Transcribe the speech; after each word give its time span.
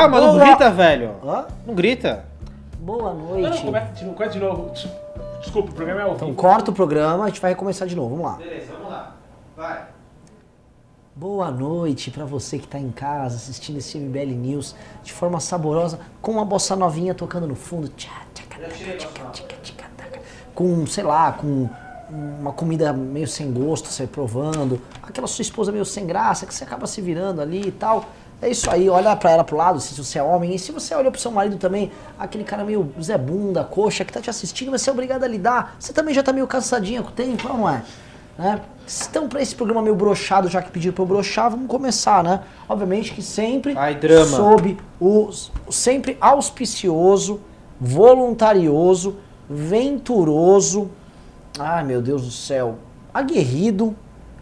calma, 0.00 0.20
não 0.20 0.32
boa- 0.32 0.44
grita, 0.44 0.70
velho. 0.70 1.14
Hã? 1.24 1.46
Não 1.66 1.74
grita. 1.74 2.24
Boa 2.78 3.12
Não, 3.12 3.18
não, 3.18 3.38
noite. 3.40 3.62
começa 3.64 3.92
de 3.92 4.04
novo, 4.04 4.16
começa 4.16 4.32
de 4.32 4.38
novo. 4.40 4.70
Des- 4.70 4.88
Desculpa, 5.40 5.70
o 5.70 5.74
programa 5.74 6.00
é 6.00 6.04
ao 6.04 6.14
Então 6.14 6.34
corta 6.34 6.70
o 6.70 6.74
programa, 6.74 7.24
a 7.24 7.28
gente 7.28 7.40
vai 7.40 7.50
recomeçar 7.52 7.86
de 7.86 7.94
novo. 7.94 8.10
Vamos 8.16 8.24
lá. 8.32 8.32
Beleza, 8.38 8.72
vamos 8.72 8.90
lá. 8.90 9.14
Vai. 9.56 9.84
Boa 11.14 11.50
noite 11.50 12.10
pra 12.10 12.24
você 12.24 12.58
que 12.58 12.66
tá 12.66 12.78
em 12.78 12.90
casa 12.90 13.36
assistindo 13.36 13.78
esse 13.78 13.96
MBL 13.98 14.34
News 14.34 14.74
de 15.02 15.12
forma 15.12 15.40
saborosa, 15.40 15.98
com 16.20 16.32
uma 16.32 16.44
bossa 16.44 16.76
novinha 16.76 17.14
tocando 17.14 17.46
no 17.46 17.54
fundo. 17.54 17.88
Tchá, 17.88 18.10
tchaca, 18.34 18.60
taca, 18.60 18.74
tchaca, 18.74 19.30
tchaca, 19.32 19.56
tchaca, 19.62 19.90
taca. 19.96 20.20
Com, 20.54 20.86
sei 20.86 21.04
lá, 21.04 21.32
com 21.32 21.68
uma 22.10 22.52
comida 22.52 22.92
meio 22.92 23.26
sem 23.26 23.50
gosto, 23.52 23.88
você 23.88 24.06
provando, 24.06 24.80
aquela 25.02 25.26
sua 25.26 25.42
esposa 25.42 25.72
meio 25.72 25.84
sem 25.84 26.06
graça, 26.06 26.44
que 26.44 26.54
você 26.54 26.64
acaba 26.64 26.86
se 26.86 27.00
virando 27.00 27.40
ali 27.40 27.68
e 27.68 27.72
tal. 27.72 28.04
É 28.40 28.50
isso 28.50 28.70
aí, 28.70 28.88
olha 28.88 29.16
pra 29.16 29.30
ela 29.30 29.42
pro 29.42 29.56
lado, 29.56 29.80
se 29.80 29.94
você 29.94 30.18
é 30.18 30.22
homem, 30.22 30.54
e 30.54 30.58
se 30.58 30.70
você 30.70 30.94
olhou 30.94 31.10
pro 31.10 31.20
seu 31.20 31.30
marido 31.30 31.56
também, 31.56 31.90
aquele 32.18 32.44
cara 32.44 32.64
meio 32.64 32.92
Zé 33.00 33.16
Bunda, 33.16 33.64
coxa, 33.64 34.04
que 34.04 34.12
tá 34.12 34.20
te 34.20 34.28
assistindo, 34.28 34.70
vai 34.70 34.78
ser 34.78 34.90
obrigado 34.90 35.24
a 35.24 35.28
lidar. 35.28 35.74
Você 35.80 35.92
também 35.92 36.14
já 36.14 36.22
tá 36.22 36.32
meio 36.32 36.46
cansadinha 36.46 37.02
com 37.02 37.08
o 37.08 37.12
tempo, 37.12 37.48
não 37.48 37.68
é? 37.68 37.82
né? 38.38 38.60
Então, 39.08 39.28
pra 39.28 39.40
esse 39.42 39.54
programa 39.54 39.82
meio 39.82 39.94
brochado, 39.94 40.48
já 40.48 40.62
que 40.62 40.70
pediram 40.70 40.94
pra 40.94 41.02
eu 41.02 41.06
brochar, 41.08 41.50
vamos 41.50 41.66
começar, 41.66 42.22
né? 42.22 42.42
Obviamente 42.68 43.12
que 43.12 43.22
sempre 43.22 43.74
Ai, 43.76 43.94
drama. 43.94 44.36
sob 44.36 44.78
o 45.00 45.30
sempre 45.70 46.16
auspicioso, 46.20 47.40
voluntarioso, 47.80 49.16
venturoso, 49.48 50.90
ai 51.58 51.82
meu 51.84 52.00
Deus 52.00 52.22
do 52.22 52.30
céu, 52.30 52.78
aguerrido, 53.12 53.96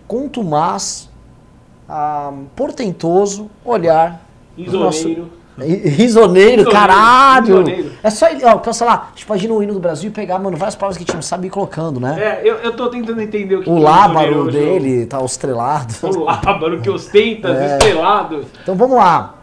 contumaz, 0.07 1.09
ah, 1.89 2.33
portentoso 2.57 3.51
olhar 3.65 4.23
Isoneiro. 4.57 5.31
Risoneiro, 5.57 5.89
Risoneiro, 5.89 6.71
caralho! 6.71 7.59
risoneiro. 7.59 7.93
É 8.03 8.11
só, 8.11 8.27
ó, 8.45 8.57
pensa 8.59 8.85
lá, 8.85 9.11
tipo, 9.15 9.33
imagina 9.33 9.55
o 9.55 9.63
hino 9.63 9.73
do 9.75 9.79
Brasil 9.81 10.11
e 10.11 10.13
pegar, 10.13 10.39
mano, 10.41 10.57
várias 10.57 10.75
palavras 10.75 10.97
que 10.97 11.05
a 11.05 11.07
gente 11.07 11.15
não 11.15 11.23
sabe 11.23 11.47
ir 11.47 11.51
colocando, 11.51 12.01
né? 12.01 12.17
É, 12.21 12.41
eu, 12.43 12.57
eu 12.57 12.73
tô 12.77 12.89
tentando 12.89 13.21
entender 13.21 13.57
o 13.57 13.63
que 13.63 13.71
O 13.71 13.75
que 13.75 13.81
é 13.81 13.85
lábaro 13.85 14.39
hoje. 14.47 14.59
dele 14.59 15.07
tá 15.07 15.23
estrelado. 15.25 15.95
O 16.03 16.25
lábaro 16.25 16.81
que 16.81 16.91
ostenta, 16.91 17.49
É. 17.55 17.73
estrelado. 17.73 18.45
Então 18.63 18.75
vamos 18.75 18.97
lá. 18.97 19.35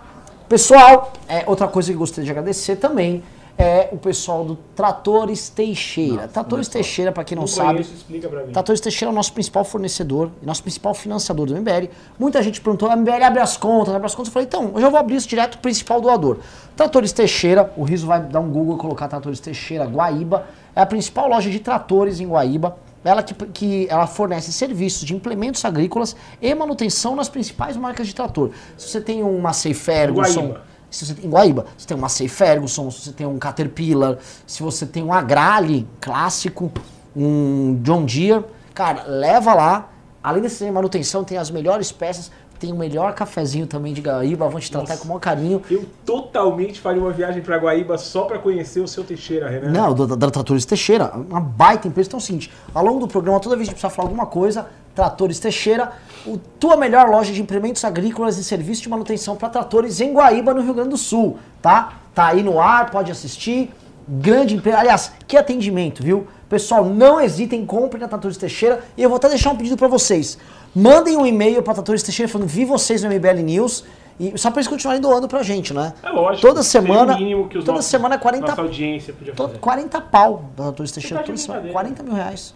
Pessoal, 0.49 1.13
é, 1.29 1.43
outra 1.47 1.67
coisa 1.67 1.89
que 1.89 1.95
eu 1.95 1.99
gostaria 1.99 2.25
de 2.25 2.31
agradecer 2.31 2.75
também 2.75 3.23
é 3.61 3.89
o 3.91 3.97
pessoal 3.97 4.43
do 4.43 4.55
Tratores 4.75 5.47
Teixeira. 5.49 6.27
Tratores 6.27 6.67
Teixeira, 6.67 7.11
pra 7.11 7.23
quem 7.23 7.35
não, 7.35 7.43
Não 7.43 7.47
sabe, 7.47 7.73
conheço, 7.73 7.93
explica 7.93 8.27
pra 8.27 8.43
mim. 8.43 8.51
Tratores 8.51 8.81
Teixeira 8.81 9.11
é 9.11 9.13
o 9.13 9.15
nosso 9.15 9.31
principal 9.33 9.63
fornecedor 9.63 10.31
e 10.41 10.45
nosso 10.45 10.63
principal 10.63 10.95
financiador 10.95 11.45
do 11.45 11.55
MBL. 11.55 11.89
Muita 12.17 12.41
gente 12.41 12.59
perguntou, 12.59 12.89
a 12.89 12.95
MBL 12.95 13.23
abre 13.23 13.39
as 13.39 13.57
contas, 13.57 13.93
abre 13.93 14.07
as 14.07 14.15
contas. 14.15 14.29
Eu 14.29 14.33
falei, 14.33 14.47
então, 14.47 14.71
eu 14.73 14.81
já 14.81 14.89
vou 14.89 14.99
abrir 14.99 15.15
isso 15.15 15.27
direto 15.27 15.51
pro 15.51 15.61
principal 15.61 16.01
doador. 16.01 16.39
Tratores 16.75 17.11
Teixeira, 17.11 17.71
o 17.77 17.83
Riso 17.83 18.07
vai 18.07 18.19
dar 18.19 18.39
um 18.39 18.49
Google 18.49 18.77
e 18.77 18.79
colocar 18.79 19.07
Tratores 19.07 19.39
Teixeira, 19.39 19.85
Guaíba. 19.85 20.47
É 20.75 20.81
a 20.81 20.85
principal 20.85 21.27
loja 21.27 21.49
de 21.49 21.59
tratores 21.59 22.19
em 22.19 22.27
Guaíba. 22.27 22.77
Ela 23.03 23.21
que, 23.23 23.33
que 23.33 23.87
ela 23.89 24.05
fornece 24.07 24.51
serviços 24.51 25.05
de 25.05 25.15
implementos 25.15 25.63
agrícolas 25.65 26.15
e 26.41 26.53
manutenção 26.53 27.15
nas 27.15 27.29
principais 27.29 27.75
marcas 27.75 28.07
de 28.07 28.15
trator. 28.15 28.51
Se 28.77 28.89
você 28.89 29.01
tem 29.01 29.23
uma 29.23 29.39
Massey 29.39 29.73
Ferguson, 29.73 30.41
Guaíba. 30.41 30.70
Se 30.91 31.05
você, 31.05 31.15
em 31.25 31.29
Guaíba, 31.29 31.65
se 31.77 31.87
tem 31.87 31.95
um 31.95 31.99
Massey 31.99 32.27
Ferguson, 32.27 32.91
se 32.91 33.05
você 33.05 33.11
tem 33.13 33.25
um 33.25 33.39
Caterpillar, 33.39 34.17
se 34.45 34.61
você 34.61 34.85
tem 34.85 35.01
um 35.01 35.13
Agrale 35.13 35.87
clássico, 36.01 36.71
um 37.15 37.79
John 37.81 38.05
Deere, 38.05 38.45
cara, 38.73 39.03
leva 39.03 39.53
lá. 39.53 39.89
Além 40.23 40.43
desse 40.43 40.69
manutenção, 40.69 41.23
tem 41.23 41.37
as 41.37 41.49
melhores 41.49 41.91
peças, 41.91 42.29
tem 42.61 42.71
o 42.71 42.75
melhor 42.75 43.15
cafezinho 43.15 43.65
também 43.65 43.91
de 43.91 44.01
Guaíba, 44.01 44.47
vão 44.47 44.59
te 44.59 44.71
tratar 44.71 44.95
com 44.97 45.05
o 45.05 45.07
maior 45.07 45.19
carinho. 45.19 45.63
Eu 45.69 45.83
totalmente 46.05 46.79
faria 46.79 47.01
uma 47.01 47.11
viagem 47.11 47.41
pra 47.41 47.57
Guaíba 47.57 47.97
só 47.97 48.25
pra 48.25 48.37
conhecer 48.37 48.79
o 48.79 48.87
seu 48.87 49.03
Teixeira, 49.03 49.49
Renan. 49.49 49.71
Não, 49.71 49.95
da, 49.95 50.15
da 50.15 50.29
Tratores 50.29 50.63
Teixeira, 50.63 51.11
uma 51.11 51.41
baita 51.41 51.87
empresa. 51.87 52.07
Então 52.07 52.19
é 52.19 52.21
o 52.21 52.23
seguinte, 52.23 52.51
ao 52.71 52.85
longo 52.85 52.99
do 52.99 53.07
programa, 53.07 53.39
toda 53.39 53.55
vez 53.55 53.67
que 53.67 53.71
a 53.71 53.73
gente 53.73 53.81
precisar 53.81 53.89
falar 53.89 54.09
alguma 54.09 54.27
coisa, 54.27 54.67
Tratores 54.93 55.39
Teixeira, 55.39 55.91
o 56.23 56.37
tua 56.37 56.77
melhor 56.77 57.09
loja 57.09 57.33
de 57.33 57.41
implementos 57.41 57.83
agrícolas 57.83 58.37
e 58.37 58.43
serviços 58.43 58.83
de 58.83 58.89
manutenção 58.89 59.35
para 59.35 59.49
tratores 59.49 59.99
em 59.99 60.13
Guaíba, 60.13 60.53
no 60.53 60.61
Rio 60.61 60.75
Grande 60.75 60.89
do 60.89 60.97
Sul, 60.97 61.39
tá? 61.63 61.93
Tá 62.13 62.27
aí 62.27 62.43
no 62.43 62.59
ar, 62.59 62.91
pode 62.91 63.11
assistir. 63.11 63.71
Grande 64.07 64.55
empresa. 64.55 64.77
Aliás, 64.77 65.13
que 65.27 65.35
atendimento, 65.35 66.03
viu? 66.03 66.27
Pessoal, 66.51 66.83
não 66.83 67.21
hesitem, 67.21 67.65
comprem 67.65 68.01
na 68.01 68.09
Tratores 68.09 68.35
Teixeira. 68.35 68.83
E 68.97 69.01
eu 69.01 69.07
vou 69.07 69.15
até 69.15 69.29
deixar 69.29 69.51
um 69.51 69.55
pedido 69.55 69.77
para 69.77 69.87
vocês. 69.87 70.37
Mandem 70.75 71.15
um 71.15 71.25
e-mail 71.25 71.63
para 71.63 71.75
Tratores 71.75 72.03
Teixeira 72.03 72.29
falando, 72.29 72.49
vi 72.49 72.65
vocês 72.65 73.01
no 73.01 73.09
MBL 73.09 73.41
News. 73.41 73.85
E 74.19 74.37
só 74.37 74.51
para 74.51 74.59
eles 74.59 74.67
continuarem 74.67 75.01
doando 75.01 75.29
pra 75.29 75.41
gente, 75.43 75.73
né? 75.73 75.93
É 76.03 76.09
lógico. 76.09 76.45
Toda 76.45 76.61
semana, 76.61 77.15
o 77.15 77.17
mínimo 77.19 77.47
que 77.47 77.57
os 77.57 77.63
toda 77.63 77.77
nossos- 77.77 77.89
semana 77.89 78.15
é 78.15 78.17
40 78.17 78.47
Nossa 78.49 78.61
audiência 78.63 79.13
podia 79.13 79.33
fazer. 79.33 79.59
40 79.59 80.01
pau 80.01 80.43
da 80.57 80.63
Tratores 80.65 80.91
Teixeira. 80.91 81.15
tá 81.19 81.21
de 81.21 81.27
toda 81.27 81.37
semana. 81.37 81.61
brincadeira. 81.61 81.95
40 81.95 82.03
mil 82.03 82.13
reais. 82.21 82.53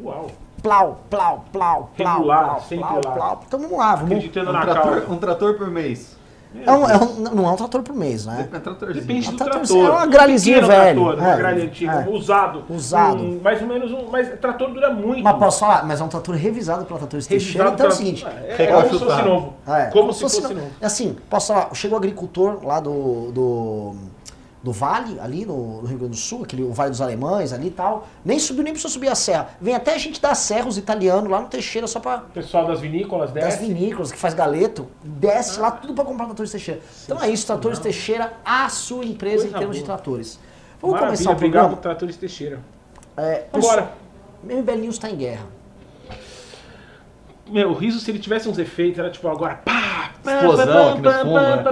Uau. 0.00 0.30
Plau, 0.62 1.00
plau, 1.10 1.44
plau, 1.52 1.90
plau, 1.96 2.14
Regular, 2.16 2.44
plau, 2.46 2.78
plau, 2.78 3.00
lá. 3.04 3.12
plau. 3.12 3.42
Então 3.48 3.58
vamos 3.60 3.76
lá, 3.76 3.96
vamos. 3.96 4.12
Acreditando 4.12 4.50
Um 4.50 4.52
na 4.52 4.60
trator, 4.62 4.92
causa. 5.00 5.12
um 5.12 5.16
trator 5.18 5.54
por 5.58 5.68
mês. 5.70 6.13
É 6.64 6.72
um, 6.72 6.88
é 6.88 6.96
um- 6.96 7.14
não 7.34 7.46
é 7.48 7.50
um 7.50 7.56
trator 7.56 7.82
por 7.82 7.94
mês, 7.94 8.26
né? 8.26 8.48
É 8.52 8.58
tratorzinho. 8.58 9.00
Depende 9.06 9.30
do 9.30 9.36
trator. 9.36 9.54
torcendo, 9.58 9.86
é 9.86 9.90
uma 9.90 10.06
gralhezinho 10.06 10.60
Pequeno 10.60 10.72
velho. 10.80 11.00
Trator, 11.04 11.18
uma 11.20 11.32
É, 11.32 11.36
gralha 11.36 11.64
antiga, 11.64 11.92
é. 11.92 12.08
usado. 12.10 12.64
Usado. 12.70 13.22
Um, 13.22 13.40
mais 13.42 13.60
ou 13.60 13.68
menos 13.68 13.90
um. 13.92 14.06
Mas 14.10 14.28
trator 14.40 14.70
dura 14.72 14.90
muito. 14.92 15.22
Mas 15.24 15.36
posso 15.38 15.60
falar, 15.60 15.84
mas 15.84 16.00
é 16.00 16.04
um 16.04 16.08
trator 16.08 16.34
revisado 16.36 16.84
pela 16.84 16.98
Tratores 16.98 17.26
Teixeira. 17.26 17.70
Então 17.70 17.86
é 17.86 17.88
o 17.88 17.92
seguinte. 17.92 18.24
É, 18.26 18.62
é 18.62 18.66
como 18.68 18.82
se 18.92 18.98
fosse 19.04 19.22
novo. 19.22 19.54
É, 19.66 19.84
como 19.86 20.12
se 20.12 20.20
fosse 20.20 20.40
novo. 20.42 20.60
Assim, 20.80 21.16
posso 21.28 21.52
falar, 21.52 21.74
chegou 21.74 21.96
o 21.96 21.98
agricultor 21.98 22.64
lá 22.64 22.78
do, 22.80 23.32
do, 23.32 23.94
do 24.64 24.72
Vale, 24.72 25.20
ali 25.20 25.44
no, 25.44 25.82
no 25.82 25.86
Rio 25.86 25.98
Grande 25.98 26.12
do 26.12 26.16
Sul, 26.16 26.42
aquele, 26.42 26.62
o 26.62 26.72
Vale 26.72 26.88
dos 26.90 27.02
Alemães 27.02 27.52
ali 27.52 27.66
e 27.66 27.70
tal. 27.70 28.08
Nem 28.24 28.38
subiu, 28.38 28.64
nem 28.64 28.72
precisou 28.72 28.90
subir 28.90 29.08
a 29.08 29.14
serra. 29.14 29.50
Vem 29.60 29.74
até 29.74 29.94
a 29.94 29.98
gente 29.98 30.18
da 30.22 30.34
serra, 30.34 30.66
os 30.66 30.78
italianos, 30.78 31.30
lá 31.30 31.38
no 31.42 31.48
Teixeira, 31.48 31.86
só 31.86 32.00
pra 32.00 32.16
O 32.28 32.32
pessoal 32.32 32.66
das 32.66 32.80
vinícolas 32.80 33.30
das 33.30 33.44
desce. 33.44 33.58
vinícolas, 33.58 34.10
que 34.10 34.16
faz 34.18 34.32
galeto, 34.32 34.88
desce 35.04 35.60
lá 35.60 35.70
tudo 35.70 35.92
pra 35.92 36.02
comprar 36.02 36.24
tratores 36.24 36.50
Teixeira. 36.50 36.80
Então 37.04 37.22
é 37.22 37.28
isso, 37.28 37.46
Tratores 37.46 37.78
Teixeira, 37.78 38.32
a 38.42 38.66
sua 38.70 39.04
empresa 39.04 39.42
Coisa 39.42 39.54
em 39.54 39.58
termos 39.58 39.76
de 39.76 39.82
boa. 39.82 39.94
tratores. 39.96 40.40
Vamos 40.80 40.94
Maravilha, 40.94 41.16
começar 41.18 41.30
o 41.30 41.32
obrigado 41.34 41.60
programa. 41.60 41.82
Tratores 41.82 42.16
Teixeira. 42.16 42.60
É, 43.18 43.34
pessoal, 43.52 43.92
MBL 44.42 44.76
News 44.78 44.98
tá 44.98 45.10
em 45.10 45.16
guerra. 45.16 45.46
Meu, 47.46 47.70
o 47.70 47.74
riso, 47.74 48.00
se 48.00 48.10
ele 48.10 48.18
tivesse 48.18 48.48
uns 48.48 48.58
efeitos, 48.58 48.98
era 48.98 49.10
tipo 49.10 49.28
agora 49.28 49.60
pá! 49.64 50.10
Explosão 50.24 50.92
aqui 50.92 51.02
no 51.02 51.12
fundo. 51.12 51.34
Né? 51.34 51.62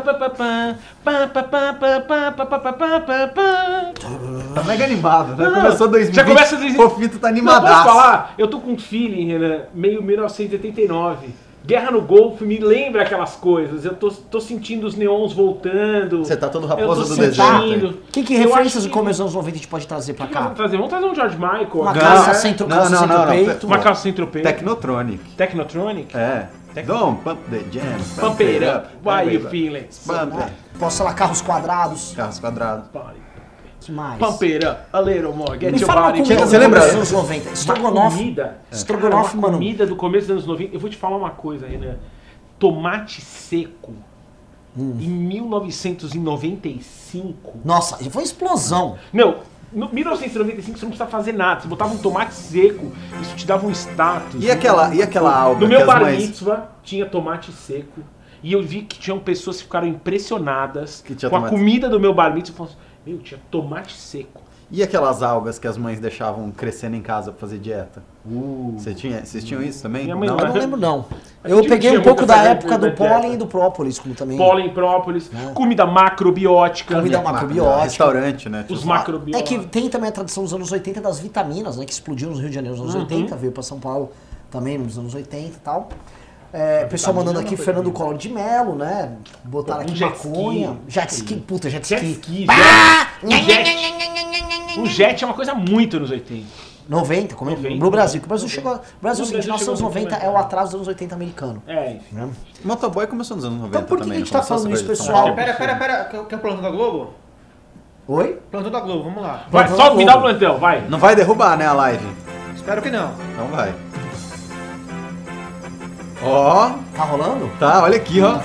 Tá 4.55 4.63
mega 4.65 4.85
animado, 4.85 5.35
né? 5.35 5.51
Começou 5.51 5.89
2020. 5.89 6.15
Já 6.15 6.25
começa 6.25 6.57
2020. 6.57 6.79
O 6.79 6.91
Fofito 6.91 7.19
tá 7.19 7.29
animadado. 7.29 7.85
Posso 7.85 7.85
falar? 7.85 8.35
Eu 8.37 8.49
tô 8.49 8.61
com 8.61 8.73
um 8.73 8.79
feeling, 8.79 9.27
Renan, 9.27 9.63
meio 9.73 10.03
1989. 10.03 11.29
Guerra 11.65 11.91
no 11.93 12.03
Golfo 12.03 12.45
me 12.45 12.59
lembra 12.59 13.03
aquelas 13.03 13.37
coisas. 13.37 13.85
Eu 13.85 13.95
tô, 13.95 14.11
tô 14.11 14.41
sentindo 14.41 14.87
os 14.87 14.97
neons 14.97 15.33
voltando. 15.33 16.19
Você 16.25 16.37
tá 16.37 16.49
todo 16.49 16.67
raposa 16.67 17.05
do 17.05 17.17
deserto. 17.17 17.99
Que, 18.11 18.23
que 18.25 18.35
Eu 18.35 18.49
referências 18.49 18.83
do 18.83 18.89
que- 18.89 18.93
começo 18.95 19.19
dos 19.19 19.21
anos 19.21 19.35
90 19.35 19.55
a 19.55 19.59
gente 19.59 19.69
pode 19.69 19.87
trazer 19.87 20.15
pra 20.15 20.25
O 20.25 20.29
que 20.29 20.35
cá? 20.35 20.41
vamos 20.41 20.57
trazer? 20.57 20.77
Vamos 20.77 20.91
trazer 20.91 21.07
um 21.07 21.15
George 21.15 21.37
Michael. 21.37 21.69
Uma 21.75 21.95
calça 21.95 22.27
né? 22.29 22.35
sem, 22.35 22.55
tro- 22.55 22.67
Não, 22.69 22.77
calça 22.77 22.91
não, 22.91 22.99
sem 22.99 23.09
não, 23.09 23.19
não. 23.19 23.27
peito. 23.27 23.67
Uma 23.67 23.79
calça 23.79 24.03
sem 24.03 24.13
tropeiro. 24.13 24.49
Technotronic. 24.49 25.25
Technotronic. 25.37 26.17
É. 26.17 26.49
Don't 26.87 27.21
pump 27.23 27.39
the 27.51 27.59
jam. 27.71 27.83
Pump 28.19 28.43
it 28.43 28.65
up. 28.65 28.89
Why 29.05 29.35
you 29.35 29.41
Pump 29.41 29.51
feeling? 29.51 29.85
Pump 30.07 30.43
it. 30.43 30.53
Posso 30.79 30.99
falar 30.99 31.13
carros 31.15 31.43
quadrados. 31.43 32.13
Carros 32.17 32.39
quadrados. 32.39 32.87
que 32.89 33.22
mais? 33.91 34.19
Pump 34.19 34.43
it 34.45 34.65
up 34.65 34.83
a 34.93 35.01
little 35.01 35.33
more. 35.33 35.59
Get 35.59 35.73
Me 35.73 35.79
your 35.79 35.87
fala 35.87 36.03
uma 36.03 36.11
body. 36.13 36.23
comida 36.23 36.47
você 36.47 36.59
lembra? 36.59 36.81
dos 36.81 36.95
anos 36.95 37.13
90. 37.13 37.49
Uma 37.49 37.53
Estrogonofe. 37.55 38.17
comida. 38.19 38.59
Estrogonofe, 38.71 39.25
Cara, 39.25 39.35
uma 39.39 39.43
mano. 39.49 39.59
comida 39.59 39.87
do 39.87 39.97
começo 39.97 40.27
dos 40.27 40.31
anos 40.33 40.47
90. 40.47 40.75
Eu 40.75 40.81
vou 40.81 40.91
te 40.91 40.97
falar 40.97 41.17
uma 41.17 41.31
coisa, 41.31 41.67
Renan. 41.67 41.97
Tomate 42.59 43.21
seco. 43.21 43.93
Hum. 44.77 44.97
Em 45.01 45.09
1995. 45.09 47.61
Nossa, 47.65 47.97
foi 47.99 48.23
uma 48.23 48.23
explosão. 48.23 48.97
Meu, 49.13 49.39
no 49.73 49.89
1995 49.93 50.79
você 50.79 50.85
não 50.85 50.91
precisa 50.91 51.09
fazer 51.11 51.33
nada. 51.33 51.61
Você 51.63 51.69
botava 51.69 51.93
um 51.95 51.99
tomate 51.99 52.35
seco, 52.35 52.93
isso 53.21 53.35
te 53.37 53.47
dava 53.47 53.67
um 53.67 53.71
status. 53.71 54.43
E 54.43 54.51
aquela, 54.51 54.95
e 54.95 55.03
aquela 55.03 55.35
alga 55.35 55.61
No 55.61 55.69
meu 55.69 55.87
bar 55.87 56.01
mães... 56.03 56.27
mitzvah 56.27 56.69
tinha 56.83 57.07
tomate 57.07 57.53
seco. 57.53 58.01
E 58.43 58.53
eu 58.53 58.63
vi 58.63 58.83
que 58.83 58.99
tinham 58.99 59.19
pessoas 59.21 59.59
que 59.59 59.63
ficaram 59.65 59.87
impressionadas 59.87 61.05
com 61.31 61.37
a 61.37 61.49
comida 61.49 61.89
do 61.89 62.01
meu 62.01 62.13
bar 62.13 62.35
mitzvah. 62.35 62.69
Meu, 63.07 63.19
tinha 63.19 63.41
tomate 63.51 63.95
seco. 63.97 64.41
E 64.71 64.83
aquelas 64.83 65.23
algas 65.23 65.59
que 65.59 65.67
as 65.67 65.77
mães 65.77 66.01
deixavam 66.01 66.51
crescendo 66.51 66.97
em 66.97 67.03
casa 67.03 67.31
pra 67.31 67.39
fazer 67.41 67.59
dieta? 67.59 68.03
Você 68.79 68.95
tinha, 68.95 69.23
vocês 69.23 69.45
tinham 69.45 69.63
isso 69.63 69.83
também? 69.83 70.05
Minha 70.05 70.17
mãe 70.17 70.27
Eu 70.29 70.35
não. 70.37 70.47
não 70.47 70.55
lembro, 70.55 70.81
não. 70.81 71.05
Eu 71.45 71.63
peguei 71.67 71.99
um 71.99 72.03
pouco 72.03 72.25
da 72.25 72.37
época 72.43 72.79
do 72.79 72.91
pólen 72.93 73.35
e 73.35 73.37
do 73.37 73.47
própolis, 73.47 73.99
como 73.99 74.15
também. 74.15 74.39
Pólen, 74.39 74.73
própolis, 74.73 75.31
É. 75.35 75.53
comida 75.53 75.85
macrobiótica. 75.85 76.95
Comida 76.97 77.21
Ma- 77.21 77.33
macrobiótica. 77.33 77.83
Restaurante, 77.83 78.49
né? 78.49 78.61
Os 78.71 78.79
Tipo, 78.79 78.83
É 78.93 78.95
macrobióticos. 78.97 79.59
que 79.65 79.67
tem 79.71 79.91
também 79.91 80.09
a 80.09 80.13
tradição 80.13 80.43
dos 80.45 80.55
anos 80.55 80.73
80 80.73 81.03
das 81.03 81.19
vitaminas, 81.21 81.77
né? 81.77 81.85
Que 81.85 81.93
explodiu 81.93 82.31
no 82.31 82.37
Rio 82.39 82.49
de 82.49 82.55
Janeiro 82.55 82.75
nos 82.77 82.85
anos 82.85 82.95
Uhum. 82.95 83.03
80, 83.03 83.37
veio 83.37 83.53
pra 83.53 83.63
São 83.63 83.79
Paulo 83.79 84.11
também 84.51 84.79
nos 84.79 84.97
anos 84.97 85.15
80 85.15 85.49
e 85.57 85.61
tal. 85.63 85.89
É, 86.53 86.85
pessoal 86.85 87.15
mandando 87.15 87.39
aqui 87.39 87.57
não 87.57 87.65
Fernando. 87.65 87.91
Collor 87.93 88.17
de 88.19 88.29
Melo, 88.29 88.75
né? 88.75 89.13
Botaram 89.45 89.81
Pô, 89.81 89.87
um 89.87 89.91
aqui 89.91 89.97
jet 89.99 90.11
maconha. 90.27 90.69
ski. 90.71 90.81
Jet 90.89 91.13
ski, 91.15 91.37
puta, 91.37 91.71
jet 91.71 91.89
Jet 91.89 92.05
ski. 92.05 92.43
ski, 92.43 92.47
Ah! 92.51 93.07
jet. 93.23 93.25
Um 93.25 93.43
jet. 93.43 94.81
Um 94.81 94.87
jet 94.87 95.25
é 95.25 95.27
uma 95.27 95.35
coisa 95.35 95.55
muito 95.55 95.97
anos 95.97 96.11
80. 96.11 96.47
90, 96.89 97.37
como 97.37 97.51
é? 97.51 97.55
90. 97.55 97.77
no 97.77 97.91
Brasil. 97.91 98.21
que 98.21 98.27
O 98.27 98.29
Brasil 98.29 98.49
chegou. 98.49 98.75
O 98.75 98.81
Brasil 99.01 99.23
é 99.23 99.25
o 99.25 99.29
seguinte, 99.29 99.47
Brasil 99.47 99.53
nós 99.53 99.63
anos 99.69 99.79
chegou 99.79 99.91
90 99.95 100.11
muito 100.11 100.27
é 100.27 100.31
o 100.31 100.37
atraso 100.37 100.67
dos 100.73 100.75
anos 100.75 100.89
80 100.89 101.15
americano. 101.15 101.63
É, 101.67 101.93
enfim. 101.93 102.05
Né? 102.17 102.29
Motoboy 102.65 103.07
começou 103.07 103.37
nos 103.37 103.47
anos 103.47 103.59
90 103.59 103.77
Então 103.79 103.89
por 103.89 103.97
que 103.99 104.03
também. 104.05 104.19
que 104.19 104.23
a 104.23 104.25
gente 104.27 104.35
não 104.35 104.41
tá 104.41 104.47
falando 104.47 104.75
isso, 104.75 104.85
pessoal? 104.85 105.13
Paulo. 105.23 105.35
Pera, 105.37 105.55
pera, 105.55 105.77
pera. 105.77 106.05
Quer 106.05 106.37
o 106.37 106.39
plantão 106.39 106.61
da 106.63 106.71
Globo? 106.71 107.15
Oi? 108.09 108.39
Plantão 108.51 108.71
da 108.71 108.81
Globo, 108.81 109.05
vamos 109.05 109.23
lá. 109.23 109.47
Vai, 109.51 109.67
Plantão 109.69 109.87
só 109.87 109.95
me 109.95 110.05
dá 110.05 110.17
o 110.17 110.21
plantão, 110.21 110.59
vai. 110.59 110.83
Não 110.89 110.99
vai 110.99 111.15
derrubar, 111.17 111.57
né, 111.57 111.67
a 111.67 111.73
live? 111.73 112.07
Espero 112.55 112.83
que 112.83 112.91
não. 112.91 113.13
Então 113.33 113.47
vai. 113.47 113.73
Ó, 116.25 116.71
Tá 116.95 117.03
rolando? 117.05 117.51
tá, 117.59 117.83
olha 117.83 117.97
aqui, 117.97 118.21
ó. 118.21 118.39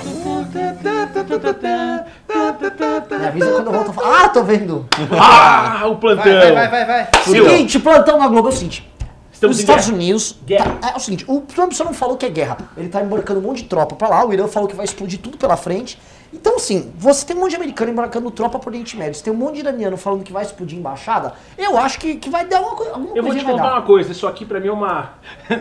Me 3.18 3.26
avisa 3.26 3.50
quando 3.52 3.66
eu 3.66 3.72
volto 3.72 3.90
a 3.90 3.92
falar. 3.92 4.24
Ah, 4.24 4.28
tô 4.28 4.42
vendo! 4.42 4.86
Ah, 5.18 5.82
o 5.86 5.96
plantão. 5.96 6.24
Vai, 6.24 6.52
vai, 6.52 6.68
vai, 6.68 6.84
vai, 6.84 7.04
vai. 7.04 7.22
Seguinte, 7.24 7.78
plantão 7.78 8.18
na 8.18 8.28
Globo 8.28 8.48
é 8.48 8.52
o 8.52 8.54
seguinte. 8.54 8.88
Estamos 9.32 9.56
Os 9.56 9.60
Estados 9.60 9.84
guerra. 9.86 9.96
Unidos. 9.96 10.36
Guerra. 10.44 10.76
tá- 10.80 10.90
é 10.90 10.96
o 10.96 11.00
seguinte, 11.00 11.24
o 11.28 11.40
Trump 11.42 11.72
só 11.72 11.84
não 11.84 11.94
falou 11.94 12.16
que 12.16 12.26
é 12.26 12.28
guerra. 12.28 12.56
Ele 12.76 12.88
tá 12.88 13.00
embarcando 13.00 13.38
um 13.38 13.42
monte 13.44 13.62
de 13.62 13.68
tropa 13.68 13.94
pra 13.94 14.08
lá, 14.08 14.26
o 14.26 14.32
Irã 14.32 14.48
falou 14.48 14.68
que 14.68 14.74
vai 14.74 14.84
explodir 14.84 15.20
tudo 15.20 15.38
pela 15.38 15.56
frente. 15.56 15.96
Então, 16.32 16.56
assim, 16.56 16.92
você 16.98 17.24
tem 17.24 17.34
um 17.36 17.40
monte 17.40 17.50
de 17.50 17.56
americano 17.56 17.90
embarcando 17.90 18.30
tropa 18.30 18.58
pro 18.58 18.68
Oriente 18.68 18.96
Médio, 18.98 19.14
você 19.14 19.24
tem 19.24 19.32
um 19.32 19.36
monte 19.36 19.54
de 19.54 19.60
iraniano 19.60 19.96
falando 19.96 20.22
que 20.22 20.32
vai 20.32 20.42
explodir 20.44 20.78
embaixada, 20.78 21.32
eu 21.56 21.78
acho 21.78 21.98
que, 21.98 22.16
que 22.16 22.28
vai 22.28 22.44
dar 22.46 22.60
uma, 22.60 22.76
co- 22.76 22.82
alguma 22.84 23.16
Eu 23.16 23.22
vou 23.22 23.32
te 23.32 23.38
coisa 23.42 23.50
contar 23.52 23.72
uma 23.72 23.82
coisa, 23.82 24.12
isso 24.12 24.26
aqui 24.26 24.44
pra 24.44 24.60
mim 24.60 24.68
é 24.68 24.72
uma. 24.72 25.12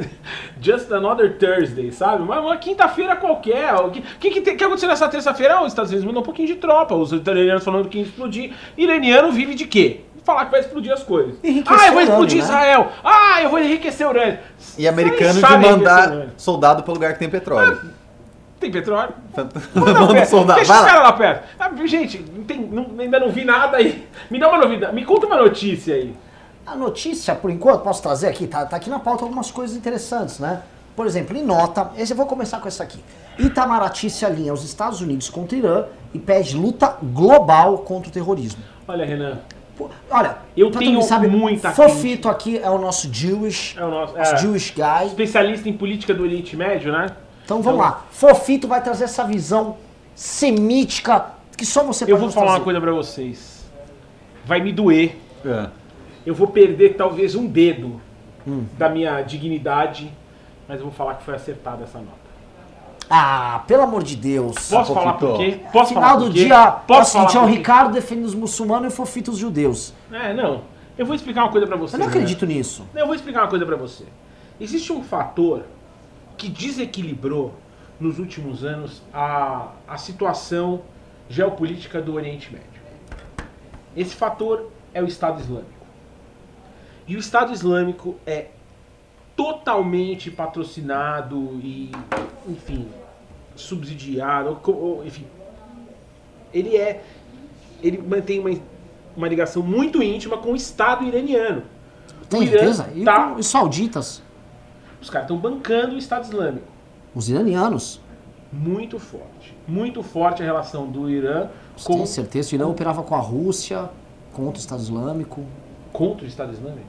Just 0.62 0.92
another 0.92 1.38
Thursday, 1.38 1.92
sabe? 1.92 2.22
Uma, 2.24 2.40
uma 2.42 2.58
quinta-feira 2.58 3.16
qualquer. 3.16 3.74
O 3.76 3.92
que, 3.92 4.02
que, 4.20 4.42
que, 4.42 4.56
que 4.56 4.64
aconteceu 4.64 4.90
nessa 4.90 5.08
terça-feira? 5.08 5.56
Ah, 5.56 5.62
Os 5.64 5.70
Estados 5.72 5.92
Unidos 5.92 6.06
mandou 6.06 6.22
um 6.22 6.26
pouquinho 6.26 6.48
de 6.48 6.56
tropa. 6.56 6.96
Os 6.96 7.12
iranianos 7.12 7.64
falando 7.64 7.88
que 7.88 8.00
ia 8.00 8.04
explodir. 8.04 8.54
Iraniano 8.78 9.32
vive 9.32 9.56
de 9.56 9.66
quê? 9.66 10.02
Falar 10.26 10.46
que 10.46 10.52
vai 10.52 10.60
explodir 10.60 10.92
as 10.92 11.04
coisas. 11.04 11.36
Enriquecer 11.42 11.80
ah, 11.80 11.88
eu 11.88 11.94
vou 11.94 12.02
urânio, 12.02 12.12
explodir 12.12 12.38
né? 12.40 12.44
Israel. 12.44 12.92
Ah, 13.04 13.42
eu 13.42 13.50
vou 13.50 13.60
enriquecer 13.60 14.06
o 14.06 14.10
urânio. 14.10 14.40
E 14.78 14.88
americano 14.88 15.36
de 15.36 15.58
mandar 15.58 16.10
urânio. 16.10 16.32
soldado 16.36 16.84
pro 16.84 16.94
lugar 16.94 17.14
que 17.14 17.20
tem 17.20 17.30
petróleo. 17.30 17.80
Tem 18.60 18.72
petróleo? 18.72 19.14
Manda 19.76 20.26
soldado. 20.26 20.58
Deixa 20.60 20.74
Vai 20.74 20.82
os 20.82 20.86
lá. 20.86 20.92
caras 20.92 21.04
lá 21.04 21.14
perto. 21.14 21.44
Ah, 21.60 21.72
gente, 21.86 22.26
não 22.36 22.44
tem- 22.44 22.60
não- 22.62 22.88
ainda 23.00 23.20
não 23.20 23.30
vi 23.30 23.46
nada 23.46 23.78
aí. 23.78 24.08
Me 24.32 24.40
dá 24.40 24.50
uma 24.50 24.58
novidade. 24.58 24.96
Me 24.96 25.06
conta 25.06 25.28
uma 25.28 25.38
notícia 25.38 25.94
aí. 25.96 26.14
A 26.66 26.76
notícia, 26.76 27.34
por 27.36 27.50
enquanto, 27.52 27.82
posso 27.84 28.02
trazer 28.02 28.28
aqui, 28.28 28.48
tá, 28.48 28.66
tá 28.66 28.76
aqui 28.76 28.90
na 28.90 29.00
pauta 29.00 29.24
algumas 29.24 29.52
coisas 29.52 29.78
interessantes, 29.78 30.40
né? 30.40 30.62
Por 30.96 31.06
exemplo, 31.06 31.38
em 31.38 31.44
nota, 31.44 31.92
esse 31.96 32.12
eu 32.14 32.18
vou 32.18 32.26
começar 32.26 32.60
com 32.60 32.68
essa 32.68 32.84
aqui. 32.84 33.00
Itamaraty 33.38 34.10
se 34.10 34.26
alinha 34.26 34.52
aos 34.52 34.64
Estados 34.64 35.00
Unidos 35.00 35.30
contra 35.30 35.56
o 35.56 35.60
Irã 35.60 35.86
e 36.14 36.18
pede 36.20 36.58
luta 36.58 36.98
global 37.02 37.78
contra 37.80 38.10
o 38.10 38.12
terrorismo. 38.12 38.62
Olha, 38.88 39.06
Renan. 39.06 39.38
Pô, 39.78 39.90
Olha, 40.10 40.38
Eu 40.58 40.72
pra 40.72 40.80
tenho 40.80 41.00
sabe, 41.04 41.28
muita 41.28 41.70
Fofito 41.72 42.28
aqui 42.28 42.58
é 42.58 42.68
o 42.70 42.80
nosso 42.80 43.14
Jewish, 43.14 43.78
É 43.78 43.86
o 43.86 43.92
nosso. 43.92 44.18
nosso 44.18 44.34
É, 44.34 44.38
Jewish 44.40 44.74
guy. 44.76 45.06
especialista 45.06 45.70
em 45.70 45.74
política 45.74 46.16
do 46.16 46.24
Oriente 46.24 46.56
Médio, 46.56 46.92
né? 46.92 47.06
Então 47.48 47.62
vamos 47.62 47.80
lá. 47.80 48.04
Fofito 48.12 48.68
vai 48.68 48.84
trazer 48.84 49.06
essa 49.06 49.24
visão 49.24 49.78
semítica 50.14 51.28
que 51.56 51.66
só 51.66 51.82
você 51.82 52.04
pode 52.06 52.12
Eu 52.12 52.18
vou 52.18 52.30
falar 52.30 52.46
uma 52.48 52.52
trazer. 52.56 52.64
coisa 52.66 52.82
pra 52.82 52.92
vocês. 52.92 53.66
Vai 54.46 54.60
me 54.60 54.74
doer. 54.74 55.18
É. 55.46 55.68
Eu 56.26 56.36
vou 56.36 56.48
perder 56.48 56.96
talvez 56.98 57.36
um 57.36 57.48
dedo 57.48 58.02
Hum. 58.46 58.66
da 58.78 58.90
minha 58.90 59.22
dignidade, 59.22 60.12
mas 60.68 60.80
eu 60.80 60.86
vou 60.88 60.94
falar 60.94 61.16
que 61.16 61.24
foi 61.24 61.36
acertada 61.36 61.86
essa 61.86 62.00
nota. 62.00 62.28
Ah, 63.10 63.64
pelo 63.66 63.84
amor 63.84 64.04
de 64.04 64.18
Deus. 64.18 64.68
Posso 64.70 64.94
falar 64.94 65.14
por 65.14 65.38
quê? 65.38 65.60
Posso 65.72 65.90
Final 65.94 66.04
falar 66.04 66.16
do 66.20 66.26
por 66.26 66.34
quê? 66.34 66.44
dia, 66.46 66.70
o 66.70 66.72
Posso 66.82 67.12
seguinte, 67.14 67.30
é 67.30 67.34
falar 67.34 67.44
o 67.44 67.48
por 67.48 67.52
quê? 67.54 67.58
Ricardo 67.60 67.94
defende 67.94 68.24
os 68.24 68.36
muçulmanos 68.36 68.86
e 68.86 68.88
o 68.88 68.92
Fofito 68.92 69.32
os 69.32 69.38
judeus. 69.38 69.94
É, 70.12 70.34
não. 70.34 70.62
Eu 70.98 71.06
vou 71.06 71.16
explicar 71.16 71.44
uma 71.44 71.52
coisa 71.52 71.66
pra 71.66 71.78
vocês. 71.78 71.94
Eu 71.94 72.00
não 72.00 72.08
né? 72.08 72.12
acredito 72.12 72.46
nisso. 72.46 72.86
Eu 72.94 73.06
vou 73.06 73.16
explicar 73.16 73.44
uma 73.44 73.48
coisa 73.48 73.66
pra 73.66 73.78
você. 73.78 74.04
Existe 74.60 74.92
um 74.92 75.02
fator 75.02 75.64
que 76.38 76.48
desequilibrou 76.50 77.54
nos 78.00 78.20
últimos 78.20 78.64
anos 78.64 79.02
a, 79.14 79.72
a 79.88 79.98
situação 79.98 80.82
geopolítica 81.30 82.02
do 82.02 82.14
Oriente 82.14 82.52
Médio. 82.54 82.68
Esse 83.96 84.16
fator 84.16 84.70
é 84.94 85.02
o 85.02 85.08
Estado 85.08 85.42
Islâmico. 85.42 85.72
E 87.08 87.16
o 87.16 87.20
Estado 87.20 87.52
Islâmico 87.52 88.16
é 88.26 88.48
totalmente 89.36 90.30
patrocinado 90.30 91.60
e, 91.64 91.92
enfim, 92.48 92.88
subsidiado, 93.56 94.60
ou 94.66 95.06
enfim, 95.06 95.26
ele 96.54 96.76
é, 96.76 97.04
ele 97.82 97.98
mantém 97.98 98.40
uma, 98.40 98.52
uma 99.16 99.28
ligação 99.28 99.64
muito 99.64 100.02
íntima 100.02 100.38
com 100.38 100.52
o 100.52 100.56
Estado 100.56 101.04
iraniano. 101.04 101.64
Tem 102.30 102.42
O 102.42 102.44
Irã 102.44 102.52
certeza? 102.52 102.90
E 102.94 103.04
tá- 103.04 103.30
com 103.30 103.40
os 103.40 103.48
sauditas, 103.48 104.22
Os 105.02 105.10
caras 105.10 105.26
estão 105.26 105.38
bancando 105.38 105.96
o 105.96 105.98
Estado 105.98 106.26
Islâmico. 106.26 106.66
os 107.14 107.30
iranianos. 107.30 108.02
Muito 108.52 108.98
forte. 108.98 109.56
Muito 109.68 110.02
forte 110.02 110.42
a 110.42 110.46
relação 110.46 110.88
do 110.88 111.10
Irã 111.10 111.50
com, 111.84 111.96
tem 111.98 112.06
certeza? 112.06 112.52
O 112.52 112.56
Irã 112.56 112.68
operava 112.68 113.04
com 113.04 113.14
a 113.14 113.20
Rússia, 113.20 113.90
contra 114.34 114.54
o 114.56 114.58
Estado 114.60 114.82
Islâmico. 114.82 115.44
contra 115.92 116.24
o 116.24 116.28
Estado 116.28 116.54
Islâmico. 116.54 116.86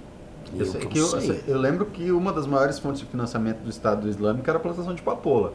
Eu, 0.56 0.64
sei 0.66 0.80
que 0.80 0.98
eu, 0.98 1.02
eu 1.02 1.20
sei- 1.20 1.44
eu 1.46 1.58
lembro 1.58 1.86
que 1.86 2.10
uma 2.12 2.32
das 2.32 2.46
maiores 2.46 2.78
fontes 2.78 3.00
de 3.00 3.06
financiamento 3.06 3.58
do 3.58 3.68
Estado 3.70 4.08
Islâmico 4.08 4.48
era 4.48 4.58
a 4.58 4.62
plantação 4.62 4.94
de 4.94 5.02
papoula. 5.02 5.52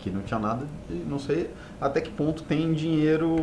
Que 0.00 0.10
não 0.10 0.22
tinha 0.22 0.40
nada 0.40 0.66
de. 0.90 0.96
Não 0.96 1.18
sei 1.18 1.48
até 1.80 2.00
que 2.00 2.10
ponto 2.10 2.42
tem 2.42 2.72
dinheiro 2.72 3.36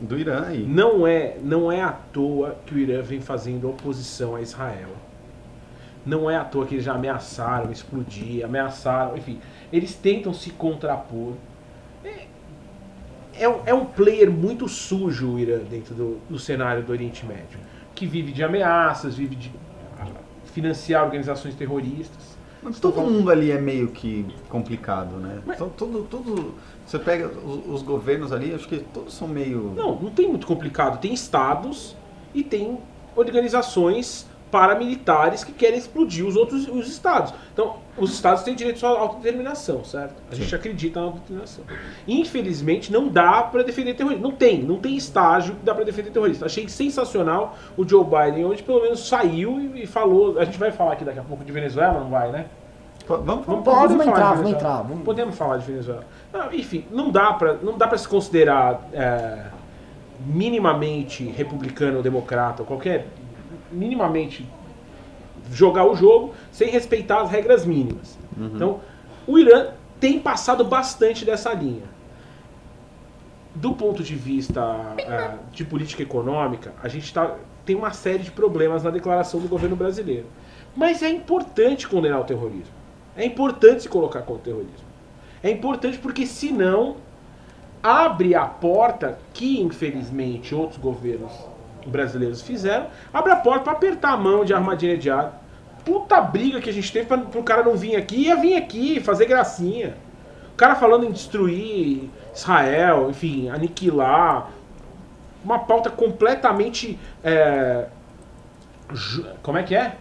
do 0.00 0.16
Irã 0.18 0.44
aí. 0.46 0.64
Não 0.66 1.06
é, 1.06 1.36
não 1.42 1.70
é 1.70 1.82
à 1.82 1.90
toa 1.92 2.56
que 2.64 2.74
o 2.74 2.78
Irã 2.78 3.02
vem 3.02 3.20
fazendo 3.20 3.68
oposição 3.68 4.34
a 4.34 4.40
Israel. 4.40 4.88
Não 6.04 6.30
é 6.30 6.36
à 6.36 6.44
toa 6.44 6.66
que 6.66 6.74
eles 6.74 6.84
já 6.84 6.94
ameaçaram 6.94 7.72
explodir, 7.72 8.44
ameaçaram, 8.44 9.16
enfim. 9.16 9.38
Eles 9.72 9.94
tentam 9.94 10.32
se 10.34 10.50
contrapor. 10.50 11.32
É, 12.04 12.26
é, 13.38 13.48
um- 13.48 13.60
é 13.66 13.72
um 13.74 13.84
player 13.86 14.30
muito 14.30 14.68
sujo 14.68 15.32
o 15.34 15.38
Irã 15.38 15.58
dentro 15.58 15.94
do, 15.94 16.18
do 16.28 16.38
cenário 16.38 16.82
do 16.82 16.92
Oriente 16.92 17.24
Médio. 17.24 17.58
Que 17.94 18.06
vive 18.06 18.32
de 18.32 18.42
ameaças, 18.44 19.14
vive 19.16 19.34
de 19.34 19.50
ah, 19.98 20.06
financiar 20.52 21.04
organizações 21.04 21.54
terroristas. 21.54 22.34
Mas 22.62 22.80
todo 22.80 23.00
mundo 23.00 23.30
ali 23.30 23.50
é 23.50 23.60
meio 23.60 23.88
que 23.88 24.26
complicado, 24.48 25.16
né? 25.16 25.38
Então, 25.48 25.68
todo, 25.68 26.02
todo, 26.04 26.54
você 26.86 26.98
pega 26.98 27.28
os, 27.28 27.74
os 27.74 27.82
governos 27.82 28.32
ali, 28.32 28.54
acho 28.54 28.66
que 28.66 28.78
todos 28.78 29.12
são 29.14 29.28
meio. 29.28 29.72
Não, 29.76 29.94
não 30.00 30.10
tem 30.10 30.28
muito 30.28 30.46
complicado. 30.46 30.98
Tem 30.98 31.12
estados 31.12 31.94
e 32.34 32.42
tem 32.42 32.78
organizações 33.14 34.26
paramilitares 34.54 35.42
que 35.42 35.50
querem 35.50 35.76
explodir 35.76 36.24
os 36.24 36.36
outros 36.36 36.68
os 36.68 36.86
estados. 36.86 37.34
Então, 37.52 37.74
os 37.98 38.12
estados 38.12 38.44
têm 38.44 38.54
direito 38.54 38.86
à 38.86 38.90
autodeterminação, 38.90 39.84
certo? 39.84 40.14
A 40.30 40.34
gente 40.36 40.54
acredita 40.54 41.00
na 41.00 41.06
autodeterminação. 41.06 41.64
Infelizmente, 42.06 42.92
não 42.92 43.08
dá 43.08 43.42
para 43.42 43.64
defender 43.64 43.94
terrorista. 43.94 44.22
Não 44.22 44.30
tem, 44.30 44.62
não 44.62 44.78
tem 44.78 44.96
estágio 44.96 45.56
que 45.56 45.64
dá 45.64 45.74
para 45.74 45.82
defender 45.84 46.10
terrorista. 46.10 46.46
Achei 46.46 46.68
sensacional 46.68 47.56
o 47.76 47.86
Joe 47.86 48.04
Biden 48.04 48.44
hoje 48.44 48.62
pelo 48.62 48.80
menos 48.80 49.08
saiu 49.08 49.58
e, 49.60 49.82
e 49.82 49.86
falou. 49.88 50.38
A 50.38 50.44
gente 50.44 50.56
vai 50.58 50.70
falar 50.70 50.92
aqui 50.92 51.04
daqui 51.04 51.18
a 51.18 51.24
pouco 51.24 51.42
de 51.44 51.50
Venezuela, 51.50 51.98
não 51.98 52.10
vai, 52.10 52.30
né? 52.30 52.46
Vamos 53.08 53.26
falar. 53.26 53.42
Vamos, 53.42 53.64
Pode, 53.64 53.80
podemos 53.80 54.04
falar 54.04 54.16
entrar, 54.16 54.34
vamos 54.34 54.50
entrar, 54.52 54.82
vamos- 54.82 55.04
Podemos 55.04 55.34
falar 55.36 55.56
de 55.56 55.66
Venezuela. 55.66 56.04
Não, 56.32 56.52
enfim, 56.52 56.84
não 56.92 57.10
dá 57.10 57.32
pra, 57.32 57.54
não 57.54 57.76
dá 57.76 57.88
para 57.88 57.98
se 57.98 58.06
considerar 58.08 58.80
é, 58.92 59.46
minimamente 60.26 61.24
republicano 61.24 61.96
ou 61.98 62.02
democrata, 62.02 62.62
ou 62.62 62.66
qualquer 62.66 63.06
minimamente 63.74 64.46
jogar 65.52 65.84
o 65.84 65.94
jogo 65.94 66.34
sem 66.50 66.70
respeitar 66.70 67.20
as 67.20 67.30
regras 67.30 67.66
mínimas. 67.66 68.18
Então, 68.54 68.80
o 69.26 69.38
Irã 69.38 69.68
tem 70.00 70.18
passado 70.18 70.64
bastante 70.64 71.24
dessa 71.24 71.52
linha. 71.52 71.94
Do 73.54 73.72
ponto 73.72 74.02
de 74.02 74.16
vista 74.16 74.94
é, 74.98 75.36
de 75.52 75.64
política 75.64 76.02
econômica, 76.02 76.72
a 76.82 76.88
gente 76.88 77.12
tá, 77.12 77.36
tem 77.64 77.76
uma 77.76 77.92
série 77.92 78.22
de 78.24 78.30
problemas 78.30 78.82
na 78.82 78.90
declaração 78.90 79.38
do 79.40 79.48
governo 79.48 79.76
brasileiro. 79.76 80.26
Mas 80.74 81.02
é 81.02 81.08
importante 81.08 81.86
condenar 81.86 82.20
o 82.20 82.24
terrorismo. 82.24 82.74
É 83.16 83.24
importante 83.24 83.82
se 83.82 83.88
colocar 83.88 84.22
contra 84.22 84.40
o 84.40 84.44
terrorismo. 84.44 84.88
É 85.42 85.50
importante 85.50 85.98
porque, 85.98 86.26
senão, 86.26 86.96
abre 87.80 88.34
a 88.34 88.44
porta 88.44 89.18
que, 89.32 89.60
infelizmente, 89.60 90.54
outros 90.54 90.78
governos 90.78 91.32
brasileiros 91.86 92.42
fizeram, 92.42 92.86
abre 93.12 93.32
a 93.32 93.36
porta 93.36 93.64
para 93.64 93.72
apertar 93.72 94.12
a 94.12 94.16
mão 94.16 94.44
de 94.44 94.52
Ahmadinejad. 94.54 95.30
Puta 95.84 96.20
briga 96.20 96.60
que 96.60 96.70
a 96.70 96.72
gente 96.72 96.90
teve 96.90 97.06
para 97.06 97.18
o 97.38 97.42
cara 97.42 97.62
não 97.62 97.76
vir 97.76 97.94
aqui, 97.96 98.22
ia 98.22 98.36
vir 98.36 98.56
aqui 98.56 99.00
fazer 99.00 99.26
gracinha. 99.26 99.94
O 100.52 100.56
cara 100.56 100.74
falando 100.74 101.04
em 101.04 101.10
destruir 101.12 102.08
Israel, 102.34 103.10
enfim, 103.10 103.48
aniquilar. 103.50 104.50
Uma 105.44 105.58
pauta 105.58 105.90
completamente. 105.90 106.98
é, 107.22 107.86
como 109.42 109.58
é 109.58 109.62
que 109.62 109.74
é? 109.74 109.96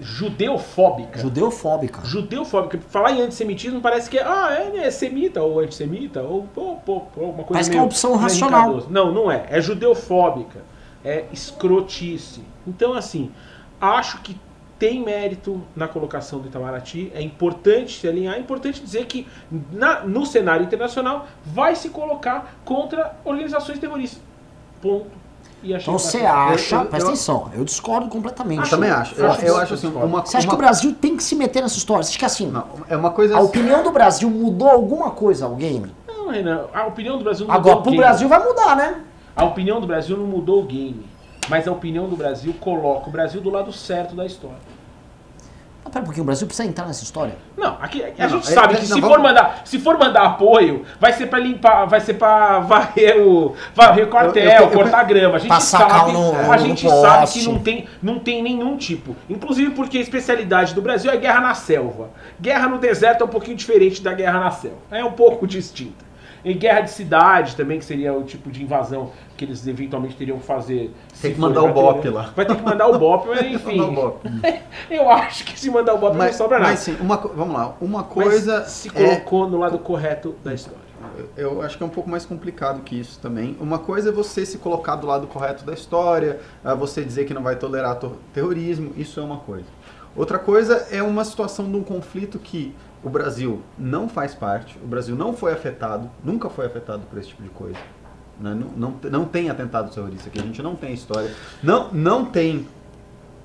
judeofóbica. 0.00 1.18
Judeofóbica. 1.18 2.00
Judeofóbica. 2.04 2.78
Falar 2.88 3.12
em 3.12 3.20
antissemitismo 3.20 3.80
parece 3.80 4.08
que 4.08 4.18
é, 4.18 4.24
ah, 4.24 4.48
é, 4.74 4.86
é 4.86 4.90
semita 4.90 5.42
ou 5.42 5.60
antissemita 5.60 6.22
ou 6.22 6.44
pô, 6.54 6.76
pô, 6.76 7.00
pô, 7.00 7.20
uma 7.26 7.34
coisa 7.44 7.52
Parece 7.52 7.70
que 7.70 7.76
meio- 7.76 7.80
é 7.80 7.82
uma 7.82 7.86
opção 7.86 8.16
racional. 8.16 8.82
Não, 8.88 9.12
não 9.12 9.30
é. 9.30 9.44
É 9.50 9.60
judeofóbica. 9.60 10.60
É 11.04 11.24
escrotice. 11.32 12.42
Então, 12.66 12.92
assim, 12.94 13.30
acho 13.80 14.18
que 14.22 14.36
tem 14.78 15.02
mérito 15.02 15.60
na 15.76 15.86
colocação 15.86 16.38
do 16.38 16.48
Itamaraty. 16.48 17.12
É 17.14 17.20
importante 17.20 18.00
se 18.00 18.08
alinhar. 18.08 18.34
É 18.34 18.38
importante 18.38 18.80
dizer 18.82 19.04
que 19.06 19.26
na- 19.72 20.00
no 20.00 20.24
cenário 20.24 20.64
internacional 20.64 21.26
vai 21.44 21.76
se 21.76 21.90
colocar 21.90 22.54
contra 22.64 23.14
organizações 23.24 23.78
terroristas. 23.78 24.22
Ponto. 24.80 25.20
E 25.62 25.74
Então 25.74 25.98
você 25.98 26.24
acha, 26.24 26.76
eu- 26.76 26.80
eu- 26.80 26.86
presta 26.86 27.08
atenção, 27.10 27.50
eu 27.54 27.62
discordo 27.66 28.08
completamente. 28.08 28.62
Eu 28.64 28.70
também 28.70 28.88
acho. 28.90 29.14
Eu, 29.20 29.30
Acho 29.30 29.44
eu 29.44 29.54
que 29.56 29.60
acho 29.60 29.74
assim, 29.74 29.86
uma, 29.88 30.20
Você 30.24 30.38
acha 30.38 30.48
que 30.48 30.54
o 30.54 30.56
Brasil 30.56 30.94
tem 30.98 31.14
que 31.18 31.22
se 31.22 31.34
meter 31.34 31.62
nessa 31.62 31.76
história? 31.76 32.02
Você 32.02 32.08
acha 32.10 32.18
que 32.18 32.24
assim, 32.24 32.46
Não, 32.50 32.64
é 32.88 32.96
uma 32.96 33.10
coisa. 33.10 33.36
a 33.36 33.40
opinião 33.40 33.82
do 33.82 33.90
Brasil 33.90 34.30
mudou 34.30 34.70
alguma 34.70 35.10
coisa 35.10 35.44
ao 35.44 35.54
game? 35.56 35.94
Não, 36.08 36.28
Renan, 36.30 36.64
a 36.72 36.86
opinião 36.86 37.18
do 37.18 37.24
Brasil 37.24 37.46
não 37.46 37.54
Agora, 37.54 37.76
mudou 37.76 37.82
pro 37.82 37.90
o 37.90 37.92
game. 37.92 38.02
Brasil 38.02 38.26
vai 38.26 38.42
mudar, 38.42 38.74
né? 38.74 39.02
A 39.36 39.44
opinião 39.44 39.80
do 39.80 39.86
Brasil 39.86 40.16
não 40.16 40.26
mudou 40.26 40.60
o 40.62 40.64
game. 40.66 41.06
Mas 41.48 41.66
a 41.66 41.72
opinião 41.72 42.08
do 42.08 42.16
Brasil 42.16 42.54
coloca 42.60 43.08
o 43.08 43.12
Brasil 43.12 43.40
do 43.40 43.50
lado 43.50 43.72
certo 43.72 44.14
da 44.14 44.24
história. 44.26 44.58
Pera 45.92 46.04
pouquinho, 46.04 46.22
o 46.22 46.26
Brasil 46.26 46.46
precisa 46.46 46.68
entrar 46.68 46.86
nessa 46.86 47.02
história? 47.02 47.34
Não, 47.56 47.76
aqui 47.80 48.00
a 48.04 48.06
Não, 48.06 48.14
gente 48.14 48.32
não, 48.32 48.42
sabe 48.42 48.74
é- 48.74 48.76
que 48.76 48.88
não, 48.88 48.94
se 48.94 49.00
vamos- 49.00 49.16
for 49.16 49.20
mandar, 49.22 49.62
se 49.64 49.78
for 49.80 49.98
mandar 49.98 50.22
apoio, 50.22 50.84
vai 51.00 51.12
ser 51.12 51.26
pra 51.26 51.40
limpar, 51.40 51.84
vai 51.86 51.98
ser 52.00 52.14
pra 52.14 52.60
varrer 52.60 53.20
o 53.20 53.56
varrer 53.74 54.06
o 54.06 54.08
quartel, 54.08 54.44
Eu- 54.44 54.50
eu- 54.52 54.60
eu- 54.66 54.70
cortar 54.70 55.02
grama. 55.02 55.34
A 55.34 55.38
gente 55.40 55.60
sabe, 55.64 56.12
no- 56.12 56.52
a 56.52 56.56
gente 56.58 56.88
sabe 56.88 57.20
poste. 57.22 57.40
que 57.40 57.44
não 57.48 57.58
tem, 57.58 57.88
não 58.00 58.18
tem 58.20 58.40
nenhum 58.40 58.76
tipo. 58.76 59.16
Inclusive 59.28 59.72
porque 59.72 59.98
a 59.98 60.00
especialidade 60.00 60.74
do 60.74 60.82
Brasil 60.82 61.10
é 61.10 61.16
guerra 61.16 61.40
na 61.40 61.54
selva. 61.54 62.10
Guerra 62.40 62.68
no 62.68 62.78
deserto 62.78 63.22
é 63.22 63.24
um 63.24 63.28
pouquinho 63.30 63.56
diferente 63.56 64.00
da 64.00 64.12
guerra 64.12 64.38
na 64.38 64.50
selva. 64.52 64.76
É 64.92 65.04
um 65.04 65.10
pouco 65.12 65.44
distinta. 65.48 66.04
Em 66.44 66.56
guerra 66.56 66.80
de 66.82 66.90
cidade 66.90 67.54
também, 67.56 67.78
que 67.78 67.84
seria 67.84 68.12
o 68.12 68.22
tipo 68.22 68.50
de 68.50 68.62
invasão 68.62 69.10
que 69.36 69.44
eles 69.44 69.66
eventualmente 69.66 70.16
teriam 70.16 70.38
que 70.38 70.44
fazer. 70.46 70.94
Tem 71.20 71.34
que 71.34 71.40
mandar 71.40 71.60
o 71.62 71.64
pra 71.64 71.74
ter- 71.74 71.80
BOP 71.82 72.08
lá. 72.10 72.32
Vai 72.34 72.46
ter 72.46 72.56
que 72.56 72.62
mandar 72.62 72.88
o 72.88 72.98
BOP, 72.98 73.26
mas 73.28 73.42
enfim. 73.46 73.94
BOP. 73.94 74.20
Eu 74.90 75.10
acho 75.10 75.44
que 75.44 75.58
se 75.58 75.70
mandar 75.70 75.94
o 75.94 75.98
BOP 75.98 76.12
não 76.12 76.18
Mas, 76.18 76.36
sobra 76.36 76.58
nada. 76.58 76.70
mas 76.70 76.80
sim, 76.80 76.96
uma, 77.00 77.16
vamos 77.16 77.54
lá. 77.54 77.74
Uma 77.80 77.98
Mas 78.00 78.08
coisa. 78.08 78.64
se 78.64 78.88
é- 78.88 78.92
colocou 78.92 79.48
no 79.48 79.58
lado 79.58 79.78
correto 79.78 80.34
da 80.42 80.54
história. 80.54 80.90
Eu 81.36 81.60
acho 81.62 81.76
que 81.76 81.82
é 81.82 81.86
um 81.86 81.90
pouco 81.90 82.08
mais 82.08 82.24
complicado 82.24 82.80
que 82.82 82.98
isso 82.98 83.18
também. 83.20 83.56
Uma 83.60 83.78
coisa 83.78 84.08
é 84.10 84.12
você 84.12 84.44
se 84.46 84.58
colocar 84.58 84.96
do 84.96 85.06
lado 85.06 85.26
correto 85.26 85.64
da 85.64 85.72
história, 85.74 86.40
ah, 86.64 86.74
você 86.74 87.02
dizer 87.04 87.24
que 87.24 87.34
não 87.34 87.42
vai 87.42 87.56
tolerar 87.56 87.96
to- 87.96 88.16
terrorismo, 88.32 88.92
isso 88.96 89.18
é 89.20 89.22
uma 89.22 89.38
coisa. 89.38 89.66
Outra 90.16 90.38
coisa 90.38 90.86
é 90.90 91.02
uma 91.02 91.24
situação 91.24 91.70
de 91.70 91.76
um 91.76 91.82
conflito 91.82 92.38
que 92.38 92.74
o 93.02 93.08
Brasil 93.08 93.62
não 93.78 94.08
faz 94.08 94.34
parte, 94.34 94.76
o 94.82 94.86
Brasil 94.86 95.16
não 95.16 95.32
foi 95.32 95.52
afetado, 95.52 96.10
nunca 96.22 96.50
foi 96.50 96.66
afetado 96.66 97.02
por 97.08 97.18
esse 97.18 97.28
tipo 97.28 97.42
de 97.42 97.48
coisa. 97.50 97.78
né? 98.38 98.54
Não, 98.54 98.90
não, 98.90 99.10
não 99.10 99.24
tem 99.24 99.50
atentado 99.50 99.90
terrorista 99.90 100.28
aqui, 100.28 100.38
a 100.38 100.42
gente 100.42 100.62
não 100.62 100.74
tem 100.74 100.92
história. 100.94 101.30
Não, 101.62 101.90
não 101.92 102.24
tem. 102.24 102.66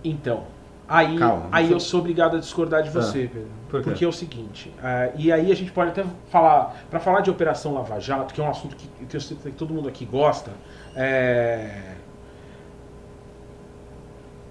Então, 0.04 0.44
aí, 0.88 1.18
Calma, 1.18 1.48
aí 1.52 1.72
eu- 1.72 1.80
sou 1.80 2.00
obrigado 2.02 2.38
a 2.38 2.40
discordar 2.40 2.84
de 2.84 2.90
você, 2.90 3.30
Pedro. 3.32 3.48
Por? 3.70 3.82
Porque 3.82 4.06
é 4.06 4.08
o 4.08 4.14
seguinte, 4.14 4.74
ah, 4.82 5.10
e 5.18 5.32
aí 5.32 5.52
a 5.52 5.56
gente 5.56 5.72
pode 5.72 5.90
até 5.92 6.06
falar, 6.30 6.76
para 6.90 7.00
falar 7.00 7.22
de 7.22 7.30
Operação 7.30 7.74
Lava 7.74 8.00
Jato, 8.00 8.34
que 8.34 8.40
é 8.40 8.44
um 8.44 8.50
assunto 8.50 8.76
que, 8.76 8.88
que 9.06 9.18
eu 9.18 9.22
sei 9.22 9.36
que 9.38 9.52
todo 9.52 9.74
mundo 9.74 9.90
aqui 9.90 10.06
gosta, 10.06 10.52
é, 10.96 11.96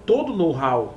todo 0.05 0.33
o 0.33 0.37
know-how 0.37 0.93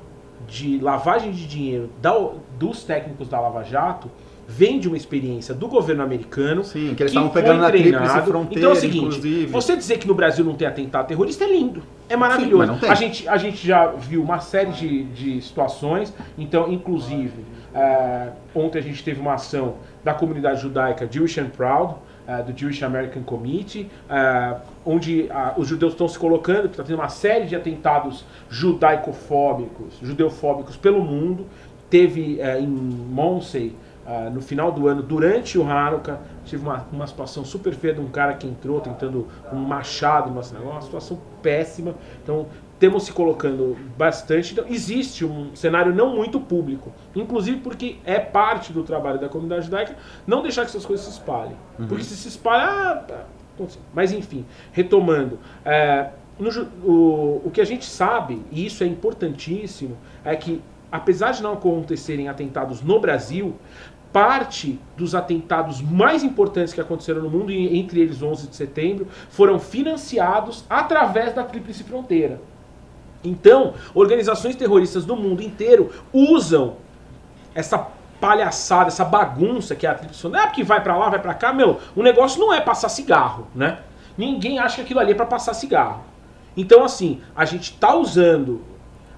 de 0.46 0.78
lavagem 0.78 1.30
de 1.32 1.46
dinheiro 1.46 1.90
da- 2.00 2.30
dos 2.58 2.84
técnicos 2.84 3.28
da 3.28 3.40
Lava 3.40 3.62
Jato 3.62 4.10
vem 4.50 4.80
de 4.80 4.88
uma 4.88 4.96
experiência 4.96 5.54
do 5.54 5.68
governo 5.68 6.02
americano. 6.02 6.64
Sim, 6.64 6.94
que 6.94 7.02
eles 7.02 7.12
que 7.12 7.18
estavam 7.18 7.28
pegando 7.28 7.60
na 7.60 7.70
tríplice 7.70 8.22
fronteira, 8.22 8.58
Então 8.58 8.70
é 8.70 8.72
o 8.72 8.76
seguinte, 8.76 8.98
inclusive. 9.04 9.46
você 9.46 9.76
dizer 9.76 9.98
que 9.98 10.08
no 10.08 10.14
Brasil 10.14 10.42
não 10.42 10.54
tem 10.54 10.66
atentado 10.66 11.06
terrorista 11.06 11.44
é 11.44 11.48
lindo, 11.48 11.82
é 12.08 12.16
maravilhoso. 12.16 12.78
tem. 12.80 12.88
a, 12.88 12.94
gente, 12.94 13.28
a 13.28 13.36
gente 13.36 13.66
já 13.66 13.88
viu 13.88 14.22
uma 14.22 14.40
série 14.40 14.72
de, 14.72 15.04
de 15.04 15.42
situações, 15.42 16.14
então, 16.38 16.72
inclusive, 16.72 17.44
eh, 17.74 18.30
ontem 18.54 18.78
a 18.78 18.82
gente 18.82 19.04
teve 19.04 19.20
uma 19.20 19.34
ação 19.34 19.74
da 20.02 20.14
comunidade 20.14 20.62
judaica 20.62 21.06
Jewish 21.10 21.38
and 21.38 21.50
Proud, 21.50 21.96
eh, 22.26 22.42
do 22.42 22.58
Jewish 22.58 22.82
American 22.82 23.22
Committee, 23.22 23.90
eh, 24.08 24.56
onde 24.84 25.28
ah, 25.30 25.52
os 25.58 25.68
judeus 25.68 25.92
estão 25.92 26.08
se 26.08 26.18
colocando, 26.18 26.62
porque 26.62 26.72
está 26.72 26.84
tendo 26.84 26.98
uma 26.98 27.10
série 27.10 27.46
de 27.46 27.54
atentados 27.54 28.24
judaicofóbicos, 28.48 29.98
judeofóbicos 30.02 30.76
pelo 30.76 31.04
mundo. 31.04 31.46
Teve 31.90 32.40
eh, 32.40 32.60
em 32.60 32.66
Monsey, 32.66 33.74
ah, 34.10 34.30
no 34.30 34.40
final 34.40 34.72
do 34.72 34.88
ano, 34.88 35.02
durante 35.02 35.58
o 35.58 35.70
Hanukkah, 35.70 36.18
tive 36.42 36.62
uma, 36.62 36.86
uma 36.90 37.06
situação 37.06 37.44
super 37.44 37.74
feia 37.74 37.92
de 37.92 38.00
um 38.00 38.08
cara 38.08 38.32
que 38.32 38.46
entrou 38.46 38.80
tentando 38.80 39.28
um 39.52 39.56
machado 39.56 40.30
nosso 40.30 40.54
negócio, 40.54 40.72
uma 40.72 40.80
situação 40.80 41.20
péssima. 41.42 41.94
Então, 42.22 42.46
temos 42.78 43.02
se 43.02 43.12
colocando 43.12 43.76
bastante. 43.98 44.54
Então, 44.54 44.64
existe 44.66 45.26
um 45.26 45.54
cenário 45.54 45.94
não 45.94 46.16
muito 46.16 46.40
público, 46.40 46.90
inclusive 47.14 47.60
porque 47.60 47.98
é 48.02 48.18
parte 48.18 48.72
do 48.72 48.82
trabalho 48.82 49.20
da 49.20 49.28
comunidade 49.28 49.66
judaica 49.66 49.94
não 50.26 50.40
deixar 50.40 50.62
que 50.62 50.68
essas 50.68 50.86
coisas 50.86 51.04
se 51.04 51.12
espalhem. 51.12 51.56
Porque 51.86 52.02
se 52.02 52.16
se 52.16 52.28
espalha. 52.28 52.64
ah, 52.64 52.96
tá, 52.96 53.24
aconteceu. 53.54 53.82
Mas 53.92 54.10
enfim, 54.10 54.46
retomando. 54.72 55.38
é, 55.66 56.08
no 56.38 56.48
o, 56.82 57.42
o 57.44 57.50
que 57.52 57.60
a 57.60 57.64
gente 57.64 57.84
sabe, 57.84 58.40
e 58.50 58.64
isso 58.64 58.82
é 58.82 58.86
importantíssimo, 58.86 59.98
é 60.24 60.34
que 60.34 60.62
apesar 60.90 61.32
de 61.32 61.42
não 61.42 61.52
acontecerem 61.52 62.28
atentados 62.28 62.82
no 62.82 63.00
Brasil, 63.00 63.54
parte 64.12 64.80
dos 64.96 65.14
atentados 65.14 65.80
mais 65.82 66.22
importantes 66.24 66.72
que 66.72 66.80
aconteceram 66.80 67.22
no 67.22 67.30
mundo, 67.30 67.52
entre 67.52 68.00
eles 68.00 68.22
11 68.22 68.48
de 68.48 68.56
setembro, 68.56 69.06
foram 69.30 69.58
financiados 69.58 70.64
através 70.68 71.34
da 71.34 71.44
Tríplice 71.44 71.84
Fronteira. 71.84 72.40
Então, 73.22 73.74
organizações 73.94 74.56
terroristas 74.56 75.04
do 75.04 75.16
mundo 75.16 75.42
inteiro 75.42 75.90
usam 76.12 76.76
essa 77.54 77.86
palhaçada, 78.20 78.88
essa 78.88 79.04
bagunça 79.04 79.74
que 79.76 79.86
é 79.86 79.90
a 79.90 79.94
Tríplice 79.94 80.20
Fronteira. 80.20 80.46
É 80.46 80.48
porque 80.48 80.64
vai 80.64 80.82
pra 80.82 80.96
lá, 80.96 81.10
vai 81.10 81.20
pra 81.20 81.34
cá, 81.34 81.52
meu, 81.52 81.78
o 81.94 82.02
negócio 82.02 82.40
não 82.40 82.52
é 82.52 82.60
passar 82.60 82.88
cigarro, 82.88 83.46
né? 83.54 83.80
Ninguém 84.16 84.58
acha 84.58 84.76
que 84.76 84.82
aquilo 84.82 85.00
ali 85.00 85.12
é 85.12 85.14
pra 85.14 85.26
passar 85.26 85.54
cigarro. 85.54 86.02
Então, 86.56 86.82
assim, 86.82 87.20
a 87.36 87.44
gente 87.44 87.76
tá 87.76 87.94
usando 87.94 88.62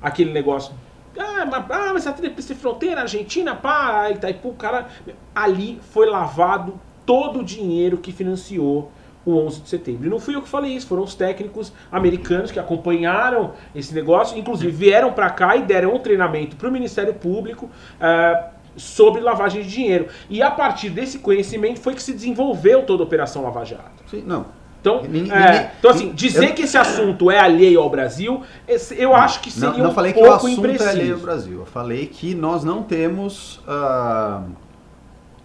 aquele 0.03 0.33
negócio. 0.33 0.75
Ah, 1.21 1.45
mas, 1.45 1.65
ah, 1.71 1.91
mas 1.93 2.07
a 2.07 2.13
Tríplice 2.13 2.55
Fronteira, 2.55 3.03
Argentina, 3.03 3.55
pá, 3.55 4.11
Itaipu, 4.11 4.53
cara. 4.55 4.87
Ali 5.35 5.79
foi 5.93 6.07
lavado 6.07 6.81
todo 7.05 7.41
o 7.41 7.45
dinheiro 7.45 7.99
que 7.99 8.13
financiou 8.13 8.91
o 9.25 9.37
11 9.37 9.61
de 9.61 9.69
setembro. 9.69 10.07
E 10.07 10.11
não 10.11 10.19
fui 10.19 10.35
eu 10.35 10.43
que 10.43 10.49
falei 10.49 10.73
isso, 10.73 10.87
foram 10.87 11.03
os 11.03 11.15
técnicos 11.15 11.73
americanos 11.93 12.51
que 12.51 12.59
acompanharam 12.59 13.53
esse 13.75 13.95
negócio, 13.95 14.39
inclusive 14.39 14.71
vieram 14.71 15.13
para 15.13 15.29
cá 15.29 15.57
e 15.57 15.63
deram 15.63 15.95
um 15.95 15.99
treinamento 15.99 16.57
para 16.57 16.69
o 16.69 16.73
Ministério 16.73 17.13
Público 17.13 17.69
ah, 18.01 18.51
sobre 18.77 19.21
lavagem 19.21 19.63
de 19.63 19.69
dinheiro. 19.69 20.09
E 20.29 20.43
a 20.43 20.51
partir 20.51 20.91
desse 20.91 21.19
conhecimento 21.19 21.81
foi 21.81 21.95
que 21.95 22.03
se 22.03 22.13
desenvolveu 22.13 22.85
toda 22.85 23.03
a 23.03 23.07
Operação 23.07 23.43
Lava 23.43 23.65
Jato. 23.65 24.03
Sim, 24.09 24.23
não. 24.27 24.60
Então, 24.81 25.03
Ninguém- 25.03 25.31
é, 25.31 25.51
ninguém- 25.53 25.71
então 25.79 25.91
assim, 25.91 26.07
eu- 26.09 26.15
dizer 26.15 26.55
que 26.55 26.63
esse 26.63 26.79
assunto 26.79 27.31
é 27.31 27.39
alheio 27.39 27.81
ao 27.81 27.91
Brasil, 27.91 28.43
esse- 28.67 28.95
eu 28.99 29.15
acho 29.15 29.41
que 29.41 29.51
seria 29.51 29.71
Não, 29.73 29.79
não 29.79 29.91
um 29.91 29.95
falei 29.95 30.13
que 30.13 30.19
o 30.19 30.23
pouco 30.23 30.37
assunto 30.37 30.65
é 30.65 30.69
alheio 30.69 30.79
ao 30.81 30.95
impreciso. 30.95 31.19
Brasil. 31.23 31.59
Eu 31.61 31.67
falei 31.67 32.07
que 32.07 32.35
nós 32.35 32.65
não 32.65 32.83
temos 32.83 33.61
ah, 33.69 34.43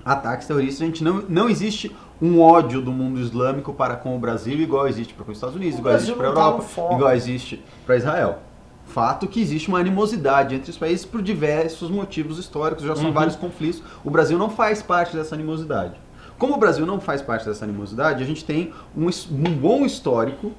ataques 0.05 0.47
terroristas. 0.47 0.81
A 0.81 0.85
gente 0.85 1.03
não, 1.03 1.23
não 1.27 1.49
existe 1.49 1.93
um 2.21 2.39
ódio 2.41 2.81
do 2.81 2.91
mundo 2.93 3.19
islâmico 3.19 3.73
para 3.73 3.95
com 3.97 4.15
o 4.15 4.19
Brasil 4.19 4.53
igual 4.59 4.87
existe 4.87 5.13
para 5.13 5.25
com 5.25 5.31
os 5.31 5.37
Estados 5.37 5.55
Unidos, 5.55 5.75
O 5.75 5.79
igual 5.79 5.93
Brasil 5.93 6.13
existe 6.13 6.17
para 6.17 6.29
a 6.29 6.33
tá 6.33 6.39
Europa, 6.41 6.61
foco. 6.63 6.93
igual 6.95 7.13
existe 7.13 7.63
para 7.85 7.97
Israel. 7.97 8.39
Fato 8.85 9.27
que 9.27 9.41
existe 9.41 9.67
uma 9.67 9.79
animosidade 9.79 10.55
entre 10.55 10.69
os 10.71 10.77
países 10.77 11.05
por 11.05 11.21
diversos 11.21 11.89
motivos 11.89 12.37
históricos, 12.37 12.85
já 12.85 12.95
são 12.95 13.05
Uhum. 13.07 13.11
vários 13.11 13.35
conflitos. 13.35 13.81
O 14.03 14.09
Brasil 14.11 14.37
não 14.37 14.49
faz 14.49 14.81
parte 14.81 15.15
dessa 15.17 15.33
animosidade. 15.35 15.95
Como 16.37 16.55
o 16.55 16.57
Brasil 16.57 16.85
não 16.85 16.99
faz 16.99 17.21
parte 17.21 17.45
dessa 17.45 17.63
animosidade, 17.65 18.21
a 18.23 18.25
gente 18.25 18.43
tem 18.43 18.73
um, 18.95 19.07
um 19.07 19.53
bom 19.55 19.85
histórico 19.85 20.51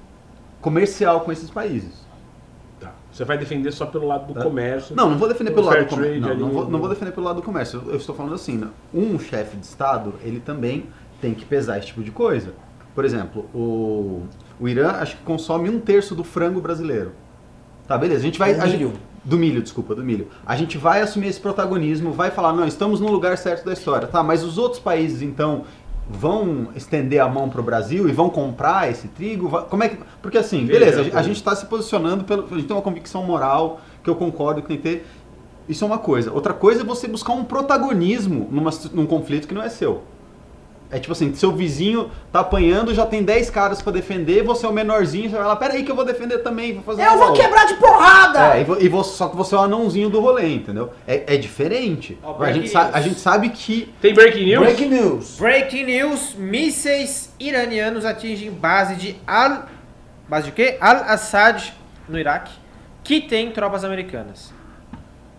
comercial 0.61 1.21
com 1.21 1.31
esses 1.33 1.51
países. 1.51 2.07
Tá. 2.81 2.93
Você 3.13 3.25
vai 3.25 3.37
defender 3.39 3.73
só 3.73 3.87
pelo 3.87 4.07
lado 4.07 4.27
do 4.27 4.35
Tá. 4.35 4.43
comércio. 4.43 4.95
Não, 4.97 5.11
não 5.11 5.19
vou 5.19 5.29
defender 5.29 5.51
O 5.51 5.55
pelo 5.55 5.67
lado 5.67 5.81
do 5.85 5.87
comércio. 5.87 6.21
Não, 6.21 6.35
não 6.37 6.49
vou, 6.51 6.69
não 6.69 6.79
vou 6.79 6.89
defender 6.89 7.13
pelo 7.13 7.27
lado 7.27 7.37
do 7.37 7.43
comércio. 7.43 7.83
Eu, 7.87 7.93
eu 7.93 7.97
estou 7.97 8.15
falando 8.15 8.35
assim, 8.35 8.57
né? 8.57 8.69
um 8.93 9.19
chefe 9.19 9.57
de 9.57 9.67
Estado, 9.67 10.15
ele 10.23 10.41
também 10.41 10.87
tem 11.21 11.35
que 11.35 11.45
pesar 11.45 11.79
esse 11.79 11.89
tipo 11.89 12.03
de 12.03 12.11
coisa. 12.11 12.53
Por 12.95 13.05
exemplo, 13.05 13.45
o, 13.55 14.23
o 14.59 14.69
Irã 14.69 14.93
acho 14.93 15.17
que 15.17 15.23
consome 15.23 15.69
um 15.69 15.79
terço 15.79 16.15
do 16.15 16.25
frango 16.25 16.61
brasileiro. 16.61 17.13
Tá, 17.87 17.97
beleza. 17.99 18.21
A 18.21 18.25
gente 18.25 18.39
vai. 18.39 18.55
Do 18.55 18.63
a 18.63 18.67
gente-. 18.67 18.93
Do 19.27 19.37
milho, 19.37 19.61
desculpa, 19.61 19.93
do 19.93 20.05
milho. 20.05 20.29
A 20.47 20.57
gente 20.57 20.79
vai 20.79 21.03
assumir 21.03 21.27
esse 21.27 21.41
protagonismo, 21.41 22.13
vai 22.13 22.31
falar, 22.31 22.53
não, 22.53 22.67
estamos 22.67 23.01
no 23.01 23.11
lugar 23.11 23.37
certo 23.37 23.65
da 23.65 23.73
história. 23.73 24.07
Tá, 24.07 24.23
mas 24.23 24.45
os 24.45 24.57
outros 24.57 24.81
países, 24.81 25.21
então, 25.21 25.65
vão 26.09 26.69
estender 26.77 27.21
a 27.21 27.29
mão 27.29 27.49
pro 27.49 27.61
Brasil 27.63 28.09
e 28.09 28.13
vão 28.13 28.31
comprar 28.31 28.89
esse 28.89 29.09
trigo? 29.09 29.51
Como 29.69 29.83
é 29.83 29.89
que. 29.89 29.99
Porque 30.23 30.39
assim, 30.39 30.65
beleza, 30.65 31.11
a 31.13 31.23
gente 31.23 31.37
está 31.37 31.57
se 31.57 31.67
posicionando 31.67 32.23
pelo. 32.23 32.45
A 32.45 32.55
gente 32.55 32.69
tem 32.69 32.77
uma 32.77 32.83
convicção 32.83 33.25
moral 33.25 33.81
que 34.05 34.09
eu 34.09 34.15
concordo 34.15 34.63
que 34.63 34.69
tem 34.69 34.77
que 34.77 34.83
ter. 34.85 35.07
Isso 35.69 35.83
é 35.83 35.87
uma 35.87 35.99
coisa. 35.99 36.33
Outra 36.33 36.55
coisa 36.55 36.83
é 36.83 36.85
você 36.85 37.09
buscar 37.09 37.33
um 37.33 37.43
protagonismo 37.43 38.47
numa, 38.53 38.71
num 38.93 39.07
conflito 39.07 39.49
que 39.49 39.55
não 39.55 39.63
é 39.63 39.69
seu. 39.69 40.05
É 40.91 40.99
tipo 41.01 41.13
assim, 41.13 41.35
seu 41.35 41.51
vizinho 41.53 42.11
tá 42.33 42.41
apanhando, 42.41 42.95
já 42.95 43.05
tem 43.05 43.23
10 43.23 43.51
caras 43.51 43.83
pra 43.83 43.93
defender, 43.93 44.43
você 44.45 44.65
é 44.65 44.69
o 44.69 44.73
menorzinho, 44.73 45.29
você 45.29 45.37
vai 45.37 45.45
lá, 45.47 45.57
peraí 45.57 45.83
que 45.83 45.91
eu 45.91 45.97
vou 45.97 46.05
defender 46.05 46.39
também, 46.39 46.75
vou 46.75 46.83
fazer 46.85 47.03
Eu 47.05 47.11
vou 47.19 47.27
volta." 47.29 47.43
quebrar 47.43 47.65
de 47.67 47.75
porrada! 47.75 48.55
É, 48.57 48.61
e, 48.61 48.65
vo- 48.65 48.77
e 48.81 48.89
você, 48.89 49.17
só 49.17 49.29
que 49.29 49.37
você 49.37 49.55
é 49.55 49.59
o 49.59 49.63
anãozinho 49.63 50.09
do 50.09 50.21
rolê, 50.21 50.55
entendeu? 50.55 50.91
É, 51.07 51.35
é 51.35 51.37
diferente. 51.37 52.17
Ó, 52.23 52.41
a, 52.43 52.53
gente 52.53 52.55
breaking 52.55 52.69
sa- 52.69 52.85
news. 52.85 52.95
a 52.95 53.01
gente 53.01 53.21
sabe 53.21 53.49
que. 53.51 53.93
Tem 54.01 54.15
breaking 54.15 54.45
news? 54.47 54.65
Breaking 54.65 54.89
news. 54.89 55.37
Breaking 55.39 55.85
news: 55.85 56.35
mísseis 56.39 57.31
iranianos 57.41 58.05
atingem 58.05 58.51
base 58.51 58.95
de 58.97 59.17
Al. 59.27 59.65
Base 60.29 60.47
de 60.47 60.53
quê? 60.53 60.77
Al-Assad, 60.81 61.73
no 62.09 62.19
Iraque, 62.19 62.53
que 63.05 63.21
tem 63.21 63.51
tropas 63.51 63.85
americanas. 63.85 64.53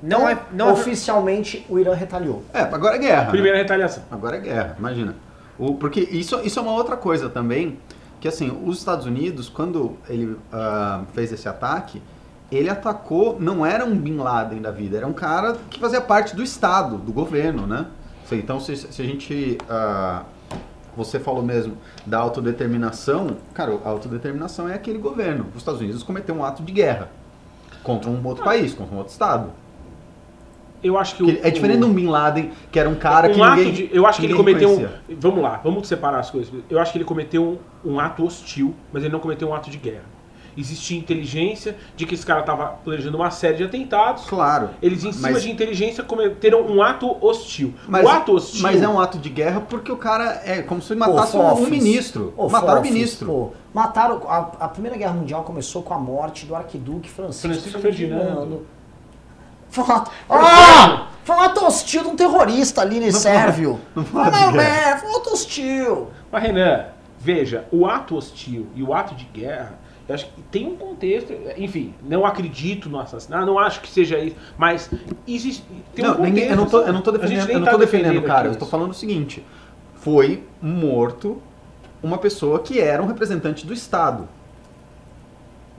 Não 0.02 0.30
é. 0.30 0.38
Não 0.52 0.70
é 0.70 0.72
Oficialmente, 0.74 1.66
o 1.70 1.80
Irã 1.80 1.94
retaliou. 1.94 2.44
É, 2.54 2.60
agora 2.62 2.96
é 2.96 3.00
guerra. 3.00 3.24
né? 3.26 3.30
Primeira 3.32 3.58
retaliação. 3.58 4.04
Agora 4.12 4.38
é 4.38 4.40
guerra, 4.40 4.76
imagina. 4.78 5.16
O, 5.58 5.76
porque 5.76 6.02
isso, 6.02 6.40
isso 6.44 6.60
é 6.60 6.62
uma 6.62 6.74
outra 6.74 6.96
coisa 6.96 7.30
também, 7.30 7.80
que 8.20 8.28
assim, 8.28 8.56
os 8.66 8.78
Estados 8.78 9.06
Unidos, 9.06 9.50
quando 9.50 9.98
ele 10.08 10.38
ah, 10.52 11.04
fez 11.14 11.32
esse 11.32 11.48
ataque, 11.48 12.02
ele 12.52 12.70
atacou, 12.70 13.38
não 13.40 13.66
era 13.66 13.86
um 13.86 13.96
Bin 13.96 14.18
Laden 14.18 14.62
da 14.62 14.72
vida, 14.72 14.98
era 14.98 15.08
um 15.08 15.14
cara 15.14 15.58
que 15.70 15.80
fazia 15.80 16.00
parte 16.00 16.36
do 16.36 16.44
Estado, 16.44 16.98
do 16.98 17.12
governo, 17.12 17.68
né? 17.68 17.88
Então, 18.32 18.60
se, 18.60 18.76
se 18.76 19.02
a 19.02 19.06
gente... 19.06 19.58
ah, 19.70 20.24
você 20.98 21.20
falou 21.20 21.44
mesmo 21.44 21.78
da 22.08 22.18
autodeterminação, 22.18 23.38
cara, 23.54 23.80
a 23.86 23.90
autodeterminação 23.90 24.68
é 24.68 24.74
aquele 24.74 24.98
governo. 24.98 25.46
Os 25.52 25.58
Estados 25.58 25.80
Unidos 25.80 26.02
cometeu 26.02 26.34
um 26.34 26.44
ato 26.44 26.64
de 26.64 26.72
guerra 26.72 27.12
contra 27.84 28.10
um 28.10 28.26
outro 28.26 28.44
país, 28.44 28.74
contra 28.74 28.96
um 28.96 28.98
outro 28.98 29.14
Estado. 29.14 29.52
Eu 30.84 30.98
acho 30.98 31.16
que 31.16 31.24
Que 31.26 31.40
É 31.48 31.50
diferente 31.50 31.80
de 31.80 31.86
um 31.86 31.94
Bin 31.94 32.08
Laden, 32.08 32.52
que 32.72 32.80
era 32.80 32.88
um 32.90 32.96
cara 32.96 33.30
um 33.30 33.34
que 33.34 33.40
ninguém 33.42 33.72
de, 33.74 33.90
eu 33.92 34.06
acho 34.06 34.20
que 34.20 34.26
ele 34.28 34.34
cometeu 34.36 34.70
conhecia. 34.76 35.02
um. 35.10 35.16
Vamos 35.20 35.42
lá, 35.44 35.60
vamos 35.64 35.88
separar 35.88 36.20
as 36.20 36.30
coisas. 36.30 36.54
Eu 36.70 36.80
acho 36.80 36.92
que 36.92 36.98
ele 36.98 37.06
cometeu 37.06 37.60
um, 37.84 37.94
um 37.94 38.00
ato 38.00 38.24
hostil, 38.26 38.74
mas 38.94 39.04
ele 39.04 39.12
não 39.12 39.20
cometeu 39.20 39.50
um 39.50 39.54
ato 39.56 39.70
de 39.70 39.78
guerra. 39.78 40.04
Existia 40.60 40.98
inteligência 40.98 41.76
de 41.96 42.04
que 42.08 42.16
esse 42.16 42.26
cara 42.26 42.40
estava 42.40 42.66
planejando 42.84 43.16
uma 43.16 43.30
série 43.30 43.58
de 43.58 43.64
atentados. 43.64 44.26
Claro. 44.26 44.72
Eles, 44.82 45.04
em 45.04 45.12
cima 45.12 45.30
Mas- 45.30 45.44
de 45.44 45.52
inteligência, 45.52 46.04
cometeram 46.04 46.62
um 46.66 46.82
ato 46.82 47.16
hostil. 47.24 47.76
Mas, 47.88 48.04
o 48.04 48.10
ato 48.10 48.34
hostil. 48.34 48.64
mas 48.64 48.82
é 48.82 48.88
um 48.88 49.00
ato 49.00 49.20
de 49.20 49.30
guerra 49.30 49.62
porque 49.62 49.92
o 49.92 49.98
cara 49.98 50.42
é 50.44 50.64
como 50.64 50.82
se 50.82 50.96
matasse 50.96 51.34
Pô, 51.34 51.44
um 51.54 51.68
ministro. 51.70 52.34
Ô, 52.36 52.50
Mataram 52.50 52.74
o 52.74 52.78
Fofis, 52.78 52.92
ministro. 52.92 53.28
pô, 53.28 53.52
mataram. 53.72 54.20
A, 54.28 54.38
a 54.62 54.68
Primeira 54.68 54.98
Guerra 54.98 55.14
Mundial 55.14 55.44
começou 55.44 55.84
com 55.84 55.94
a 55.94 56.00
morte 56.00 56.48
do 56.48 56.56
arquiduque 56.56 57.08
Francisco, 57.08 57.48
Francisco 57.50 57.80
Ferdinando. 57.80 58.48
Foi 58.48 58.77
um 59.78 59.84
ah, 60.30 61.08
foi 61.24 61.36
um 61.36 61.42
ato 61.42 61.66
hostil 61.66 62.04
de 62.04 62.08
um 62.10 62.16
terrorista 62.16 62.82
ali 62.82 63.00
nesse 63.00 63.20
sérvio. 63.20 63.80
não 63.96 64.06
fala 64.06 64.32
Não, 64.32 64.54
guerra. 64.54 64.90
é, 64.92 64.98
foi 64.98 65.10
um 65.10 65.18
ato 65.18 65.34
hostil. 65.34 66.08
Mas, 66.32 66.44
Renan, 66.44 66.86
veja, 67.20 67.66
o 67.72 67.86
ato 67.86 68.16
hostil 68.16 68.68
e 68.76 68.82
o 68.82 68.94
ato 68.94 69.14
de 69.14 69.26
guerra, 69.26 69.78
eu 70.08 70.16
acho 70.16 70.26
que 70.28 70.42
tem 70.44 70.66
um 70.68 70.78
contexto. 70.78 71.34
Enfim, 71.58 71.94
não 72.02 72.26
acredito 72.26 72.88
no 72.90 72.98
assassinato, 73.00 73.46
não 73.46 73.60
acho 73.60 73.82
que 73.82 73.90
seja 73.90 74.18
isso, 74.20 74.36
mas 74.58 74.90
existe. 75.28 75.64
Tem 75.94 76.06
um 76.06 76.10
não, 76.10 76.22
ninguém- 76.22 76.48
contexto, 76.48 76.52
eu 76.52 76.56
não 76.56 76.66
tô, 76.66 76.80
eu 76.82 76.94
não 76.94 77.02
tô 77.02 77.12
defendendo, 77.12 77.50
eu 77.50 77.60
não 77.60 77.66
tá 77.66 77.72
tô 77.72 77.78
defendendo 77.78 78.18
o 78.20 78.24
cara, 78.24 78.48
eu 78.48 78.56
tô 78.56 78.64
isso. 78.64 78.72
falando 78.72 78.92
o 78.92 78.96
seguinte. 78.96 79.46
Foi 79.96 80.44
morto 80.62 81.42
uma 82.02 82.18
pessoa 82.18 82.60
que 82.60 82.80
era 82.80 83.04
um 83.04 83.08
representante 83.08 83.66
do 83.66 83.74
Estado. 83.74 84.30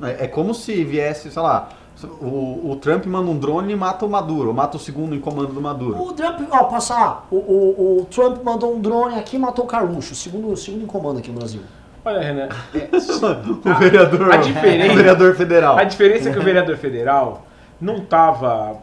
É, 0.02 0.24
é 0.24 0.28
como 0.28 0.52
se 0.54 0.84
viesse, 0.84 1.30
sei 1.30 1.42
lá, 1.42 1.70
o, 2.06 2.70
o 2.70 2.76
Trump 2.80 3.06
manda 3.06 3.30
um 3.30 3.38
drone 3.38 3.72
e 3.72 3.76
mata 3.76 4.04
o 4.04 4.08
Maduro, 4.08 4.48
ou 4.48 4.54
mata 4.54 4.76
o 4.76 4.80
segundo 4.80 5.14
em 5.14 5.20
comando 5.20 5.52
do 5.52 5.60
Maduro. 5.60 6.00
O 6.02 6.12
Trump, 6.12 6.40
ó, 6.50 6.64
passar. 6.64 7.26
O, 7.30 7.36
o, 7.36 8.00
o 8.00 8.04
Trump 8.06 8.42
mandou 8.44 8.74
um 8.74 8.80
drone 8.80 9.16
aqui 9.18 9.36
e 9.36 9.38
matou 9.38 9.64
o 9.64 9.68
Carluxo, 9.68 10.14
segundo, 10.14 10.56
segundo 10.56 10.82
em 10.84 10.86
comando 10.86 11.18
aqui 11.18 11.30
no 11.30 11.38
Brasil. 11.38 11.60
Olha, 12.04 12.20
Renan, 12.20 12.48
é, 12.74 12.88
o 13.70 13.74
vereador, 13.74 14.32
a 14.32 14.36
diferença- 14.36 14.92
o 14.92 14.96
vereador 14.96 15.34
federal. 15.34 15.78
A 15.78 15.84
diferença 15.84 16.28
é 16.28 16.32
que 16.32 16.38
o 16.38 16.42
vereador 16.42 16.76
federal 16.76 17.46
não 17.80 17.96
estava, 17.98 18.78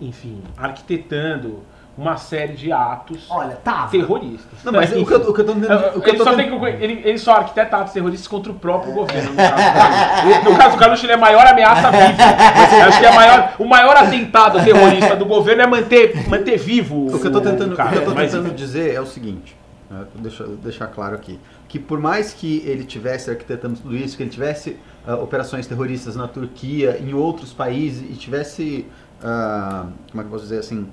enfim, 0.00 0.42
arquitetando 0.56 1.60
uma 1.96 2.16
série 2.16 2.54
de 2.54 2.72
atos 2.72 3.26
Olha, 3.28 3.54
tava. 3.56 3.90
terroristas. 3.90 4.64
Não, 4.64 4.72
mas 4.72 4.90
o 4.92 5.04
que, 5.04 5.12
eu- 5.12 5.28
o 5.30 5.34
que 5.34 5.40
eu 5.42 5.44
tô 5.44 5.52
entendendo, 5.52 5.96
o 5.96 6.00
que 6.00 6.08
eu 6.08 6.14
ele, 6.14 6.18
tô 6.18 6.24
só 6.24 6.30
tentando- 6.34 6.60
tem 6.60 6.78
que, 6.78 6.84
ele, 6.84 7.02
ele 7.04 7.18
só 7.18 7.32
arquiteta 7.36 7.76
atos 7.76 7.92
terroristas 7.92 8.26
contra 8.26 8.50
o 8.50 8.54
próprio 8.54 8.94
governo. 8.94 9.30
No 9.30 9.36
caso, 9.36 10.50
no 10.50 10.56
caso 10.56 10.76
do 10.76 10.78
Carluxo, 10.78 11.04
ele 11.04 11.12
é 11.12 11.16
a 11.16 11.18
maior 11.18 11.46
ameaça 11.46 11.90
viva. 11.90 12.84
Acho 12.86 12.98
que 12.98 13.04
é 13.04 13.08
a 13.10 13.14
maior, 13.14 13.54
o 13.58 13.64
maior 13.66 13.96
atentado 13.96 14.64
terrorista 14.64 15.14
do 15.16 15.26
governo 15.26 15.62
é 15.62 15.66
manter, 15.66 16.28
manter 16.28 16.56
vivo 16.58 17.14
O 17.14 17.20
que 17.20 17.26
eu 17.26 17.32
tô 17.32 17.40
tentando, 17.42 17.72
o 17.74 17.76
cara. 17.76 17.90
que 17.90 17.96
eu 17.98 18.04
tô 18.06 18.14
Mas, 18.14 18.30
tentando 18.32 18.54
dizer 18.54 18.94
é 18.94 19.00
o 19.00 19.06
seguinte, 19.06 19.54
né, 19.90 20.04
deixa 20.14 20.44
eu 20.44 20.56
deixar 20.56 20.86
claro 20.86 21.14
aqui, 21.14 21.38
que 21.68 21.78
por 21.78 22.00
mais 22.00 22.32
que 22.32 22.62
ele 22.66 22.84
tivesse 22.84 23.30
arquitetando 23.30 23.78
tudo 23.78 23.94
isso, 23.94 24.16
que 24.16 24.22
ele 24.22 24.30
tivesse 24.30 24.78
ah, 25.06 25.16
operações 25.16 25.66
terroristas 25.66 26.16
na 26.16 26.26
Turquia, 26.26 26.98
em 27.02 27.12
outros 27.12 27.52
países, 27.52 28.02
e 28.10 28.14
tivesse, 28.14 28.86
ah, 29.22 29.84
como 30.10 30.22
é 30.22 30.24
que 30.24 30.28
eu 30.28 30.30
posso 30.32 30.44
dizer 30.44 30.58
assim, 30.60 30.86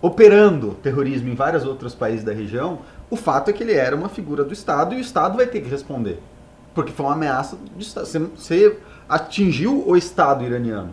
operando 0.00 0.74
terrorismo 0.82 1.28
em 1.28 1.34
vários 1.34 1.64
outros 1.64 1.94
países 1.94 2.24
da 2.24 2.32
região, 2.32 2.78
o 3.10 3.16
fato 3.16 3.50
é 3.50 3.52
que 3.52 3.62
ele 3.62 3.72
era 3.74 3.96
uma 3.96 4.08
figura 4.08 4.44
do 4.44 4.52
Estado 4.52 4.94
e 4.94 4.98
o 4.98 5.00
Estado 5.00 5.36
vai 5.36 5.46
ter 5.46 5.60
que 5.60 5.68
responder. 5.68 6.20
Porque 6.74 6.92
foi 6.92 7.06
uma 7.06 7.14
ameaça 7.14 7.56
do 7.56 7.80
Estado. 7.80 8.06
Você, 8.06 8.18
você 8.18 8.78
atingiu 9.08 9.82
o 9.86 9.96
Estado 9.96 10.44
iraniano. 10.44 10.90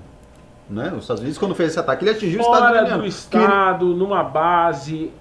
Né? 0.67 0.91
Os 0.95 1.03
Estados 1.03 1.21
Unidos, 1.21 1.37
quando 1.37 1.53
fez 1.53 1.69
esse 1.71 1.79
ataque, 1.79 2.03
ele 2.03 2.11
atingiu 2.11 2.39
o 2.39 2.41
Estado 2.41 2.57
Fora 2.59 2.71
iraniano. 2.77 2.97
do 2.97 3.03
Que- 3.03 3.09
Estado, 3.09 3.85
numa 3.95 4.23
base 4.23 5.11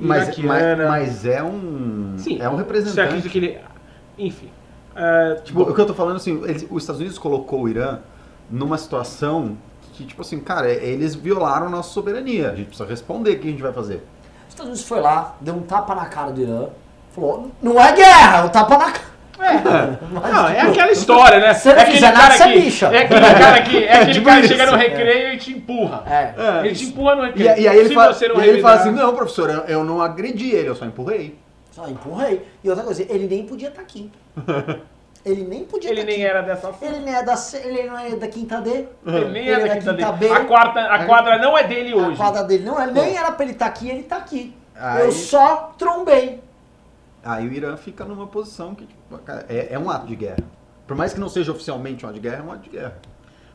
mas, 0.00 0.36
mas, 0.38 0.78
mas 0.78 1.26
é 1.26 1.42
um 1.42 2.14
Sim, 2.16 2.40
é 2.40 2.48
um 2.48 2.52
Você 2.52 2.58
representante. 2.58 3.00
acredita 3.00 3.28
que 3.28 3.38
ele... 3.38 3.58
Enfim. 4.16 4.48
é, 4.94 5.34
Tipo, 5.44 5.62
o 5.62 5.74
que 5.74 5.80
eu 5.80 5.86
tô 5.86 5.94
falando 5.94 6.16
assim, 6.16 6.40
eles- 6.44 6.66
os 6.70 6.82
Estados 6.82 7.00
Unidos 7.00 7.18
colocou 7.18 7.62
o 7.62 7.68
Irã 7.68 7.98
numa 8.50 8.78
situação 8.78 9.56
que 9.98 10.04
tipo 10.06 10.22
assim, 10.22 10.38
cara, 10.38 10.70
eles 10.70 11.16
violaram 11.16 11.68
nossa 11.68 11.90
soberania. 11.90 12.52
A 12.52 12.54
gente 12.54 12.68
precisa 12.68 12.88
responder 12.88 13.32
o 13.32 13.38
que 13.40 13.48
a 13.48 13.50
gente 13.50 13.62
vai 13.62 13.72
fazer. 13.72 13.96
Os 14.46 14.50
Estados 14.54 14.66
Unidos 14.70 14.84
foi 14.88 15.00
lá, 15.00 15.34
deu 15.40 15.54
um 15.54 15.62
tapa 15.62 15.92
na 15.92 16.06
cara 16.06 16.30
do 16.30 16.40
Irã, 16.40 16.66
falou, 17.12 17.50
não 17.60 17.80
é 17.80 17.92
guerra, 17.92 18.38
é 18.38 18.44
um 18.44 18.48
tapa 18.48 18.78
na 18.78 18.84
cara. 18.92 19.08
Não, 20.10 20.48
é 20.48 20.60
aquela 20.62 20.90
história, 20.90 21.38
né? 21.38 21.54
Se 21.54 21.68
não 21.68 21.76
é 21.76 21.82
aquele 21.82 22.00
nada, 22.00 22.16
cara 22.18 22.34
você 22.34 22.42
é 22.42 22.52
que, 22.52 22.60
bicha. 22.60 22.86
É 22.88 22.98
aquele 23.04 23.20
cara 23.20 23.62
que, 23.62 23.84
é 23.84 23.92
aquele 23.94 24.12
Tipo 24.14 24.26
cara 24.26 24.40
que 24.40 24.48
chega 24.48 24.66
no 24.66 24.76
recreio 24.76 25.34
e 25.34 25.38
te 25.38 25.52
empurra. 25.52 26.02
É. 26.06 26.34
É. 26.36 26.66
Ele 26.66 26.74
te 26.74 26.84
empurra 26.86 27.14
no 27.14 27.22
E, 27.22 27.26
recreio. 27.26 27.58
e 27.60 27.68
aí 27.68 27.78
ele, 27.78 27.94
fala, 27.94 28.14
você 28.14 28.26
não 28.26 28.36
e 28.36 28.40
aí 28.42 28.48
ele 28.48 28.60
fala 28.60 28.74
assim, 28.74 28.84
revidar- 28.86 29.06
não, 29.06 29.14
professor, 29.14 29.48
eu, 29.48 29.60
eu 29.60 29.84
não 29.84 30.02
agredi 30.02 30.50
ele, 30.50 30.68
eu 30.68 30.74
só 30.74 30.84
empurrei. 30.84 31.38
Só 31.70 31.86
empurrei. 31.88 32.44
E 32.64 32.68
outra 32.68 32.82
coisa, 32.82 33.02
ele 33.08 33.28
nem 33.28 33.46
podia 33.46 33.68
estar 33.68 33.80
aqui. 33.80 34.10
Ele 35.24 35.44
nem 35.44 35.64
podia 35.64 35.90
Ele 35.90 36.00
estar 36.00 36.12
nem 36.12 36.24
aqui. 36.24 36.30
era 36.30 36.42
dessa 36.42 36.74
Ele 36.80 36.98
nem 37.00 37.14
é 37.14 37.22
da, 37.22 37.34
ele 37.64 37.82
não 37.84 37.98
é 37.98 38.10
da 38.16 38.28
quinta 38.28 38.60
D. 38.60 38.70
Ele 39.06 39.28
nem 39.30 39.42
Ele 39.46 39.50
é 39.50 39.58
da 39.60 39.66
da 39.66 39.74
quinta 39.78 39.94
quinta 39.94 40.12
dele. 40.12 40.32
B. 40.34 40.40
A, 40.40 40.44
quarta, 40.44 40.80
a 40.80 41.04
quadra 41.06 41.38
não 41.38 41.58
é 41.58 41.64
dele 41.64 41.92
A 41.92 41.96
hoje. 41.96 42.16
quadra 42.16 42.44
dele 42.44 42.64
não 42.64 42.80
é, 42.80 42.86
nem 42.90 43.16
era 43.16 43.32
pra 43.32 43.44
ele 43.44 43.52
estar 43.52 43.66
aqui, 43.66 43.88
ele 43.90 44.02
tá 44.04 44.16
aqui. 44.16 44.54
Aí- 44.74 45.02
Eu 45.04 45.12
só 45.12 45.74
trombei. 45.76 46.40
Aí 47.24 47.46
o 47.48 47.52
Irã 47.52 47.76
fica 47.76 48.04
numa 48.04 48.26
posição 48.28 48.74
que 48.74 48.86
tipo, 48.86 49.18
cara, 49.18 49.44
é, 49.48 49.68
é 49.74 49.78
um 49.78 49.90
ato 49.90 50.06
de 50.06 50.14
guerra. 50.16 50.38
Por 50.86 50.96
mais 50.96 51.12
que 51.12 51.20
não 51.20 51.28
seja 51.28 51.50
oficialmente 51.52 52.06
um 52.06 52.08
ato 52.08 52.14
de 52.14 52.20
guerra, 52.20 52.38
é 52.38 52.42
um 52.48 52.52
ato 52.52 52.62
de 52.62 52.70
guerra. 52.70 52.94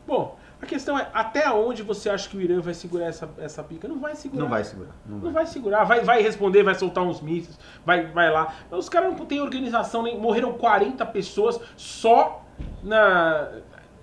Bom, 0.06 0.36
a 0.62 0.66
questão 0.66 0.98
é, 0.98 1.08
até 1.12 1.50
onde 1.50 1.82
você 1.82 2.08
acha 2.08 2.28
que 2.28 2.36
o 2.36 2.40
Irã 2.40 2.60
vai 2.60 2.74
segurar 2.74 3.06
essa, 3.06 3.28
essa 3.38 3.62
pica? 3.62 3.86
Não 3.86 3.98
vai 4.00 4.14
segurar. 4.14 4.42
Não 4.42 4.48
vai 4.48 4.64
segurar. 4.64 4.92
Não 5.04 5.16
Não 5.16 5.24
vai. 5.24 5.32
vai 5.32 5.46
segurar, 5.46 5.84
vai, 5.84 6.00
vai 6.00 6.22
responder, 6.22 6.62
vai 6.62 6.74
soltar 6.74 7.04
uns 7.04 7.20
mísseis, 7.20 7.58
vai, 7.84 8.06
vai 8.06 8.30
lá. 8.30 8.54
Os 8.70 8.88
caras 8.88 9.16
não 9.16 9.26
têm 9.26 9.40
organização, 9.40 10.02
nem 10.02 10.18
morreram 10.18 10.52
40 10.54 11.04
pessoas 11.06 11.60
só 11.76 12.42
na. 12.82 13.48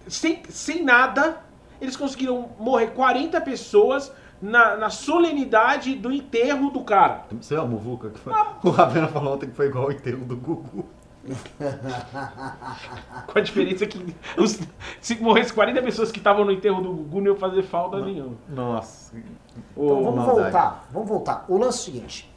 Sem, 0.08 0.44
sem 0.50 0.84
nada. 0.84 1.38
Eles 1.80 1.96
conseguiram 1.98 2.50
morrer 2.60 2.88
40 2.92 3.42
pessoas 3.42 4.14
na, 4.40 4.76
na 4.78 4.90
solenidade 4.90 5.96
do 5.96 6.12
enterro 6.12 6.70
do 6.70 6.82
cara. 6.84 7.26
Você 7.40 7.56
viu 7.56 7.64
a 7.64 7.68
muvuca 7.68 8.10
que 8.12 8.20
foi? 8.20 8.34
O 8.64 8.70
Ravena 8.70 9.08
falou 9.08 9.34
ontem 9.34 9.50
que 9.50 9.56
foi 9.56 9.68
igual 9.68 9.88
o 9.88 9.92
enterro 9.92 10.24
do 10.26 10.38
Gugu. 10.38 10.86
Com 13.28 13.38
a 13.38 13.42
diferença 13.42 13.86
que 13.86 14.16
os- 14.38 14.60
se 15.00 15.16
morresse 15.22 15.54
40 15.54 15.82
pessoas 15.82 16.12
que 16.12 16.18
estavam 16.18 16.44
no 16.46 16.52
enterro 16.52 16.82
do 16.82 16.92
Gugu, 16.94 17.22
não 17.22 17.32
ia 17.34 17.38
fazer 17.38 17.64
falta 17.64 18.04
nenhuma. 18.04 18.36
Nossa. 18.50 19.16
Então 19.16 20.04
vamos 20.04 20.16
maldade. 20.16 20.42
voltar, 20.42 20.88
vamos 20.92 21.10
voltar. 21.10 21.46
O 21.48 21.58
lance 21.58 21.78
é 21.78 21.82
o 21.82 21.84
seguinte. 21.94 22.32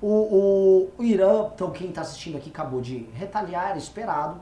O, 0.00 0.08
o, 0.08 0.90
o 0.98 1.02
Irã, 1.04 1.46
então 1.54 1.70
quem 1.70 1.88
está 1.88 2.02
assistindo 2.02 2.36
aqui 2.36 2.50
acabou 2.50 2.80
de 2.80 3.08
retaliar, 3.14 3.70
era 3.70 3.78
esperado. 3.78 4.36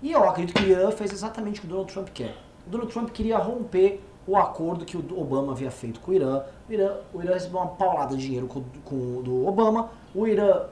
E 0.00 0.10
eu 0.10 0.26
acredito 0.28 0.56
que 0.56 0.64
o 0.64 0.68
Irã 0.70 0.90
fez 0.90 1.12
exatamente 1.12 1.58
o 1.58 1.62
que 1.62 1.66
o 1.66 1.70
Donald 1.70 1.92
Trump 1.92 2.08
quer. 2.14 2.34
O 2.66 2.70
Donald 2.70 2.92
Trump 2.92 3.10
queria 3.10 3.38
romper 3.38 4.00
o 4.26 4.36
acordo 4.36 4.84
que 4.84 4.96
o 4.96 5.20
Obama 5.20 5.52
havia 5.52 5.70
feito 5.70 6.00
com 6.00 6.12
o 6.12 6.14
Irã. 6.14 6.42
O 6.68 6.72
Irã, 6.72 6.94
o 7.12 7.22
Irã 7.22 7.34
recebeu 7.34 7.60
uma 7.60 7.68
paulada 7.68 8.16
de 8.16 8.22
dinheiro 8.22 8.46
com, 8.46 8.62
com 8.84 9.20
do 9.22 9.46
Obama. 9.46 9.90
O 10.14 10.26
Irã, 10.26 10.62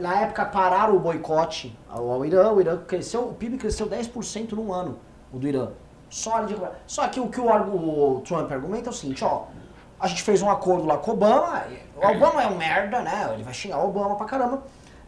na 0.00 0.20
época, 0.20 0.44
pararam 0.44 0.96
o 0.96 1.00
boicote 1.00 1.76
ao, 1.88 2.10
ao 2.10 2.24
Irã. 2.24 2.52
O 2.52 2.60
Irã 2.60 2.78
cresceu, 2.78 3.28
o 3.28 3.34
PIB 3.34 3.58
cresceu 3.58 3.88
10% 3.88 4.52
num 4.52 4.72
ano, 4.72 4.98
o 5.32 5.38
do 5.38 5.48
Irã. 5.48 5.68
Só. 6.10 6.46
Só 6.86 7.08
que 7.08 7.20
o 7.20 7.28
que 7.28 7.40
o, 7.40 7.46
o 7.46 8.20
Trump 8.22 8.50
argumenta 8.50 8.88
é 8.88 8.92
o 8.92 8.94
seguinte, 8.94 9.24
ó. 9.24 9.44
A 10.00 10.06
gente 10.06 10.22
fez 10.22 10.42
um 10.42 10.50
acordo 10.50 10.86
lá 10.86 10.96
com 10.96 11.10
o 11.10 11.14
Obama, 11.14 11.64
o 11.96 12.06
Obama 12.06 12.42
é 12.42 12.46
um 12.46 12.56
merda, 12.56 13.00
né? 13.00 13.30
Ele 13.34 13.42
vai 13.42 13.52
xingar 13.52 13.78
o 13.80 13.88
Obama 13.88 14.14
pra 14.14 14.26
caramba. 14.26 14.62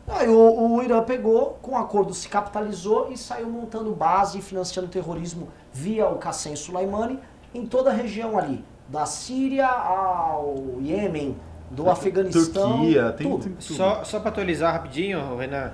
Aí 0.09 0.29
o, 0.29 0.75
o 0.75 0.83
Irã 0.83 1.03
pegou, 1.05 1.59
com 1.63 1.73
o 1.73 1.77
acordo 1.77 2.13
se 2.13 2.29
capitalizou 2.29 3.13
e 3.13 3.17
saiu 3.17 3.49
montando 3.49 3.95
base 3.95 4.39
e 4.39 4.43
financiando 4.43 4.89
terrorismo 4.89 5.49
via 5.73 6.09
o 6.09 6.19
Qassem 6.19 6.57
Soleimani 6.57 7.21
em 7.55 7.65
toda 7.65 7.91
a 7.91 7.93
região 7.93 8.37
ali. 8.37 8.65
Da 8.89 9.07
Síria 9.07 9.69
ao 9.69 10.57
Iêmen, 10.81 11.37
do 11.71 11.89
Afeganistão, 11.89 12.79
Turquia, 12.79 13.13
tem, 13.13 13.27
tudo. 13.27 13.45
tem 13.45 13.53
tudo. 13.53 13.63
Só, 13.63 14.05
só 14.05 14.19
para 14.19 14.31
atualizar 14.31 14.73
rapidinho, 14.73 15.37
Renan. 15.37 15.73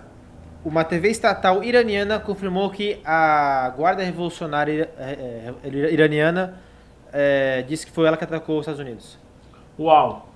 Uma 0.65 0.85
TV 0.85 1.11
estatal 1.11 1.63
iraniana 1.63 2.19
confirmou 2.19 2.69
que 2.71 3.01
a 3.05 3.73
Guarda 3.77 4.03
Revolucionária 4.03 4.91
eh, 4.99 5.53
eh, 5.63 5.93
Iraniana 5.93 6.59
eh, 7.13 7.65
disse 7.69 7.87
que 7.87 7.93
foi 7.93 8.07
ela 8.07 8.17
que 8.17 8.25
atacou 8.25 8.57
os 8.57 8.63
Estados 8.63 8.81
Unidos. 8.81 9.19
Uau! 9.79 10.29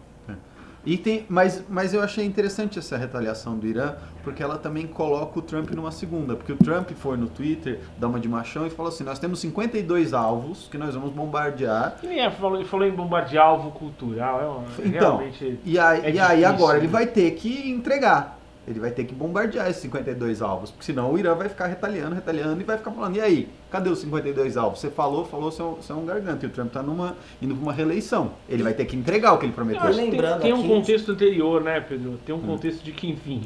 E 0.87 0.97
tem, 0.97 1.27
mas, 1.29 1.63
mas 1.69 1.93
eu 1.93 2.01
achei 2.01 2.25
interessante 2.25 2.79
essa 2.79 2.97
retaliação 2.97 3.59
do 3.59 3.67
Irã, 3.67 3.97
porque 4.23 4.43
ela 4.43 4.59
também 4.59 4.87
coloca 4.87 5.39
o 5.39 5.43
Trump 5.43 5.71
numa 5.71 5.91
segunda. 5.91 6.35
Porque 6.37 6.53
o 6.53 6.57
Trump 6.57 6.91
foi 6.93 7.17
no 7.17 7.29
Twitter, 7.29 7.81
dá 7.99 8.09
uma 8.09 8.21
de 8.21 8.29
machão 8.29 8.67
e 8.67 8.71
falou 8.71 8.91
assim: 8.91 9.05
nós 9.05 9.19
temos 9.19 9.39
52 9.41 10.13
alvos 10.13 10.69
que 10.71 10.77
nós 10.79 10.95
vamos 10.95 11.11
bombardear. 11.11 11.97
E 12.03 12.07
nem 12.07 12.21
é, 12.21 12.31
falou, 12.31 12.65
falou 12.65 12.87
em 12.87 12.93
bombardear 12.93 13.47
alvo 13.47 13.71
cultural. 13.71 14.41
É 14.41 14.47
uma, 14.47 14.65
Então, 14.89 15.17
realmente. 15.19 15.59
e 15.65 15.79
aí, 15.79 16.01
é 16.05 16.11
e 16.13 16.19
aí 16.19 16.45
agora 16.45 16.79
ele 16.79 16.87
né? 16.87 16.93
vai 16.93 17.07
ter 17.07 17.31
que 17.33 17.71
entregar. 17.71 18.39
Ele 18.69 18.79
vai 18.79 18.91
ter 18.91 19.05
que 19.05 19.15
bombardear 19.15 19.69
esses 19.69 19.83
52 19.83 20.43
alvos, 20.43 20.71
porque 20.71 20.85
senão 20.85 21.11
o 21.13 21.19
Irã 21.19 21.35
vai 21.35 21.49
ficar 21.49 21.67
retaliando, 21.67 22.15
retaliando 22.15 22.61
e 22.61 22.65
vai 22.65 22.77
ficar 22.77 22.93
falando: 22.93 23.17
e 23.17 23.21
aí, 23.21 23.49
cadê 23.71 23.89
os 23.89 23.99
52 24.01 24.57
alvos? 24.57 24.79
Você 24.79 24.91
falou, 24.91 25.25
falou, 25.25 25.51
você 25.51 25.61
é 25.63 25.65
um, 25.65 25.75
você 25.77 25.91
é 25.91 25.95
um 25.95 26.05
garganta. 26.05 26.45
E 26.45 26.49
o 26.49 26.53
Trump 26.53 26.71
tá 26.71 26.83
numa, 26.83 27.17
indo 27.43 27.55
pra 27.55 27.63
uma 27.63 27.73
reeleição. 27.73 28.33
Ele 28.49 28.63
vai 28.63 28.75
ter 28.75 28.85
que 28.85 28.95
entregar 28.95 29.33
o 29.33 29.39
que 29.39 29.47
ele 29.47 29.53
Eu 29.53 29.57
prometeu. 29.57 29.83
acho 29.83 29.93
que 29.99 30.03
tem, 30.03 30.11
Lembrando 30.11 30.41
tem 30.43 30.53
um 30.53 30.59
aqui- 30.59 30.69
contexto 30.69 31.11
anterior, 31.11 31.63
né, 31.65 31.81
Pedro? 31.81 32.21
Tem 32.25 32.35
um 32.35 32.41
contexto 32.41 32.85
de 32.85 32.93
que, 32.93 33.09
enfim, 33.11 33.43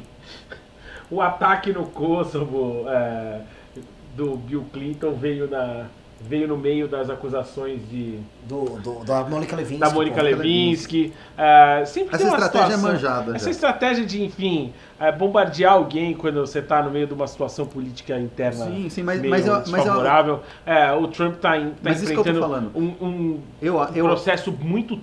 o 1.09 1.21
ataque 1.21 1.71
no 1.71 1.85
Kosovo 1.85 2.85
é, 2.87 3.41
do 4.15 4.35
Bill 4.37 4.65
Clinton 4.73 5.11
veio, 5.13 5.49
na, 5.49 5.85
veio 6.21 6.47
no 6.47 6.57
meio 6.57 6.87
das 6.87 7.09
acusações 7.09 7.79
de, 7.89 8.19
Do, 8.47 8.79
do- 8.79 9.03
da 9.05 9.23
Mônica 9.23 9.55
Levinsky. 9.55 9.79
da 9.79 9.89
Mônica 9.89 10.15
pô. 10.15 10.21
Levinsky. 10.23 11.13
é, 11.37 11.83
sempre 11.85 12.15
Essa 12.15 12.23
estratégia 12.27 12.59
é 12.59 12.69
situação- 12.71 12.91
manjada 12.91 13.35
Essa 13.35 13.45
já. 13.45 13.51
estratégia 13.51 14.05
de, 14.05 14.23
enfim, 14.23 14.73
é, 14.99 15.11
bombardear 15.11 15.73
alguém 15.73 16.13
quando 16.13 16.39
você 16.41 16.59
está 16.59 16.81
no 16.81 16.89
meio 16.89 17.05
de 17.07 17.13
uma 17.13 17.27
situação 17.27 17.65
política 17.65 18.17
interna 18.19 18.65
Sim, 18.65 18.89
sim, 18.89 19.03
mas, 19.03 19.21
mas, 19.21 19.45
eu, 19.45 19.53
mas 19.67 19.85
eu. 19.85 20.39
É, 20.65 20.91
o 20.93 21.07
Trump 21.09 21.35
está 21.35 21.51
tá 21.51 21.59
tô 21.83 21.89
enfrentando 21.89 22.71
um, 22.75 22.93
um 23.01 23.39
eu, 23.61 23.77
processo 24.05 24.51
muito 24.51 24.97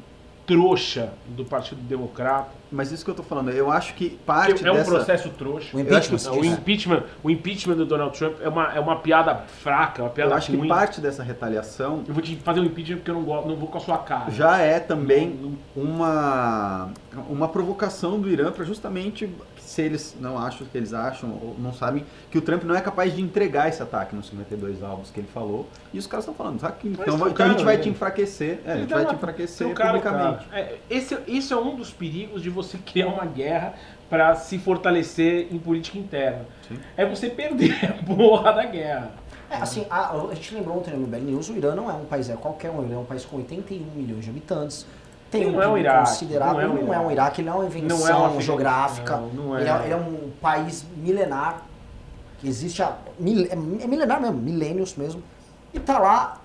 trouxa 0.53 1.13
do 1.29 1.45
Partido 1.45 1.81
Democrata. 1.83 2.51
mas 2.71 2.91
isso 2.93 3.05
que 3.05 3.11
eu 3.11 3.15
tô 3.15 3.23
falando, 3.23 3.51
eu 3.51 3.71
acho 3.71 3.95
que 3.95 4.11
parte 4.25 4.55
Que 4.63 4.69
é 4.69 4.73
um 4.73 4.77
dessa... 4.77 4.91
processo 4.91 5.29
trouxa. 5.31 5.69
O 5.77 5.77
que 5.77 5.83
impeachment. 5.83 6.19
Não, 6.25 6.39
o 6.41 6.45
impeachment, 6.45 7.03
o 7.23 7.31
impeachment 7.31 7.75
do 7.77 7.85
Donald 7.87 8.17
Trump 8.19 8.35
é 8.41 8.49
uma, 8.49 8.73
é 8.75 8.81
uma 8.81 8.97
piada 8.97 9.35
fraca, 9.63 10.03
uma 10.03 10.11
piada 10.11 10.33
Eu 10.33 10.37
acho 10.37 10.51
que 10.51 10.57
ruim. 10.57 10.69
parte 10.69 11.01
dessa 11.01 11.23
retaliação 11.23 12.03
Eu 12.07 12.15
vou 12.15 12.23
te 12.23 12.37
fazer 12.37 12.61
um 12.61 12.65
impeachment 12.65 12.97
porque 12.99 13.11
eu 13.11 13.15
não, 13.15 13.23
gosto, 13.25 13.49
não 13.49 13.57
vou 13.57 13.69
com 13.69 13.79
a 13.79 13.81
sua 13.81 13.99
cara. 13.99 14.31
já 14.31 14.59
é 14.59 14.79
também 14.81 15.31
Não- 15.31 15.53
não- 15.77 15.93
uma, 15.93 16.91
uma 17.29 17.49
provocação 17.49 18.21
do 18.21 18.29
Irã 18.31 18.51
para 18.53 18.65
justamente, 18.65 19.29
se 19.73 19.81
eles 19.81 20.15
não 20.21 20.37
acham 20.39 20.67
que 20.67 20.77
eles 20.77 20.93
acham 20.93 21.31
ou 21.31 21.57
não 21.59 21.73
sabem, 21.73 22.05
que 22.31 22.37
o 22.37 22.43
Trump 22.43 22.63
não 22.65 22.75
é 22.75 22.81
capaz 22.83 23.15
de 23.15 23.23
entregar 23.23 23.71
esse 23.71 23.83
ataque 23.83 24.15
nos 24.15 24.27
52 24.29 24.83
alvos 24.83 25.11
que 25.11 25.19
ele 25.21 25.29
falou. 25.33 25.67
E 25.95 25.99
os 25.99 26.07
caras 26.07 26.25
estão 26.25 26.35
falando, 26.35 26.61
sabe 26.61 26.77
que 26.79 26.89
então, 26.89 27.17
vai- 27.17 27.29
um 27.29 27.33
então 27.33 27.47
a 27.47 27.49
gente 27.49 27.57
cara, 27.57 27.65
vai 27.65 27.77
né? 27.79 27.83
te 27.83 27.89
enfraquecer, 27.89 28.61
é, 28.67 28.73
a 28.73 28.75
gente 28.77 28.85
Então, 28.85 28.99
vai 28.99 29.07
te 29.07 29.15
enfraquecer 29.15 29.73
cara, 29.75 29.99
publicamente. 29.99 30.45
cara. 30.47 30.61
É, 30.61 30.79
esse, 30.91 31.19
isso 31.27 31.55
é 31.55 31.57
um 31.57 31.75
dos 31.75 31.91
perigos 31.91 32.43
de 32.43 32.51
você 32.51 32.77
criar 32.85 33.07
uma 33.07 33.25
guerra 33.25 33.73
para 34.11 34.35
se 34.35 34.59
fortalecer 34.59 35.49
em 35.51 35.59
política 35.59 35.97
interna. 35.97 36.45
Sim. 36.69 36.79
É 36.95 37.07
você 37.07 37.31
perder 37.31 37.75
a 37.83 38.05
porra 38.05 38.53
da 38.53 38.67
guerra. 38.67 39.11
É, 39.49 39.57
assim, 39.57 39.87
a, 39.91 40.11
a 40.13 40.35
gente 40.35 40.55
lembrou 40.55 40.79
ontem 40.79 40.93
no 40.95 41.07
Bell 41.07 41.23
News, 41.23 41.49
o 41.49 41.57
Irã 41.57 41.75
não 41.75 41.91
é 41.91 41.95
um 41.95 42.05
país 42.05 42.29
é 42.29 42.35
qualquer 42.37 42.71
um, 42.71 42.83
ele 42.85 42.93
é 42.93 42.97
um 42.99 43.05
país 43.07 43.25
com 43.25 43.37
81 43.39 43.85
milhões 43.95 44.25
de 44.25 44.31
habitantes. 44.31 44.87
Tem 45.33 45.51
Não 45.51 45.59
um 45.59 45.63
é 45.63 45.67
um 45.69 45.79
Iraque, 45.79 46.11
considerável, 46.11 46.55
não 46.55 46.61
é 46.61 46.81
um 46.83 46.85
não 46.87 46.95
é 46.95 46.99
um 47.01 47.11
Iraque. 47.11 47.41
Ele 47.41 47.49
não 47.51 47.57
é 47.57 47.59
uma 47.61 47.65
é 47.65 47.69
invenção 47.79 47.99
um 47.99 48.05
Afeganistão, 48.05 48.41
geográfica. 48.43 49.17
não 49.35 49.57
é. 49.57 49.61
Ele, 49.63 49.71
é, 49.71 49.83
ele 49.85 49.93
é 49.93 49.97
um 49.97 50.31
país 50.43 50.85
milenar, 50.97 51.63
que 52.39 52.47
existe 52.47 52.83
há. 52.83 52.93
mil- 53.19 53.47
é 53.47 53.53
é 53.53 53.87
milenar 53.87 54.21
mesmo, 54.21 54.37
milênios 54.37 54.95
mesmo. 54.95 55.23
E 55.73 55.81
tá 55.81 55.99
lá. 55.99 56.39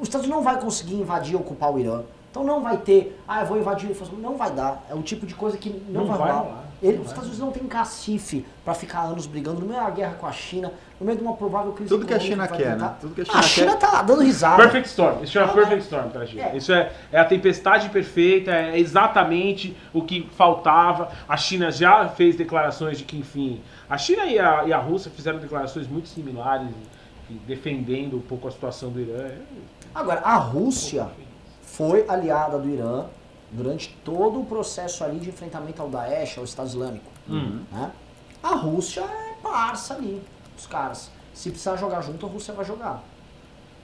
Os 0.00 0.08
Estados 0.08 0.26
Unidos 0.26 0.42
não 0.44 0.52
vai 0.52 0.60
conseguir 0.60 0.94
invadir 0.94 1.34
e 1.34 1.36
ocupar 1.36 1.70
o 1.72 1.78
Irã. 1.78 2.02
Então 2.30 2.42
não 2.42 2.62
vai 2.62 2.78
ter, 2.78 3.20
ah, 3.28 3.40
eu 3.42 3.46
vou 3.46 3.58
invadir. 3.58 3.94
Não 4.18 4.36
vai 4.36 4.50
dar. 4.50 4.82
É 4.88 4.94
o 4.94 5.02
tipo 5.02 5.26
de 5.26 5.34
coisa 5.34 5.58
que 5.58 5.68
não, 5.88 6.00
Não 6.02 6.06
vai 6.08 6.18
vai 6.18 6.32
rolar. 6.32 6.64
Ele- 6.82 6.98
os. 6.98 7.06
Estados 7.06 7.24
Unidos 7.28 7.38
não 7.38 7.52
tem 7.52 7.62
cacife 7.68 8.44
pra 8.64 8.74
ficar 8.74 9.02
anos 9.02 9.26
brigando 9.26 9.60
no 9.60 9.66
meio 9.66 9.80
da 9.80 9.90
guerra 9.90 10.14
com 10.18 10.26
a 10.26 10.32
China, 10.32 10.72
no 10.98 11.06
meio 11.06 11.16
de 11.18 11.24
uma 11.24 11.34
provável 11.36 11.72
crise 11.72 11.88
Tudo 11.90 12.04
que 12.06 12.12
a 12.14 12.18
China 12.18 12.48
quer, 12.48 12.72
tentar- 12.72 12.76
né? 12.76 12.94
Tudo 13.00 13.14
que 13.14 13.20
a 13.20 13.24
a 13.24 13.42
China 13.42 13.70
China 13.70 13.76
tá 13.76 14.02
dando 14.02 14.22
risada. 14.22 14.56
Perfect 14.62 14.88
Storm. 14.88 15.22
Isso 15.22 15.32
chama 15.32 15.46
Ah, 15.52 15.54
Perfect 15.54 15.82
Storm 15.84 16.08
pra 16.10 16.26
China. 16.26 16.42
é. 16.42 16.56
Isso 16.56 16.72
é, 16.72 16.92
é 17.12 17.20
a 17.20 17.24
tempestade 17.24 17.88
perfeita, 17.90 18.50
é 18.50 18.78
exatamente 18.78 19.76
o 19.92 20.02
que 20.02 20.28
faltava. 20.36 21.10
A 21.28 21.36
China 21.36 21.70
já 21.70 22.08
fez 22.08 22.34
declarações 22.36 22.98
de 22.98 23.04
que, 23.04 23.16
enfim, 23.18 23.60
a 23.88 23.96
China 23.96 24.24
e 24.26 24.38
a, 24.38 24.64
e 24.64 24.72
a 24.72 24.78
Rússia 24.78 25.10
fizeram 25.14 25.38
declarações 25.38 25.86
muito 25.86 26.08
similares, 26.08 26.68
defendendo 27.46 28.16
um 28.16 28.20
pouco 28.20 28.48
a 28.48 28.50
situação 28.50 28.90
do 28.90 29.00
Irã. 29.00 29.18
É, 29.26 29.38
Agora, 29.94 30.20
a 30.20 30.36
Rússia 30.36 31.06
foi 31.62 32.04
aliada 32.08 32.58
do 32.58 32.68
Irã 32.68 33.04
durante 33.52 33.94
todo 34.04 34.40
o 34.40 34.46
processo 34.46 35.04
ali 35.04 35.20
de 35.20 35.28
enfrentamento 35.28 35.80
ao 35.82 35.88
Daesh, 35.88 36.38
ao 36.38 36.44
Estado 36.44 36.68
Islâmico. 36.68 37.10
Hum. 37.28 37.62
né? 37.70 37.92
A 38.42 38.54
Rússia 38.56 39.02
é 39.02 39.34
parça 39.42 39.94
ali, 39.94 40.22
os 40.58 40.66
caras. 40.66 41.10
Se 41.34 41.50
precisar 41.50 41.76
jogar 41.76 42.02
junto, 42.02 42.26
a 42.26 42.28
Rússia 42.28 42.52
vai 42.54 42.64
jogar. 42.64 43.02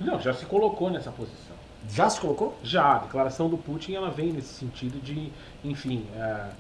Não, 0.01 0.19
já 0.21 0.33
se 0.33 0.47
colocou 0.47 0.91
nessa 0.91 1.11
posição. 1.11 1.57
Já 1.89 2.11
se 2.11 2.21
colocou? 2.21 2.55
Já, 2.63 2.97
a 2.97 2.99
declaração 2.99 3.49
do 3.49 3.57
Putin 3.57 3.95
ela 3.95 4.11
vem 4.11 4.33
nesse 4.33 4.55
sentido 4.55 5.01
de, 5.01 5.33
enfim, 5.65 6.07
é, 6.17 6.51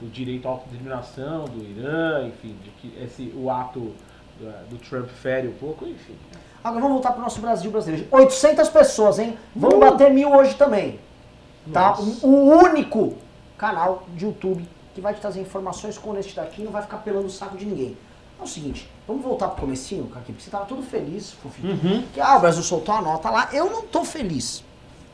do 0.00 0.10
direito 0.10 0.48
à 0.48 0.52
autodeterminação 0.52 1.44
do 1.44 1.62
Irã, 1.62 2.26
enfim, 2.26 2.56
de 2.62 2.70
que 2.70 3.02
esse, 3.02 3.32
o 3.36 3.50
ato 3.50 3.92
do, 4.38 4.70
do 4.70 4.78
Trump 4.78 5.08
fere 5.08 5.48
um 5.48 5.54
pouco, 5.54 5.86
enfim. 5.86 6.16
Agora 6.62 6.80
vamos 6.80 6.94
voltar 6.94 7.12
pro 7.12 7.22
nosso 7.22 7.40
Brasil 7.40 7.70
brasileiro. 7.70 8.08
800 8.10 8.68
pessoas, 8.70 9.18
hein? 9.18 9.38
Vamos 9.54 9.78
bater 9.78 10.10
mil 10.10 10.34
hoje 10.34 10.54
também. 10.54 10.98
Tá? 11.72 11.90
Nossa. 11.90 12.26
O 12.26 12.30
o 12.30 12.58
único 12.58 13.16
canal 13.56 14.04
de 14.14 14.24
YouTube 14.24 14.68
que 14.94 15.00
vai 15.00 15.14
te 15.14 15.20
trazer 15.20 15.40
informações 15.40 15.98
com 15.98 16.10
honestidade 16.10 16.60
e 16.60 16.64
não 16.64 16.70
vai 16.70 16.82
ficar 16.82 16.98
pelando 16.98 17.26
o 17.26 17.30
saco 17.30 17.56
de 17.56 17.64
ninguém. 17.66 17.96
É 18.38 18.42
o 18.42 18.46
seguinte, 18.46 18.88
vamos 19.06 19.22
voltar 19.22 19.48
pro 19.48 19.62
comecinho, 19.62 20.06
Kaki, 20.06 20.32
porque 20.32 20.44
você 20.44 20.50
tava 20.50 20.66
todo 20.66 20.82
feliz, 20.82 21.32
fofinho. 21.32 21.72
Uhum. 21.72 22.04
Que 22.12 22.20
ah, 22.20 22.36
o 22.36 22.40
Brasil 22.40 22.62
soltou 22.62 22.94
a 22.94 23.00
nota 23.00 23.30
lá. 23.30 23.48
Eu 23.52 23.70
não 23.70 23.82
tô 23.82 24.04
feliz. 24.04 24.64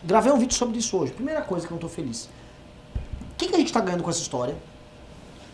Gravei 0.03 0.33
um 0.33 0.39
vídeo 0.39 0.55
sobre 0.55 0.79
isso 0.79 0.97
hoje. 0.97 1.13
Primeira 1.13 1.43
coisa 1.43 1.67
que 1.67 1.73
eu 1.73 1.77
não 1.77 1.81
tô 1.81 1.89
feliz. 1.89 2.25
O 2.25 3.37
que, 3.37 3.49
que 3.49 3.55
a 3.55 3.59
gente 3.59 3.73
tá 3.73 3.81
ganhando 3.81 4.03
com 4.03 4.11
essa 4.11 4.21
história? 4.21 4.57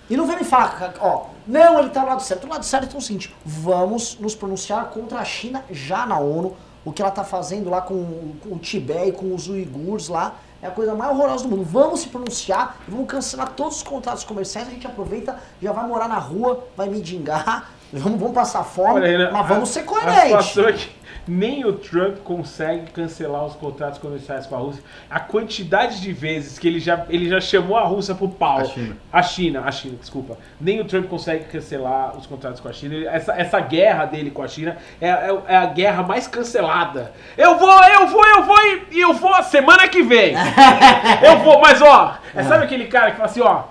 E 0.09 0.17
não 0.17 0.27
vem 0.27 0.37
me 0.37 0.45
falar, 0.45 0.95
ó, 1.01 1.27
não, 1.47 1.81
ele 1.81 1.91
tá 1.91 2.01
do 2.03 2.07
lado 2.07 2.23
certo. 2.23 2.43
Do 2.43 2.49
lado 2.49 2.65
certo 2.65 2.85
então 2.85 2.99
é 2.99 3.03
o 3.03 3.03
seguinte, 3.03 3.35
vamos 3.45 4.19
nos 4.21 4.37
pronunciar 4.37 4.91
contra 4.91 5.19
a 5.19 5.25
China 5.25 5.65
já 5.71 6.07
na 6.07 6.19
ONU. 6.19 6.57
O 6.85 6.93
que 6.93 7.03
ela 7.03 7.11
tá 7.11 7.25
fazendo 7.25 7.69
lá 7.69 7.81
com, 7.81 8.35
com 8.41 8.55
o 8.55 8.59
Tibete 8.59 9.09
e 9.09 9.13
com 9.13 9.35
os 9.35 9.49
uigures 9.49 10.07
lá 10.09 10.37
é 10.67 10.69
a 10.69 10.73
coisa 10.73 10.95
mais 10.95 11.11
horrorosa 11.13 11.45
do 11.45 11.51
mundo. 11.51 11.65
Vamos 11.65 12.01
se 12.01 12.09
pronunciar 12.09 12.77
vamos 12.89 13.07
cancelar 13.07 13.53
todos 13.53 13.77
os 13.77 13.83
contratos 13.83 14.25
comerciais. 14.25 14.69
A 14.69 14.71
gente 14.71 14.87
aproveita, 14.87 15.39
já 15.63 15.73
vai 15.73 15.87
morar 15.87 16.09
na 16.09 16.19
rua, 16.19 16.67
vai 16.77 16.89
mendigar, 16.89 17.71
vamos, 18.01 18.19
vamos 18.21 18.35
passar 18.35 18.65
fome, 18.65 18.95
Olha, 19.01 19.07
Renan, 19.09 19.31
mas 19.33 19.47
vamos 19.49 19.71
a- 19.71 19.73
ser 19.73 19.81
A 19.81 19.83
coerentes. 19.85 20.23
situação 20.23 20.69
é 20.69 20.73
que 20.73 20.97
nem 21.29 21.65
o 21.65 21.73
Trump 21.73 22.19
consegue 22.19 22.89
cancelar 22.93 23.45
os 23.45 23.57
contratos 23.57 23.99
comerciais 23.99 24.47
com 24.47 24.55
a 24.55 24.59
Rússia. 24.59 24.81
A 25.11 25.19
quantidade 25.19 26.01
de 26.01 26.13
vezes 26.13 26.57
que 26.57 26.69
ele 26.69 26.79
já, 26.79 27.05
ele 27.09 27.29
já 27.29 27.41
chamou 27.41 27.77
a 27.77 27.83
Rússia 27.83 28.15
pro 28.15 28.29
pau. 28.29 28.59
A 28.61 28.65
China. 28.65 28.97
A 29.13 29.23
China, 29.23 29.63
a 29.67 29.73
China, 29.73 29.97
desculpa. 30.01 30.39
Nem 30.61 30.81
o 30.81 30.85
Trump 30.85 31.09
consegue 31.09 31.45
cancelar 31.47 32.17
os 32.17 32.27
contratos 32.27 32.61
com 32.61 32.69
a 32.69 32.73
China. 32.73 33.11
Essa, 33.11 33.33
essa 33.33 33.59
guerra 33.59 34.05
dele 34.05 34.31
com 34.31 34.41
a 34.43 34.47
China 34.47 34.77
é, 35.01 35.09
é- 35.09 35.43
é 35.49 35.57
a 35.57 35.67
guerra 35.67 36.05
mais 36.05 36.29
cancelada. 36.29 37.11
Eu 37.37 37.59
vou, 37.59 37.73
eu 37.85 38.07
vou, 38.07 38.25
eu 38.25 38.43
vou 38.45 38.59
e 38.63 38.87
e 38.93 39.01
eu 39.01 39.13
vou 39.13 39.43
semana 39.43 39.89
que 39.89 40.03
vem. 40.05 40.33
eu 41.27 41.39
vou, 41.39 41.61
mas 41.61 41.83
ó, 41.83 42.15
é, 42.37 42.43
sabe 42.45 42.65
aquele 42.65 42.87
cara 42.87 43.11
que 43.11 43.17
fala 43.17 43.29
assim, 43.29 43.41
ó, 43.41 43.65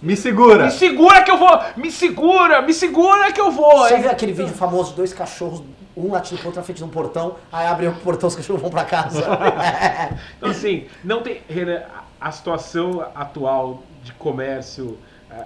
Me 0.00 0.16
segura! 0.16 0.66
me 0.66 0.70
segura 0.70 1.22
que 1.22 1.30
eu 1.30 1.36
vou, 1.38 1.60
me 1.76 1.90
segura, 1.90 2.62
me 2.62 2.72
segura 2.72 3.32
que 3.32 3.40
eu 3.40 3.50
vou. 3.50 3.78
Você 3.88 3.98
viu 3.98 4.10
aquele 4.10 4.32
vídeo 4.32 4.54
famoso, 4.54 4.94
dois 4.94 5.12
cachorros, 5.12 5.62
um 5.96 6.12
latindo 6.12 6.38
pro 6.38 6.48
outro 6.48 6.60
na 6.60 6.64
frente 6.64 6.78
de 6.78 6.84
um 6.84 6.88
portão, 6.88 7.34
aí 7.52 7.66
abre 7.66 7.88
o 7.88 7.94
portão, 7.96 8.28
os 8.28 8.36
cachorros 8.36 8.62
vão 8.62 8.70
pra 8.70 8.84
casa. 8.84 9.24
Então, 10.38 10.50
assim, 10.50 10.86
não 11.02 11.22
tem. 11.22 11.42
Renan, 11.48 11.82
a 12.20 12.30
situação 12.30 13.04
atual 13.14 13.82
de 14.04 14.12
comércio, 14.12 14.96
eh, 15.30 15.44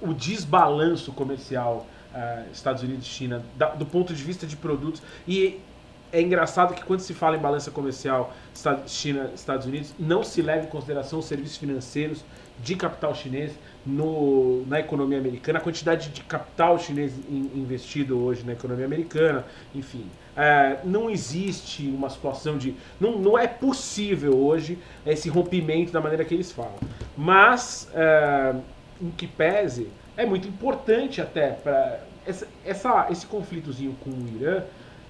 o 0.00 0.14
desbalanço 0.14 1.12
comercial 1.12 1.84
eh, 2.14 2.44
Estados 2.52 2.82
Unidos 2.84 3.04
e 3.06 3.08
China, 3.10 3.42
da- 3.56 3.70
do 3.70 3.84
ponto 3.84 4.14
de 4.14 4.22
vista 4.22 4.46
de 4.46 4.56
produtos, 4.56 5.02
e 5.26 5.60
é 6.12 6.20
engraçado 6.20 6.74
que 6.74 6.84
quando 6.84 7.00
se 7.00 7.14
fala 7.14 7.36
em 7.36 7.40
balança 7.40 7.70
comercial 7.70 8.32
Esta- 8.54 8.82
China-Estados 8.86 9.66
Unidos, 9.66 9.92
não 9.98 10.22
se 10.22 10.40
leva 10.42 10.64
em 10.66 10.68
consideração 10.68 11.18
os 11.18 11.24
serviços 11.24 11.56
financeiros 11.56 12.24
de 12.62 12.76
capital 12.76 13.14
chinês 13.14 13.52
no, 13.84 14.64
na 14.66 14.78
economia 14.80 15.18
americana, 15.18 15.58
a 15.58 15.62
quantidade 15.62 16.10
de 16.10 16.20
capital 16.22 16.78
chinês 16.78 17.12
in- 17.28 17.50
investido 17.56 18.18
hoje 18.18 18.44
na 18.44 18.52
economia 18.52 18.84
americana, 18.86 19.44
enfim. 19.74 20.04
É, 20.36 20.78
não 20.84 21.10
existe 21.10 21.86
uma 21.88 22.08
situação 22.08 22.56
de. 22.56 22.74
Não, 23.00 23.18
não 23.18 23.38
é 23.38 23.46
possível 23.46 24.34
hoje 24.38 24.78
esse 25.04 25.28
rompimento 25.28 25.92
da 25.92 26.00
maneira 26.00 26.24
que 26.24 26.32
eles 26.32 26.50
falam. 26.50 26.76
Mas, 27.16 27.90
é, 27.94 28.54
em 29.00 29.10
que 29.10 29.26
pese, 29.26 29.88
é 30.16 30.24
muito 30.24 30.48
importante 30.48 31.20
até 31.20 31.50
para. 31.50 32.00
Essa, 32.24 32.46
essa- 32.64 33.08
esse 33.10 33.26
conflitozinho 33.26 33.94
com 34.02 34.10
o 34.10 34.28
Irã, 34.40 34.62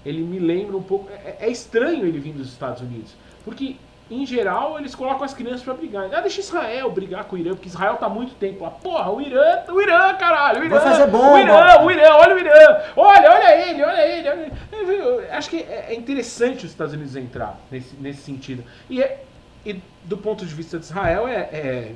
ele 0.05 0.23
me 0.23 0.39
lembra 0.39 0.77
um 0.77 0.83
pouco. 0.83 1.09
É, 1.13 1.37
é 1.41 1.51
estranho 1.51 2.05
ele 2.07 2.19
vir 2.19 2.33
dos 2.33 2.49
Estados 2.49 2.81
Unidos. 2.83 3.15
Porque, 3.45 3.77
em 4.14 4.27
geral, 4.27 4.79
eles 4.79 4.94
colocam 4.94 5.25
as 5.25 5.33
crianças 5.33 5.62
pra 5.62 5.75
brigar. 5.75 6.05
Ah, 6.12 6.20
deixa 6.20 6.40
Israel 6.40 6.90
brigar 6.90 7.25
com 7.25 7.37
o 7.37 7.38
Irã, 7.38 7.51
porque 7.55 7.68
Israel 7.68 7.96
tá 7.96 8.07
há 8.07 8.09
muito 8.09 8.35
tempo 8.35 8.64
lá. 8.64 8.70
Porra, 8.70 9.11
o 9.11 9.20
Irã, 9.20 9.62
o 9.68 9.81
Irã, 9.81 10.14
caralho, 10.14 10.61
o 10.61 10.64
Irã. 10.64 10.79
Vai 10.79 10.90
fazer 10.92 11.07
bomba. 11.07 11.33
O 11.35 11.38
Irã, 11.38 11.81
o 11.83 11.90
Irã, 11.90 12.14
olha 12.14 12.35
o 12.35 12.38
Irã. 12.38 12.81
Olha, 12.96 13.31
olha 13.31 13.68
ele, 13.68 13.83
olha 13.83 14.07
ele. 14.07 14.29
Olha 14.29 14.53
ele. 14.72 15.27
Acho 15.31 15.51
que 15.51 15.57
é 15.59 15.87
é 15.90 15.94
interessante 15.94 16.64
os 16.64 16.70
Estados 16.72 16.92
Unidos 16.94 17.16
entrar 17.16 17.59
nesse, 17.70 17.94
nesse 17.96 18.22
sentido. 18.22 18.62
E, 18.88 19.03
é- 19.03 19.22
e 19.64 19.81
do 20.05 20.16
ponto 20.18 20.44
de 20.44 20.55
vista 20.55 20.79
de 20.79 20.85
Israel, 20.85 21.27
é, 21.29 21.40
é 21.53 21.92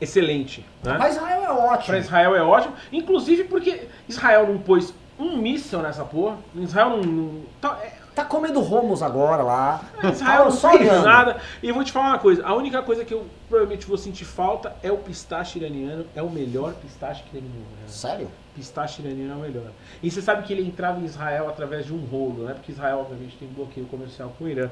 excelente. 0.00 0.64
Né? 0.82 0.96
Mas 0.98 1.16
Israel 1.16 1.44
é 1.44 1.50
ótimo. 1.52 1.86
Pra 1.86 1.98
Israel 1.98 2.36
é 2.36 2.42
ótimo, 2.42 2.74
inclusive 2.92 3.44
porque 3.44 3.88
Israel 4.08 4.46
não 4.46 4.58
pôs 4.58 4.94
um 5.18 5.36
míssel 5.36 5.80
nessa 5.82 6.04
porra. 6.04 6.36
Israel 6.56 6.90
não. 6.90 7.02
não 7.02 7.42
tá- 7.60 7.78
é- 7.82 7.99
Tá 8.20 8.24
comendo 8.26 8.60
romos 8.60 9.02
agora 9.02 9.42
lá. 9.42 9.82
Israel 10.12 10.44
não 10.44 10.50
só 10.50 10.70
fez 10.70 10.82
olhando. 10.82 11.04
nada. 11.04 11.36
E 11.62 11.72
vou 11.72 11.82
te 11.82 11.90
falar 11.90 12.08
uma 12.08 12.18
coisa: 12.18 12.44
a 12.46 12.54
única 12.54 12.82
coisa 12.82 13.04
que 13.04 13.14
eu 13.14 13.26
provavelmente 13.48 13.86
vou 13.86 13.96
sentir 13.96 14.24
falta 14.24 14.76
é 14.82 14.92
o 14.92 14.98
pistache 14.98 15.58
iraniano. 15.58 16.04
É 16.14 16.22
o 16.22 16.28
melhor 16.30 16.74
pistache 16.74 17.22
que 17.22 17.30
tem 17.30 17.40
no 17.40 17.48
mundo. 17.48 17.66
né? 17.80 17.88
Sério? 17.88 18.30
Pistache 18.54 19.00
iraniano 19.00 19.32
é 19.32 19.36
o 19.36 19.40
melhor. 19.40 19.70
E 20.02 20.10
você 20.10 20.20
sabe 20.20 20.42
que 20.42 20.52
ele 20.52 20.66
entrava 20.66 21.00
em 21.00 21.04
Israel 21.04 21.48
através 21.48 21.86
de 21.86 21.94
um 21.94 22.04
rolo, 22.04 22.44
né? 22.44 22.52
Porque 22.52 22.72
Israel, 22.72 23.00
obviamente, 23.00 23.36
tem 23.38 23.48
bloqueio 23.48 23.86
comercial 23.86 24.34
com 24.38 24.44
o 24.44 24.48
Irã. 24.48 24.68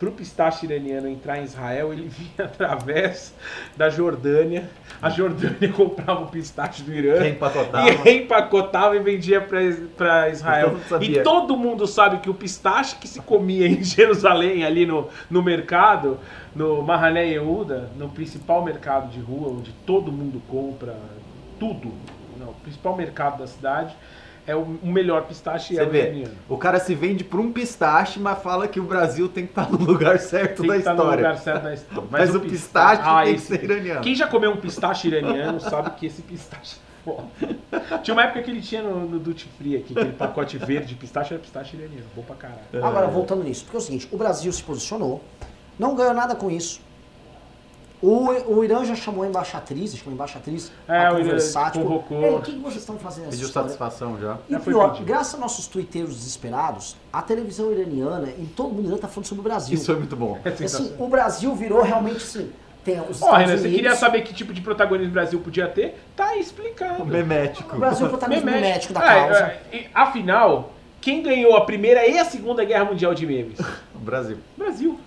Pro 0.00 0.10
pistache 0.10 0.64
iraniano 0.64 1.06
entrar 1.06 1.40
em 1.40 1.44
Israel, 1.44 1.92
ele 1.92 2.08
vinha 2.08 2.46
através 2.46 3.34
da 3.76 3.90
Jordânia. 3.90 4.70
A 5.00 5.10
Jordânia 5.10 5.68
comprava 5.76 6.22
o 6.22 6.28
pistache 6.28 6.82
do 6.82 6.90
Irã. 6.90 7.20
Reempacotava. 7.20 7.86
E 7.86 7.96
reempacotava 7.96 8.96
e 8.96 9.00
vendia 9.00 9.42
para 9.42 10.30
Israel. 10.30 10.78
Sabia. 10.88 11.20
E 11.20 11.22
todo 11.22 11.54
mundo 11.54 11.86
sabe 11.86 12.16
que 12.20 12.30
o 12.30 12.34
pistache 12.34 12.96
que 12.96 13.06
se 13.06 13.20
comia 13.20 13.66
em 13.66 13.84
Jerusalém, 13.84 14.64
ali 14.64 14.86
no, 14.86 15.08
no 15.30 15.42
mercado, 15.42 16.18
no 16.56 16.82
Mahané 16.82 17.26
Yehuda, 17.26 17.90
no 17.94 18.08
principal 18.08 18.64
mercado 18.64 19.10
de 19.10 19.20
rua, 19.20 19.50
onde 19.50 19.70
todo 19.84 20.10
mundo 20.10 20.40
compra 20.48 20.96
tudo, 21.58 21.92
não, 22.38 22.48
o 22.48 22.54
principal 22.54 22.96
mercado 22.96 23.40
da 23.40 23.46
cidade, 23.46 23.94
é 24.46 24.54
o, 24.56 24.66
melhor 24.82 25.22
pistache 25.26 25.78
é 25.78 25.82
Você 25.82 25.88
o 25.88 25.90
vê, 25.90 25.98
iraniano. 26.02 26.34
o 26.48 26.56
cara 26.58 26.78
se 26.80 26.94
vende 26.94 27.22
por 27.24 27.38
um 27.40 27.52
pistache, 27.52 28.18
mas 28.18 28.38
fala 28.42 28.66
que 28.66 28.80
o 28.80 28.84
Brasil 28.84 29.28
tem 29.28 29.44
que 29.44 29.52
estar 29.52 29.70
no 29.70 29.78
lugar 29.84 30.18
certo 30.18 30.62
Tem 30.62 30.68
da 30.68 30.74
que 30.74 30.78
estar 30.80 30.94
no 30.94 31.00
história. 31.02 31.16
lugar 31.28 31.38
certo 31.38 31.62
da 31.62 31.74
história. 31.74 32.08
Mas 32.10 32.34
o 32.34 32.40
pistache 32.40 33.02
tem 33.02 33.24
que 33.24 33.30
esse- 33.30 33.46
ser 33.46 33.64
iraniano. 33.64 34.00
Quem 34.00 34.14
já 34.14 34.26
comeu 34.26 34.50
um 34.52 34.56
pistache 34.56 35.08
iraniano 35.08 35.60
sabe 35.60 35.90
que 35.92 36.06
esse 36.06 36.22
pistache 36.22 36.76
é 36.76 37.04
foda. 37.04 37.24
Tinha 38.02 38.14
uma 38.14 38.24
época 38.24 38.42
que 38.42 38.50
ele 38.50 38.60
tinha 38.60 38.82
no, 38.82 39.06
no 39.08 39.18
Duty 39.18 39.48
Free 39.58 39.76
aqui, 39.76 39.92
aquele 39.92 40.12
pacote 40.12 40.58
verde 40.58 40.88
de 40.88 40.94
pistache, 40.96 41.32
era 41.34 41.40
pistache 41.42 41.76
iraniano. 41.76 42.04
Bom 42.14 42.22
pra 42.22 42.36
caralho. 42.36 42.60
Agora, 42.84 43.06
voltando 43.06 43.42
nisso, 43.44 43.64
porque 43.64 43.76
é 43.76 43.80
o 43.80 43.82
seguinte, 43.82 44.08
o 44.12 44.16
Brasil 44.16 44.52
se 44.52 44.62
posicionou, 44.62 45.22
não 45.78 45.94
ganhou 45.94 46.12
nada 46.14 46.34
com 46.34 46.50
isso. 46.50 46.80
O, 48.02 48.30
o 48.54 48.64
Irã 48.64 48.82
já 48.84 48.94
chamou 48.94 49.24
a 49.24 49.26
embaixatriz, 49.28 49.94
chamou 49.94 50.12
a 50.12 50.14
embaixatriz 50.14 50.72
É, 50.88 51.00
pra 51.00 51.14
o 51.14 51.18
Irã 51.18 51.24
conversar, 51.26 51.70
tipo, 51.70 51.84
convocou. 51.84 52.22
Ei, 52.22 52.34
o 52.34 52.40
que, 52.40 52.52
vocês 52.58 52.76
estão 52.76 52.96
fazendo 52.98 53.28
Pediu 53.30 53.46
história? 53.46 53.68
satisfação 53.68 54.18
já. 54.18 54.38
E 54.48 54.52
Já 54.52 54.60
foi 54.60 54.72
pior, 54.72 55.02
graças 55.04 55.34
a 55.34 55.38
nossos 55.38 55.66
twitteiros 55.66 56.14
desesperados, 56.16 56.96
a 57.12 57.20
televisão 57.20 57.70
iraniana 57.70 58.28
e 58.38 58.46
todo 58.46 58.72
mundo 58.74 58.88
irã 58.88 58.96
tá 58.96 59.06
falando 59.08 59.26
sobre 59.26 59.40
o 59.40 59.44
Brasil. 59.44 59.74
Isso 59.74 59.92
é 59.92 59.94
muito 59.94 60.16
bom. 60.16 60.38
É 60.44 60.48
assim, 60.64 60.94
o 60.98 61.08
Brasil 61.08 61.54
virou 61.54 61.82
realmente 61.82 62.16
assim, 62.16 62.50
tem 62.82 62.98
os 63.00 63.20
Ó, 63.20 63.26
Estados 63.26 63.38
Renan, 63.46 63.56
você 63.58 63.68
queria 63.68 63.94
saber 63.94 64.22
que 64.22 64.32
tipo 64.32 64.54
de 64.54 64.62
protagonismo 64.62 65.10
o 65.10 65.14
Brasil 65.14 65.38
podia 65.40 65.68
ter? 65.68 66.02
Tá 66.16 66.28
aí 66.30 66.40
explicado. 66.40 67.04
Memético. 67.04 67.76
o 67.76 67.78
Brasil 67.78 68.04
é 68.04 68.06
o 68.06 68.10
protagonismo 68.10 68.46
Memético. 68.50 68.72
médico 68.72 68.92
da 68.94 69.00
Ah, 69.00 69.14
causa. 69.26 69.38
é, 69.72 69.86
afinal, 69.92 70.72
quem 71.02 71.22
ganhou 71.22 71.54
a 71.54 71.66
Primeira 71.66 72.06
e 72.06 72.18
a 72.18 72.24
Segunda 72.24 72.64
Guerra 72.64 72.86
Mundial 72.86 73.14
de 73.14 73.26
memes? 73.26 73.58
O 73.94 73.98
Brasil. 74.02 74.38
Brasil. 74.56 74.98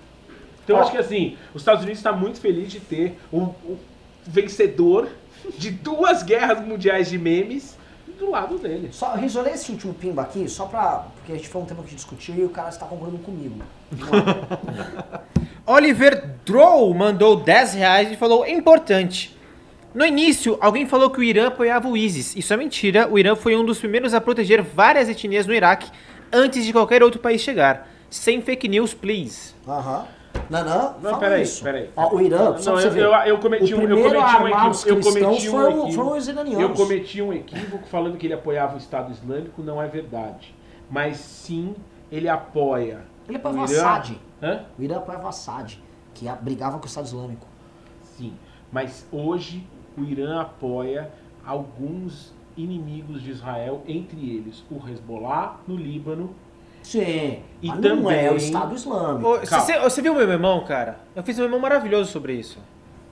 Então 0.63 0.77
eu 0.77 0.81
acho 0.81 0.91
que 0.91 0.97
assim, 0.97 1.37
os 1.53 1.61
Estados 1.61 1.83
Unidos 1.83 1.99
está 1.99 2.11
muito 2.11 2.39
feliz 2.39 2.71
de 2.71 2.79
ter 2.79 3.17
o, 3.31 3.39
o 3.39 3.77
vencedor 4.25 5.09
de 5.57 5.71
duas 5.71 6.23
guerras 6.23 6.65
mundiais 6.65 7.09
de 7.09 7.17
memes 7.17 7.77
do 8.17 8.29
lado 8.29 8.57
dele. 8.57 8.89
Só 8.91 9.13
resolver 9.15 9.51
esse 9.51 9.71
último 9.71 9.93
pimba 9.93 10.21
aqui, 10.21 10.47
só 10.47 10.65
pra. 10.65 11.05
Porque 11.15 11.31
a 11.31 11.35
gente 11.35 11.47
foi 11.47 11.61
um 11.61 11.65
tema 11.65 11.81
que 11.81 11.87
a 11.87 11.89
gente 11.89 11.97
discutiu 11.97 12.35
e 12.35 12.43
o 12.43 12.49
cara 12.49 12.69
está 12.69 12.85
concordando 12.85 13.19
comigo. 13.19 13.61
Oliver 15.65 16.29
Drow 16.45 16.93
mandou 16.93 17.35
10 17.35 17.73
reais 17.73 18.11
e 18.11 18.15
falou: 18.15 18.45
importante. 18.47 19.37
No 19.93 20.03
início, 20.03 20.57
alguém 20.59 20.87
falou 20.87 21.11
que 21.11 21.19
o 21.19 21.23
Irã 21.23 21.47
apoiava 21.47 21.87
o 21.87 21.95
ISIS. 21.95 22.35
Isso 22.35 22.51
é 22.51 22.57
mentira. 22.57 23.07
O 23.07 23.19
Irã 23.19 23.35
foi 23.35 23.55
um 23.55 23.63
dos 23.63 23.77
primeiros 23.77 24.15
a 24.15 24.19
proteger 24.19 24.63
várias 24.63 25.07
etnias 25.07 25.45
no 25.45 25.53
Iraque 25.53 25.91
antes 26.31 26.65
de 26.65 26.73
qualquer 26.73 27.03
outro 27.03 27.19
país 27.19 27.41
chegar. 27.41 27.87
Sem 28.09 28.41
fake 28.41 28.67
news, 28.67 28.93
please. 28.95 29.53
Aham. 29.67 30.07
Não, 30.49 30.63
não, 30.63 30.99
Não, 30.99 31.19
peraí, 31.19 31.43
isso. 31.43 31.63
peraí. 31.63 31.89
Ó, 31.95 32.15
o 32.15 32.21
Irã, 32.21 32.51
Não, 32.51 32.57
só 32.57 32.73
você 32.73 32.87
eu, 32.87 32.95
eu, 32.95 33.13
eu 33.13 33.37
cometi 33.39 33.73
o 33.73 33.77
um, 33.77 33.81
eu 33.81 34.03
cometi 34.03 34.37
um 34.37 34.47
equívoco. 34.47 34.89
Eu 34.89 35.01
cometi 35.01 35.49
um 35.49 35.67
equívoco. 35.67 35.91
foram 35.93 36.17
os 36.17 36.27
iranianos. 36.27 36.61
Eu 36.61 36.69
cometi 36.73 37.21
um 37.21 37.33
equívoco 37.33 37.87
falando 37.87 38.17
que 38.17 38.27
ele 38.27 38.33
apoiava 38.33 38.75
o 38.75 38.77
Estado 38.77 39.11
Islâmico, 39.11 39.61
não 39.61 39.81
é 39.81 39.87
verdade. 39.87 40.53
Mas 40.89 41.17
sim, 41.17 41.75
ele 42.11 42.29
apoia. 42.29 43.01
Ele 43.27 43.37
apoiava 43.37 43.61
o 43.61 43.65
o 43.65 43.71
Irã. 43.71 43.81
Assad. 43.81 44.21
Hã? 44.41 44.65
O 44.77 44.83
Irã 44.83 44.97
apoiava 44.97 45.25
o 45.25 45.29
Assad, 45.29 45.79
que 46.13 46.29
brigava 46.41 46.77
com 46.77 46.83
o 46.83 46.87
Estado 46.87 47.05
Islâmico. 47.05 47.47
Sim. 48.01 48.33
Mas 48.71 49.07
hoje 49.11 49.65
o 49.97 50.03
Irã 50.03 50.41
apoia 50.41 51.11
alguns 51.45 52.33
inimigos 52.55 53.21
de 53.21 53.31
Israel, 53.31 53.81
entre 53.87 54.29
eles 54.29 54.63
o 54.69 54.87
Hezbollah 54.87 55.59
no 55.67 55.75
Líbano. 55.75 56.35
Sim, 56.83 57.39
E 57.61 57.67
mas 57.69 57.79
não 57.79 58.11
é 58.11 58.15
também- 58.17 58.33
o 58.33 58.37
Estado 58.37 58.75
Islâmico. 58.75 59.27
Ô. 59.29 59.39
Você 59.39 59.79
você 59.79 60.01
viu 60.01 60.13
o 60.13 60.15
meu 60.15 60.27
memão, 60.27 60.63
cara? 60.65 60.99
Eu 61.15 61.23
fiz 61.23 61.39
um 61.39 61.43
memão 61.43 61.59
maravilhoso 61.59 62.11
sobre 62.11 62.33
isso. 62.33 62.59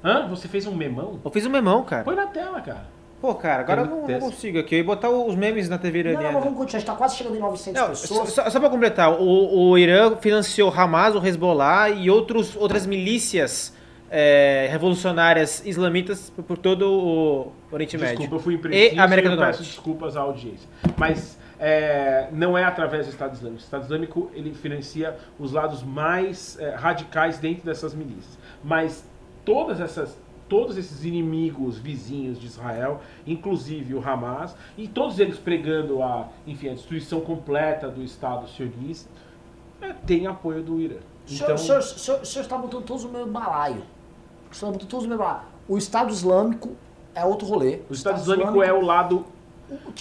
Hã? 0.03 0.27
Você 0.27 0.47
fez 0.47 0.67
um 0.67 0.75
memão? 0.75 1.19
Eu 1.23 1.31
fiz 1.31 1.45
um 1.45 1.49
memão, 1.49 1.83
cara. 1.83 2.03
Põe 2.03 2.15
na 2.15 2.27
tela, 2.27 2.59
cara. 2.61 2.85
Pô, 3.21 3.35
cara, 3.35 3.61
agora 3.61 3.81
eu 3.81 3.85
não, 3.85 4.07
não 4.07 4.19
consigo 4.19 4.57
aqui. 4.57 4.73
Eu 4.75 4.79
ia 4.79 4.83
botar 4.83 5.09
os 5.11 5.35
memes 5.35 5.69
na 5.69 5.77
TV 5.77 5.99
Não, 5.99 6.05
não, 6.05 6.11
iraniana. 6.13 6.33
mas 6.33 6.43
vamos 6.43 6.57
continuar. 6.57 6.77
A 6.77 6.79
gente 6.79 6.87
tá 6.87 6.95
quase 6.95 7.15
chegando 7.17 7.35
em 7.35 7.39
900 7.39 7.79
Não, 7.81 7.95
só, 7.95 8.01
pessoas. 8.01 8.29
só, 8.33 8.49
só 8.49 8.59
pra 8.59 8.69
completar, 8.69 9.11
o, 9.21 9.69
o 9.69 9.77
Irã 9.77 10.15
financiou 10.15 10.73
Hamas, 10.75 11.13
o 11.15 11.23
Hezbollah 11.25 11.91
e 11.91 12.09
outros, 12.09 12.55
outras 12.55 12.87
milícias 12.87 13.73
é, 14.09 14.67
revolucionárias 14.71 15.63
islamitas 15.65 16.31
por, 16.31 16.43
por 16.43 16.57
todo 16.57 16.81
o 16.91 17.51
Oriente 17.71 17.95
Desculpa, 17.95 18.21
Médio. 18.21 18.35
eu 18.35 18.39
fui 18.39 18.55
impreciso 18.55 18.95
E 18.95 18.99
América 18.99 19.27
eu 19.29 19.31
do 19.35 19.37
peço 19.37 19.59
Norte. 19.59 19.71
desculpas 19.71 20.17
à 20.17 20.21
audiência. 20.21 20.67
Mas 20.97 21.37
é, 21.63 22.27
não 22.31 22.57
é 22.57 22.63
através 22.63 23.05
do 23.05 23.11
Estado 23.11 23.35
Islâmico. 23.35 23.61
O 23.61 23.63
Estado 23.63 23.83
Islâmico 23.83 24.31
ele 24.33 24.51
financia 24.53 25.15
os 25.39 25.51
lados 25.51 25.83
mais 25.83 26.57
é, 26.59 26.71
radicais 26.75 27.37
dentro 27.37 27.63
dessas 27.63 27.93
milícias. 27.93 28.37
Mas 28.63 29.05
todas 29.45 29.79
essas, 29.79 30.17
todos 30.49 30.75
esses 30.75 31.05
inimigos 31.05 31.77
vizinhos 31.77 32.39
de 32.39 32.47
Israel, 32.47 32.99
inclusive 33.27 33.93
o 33.93 33.99
Hamas, 34.05 34.55
e 34.75 34.87
todos 34.87 35.19
eles 35.19 35.37
pregando 35.37 36.01
a, 36.01 36.29
enfim, 36.47 36.69
a 36.69 36.73
destruição 36.73 37.21
completa 37.21 37.87
do 37.87 38.01
Estado 38.03 38.47
sionista, 38.49 39.07
é, 39.81 39.93
tem 39.93 40.25
apoio 40.25 40.63
do 40.63 40.79
Irã. 40.79 40.95
O 41.27 41.29
senhor, 41.29 41.43
Então, 41.43 41.55
o 41.55 41.57
senhor- 41.59 41.79
o 41.79 41.83
senhor- 41.83 42.21
o 42.21 42.25
senhor 42.25 42.43
está 42.43 42.57
botando 42.57 42.83
todos 42.83 43.03
no 43.03 43.11
meu 43.11 43.27
balaio. 43.27 43.83
O 44.51 44.55
senhor 44.55 44.71
está 44.71 44.71
botando 44.71 44.89
todos 44.89 45.03
no 45.05 45.09
meu 45.09 45.17
balaio. 45.19 45.45
O 45.67 45.77
Estado 45.77 46.09
Islâmico 46.11 46.71
é 47.13 47.23
outro 47.23 47.47
rolê. 47.47 47.81
o 47.87 47.93
Estado 47.93 48.19
Islâmico 48.19 48.63
é 48.63 48.73
o 48.73 48.81
lado 48.81 49.25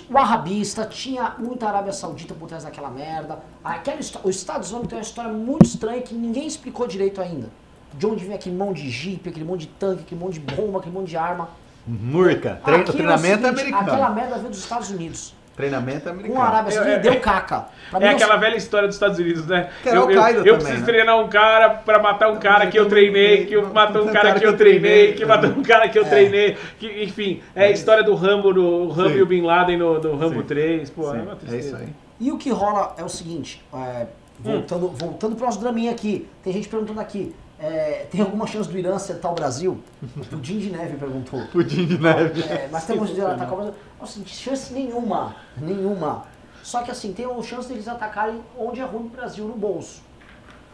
O 0.09 0.19
arabista 0.19 0.85
tinha 0.85 1.35
muita 1.39 1.69
Arábia 1.69 1.93
Saudita 1.93 2.35
por 2.35 2.49
trás 2.49 2.65
daquela 2.65 2.91
merda. 2.91 3.39
Aquela, 3.63 3.99
o 4.25 4.31
Estado 4.31 4.65
Islâmico 4.65 4.89
tem 4.89 4.99
uma 4.99 5.03
história 5.03 5.33
muito 5.33 5.65
estranha 5.65 6.03
que 6.03 6.15
ninguém 6.15 6.47
explicou 6.47 6.87
direito 6.87 7.21
ainda. 7.21 7.49
De 7.95 8.07
onde 8.07 8.25
vem 8.25 8.35
aquele 8.35 8.57
monte 8.57 8.83
de 8.83 8.91
jipe, 8.91 9.29
aquele 9.29 9.45
monte 9.45 9.63
de 9.63 9.67
tanque, 9.69 10.03
aquele 10.03 10.21
monte 10.21 10.35
de 10.35 10.41
bomba, 10.41 10.79
aquele 10.79 10.95
monte 10.95 11.09
de 11.09 11.17
arma. 11.17 11.49
Murca. 11.87 12.61
Aquilo 12.65 12.93
treinamento 12.93 13.47
é 13.47 13.49
americano. 13.49 13.91
Aquela 13.91 14.11
merda 14.11 14.37
veio 14.37 14.51
dos 14.51 14.59
Estados 14.59 14.91
Unidos. 14.91 15.35
Treinamento 15.61 16.03
Com 16.03 16.09
a 16.09 16.13
americano. 16.13 16.41
Arábia 16.43 16.73
Saudita 16.73 16.95
É, 16.95 16.97
é, 16.97 17.01
deu 17.01 17.21
caca. 17.21 17.67
Pra 17.91 18.01
É 18.01 18.09
mim, 18.09 18.15
aquela 18.15 18.37
velha 18.37 18.57
história 18.57 18.87
dos 18.89 18.97
Estados 18.97 19.19
Unidos, 19.19 19.47
né? 19.47 19.69
Que 19.83 19.89
era 19.89 19.99
eu, 19.99 20.11
eu, 20.11 20.45
eu 20.45 20.55
preciso 20.57 20.81
né? 20.81 20.87
treinar 20.87 21.19
um 21.19 21.29
cara 21.29 21.71
pra 21.71 21.99
matar 21.99 22.31
um 22.31 22.39
cara 22.39 22.67
que 22.67 22.79
eu 22.79 22.89
treinei, 22.89 23.47
que 23.47 23.57
matou 23.61 24.05
um 24.05 24.13
cara 24.13 24.39
que 24.39 24.47
eu 24.47 24.57
treinei, 24.57 25.13
que 25.13 25.25
matou 25.27 25.51
um 25.51 25.63
cara 25.63 25.89
que 25.89 25.99
eu 25.99 26.05
treinei. 26.05 26.57
Que, 26.79 27.05
enfim, 27.05 27.43
é 27.55 27.67
a 27.67 27.71
história 27.71 28.03
do 28.03 28.15
Rambo, 28.15 28.53
no, 28.53 28.85
o 28.85 28.89
Rambo 28.91 29.17
e 29.17 29.23
o 29.23 29.27
Bin 29.27 29.43
Laden 29.43 29.77
no, 29.77 30.01
no 30.01 30.17
Rambo 30.17 30.41
Sim. 30.41 30.47
3. 30.47 30.91
Pô, 30.91 31.11
é 31.11 31.17
Sim, 31.19 31.23
uma 31.23 31.33
é 31.33 31.37
tristeza. 31.37 31.69
isso 31.69 31.77
aí. 31.77 31.89
E 32.21 32.31
o 32.33 32.39
que 32.39 32.51
rola 32.51 32.95
é 32.99 33.05
o 33.05 33.09
seguinte, 33.09 33.63
é, 33.75 34.07
voltando, 34.39 34.89
voltando 34.89 35.37
para 35.37 35.47
nosso 35.47 35.61
draminha 35.61 35.91
aqui. 35.91 36.29
Tem 36.43 36.53
gente 36.53 36.69
perguntando 36.69 37.01
aqui. 37.01 37.35
É, 37.61 38.07
tem 38.11 38.23
alguma 38.23 38.47
chance 38.47 38.69
do 38.69 38.79
Irã 38.79 38.97
acertar 38.97 39.31
o 39.31 39.35
Brasil? 39.35 39.79
O 40.17 40.25
Pudim 40.25 40.59
de 40.59 40.71
Neve 40.71 40.97
perguntou. 40.97 41.43
Pudim 41.53 41.85
de 41.85 41.99
neve. 41.99 42.43
É, 42.43 42.69
mas 42.73 42.87
temos 42.87 43.15
de 43.15 43.21
atacar 43.21 43.53
o 43.53 43.57
Brasil. 43.57 43.75
Assim, 44.01 44.25
chance 44.25 44.73
nenhuma. 44.73 45.37
Nenhuma. 45.59 46.25
Só 46.63 46.83
que 46.83 46.91
assim, 46.91 47.13
tem 47.13 47.27
a 47.27 47.43
chance 47.43 47.69
deles 47.69 47.87
atacarem 47.87 48.41
onde 48.59 48.81
é 48.81 48.85
ruim 48.85 49.05
o 49.05 49.09
Brasil, 49.09 49.45
no 49.45 49.55
bolso. 49.55 50.01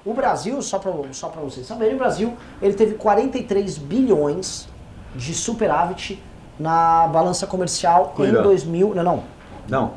O 0.05 0.15
Brasil, 0.15 0.63
só 0.63 0.79
para 0.79 0.93
só 1.13 1.29
pra 1.29 1.43
vocês 1.43 1.67
saberem, 1.67 1.97
o 1.97 1.99
Brasil 1.99 2.37
ele 2.63 2.75
teve 2.75 2.95
43 2.95 3.79
bilhões 3.79 4.69
de 5.17 5.35
superávit 5.35 6.23
na 6.59 7.09
balança 7.09 7.49
comercial 7.49 8.13
em 8.13 8.17
Cuidado. 8.17 8.45
2000. 8.45 8.95
Não, 8.95 9.03
não. 9.03 9.25
Não. 9.69 9.93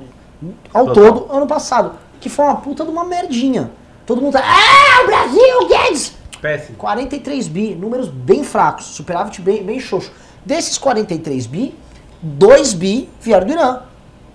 Ao 0.73 0.88
Total. 0.88 1.13
todo, 1.13 1.32
ano 1.32 1.45
passado. 1.45 1.99
Que 2.19 2.30
foi 2.30 2.45
uma 2.45 2.56
puta 2.56 2.84
de 2.84 2.89
uma 2.89 3.04
merdinha. 3.04 3.69
Todo 4.08 4.21
mundo 4.21 4.34
tá. 4.34 4.41
Ah, 4.43 5.04
o 5.04 5.06
Brasil, 5.06 5.67
Guedes! 5.67 6.18
Péssimo. 6.41 6.78
43 6.78 7.47
bi, 7.47 7.75
números 7.75 8.08
bem 8.08 8.43
fracos, 8.43 8.86
superávit 8.86 9.41
bem, 9.41 9.63
bem 9.63 9.80
xoxo. 9.80 10.12
Desses 10.45 10.78
43 10.78 11.45
bi, 11.45 11.75
2 12.21 12.73
bi 12.73 13.10
vieram 13.21 13.45
do 13.45 13.54
Irã. 13.54 13.82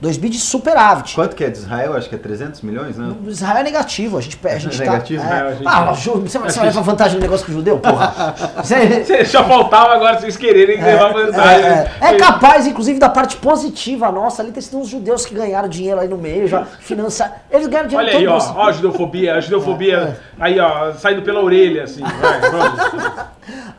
2 0.00 0.16
bi 0.18 0.28
de 0.28 0.38
superávit. 0.38 1.14
Quanto 1.14 1.34
que 1.34 1.44
é 1.44 1.50
de 1.50 1.58
Israel? 1.58 1.96
Acho 1.96 2.08
que 2.08 2.14
é 2.14 2.18
300 2.18 2.60
milhões, 2.62 2.98
né? 2.98 3.14
Israel 3.26 3.58
é 3.58 3.62
negativo, 3.62 4.18
a 4.18 4.20
gente, 4.20 4.38
a 4.44 4.58
gente 4.58 4.76
tá... 4.78 4.84
Negativo? 4.84 5.22
é. 5.22 5.26
Não, 5.40 5.46
a 5.46 5.52
gente 5.52 5.66
ah. 5.66 5.92
Ju, 5.94 6.20
você, 6.20 6.38
vai- 6.38 6.50
levar 6.66 6.80
vantagem 6.82 7.16
no 7.16 7.22
negócio 7.22 7.46
com 7.46 7.52
o 7.52 7.54
judeu, 7.54 7.78
porra? 7.78 8.34
Você- 8.62 9.04
Cê- 9.04 9.24
Já 9.24 9.44
faltava 9.44 9.94
agora 9.94 10.18
vocês 10.20 10.36
quererem 10.36 10.82
levar 10.82 11.12
vantagem. 11.12 11.66
é, 11.66 11.90
é, 12.00 12.06
é 12.08 12.16
capaz, 12.16 12.66
inclusive, 12.66 12.98
da 12.98 13.08
parte 13.08 13.36
positiva 13.36 14.10
nossa 14.12 14.42
ali 14.42 14.52
ter 14.52 14.62
sido 14.62 14.78
uns 14.78 14.88
judeus 14.88 15.24
que 15.24 15.34
ganharam 15.34 15.68
dinheiro 15.68 16.00
aí 16.00 16.08
no 16.08 16.18
meio, 16.18 16.46
já 16.48 16.64
financiar. 16.64 17.42
Eles 17.50 17.66
ganharam 17.66 17.88
dinheiro 17.88 18.08
Olha 18.10 18.18
aí, 18.18 18.26
ó, 18.26 18.38
ó 18.56 18.68
a 18.68 18.72
judofobia, 18.72 19.34
a 19.36 19.40
judofobia 19.40 20.18
aí, 20.38 20.58
ó, 20.60 20.92
saindo 20.92 21.22
pela 21.22 21.40
orelha, 21.42 21.84
assim. 21.84 22.02
Vai, 22.02 22.40
vamos. 22.50 23.24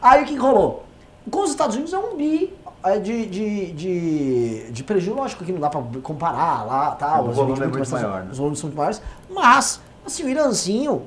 Aí 0.01 0.23
o 0.23 0.25
que 0.25 0.35
rolou? 0.35 0.85
Com 1.31 1.43
os 1.43 1.49
Estados 1.49 1.75
Unidos 1.75 1.91
é 1.93 1.97
um 1.97 2.15
bi 2.15 2.53
é, 2.64 2.64
de, 2.99 3.25
de, 3.25 3.71
de, 3.71 4.71
de 4.71 4.83
prejuízo, 4.83 5.15
lógico 5.17 5.43
que 5.43 5.51
não 5.51 5.59
dá 5.59 5.69
pra 5.69 5.81
comparar 6.03 6.63
lá, 6.65 6.91
tal. 6.91 7.25
O 7.25 7.29
os 7.29 7.35
volume 7.35 7.55
volumes 7.55 7.61
é 7.61 7.77
muito 7.79 7.91
maior, 7.91 8.23
né? 8.23 8.27
Os 8.31 8.37
volumes 8.37 8.59
são 8.59 8.67
muito 8.67 8.77
maiores, 8.77 9.01
mas, 9.29 9.81
assim, 10.05 10.23
o 10.23 10.29
Irãzinho 10.29 11.01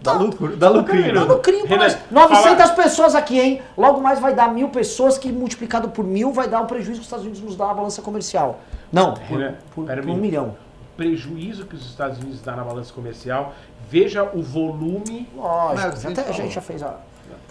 Dá 0.00 0.14
lucro, 0.14 0.56
dá 0.56 0.68
lucrinho. 0.68 1.14
dá 1.14 1.20
Renan, 1.20 1.32
lucrinho 1.34 1.64
pra 1.68 1.76
nós. 1.76 1.96
900 2.10 2.56
fala- 2.56 2.74
pessoas 2.74 3.14
aqui, 3.14 3.38
hein? 3.38 3.62
Logo 3.78 4.00
mais 4.00 4.18
vai 4.18 4.34
dar 4.34 4.52
mil 4.52 4.68
pessoas, 4.68 5.16
que 5.16 5.30
multiplicado 5.30 5.90
por 5.90 6.04
mil 6.04 6.32
vai 6.32 6.48
dar 6.48 6.60
um 6.60 6.66
prejuízo 6.66 6.94
que 6.94 6.98
os 7.02 7.06
Estados 7.06 7.24
Unidos 7.24 7.40
nos 7.40 7.54
dá 7.54 7.68
na 7.68 7.74
balança 7.74 8.02
comercial. 8.02 8.58
Não, 8.92 9.14
por, 9.14 9.38
Renan, 9.38 9.54
por- 9.72 9.86
por 9.86 10.08
um 10.10 10.16
milhão. 10.16 10.56
prejuízo 10.96 11.66
que 11.66 11.76
os 11.76 11.86
Estados 11.86 12.18
Unidos 12.18 12.42
dá 12.42 12.56
na 12.56 12.64
balança 12.64 12.92
comercial, 12.92 13.54
veja 13.88 14.24
o 14.34 14.42
volume. 14.42 15.28
Lógico, 15.36 15.86
é 15.86 16.08
o 16.08 16.12
até 16.12 16.20
a 16.20 16.24
falou. 16.24 16.32
gente 16.32 16.52
já 16.54 16.60
fez 16.60 16.82
a... 16.82 16.96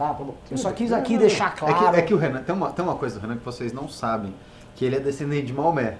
Tá, 0.01 0.13
tá. 0.15 0.23
Eu 0.49 0.57
só 0.57 0.71
quis 0.71 0.91
aqui 0.91 1.15
deixar 1.15 1.53
É 1.55 1.59
claro. 1.59 1.91
que, 1.93 1.99
é 1.99 2.01
que 2.01 2.13
o 2.13 2.17
Renan, 2.17 2.41
tem 2.41 2.55
uma, 2.55 2.71
tem 2.71 2.83
uma 2.83 2.95
coisa 2.95 3.19
do 3.19 3.21
Renan 3.21 3.37
que 3.37 3.45
vocês 3.45 3.71
não 3.71 3.87
sabem, 3.87 4.33
que 4.75 4.83
ele 4.83 4.95
é 4.95 4.99
descendente 4.99 5.45
de 5.47 5.53
Maomé. 5.53 5.93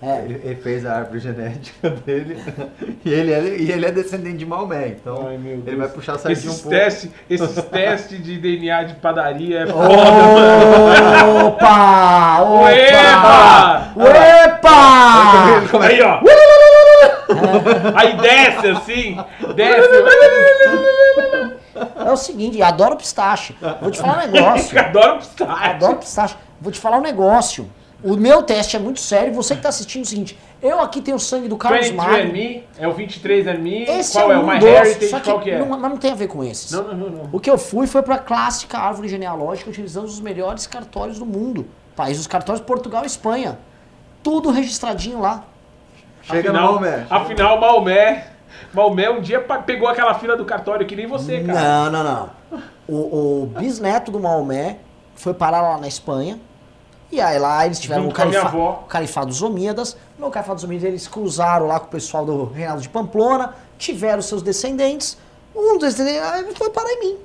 É. 0.00 0.20
Ele, 0.24 0.34
ele 0.44 0.54
fez 0.54 0.86
a 0.86 0.94
árvore 0.98 1.18
genética 1.18 1.90
dele 2.06 2.42
e 3.04 3.12
ele, 3.12 3.32
é, 3.32 3.40
e 3.58 3.70
ele 3.72 3.84
é 3.84 3.90
descendente 3.90 4.38
de 4.38 4.46
Maomé, 4.46 4.88
então 4.88 5.26
Ai, 5.28 5.36
meu 5.36 5.62
ele 5.66 5.76
vai 5.76 5.88
puxar 5.88 6.14
a 6.14 6.18
sardinha 6.18 6.46
um 6.48 6.52
Esses 6.52 6.62
pouco. 6.62 6.76
testes, 6.78 7.10
esses 7.28 7.64
testes 7.66 8.22
de 8.24 8.38
DNA 8.38 8.84
de 8.84 8.94
padaria 8.94 9.60
é 9.62 9.66
foda. 9.66 9.88
Opa! 11.44 12.40
Opa! 12.40 13.92
Opa! 13.96 15.56
Ele 15.58 15.68
começa- 15.68 15.92
Aí, 15.92 16.02
ó. 16.02 16.20
Aí 17.96 18.16
desce 18.16 18.68
assim, 18.68 19.18
desce. 19.54 19.88
É 21.96 22.10
o 22.10 22.16
seguinte, 22.16 22.60
adoro 22.62 22.96
pistache. 22.96 23.56
Vou 23.80 23.90
te 23.90 23.98
falar 23.98 24.24
um 24.24 24.26
negócio. 24.30 24.78
Adoro 24.78 25.18
pistache. 25.18 25.68
Adoro 25.68 25.96
pistache. 25.96 26.36
Vou 26.60 26.72
te 26.72 26.78
falar 26.78 26.98
um 26.98 27.02
negócio. 27.02 27.70
O 28.02 28.16
meu 28.16 28.42
teste 28.42 28.76
é 28.76 28.78
muito 28.78 28.98
sério. 29.00 29.32
Você 29.34 29.54
que 29.54 29.62
tá 29.62 29.68
assistindo 29.68 30.02
é 30.02 30.04
o 30.04 30.08
seguinte: 30.08 30.38
eu 30.62 30.80
aqui 30.80 31.00
tenho 31.00 31.16
o 31.16 31.20
sangue 31.20 31.48
do 31.48 31.56
Carlos 31.56 31.88
23 31.88 32.10
Magno. 32.10 32.32
Me, 32.32 32.64
é 32.78 32.88
o 32.88 32.92
23 32.92 33.46
and 33.46 33.58
Me, 33.58 33.84
Esse 33.84 34.12
qual 34.12 34.32
é, 34.32 34.38
um 34.38 34.42
o 34.42 34.46
My 34.46 34.58
doce, 34.58 34.72
Heritage, 34.74 35.08
só 35.08 35.18
que 35.20 35.24
qual 35.24 35.40
que 35.40 35.50
é? 35.50 35.58
Não, 35.58 35.68
mas 35.68 35.80
não 35.90 35.96
tem 35.96 36.12
a 36.12 36.14
ver 36.14 36.26
com 36.28 36.42
esses. 36.42 36.72
Não, 36.72 36.82
não, 36.84 36.94
não, 36.94 37.10
não. 37.10 37.28
O 37.32 37.38
que 37.38 37.50
eu 37.50 37.58
fui 37.58 37.86
foi 37.86 38.02
pra 38.02 38.18
clássica 38.18 38.78
árvore 38.78 39.08
genealógica 39.08 39.68
utilizando 39.70 40.04
os 40.06 40.20
melhores 40.20 40.66
cartórios 40.66 41.18
do 41.18 41.26
mundo. 41.26 41.66
País 41.94 42.16
dos 42.16 42.26
cartórios 42.26 42.64
Portugal 42.64 43.02
e 43.04 43.06
Espanha. 43.06 43.58
Tudo 44.22 44.50
registradinho 44.50 45.20
lá. 45.20 45.44
Chega 46.22 46.52
no 46.52 46.58
afinal, 46.58 46.72
Maomé. 46.72 47.06
afinal, 47.10 47.60
Maomé, 47.60 48.26
Maomé 48.72 49.10
um 49.10 49.20
dia 49.20 49.40
pegou 49.66 49.88
aquela 49.88 50.14
fila 50.14 50.36
do 50.36 50.44
cartório 50.44 50.86
que 50.86 50.94
nem 50.94 51.06
você, 51.06 51.40
cara. 51.40 51.60
Não, 51.90 51.90
não, 51.90 52.04
não. 52.04 52.60
O, 52.88 53.42
o 53.42 53.46
bisneto 53.46 54.10
do 54.10 54.18
Maomé 54.20 54.78
foi 55.14 55.34
parar 55.34 55.60
lá 55.62 55.78
na 55.78 55.88
Espanha. 55.88 56.38
E 57.12 57.20
aí 57.20 57.38
lá 57.38 57.66
eles 57.66 57.80
tiveram 57.80 58.06
o, 58.06 58.12
califa, 58.12 58.56
o 58.56 58.72
califado 58.84 59.26
dos 59.26 59.42
Omíadas. 59.42 59.96
No 60.18 60.30
califado 60.30 60.54
dos 60.56 60.64
Omíadas 60.64 60.88
eles 60.88 61.08
cruzaram 61.08 61.66
lá 61.66 61.80
com 61.80 61.86
o 61.86 61.90
pessoal 61.90 62.24
do 62.24 62.44
Reinaldo 62.44 62.82
de 62.82 62.88
Pamplona, 62.88 63.54
tiveram 63.76 64.22
seus 64.22 64.42
descendentes. 64.42 65.18
Um 65.54 65.76
dos 65.78 65.94
descendentes 65.94 66.56
foi 66.56 66.70
parar 66.70 66.88
em 66.92 67.00
mim. 67.00 67.16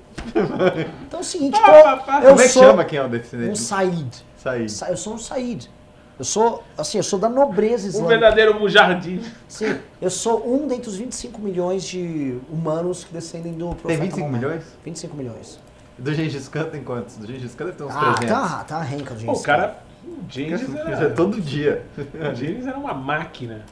Então 1.05 1.19
é 1.19 1.21
o 1.21 1.23
seguinte, 1.23 1.59
Pá, 1.61 1.77
eu, 1.77 1.83
pá, 1.83 1.97
pá. 1.97 2.19
eu 2.23 2.29
Como 2.29 2.41
é 2.41 2.43
que 2.45 2.49
sou 2.49 2.63
chama 2.63 2.83
quem 2.85 2.97
é 2.97 3.01
o 3.03 3.05
um 3.05 3.09
descendente? 3.09 3.59
Said. 3.59 4.25
Said. 4.37 4.71
Sa- 4.71 4.89
Eu 4.89 4.97
sou 4.97 5.13
um 5.13 5.17
Said. 5.19 5.69
Eu 6.17 6.23
sou, 6.23 6.63
assim, 6.77 6.97
eu 6.97 7.03
sou 7.03 7.19
da 7.19 7.27
nobreza 7.27 7.85
Um 7.85 7.89
islâmica. 7.89 8.09
verdadeiro 8.19 8.57
mujardim. 8.59 9.21
Sim, 9.49 9.77
eu 10.01 10.09
sou 10.09 10.47
um 10.49 10.65
dentre 10.67 10.89
os 10.89 10.95
25 10.95 11.41
milhões 11.41 11.83
de 11.83 12.37
humanos 12.49 13.03
que 13.03 13.13
descendem 13.13 13.53
do 13.53 13.67
profeta 13.75 13.87
Tem 13.87 13.97
25 13.99 14.19
Maomé. 14.21 14.37
milhões? 14.37 14.63
25 14.85 15.17
milhões. 15.17 15.59
Do 15.97 16.13
Gengis 16.13 16.47
Khan 16.47 16.65
tem 16.65 16.83
quantos? 16.83 17.17
Do 17.17 17.27
Gengis 17.27 17.53
Khan 17.55 17.65
deve 17.65 17.77
ter 17.77 17.83
uns 17.83 17.95
Ah, 17.95 18.13
300. 18.17 18.27
tá, 18.29 18.63
tá 18.63 18.81
renca 18.81 19.13
de 19.13 19.25
Pô, 19.25 19.33
o 19.33 19.41
cara, 19.41 19.77
o 20.05 20.25
Isso 20.29 20.77
é 20.77 20.91
era, 20.91 21.09
todo 21.11 21.41
dia. 21.41 21.85
o 21.97 22.35
James 22.35 22.65
era 22.65 22.77
uma 22.77 22.93
máquina. 22.93 23.65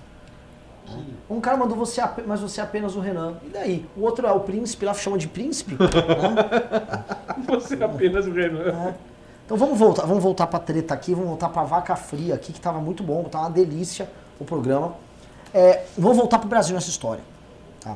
Um 1.29 1.39
cara 1.39 1.55
mandou 1.57 1.77
você, 1.77 2.01
mas 2.27 2.41
você 2.41 2.59
é 2.59 2.63
apenas 2.63 2.95
o 2.95 2.99
Renan. 2.99 3.35
E 3.43 3.49
daí? 3.49 3.85
O 3.95 4.01
outro 4.01 4.27
é 4.27 4.31
o 4.31 4.41
príncipe, 4.41 4.85
lá 4.85 4.93
chama 4.93 5.17
de 5.17 5.27
príncipe. 5.29 5.75
né? 5.79 7.03
Você 7.47 7.75
é 7.75 7.83
apenas 7.85 8.27
o 8.27 8.31
Renan. 8.31 8.67
É. 8.69 8.93
Então 9.45 9.57
vamos 9.57 9.77
voltar, 9.77 10.05
vamos 10.05 10.23
voltar 10.23 10.47
pra 10.47 10.59
treta 10.59 10.93
aqui, 10.93 11.13
vamos 11.13 11.29
voltar 11.29 11.49
pra 11.49 11.63
vaca 11.63 11.95
fria 11.95 12.35
aqui, 12.35 12.53
que 12.53 12.61
tava 12.61 12.79
muito 12.79 13.03
bom, 13.03 13.23
tava 13.25 13.45
uma 13.45 13.51
delícia 13.51 14.09
o 14.39 14.45
programa. 14.45 14.93
É, 15.53 15.83
vamos 15.97 16.17
voltar 16.17 16.39
pro 16.39 16.47
Brasil 16.47 16.73
nessa 16.73 16.89
história. 16.89 17.23
Tá? 17.79 17.95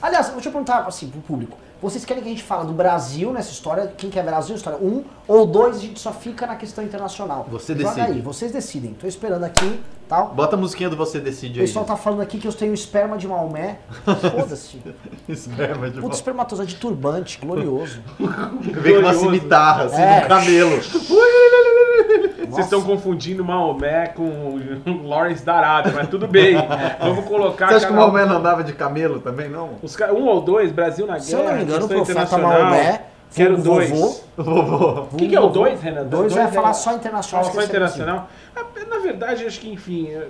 Aliás, 0.00 0.28
deixa 0.28 0.48
eu 0.48 0.52
perguntar 0.52 0.86
assim 0.86 1.08
pro 1.08 1.20
público. 1.20 1.58
Vocês 1.82 2.04
querem 2.04 2.22
que 2.22 2.28
a 2.28 2.32
gente 2.32 2.42
fale 2.42 2.66
do 2.66 2.72
Brasil 2.72 3.32
nessa 3.32 3.50
história? 3.50 3.92
Quem 3.98 4.08
quer 4.08 4.24
Brasil 4.24 4.56
história? 4.56 4.78
Um 4.78 5.04
ou 5.28 5.46
dois, 5.46 5.76
a 5.76 5.80
gente 5.80 6.00
só 6.00 6.10
fica 6.12 6.46
na 6.46 6.56
questão 6.56 6.82
internacional. 6.82 7.46
Você 7.50 7.74
Joga 7.74 7.90
decide. 7.90 8.12
aí, 8.12 8.20
vocês 8.22 8.50
decidem. 8.50 8.94
Tô 8.94 9.06
esperando 9.06 9.44
aqui, 9.44 9.80
tal. 10.08 10.28
Bota 10.28 10.56
a 10.56 10.58
musiquinha 10.58 10.88
do 10.88 10.96
Você 10.96 11.18
Decide 11.20 11.58
O 11.58 11.62
aí. 11.62 11.66
pessoal 11.66 11.84
tá 11.84 11.96
falando 11.96 12.22
aqui 12.22 12.38
que 12.38 12.46
eu 12.48 12.52
tenho 12.52 12.72
esperma 12.74 13.16
de 13.16 13.26
Maomé. 13.28 13.78
Foda-se. 14.04 14.80
Esperma 15.28 15.90
de 15.90 16.00
Puta 16.00 16.14
espermatozoide 16.14 16.74
de 16.74 16.80
turbante, 16.80 17.38
glorioso. 17.40 18.00
Vem 18.60 18.94
com 18.94 19.00
uma 19.00 19.14
cimitarra, 19.14 19.84
assim, 19.84 20.00
É. 20.02 20.20
no 20.22 20.28
camelo. 20.28 20.80
Vocês 22.48 22.66
estão 22.66 22.80
confundindo 22.82 23.44
Maomé 23.44 24.06
com 24.08 24.22
o 24.24 25.06
Lawrence 25.06 25.44
da 25.44 25.54
Arábia, 25.56 25.92
mas 25.94 26.08
tudo 26.08 26.26
bem. 26.26 26.54
Vamos 27.00 27.24
colocar 27.26 27.68
Você 27.68 27.74
acha 27.74 27.86
que 27.86 27.92
o 27.92 27.96
um- 27.96 27.98
Maomé 27.98 28.24
não 28.24 28.36
andava 28.36 28.62
de 28.62 28.72
camelo 28.72 29.20
também, 29.20 29.48
não? 29.48 29.70
Os 29.82 29.96
ca- 29.96 30.12
um 30.12 30.24
ou 30.26 30.40
dois, 30.40 30.70
Brasil 30.72 31.06
na 31.06 31.14
guerra. 31.14 31.24
Se 31.24 31.32
eu 31.34 31.42
não 31.44 31.54
me 31.54 31.62
engano, 31.64 31.84
o 31.84 31.88
profeta 31.88 32.12
internacional. 32.12 32.50
Maomé, 32.62 33.02
Quero 33.34 33.58
dois. 33.62 33.90
vovô, 33.90 34.16
O 34.38 34.42
vovô. 34.44 35.00
O 35.12 35.16
que, 35.16 35.28
que 35.28 35.36
é 35.36 35.40
o 35.40 35.48
dois, 35.48 35.80
Renan? 35.80 36.04
Dois 36.04 36.32
vai 36.32 36.44
é- 36.44 36.48
falar 36.48 36.72
só 36.74 36.94
internacional. 36.94 37.52
Só 37.52 37.62
internacional. 37.62 38.28
Ah, 38.54 38.64
Na 38.88 38.98
verdade, 38.98 39.44
acho 39.44 39.60
que, 39.60 39.70
enfim, 39.70 40.08
é, 40.08 40.28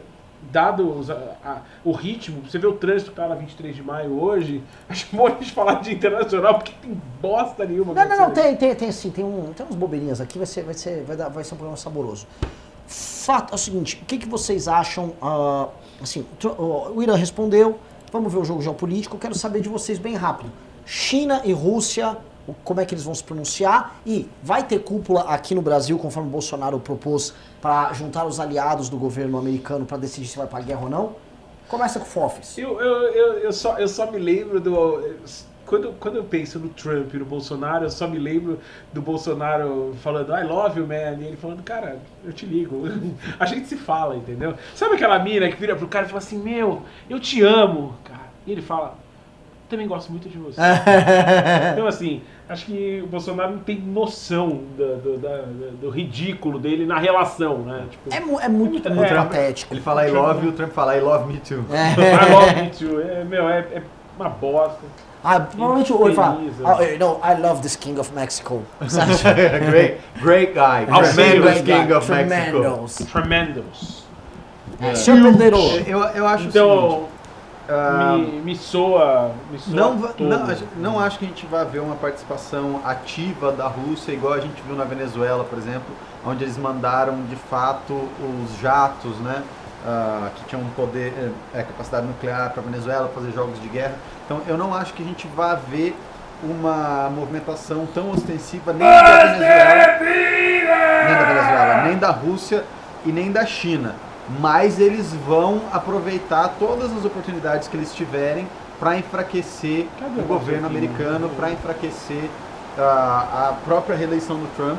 dado 0.50 0.88
os- 0.98 1.11
a- 1.11 1.37
a- 1.44 1.59
o 1.85 1.92
ritmo, 1.92 2.42
você 2.42 2.59
vê 2.59 2.66
o 2.66 2.72
trânsito 2.74 3.11
que 3.11 3.16
tá 3.16 3.28
na 3.28 3.35
23 3.35 3.74
de 3.76 3.82
maio 3.82 4.20
hoje, 4.20 4.62
acho 4.88 5.06
que 5.06 5.16
é 5.16 5.28
gente 5.28 5.52
falar 5.52 5.74
de 5.80 5.94
internacional, 5.94 6.54
porque 6.54 6.72
tem 6.82 7.00
bosta 7.20 7.64
nenhuma. 7.64 7.94
Não, 7.94 8.09
não, 8.09 8.16
não, 8.18 8.30
tem, 8.30 8.56
tem, 8.56 8.74
tem 8.74 8.90
sim, 8.92 9.11
tem, 9.11 9.24
um, 9.24 9.52
tem 9.54 9.66
uns 9.66 9.74
bobeirinhas 9.76 10.20
aqui, 10.20 10.38
vai 10.38 10.46
ser, 10.46 10.62
vai, 10.64 10.74
ser, 10.74 11.04
vai, 11.04 11.16
dar, 11.16 11.28
vai 11.28 11.44
ser 11.44 11.55
um 11.55 11.59
programa 11.59 11.76
saboroso. 11.76 12.26
Fato 12.86 13.53
é 13.53 13.55
o 13.55 13.59
seguinte, 13.59 13.99
o 14.03 14.05
que, 14.05 14.18
que 14.18 14.28
vocês 14.28 14.68
acham, 14.68 15.12
ah, 15.20 15.66
assim, 16.03 16.24
o 16.94 17.03
Irã 17.03 17.16
respondeu, 17.16 17.78
vamos 18.12 18.32
ver 18.32 18.38
o 18.38 18.44
jogo 18.44 18.62
geopolítico, 18.62 19.16
eu 19.16 19.20
quero 19.20 19.34
saber 19.34 19.61
de 19.61 19.68
vocês 19.68 19.99
bem 19.99 20.14
rápido. 20.14 20.51
China 20.84 21.40
e 21.44 21.53
Rússia, 21.53 22.16
como 22.64 22.80
é 22.80 22.84
que 22.84 22.94
eles 22.94 23.05
vão 23.05 23.14
se 23.14 23.24
pronunciar 23.24 23.97
e 24.07 24.28
vai 24.42 24.62
ter 24.62 24.80
cúpula 24.80 25.22
aqui 25.22 25.55
no 25.55 25.62
Brasil, 25.62 25.99
conforme 25.99 26.28
o 26.28 26.32
Bolsonaro 26.32 26.78
propôs, 26.78 27.34
para 27.61 27.92
juntar 27.92 28.24
os 28.24 28.38
aliados 28.38 28.88
do 28.88 28.97
governo 28.97 29.38
americano 29.38 29.84
para 29.84 29.97
decidir 29.97 30.28
se 30.28 30.36
vai 30.36 30.47
pra 30.47 30.61
guerra 30.61 30.82
ou 30.82 30.90
não? 30.90 31.16
Começa 31.68 31.99
com 31.99 32.05
o 32.05 32.09
Fofes. 32.09 32.57
Eu, 32.57 32.80
eu, 32.80 33.03
eu, 33.12 33.32
eu, 33.40 33.53
só, 33.53 33.76
eu 33.78 33.88
só 33.88 34.11
me 34.11 34.18
lembro 34.18 34.61
do. 34.61 35.16
Quando, 35.66 35.92
quando 35.99 36.14
eu 36.14 36.22
penso 36.22 36.61
no 36.61 36.68
Trump 36.68 37.12
e 37.12 37.16
no 37.16 37.24
Bolsonaro, 37.24 37.86
eu 37.86 37.90
só 37.90 38.07
me 38.07 38.18
lembro 38.18 38.61
do 38.92 39.03
Bolsonaro 39.03 39.97
falando 40.01 40.32
I 40.32 40.44
love 40.44 40.78
you, 40.78 40.86
man. 40.86 41.20
E 41.20 41.24
ele 41.24 41.36
falando, 41.36 41.61
cara, 41.64 41.99
eu 42.24 42.32
te 42.32 42.47
ligo. 42.47 42.84
A 43.40 43.47
gente 43.47 43.66
se 43.66 43.76
fala, 43.76 44.14
entendeu? 44.14 44.55
Sabe 44.76 44.94
aquela 44.94 45.18
mina 45.18 45.51
que 45.51 45.57
vira 45.57 45.74
pro 45.74 45.88
cara 45.88 46.07
e 46.07 46.09
fala 46.09 46.18
assim, 46.18 46.38
meu, 46.38 46.82
eu 47.11 47.18
te 47.18 47.42
amo, 47.42 47.97
cara. 48.05 48.26
E 48.47 48.53
ele 48.53 48.62
fala, 48.62 48.97
também 49.68 49.88
gosto 49.88 50.11
muito 50.11 50.28
de 50.28 50.38
você. 50.38 50.61
Então, 51.72 51.88
assim, 51.88 52.22
acho 52.49 52.66
que 52.66 53.01
o 53.05 53.07
Bolsonaro 53.09 53.53
não 53.53 53.59
tem 53.59 53.78
noção 53.80 54.61
do, 54.76 54.97
do, 54.97 55.18
da- 55.18 55.44
do 55.80 55.90
ridículo 55.90 56.59
dele 56.59 56.86
na 56.86 56.99
relação, 56.99 57.59
né? 57.59 57.84
Tipo, 57.90 58.14
É, 58.14 58.20
mu- 58.20 58.40
é 58.40 58.49
muito, 58.49 58.86
É, 58.88 58.90
muito 58.90 59.12
é. 59.12 59.16
patético. 59.16 59.74
Ele 59.74 59.80
fala 59.80 60.07
I 60.07 60.11
love 60.11 60.44
you, 60.44 60.51
o 60.53 60.55
Trump 60.55 60.72
fala 60.72 60.97
I 60.97 61.01
love 61.01 61.32
me 61.32 61.38
too. 61.40 61.64
I 61.70 62.32
love 62.32 62.62
me 62.62 62.70
too. 62.70 63.01
É, 63.01 63.24
meu, 63.24 63.49
é, 63.49 63.59
é 63.72 63.82
uma 64.18 64.28
bosta. 64.28 64.78
Ah, 65.24 65.40
provavelmente 65.40 65.92
o 65.92 66.01
olho 66.01 66.14
fala, 66.14 66.40
Infeliz, 66.40 66.55
oh, 66.78 66.82
you 66.82 66.99
know, 66.99 67.20
I 67.24 67.34
love 67.40 67.61
this 67.61 67.74
king 67.74 67.99
of 67.99 68.12
Mexico. 68.14 68.62
Great, 69.68 69.99
great 70.22 70.53
guy. 70.55 70.86
Tremendous 70.86 71.62
guy, 71.62 71.80
king 71.82 71.92
of 71.92 72.09
Mexico. 72.11 72.61
Tremendos. 72.62 73.07
Tremendous. 73.12 74.07
É. 74.80 74.94
Senhor 74.94 75.32
Poderoso. 75.32 75.78
Eu, 75.86 75.99
eu 76.01 76.26
acho 76.28 76.49
o 76.49 76.53
seguinte, 76.53 77.09
Então, 77.67 77.77
ah, 77.77 78.17
me, 78.17 78.41
me 78.43 78.57
soa. 78.57 79.33
Me 79.51 79.59
soa 79.59 79.75
Não, 79.75 79.95
não, 79.97 80.57
não 80.77 81.01
acho 81.01 81.19
que 81.19 81.25
a 81.25 81.29
gente 81.29 81.45
vai 81.47 81.64
ver 81.64 81.81
uma 81.81 81.97
participação 81.97 82.81
ativa 82.85 83.51
da 83.51 83.67
Rússia, 83.67 84.12
igual 84.12 84.35
a 84.35 84.41
gente 84.41 84.62
viu 84.62 84.77
na 84.77 84.85
Venezuela, 84.85 85.43
por 85.43 85.59
exemplo, 85.59 85.95
onde 86.25 86.45
eles 86.45 86.57
mandaram 86.57 87.25
de 87.25 87.35
fato 87.35 87.93
os 87.93 88.61
jatos, 88.61 89.17
né, 89.19 89.43
ah, 89.85 90.31
que 90.37 90.45
tinham 90.45 90.62
poder, 90.77 91.12
eh, 91.19 91.31
eh, 91.55 91.62
capacidade 91.62 92.07
nuclear 92.07 92.51
para 92.51 92.62
a 92.62 92.64
Venezuela 92.64 93.11
fazer 93.12 93.33
jogos 93.33 93.61
de 93.61 93.69
guerra. 93.69 93.97
Então, 94.25 94.41
eu 94.47 94.57
não 94.57 94.73
acho 94.73 94.93
que 94.95 95.03
a 95.03 95.07
gente 95.07 95.27
vai 95.29 95.59
ver 95.69 95.97
uma 96.43 97.11
movimentação 97.11 97.87
tão 97.93 98.11
ostensiva 98.11 98.73
nem 98.73 98.87
da 98.87 99.25
Venezuela, 99.25 99.99
nem 101.05 101.14
da 101.14 101.25
Venezuela, 101.25 101.83
nem 101.83 101.99
da 101.99 102.11
Rússia 102.11 102.64
e 103.05 103.11
nem 103.11 103.33
da 103.33 103.45
China. 103.45 103.95
Mas 104.41 104.81
eles 104.81 105.12
vão 105.27 105.62
aproveitar 105.72 106.55
todas 106.59 106.93
as 106.97 107.05
oportunidades 107.05 107.68
que 107.68 107.77
eles 107.77 107.95
tiverem 107.95 108.47
para 108.81 108.97
enfraquecer 108.99 109.87
Cadê 110.01 110.20
o 110.20 110.24
governo 110.24 110.66
americano, 110.66 111.29
para 111.31 111.51
enfraquecer 111.51 112.29
ah, 112.79 113.51
a 113.51 113.53
própria 113.64 113.97
reeleição 113.97 114.37
do 114.37 114.47
Trump, 114.57 114.79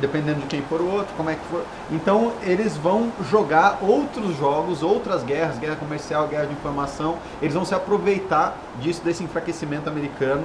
dependendo 0.00 0.40
de 0.40 0.46
quem 0.46 0.62
for 0.62 0.80
o 0.80 0.90
outro, 0.90 1.14
como 1.16 1.30
é 1.30 1.34
que 1.34 1.44
for. 1.50 1.62
Então 1.90 2.32
eles 2.42 2.76
vão 2.76 3.10
jogar 3.30 3.78
outros 3.82 4.36
jogos, 4.36 4.82
outras 4.82 5.22
guerras, 5.22 5.58
guerra 5.58 5.76
comercial, 5.76 6.26
guerra 6.26 6.46
de 6.46 6.52
informação. 6.52 7.16
Eles 7.40 7.54
vão 7.54 7.64
se 7.64 7.74
aproveitar 7.74 8.56
disso, 8.80 9.00
desse 9.04 9.22
enfraquecimento 9.24 9.88
americano 9.88 10.44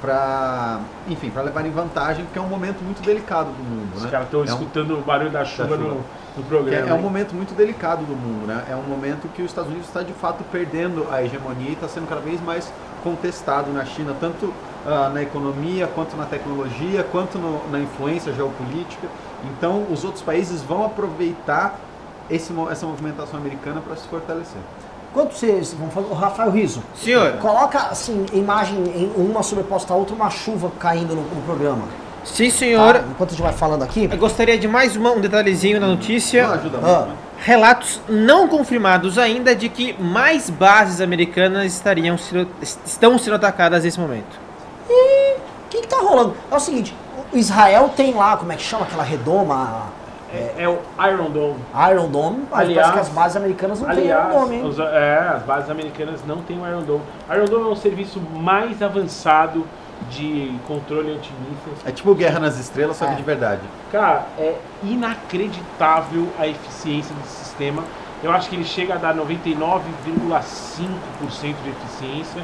para, 0.00 0.80
enfim, 1.08 1.28
para 1.30 1.42
levarem 1.42 1.70
vantagem, 1.70 2.24
porque 2.24 2.38
é 2.38 2.42
um 2.42 2.48
momento 2.48 2.82
muito 2.82 3.02
delicado 3.02 3.50
do 3.50 3.62
mundo, 3.62 3.94
Os 3.96 4.02
né? 4.04 4.10
caras 4.10 4.26
estão 4.26 4.40
É 4.40 4.42
um- 4.44 4.46
escutando 4.46 4.98
o 4.98 5.02
barulho 5.02 5.30
da 5.30 5.44
chuva, 5.44 5.68
Da 5.76 5.76
chuva. 5.76 5.94
No, 5.94 6.04
que 6.34 6.42
programa. 6.42 6.86
é, 6.86 6.90
é 6.90 6.94
um 6.94 7.00
momento 7.02 7.34
muito 7.34 7.54
delicado 7.54 8.04
do 8.04 8.14
mundo, 8.14 8.46
né? 8.46 8.64
É 8.70 8.76
um 8.76 8.82
momento 8.82 9.28
que 9.28 9.42
os 9.42 9.50
Estados 9.50 9.70
Unidos 9.70 9.88
está 9.88 10.02
de 10.02 10.12
fato 10.12 10.44
perdendo 10.50 11.06
a 11.10 11.22
hegemonia 11.22 11.70
e 11.70 11.72
está 11.72 11.88
sendo 11.88 12.08
cada 12.08 12.20
vez 12.20 12.40
mais 12.42 12.72
contestado 13.02 13.72
na 13.72 13.84
China, 13.84 14.14
tanto 14.20 14.52
ah, 14.86 15.10
na 15.12 15.22
economia, 15.22 15.86
quanto 15.94 16.16
na 16.16 16.24
tecnologia, 16.24 17.02
quanto 17.10 17.38
no- 17.38 17.60
na 17.70 17.78
influência 17.80 18.32
geopolítica. 18.32 19.08
Então, 19.44 19.86
os 19.90 20.04
outros 20.04 20.22
países 20.22 20.62
vão 20.62 20.84
aproveitar 20.84 21.78
esse 22.30 22.52
essa 22.70 22.86
movimentação 22.86 23.38
americana 23.40 23.80
para 23.80 23.96
se 23.96 24.06
fortalecer. 24.08 24.60
Enquanto 25.10 25.32
vocês 25.32 25.74
vão 25.74 25.90
falar, 25.90 26.06
o 26.06 26.14
Rafael 26.14 26.50
Riso, 26.52 26.80
Senhor, 26.94 27.32
coloca 27.38 27.78
assim, 27.78 28.24
imagem 28.32 28.76
em 28.94 29.12
uma 29.16 29.42
sobreposta 29.42 29.92
à 29.92 29.96
outra, 29.96 30.14
uma 30.14 30.30
chuva 30.30 30.70
caindo 30.78 31.16
no, 31.16 31.22
no 31.22 31.42
programa. 31.42 31.82
Sim 32.24 32.50
tá? 32.50 32.56
senhor, 32.56 32.96
Enquanto 33.10 33.30
a 33.30 33.32
gente 33.32 33.42
vai 33.42 33.52
falando 33.52 33.82
aqui. 33.82 34.08
eu 34.10 34.18
gostaria 34.18 34.58
de 34.58 34.66
mais 34.68 34.96
uma- 34.96 35.12
um 35.12 35.20
detalhezinho 35.20 35.80
na 35.80 35.86
notícia. 35.86 36.46
Não 36.46 36.54
ajuda 36.54 36.78
Ah. 36.78 36.80
muito, 36.80 37.08
né? 37.10 37.14
Relatos 37.42 38.00
não 38.08 38.46
confirmados 38.48 39.16
ainda 39.16 39.54
de 39.54 39.68
que 39.70 39.94
mais 40.00 40.50
bases 40.50 41.00
americanas 41.00 41.72
estariam 41.72 42.18
sendo- 42.18 42.48
estão 42.62 43.16
sendo 43.18 43.36
atacadas 43.36 43.84
nesse 43.84 43.98
momento. 43.98 44.38
O 44.88 45.68
que, 45.70 45.80
que 45.82 45.86
tá 45.88 45.96
rolando? 45.98 46.34
É 46.50 46.54
o 46.54 46.60
seguinte, 46.60 46.94
o 47.32 47.36
Israel 47.36 47.90
tem 47.96 48.12
lá, 48.12 48.36
como 48.36 48.52
é 48.52 48.56
que 48.56 48.62
chama 48.62 48.84
aquela 48.84 49.02
redoma? 49.02 49.84
É, 50.32 50.62
é 50.64 50.68
o 50.68 50.78
Iron 51.12 51.30
Dome. 51.30 51.56
Iron 51.90 52.08
Dome, 52.08 52.44
mas 52.50 52.60
Aliás- 52.60 52.88
parece 52.88 52.92
que 52.92 52.98
as 53.00 53.08
bases 53.08 53.36
americanas 53.36 53.80
não 53.80 53.88
têm 53.88 53.98
Aliás, 53.98 54.28
Iron 54.28 54.40
Dome, 54.40 54.56
hein? 54.56 54.64
os- 54.64 54.78
é, 54.78 55.32
as 55.36 55.42
bases 55.42 55.70
americanas 55.70 56.20
não 56.26 56.36
têm 56.42 56.60
o 56.60 56.66
Iron 56.68 56.82
Dome. 56.82 57.02
Iron 57.34 57.44
Dome 57.46 57.64
é 57.68 57.72
um 57.72 57.76
serviço 57.76 58.20
mais 58.20 58.80
avançado 58.82 59.64
de 60.08 60.58
controle 60.66 61.10
antimísseis. 61.12 61.76
É 61.84 61.92
tipo 61.92 62.14
Guerra 62.14 62.40
nas 62.40 62.58
Estrelas, 62.58 62.96
só 62.96 63.04
que 63.06 63.12
É. 63.12 63.16
de 63.16 63.22
verdade. 63.22 63.60
Cara, 63.92 64.26
é 64.38 64.56
inacreditável 64.82 66.26
a 66.38 66.46
eficiência 66.46 67.14
desse 67.16 67.44
sistema. 67.44 67.84
Eu 68.22 68.32
acho 68.32 68.48
que 68.48 68.56
ele 68.56 68.64
chega 68.64 68.94
a 68.94 68.98
dar 68.98 69.14
99,5% 69.14 71.54
de 71.62 71.70
eficiência. 71.70 72.42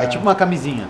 É 0.00 0.06
tipo 0.06 0.22
uma 0.22 0.34
camisinha. 0.34 0.88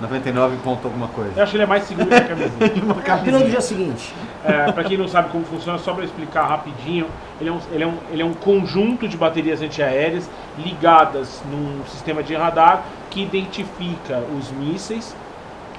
99 0.00 0.56
ponto 0.58 0.86
alguma 0.86 1.08
coisa. 1.08 1.32
Eu 1.36 1.42
acho 1.42 1.50
que 1.50 1.56
ele 1.56 1.64
é 1.64 1.66
mais 1.66 1.84
seguro 1.84 2.08
que 2.08 2.14
a 2.14 2.20
camisinha. 2.28 2.84
Uma 2.84 2.94
Pílula 2.94 2.94
do 2.94 3.02
camisinha. 3.02 3.50
dia 3.50 3.60
seguinte. 3.60 4.14
É, 4.44 4.70
para 4.72 4.84
quem 4.84 4.96
não 4.96 5.08
sabe 5.08 5.30
como 5.30 5.44
funciona, 5.44 5.78
só 5.78 5.92
para 5.92 6.04
explicar 6.04 6.46
rapidinho, 6.46 7.06
ele 7.40 7.50
é, 7.50 7.52
um, 7.52 7.60
ele, 7.72 7.84
é 7.84 7.86
um, 7.86 7.98
ele 8.10 8.22
é 8.22 8.24
um 8.24 8.34
conjunto 8.34 9.08
de 9.08 9.16
baterias 9.16 9.60
antiaéreas 9.60 10.30
ligadas 10.58 11.42
num 11.50 11.84
sistema 11.86 12.22
de 12.22 12.34
radar 12.34 12.84
que 13.10 13.22
identifica 13.22 14.22
os 14.38 14.50
mísseis 14.52 15.16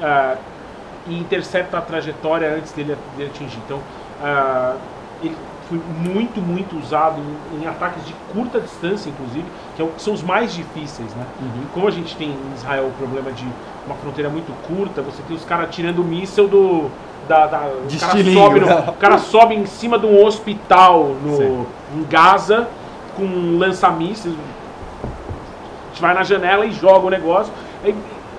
ah, 0.01 0.35
e 1.07 1.17
intercepta 1.17 1.77
a 1.77 1.81
trajetória 1.81 2.53
antes 2.53 2.71
dele, 2.73 2.97
dele 3.15 3.29
atingir. 3.33 3.59
Então, 3.65 3.79
ah, 4.21 4.75
ele 5.23 5.35
foi 5.69 5.79
muito, 5.99 6.41
muito 6.41 6.77
usado 6.77 7.21
em, 7.53 7.61
em 7.63 7.67
ataques 7.67 8.03
de 8.05 8.13
curta 8.33 8.59
distância, 8.59 9.09
inclusive, 9.09 9.45
que 9.75 9.81
é 9.81 9.85
o- 9.85 9.91
são 9.97 10.13
os 10.13 10.23
mais 10.23 10.51
difíceis, 10.53 11.13
né? 11.13 11.23
Como 11.73 11.87
a 11.87 11.91
gente 11.91 12.15
tem 12.17 12.29
em 12.29 12.53
Israel 12.55 12.87
o 12.87 12.91
problema 12.91 13.31
de 13.31 13.45
uma 13.85 13.95
fronteira 13.95 14.29
muito 14.29 14.51
curta, 14.67 15.01
você 15.03 15.21
tem 15.27 15.35
os 15.37 15.45
caras 15.45 15.67
tirando 15.73 15.99
o 15.99 16.03
míssel 16.03 16.47
do. 16.47 16.89
Da, 17.27 17.45
da- 17.45 17.59
o, 17.67 17.99
cara 17.99 18.23
sobe 18.23 18.59
no- 18.59 18.65
né? 18.65 18.83
o 18.87 18.93
cara 18.93 19.17
sobe 19.19 19.53
em 19.55 19.65
cima 19.67 19.99
de 19.99 20.07
um 20.07 20.25
hospital 20.25 21.15
no, 21.23 21.37
Sim. 21.37 21.65
em 21.95 22.03
Gaza 22.09 22.67
com 23.15 23.23
um 23.23 23.59
lança-mísseis. 23.59 24.33
A 24.33 25.89
gente 25.91 26.01
vai 26.01 26.13
na 26.15 26.23
janela 26.23 26.65
e 26.65 26.71
joga 26.71 27.05
o 27.05 27.09
negócio. 27.09 27.53
Aí, 27.83 27.95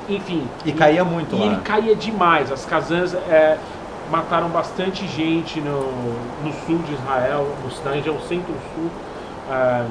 Enfim. 0.08 0.42
E 0.64 0.72
caía 0.72 1.04
muito 1.04 1.36
E 1.36 1.38
lá. 1.38 1.46
ele 1.46 1.56
caía 1.62 1.94
demais. 1.94 2.50
As 2.50 2.64
Kazans 2.66 3.14
é, 3.14 3.58
mataram 4.10 4.48
bastante 4.48 5.06
gente 5.06 5.60
no, 5.60 5.80
no 6.44 6.52
sul 6.66 6.78
de 6.78 6.94
Israel, 6.94 7.46
no 7.62 7.70
Stand, 7.70 8.02
é 8.06 8.10
o 8.10 8.20
centro-sul, 8.20 8.90
é, 9.50 9.84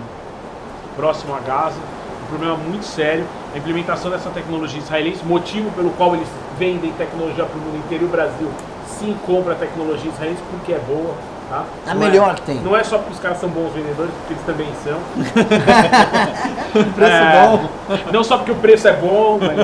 próximo 0.95 1.33
a 1.33 1.39
Gaza. 1.39 1.79
Um 2.23 2.27
problema 2.27 2.57
muito 2.57 2.85
sério. 2.85 3.25
A 3.53 3.57
implementação 3.57 4.11
dessa 4.11 4.29
tecnologia 4.29 4.79
israelense, 4.79 5.25
motivo 5.25 5.71
pelo 5.71 5.89
qual 5.91 6.15
eles 6.15 6.27
vendem 6.59 6.91
tecnologia 6.91 7.45
para 7.45 7.57
o 7.57 7.61
mundo 7.61 7.77
inteiro 7.77 8.03
e 8.03 8.07
o 8.07 8.09
Brasil 8.09 8.51
sim 8.87 9.17
compra 9.25 9.55
tecnologia 9.55 10.11
israelense 10.11 10.43
porque 10.51 10.73
é 10.73 10.79
boa. 10.79 11.15
Tá? 11.49 11.63
É 11.87 11.89
a 11.89 11.93
Não 11.95 12.01
melhor 12.01 12.35
que 12.35 12.43
tem. 12.43 12.61
Não 12.61 12.77
é 12.77 12.83
só 12.83 12.99
porque 12.99 13.13
os 13.13 13.19
caras 13.19 13.39
são 13.39 13.49
bons 13.49 13.73
vendedores, 13.73 14.11
porque 14.13 14.33
eles 14.33 14.45
também 14.45 14.67
são. 14.83 14.99
Preço 16.93 17.11
É, 17.11 17.47
bom. 17.47 17.67
Não 18.13 18.23
só 18.23 18.37
porque 18.37 18.51
o 18.51 18.55
preço 18.55 18.87
é 18.87 18.93
bom, 18.93 19.39
mas, 19.41 19.57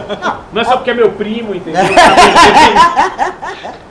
não 0.51 0.61
é 0.63 0.65
só 0.65 0.77
porque 0.77 0.89
é 0.89 0.95
meu 0.95 1.11
primo, 1.11 1.53
entendeu? 1.53 1.83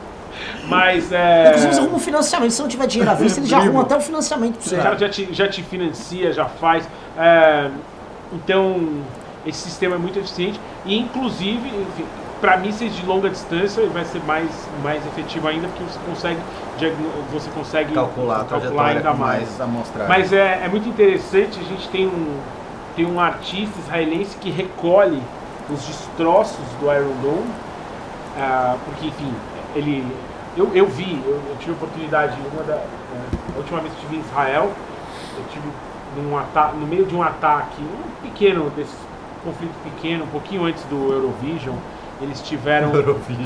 Mas 0.68 1.12
é. 1.12 1.46
Inclusive, 1.46 1.66
eles 1.66 1.78
arrumam 1.78 1.98
financiamento. 1.98 2.50
Se 2.50 2.62
não 2.62 2.68
tiver 2.68 2.86
dinheiro 2.86 3.10
à 3.10 3.14
vista, 3.14 3.40
eles 3.40 3.48
já 3.48 3.58
arrumam 3.58 3.82
até 3.82 3.96
o 3.96 4.00
financiamento 4.00 4.54
pra 4.54 4.62
você. 4.62 4.76
O 4.76 4.82
cara 4.82 4.98
já 4.98 5.08
te, 5.08 5.28
já 5.32 5.48
te 5.48 5.62
financia, 5.62 6.32
já 6.32 6.46
faz. 6.46 6.88
É, 7.16 7.70
então, 8.32 9.02
esse 9.46 9.58
sistema 9.58 9.96
é 9.96 9.98
muito 9.98 10.18
eficiente. 10.18 10.58
E, 10.84 10.98
inclusive, 10.98 11.70
para 12.40 12.56
mísseis 12.56 12.94
de 12.94 13.06
longa 13.06 13.30
distância, 13.30 13.80
ele 13.80 13.90
vai 13.90 14.04
ser 14.04 14.22
mais, 14.24 14.50
mais 14.82 15.06
efetivo 15.06 15.48
ainda, 15.48 15.68
porque 15.68 15.84
você 15.84 15.98
consegue, 16.06 16.38
você 17.32 17.50
consegue 17.50 17.94
Calcular 17.94 18.44
trajetória 18.44 18.98
ainda 18.98 19.14
mais. 19.14 19.58
mais. 19.58 19.92
Mas 20.08 20.32
é, 20.32 20.60
é 20.64 20.68
muito 20.68 20.88
interessante, 20.88 21.58
a 21.58 21.64
gente 21.64 21.88
tem 21.88 22.06
um, 22.06 22.38
tem 22.96 23.06
um 23.06 23.20
artista 23.20 23.78
israelense 23.80 24.36
que 24.36 24.50
recolhe 24.50 25.22
os 25.70 25.86
destroços 25.86 26.66
do 26.80 26.92
Iron 26.92 27.14
Dome, 27.22 27.50
ah, 28.38 28.76
porque, 28.84 29.06
enfim, 29.06 29.32
ele... 29.74 30.06
Eu, 30.56 30.72
eu 30.72 30.86
vi, 30.86 31.20
eu, 31.26 31.34
eu 31.48 31.56
tive 31.58 31.72
oportunidade, 31.72 32.38
uma 32.52 32.62
da, 32.62 32.74
eh, 32.74 33.54
a 33.54 33.58
última 33.58 33.80
vez 33.80 33.92
que 33.94 34.00
estive 34.02 34.16
em 34.16 34.20
Israel, 34.20 34.70
eu 35.36 35.44
tive 35.50 35.68
num 36.14 36.78
no 36.78 36.86
meio 36.86 37.04
de 37.04 37.14
um 37.14 37.22
ataque, 37.22 37.82
um 37.82 38.28
pequeno, 38.28 38.70
desse 38.70 38.94
conflito 39.44 39.74
pequeno, 39.82 40.24
um 40.24 40.28
pouquinho 40.28 40.64
antes 40.64 40.84
do 40.84 41.12
Eurovision, 41.12 41.74
eles 42.20 42.40
tiveram, 42.42 42.92
Eurovision. 42.94 43.44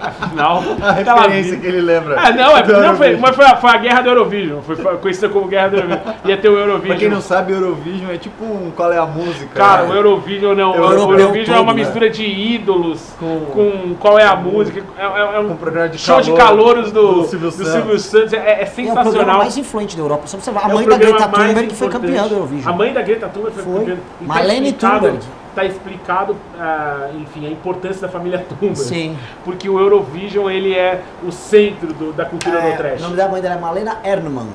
afinal, 0.00 0.62
A 0.82 1.04
tava 1.04 1.20
referência 1.22 1.52
vindo- 1.52 1.60
que 1.62 1.66
ele 1.66 1.80
lembra. 1.80 2.16
ah, 2.18 2.30
não, 2.32 2.56
é, 2.56 2.66
não 2.66 2.96
foi, 2.96 3.16
mas 3.16 3.36
foi 3.36 3.44
a, 3.44 3.56
foi 3.56 3.70
a 3.70 3.76
guerra 3.76 4.00
do 4.02 4.08
Eurovision. 4.10 4.60
Foi, 4.62 4.76
conhecida 4.98 5.28
como 5.28 5.46
guerra 5.46 5.68
do 5.68 5.76
Eurovision. 5.76 6.14
Ia 6.24 6.36
ter 6.36 6.48
o 6.48 6.58
Eurovision. 6.58 6.86
Pra 6.88 6.96
quem 6.96 7.08
não 7.08 7.20
sabe, 7.20 7.52
Eurovision 7.52 8.10
é 8.10 8.18
tipo 8.18 8.44
um 8.44 8.70
qual 8.74 8.92
é 8.92 8.98
a 8.98 9.06
música. 9.06 9.48
Cara, 9.54 9.82
né? 9.84 9.90
o 9.90 9.94
Eurovision 9.94 10.54
não. 10.54 10.72
O 10.72 10.76
Europeu 10.76 11.18
Eurovision 11.18 11.56
é 11.56 11.60
uma 11.60 11.66
todo, 11.66 11.76
né? 11.76 11.82
mistura 11.84 12.10
de 12.10 12.24
ídolos 12.24 13.12
com, 13.18 13.40
Com- 13.52 13.94
qual 13.98 14.18
é 14.18 14.24
a 14.24 14.36
música. 14.36 14.82
É, 14.98 15.02
é- 15.04 15.36
é 15.36 15.40
um 15.40 15.46
Com 15.48 15.52
um 15.54 15.56
programa 15.56 15.88
de 15.88 15.98
show 15.98 16.20
de 16.20 16.32
calor 16.32 16.50
calouros 16.74 16.92
do, 16.92 17.00
do 17.00 17.14
do 17.22 17.24
Silvio 17.28 17.50
Silvio, 17.50 17.98
Santos. 17.98 18.04
Santos. 18.04 18.32
É, 18.32 18.36
é 18.36 18.62
É 18.62 18.64
o 18.64 18.66
programa 18.66 19.04
sensacional. 19.04 19.38
mais 19.38 19.56
influente 19.56 19.96
da 19.96 20.02
Europa. 20.02 20.26
Só 20.26 20.36
observar. 20.36 20.64
A 20.66 20.70
É 20.70 20.72
o 20.72 20.74
mãe 20.74 20.88
da 20.88 20.96
Greta 20.96 21.28
Thunberg 21.28 21.74
foi 21.74 21.88
campeã 21.88 22.26
do 22.26 22.34
Eurovision. 22.34 22.72
A 22.72 22.76
mãe 22.76 22.92
da 22.92 23.02
Greta 23.02 23.28
Thunberg 23.28 23.54
foi, 23.54 23.62
Foi. 23.64 23.74
campeã. 23.80 23.96
E 24.20 24.24
tá 24.26 24.34
Marlene 24.34 24.72
Thunberg. 24.72 25.18
Tá 25.54 25.64
explicado, 25.64 26.36
ah, 26.58 27.08
enfim, 27.20 27.46
a 27.46 27.50
importância 27.50 28.02
da 28.02 28.08
família 28.08 28.38
Tumba. 28.60 28.74
Sim. 28.74 29.16
Porque 29.44 29.68
o 29.68 29.78
Eurovision, 29.78 30.48
ele 30.50 30.74
é 30.74 31.00
o 31.26 31.30
centro 31.32 31.92
do- 31.92 32.12
da 32.12 32.24
cultura 32.24 32.58
É, 32.58 32.70
do 32.72 32.76
trash. 32.76 33.00
o 33.00 33.02
nome 33.04 33.16
da 33.16 33.28
mãe 33.28 33.40
dela 33.42 33.54
é 33.56 33.58
Malena 33.58 33.98
Erdmann. 34.04 34.48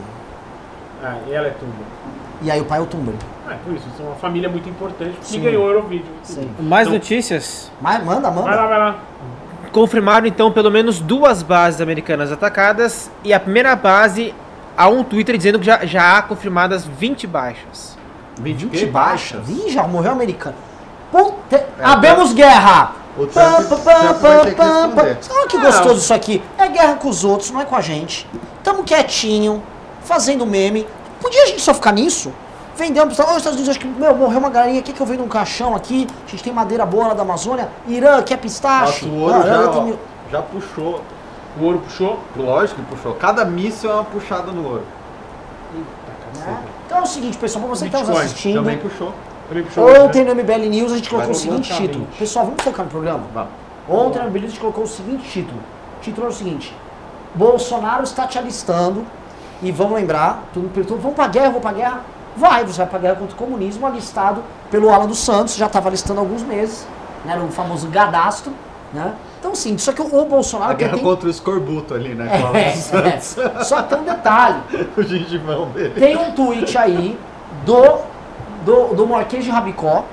Ah, 1.03 1.17
e 1.27 1.33
ela 1.33 1.47
é 1.47 1.51
Tumba. 1.51 1.73
E 2.41 2.51
aí 2.51 2.59
o 2.59 2.65
pai 2.65 2.79
é 2.79 2.81
o 2.81 2.85
Tumber. 2.85 3.13
É, 3.49 3.53
por 3.63 3.73
isso, 3.73 3.85
são 3.97 4.07
uma 4.07 4.15
família 4.15 4.49
muito 4.49 4.67
importante 4.67 5.15
que 5.19 5.25
Sim. 5.25 5.41
ganhou 5.41 5.63
o 5.65 5.67
Eurovision. 5.69 6.07
Sim. 6.23 6.49
Mais 6.59 6.87
Então- 6.87 6.97
notícias. 6.99 7.71
Mas 7.81 8.03
manda, 8.03 8.29
manda. 8.29 8.47
Vai 8.47 8.55
lá, 8.55 8.67
vai 8.67 8.79
lá. 8.79 8.95
Confirmaram 9.71 10.25
então 10.25 10.51
pelo 10.51 10.71
menos 10.71 10.99
duas 10.99 11.43
bases 11.43 11.81
americanas 11.81 12.31
atacadas 12.31 13.11
e 13.23 13.33
a 13.33 13.39
primeira 13.39 13.75
base 13.75 14.33
há 14.77 14.87
um 14.87 15.03
Twitter 15.03 15.35
dizendo 15.37 15.59
que 15.59 15.65
já, 15.65 15.85
já 15.85 16.17
há 16.17 16.21
confirmadas 16.21 16.85
20 16.85 17.27
baixas. 17.27 17.97
20 18.39 18.65
20 18.67 18.85
baixas. 18.87 19.49
Ih, 19.49 19.69
já 19.69 19.83
morreu 19.87 20.11
americano. 20.11 20.55
É, 21.13 21.17
Puta... 21.17 21.65
Abemos 21.83 22.33
guerra! 22.33 22.91
O 23.17 23.25
Trump- 23.27 23.71
o 23.71 24.43
ter 24.43 24.55
que 24.55 25.47
que 25.47 25.57
Ah. 25.57 25.61
gostoso 25.61 25.99
isso 25.99 26.13
aqui? 26.13 26.43
É 26.57 26.67
guerra 26.67 26.95
com 26.95 27.07
os 27.07 27.23
outros, 27.23 27.49
não 27.51 27.61
é 27.61 27.65
com 27.65 27.75
a 27.75 27.81
gente. 27.81 28.27
Tamo 28.63 28.83
quietinho, 28.83 29.63
fazendo 30.03 30.45
meme. 30.45 30.85
Podia 31.21 31.43
a 31.43 31.45
gente 31.47 31.61
só 31.61 31.73
ficar 31.73 31.93
nisso? 31.93 32.33
Vendendo 32.75 33.15
para 33.15 33.25
os 33.31 33.37
Estados 33.37 33.53
Unidos, 33.57 33.69
acho 33.69 33.79
que, 33.79 33.87
meu, 33.87 34.13
morreu 34.15 34.37
uma 34.39 34.49
galinha 34.49 34.79
aqui 34.81 34.91
que 34.91 34.99
eu 34.99 35.05
vendo 35.05 35.23
um 35.23 35.29
caixão 35.29 35.73
aqui. 35.73 36.05
A 36.27 36.29
gente 36.31 36.43
tem 36.43 36.51
madeira 36.51 36.85
boa 36.85 37.07
lá 37.07 37.13
da 37.13 37.21
Amazônia. 37.21 37.69
Irã, 37.87 38.21
quer 38.21 38.37
pistache? 38.37 39.05
Nossa, 39.05 39.17
o 39.17 39.21
ouro 39.21 39.35
Ah, 39.35 39.47
já, 39.47 39.61
ó, 39.61 39.67
tem 39.69 39.83
mil- 39.85 39.99
já 40.29 40.41
puxou. 40.41 41.01
O 41.57 41.63
ouro 41.63 41.79
puxou. 41.79 42.19
Lógico 42.35 42.81
que 42.81 42.87
puxou. 42.95 43.13
Cada 43.13 43.45
míssil 43.45 43.89
é 43.89 43.93
uma 43.93 44.03
puxada 44.03 44.51
no 44.51 44.67
ouro. 44.67 44.83
né? 46.45 46.57
Então 46.85 46.97
é 46.97 47.01
o 47.01 47.05
seguinte, 47.05 47.37
pessoal, 47.37 47.63
pra 47.65 47.75
você 47.75 47.87
que 47.89 47.95
está 47.95 48.05
nos 48.05 48.19
assistindo. 48.19 48.55
Também 48.55 48.77
puxou. 48.77 49.13
Né? 49.51 49.63
Ontem 50.03 50.23
no 50.23 50.33
MBL 50.33 50.69
News 50.69 50.91
a 50.91 50.95
gente 50.95 51.09
colocou 51.09 51.31
o 51.31 51.35
seguinte 51.35 51.73
título. 51.73 52.07
Pessoal, 52.17 52.45
vamos 52.45 52.63
focar 52.63 52.85
no 52.85 52.91
programa? 52.91 53.23
Vamos. 53.33 53.49
Ontem 53.87 54.19
no 54.19 54.25
MBL 54.25 54.39
News 54.39 54.45
a 54.45 54.49
gente 54.49 54.59
colocou 54.59 54.83
o 54.83 54.87
seguinte 54.87 55.29
título. 55.29 55.59
O 55.97 56.01
título 56.01 56.27
é 56.27 56.29
o 56.29 56.33
seguinte. 56.33 56.75
Bolsonaro 57.35 58.03
está 58.03 58.25
te 58.25 58.37
alistando 58.37 59.05
e 59.61 59.71
vamos 59.71 59.93
lembrar, 59.93 60.43
tudo 60.53 60.69
perguntou, 60.69 60.97
vamos 60.97 61.15
pra 61.15 61.27
guerra, 61.27 61.49
vou 61.49 61.61
pra 61.61 61.73
guerra? 61.73 62.01
Vai, 62.35 62.65
você 62.65 62.77
vai 62.79 62.87
pra 62.87 62.99
guerra 62.99 63.15
contra 63.15 63.35
o 63.35 63.37
comunismo, 63.37 63.85
alistado 63.85 64.43
pelo 64.69 64.89
Alan 64.89 65.05
dos 65.05 65.19
Santos, 65.19 65.55
já 65.55 65.67
estava 65.67 65.89
alistando 65.89 66.19
há 66.19 66.23
alguns 66.23 66.43
meses, 66.43 66.85
né, 67.23 67.33
era 67.33 67.43
o 67.43 67.49
famoso 67.49 67.87
gadastro, 67.87 68.51
né? 68.93 69.13
Então 69.39 69.55
sim, 69.55 69.77
só 69.77 69.93
que 69.93 70.01
o, 70.01 70.05
o 70.05 70.25
Bolsonaro 70.25 70.71
A 70.71 70.73
guerra 70.73 70.91
pretende- 70.91 71.09
contra 71.09 71.27
o 71.27 71.31
escorbuto 71.31 71.93
ali, 71.93 72.15
né? 72.15 72.29
É, 72.31 72.95
o 72.95 72.97
é, 72.99 73.63
só 73.63 73.81
tem 73.83 73.99
um 73.99 74.03
detalhe. 74.03 74.59
o 74.97 75.03
gengivão 75.03 75.69
dele. 75.69 75.93
Tem 75.99 76.17
um 76.17 76.31
tweet 76.31 76.77
aí 76.77 77.17
do, 77.65 77.99
do, 78.66 78.93
do 78.95 79.07
Marquês 79.07 79.45
de 79.45 79.51
Rabicó, 79.51 80.03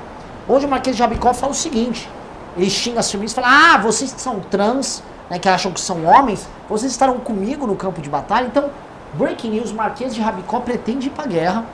onde 0.48 0.66
o 0.66 0.68
Marquês 0.68 0.94
de 0.94 1.02
Rabicó 1.02 1.32
fala 1.32 1.52
o 1.52 1.54
seguinte: 1.54 2.08
ele 2.56 2.70
xinga 2.70 3.00
as 3.00 3.10
feministas 3.10 3.42
e 3.42 3.48
fala, 3.48 3.74
ah, 3.74 3.78
vocês 3.78 4.12
que 4.12 4.20
são 4.20 4.38
trans, 4.40 5.02
né, 5.30 5.38
que 5.38 5.48
acham 5.48 5.72
que 5.72 5.80
são 5.80 6.04
homens, 6.04 6.48
vocês 6.68 6.92
estarão 6.92 7.18
comigo 7.18 7.66
no 7.66 7.74
campo 7.74 8.00
de 8.00 8.10
batalha. 8.10 8.46
Então, 8.46 8.70
breaking 9.14 9.50
news: 9.50 9.72
Marquês 9.72 10.14
de 10.14 10.20
Rabicó 10.20 10.60
pretende 10.60 11.08
ir 11.08 11.10
pra 11.10 11.26
guerra. 11.26 11.64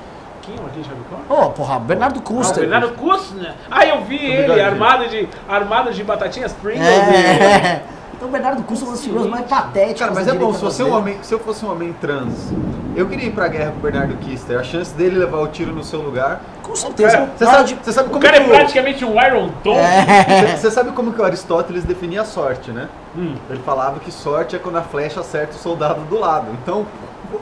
Quem 0.42 0.56
é 0.56 0.60
o 0.60 0.62
Marquinhos 0.62 0.86
de 0.86 0.94
Rabicó? 0.94 1.34
Ô, 1.34 1.50
porra, 1.50 1.78
Bernardo 1.78 2.20
Ah, 2.20 2.20
o 2.20 2.22
Custer. 2.22 2.60
Bernardo 2.60 2.88
Kustner. 2.96 3.54
Ah, 3.70 3.84
eu 3.84 4.00
vi 4.04 4.16
ele, 4.16 4.42
bigodinho. 4.42 4.66
armado 4.66 5.08
de, 5.08 5.28
armado 5.46 5.92
de 5.92 6.02
batatinhas 6.04 6.52
Pringles. 6.54 6.86
É. 6.88 7.82
Então, 8.18 8.28
Bernardo 8.30 8.62
Custer 8.64 8.84
é 8.84 8.90
uma 8.90 8.96
das 8.96 9.04
figuras 9.04 9.26
mais 9.28 9.46
patéticas. 9.46 10.00
Cara, 10.00 10.12
mas 10.12 10.26
é 10.26 10.32
bom, 10.34 10.52
se, 10.52 10.60
você 10.60 10.82
é 10.82 10.84
um 10.84 10.92
homem, 10.92 11.18
se 11.22 11.32
eu 11.32 11.38
fosse 11.38 11.64
um 11.64 11.70
homem 11.70 11.92
trans, 12.00 12.52
eu 12.96 13.06
queria 13.08 13.26
ir 13.28 13.30
pra 13.30 13.46
guerra 13.46 13.70
com 13.70 13.78
o 13.78 13.80
Bernardo 13.80 14.16
Kister. 14.16 14.58
A 14.58 14.64
chance 14.64 14.92
dele 14.92 15.16
levar 15.16 15.38
o 15.38 15.46
tiro 15.46 15.72
no 15.72 15.84
seu 15.84 16.00
lugar. 16.02 16.40
Com 16.64 16.74
certeza. 16.74 17.12
Cara, 17.16 17.30
Você 17.38 17.44
Na 17.44 17.50
hora 17.50 17.58
sabe, 17.60 17.74
de- 17.74 17.84
você 17.84 17.92
sabe 17.92 18.08
O 18.08 18.10
como 18.10 18.22
cara 18.22 18.36
é 18.38 18.40
que 18.40 18.46
o- 18.50 18.52
praticamente 18.52 19.04
um 19.04 19.14
Iron 19.24 19.50
Dome. 19.62 19.78
É. 19.78 20.48
Você, 20.56 20.56
você 20.62 20.70
sabe 20.72 20.90
como 20.90 21.12
que 21.12 21.20
o 21.20 21.24
Aristóteles 21.24 21.84
definia 21.84 22.22
a 22.22 22.24
sorte, 22.24 22.72
né? 22.72 22.88
Hum. 23.16 23.36
Ele 23.48 23.60
falava 23.64 24.00
que 24.00 24.10
sorte 24.10 24.56
é 24.56 24.58
quando 24.58 24.76
a 24.78 24.82
flecha 24.82 25.20
acerta 25.20 25.54
o 25.54 25.58
soldado 25.58 26.00
do 26.02 26.18
lado. 26.18 26.46
Então, 26.60 26.84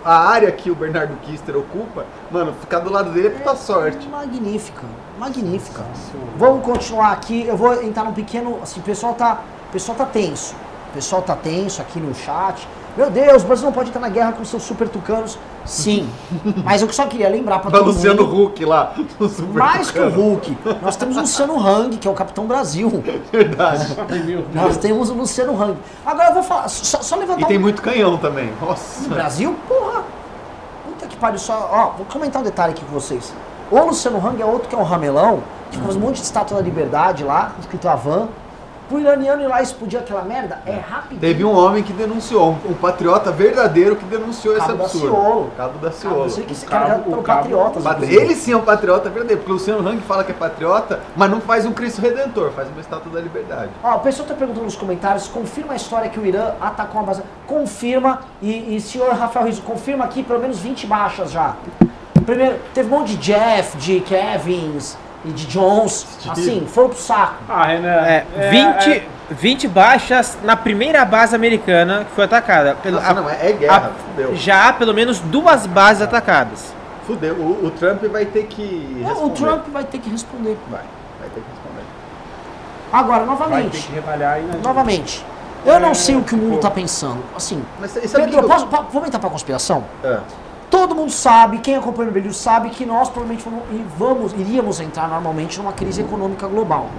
a 0.05 0.29
área 0.29 0.53
que 0.53 0.71
o 0.71 0.75
Bernardo 0.75 1.17
Kister 1.23 1.57
ocupa, 1.57 2.05
mano, 2.31 2.53
ficar 2.61 2.81
do 2.81 2.93
lado 2.93 3.11
dele 3.11 3.29
é 3.29 3.31
puta 3.31 3.57
sorte. 3.57 4.07
Magnífica, 4.09 4.83
magnífica. 5.19 5.83
Vamos 6.37 6.63
continuar 6.67 7.13
aqui. 7.13 7.47
Eu 7.47 7.57
vou 7.57 7.83
entrar 7.83 8.05
num 8.05 8.13
pequeno. 8.13 8.59
Assim, 8.63 8.79
o 8.81 8.83
pessoal 8.83 9.15
tá, 9.15 9.41
o 9.69 9.73
pessoal 9.73 9.97
tá 9.97 10.05
tenso. 10.05 10.55
O 10.97 10.99
pessoal 10.99 11.21
tá 11.21 11.37
tenso 11.37 11.83
aqui 11.83 12.01
no 12.01 12.15
chat. 12.15 12.67
Meu 12.97 13.11
Deus, 13.11 13.43
o 13.43 13.47
Brasil 13.47 13.67
não 13.67 13.73
pode 13.73 13.91
entrar 13.91 14.01
na 14.01 14.09
guerra 14.09 14.33
com 14.33 14.43
seus 14.47 14.63
super 14.63 14.89
tucanos. 14.89 15.39
Sim, 15.67 16.09
mas 16.65 16.81
eu 16.81 16.91
só 16.91 17.05
queria 17.05 17.29
lembrar 17.29 17.59
para 17.59 17.71
Pra 17.71 17.81
todo 17.81 17.89
Luciano 17.89 18.27
mundo. 18.27 18.45
Huck 18.45 18.65
lá. 18.65 18.95
no 19.21 19.29
Super 19.29 19.53
Mais 19.53 19.91
que 19.91 19.99
o 19.99 20.05
Tucano. 20.05 20.23
Hulk, 20.23 20.59
nós 20.81 20.97
temos 20.97 21.19
o 21.19 21.21
Luciano 21.21 21.61
Hang, 21.61 21.99
que 21.99 22.09
é 22.09 22.11
o 22.11 22.15
Capitão 22.15 22.47
Brasil. 22.47 23.05
Verdade. 23.31 23.95
Ai, 24.09 24.19
meu 24.21 24.41
Deus. 24.41 24.55
Nós 24.55 24.77
temos 24.79 25.11
o 25.11 25.13
Luciano 25.13 25.63
Hang. 25.63 25.77
Agora 26.07 26.31
eu 26.31 26.35
vou 26.35 26.43
falar, 26.43 26.67
só, 26.69 27.03
só 27.03 27.17
E 27.17 27.19
levantar 27.19 27.47
tem 27.47 27.59
um 27.59 27.61
muito 27.61 27.83
canhão 27.83 28.17
também. 28.17 28.51
Nossa. 28.59 29.07
Brasil, 29.07 29.55
porra! 29.69 30.03
Puta 30.87 31.07
que 31.07 31.17
pariu, 31.17 31.39
só. 31.39 31.69
Ó, 31.71 31.97
vou 31.99 32.07
comentar 32.07 32.41
um 32.41 32.45
detalhe 32.45 32.73
aqui 32.73 32.83
com 32.87 32.95
vocês. 32.99 33.35
O 33.71 33.79
Luciano 33.81 34.17
Hang 34.27 34.41
é 34.41 34.47
outro 34.47 34.67
que 34.67 34.75
é 34.75 34.79
um 34.79 34.83
ramelão, 34.83 35.43
que 35.71 35.77
faz 35.77 35.95
um 35.95 36.01
monte 36.01 36.17
de 36.17 36.23
estátua 36.23 36.57
da 36.57 36.63
liberdade 36.63 37.23
lá, 37.23 37.53
escrito 37.61 37.87
Avan. 37.87 38.29
Pro 38.89 39.01
iraniano 39.01 39.43
ir 39.43 39.47
lá 39.49 39.61
explodir 39.63 39.99
aquela 39.99 40.23
merda, 40.23 40.61
é 40.65 40.77
rapidinho. 40.77 41.21
Teve 41.21 41.45
um 41.45 41.53
homem 41.57 41.83
que 41.83 41.93
denunciou, 41.93 42.51
um, 42.65 42.71
um 42.71 42.75
patriota 42.75 43.33
verdadeiro 43.33 43.97
que 43.97 44.05
denunciou 44.05 44.55
Cabo 44.55 44.67
esse 44.69 44.79
da 44.79 44.85
absurdo. 44.85 45.07
Ciolo. 45.09 45.51
Cabo 45.57 45.79
da 45.79 45.91
Ciolo. 45.91 46.23
eu 46.25 46.31
sei 46.31 46.45
que 46.45 46.53
esse 46.53 46.65
cara 46.67 46.81
cabo- 46.87 46.95
era 46.95 47.03
pelo 47.03 47.19
o 47.19 47.23
cabo- 47.23 47.39
patriotas. 47.41 47.83
Pat- 47.83 47.97
inclusive. 47.97 48.23
Ele 48.23 48.35
sim 48.37 48.53
é 48.53 48.57
um 48.57 48.61
patriota 48.63 49.09
verdadeiro, 49.11 49.41
porque 49.41 49.51
o 49.51 49.55
Luciano 49.55 49.89
Hang 49.89 50.01
fala 50.03 50.23
que 50.25 50.31
é 50.31 50.35
patriota, 50.35 51.01
mas 51.17 51.31
não 51.31 51.41
faz 51.41 51.67
um 51.67 51.73
Cristo 51.73 52.01
Redentor, 52.01 52.51
faz 52.53 52.69
uma 52.69 52.81
estátua 52.81 53.11
da 53.13 53.21
liberdade. 53.21 53.71
Ó, 53.83 53.97
o 53.97 54.01
pessoal 54.01 54.29
tá 54.29 54.35
perguntando 54.35 54.65
nos 54.67 54.77
comentários, 54.77 55.27
confirma 55.27 55.73
a 55.73 55.77
história 55.77 56.09
que 56.09 56.21
o 56.21 56.25
Irã 56.25 56.53
atacou 56.61 57.01
uma 57.01 57.07
base. 57.09 57.23
Confirma, 57.47 58.21
e, 58.41 58.77
e 58.77 58.81
senhor 58.81 59.13
Rafael 59.15 59.47
Rizzo, 59.47 59.63
confirma 59.63 60.05
aqui 60.05 60.23
pelo 60.23 60.39
menos 60.39 60.59
20 60.61 60.87
baixas 60.87 61.33
já. 61.33 61.57
Primeiro, 62.25 62.57
teve 62.75 62.93
um 62.93 62.99
monte 62.99 63.17
de 63.17 63.19
Jeff, 63.19 63.77
de 63.77 64.01
Kevins 64.01 64.97
e 65.27 65.31
de 65.33 65.47
Jones, 65.47 66.07
Steve. 66.21 66.31
assim, 66.31 66.67
foram 66.67 66.89
pro 66.91 66.99
saco. 66.99 67.35
Ah, 67.49 67.67
Renan. 67.67 67.89
É, 67.89 68.25
20, 68.51 69.03
20 69.31 69.69
baixas 69.69 70.39
na 70.43 70.57
primeira 70.57 71.05
base 71.05 71.35
americana 71.35 72.05
que 72.09 72.13
foi 72.15 72.25
atacada. 72.25 72.77
Pelo, 72.83 72.97
Nossa, 72.97 73.11
a- 73.11 73.15
não, 73.15 73.29
é, 73.31 73.51
é 73.51 73.53
guerra, 73.53 73.77
a- 73.77 73.91
fudeu. 74.11 74.37
já 74.37 74.69
há 74.69 74.73
pelo 74.73 74.95
menos 74.95 75.19
duas 75.21 75.67
bases 75.67 76.03
atacadas. 76.03 76.73
Fudeu. 77.07 77.35
O, 77.35 77.67
o 77.67 77.71
Trump 77.71 78.03
vai 78.05 78.25
ter 78.25 78.45
que 78.45 78.99
O 79.03 79.07
responder. 79.09 79.35
Trump 79.35 79.69
vai 79.69 79.85
ter 79.85 79.99
que 79.99 80.11
responder. 80.11 80.57
Vai, 80.71 80.81
vai 81.21 81.29
ter 81.29 81.41
que 81.41 81.47
responder. 81.51 81.85
Agora, 82.93 83.25
Vai 83.25 83.37
ter 83.37 83.43
novamente, 83.45 83.89
que 83.89 84.63
novamente, 84.63 85.27
eu 85.65 85.81
não 85.81 85.91
É, 85.91 85.95
sei 85.95 86.15
o 86.17 86.23
que 86.23 86.35
o 86.35 86.39
mundo 86.39 86.59
tá 86.61 86.71
pensando. 86.71 87.19
Assim, 87.37 87.63
Pedro, 88.13 88.31
que 88.31 88.37
eu- 88.37 88.43
posso, 88.45 88.67
po- 88.69 88.85
vamos 88.93 89.09
entrar 89.09 89.19
pra 89.19 89.29
conspiração? 89.31 89.85
É. 90.05 90.19
Todo 90.71 90.95
mundo 90.95 91.13
sabe, 91.13 91.59
quem 91.59 91.77
acompanha 91.77 92.11
o 92.11 92.13
MBL 92.13 92.33
sabe 92.33 92.71
que 92.71 92.85
nós 92.85 93.09
provavelmente 93.09 93.45
vamos, 93.45 93.63
vamos, 93.97 94.33
iríamos 94.33 94.81
entrar 94.81 95.09
normalmente 95.09 95.59
numa 95.59 95.73
crise 95.73 96.01
econômica 96.01 96.47
global. 96.47 96.91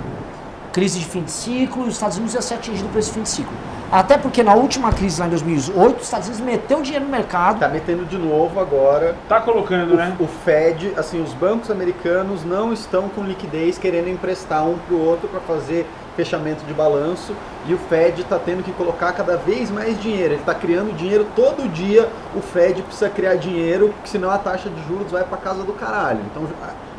Crise 0.71 0.99
de 0.99 1.05
fim 1.05 1.23
de 1.23 1.31
ciclo 1.31 1.85
e 1.85 1.87
os 1.87 1.95
Estados 1.95 2.17
Unidos 2.17 2.35
ia 2.35 2.41
ser 2.41 2.55
atingido 2.55 2.87
por 2.89 2.99
esse 2.99 3.11
fim 3.11 3.23
de 3.23 3.29
ciclo. 3.29 3.53
Até 3.91 4.17
porque 4.17 4.43
na 4.43 4.53
última 4.53 4.91
crise 4.91 5.19
lá 5.19 5.27
em 5.27 5.29
2008, 5.29 5.97
os 5.97 6.03
Estados 6.03 6.27
Unidos 6.27 6.45
meteu 6.45 6.81
dinheiro 6.81 7.05
no 7.05 7.11
mercado. 7.11 7.59
Tá 7.59 7.67
metendo 7.67 8.05
de 8.05 8.17
novo 8.17 8.59
agora. 8.59 9.15
Tá 9.27 9.39
colocando, 9.41 9.95
né? 9.95 10.15
O, 10.19 10.23
o 10.23 10.27
Fed, 10.27 10.93
assim, 10.97 11.21
os 11.21 11.33
bancos 11.33 11.71
americanos 11.71 12.43
não 12.45 12.73
estão 12.73 13.09
com 13.09 13.23
liquidez 13.23 13.77
querendo 13.77 14.09
emprestar 14.09 14.65
um 14.67 14.77
pro 14.77 14.99
outro 14.99 15.27
para 15.29 15.39
fazer 15.39 15.87
fechamento 16.17 16.65
de 16.65 16.73
balanço 16.73 17.33
e 17.67 17.73
o 17.75 17.77
Fed 17.77 18.21
está 18.21 18.39
tendo 18.39 18.63
que 18.63 18.71
colocar 18.73 19.13
cada 19.13 19.37
vez 19.37 19.69
mais 19.69 20.01
dinheiro. 20.01 20.33
Ele 20.33 20.41
está 20.41 20.55
criando 20.55 20.93
dinheiro 20.97 21.27
todo 21.35 21.71
dia. 21.71 22.09
O 22.35 22.41
Fed 22.41 22.81
precisa 22.81 23.07
criar 23.07 23.35
dinheiro, 23.35 23.93
senão 24.03 24.31
a 24.31 24.37
taxa 24.39 24.67
de 24.67 24.83
juros 24.87 25.11
vai 25.11 25.23
para 25.23 25.37
casa 25.37 25.63
do 25.63 25.73
caralho. 25.73 26.21
Então 26.31 26.43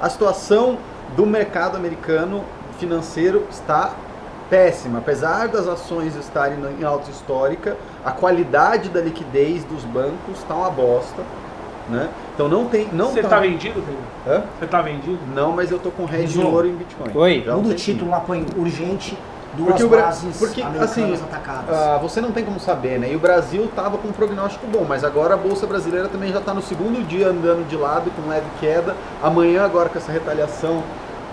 a, 0.01 0.09
situação 0.09 0.79
do 1.17 1.27
mercado 1.27 1.77
americano 1.77 2.45
financeiro 2.79 3.45
está 3.51 3.91
péssima. 4.49 5.01
Apesar 5.01 5.49
das 5.49 5.67
ações 5.67 6.15
estarem 6.15 6.59
em 6.81 6.85
alta 6.85 7.11
histórica, 7.11 7.77
a 8.05 8.13
qualidade 8.13 8.89
da 8.89 9.01
liquidez 9.01 9.65
dos 9.65 9.83
bancos 9.83 10.39
está 10.39 10.55
uma 10.55 10.71
bosta. 10.71 11.23
Né? 11.89 12.09
Então 12.35 12.49
não 12.49 12.67
tem. 12.67 12.89
Não 12.93 13.07
Você 13.13 13.23
tá- 13.23 13.29
tá 13.29 13.41
vendido, 13.41 13.83
Pedro? 13.83 14.01
Hã? 14.27 14.43
Você 14.59 14.67
tá 14.67 14.83
vendido? 14.83 15.19
Não, 15.35 15.53
mas 15.53 15.71
eu 15.71 15.79
tô 15.79 15.91
com 15.91 16.05
hedge 16.05 16.39
de 16.39 16.45
ouro 16.45 16.67
em 16.69 16.75
Bitcoin. 16.75 17.11
Oi. 17.15 17.43
Já 17.47 17.55
um 17.57 17.63
Muda 17.63 17.71
o 17.71 17.75
título 17.75 18.11
lá, 18.11 18.21
põe 18.21 18.45
urgente, 18.57 19.17
duas 19.55 19.71
Porque, 19.71 19.85
o 19.85 19.89
bases 19.89 20.37
porque 20.37 20.61
americanas 20.61 20.91
assim, 20.91 21.15
atacadas. 21.15 21.75
ah, 21.75 21.99
você 22.03 22.21
não 22.21 22.31
tem 22.31 22.45
como 22.45 22.61
saber, 22.61 22.99
né? 22.99 23.11
E 23.11 23.17
o 23.17 23.19
Brasil 23.19 23.69
tava 23.75 23.97
com 23.97 24.09
um 24.09 24.13
prognóstico 24.13 24.67
bom, 24.67 24.85
mas 24.87 25.03
agora 25.03 25.33
a 25.33 25.37
Bolsa 25.37 25.67
Brasileira 25.67 26.09
também 26.09 26.31
já 26.31 26.39
está 26.41 26.53
no 26.53 26.61
segundo 26.63 27.07
dia 27.07 27.29
andando 27.29 27.67
de 27.67 27.77
lado 27.77 28.11
com 28.11 28.29
leve 28.29 28.47
queda. 28.61 28.95
Amanhã, 29.23 29.65
agora 29.65 29.89
com 29.89 29.97
essa 29.99 30.13
retaliação, 30.13 30.83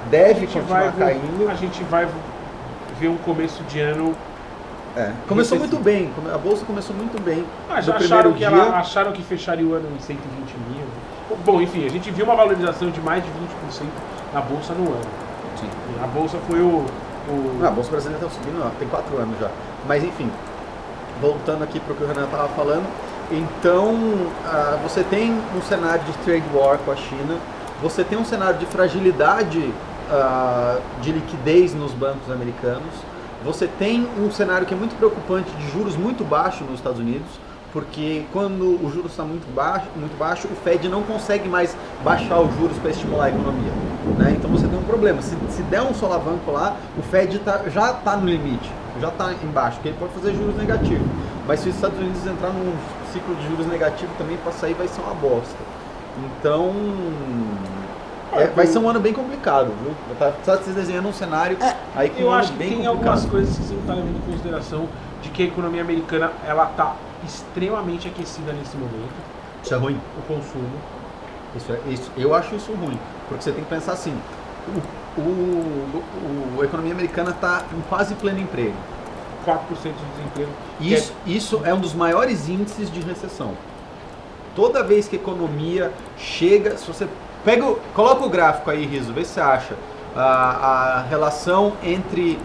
deve 0.10 0.48
continuar 0.48 0.94
caindo. 0.94 1.50
a 1.50 1.56
gente 1.56 1.84
vai 1.84 2.08
ver 3.00 3.10
um 3.10 3.18
começo 3.18 3.62
de 3.64 3.82
ano. 3.82 4.16
É, 4.96 5.12
Começou 5.28 5.60
muito 5.60 5.78
bem, 5.78 6.10
a 6.34 6.38
Bolsa 6.38 6.64
começou 6.66 6.96
muito 6.96 7.22
bem. 7.22 7.46
Ah, 7.70 7.82
no 7.82 7.94
acharam 7.94 8.32
que, 8.34 8.44
ela, 8.44 8.78
acharam 8.80 9.12
que 9.12 9.22
fecharia 9.22 9.66
o 9.66 9.74
ano 9.74 9.88
em 9.96 10.00
120 10.00 10.30
mil. 10.70 11.38
Bom, 11.44 11.62
enfim, 11.62 11.86
a 11.86 11.90
gente 11.90 12.10
viu 12.12 12.24
uma 12.26 12.36
valorização 12.36 12.90
de 12.90 13.02
mais 13.02 13.24
de 13.24 13.30
20% 13.30 13.86
na 14.34 14.40
bolsa 14.42 14.74
no 14.74 14.84
ano. 14.84 15.02
Sim. 15.60 15.68
A 16.02 16.08
bolsa 16.08 16.38
foi 16.50 16.60
o. 16.62 16.86
o- 17.28 17.58
Não, 17.60 17.68
a 17.68 17.72
Bolsa 17.72 17.92
Brasileira 17.92 18.26
está 18.26 18.40
subindo, 18.40 18.62
ó, 18.66 18.70
tem 18.80 18.88
quatro 18.88 19.18
anos 19.18 19.38
já. 19.40 19.50
Mas 19.88 20.04
enfim, 20.04 20.30
voltando 21.22 21.64
aqui 21.64 21.80
para 21.80 21.94
o 21.94 21.96
que 21.96 22.04
o 22.04 22.08
Renan 22.08 22.26
estava 22.26 22.48
falando, 22.50 22.86
então 23.32 23.96
ah, 24.46 24.78
você 24.84 25.04
tem 25.04 25.32
um 25.56 25.62
cenário 25.62 26.04
de 26.04 26.14
trade 26.20 26.44
war 26.54 26.78
com 26.78 26.92
a 26.92 26.96
China, 26.96 27.38
você 27.82 28.04
tem 28.04 28.18
um 28.18 28.26
cenário 28.26 28.58
de 28.60 28.66
fragilidade 28.66 29.74
ah, 30.12 30.78
de 31.02 31.12
liquidez 31.12 31.74
nos 31.74 31.92
bancos 31.94 32.32
americanos, 32.32 32.94
você 33.46 33.68
tem 33.68 34.08
um 34.20 34.32
cenário 34.32 34.66
que 34.66 34.74
é 34.74 34.78
muito 34.78 34.98
preocupante 34.98 35.52
de 35.52 35.72
juros 35.72 35.96
muito 35.96 36.24
baixos 36.24 36.62
nos 36.68 36.80
Estados 36.80 37.00
Unidos, 37.00 37.28
porque 37.72 38.26
quando 38.34 38.84
o 38.84 38.90
juros 38.92 39.12
está 39.12 39.24
muito 39.24 39.46
baixo, 39.54 39.86
muito 39.96 40.18
baixo, 40.18 40.48
o 40.48 40.56
Fed 40.56 40.90
não 40.90 41.04
consegue 41.04 41.48
mais 41.48 41.76
baixar 42.04 42.40
os 42.40 42.54
juros 42.56 42.78
para 42.78 42.90
estimular 42.90 43.26
a 43.26 43.30
economia. 43.30 43.72
né? 44.18 44.36
Então 44.38 44.50
você 44.50 44.68
tem 44.68 44.80
um 44.80 44.84
problema. 44.84 45.22
Se, 45.22 45.36
se 45.50 45.62
der 45.64 45.82
um 45.82 45.94
solavanco 45.94 46.50
lá, 46.52 46.76
o 46.98 47.02
Fed 47.04 47.38
tá- 47.40 47.64
já 47.70 47.92
está 47.92 48.16
no 48.16 48.26
limite, 48.28 48.72
já 49.00 49.10
está 49.10 49.32
embaixo, 49.44 49.76
porque 49.78 49.90
ele 49.90 49.98
pode 50.00 50.14
fazer 50.14 50.34
juros 50.34 50.56
negativos. 50.56 51.06
Mas 51.46 51.60
se 51.60 51.70
os 51.70 51.76
Estados 51.76 52.00
Unidos 52.00 52.26
entrar 52.26 52.50
num 52.50 52.74
ciclo 53.14 53.36
de 53.36 53.48
juros 53.48 53.68
negativo 53.68 54.12
também, 54.18 54.38
para 54.38 54.54
sair 54.54 54.74
vai 54.74 54.88
ser 54.88 55.02
uma 55.02 55.14
bosta. 55.14 55.58
Então, 56.40 56.72
é, 58.36 58.48
vai 58.48 58.68
ser 58.68 58.80
um 58.80 58.90
ano 58.90 59.00
bem 59.00 59.14
complicado, 59.14 59.72
viu? 59.84 59.94
Tá, 60.20 60.32
tá 60.46 60.58
se 60.58 60.70
desenhando 60.72 61.08
um 61.08 61.14
cenário 61.14 61.58
aí 61.96 62.10
com 62.10 62.20
Eu 62.22 62.28
um 62.28 62.32
ano 62.32 62.40
acho 62.40 62.52
que 62.52 62.58
bem 62.58 62.68
tem 62.70 62.78
complicado. 62.78 63.08
algumas 63.08 63.26
coisas 63.30 63.58
que 63.58 63.64
você 63.64 63.74
não 63.74 63.82
está 63.82 63.94
levando 63.94 64.18
em 64.18 64.32
consideração 64.32 64.88
de 65.22 65.30
que 65.30 65.44
a 65.44 65.46
economia 65.46 65.82
americana 65.82 66.32
ela 66.46 66.66
está 66.70 66.96
extremamente 67.24 68.08
aquecida 68.08 68.52
nesse 68.54 68.76
momento. 68.78 69.14
Isso 69.64 69.74
é 69.74 69.78
ruim. 69.78 70.00
O 70.18 70.22
consumo. 70.34 70.70
Isso 71.56 71.72
é- 71.72 71.80
isso- 71.92 72.12
eu 72.18 72.36
acho 72.36 72.54
isso 72.56 72.72
ruim, 72.74 73.00
porque 73.28 73.44
você 73.44 73.52
tem 73.52 73.64
que 73.64 73.70
pensar 73.70 73.94
assim, 73.94 74.14
o, 75.18 75.20
o- 75.22 76.04
o- 76.58 76.62
a 76.62 76.66
economia 76.66 76.92
americana 76.94 77.32
está 77.32 77.64
em 77.76 77.82
quase 77.90 78.14
pleno 78.16 78.40
emprego. 78.40 78.76
4% 79.46 79.94
de 79.94 80.06
desemprego. 80.18 80.50
que 80.80 80.94
Isso, 80.94 81.14
isso 81.26 81.62
é 81.64 81.74
um 81.74 81.80
dos 81.80 81.94
maiores 81.94 82.50
índices 82.50 82.92
de 82.92 83.00
recessão. 83.00 83.54
Toda 84.56 84.84
vez 84.84 85.08
que 85.08 85.16
a 85.16 85.20
economia 85.20 85.92
chega, 86.18 86.78
se 86.78 86.88
você 86.88 87.08
pega, 87.46 87.64
o- 87.66 87.80
coloca 87.94 88.26
o 88.26 88.30
gráfico 88.30 88.70
aí, 88.72 88.86
Riso, 88.86 89.14
vê 89.14 89.24
se 89.24 89.34
você 89.36 89.40
acha 89.42 89.76
a, 90.16 90.24
a 90.24 91.02
relação 91.04 91.74
entre 91.84 92.38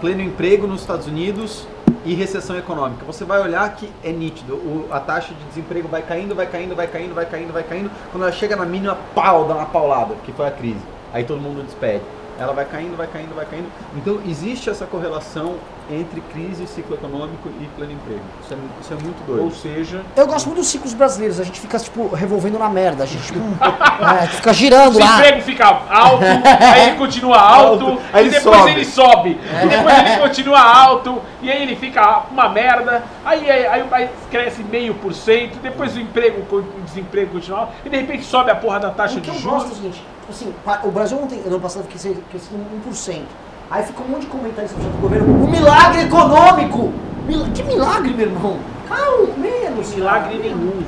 pleno 0.00 0.20
emprego 0.22 0.66
nos 0.66 0.80
Estados 0.82 1.06
Unidos 1.06 1.66
e 2.04 2.14
recessão 2.14 2.56
econômica. 2.58 3.04
Você 3.06 3.24
vai 3.24 3.40
olhar 3.40 3.68
que 3.74 3.90
é 4.04 4.10
nítido, 4.12 4.54
o- 4.54 4.88
a 4.90 5.00
taxa 5.00 5.32
de 5.34 5.44
desemprego 5.44 5.88
vai 5.88 6.02
caindo, 6.02 6.34
vai 6.34 6.46
caindo, 6.46 6.74
vai 6.74 6.86
caindo, 6.86 7.14
vai 7.14 7.24
caindo, 7.26 7.52
vai 7.52 7.62
caindo. 7.62 7.90
Quando 8.12 8.24
ela 8.24 8.32
chega 8.32 8.54
na 8.56 8.64
mínima, 8.66 8.96
pau, 9.14 9.44
dá 9.46 9.54
uma 9.54 9.66
paulada, 9.66 10.14
que 10.24 10.32
foi 10.32 10.46
a 10.46 10.50
crise. 10.50 10.80
Aí 11.12 11.24
todo 11.24 11.40
mundo 11.40 11.62
despede. 11.64 12.02
Ela 12.38 12.52
vai 12.52 12.64
caindo, 12.66 12.96
vai 12.96 13.06
caindo, 13.06 13.34
vai 13.34 13.46
caindo. 13.46 13.66
Então 13.96 14.20
existe 14.26 14.68
essa 14.68 14.84
correlação 14.86 15.54
entre 15.90 16.20
crise, 16.32 16.66
ciclo 16.66 16.94
econômico 16.96 17.48
e 17.60 17.64
pleno 17.76 17.92
emprego. 17.92 18.20
Isso 18.44 18.52
é, 18.52 18.56
isso 18.80 18.92
é 18.92 18.96
muito 18.96 19.16
Ou 19.30 19.36
doido. 19.36 19.54
seja, 19.54 20.02
Eu 20.16 20.26
gosto 20.26 20.46
muito 20.46 20.58
dos 20.58 20.66
ciclos 20.66 20.92
brasileiros, 20.92 21.38
a 21.40 21.44
gente 21.44 21.60
fica, 21.60 21.78
tipo, 21.78 22.08
revolvendo 22.14 22.58
na 22.58 22.68
merda. 22.68 23.04
A 23.04 23.06
gente, 23.06 23.22
tipo, 23.24 23.38
é, 24.04 24.22
gente 24.22 24.36
fica 24.36 24.52
girando 24.52 24.96
o 24.96 24.98
lá. 24.98 25.06
desemprego 25.06 25.42
fica 25.42 25.66
alto, 25.66 26.24
aí 26.24 26.88
ele 26.88 26.96
continua 26.98 27.38
alto, 27.40 27.84
Alto, 27.86 28.02
aí 28.12 28.26
e 28.26 28.30
depois 28.30 28.56
sobe. 28.58 28.70
ele 28.72 28.84
sobe, 28.84 29.40
e 29.64 29.68
depois 29.68 29.98
ele 29.98 30.16
continua 30.20 30.60
alto, 30.60 31.22
e 31.40 31.50
aí 31.50 31.62
ele 31.62 31.76
fica 31.76 32.24
uma 32.30 32.48
merda, 32.48 33.04
aí, 33.24 33.48
aí, 33.50 33.66
aí 33.66 33.82
o 33.82 33.86
país 33.86 34.10
cresce 34.30 34.62
meio 34.64 34.94
por 34.94 35.14
cento, 35.14 35.58
depois 35.62 35.96
o 35.96 36.00
emprego, 36.00 36.42
o 36.54 36.82
desemprego 36.84 37.32
continua 37.32 37.60
alto, 37.60 37.72
e 37.84 37.88
de 37.88 37.96
repente 37.96 38.24
sobe 38.24 38.50
a 38.50 38.56
porra 38.56 38.80
da 38.80 38.90
taxa 38.90 39.18
O 39.18 39.20
que 39.20 39.30
de 39.30 39.36
eu 39.36 39.40
juros. 39.40 39.58
gosto 39.62 39.68
é 39.68 39.72
o 39.72 39.76
seguinte, 39.76 39.94
tipo 39.98 40.15
assim, 40.28 40.52
pa- 40.64 40.80
o 40.84 40.90
Brasil 40.90 41.18
ontem, 41.22 41.42
ano 41.46 41.60
passado 41.60 41.86
cresceu 41.88 42.16
cresceu 42.30 42.58
1%. 42.86 43.22
Aí 43.70 43.82
ficou 43.84 44.06
um 44.06 44.10
monte 44.10 44.22
de 44.22 44.26
comentários 44.28 44.72
do 44.72 45.00
governo, 45.00 45.44
o 45.44 45.48
milagre 45.48 46.02
econômico! 46.02 46.92
Mil- 47.26 47.50
Que 47.52 47.62
milagre, 47.64 48.12
meu 48.14 48.26
irmão? 48.26 48.58
Calma, 48.88 49.26
menos. 49.36 49.92
Milagre 49.94 50.36
cara. 50.38 50.42
nenhum. 50.54 50.82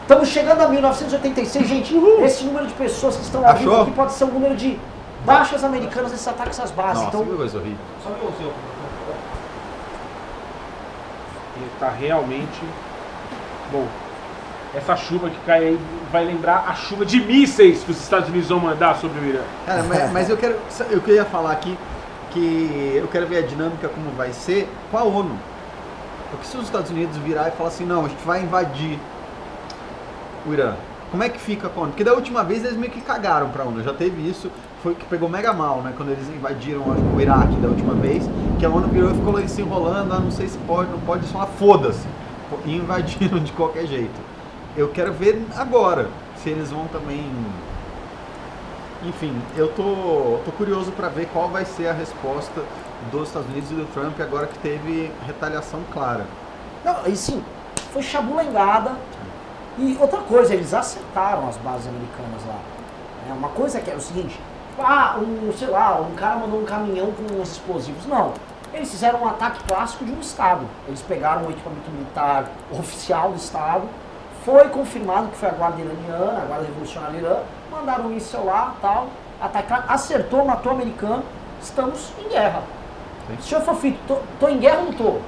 Estamos 0.00 0.28
chegando 0.28 0.60
a 0.62 0.68
1986, 0.68 1.66
gente. 1.68 1.94
Esse 2.22 2.44
número 2.44 2.66
de 2.66 2.72
pessoas 2.74 3.16
que 3.16 3.22
estão 3.22 3.46
aqui 3.46 3.66
pode 3.94 4.12
ser 4.12 4.24
um 4.24 4.28
número 4.32 4.56
de 4.56 4.78
baixas 5.26 5.62
americanas 5.64 6.12
nesses 6.12 6.26
ataques 6.28 6.58
às 6.60 6.70
bases. 6.70 7.02
Nossa, 7.02 7.08
então, 7.08 7.26
que 7.26 7.36
coisa 7.36 7.58
horrível. 7.58 7.78
Só 8.02 8.10
seu. 8.38 8.52
Ele 11.56 11.70
tá 11.80 11.88
realmente. 11.90 12.62
Bom, 13.72 13.84
essa 14.76 14.94
chuva 14.94 15.30
que 15.30 15.38
cai 15.46 15.64
aí 15.68 15.80
vai 16.12 16.24
lembrar 16.24 16.66
a 16.68 16.74
chuva 16.74 17.06
de 17.06 17.18
mísseis 17.18 17.82
que 17.82 17.90
os 17.90 18.00
Estados 18.00 18.28
Unidos 18.28 18.48
vão 18.48 18.60
mandar 18.60 18.96
sobre 18.96 19.18
o 19.20 19.24
Irã. 19.24 19.40
Cara, 19.64 19.82
mas, 19.82 20.12
mas 20.12 20.30
eu 20.30 20.36
quero. 20.36 20.56
Eu 20.90 21.00
queria 21.00 21.24
falar 21.24 21.52
aqui 21.52 21.76
que 22.30 22.92
eu 22.94 23.08
quero 23.08 23.26
ver 23.26 23.38
a 23.38 23.46
dinâmica 23.46 23.88
como 23.88 24.10
vai 24.10 24.32
ser 24.32 24.68
com 24.90 24.98
a 24.98 25.04
ONU. 25.04 25.34
Porque 26.30 26.46
se 26.46 26.56
os 26.58 26.64
Estados 26.64 26.90
Unidos 26.90 27.16
virar 27.18 27.48
e 27.48 27.52
falar 27.52 27.70
assim, 27.70 27.86
não, 27.86 28.04
a 28.04 28.08
gente 28.08 28.22
vai 28.24 28.42
invadir 28.42 28.98
o 30.46 30.52
Irã, 30.52 30.74
como 31.10 31.22
é 31.22 31.30
que 31.30 31.38
fica 31.38 31.68
com 31.68 31.80
a 31.80 31.82
ONU? 31.84 31.92
Porque 31.92 32.04
da 32.04 32.12
última 32.12 32.44
vez 32.44 32.62
eles 32.62 32.76
meio 32.76 32.92
que 32.92 33.00
cagaram 33.00 33.48
pra 33.48 33.64
ONU, 33.64 33.82
já 33.82 33.94
teve 33.94 34.28
isso, 34.28 34.50
foi 34.82 34.94
que 34.94 35.06
pegou 35.06 35.30
mega 35.30 35.54
mal, 35.54 35.80
né? 35.80 35.94
Quando 35.96 36.10
eles 36.10 36.28
invadiram 36.28 36.82
o 36.82 37.20
Iraque 37.20 37.56
da 37.56 37.68
última 37.68 37.94
vez, 37.94 38.28
que 38.58 38.66
a 38.66 38.68
ONU 38.68 38.88
virou 38.88 39.10
e 39.10 39.14
ficou 39.14 39.32
lá 39.32 39.48
se 39.48 39.62
enrolando, 39.62 40.12
ah, 40.12 40.18
não 40.18 40.30
sei 40.30 40.48
se 40.48 40.58
pode, 40.58 40.90
não 40.90 41.00
pode, 41.00 41.26
só 41.28 41.46
foda-se. 41.46 42.06
E 42.66 42.76
invadiram 42.76 43.38
de 43.38 43.52
qualquer 43.52 43.86
jeito. 43.86 44.35
Eu 44.76 44.88
quero 44.90 45.12
ver 45.12 45.42
agora 45.56 46.08
se 46.42 46.50
eles 46.50 46.70
vão 46.70 46.86
também 46.88 47.30
enfim, 49.02 49.40
eu 49.56 49.68
tô, 49.68 50.40
tô 50.44 50.52
curioso 50.56 50.90
para 50.92 51.08
ver 51.08 51.28
qual 51.32 51.48
vai 51.48 51.64
ser 51.64 51.86
a 51.86 51.92
resposta 51.92 52.62
dos 53.10 53.28
Estados 53.28 53.48
Unidos 53.48 53.70
e 53.70 53.74
do 53.74 53.84
Trump 53.92 54.18
agora 54.20 54.46
que 54.46 54.58
teve 54.58 55.12
retaliação 55.24 55.80
clara. 55.92 56.26
não, 56.84 57.06
e 57.06 57.16
sim, 57.16 57.42
foi 57.92 58.02
chabulangada. 58.02 58.96
E 59.78 59.96
outra 60.00 60.20
coisa, 60.20 60.54
eles 60.54 60.72
acertaram 60.72 61.46
as 61.48 61.56
bases 61.58 61.86
americanas 61.86 62.42
lá. 62.46 62.58
É 63.28 63.32
uma 63.32 63.50
coisa 63.50 63.80
que 63.80 63.90
é 63.90 63.94
o 63.94 64.00
seguinte, 64.00 64.40
ah, 64.78 65.18
um, 65.18 65.52
sei 65.52 65.68
lá, 65.68 66.00
um 66.00 66.14
cara 66.14 66.36
mandou 66.36 66.60
um 66.60 66.64
caminhão 66.64 67.12
com 67.12 67.40
uns 67.40 67.52
explosivos. 67.52 68.06
Não. 68.06 68.32
Eles 68.72 68.90
fizeram 68.90 69.22
um 69.22 69.28
ataque 69.28 69.62
clássico 69.64 70.04
de 70.04 70.12
um 70.12 70.20
Estado. 70.20 70.66
Eles 70.88 71.02
pegaram 71.02 71.46
um 71.46 71.50
equipamento 71.50 71.90
militar 71.90 72.50
oficial 72.70 73.30
do 73.30 73.36
Estado, 73.36 73.86
foi 74.46 74.68
confirmado 74.68 75.26
que 75.26 75.36
foi 75.38 75.48
a 75.48 75.52
guarda 75.52 75.80
iraniana, 75.82 76.40
a 76.42 76.44
guarda 76.46 76.64
revolucionária 76.66 77.18
irã, 77.18 77.36
mandaram 77.70 78.04
um 78.04 78.08
míssil 78.10 78.44
lá, 78.44 78.74
tal, 78.80 79.08
atacar, 79.40 79.84
acertou, 79.88 80.44
matou 80.44 80.70
o 80.70 80.74
americano, 80.76 81.24
estamos 81.60 82.12
em 82.24 82.28
guerra. 82.28 82.62
Sim. 83.26 83.36
Se 83.40 83.54
eu 83.54 83.60
for 83.62 83.74
fito, 83.74 83.98
tô, 84.06 84.18
tô 84.38 84.48
em 84.48 84.58
guerra 84.58 84.78
ou 84.78 84.84
não 84.84 84.92
tô? 84.92 85.18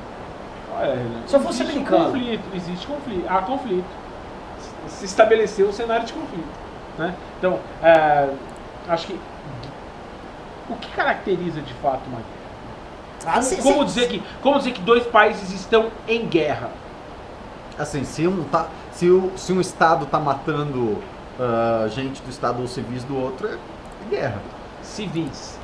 É, 0.81 0.95
né? 0.95 1.23
Se 1.27 1.35
eu 1.35 1.41
fosse 1.41 1.63
existe 1.65 1.79
americano. 1.79 2.05
conflito, 2.13 2.45
existe 2.55 2.87
conflito, 2.87 3.27
há 3.29 3.43
conflito. 3.43 3.87
Se 4.87 5.05
estabeleceu 5.05 5.69
o 5.69 5.73
cenário 5.73 6.07
de 6.07 6.13
conflito. 6.13 6.49
Né? 6.97 7.13
Então, 7.39 7.59
é, 7.83 8.29
acho 8.89 9.09
que 9.09 9.21
o 10.71 10.77
que 10.77 10.89
caracteriza 10.93 11.61
de 11.61 11.75
fato 11.75 12.03
uma 12.07 12.19
guerra? 12.21 13.37
Ah, 13.39 13.43
cê- 13.43 13.57
Como 13.57 13.81
cê- 13.81 13.85
dizer 13.85 14.09
que, 14.11 14.23
como 14.41 14.59
dizer 14.59 14.71
que 14.71 14.81
dois 14.81 15.05
países 15.09 15.51
estão 15.53 15.91
em 16.07 16.25
guerra? 16.29 16.71
Assim, 17.77 18.05
se 18.05 18.27
um, 18.27 18.45
tá, 18.45 18.67
se 18.99 19.09
o, 19.09 19.31
se 19.37 19.53
um 19.53 19.61
Estado 19.61 20.07
tá 20.07 20.19
matando 20.19 20.99
ah, 21.39 21.87
gente 21.89 22.21
do 22.21 22.31
Estado 22.31 22.61
ou 22.61 22.67
civis 22.67 23.05
do 23.05 23.17
outro, 23.17 23.47
é 23.49 23.57
guerra. 24.11 24.41
Civis, 24.83 25.57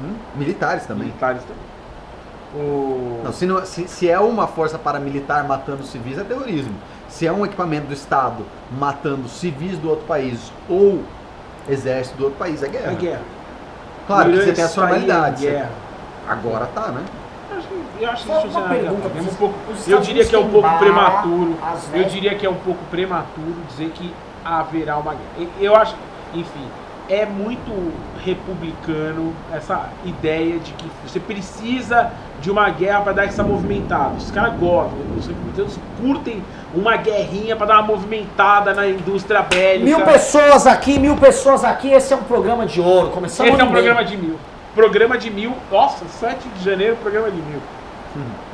Hum? 0.00 0.14
Militares 0.34 0.84
também. 0.86 1.06
militares 1.06 1.42
também. 1.42 2.64
O... 2.64 3.20
Não, 3.22 3.32
se, 3.32 3.46
não- 3.46 3.64
se- 3.64 3.86
se 3.86 4.10
é 4.10 4.18
uma 4.18 4.48
força 4.48 4.76
paramilitar 4.76 5.46
matando 5.46 5.84
civis, 5.84 6.18
é 6.18 6.24
terrorismo. 6.24 6.74
Se 7.08 7.24
é 7.24 7.32
um 7.32 7.44
equipamento 7.46 7.86
do 7.86 7.92
Estado 7.94 8.44
matando 8.76 9.28
civis 9.28 9.78
do 9.78 9.88
outro 9.88 10.04
país 10.06 10.52
ou 10.68 11.04
exército 11.68 12.16
do 12.18 12.24
outro 12.24 12.38
país, 12.40 12.60
é 12.64 12.68
guerra. 12.68 12.90
É 12.90 12.94
guerra. 12.96 13.22
Claro 14.08 14.30
que 14.32 14.36
você 14.40 14.52
tem 14.52 14.64
as 14.64 14.74
formalidades. 14.74 15.40
Guerra. 15.42 15.70
Agora 16.28 16.66
tá, 16.66 16.88
né? 16.88 17.04
Eu 18.00 18.10
acho 18.10 18.22
que- 18.24 18.32
Só 18.32 18.38
isso 18.46 18.56
é 18.56 18.60
um 18.60 18.64
uma 18.64 18.68
pergunta, 18.74 19.08
guerra. 19.08 19.18
É 19.18 19.30
um 19.30 19.34
pouco- 19.34 19.54
Eu 19.88 20.00
diria 20.00 20.24
que 20.24 20.34
é 20.34 20.38
um 20.38 20.48
pouco 20.50 20.78
prematuro. 20.78 21.56
Eu 21.92 22.04
diria 22.04 22.34
que 22.34 22.46
é 22.46 22.50
um 22.50 22.54
pouco 22.54 22.80
prematuro 22.90 23.56
dizer 23.68 23.90
que 23.94 24.12
haverá 24.44 24.96
uma 24.98 25.12
guerra. 25.12 25.50
Eu 25.60 25.74
acho, 25.76 25.94
enfim, 26.34 26.66
é 27.08 27.24
muito 27.26 27.92
republicano 28.24 29.32
essa 29.52 29.88
ideia 30.04 30.58
de 30.58 30.72
que 30.72 30.90
você 31.06 31.20
precisa 31.20 32.10
de 32.40 32.50
uma 32.50 32.68
guerra 32.70 33.00
para 33.02 33.12
dar 33.12 33.24
essa 33.24 33.42
movimentada. 33.42 34.14
Os 34.16 34.30
caras 34.30 34.54
gostam, 34.58 34.98
os 35.16 35.26
republicanos 35.26 35.78
curtem 36.00 36.42
uma 36.74 36.96
guerrinha 36.96 37.56
para 37.56 37.66
dar 37.66 37.74
uma 37.80 37.82
movimentada 37.88 38.74
na 38.74 38.86
indústria 38.88 39.42
bélica. 39.42 39.84
Mil 39.84 40.00
pessoas 40.04 40.66
aqui, 40.66 40.98
mil 40.98 41.16
pessoas 41.16 41.64
aqui, 41.64 41.90
esse 41.90 42.12
é 42.12 42.16
um 42.16 42.22
programa 42.24 42.66
de 42.66 42.80
ouro. 42.80 43.10
Começamos 43.10 43.52
Esse 43.52 43.60
é 43.60 43.64
um 43.64 43.70
programa 43.70 44.04
de 44.04 44.16
mil. 44.16 44.38
Programa 44.74 45.16
de 45.16 45.30
mil. 45.30 45.52
Nossa, 45.70 46.04
7 46.06 46.48
de 46.48 46.64
janeiro, 46.64 46.96
programa 46.96 47.30
de 47.30 47.36
mil. 47.40 47.60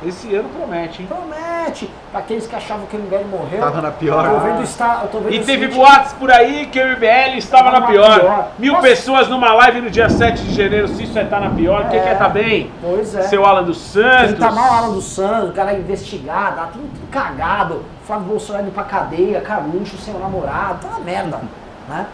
Esse 0.05 0.33
ano 0.35 0.49
promete, 0.49 1.01
hein? 1.01 1.07
Promete. 1.07 1.89
Pra 2.11 2.19
aqueles 2.21 2.47
que 2.47 2.55
achavam 2.55 2.85
que 2.87 2.95
o 2.97 2.99
MBL 2.99 3.25
morreu. 3.29 3.59
Tava 3.59 3.81
na 3.81 3.91
pior. 3.91 4.25
Eu 4.25 4.31
tô 4.33 4.39
vendo, 4.39 4.63
está, 4.63 4.99
eu 5.03 5.07
tô 5.09 5.19
vendo 5.19 5.33
E 5.33 5.39
o 5.39 5.45
teve 5.45 5.59
seguinte, 5.65 5.75
boatos 5.77 6.13
por 6.13 6.31
aí 6.31 6.65
que 6.65 6.79
o 6.81 6.87
MBL 6.87 7.37
estava 7.37 7.65
Tava 7.71 7.79
na 7.81 7.87
pior. 7.87 8.19
pior. 8.19 8.47
Mil 8.57 8.73
Nossa. 8.73 8.87
pessoas 8.87 9.27
numa 9.29 9.53
live 9.53 9.81
no 9.81 9.89
dia 9.91 10.09
7 10.09 10.41
de 10.43 10.53
janeiro. 10.55 10.87
Se 10.87 11.03
isso 11.03 11.17
é 11.19 11.23
tá 11.25 11.39
na 11.39 11.49
pior, 11.51 11.87
quem 11.89 11.99
É. 11.99 12.03
quer 12.03 12.17
tá 12.17 12.27
bem? 12.27 12.71
Pois 12.81 13.13
é. 13.15 13.21
Seu 13.23 13.45
Alan 13.45 13.63
dos 13.63 13.79
Santos. 13.79 14.31
Quem 14.31 14.35
tá 14.39 14.51
mal, 14.51 14.73
Alan 14.73 14.93
dos 14.93 15.05
Santos, 15.05 15.49
o 15.49 15.53
cara 15.53 15.73
é 15.73 15.77
investigado, 15.79 16.55
tá 16.55 16.69
tudo 16.73 16.89
cagado. 17.11 17.83
Flávio 18.05 18.25
Bolsonaro 18.27 18.65
indo 18.65 18.73
pra 18.73 18.83
cadeia, 18.83 19.39
Carluxo, 19.41 19.95
seu 19.97 20.17
namorado, 20.19 20.79
tá 20.81 20.87
uma 20.87 20.99
merda, 21.01 21.39
né? 21.87 22.05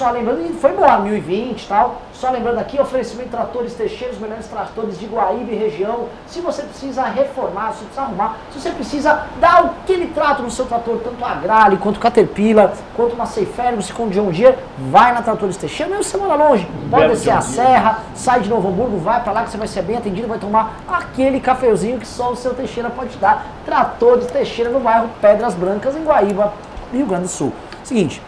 Só 0.00 0.10
lembrando, 0.12 0.40
e 0.40 0.54
foi 0.54 0.72
boa, 0.72 0.96
1020 0.96 1.62
e 1.62 1.68
tal. 1.68 2.00
Só 2.14 2.30
lembrando 2.30 2.58
aqui, 2.58 2.80
oferecimento 2.80 3.28
de 3.28 3.36
tratores 3.36 3.74
Teixeira, 3.74 4.14
os 4.14 4.18
melhores 4.18 4.46
tratores 4.46 4.98
de 4.98 5.04
Guaíba 5.04 5.52
e 5.52 5.54
região. 5.54 6.06
Se 6.26 6.40
você 6.40 6.62
precisa 6.62 7.02
reformar, 7.02 7.72
se 7.72 7.80
você 7.80 7.84
precisa 7.84 8.00
arrumar, 8.00 8.36
se 8.50 8.58
você 8.58 8.70
precisa 8.70 9.26
dar 9.38 9.58
aquele 9.58 10.06
trato 10.06 10.42
no 10.42 10.50
seu 10.50 10.64
trator, 10.64 11.02
tanto 11.04 11.22
Agrale, 11.22 11.76
quanto 11.76 12.00
Caterpillar, 12.00 12.72
quanto 12.96 13.12
uma 13.12 13.26
Ferguson, 13.26 13.92
quanto 13.92 14.12
John 14.12 14.30
Deere, 14.30 14.56
vai 14.90 15.12
na 15.12 15.20
Tratores 15.20 15.58
Teixeira, 15.58 15.90
mesmo 15.90 16.04
se 16.04 16.12
você 16.12 16.16
mora 16.16 16.34
longe. 16.48 16.64
Pode 16.90 17.02
Belo 17.02 17.12
descer 17.12 17.32
John 17.32 17.36
a 17.36 17.40
Deere. 17.40 17.52
serra, 17.52 17.98
sai 18.14 18.40
de 18.40 18.48
Novo 18.48 18.68
Hamburgo, 18.68 18.96
vai 18.96 19.22
pra 19.22 19.34
lá 19.34 19.44
que 19.44 19.50
você 19.50 19.58
vai 19.58 19.68
ser 19.68 19.82
bem 19.82 19.98
atendido, 19.98 20.26
vai 20.26 20.38
tomar 20.38 20.76
aquele 20.88 21.40
cafezinho 21.40 21.98
que 21.98 22.08
só 22.08 22.32
o 22.32 22.36
seu 22.36 22.54
Teixeira 22.54 22.88
pode 22.88 23.10
te 23.10 23.18
dar. 23.18 23.44
Tratores 23.66 24.24
Teixeira 24.28 24.70
no 24.70 24.80
bairro 24.80 25.10
Pedras 25.20 25.54
Brancas, 25.54 25.94
em 25.94 26.04
Guaíba, 26.04 26.54
Rio 26.90 27.04
Grande 27.04 27.24
do 27.24 27.28
Sul. 27.28 27.52
Seguinte, 27.84 28.22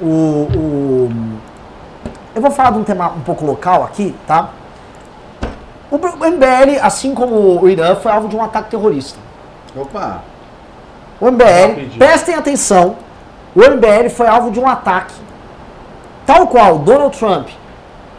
o, 0.00 0.48
o- 0.56 1.10
eu 2.34 2.42
vou 2.42 2.50
falar 2.50 2.72
de 2.72 2.78
um 2.78 2.84
tema 2.84 3.08
um 3.12 3.20
pouco 3.20 3.44
local 3.44 3.84
aqui, 3.84 4.14
tá? 4.26 4.50
O 5.90 5.96
MBL, 5.98 6.80
assim 6.82 7.14
como 7.14 7.60
o 7.62 7.68
Irã, 7.68 7.94
foi 7.94 8.10
alvo 8.10 8.26
de 8.28 8.34
um 8.36 8.42
ataque 8.42 8.70
terrorista. 8.70 9.18
Opa! 9.76 10.22
O 11.20 11.26
MBL, 11.30 11.96
prestem 11.98 12.34
atenção, 12.34 12.96
o 13.54 13.60
MBL 13.60 14.08
foi 14.10 14.26
alvo 14.26 14.50
de 14.50 14.58
um 14.58 14.68
ataque. 14.68 15.14
Tal 16.26 16.48
qual 16.48 16.78
Donald 16.78 17.16
Trump 17.16 17.48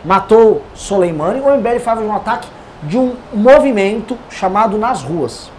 matou 0.06 0.62
Soleimani, 0.74 1.42
o 1.42 1.50
MBL 1.58 1.80
foi 1.80 1.92
alvo 1.92 2.04
de 2.04 2.08
um 2.10 2.16
ataque 2.16 2.48
de 2.84 2.98
um 2.98 3.16
movimento 3.34 4.18
chamado 4.30 4.78
Nas 4.78 5.02
Ruas. 5.04 5.50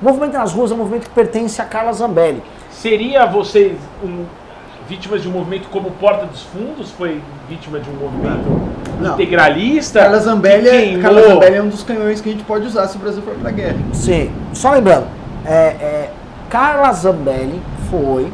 O 0.00 0.04
movimento 0.06 0.32
Nas 0.32 0.52
Ruas 0.52 0.72
é 0.72 0.74
um 0.74 0.78
movimento 0.78 1.04
que 1.04 1.10
pertence 1.10 1.60
a 1.62 1.64
Carla 1.64 1.92
Zambelli. 1.92 2.42
Seria 2.70 3.26
vocês 3.26 3.78
um, 4.02 4.24
vítimas 4.92 5.22
de 5.22 5.28
um 5.28 5.32
movimento 5.32 5.68
como 5.70 5.90
Porta 5.92 6.26
dos 6.26 6.42
Fundos? 6.42 6.90
Foi 6.90 7.22
vítima 7.48 7.80
de 7.80 7.88
um 7.88 7.94
movimento 7.94 8.60
Não. 9.00 9.14
integralista? 9.14 10.00
Carla 10.00 10.18
Zambelli, 10.18 10.62
que 10.62 10.68
é, 10.68 10.80
queimou? 10.80 11.02
Carla 11.02 11.22
Zambelli 11.22 11.56
é 11.56 11.62
um 11.62 11.68
dos 11.70 11.82
canhões 11.82 12.20
que 12.20 12.28
a 12.28 12.32
gente 12.32 12.44
pode 12.44 12.66
usar 12.66 12.86
se 12.88 12.96
o 12.96 12.98
Brasil 13.00 13.22
for 13.22 13.34
pra 13.36 13.50
guerra. 13.50 13.78
Sim, 13.94 14.30
só 14.52 14.70
lembrando, 14.72 15.06
é, 15.46 15.50
é, 15.50 16.10
Carla 16.50 16.92
Zambelli 16.92 17.62
foi, 17.88 18.30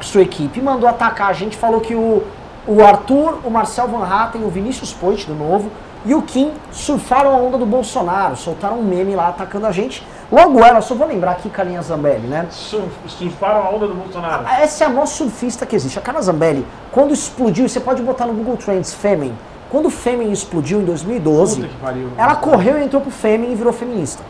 sua 0.00 0.22
equipe 0.22 0.62
mandou 0.62 0.88
atacar 0.88 1.28
a 1.28 1.32
gente, 1.34 1.58
falou 1.58 1.82
que 1.82 1.94
o, 1.94 2.22
o 2.66 2.82
Arthur, 2.82 3.40
o 3.44 3.50
Marcel 3.50 3.86
Van 3.88 4.02
Hatten, 4.02 4.44
o 4.44 4.48
Vinícius 4.48 4.94
Poit, 4.94 5.26
do 5.26 5.34
novo, 5.34 5.70
e 6.06 6.14
o 6.14 6.22
Kim 6.22 6.52
surfaram 6.72 7.34
a 7.34 7.36
onda 7.36 7.58
do 7.58 7.66
Bolsonaro, 7.66 8.34
soltaram 8.34 8.78
um 8.78 8.82
meme 8.82 9.14
lá 9.14 9.28
atacando 9.28 9.66
a 9.66 9.72
gente. 9.72 10.02
Logo 10.32 10.64
ela, 10.64 10.80
só 10.80 10.94
vou 10.94 11.06
lembrar 11.06 11.32
aqui, 11.32 11.50
Carlinha 11.50 11.82
Zambelli, 11.82 12.26
né? 12.26 12.46
Surf- 12.50 12.88
Surfaram 13.06 13.66
a 13.66 13.68
onda 13.70 13.86
do 13.86 13.94
Bolsonaro. 13.94 14.46
Essa 14.48 14.84
é 14.84 14.86
a 14.86 14.90
maior 14.90 15.04
surfista 15.06 15.66
que 15.66 15.76
existe. 15.76 15.98
A 15.98 16.02
Carla 16.02 16.22
Zambelli, 16.22 16.66
quando 16.90 17.12
explodiu, 17.12 17.68
você 17.68 17.78
pode 17.78 18.02
botar 18.02 18.24
no 18.24 18.32
Google 18.32 18.56
Trends 18.56 18.94
Fêmen, 18.94 19.34
quando 19.70 19.86
o 19.86 19.90
Fêmen 19.90 20.32
explodiu 20.32 20.80
em 20.80 20.84
2012, 20.86 21.56
Puta 21.56 21.68
que 21.68 21.74
pariu. 21.76 22.08
ela 22.16 22.34
correu 22.36 22.78
e 22.78 22.84
entrou 22.84 23.02
pro 23.02 23.10
Fêmen 23.10 23.52
e 23.52 23.54
virou 23.54 23.74
feminista. 23.74 24.22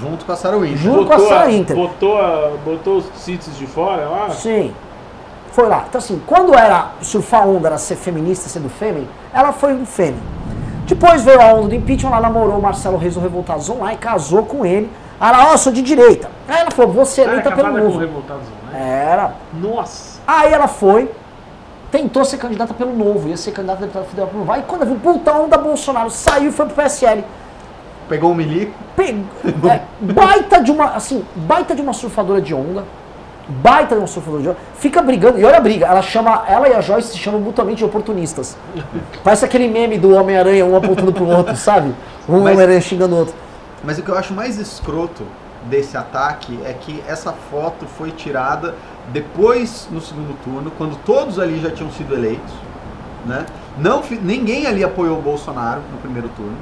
Junto 0.00 0.24
com 0.24 0.32
a 0.32 0.36
Sarah 0.36 0.56
Winter. 0.56 0.76
Junto 0.78 1.06
com 1.06 1.12
a 1.12 1.18
Sarah 1.20 1.50
Inter. 1.52 1.76
Botou, 1.76 2.18
a- 2.20 2.50
botou 2.64 2.96
os 2.96 3.04
sítios 3.14 3.56
de 3.56 3.66
fora 3.68 4.08
lá? 4.08 4.30
Sim. 4.30 4.74
Foi 5.52 5.68
lá. 5.68 5.84
Então, 5.88 5.98
assim, 6.00 6.20
quando 6.26 6.54
era 6.58 6.90
surfar 7.02 7.42
a 7.42 7.46
onda, 7.46 7.68
era 7.68 7.78
ser 7.78 7.94
feminista, 7.94 8.48
ser 8.48 8.58
do 8.60 8.68
Fêmen, 8.68 9.06
ela 9.32 9.52
foi 9.52 9.74
do 9.74 9.86
Fêmen. 9.86 10.20
Depois 10.86 11.22
veio 11.22 11.40
a 11.40 11.52
onda 11.54 11.68
do 11.68 11.74
impeachment, 11.76 12.10
ela 12.10 12.20
namorou 12.20 12.58
o 12.58 12.62
Marcelo 12.62 12.96
Reis 12.96 13.14
do 13.14 13.20
Revoltados 13.20 13.68
Online, 13.70 13.96
casou 13.96 14.42
com 14.44 14.66
ele. 14.66 14.90
Ela, 15.20 15.48
ó, 15.48 15.52
eu 15.52 15.58
sou 15.58 15.72
de 15.72 15.82
direita. 15.82 16.28
Aí 16.48 16.60
ela 16.60 16.70
falou, 16.70 16.92
você 16.92 17.22
é 17.22 17.24
Era 17.24 17.32
eleita 17.34 17.50
pelo 17.52 17.68
novo. 17.84 18.00
né? 18.72 19.02
Era. 19.10 19.32
Nossa! 19.54 20.20
Aí 20.26 20.52
ela 20.52 20.68
foi, 20.68 21.10
tentou 21.90 22.24
ser 22.24 22.36
candidata 22.36 22.74
pelo 22.74 22.92
novo, 22.94 23.28
ia 23.28 23.36
ser 23.36 23.52
candidata 23.52 23.78
a 23.78 23.86
deputada 23.86 24.06
federal 24.06 24.28
pelo 24.28 24.40
novo. 24.40 24.52
Aí 24.52 24.62
quando 24.66 24.84
viu, 24.84 24.96
puta 24.96 25.32
onda 25.32 25.56
Bolsonaro, 25.56 26.10
saiu 26.10 26.50
e 26.50 26.52
foi 26.52 26.66
pro 26.66 26.74
PSL. 26.74 27.24
Pegou 28.08 28.30
um 28.30 28.34
milico. 28.34 28.72
Pe- 28.94 29.16
é, 29.68 29.80
baita 30.00 30.62
de 30.62 30.70
uma, 30.70 30.90
assim, 30.92 31.24
baita 31.34 31.74
de 31.74 31.82
uma 31.82 31.92
surfadora 31.92 32.40
de 32.40 32.54
onda. 32.54 32.84
Baita 33.48 33.94
de 33.94 34.00
uma 34.00 34.06
surfadora 34.06 34.42
de 34.42 34.48
onda. 34.50 34.58
Fica 34.74 35.00
brigando. 35.02 35.38
E 35.40 35.44
olha 35.44 35.56
a 35.56 35.60
briga. 35.60 35.86
Ela 35.86 36.02
chama, 36.02 36.44
ela 36.46 36.68
e 36.68 36.74
a 36.74 36.80
Joyce 36.80 37.08
se 37.12 37.18
chamam 37.18 37.40
mutuamente 37.40 37.78
de 37.78 37.84
oportunistas. 37.84 38.56
Parece 39.24 39.44
aquele 39.44 39.66
meme 39.68 39.98
do 39.98 40.14
Homem-Aranha, 40.14 40.64
um 40.66 40.76
apontando 40.76 41.12
pro 41.12 41.26
outro, 41.26 41.56
sabe? 41.56 41.92
Um 42.28 42.40
Homem-Aranha 42.40 42.80
xingando 42.80 43.14
o 43.16 43.18
outro. 43.20 43.34
Mas 43.84 43.98
o 43.98 44.02
que 44.02 44.08
eu 44.08 44.16
acho 44.16 44.32
mais 44.32 44.58
escroto 44.58 45.24
desse 45.64 45.96
ataque 45.96 46.58
é 46.64 46.72
que 46.72 47.02
essa 47.06 47.32
foto 47.32 47.86
foi 47.86 48.10
tirada 48.10 48.74
depois 49.12 49.88
no 49.90 50.00
segundo 50.00 50.36
turno, 50.42 50.70
quando 50.76 50.96
todos 51.04 51.38
ali 51.38 51.60
já 51.60 51.70
tinham 51.70 51.90
sido 51.92 52.14
eleitos. 52.14 52.52
Né? 53.24 53.44
Não, 53.78 54.02
ninguém 54.22 54.66
ali 54.66 54.84
apoiou 54.84 55.18
o 55.18 55.22
Bolsonaro 55.22 55.82
no 55.92 55.98
primeiro 55.98 56.28
turno. 56.30 56.56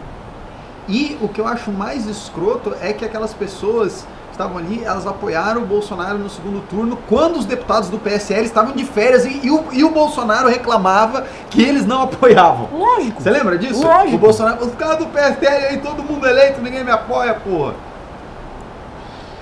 E 0.89 1.17
o 1.21 1.29
que 1.29 1.41
eu 1.41 1.47
acho 1.47 1.71
mais 1.71 2.07
escroto 2.07 2.75
é 2.81 2.93
que 2.93 3.05
aquelas 3.05 3.33
pessoas 3.33 4.07
estavam 4.35 4.59
ali, 4.59 4.83
elas 4.85 5.07
apoiaram 5.07 5.63
o 5.63 5.67
Bolsonaro 5.67 6.19
no 6.19 6.29
segundo 6.29 6.61
turno 6.69 6.99
quando 7.09 7.37
os 7.37 7.47
deputados 7.47 7.89
do 7.89 7.99
PSL 7.99 8.45
estavam 8.45 8.73
de 8.73 8.85
férias 8.85 9.25
e, 9.25 9.47
e 9.47 9.51
o, 9.51 9.65
e 9.73 9.85
o 9.85 9.91
Bolsonaro 9.91 10.49
reclamava 10.49 11.25
que 11.49 11.63
eles 11.63 11.87
não 11.87 12.03
apoiavam. 12.03 12.69
Lógico. 12.73 13.23
Você 13.23 13.31
lembra 13.31 13.57
disso? 13.57 13.83
Lógico. 13.83 14.17
O 14.17 14.19
Bolsonaro, 14.19 14.65
os 14.65 14.75
caras 14.75 14.99
do 14.99 15.07
PSL 15.07 15.67
aí, 15.67 15.79
todo 15.79 16.03
mundo 16.03 16.27
eleito, 16.27 16.61
ninguém 16.61 16.85
me 16.85 16.91
apoia, 16.91 17.35
porra. 17.35 17.75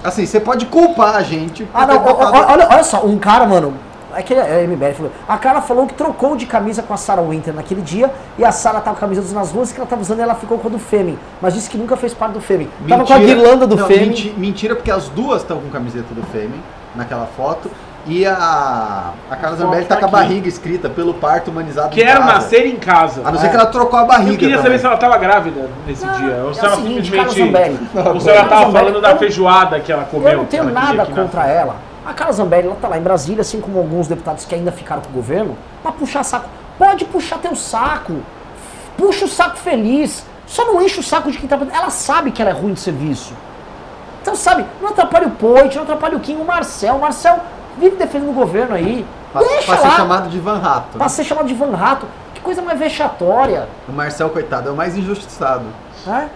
Assim, 0.05 0.27
você 0.27 0.41
pode 0.41 0.67
culpar 0.67 1.17
a 1.17 1.23
gente. 1.23 1.67
Ah, 1.73 1.87
não, 1.87 2.05
olha, 2.05 2.69
olha 2.69 2.85
só, 2.85 3.05
um 3.05 3.19
cara, 3.19 3.47
mano. 3.47 3.75
É 4.17 4.23
que 4.23 4.35
é 4.35 4.67
MBL 4.67 4.93
falou. 4.95 5.13
A 5.29 5.39
cara 5.39 5.61
falou 5.61 5.87
que 5.87 5.95
trocou 5.95 6.37
de 6.37 6.47
camisa 6.47 6.83
com 6.83 6.93
a 6.93 6.97
Sarah 6.97 7.23
Winter 7.23 7.55
naquele 7.55 7.81
dia 7.83 8.11
e 8.39 8.45
a 8.45 8.53
Sarah 8.53 8.81
tava 8.81 8.97
com 8.97 9.05
a 9.05 9.09
camisa 9.09 9.23
dos 9.23 9.33
nas 9.33 9.51
ruas 9.53 9.73
que 9.73 9.79
ela 9.79 9.89
tava 9.89 10.03
usando 10.03 10.19
e 10.19 10.23
ela 10.23 10.35
ficou 10.35 10.59
com 10.59 10.69
a 10.69 10.71
do 10.71 10.79
Fêmen. 10.79 11.19
Mas 11.41 11.55
disse 11.55 11.69
que 11.71 11.77
nunca 11.79 11.97
fez 11.97 12.13
parte 12.15 12.33
do 12.35 12.41
Fêmen. 12.41 12.69
Tava 12.89 13.05
com 13.05 13.13
a 13.15 13.19
guirlanda 13.19 13.67
do 13.67 13.77
Não, 13.77 13.87
Fêmen. 13.87 14.09
menti- 14.09 14.35
mentira, 14.37 14.75
porque 14.75 14.91
as 14.91 15.09
duas 15.09 15.43
estão 15.43 15.59
com 15.61 15.69
camiseta 15.71 16.15
do 16.15 16.23
Fêmen 16.25 16.63
naquela 16.95 17.27
foto. 17.37 17.71
E 18.05 18.27
a, 18.27 19.13
a 19.31 19.37
Carla 19.37 19.57
Zambelli 19.57 19.85
tá 19.85 19.95
com 19.97 20.07
a 20.07 20.09
barriga 20.09 20.49
escrita 20.49 20.91
pelo 20.91 21.15
parto 21.15 21.53
humanizado 21.53 21.87
em 21.87 21.91
Quero 22.03 22.19
casa. 22.21 22.33
nascer 22.33 22.67
em 22.67 22.75
casa. 22.75 23.23
A 23.25 23.31
não 23.31 23.39
ser 23.39 23.47
É. 23.47 23.51
que 23.51 23.55
ela 23.57 23.67
trocou 23.67 23.97
a 23.97 24.05
barriga. 24.05 24.33
Eu 24.33 24.39
queria 24.39 24.57
também. 24.57 24.63
saber 24.73 24.79
se 24.81 24.87
ela 24.87 24.95
estava 24.97 25.17
grávida 25.19 25.71
nesse 25.87 26.05
Não, 26.05 26.13
dia. 26.15 26.41
Ou 26.43 26.51
é 26.51 26.55
se 26.55 26.65
ela 26.67 26.77
seguinte, 26.77 27.11
simplesmente. 27.13 27.81
Ou 28.13 28.21
se 28.21 28.29
ela 28.29 28.49
tava 28.49 28.73
falando 28.73 29.01
da 29.01 29.17
feijoada 29.17 29.79
que 29.79 29.93
ela 29.93 30.03
comeu. 30.05 30.29
Eu 30.33 30.39
não 30.39 30.45
tenho 30.47 30.65
nada 30.65 31.07
contra 31.07 31.47
ela. 31.47 31.77
A 32.05 32.13
Carla 32.13 32.33
Zambelli, 32.33 32.67
ela 32.67 32.77
tá 32.81 32.89
lá 32.89 32.99
em 32.99 33.03
Brasília, 33.03 33.43
assim 33.43 33.61
como 33.61 33.79
alguns 33.79 34.09
deputados 34.09 34.45
que 34.45 34.55
ainda 34.55 34.73
ficaram 34.73 35.03
com 35.03 35.11
o 35.11 35.13
governo, 35.13 35.57
pra 35.83 35.93
puxar 35.93 36.25
saco. 36.25 36.49
Pode 36.79 37.05
puxar 37.05 37.39
teu 37.39 37.55
saco. 37.55 38.17
Puxa 38.97 39.25
o 39.25 39.29
saco 39.29 39.57
feliz. 39.57 40.25
Só 40.47 40.65
não 40.67 40.83
enche 40.83 40.99
o 41.01 41.03
saco 41.03 41.31
de 41.31 41.39
quem 41.39 41.49
tá... 41.49 41.59
Ela 41.73 41.91
sabe 41.91 42.33
que 42.33 42.43
ela 42.43 42.51
é 42.51 42.55
ruim 42.55 42.73
de 42.75 42.81
serviço. 42.81 43.35
Então, 44.21 44.35
sabe, 44.35 44.65
não 44.81 44.91
atrapalha 44.91 45.29
o 45.29 45.31
Poit, 45.31 45.75
não 45.77 45.85
atrapalha 45.85 46.17
o 46.17 46.21
Kim, 46.21 46.37
o 46.37 46.45
Marcel. 46.45 46.97
O 46.97 47.01
Marcel 47.01 47.39
vive 47.79 47.97
defendendo 47.97 48.31
o 48.31 48.35
governo 48.35 48.75
aí. 48.75 49.07
Pra, 49.33 49.41
Deixa 49.41 49.67
pra 49.67 49.77
ser 49.79 49.89
lá. 49.89 49.97
chamado 49.97 50.29
de 50.29 50.39
Van 50.39 50.59
Rato. 50.59 50.99
Pra 50.99 51.09
ser 51.09 51.25
chamado 51.25 51.47
de 51.47 51.55
Van 51.55 51.75
Rato. 51.75 52.07
Que 52.35 52.41
coisa 52.41 52.61
mais 52.61 52.79
vexatória. 52.79 53.69
O 53.89 53.93
Marcel, 53.93 54.29
coitado, 54.31 54.69
é 54.69 54.73
o 54.73 54.77
mais 54.77 54.97
injustiçado. 54.97 55.65
Né? 56.05 56.29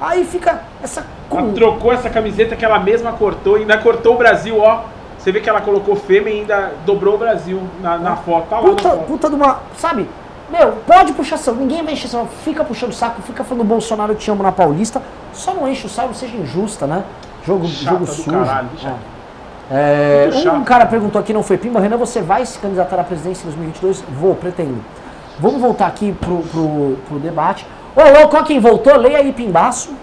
Aí 0.00 0.24
fica 0.24 0.62
essa... 0.82 1.04
Ela 1.30 1.52
trocou 1.52 1.92
essa 1.92 2.10
camiseta 2.10 2.56
que 2.56 2.64
ela 2.64 2.78
mesma 2.78 3.12
cortou, 3.12 3.56
ainda 3.56 3.78
cortou 3.78 4.14
o 4.14 4.18
Brasil, 4.18 4.60
ó. 4.60 4.82
Você 5.24 5.32
vê 5.32 5.40
que 5.40 5.48
ela 5.48 5.62
colocou 5.62 5.96
fêmea 5.96 6.34
e 6.34 6.40
ainda 6.40 6.74
dobrou 6.84 7.14
o 7.14 7.18
Brasil 7.18 7.62
na, 7.80 7.96
na 7.96 8.14
foto. 8.14 8.46
Tá 8.50 8.60
lá 8.60 8.68
Puta, 8.68 8.90
foto. 8.90 9.04
puta 9.06 9.30
de 9.30 9.34
uma. 9.34 9.60
Sabe? 9.74 10.06
Meu, 10.50 10.72
pode 10.86 11.14
puxar 11.14 11.38
saco, 11.38 11.58
ninguém 11.58 11.82
vai 11.82 11.94
encher 11.94 12.08
saco, 12.08 12.28
fica 12.44 12.62
puxando 12.62 12.92
saco, 12.92 13.22
fica 13.22 13.42
falando 13.42 13.64
Bolsonaro 13.64 14.12
eu 14.12 14.16
te 14.16 14.30
amo 14.30 14.42
na 14.42 14.52
Paulista, 14.52 15.00
só 15.32 15.54
não 15.54 15.66
enche 15.66 15.86
o 15.86 15.88
saco, 15.88 16.12
seja 16.12 16.36
injusta, 16.36 16.86
né? 16.86 17.02
Jogo, 17.42 17.66
Chata 17.66 17.90
jogo 17.92 18.06
sujo. 18.06 18.30
caralho. 18.30 18.68
É, 19.70 20.28
Muito 20.30 20.50
um 20.50 20.62
cara 20.62 20.84
perguntou 20.84 21.18
aqui, 21.18 21.32
não 21.32 21.42
foi 21.42 21.56
Pimba, 21.56 21.80
Renan, 21.80 21.96
você 21.96 22.20
vai 22.20 22.44
se 22.44 22.58
candidatar 22.58 23.00
à 23.00 23.04
presidência 23.04 23.44
em 23.44 23.46
2022? 23.46 24.04
Vou, 24.20 24.34
pretendo. 24.34 24.76
Vamos 25.38 25.58
voltar 25.58 25.86
aqui 25.86 26.12
pro, 26.12 26.42
pro, 26.42 26.98
pro 27.08 27.18
debate. 27.18 27.66
Ô, 27.96 28.18
louco, 28.20 28.44
quem 28.44 28.60
voltou, 28.60 28.94
leia 28.98 29.18
aí, 29.20 29.32
Pimbaço, 29.32 29.94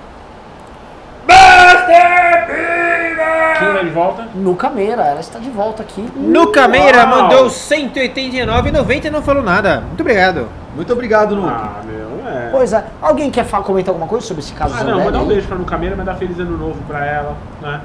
Quem 3.59 3.73
vai 3.73 3.83
de 3.85 3.89
volta? 3.91 4.27
no 4.35 4.55
Cameira, 4.55 5.03
ela 5.03 5.19
está 5.19 5.39
de 5.39 5.49
volta 5.49 5.83
aqui. 5.83 6.01
No 6.15 6.47
Cameira 6.51 6.99
Uau. 7.05 7.07
mandou 7.07 7.45
189,90 7.49 9.05
e 9.05 9.09
não 9.09 9.21
falou 9.21 9.43
nada. 9.43 9.81
Muito 9.81 10.01
obrigado. 10.01 10.47
Muito 10.75 10.91
obrigado, 10.93 11.35
Nuke. 11.35 11.49
Ah, 11.49 11.81
meu, 11.85 12.27
é. 12.29 12.49
Pois 12.51 12.73
é, 12.73 12.83
alguém 13.01 13.29
quer 13.29 13.43
fa- 13.45 13.61
comentar 13.61 13.89
alguma 13.93 14.07
coisa 14.07 14.25
sobre 14.25 14.41
esse 14.41 14.53
caso 14.53 14.73
Ah, 14.73 14.77
não, 14.79 14.85
Zambelli 14.85 15.05
mandar 15.05 15.19
um 15.19 15.27
beijo 15.27 15.47
pra 15.47 15.57
no 15.57 15.65
Cameira, 15.65 15.95
mandar 15.95 16.15
feliz 16.15 16.39
ano 16.39 16.57
novo 16.57 16.79
pra 16.87 17.05
ela, 17.05 17.35
né? 17.61 17.81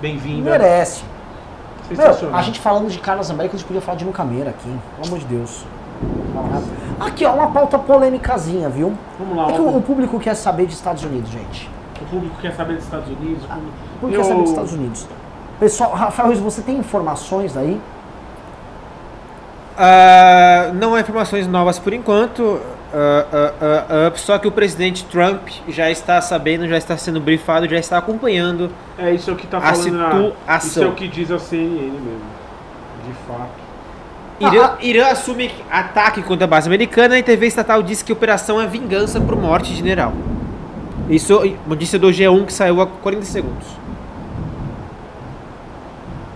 bem-vinda. 0.00 0.50
Merece. 0.50 1.02
Meu, 1.90 2.34
a 2.34 2.42
gente 2.42 2.60
falando 2.60 2.88
de 2.88 2.98
Carlos 2.98 3.30
América, 3.30 3.56
a 3.56 3.58
gente 3.58 3.66
podia 3.66 3.80
falar 3.82 3.96
de 3.96 4.04
Nucameira 4.04 4.50
aqui. 4.50 4.68
Pelo 4.96 5.06
amor 5.08 5.18
de 5.18 5.24
Deus. 5.24 5.64
Aqui, 7.00 7.24
ó, 7.24 7.32
uma 7.32 7.50
pauta 7.50 7.78
polêmicazinha, 7.78 8.68
viu? 8.68 8.92
Vamos 9.18 9.36
lá, 9.36 9.48
É 9.48 9.52
que 9.54 9.60
o, 9.60 9.76
o 9.76 9.82
público 9.82 10.20
quer 10.20 10.34
saber 10.34 10.66
de 10.66 10.74
Estados 10.74 11.02
Unidos, 11.02 11.30
gente. 11.30 11.68
O 12.00 12.04
público 12.06 12.36
quer 12.40 12.54
saber 12.54 12.74
dos 12.74 12.84
Estados 12.84 13.08
Unidos. 13.08 13.44
O 13.44 13.48
público, 13.48 13.72
O 13.94 13.98
público 14.00 14.22
quer 14.22 14.28
saber 14.28 14.40
dos 14.40 14.50
Estados 14.50 14.72
Unidos. 14.72 15.06
Pessoal, 15.60 15.92
Rafael 15.92 16.28
Ruiz, 16.28 16.40
você 16.40 16.62
tem 16.62 16.76
informações 16.76 17.56
aí? 17.56 17.80
Ah, 19.76 20.70
não 20.74 20.94
há 20.94 21.00
informações 21.00 21.46
novas 21.46 21.78
por 21.78 21.92
enquanto. 21.92 22.60
ah, 22.92 23.26
ah, 23.32 23.52
ah, 23.60 23.84
ah, 24.08 24.12
só 24.16 24.38
que 24.38 24.48
o 24.48 24.52
presidente 24.52 25.04
Trump 25.04 25.48
já 25.68 25.90
está 25.90 26.20
sabendo, 26.20 26.66
já 26.66 26.76
está 26.76 26.96
sendo 26.96 27.20
briefado, 27.20 27.68
já 27.68 27.78
está 27.78 27.98
acompanhando. 27.98 28.70
É 28.96 29.12
isso 29.12 29.30
é 29.30 29.32
o 29.32 29.36
que 29.36 29.46
tá 29.46 29.58
A 29.58 29.60
falando 29.60 30.34
na... 30.46 30.56
Isso 30.58 30.82
é 30.82 30.86
o 30.86 30.92
que 30.94 31.06
diz 31.08 31.30
a 31.30 31.38
CNN 31.38 31.90
mesmo. 31.90 32.20
De 33.06 33.12
fato. 33.26 33.68
Irã, 34.40 34.64
Ah, 34.64 34.76
Irã 34.80 35.06
assume 35.08 35.50
ataque 35.70 36.22
contra 36.22 36.44
a 36.44 36.48
base 36.48 36.68
americana 36.68 37.18
e 37.18 37.22
TV 37.22 37.46
estatal 37.46 37.82
disse 37.82 38.04
que 38.04 38.12
a 38.12 38.14
operação 38.14 38.60
é 38.60 38.66
vingança 38.66 39.20
por 39.20 39.36
morte 39.36 39.70
de 39.70 39.76
general. 39.76 40.12
Isso 41.08 41.32
é 41.32 41.36
uma 41.36 41.56
notícia 41.68 41.98
do 41.98 42.08
G1 42.08 42.46
que 42.46 42.52
saiu 42.52 42.80
há 42.80 42.86
40 42.86 43.24
segundos. 43.24 43.66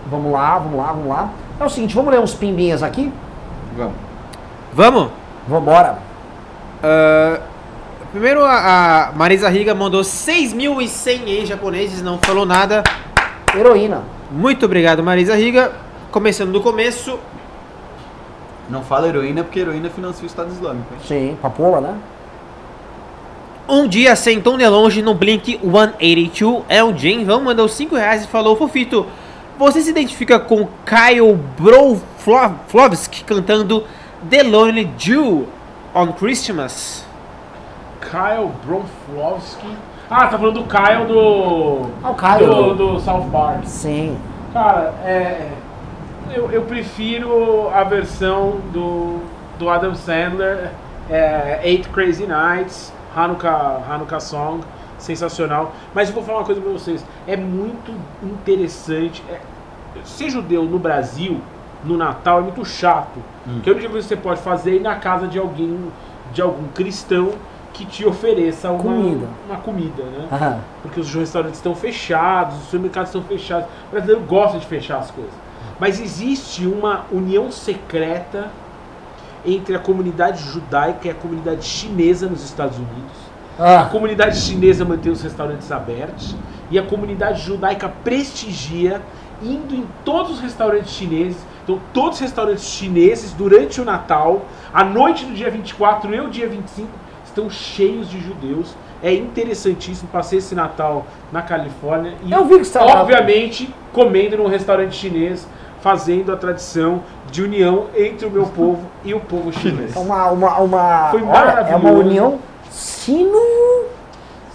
Vamos 0.09 0.31
lá, 0.31 0.57
vamos 0.59 0.77
lá, 0.77 0.87
vamos 0.87 1.07
lá. 1.07 1.29
É 1.59 1.63
o 1.63 1.69
seguinte, 1.69 1.95
vamos 1.95 2.11
ler 2.11 2.19
uns 2.19 2.33
pimbinhas 2.33 2.83
aqui? 2.83 3.11
Vamos. 3.75 3.93
Vamos? 4.73 5.09
Vambora. 5.47 5.99
Ah, 6.81 7.39
primeiro, 8.11 8.43
a, 8.43 9.09
a 9.09 9.11
Marisa 9.13 9.49
Riga 9.49 9.73
mandou 9.73 10.01
6.100 10.01 11.27
em 11.27 11.45
japoneses, 11.45 12.01
não 12.01 12.17
falou 12.19 12.45
nada. 12.45 12.83
Heroína. 13.55 14.01
Muito 14.31 14.65
obrigado, 14.65 15.03
Marisa 15.03 15.35
Riga. 15.35 15.71
Começando 16.11 16.51
do 16.51 16.61
começo, 16.61 17.19
Não 18.69 18.83
fala 18.83 19.07
heroína 19.07 19.43
porque 19.43 19.59
heroína 19.59 19.89
financia 19.89 20.23
o 20.23 20.27
Estado 20.27 20.51
Islâmico. 20.51 20.93
hein? 20.93 20.99
Sim, 21.05 21.37
papola, 21.41 21.81
né? 21.81 21.95
Um 23.67 23.87
dia 23.87 24.15
sem 24.15 24.41
tão 24.41 24.57
de 24.57 24.67
longe 24.67 25.01
no 25.01 25.13
Blink 25.13 25.59
182, 25.61 26.63
é 26.67 26.83
o 26.83 26.95
Jim 26.95 27.23
Vão 27.23 27.41
mandou 27.41 27.67
5 27.67 27.95
reais 27.95 28.25
e 28.25 28.27
falou, 28.27 28.55
Fofito, 28.55 29.05
você 29.57 29.81
se 29.81 29.89
identifica 29.89 30.39
com 30.39 30.67
Kyle 30.85 31.37
Broflovski 31.59 33.23
cantando 33.23 33.85
The 34.29 34.43
Lonely 34.43 34.91
Jew 34.97 35.47
on 35.95 36.11
Christmas? 36.13 37.05
Kyle 38.13 38.51
Bronflovski. 38.65 39.67
Ah, 40.09 40.27
tá 40.27 40.37
falando 40.37 40.61
do 40.61 40.65
Kyle 40.65 41.05
do. 41.07 41.89
Ah, 42.03 42.11
o 42.11 42.15
Kyle. 42.15 42.45
Do, 42.45 42.73
do 42.75 42.99
South 42.99 43.29
Park. 43.31 43.63
Sim. 43.65 44.17
Cara, 44.51 44.93
é. 45.03 45.49
Eu, 46.31 46.51
eu 46.51 46.61
prefiro 46.63 47.69
a 47.73 47.83
versão 47.83 48.57
do, 48.71 49.19
do 49.59 49.69
Adam 49.69 49.93
Sandler, 49.93 50.71
é, 51.09 51.59
Eight 51.63 51.89
Crazy 51.89 52.25
Nights, 52.25 52.91
Hanukkah, 53.15 53.81
Hanukkah 53.89 54.19
Song, 54.19 54.63
sensacional. 54.97 55.73
Mas 55.93 56.09
eu 56.09 56.15
vou 56.15 56.23
falar 56.23 56.39
uma 56.39 56.45
coisa 56.45 56.61
pra 56.61 56.71
vocês: 56.71 57.05
é 57.27 57.35
muito 57.37 57.93
interessante. 58.21 59.23
é- 59.29 59.39
ser 60.03 60.29
judeu 60.29 60.63
no 60.63 60.79
Brasil, 60.79 61.39
no 61.83 61.95
Natal, 61.95 62.39
é 62.39 62.41
muito 62.41 62.65
chato. 62.65 63.19
Porque 63.45 63.69
a 63.69 63.73
única 63.73 63.89
coisa 63.89 64.07
que 64.07 64.15
você 64.15 64.19
pode 64.19 64.41
fazer 64.41 64.71
é 64.71 64.75
ir 64.75 64.81
na 64.81 64.95
casa 64.95 65.27
de 65.27 65.37
alguém, 65.37 65.77
de 66.33 66.41
algum 66.41 66.67
cristão 66.69 67.31
que 67.73 67.85
te 67.85 68.05
ofereça 68.05 68.69
uma 68.71 68.81
Comida. 68.81 69.27
Uma 69.47 69.57
comida 69.57 70.03
né? 70.03 70.27
Aham. 70.31 70.59
porque 70.81 70.99
os 70.99 71.13
restaurantes 71.13 71.57
estão 71.59 71.73
fechados, 71.75 72.55
os 72.57 72.63
supermercados 72.65 73.09
estão 73.09 73.23
fechados. 73.23 73.67
O 73.87 73.91
brasileiro 73.91 74.21
gosta 74.25 74.59
de 74.59 74.65
fechar 74.65 74.97
as 74.99 75.11
coisas. 75.11 75.33
Mas 75.79 75.99
existe 75.99 76.65
uma 76.67 77.05
união 77.11 77.51
secreta 77.51 78.47
entre 79.45 79.75
a 79.75 79.79
comunidade 79.79 80.43
judaica 80.43 81.07
e 81.07 81.11
a 81.11 81.13
comunidade 81.13 81.65
chinesa 81.65 82.27
nos 82.27 82.43
Estados 82.43 82.77
Unidos. 82.77 83.33
A 83.59 83.81
Ah, 83.81 83.85
comunidade 83.85 84.37
chinesa 84.39 84.83
mantém 84.83 85.11
os 85.11 85.21
restaurantes 85.21 85.71
abertos 85.71 86.35
e 86.71 86.79
a 86.79 86.83
comunidade 86.83 87.41
judaica 87.43 87.87
prestigia 88.03 89.01
indo 89.41 89.75
em 89.75 89.85
todos 90.03 90.31
os 90.31 90.39
restaurantes 90.39 90.91
chineses. 90.91 91.37
Então, 91.63 91.79
todos 91.93 92.15
os 92.15 92.21
restaurantes 92.21 92.63
chineses 92.65 93.31
durante 93.33 93.79
o 93.79 93.85
Natal, 93.85 94.45
a 94.73 94.83
noite 94.83 95.25
do 95.25 95.33
dia 95.33 95.49
24 95.51 96.13
e 96.13 96.19
o 96.21 96.29
dia 96.29 96.47
25 96.47 96.87
estão 97.25 97.49
cheios 97.49 98.09
de 98.09 98.19
judeus. 98.19 98.75
É 99.01 99.13
interessantíssimo. 99.13 100.09
Passei 100.11 100.39
esse 100.39 100.55
Natal 100.55 101.05
na 101.31 101.41
Califórnia 101.41 102.13
e, 102.23 102.31
Eu 102.31 102.45
vi 102.45 102.59
que 102.59 102.65
você 102.65 102.79
obviamente, 102.79 103.73
comendo 103.91 104.37
num 104.37 104.47
restaurante 104.47 104.95
chinês, 104.95 105.47
fazendo 105.87 106.31
a 106.31 106.37
tradição 106.37 107.01
de 107.29 107.43
união 107.43 107.87
entre 107.93 108.25
o 108.25 108.31
meu 108.31 108.45
povo 108.45 108.79
e 109.03 109.13
o 109.13 109.19
povo 109.19 109.51
chinês. 109.51 109.93
é 109.93 109.99
uma, 109.99 110.31
uma, 110.31 110.57
uma, 110.59 111.07
Foi 111.11 111.21
olha, 111.21 111.27
é 111.27 111.75
uma 111.75 111.79
maravilhoso. 111.79 111.99
união 111.99 112.39
sino, 112.71 113.37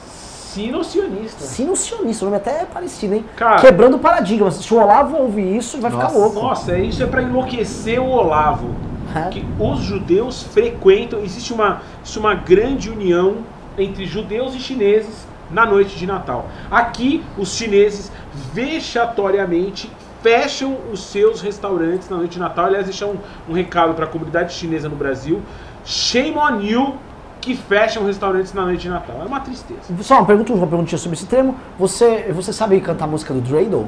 Sino-sionista. 0.06 1.44
sino-sionista, 1.44 2.24
o 2.24 2.30
nome 2.30 2.38
até 2.38 2.62
é 2.62 2.64
parecido, 2.64 3.14
hein? 3.14 3.24
Cara- 3.36 3.60
Quebrando 3.60 3.98
paradigmas. 3.98 4.54
Se 4.54 4.72
o 4.72 4.78
Olavo 4.80 5.18
ouvir 5.18 5.54
isso, 5.54 5.78
vai 5.78 5.90
ficar 5.90 6.04
Nossa, 6.04 6.18
louco. 6.18 6.40
Nossa, 6.40 6.78
isso 6.78 7.02
é 7.02 7.06
pra 7.06 7.22
enlouquecer 7.22 8.00
o 8.00 8.08
Olavo. 8.08 8.74
É. 9.14 9.28
Que 9.28 9.44
os 9.60 9.80
judeus 9.80 10.42
frequentam, 10.42 11.20
existe 11.20 11.52
uma, 11.52 11.82
existe 12.02 12.18
uma 12.18 12.34
grande 12.34 12.90
união 12.90 13.36
entre 13.76 14.06
judeus 14.06 14.54
e 14.54 14.58
chineses 14.58 15.26
na 15.50 15.64
noite 15.66 15.94
de 15.96 16.06
Natal. 16.06 16.46
Aqui, 16.70 17.22
os 17.36 17.54
chineses 17.54 18.10
vexatoriamente 18.52 19.90
fecham 20.22 20.76
os 20.92 21.04
seus 21.04 21.40
restaurantes 21.40 22.08
na 22.08 22.16
noite 22.16 22.32
de 22.32 22.38
Natal. 22.38 22.66
Aliás, 22.66 22.84
deixar 22.84 23.06
um, 23.06 23.16
um 23.48 23.52
recado 23.52 23.94
para 23.94 24.04
a 24.04 24.08
comunidade 24.08 24.52
chinesa 24.52 24.88
no 24.88 24.96
Brasil. 24.96 25.40
Shame 25.84 26.36
on 26.36 26.60
you 26.60 26.94
que 27.40 27.56
fecham 27.56 28.04
restaurantes 28.04 28.52
na 28.52 28.62
noite 28.62 28.82
de 28.82 28.88
Natal. 28.88 29.16
É 29.22 29.24
uma 29.24 29.40
tristeza. 29.40 29.80
Só 30.02 30.16
uma 30.16 30.26
pergunta, 30.26 30.52
uma 30.52 30.66
perguntinha 30.66 30.98
sobre 30.98 31.16
esse 31.16 31.26
termo. 31.26 31.56
Você, 31.78 32.30
você 32.32 32.52
sabe 32.52 32.80
cantar 32.80 33.04
a 33.04 33.08
música 33.08 33.32
do 33.32 33.40
Dreidel? 33.40 33.86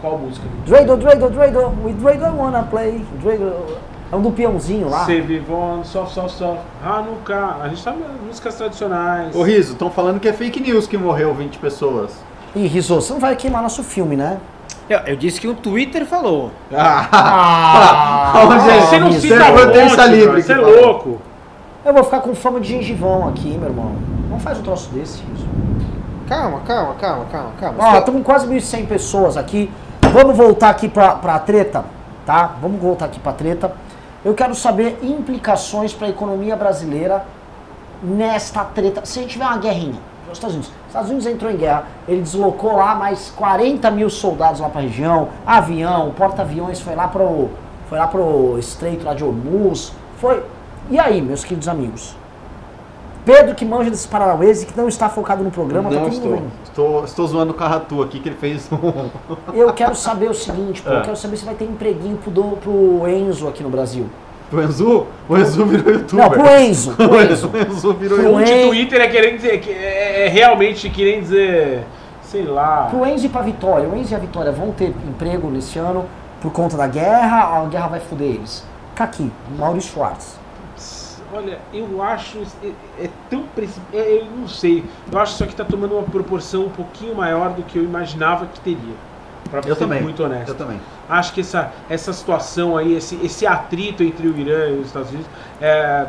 Qual 0.00 0.18
música? 0.18 0.46
Dreidel, 0.66 0.96
Dreidel, 0.96 1.30
Dreidel, 1.30 1.74
we 1.84 1.92
Dreidel 1.92 2.34
wanna 2.36 2.62
play. 2.62 3.04
Dreidel. 3.20 3.78
É 4.10 4.14
um 4.14 4.22
do 4.22 4.30
peãozinho 4.30 4.88
lá. 4.88 5.04
Se 5.04 5.20
vivon, 5.20 5.82
soft, 5.82 6.14
soft, 6.14 6.36
soft, 6.36 6.60
Hanukkah. 6.84 7.56
A 7.60 7.68
gente 7.68 7.80
sabe 7.80 7.98
músicas 8.24 8.54
tradicionais. 8.54 9.34
Ô 9.34 9.42
Riso, 9.42 9.72
estão 9.72 9.90
falando 9.90 10.20
que 10.20 10.28
é 10.28 10.32
fake 10.32 10.60
news 10.60 10.86
que 10.86 10.96
morreu 10.96 11.34
20 11.34 11.58
pessoas. 11.58 12.12
Ih, 12.54 12.68
Rizzo, 12.68 12.94
você 12.94 13.12
não 13.12 13.20
vai 13.20 13.34
queimar 13.34 13.62
nosso 13.62 13.82
filme, 13.82 14.16
né? 14.16 14.38
Eu, 14.88 14.98
eu 15.00 15.16
disse 15.16 15.40
que 15.40 15.48
o 15.48 15.54
Twitter 15.54 16.06
falou. 16.06 16.50
Ah, 16.72 18.32
Onde 18.46 18.70
é? 18.70 18.80
Você 18.80 18.98
não 19.00 19.12
cita 19.12 19.36
Você 19.52 19.88
fonte, 19.88 20.08
livre 20.08 20.42
Você 20.42 20.52
é 20.52 20.56
louco. 20.56 21.20
Eu 21.84 21.92
vou 21.92 22.04
ficar 22.04 22.20
com 22.20 22.34
fama 22.34 22.60
de 22.60 22.68
gengivão 22.68 23.28
aqui, 23.28 23.48
meu 23.58 23.68
irmão. 23.68 23.92
Não 24.30 24.38
faz 24.38 24.58
um 24.58 24.62
troço 24.62 24.90
desse, 24.90 25.22
Rizzo. 25.22 25.46
Calma, 26.28 26.60
calma, 26.66 26.94
calma, 26.94 27.24
calma, 27.30 27.50
calma. 27.60 27.78
Ó, 27.78 27.98
estamos 27.98 28.20
com 28.20 28.24
quase 28.24 28.46
1.100 28.48 28.86
pessoas 28.86 29.36
aqui. 29.36 29.70
Vamos 30.12 30.36
voltar 30.36 30.70
aqui 30.70 30.88
pra, 30.88 31.14
pra 31.14 31.38
treta, 31.38 31.84
tá? 32.24 32.52
Vamos 32.60 32.80
voltar 32.80 33.06
aqui 33.06 33.20
pra 33.20 33.32
treta. 33.32 33.72
Eu 34.24 34.34
quero 34.34 34.54
saber 34.54 34.98
implicações 35.02 35.92
para 35.92 36.08
a 36.08 36.10
economia 36.10 36.56
brasileira 36.56 37.24
nesta 38.02 38.64
treta. 38.64 39.04
Se 39.04 39.18
a 39.18 39.22
gente 39.22 39.32
tiver 39.32 39.44
uma 39.44 39.58
guerrinha, 39.58 40.00
os 40.32 40.38
Estados 40.38 40.54
Unidos. 40.56 40.68
Os 40.82 40.86
Estados 40.88 41.10
Unidos 41.10 41.26
entrou 41.26 41.50
em 41.50 41.56
guerra, 41.56 41.84
ele 42.08 42.22
deslocou 42.22 42.76
lá 42.76 42.94
mais 42.94 43.30
40 43.36 43.90
mil 43.90 44.08
soldados 44.10 44.60
lá 44.60 44.68
pra 44.68 44.80
região, 44.80 45.28
avião, 45.46 46.12
porta-aviões 46.16 46.80
foi 46.80 46.94
lá 46.94 47.08
pro. 47.08 47.48
Foi 47.88 47.98
lá 47.98 48.06
pro 48.08 48.58
estreito 48.58 49.04
lá 49.04 49.14
de 49.14 49.22
Hormuz. 49.22 49.92
Foi. 50.18 50.42
E 50.90 50.98
aí, 50.98 51.22
meus 51.22 51.44
queridos 51.44 51.68
amigos? 51.68 52.16
Pedro 53.24 53.54
que 53.56 53.64
manja 53.64 53.90
desses 53.90 54.06
paranauês 54.06 54.62
e 54.62 54.66
que 54.66 54.76
não 54.76 54.86
está 54.88 55.08
focado 55.08 55.42
no 55.42 55.50
programa, 55.50 55.88
tá 55.90 55.96
Não 55.96 56.02
todo 56.04 56.12
estou. 56.12 56.42
estou. 56.64 57.04
Estou 57.04 57.26
zoando 57.26 57.50
o 57.52 57.54
Carratu 57.54 58.00
aqui 58.02 58.20
que 58.20 58.28
ele 58.28 58.36
fez 58.36 58.68
um. 58.72 59.10
Eu 59.52 59.72
quero 59.72 59.96
saber 59.96 60.30
o 60.30 60.34
seguinte, 60.34 60.80
pô, 60.82 60.90
eu 60.90 60.98
É. 60.98 61.02
quero 61.02 61.16
saber 61.16 61.36
se 61.36 61.44
vai 61.44 61.54
ter 61.56 61.64
empreguinho 61.64 62.16
pro, 62.18 62.30
do- 62.30 62.56
pro 62.58 63.08
Enzo 63.08 63.48
aqui 63.48 63.64
no 63.64 63.68
Brasil. 63.68 64.06
O 64.52 64.60
Enzu? 64.60 65.06
O 65.28 65.36
Enzu 65.36 65.66
virou 65.66 65.92
youtuber. 65.92 66.24
Não, 66.24 66.30
pro 66.30 66.60
Enzo, 66.60 66.92
pro 66.96 67.12
O 67.12 67.20
Enzo. 67.20 67.48
Virou 67.94 68.18
Pro 68.18 68.26
youtuber. 68.26 68.34
O 68.34 68.40
Enzo. 68.40 68.68
Twitter 68.68 69.00
é 69.00 69.08
querendo 69.08 69.36
dizer, 69.36 69.60
que 69.60 69.70
é, 69.70 70.26
é 70.26 70.28
realmente 70.28 70.88
querendo 70.88 71.22
dizer, 71.22 71.84
sei 72.22 72.44
lá. 72.44 72.86
Pro 72.90 73.06
Enzo 73.06 73.26
e 73.26 73.28
pra 73.28 73.42
Vitória. 73.42 73.88
O 73.88 73.96
Enzo 73.96 74.12
e 74.12 74.14
a 74.14 74.18
Vitória 74.18 74.52
vão 74.52 74.70
ter 74.72 74.94
emprego 75.08 75.50
nesse 75.50 75.78
ano 75.78 76.06
por 76.40 76.52
conta 76.52 76.76
da 76.76 76.86
guerra, 76.86 77.58
a 77.58 77.64
guerra 77.66 77.88
vai 77.88 78.00
foder 78.00 78.28
eles. 78.28 78.64
Tá 78.94 79.04
aqui, 79.04 79.30
Maurício 79.58 79.92
Schwartz. 79.92 80.38
Olha, 81.34 81.58
eu 81.74 82.02
acho 82.02 82.38
é, 82.62 83.04
é 83.04 83.10
tão 83.28 83.44
é, 83.92 84.20
eu 84.20 84.26
não 84.26 84.46
sei. 84.46 84.84
Eu 85.10 85.18
acho 85.18 85.32
que 85.32 85.34
isso 85.34 85.44
aqui 85.44 85.56
tá 85.56 85.64
tomando 85.64 85.94
uma 85.94 86.04
proporção 86.04 86.66
um 86.66 86.70
pouquinho 86.70 87.16
maior 87.16 87.50
do 87.50 87.62
que 87.62 87.78
eu 87.78 87.84
imaginava 87.84 88.46
que 88.46 88.60
teria. 88.60 88.94
Pra 89.50 89.60
Eu 89.60 89.74
ser 89.74 89.80
também. 89.80 90.02
muito 90.02 90.22
honesto. 90.22 90.48
Eu 90.48 90.54
também. 90.54 90.80
Acho 91.08 91.32
que 91.32 91.40
essa, 91.40 91.70
essa 91.88 92.12
situação 92.12 92.76
aí, 92.76 92.94
esse, 92.94 93.18
esse 93.24 93.46
atrito 93.46 94.02
entre 94.02 94.26
o 94.26 94.36
Irã 94.36 94.68
e 94.70 94.80
os 94.80 94.86
Estados 94.88 95.10
Unidos, 95.10 95.28
é, 95.60 96.06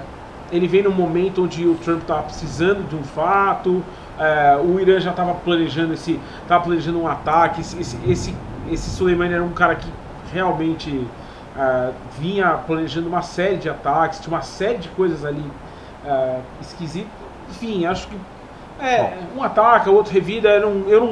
ele 0.51 0.67
vem 0.67 0.83
num 0.83 0.91
momento 0.91 1.43
onde 1.43 1.65
o 1.67 1.75
Trump 1.75 2.01
está 2.01 2.15
precisando 2.21 2.87
de 2.87 2.95
um 2.95 3.03
fato, 3.03 3.83
é, 4.19 4.57
o 4.57 4.79
Irã 4.79 4.99
já 4.99 5.11
estava 5.11 5.33
planejando 5.33 5.93
esse, 5.93 6.19
tava 6.47 6.63
planejando 6.63 6.99
um 7.01 7.07
ataque. 7.07 7.61
Esse, 7.61 7.79
esse, 7.79 7.97
esse, 8.07 8.35
esse 8.71 8.89
Soleimani 8.89 9.33
era 9.33 9.43
um 9.43 9.53
cara 9.53 9.75
que 9.75 9.87
realmente 10.33 11.05
é, 11.57 11.89
vinha 12.19 12.51
planejando 12.65 13.07
uma 13.07 13.21
série 13.21 13.57
de 13.57 13.69
ataques, 13.69 14.19
tinha 14.19 14.33
uma 14.33 14.41
série 14.41 14.77
de 14.79 14.89
coisas 14.89 15.23
ali 15.25 15.43
é, 16.05 16.37
esquisitas. 16.61 17.11
Enfim, 17.49 17.85
acho 17.85 18.07
que 18.07 18.17
é, 18.81 19.13
um 19.35 19.43
ataca, 19.43 19.89
o 19.89 19.95
outro 19.95 20.13
revida. 20.13 20.49
Eu 20.49 20.61
não, 20.61 20.89
eu 20.89 20.99
não, 21.01 21.07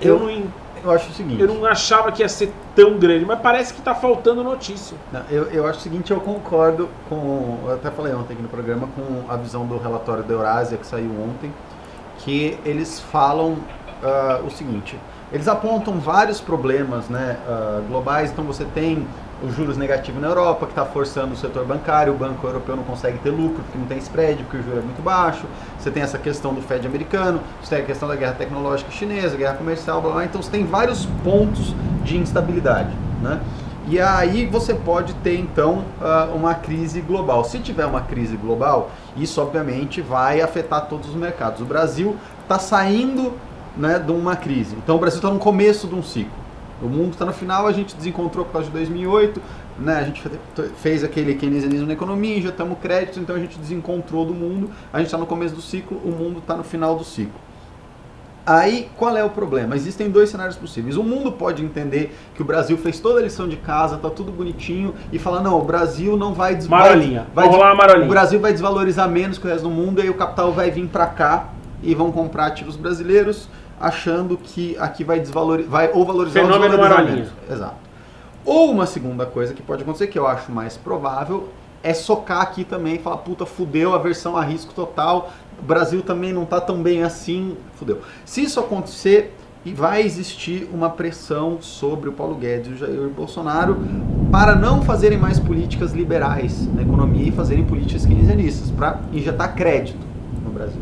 eu, 0.00 0.16
Eu- 0.16 0.18
não, 0.20 0.44
Eu 0.86 0.92
acho 0.92 1.10
o 1.10 1.12
seguinte. 1.12 1.40
eu 1.40 1.48
não 1.48 1.64
achava 1.64 2.12
que 2.12 2.22
ia 2.22 2.28
ser 2.28 2.52
tão 2.74 2.96
grande, 2.98 3.24
mas 3.24 3.40
parece 3.40 3.72
que 3.72 3.80
está 3.80 3.94
faltando 3.94 4.44
notícia. 4.44 4.96
Não, 5.12 5.22
eu, 5.28 5.44
eu 5.46 5.66
acho 5.66 5.80
o 5.80 5.82
seguinte, 5.82 6.12
eu 6.12 6.20
concordo 6.20 6.88
com. 7.08 7.58
Eu 7.66 7.74
até 7.74 7.90
falei 7.90 8.14
ontem 8.14 8.34
aqui 8.34 8.42
no 8.42 8.48
programa 8.48 8.88
com 8.94 9.30
a 9.30 9.36
visão 9.36 9.66
do 9.66 9.76
relatório 9.78 10.22
da 10.22 10.32
Eurásia 10.32 10.78
que 10.78 10.86
saiu 10.86 11.10
ontem, 11.10 11.52
que 12.18 12.58
eles 12.64 13.00
falam 13.00 13.56
ah, 14.02 14.40
o 14.46 14.50
seguinte. 14.50 14.96
Eles 15.32 15.48
apontam 15.48 15.98
vários 15.98 16.40
problemas 16.40 17.08
né, 17.08 17.36
ah, 17.48 17.82
globais, 17.88 18.30
então 18.30 18.44
você 18.44 18.64
tem 18.64 19.06
os 19.42 19.54
juros 19.54 19.76
negativos 19.76 20.20
na 20.20 20.28
Europa, 20.28 20.66
que 20.66 20.72
está 20.72 20.84
forçando 20.84 21.34
o 21.34 21.36
setor 21.36 21.64
bancário, 21.64 22.12
o 22.12 22.16
Banco 22.16 22.46
Europeu 22.46 22.76
não 22.76 22.84
consegue 22.84 23.18
ter 23.18 23.30
lucro 23.30 23.62
porque 23.62 23.78
não 23.78 23.86
tem 23.86 23.98
spread, 23.98 24.42
porque 24.44 24.58
o 24.58 24.62
juro 24.62 24.78
é 24.78 24.82
muito 24.82 25.02
baixo, 25.02 25.44
você 25.78 25.90
tem 25.90 26.02
essa 26.02 26.18
questão 26.18 26.54
do 26.54 26.62
Fed 26.62 26.86
americano, 26.86 27.40
você 27.62 27.76
tem 27.76 27.84
a 27.84 27.86
questão 27.86 28.08
da 28.08 28.16
guerra 28.16 28.32
tecnológica 28.32 28.90
chinesa, 28.90 29.36
guerra 29.36 29.54
comercial, 29.54 30.00
blá, 30.00 30.12
blá, 30.12 30.24
então 30.24 30.42
você 30.42 30.50
tem 30.50 30.64
vários 30.64 31.06
pontos 31.22 31.74
de 32.02 32.16
instabilidade. 32.16 32.90
Né? 33.22 33.40
E 33.88 34.00
aí 34.00 34.46
você 34.46 34.74
pode 34.74 35.14
ter 35.14 35.38
então 35.38 35.84
ah, 36.00 36.28
uma 36.34 36.54
crise 36.54 37.00
global. 37.00 37.44
Se 37.44 37.60
tiver 37.60 37.86
uma 37.86 38.00
crise 38.00 38.36
global, 38.36 38.90
isso 39.16 39.40
obviamente 39.40 40.00
vai 40.00 40.40
afetar 40.40 40.86
todos 40.86 41.08
os 41.08 41.14
mercados. 41.14 41.60
O 41.60 41.64
Brasil 41.64 42.16
está 42.42 42.58
saindo 42.58 43.34
né, 43.76 43.98
de 43.98 44.10
uma 44.10 44.34
crise. 44.34 44.74
Então 44.76 44.96
o 44.96 44.98
Brasil 44.98 45.18
está 45.18 45.30
no 45.30 45.38
começo 45.38 45.86
de 45.86 45.94
um 45.94 46.02
ciclo. 46.02 46.45
O 46.82 46.86
mundo 46.88 47.12
está 47.12 47.24
no 47.24 47.32
final, 47.32 47.66
a 47.66 47.72
gente 47.72 47.96
desencontrou 47.96 48.44
por 48.44 48.52
causa 48.52 48.66
de 48.68 48.72
2008, 48.74 49.40
né, 49.78 49.96
a 49.98 50.02
gente 50.04 50.20
fe- 50.20 50.30
fez 50.76 51.02
aquele 51.02 51.34
keynesianismo 51.34 51.86
na 51.86 51.94
economia, 51.94 52.36
injetamos 52.36 52.78
crédito, 52.80 53.18
então 53.18 53.34
a 53.34 53.38
gente 53.38 53.58
desencontrou 53.58 54.24
do 54.26 54.34
mundo, 54.34 54.70
a 54.92 54.98
gente 54.98 55.06
está 55.06 55.16
no 55.18 55.26
começo 55.26 55.54
do 55.54 55.62
ciclo, 55.62 55.96
o 56.04 56.10
mundo 56.10 56.38
está 56.38 56.54
no 56.54 56.62
final 56.64 56.94
do 56.96 57.04
ciclo. 57.04 57.40
Aí, 58.44 58.88
qual 58.96 59.16
é 59.16 59.24
o 59.24 59.30
problema? 59.30 59.74
Existem 59.74 60.08
dois 60.08 60.30
cenários 60.30 60.54
possíveis. 60.56 60.96
O 60.96 61.02
mundo 61.02 61.32
pode 61.32 61.64
entender 61.64 62.16
que 62.32 62.42
o 62.42 62.44
Brasil 62.44 62.78
fez 62.78 63.00
toda 63.00 63.18
a 63.18 63.22
lição 63.22 63.48
de 63.48 63.56
casa, 63.56 63.96
tá 63.96 64.08
tudo 64.08 64.30
bonitinho, 64.30 64.94
e 65.12 65.18
falar, 65.18 65.40
não, 65.40 65.58
o 65.58 65.64
Brasil 65.64 66.16
não 66.16 66.32
vai 66.32 66.54
des- 66.54 66.68
Marolinha. 66.68 67.26
vai, 67.34 67.48
rolar 67.48 67.70
uma 67.70 67.74
marolinha. 67.74 68.06
O 68.06 68.08
Brasil 68.10 68.38
vai 68.38 68.52
desvalorizar 68.52 69.08
menos 69.10 69.36
que 69.36 69.46
o 69.46 69.50
resto 69.50 69.64
do 69.64 69.70
mundo, 69.70 69.98
e 69.98 70.02
aí 70.02 70.10
o 70.10 70.14
capital 70.14 70.52
vai 70.52 70.70
vir 70.70 70.86
para 70.86 71.06
cá 71.06 71.48
e 71.82 71.92
vão 71.92 72.12
comprar 72.12 72.46
ativos 72.46 72.76
brasileiros, 72.76 73.48
achando 73.80 74.36
que 74.36 74.76
aqui 74.78 75.04
vai 75.04 75.20
desvalorizar, 75.20 75.70
vai 75.70 75.90
ou 75.92 76.04
valorizar 76.04 76.40
ou 76.40 76.46
Fenômeno 76.46 76.76
desvalorizar 76.76 77.14
menos. 77.14 77.30
Exato. 77.50 77.76
Ou 78.44 78.70
uma 78.70 78.86
segunda 78.86 79.26
coisa 79.26 79.52
que 79.52 79.62
pode 79.62 79.82
acontecer, 79.82 80.06
que 80.06 80.18
eu 80.18 80.26
acho 80.26 80.52
mais 80.52 80.76
provável, 80.76 81.48
é 81.82 81.92
socar 81.92 82.40
aqui 82.40 82.64
também 82.64 82.94
e 82.94 82.98
falar, 82.98 83.18
puta, 83.18 83.44
fudeu, 83.44 83.94
aversão 83.94 84.36
a 84.36 84.42
risco 84.42 84.72
total, 84.72 85.30
o 85.58 85.62
Brasil 85.62 86.02
também 86.02 86.32
não 86.32 86.44
tá 86.44 86.60
tão 86.60 86.82
bem 86.82 87.02
assim, 87.02 87.56
fudeu. 87.74 88.00
Se 88.24 88.42
isso 88.42 88.60
acontecer, 88.60 89.34
e 89.66 89.72
vai 89.72 90.02
existir 90.02 90.68
uma 90.72 90.88
pressão 90.88 91.60
sobre 91.60 92.08
o 92.08 92.12
Paulo 92.12 92.36
Guedes 92.36 92.70
e 92.70 92.74
o 92.74 92.76
Jair 92.76 93.08
Bolsonaro 93.08 93.76
para 94.30 94.54
não 94.54 94.80
fazerem 94.80 95.18
mais 95.18 95.40
políticas 95.40 95.92
liberais 95.92 96.72
na 96.72 96.82
economia 96.82 97.26
e 97.28 97.32
fazerem 97.32 97.64
políticas 97.64 98.06
keynesianistas, 98.06 98.70
para 98.70 99.00
injetar 99.12 99.56
crédito 99.56 99.98
no 100.44 100.50
Brasil. 100.50 100.80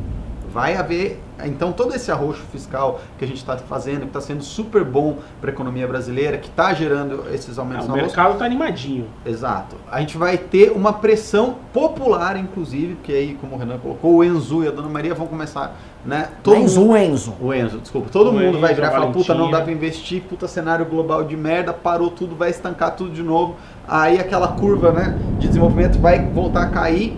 Vai 0.52 0.76
haver, 0.76 1.18
então, 1.44 1.72
todo 1.72 1.94
esse 1.94 2.10
arroxo 2.12 2.42
fiscal 2.52 3.00
que 3.18 3.24
a 3.24 3.28
gente 3.28 3.38
está 3.38 3.56
fazendo, 3.56 4.00
que 4.02 4.06
está 4.06 4.20
sendo 4.20 4.42
super 4.44 4.84
bom 4.84 5.16
para 5.40 5.50
a 5.50 5.52
economia 5.52 5.86
brasileira, 5.86 6.38
que 6.38 6.48
está 6.48 6.72
gerando 6.72 7.24
esses 7.32 7.58
É, 7.58 7.60
aumentos 7.60 7.86
o 7.86 7.88
na 7.88 7.94
bolsa. 7.94 8.06
mercado 8.06 8.32
está 8.34 8.44
animadinho. 8.44 9.06
Exato. 9.26 9.76
A 9.90 9.98
gente 10.00 10.16
vai 10.16 10.38
ter 10.38 10.70
uma 10.70 10.92
pressão 10.92 11.56
popular, 11.72 12.36
inclusive, 12.36 12.94
porque 12.94 13.12
aí, 13.12 13.34
como 13.40 13.56
o 13.56 13.58
Renan 13.58 13.78
colocou, 13.78 14.14
o 14.16 14.24
Enzo 14.24 14.62
e 14.62 14.68
a 14.68 14.70
Dona 14.70 14.88
Maria 14.88 15.14
vão 15.14 15.26
começar, 15.26 15.76
né? 16.06 16.28
Enzo, 16.46 16.80
mundo- 16.82 16.96
Enzo. 16.96 17.34
O 17.40 17.52
Enzo, 17.52 17.78
desculpa. 17.78 18.08
Todo 18.12 18.30
O 18.30 18.32
mundo 18.32 18.60
vai 18.60 18.70
Enzo, 18.70 18.74
virar 18.80 18.86
e 18.86 18.90
a 18.90 18.92
falar, 19.00 19.12
puta, 19.12 19.34
não 19.34 19.50
dá 19.50 19.60
pra 19.60 19.72
investir, 19.72 20.22
puta 20.22 20.46
cenário 20.46 20.84
global 20.86 21.24
de 21.24 21.36
merda, 21.36 21.72
parou 21.72 22.10
tudo, 22.10 22.36
vai 22.36 22.50
estancar 22.50 22.94
tudo 22.94 23.10
de 23.10 23.22
novo. 23.22 23.56
Aí 23.88 24.18
aquela 24.20 24.48
curva, 24.48 24.92
né, 24.92 25.18
de 25.38 25.48
desenvolvimento 25.48 25.98
vai 25.98 26.24
voltar 26.26 26.62
a 26.62 26.68
cair 26.68 27.16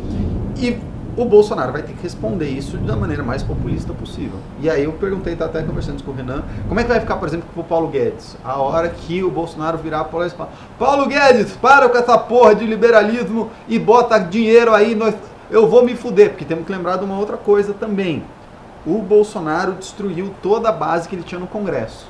e 0.57 0.79
o 1.17 1.25
Bolsonaro 1.25 1.73
vai 1.73 1.83
ter 1.83 1.95
que 1.95 2.03
responder 2.03 2.49
isso 2.49 2.77
da 2.77 2.95
maneira 2.95 3.23
mais 3.23 3.43
populista 3.43 3.93
possível. 3.95 4.39
E 4.61 4.69
aí 4.69 4.85
eu 4.85 4.93
perguntei, 4.93 5.35
tá 5.35 5.47
até 5.47 5.63
conversando 5.63 6.03
com 6.05 6.11
o 6.11 6.15
Renan, 6.15 6.45
como 6.69 6.79
é 6.79 6.83
que 6.83 6.89
vai 6.91 7.01
ficar, 7.01 7.17
por 7.17 7.27
exemplo, 7.27 7.49
com 7.55 7.63
o 7.63 7.65
Paulo 7.65 7.89
Guedes? 7.89 8.37
A 8.45 8.61
hora 8.61 8.91
que 8.91 9.25
o 9.25 9.31
Bolsonaro 9.31 9.79
virar 9.79 10.05
para 10.05 10.29
falar, 10.31 10.51
Paulo 10.79 11.07
Guedes, 11.07 11.53
para 11.57 11.89
com 11.89 11.97
essa 11.97 12.19
porra 12.19 12.55
de 12.55 12.67
liberalismo 12.67 13.51
e 13.67 13.79
bota 13.79 14.19
dinheiro 14.19 14.75
aí, 14.75 14.95
nós, 14.95 15.15
eu 15.51 15.67
vou 15.67 15.83
me 15.83 15.97
fuder, 15.97 16.31
porque 16.31 16.45
temos 16.45 16.67
que 16.67 16.73
lembrar 16.73 16.99
de 16.99 17.05
uma 17.05 17.19
outra 17.19 17.39
coisa 17.39 17.73
também. 17.73 18.23
O 18.87 18.99
Bolsonaro 18.99 19.73
destruiu 19.73 20.35
toda 20.43 20.69
a 20.69 20.73
base 20.73 21.09
que 21.09 21.17
ele 21.17 21.23
tinha 21.23 21.41
no 21.41 21.47
Congresso. 21.47 22.07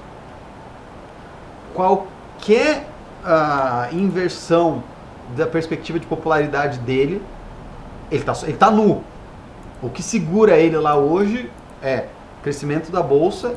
Qualquer 1.73 2.89
ah, 3.25 3.89
inversão 3.93 4.83
da 5.37 5.47
perspectiva 5.47 5.99
de 5.99 6.07
popularidade 6.07 6.79
dele, 6.81 7.23
ele 8.11 8.21
está 8.21 8.35
ele 8.45 8.57
tá 8.57 8.71
nu. 8.71 9.03
O 9.83 9.91
que 9.91 10.03
segura 10.03 10.57
ele 10.57 10.77
lá 10.77 10.97
hoje 10.97 11.51
é 11.83 12.07
crescimento 12.43 12.91
da 12.91 13.03
bolsa 13.03 13.55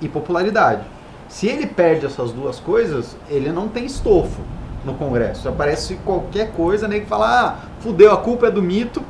e 0.00 0.08
popularidade. 0.08 0.82
Se 1.28 1.46
ele 1.46 1.66
perde 1.66 2.04
essas 2.04 2.32
duas 2.32 2.58
coisas, 2.58 3.16
ele 3.30 3.50
não 3.50 3.68
tem 3.68 3.86
estofo 3.86 4.40
no 4.84 4.94
Congresso. 4.94 5.48
Aparece 5.48 5.94
qualquer 6.04 6.52
coisa, 6.52 6.88
nem 6.88 7.00
que 7.00 7.06
fala, 7.06 7.40
ah, 7.40 7.56
fudeu, 7.80 8.12
a 8.12 8.16
culpa 8.16 8.48
é 8.48 8.50
do 8.50 8.62
mito. 8.62 9.02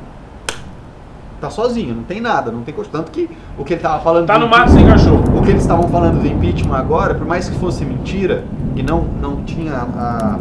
Tá 1.41 1.49
sozinho, 1.49 1.93
não 1.93 2.03
tem 2.03 2.21
nada, 2.21 2.51
não 2.51 2.63
tem 2.63 2.73
coisa. 2.73 2.89
Tanto 2.89 3.11
que 3.11 3.29
o 3.57 3.65
que 3.65 3.73
ele 3.73 3.81
tava 3.81 4.01
falando. 4.01 4.27
Tá 4.27 4.39
no 4.39 4.47
mato 4.47 4.71
sem 4.71 4.85
cachorro. 4.85 5.37
o 5.37 5.41
que 5.41 5.49
eles 5.49 5.63
estavam 5.63 5.89
falando 5.89 6.21
do 6.21 6.27
impeachment 6.27 6.77
agora, 6.77 7.15
por 7.15 7.27
mais 7.27 7.49
que 7.49 7.57
fosse 7.57 7.83
mentira 7.83 8.45
e 8.75 8.81
não, 8.81 9.01
não 9.01 9.43
tinha 9.43 9.73
a 9.73 10.39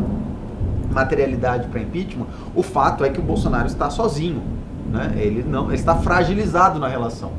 materialidade 0.93 1.69
para 1.69 1.81
impeachment, 1.81 2.27
o 2.55 2.63
fato 2.63 3.05
é 3.05 3.11
que 3.11 3.19
o 3.19 3.23
Bolsonaro 3.23 3.67
está 3.67 3.91
sozinho. 3.91 4.43
Né? 4.91 5.15
Ele 5.17 5.43
não 5.43 5.67
ele 5.67 5.75
está 5.75 5.97
fragilizado 5.97 6.79
na 6.79 6.89
relação. 6.89 7.33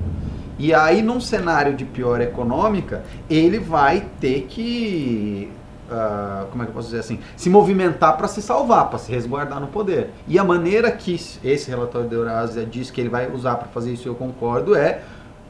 E 0.57 0.73
aí, 0.73 1.01
num 1.01 1.19
cenário 1.19 1.75
de 1.75 1.83
pior 1.83 2.21
econômica, 2.21 3.03
ele 3.29 3.59
vai 3.59 4.05
ter 4.19 4.43
que. 4.43 5.49
ah, 5.89 6.45
como 6.51 6.63
é 6.63 6.65
que 6.65 6.71
eu 6.71 6.75
posso 6.75 6.87
dizer 6.87 6.99
assim? 6.99 7.19
Se 7.35 7.49
movimentar 7.49 8.15
para 8.17 8.27
se 8.27 8.41
salvar, 8.41 8.89
para 8.89 8.99
se 8.99 9.11
resguardar 9.11 9.59
no 9.59 9.67
poder. 9.67 10.11
E 10.27 10.37
a 10.37 10.43
maneira 10.43 10.91
que 10.91 11.15
esse 11.15 11.69
relatório 11.69 12.07
da 12.07 12.15
Eurásia 12.15 12.65
diz 12.65 12.91
que 12.91 13.01
ele 13.01 13.09
vai 13.09 13.31
usar 13.31 13.55
para 13.55 13.67
fazer 13.69 13.93
isso, 13.93 14.07
eu 14.07 14.15
concordo, 14.15 14.75
é 14.75 15.01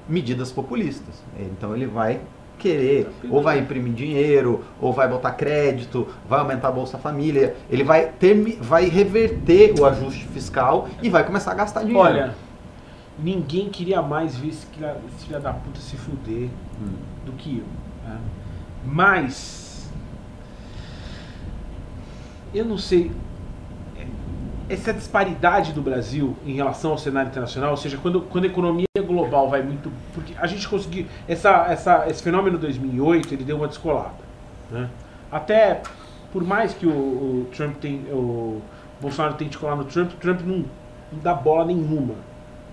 medidas 0.08 0.52
populistas. 0.52 1.16
Então 1.38 1.76
ele 1.76 1.86
vai 1.86 2.22
querer, 2.64 3.08
ou 3.30 3.42
vai 3.44 3.60
imprimir 3.60 3.94
dinheiro, 3.94 4.64
ou 4.82 4.92
vai 4.94 5.08
botar 5.08 5.32
crédito, 5.34 6.08
vai 6.28 6.40
aumentar 6.40 6.70
a 6.70 6.72
Bolsa 6.72 6.98
Família, 6.98 7.56
ele 7.70 7.84
vai 7.84 8.08
ter, 8.08 8.58
vai 8.62 8.88
reverter 8.88 9.74
o 9.80 9.86
ajuste 9.86 10.26
fiscal 10.28 10.88
e 11.02 11.10
vai 11.10 11.24
começar 11.26 11.52
a 11.52 11.56
gastar 11.56 11.82
dinheiro. 11.82 12.00
Olha, 12.00 12.36
ninguém 13.20 13.70
queria 13.70 14.02
mais 14.02 14.36
ver 14.38 14.48
esse 14.50 14.66
filho, 14.68 15.40
da 15.40 15.54
puta 15.54 15.80
se 15.80 15.96
fuder 15.98 16.50
Hum. 16.82 16.94
do 17.26 17.34
que 17.34 17.58
eu. 17.60 18.10
né? 18.10 18.18
Mas. 18.86 19.92
Eu 22.54 22.66
não 22.66 22.78
sei. 22.78 23.12
Essa 24.70 24.94
disparidade 24.94 25.74
do 25.74 25.82
Brasil 25.82 26.36
em 26.46 26.54
relação 26.54 26.92
ao 26.92 26.98
cenário 26.98 27.30
internacional, 27.30 27.72
ou 27.72 27.78
seja, 27.78 27.98
quando, 27.98 28.22
quando 28.22 28.46
a 28.46 28.48
economia 28.48 28.86
global 29.06 29.50
vai 29.50 29.62
muito. 29.62 29.92
Porque 30.14 30.34
a 30.38 30.48
gente 30.48 30.68
conseguiu. 30.68 31.06
Essa, 31.28 31.68
essa, 31.70 32.06
esse 32.08 32.24
fenômeno 32.24 32.58
2008 32.58 33.34
ele 33.34 33.44
deu 33.44 33.58
uma 33.58 33.68
descolada. 33.68 34.24
Né? 34.72 34.90
Até 35.32 35.82
por 36.32 36.44
mais 36.44 36.74
que 36.74 36.86
o, 36.86 36.92
o 36.92 37.48
Trump 37.56 37.78
tem. 37.78 38.06
O 38.12 38.62
Bolsonaro 39.00 39.36
tente 39.36 39.58
colar 39.58 39.76
no 39.76 39.84
Trump, 39.86 40.12
o 40.12 40.18
Trump 40.18 40.42
não, 40.42 40.66
não 41.12 41.20
dá 41.22 41.34
bola 41.34 41.66
nenhuma. 41.66 42.16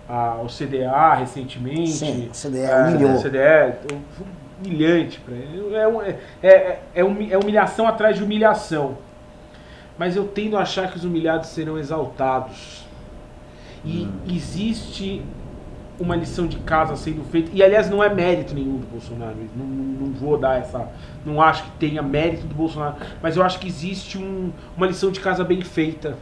A, 0.08 0.36
o 0.42 0.46
CDA 0.46 1.14
recentemente. 1.14 1.90
Sim, 1.90 2.30
o 2.32 2.34
CDE 2.34 2.60
é, 2.60 2.84
humilhou. 2.84 3.14
O 3.14 3.22
CDE, 3.22 3.74
foi 4.12 4.26
humilhante 4.64 5.20
para 5.20 5.34
ele. 5.34 5.74
É, 5.74 6.08
é, 6.42 6.50
é, 6.50 6.80
é 6.94 7.30
é 7.30 7.38
humilhação 7.38 7.86
atrás 7.86 8.16
de 8.16 8.22
humilhação. 8.22 8.96
Mas 10.00 10.16
eu 10.16 10.26
tendo 10.26 10.56
a 10.56 10.62
achar 10.62 10.90
que 10.90 10.96
os 10.96 11.04
humilhados 11.04 11.50
serão 11.50 11.78
exaltados. 11.78 12.86
E 13.84 14.08
existe 14.26 15.20
uma 15.98 16.16
lição 16.16 16.46
de 16.46 16.56
casa 16.60 16.96
sendo 16.96 17.22
feita. 17.24 17.50
E 17.52 17.62
aliás, 17.62 17.90
não 17.90 18.02
é 18.02 18.08
mérito 18.08 18.54
nenhum 18.54 18.78
do 18.78 18.86
Bolsonaro. 18.86 19.36
Não, 19.54 19.66
não, 19.66 19.84
não 20.06 20.12
vou 20.14 20.38
dar 20.38 20.58
essa. 20.58 20.88
Não 21.22 21.42
acho 21.42 21.64
que 21.64 21.70
tenha 21.72 22.00
mérito 22.00 22.46
do 22.46 22.54
Bolsonaro. 22.54 22.96
Mas 23.22 23.36
eu 23.36 23.42
acho 23.42 23.58
que 23.58 23.68
existe 23.68 24.16
um- 24.16 24.50
uma 24.74 24.86
lição 24.86 25.10
de 25.10 25.20
casa 25.20 25.44
bem 25.44 25.60
feita. 25.60 26.16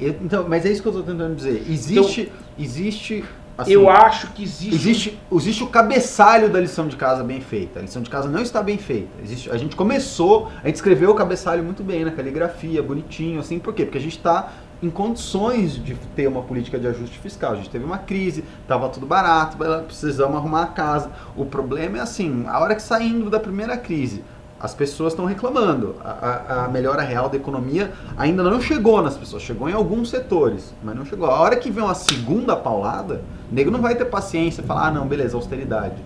Eu- 0.00 0.16
então, 0.22 0.48
mas 0.48 0.64
é 0.64 0.70
isso 0.72 0.80
que 0.80 0.88
eu 0.88 0.92
estou 0.92 1.06
tentando 1.06 1.34
dizer. 1.36 1.62
Existe, 1.68 2.32
existe 2.58 3.22
assim, 3.62 3.72
eu 3.72 3.88
acho 3.88 4.28
que 4.28 4.42
existe. 4.42 4.74
Existe, 4.74 5.20
existe 5.32 5.62
o 5.62 5.68
cabeçalho 5.68 6.48
da 6.48 6.60
lição 6.60 6.88
de 6.88 6.96
casa 6.96 7.22
bem 7.22 7.40
feita. 7.40 7.78
A 7.78 7.82
lição 7.82 8.02
de 8.02 8.10
casa 8.10 8.28
não 8.28 8.42
está 8.42 8.62
bem 8.62 8.78
feita. 8.78 9.10
Existe, 9.22 9.50
a 9.50 9.56
gente 9.56 9.76
começou, 9.76 10.48
a 10.62 10.66
gente 10.66 10.76
escreveu 10.76 11.10
o 11.10 11.14
cabeçalho 11.14 11.62
muito 11.62 11.82
bem, 11.82 12.04
na 12.04 12.10
caligrafia, 12.10 12.82
bonitinho, 12.82 13.40
assim. 13.40 13.58
Por 13.58 13.74
quê? 13.74 13.84
Porque 13.84 13.98
a 13.98 14.00
gente 14.00 14.16
está 14.16 14.52
em 14.82 14.88
condições 14.88 15.82
de 15.82 15.94
ter 16.16 16.26
uma 16.26 16.42
política 16.42 16.78
de 16.78 16.86
ajuste 16.86 17.18
fiscal. 17.18 17.52
A 17.52 17.56
gente 17.56 17.70
teve 17.70 17.84
uma 17.84 17.98
crise, 17.98 18.44
estava 18.62 18.88
tudo 18.88 19.06
barato, 19.06 19.56
precisamos 19.84 20.36
arrumar 20.36 20.62
a 20.62 20.66
casa. 20.68 21.10
O 21.36 21.44
problema 21.44 21.98
é 21.98 22.00
assim, 22.00 22.44
a 22.48 22.58
hora 22.58 22.74
que 22.74 22.82
saindo 22.82 23.28
da 23.28 23.38
primeira 23.38 23.76
crise, 23.76 24.24
as 24.60 24.74
pessoas 24.74 25.14
estão 25.14 25.24
reclamando. 25.24 25.96
A, 26.04 26.10
a, 26.10 26.64
a, 26.64 26.68
melhora 26.68 27.02
real 27.02 27.30
da 27.30 27.36
economia 27.36 27.92
ainda 28.16 28.42
não 28.42 28.60
chegou 28.60 29.00
nas 29.00 29.16
pessoas, 29.16 29.42
chegou 29.42 29.68
em 29.70 29.72
alguns 29.72 30.10
setores, 30.10 30.74
mas 30.84 30.94
não 30.94 31.06
chegou. 31.06 31.26
A 31.26 31.40
hora 31.40 31.56
que 31.56 31.70
vem 31.70 31.82
uma 31.82 31.94
segunda 31.94 32.54
paulada, 32.54 33.22
o 33.50 33.54
nego 33.54 33.70
não 33.70 33.80
vai 33.80 33.94
ter 33.94 34.04
paciência 34.04 34.60
e 34.60 34.64
falar, 34.64 34.88
ah 34.88 34.90
não, 34.90 35.06
beleza, 35.06 35.34
austeridade. 35.34 35.96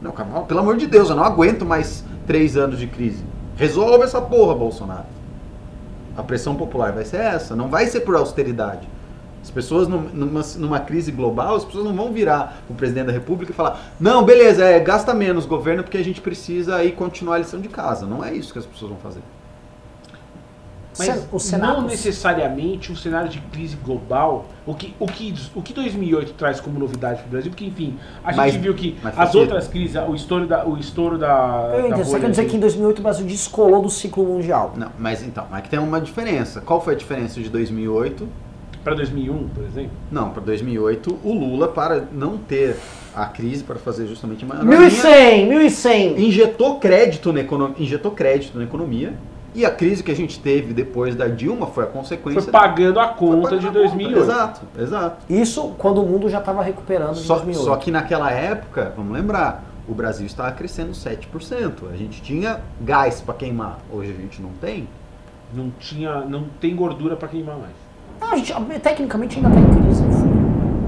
Não, 0.00 0.12
pelo 0.44 0.60
amor 0.60 0.76
de 0.76 0.86
Deus, 0.86 1.10
eu 1.10 1.16
não 1.16 1.24
aguento 1.24 1.64
mais 1.64 2.04
três 2.26 2.56
anos 2.56 2.78
de 2.78 2.86
crise. 2.86 3.24
Resolve 3.56 4.04
essa 4.04 4.20
porra, 4.20 4.54
Bolsonaro. 4.54 5.06
A 6.16 6.22
pressão 6.22 6.54
popular 6.54 6.92
vai 6.92 7.04
ser 7.04 7.16
essa, 7.16 7.56
não 7.56 7.68
vai 7.68 7.86
ser 7.86 8.00
por 8.00 8.14
austeridade. 8.14 8.88
As 9.44 9.50
pessoas, 9.50 9.86
numa, 9.86 10.42
numa 10.56 10.80
crise 10.80 11.12
global, 11.12 11.56
as 11.56 11.66
pessoas 11.66 11.84
não 11.84 11.94
vão 11.94 12.10
virar 12.10 12.62
o 12.68 12.72
presidente 12.72 13.06
da 13.08 13.12
república 13.12 13.52
e 13.52 13.54
falar: 13.54 13.92
não, 14.00 14.24
beleza, 14.24 14.64
é, 14.64 14.80
gasta 14.80 15.12
menos 15.12 15.44
governo 15.44 15.82
porque 15.82 15.98
a 15.98 16.02
gente 16.02 16.22
precisa 16.22 16.76
aí 16.76 16.92
continuar 16.92 17.34
a 17.34 17.38
lição 17.38 17.60
de 17.60 17.68
casa. 17.68 18.06
Não 18.06 18.24
é 18.24 18.32
isso 18.32 18.54
que 18.54 18.58
as 18.58 18.64
pessoas 18.64 18.92
vão 18.92 19.00
fazer. 19.00 19.20
Mas 20.98 21.28
o 21.30 21.38
cenário... 21.38 21.82
não 21.82 21.88
necessariamente 21.88 22.90
um 22.90 22.96
cenário 22.96 23.28
de 23.28 23.40
crise 23.40 23.76
global, 23.76 24.46
o 24.64 24.74
que, 24.74 24.94
o 24.98 25.06
que, 25.06 25.34
o 25.54 25.60
que 25.60 25.74
2008 25.74 26.32
traz 26.34 26.60
como 26.60 26.78
novidade 26.78 27.18
para 27.18 27.26
o 27.26 27.30
Brasil, 27.30 27.50
porque 27.50 27.64
enfim, 27.64 27.98
a 28.22 28.30
gente 28.30 28.36
mas, 28.36 28.54
viu 28.54 28.72
que 28.74 28.96
as 29.04 29.34
outras 29.34 29.66
crises, 29.66 30.00
o 30.08 30.14
estouro 30.14 30.46
da... 30.46 30.64
O 30.64 30.78
estouro 30.78 31.18
da, 31.18 31.72
Eu 31.74 31.88
entendo, 31.88 32.04
você 32.04 32.20
quer 32.20 32.30
dizer 32.30 32.46
que 32.46 32.56
em 32.56 32.60
2008 32.60 32.98
o 33.00 33.02
Brasil 33.02 33.26
descolou 33.26 33.82
do 33.82 33.90
ciclo 33.90 34.24
mundial. 34.24 34.72
Não, 34.76 34.92
mas 34.96 35.22
então, 35.22 35.48
é 35.52 35.60
que 35.60 35.68
tem 35.68 35.80
uma 35.80 36.00
diferença. 36.00 36.60
Qual 36.60 36.80
foi 36.80 36.94
a 36.94 36.96
diferença 36.96 37.40
de 37.40 37.48
2008 37.48 38.28
para 38.84 38.94
2001, 38.94 39.48
por 39.48 39.64
exemplo? 39.64 39.90
Não, 40.12 40.30
para 40.30 40.42
2008, 40.42 41.18
o 41.24 41.32
Lula, 41.32 41.68
para 41.68 42.06
não 42.12 42.36
ter 42.36 42.76
a 43.14 43.24
crise, 43.24 43.64
para 43.64 43.76
fazer 43.76 44.06
justamente 44.06 44.44
uma. 44.44 44.56
1.100, 44.56 45.48
1.100! 45.48 46.18
Injetou 46.18 46.78
crédito, 46.78 47.32
na 47.32 47.40
economia, 47.40 47.76
injetou 47.78 48.12
crédito 48.12 48.58
na 48.58 48.64
economia. 48.64 49.14
E 49.54 49.64
a 49.64 49.70
crise 49.70 50.02
que 50.02 50.10
a 50.10 50.16
gente 50.16 50.40
teve 50.40 50.74
depois 50.74 51.14
da 51.14 51.28
Dilma 51.28 51.68
foi 51.68 51.84
a 51.84 51.86
consequência. 51.86 52.42
Foi 52.42 52.52
pagando 52.52 52.98
a 52.98 53.06
conta 53.06 53.50
pagando 53.50 53.60
de 53.60 53.70
2008. 53.70 54.18
Exato, 54.18 54.60
exato. 54.76 55.32
Isso 55.32 55.74
quando 55.78 56.02
o 56.02 56.06
mundo 56.06 56.28
já 56.28 56.40
estava 56.40 56.60
recuperando 56.60 57.14
só, 57.14 57.34
2008. 57.36 57.64
Só 57.64 57.76
que 57.76 57.92
naquela 57.92 58.32
época, 58.32 58.92
vamos 58.96 59.12
lembrar, 59.12 59.64
o 59.88 59.94
Brasil 59.94 60.26
estava 60.26 60.50
crescendo 60.50 60.90
7%. 60.90 61.88
A 61.92 61.96
gente 61.96 62.20
tinha 62.20 62.60
gás 62.80 63.20
para 63.20 63.34
queimar. 63.34 63.78
Hoje 63.92 64.10
a 64.10 64.20
gente 64.20 64.42
não 64.42 64.50
tem. 64.60 64.88
Não 65.54 65.70
tinha, 65.78 66.22
não 66.22 66.46
tem 66.60 66.74
gordura 66.74 67.14
para 67.14 67.28
queimar 67.28 67.56
mais. 67.56 67.83
Não, 68.24 68.32
a 68.32 68.36
gente, 68.36 68.54
tecnicamente 68.80 69.36
ainda 69.36 69.48
está 69.50 69.60
em 69.60 69.82
crise. 69.82 70.02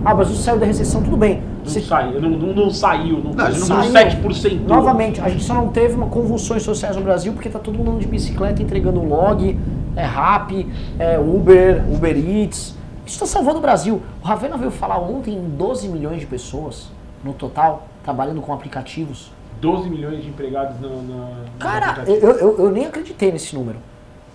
Ah, 0.02 0.12
o 0.14 0.16
Brasil 0.16 0.36
saiu 0.36 0.58
da 0.58 0.66
recessão, 0.66 1.02
tudo 1.02 1.16
bem. 1.16 1.42
Não, 1.58 1.64
Você... 1.64 1.80
saiu, 1.80 2.20
não, 2.20 2.30
não, 2.30 2.54
não, 2.54 2.70
saiu, 2.70 3.18
não, 3.18 3.32
não 3.32 3.54
saiu. 3.54 3.92
7%. 3.92 4.60
Novamente, 4.66 5.20
a 5.20 5.28
gente 5.28 5.44
só 5.44 5.52
não 5.54 5.68
teve 5.68 5.94
uma 5.94 6.06
convulsões 6.06 6.62
sociais 6.62 6.96
no 6.96 7.02
Brasil 7.02 7.32
porque 7.32 7.48
tá 7.50 7.58
todo 7.58 7.76
mundo 7.76 8.00
de 8.00 8.06
bicicleta 8.06 8.62
entregando 8.62 9.02
log, 9.02 9.58
é 9.94 10.04
rap, 10.04 10.66
é 10.98 11.18
Uber, 11.18 11.84
Uber 11.92 12.16
Eats. 12.16 12.74
Isso 13.04 13.16
está 13.16 13.26
salvando 13.26 13.58
o 13.58 13.60
Brasil. 13.60 14.00
O 14.22 14.26
Ravena 14.26 14.56
veio 14.56 14.70
falar 14.70 14.98
ontem 14.98 15.34
em 15.34 15.48
12 15.50 15.88
milhões 15.88 16.20
de 16.20 16.26
pessoas 16.26 16.90
no 17.22 17.34
total 17.34 17.86
trabalhando 18.02 18.40
com 18.40 18.52
aplicativos. 18.52 19.30
12 19.60 19.90
milhões 19.90 20.22
de 20.22 20.28
empregados 20.28 20.80
na. 20.80 20.88
na 20.88 21.28
Cara, 21.58 22.04
eu, 22.06 22.16
eu, 22.16 22.58
eu, 22.58 22.70
nem 22.70 22.86
acreditei 22.86 23.30
nesse 23.30 23.54
número. 23.54 23.78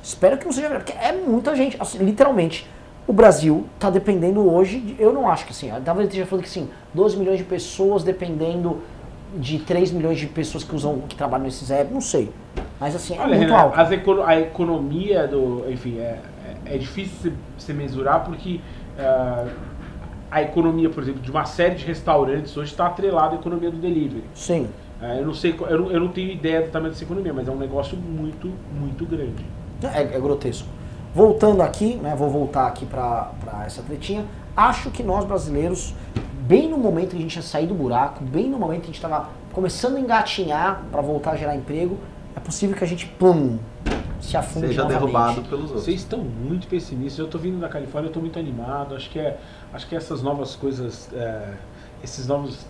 Espero 0.03 0.37
que 0.37 0.45
não 0.45 0.51
seja 0.51 0.67
verdade, 0.67 0.91
porque 0.91 1.05
é 1.05 1.13
muita 1.13 1.55
gente, 1.55 1.77
assim, 1.79 1.99
literalmente 1.99 2.67
o 3.07 3.13
Brasil 3.13 3.65
está 3.75 3.89
dependendo 3.89 4.47
hoje, 4.49 4.79
de, 4.79 5.01
eu 5.01 5.11
não 5.11 5.29
acho 5.29 5.45
que 5.45 5.51
assim, 5.51 5.71
talvez 5.83 6.07
esteja 6.07 6.25
falando 6.25 6.43
que 6.43 6.49
sim, 6.49 6.69
12 6.93 7.17
milhões 7.17 7.37
de 7.37 7.43
pessoas 7.43 8.03
dependendo 8.03 8.79
de 9.35 9.59
3 9.59 9.91
milhões 9.91 10.19
de 10.19 10.27
pessoas 10.27 10.63
que 10.63 10.75
usam, 10.75 10.99
que 11.07 11.15
trabalham 11.15 11.45
nesses 11.45 11.71
apps, 11.71 11.91
não 11.91 12.01
sei. 12.01 12.29
Mas 12.79 12.95
assim, 12.95 13.15
é 13.15 13.21
Olha, 13.21 13.37
muito 13.37 13.49
Renan, 13.49 13.61
alto. 13.61 13.93
Econo 13.93 14.23
a 14.23 14.39
economia 14.39 15.27
do, 15.27 15.65
enfim, 15.69 15.99
é, 15.99 16.19
é, 16.65 16.75
é 16.75 16.77
difícil 16.77 17.31
se, 17.57 17.65
se, 17.65 17.73
mensurar 17.73 18.23
porque 18.25 18.59
uh, 18.97 19.49
a 20.29 20.41
economia, 20.41 20.89
por 20.89 21.03
exemplo, 21.03 21.21
de 21.21 21.31
uma 21.31 21.45
série 21.45 21.75
de 21.75 21.85
restaurantes 21.85 22.55
hoje 22.57 22.71
está 22.71 22.87
atrelada 22.87 23.35
à 23.35 23.39
economia 23.39 23.71
do 23.71 23.77
delivery. 23.77 24.23
Sim. 24.33 24.67
Uh, 25.01 25.05
eu 25.19 25.25
não 25.25 25.33
sei, 25.33 25.55
eu 25.69 25.79
não, 25.79 25.91
eu 25.91 25.99
não 25.99 26.07
tenho 26.09 26.31
ideia 26.31 26.61
do 26.61 26.69
tamanho 26.69 26.91
dessa 26.91 27.03
economia, 27.03 27.33
mas 27.33 27.47
é 27.47 27.51
um 27.51 27.57
negócio 27.57 27.97
muito, 27.97 28.51
muito 28.77 29.05
grande. 29.05 29.45
É, 29.83 30.01
é 30.01 30.19
grotesco. 30.19 30.67
Voltando 31.13 31.61
aqui, 31.61 31.95
né, 31.95 32.15
vou 32.15 32.29
voltar 32.29 32.67
aqui 32.67 32.85
para 32.85 33.31
essa 33.65 33.81
tretinha, 33.81 34.25
acho 34.55 34.89
que 34.91 35.03
nós 35.03 35.25
brasileiros, 35.25 35.93
bem 36.47 36.69
no 36.69 36.77
momento 36.77 37.11
que 37.11 37.17
a 37.17 37.21
gente 37.21 37.35
ia 37.35 37.41
sair 37.41 37.67
do 37.67 37.73
buraco, 37.73 38.23
bem 38.23 38.49
no 38.49 38.57
momento 38.57 38.81
que 38.81 38.85
a 38.85 38.87
gente 38.87 38.95
estava 38.95 39.29
começando 39.51 39.97
a 39.97 39.99
engatinhar 39.99 40.83
para 40.89 41.01
voltar 41.01 41.31
a 41.31 41.35
gerar 41.35 41.55
emprego, 41.55 41.97
é 42.35 42.39
possível 42.39 42.77
que 42.77 42.83
a 42.83 42.87
gente, 42.87 43.05
pum, 43.05 43.59
se 44.21 44.37
afunde 44.37 44.67
Seja 44.67 44.83
novamente. 44.83 44.99
derrubado 45.01 45.41
pelos 45.41 45.65
outros. 45.65 45.83
Vocês 45.83 46.01
estão 46.01 46.19
muito 46.19 46.67
pessimistas. 46.67 47.19
Eu 47.19 47.25
estou 47.25 47.41
vindo 47.41 47.59
da 47.59 47.67
Califórnia, 47.67 48.07
eu 48.07 48.11
estou 48.11 48.21
muito 48.21 48.39
animado. 48.39 48.95
Acho 48.95 49.09
que, 49.09 49.19
é, 49.19 49.37
acho 49.73 49.87
que 49.87 49.95
essas 49.95 50.21
novas 50.21 50.55
coisas, 50.55 51.09
é, 51.13 51.55
esses 52.03 52.27
novos 52.27 52.65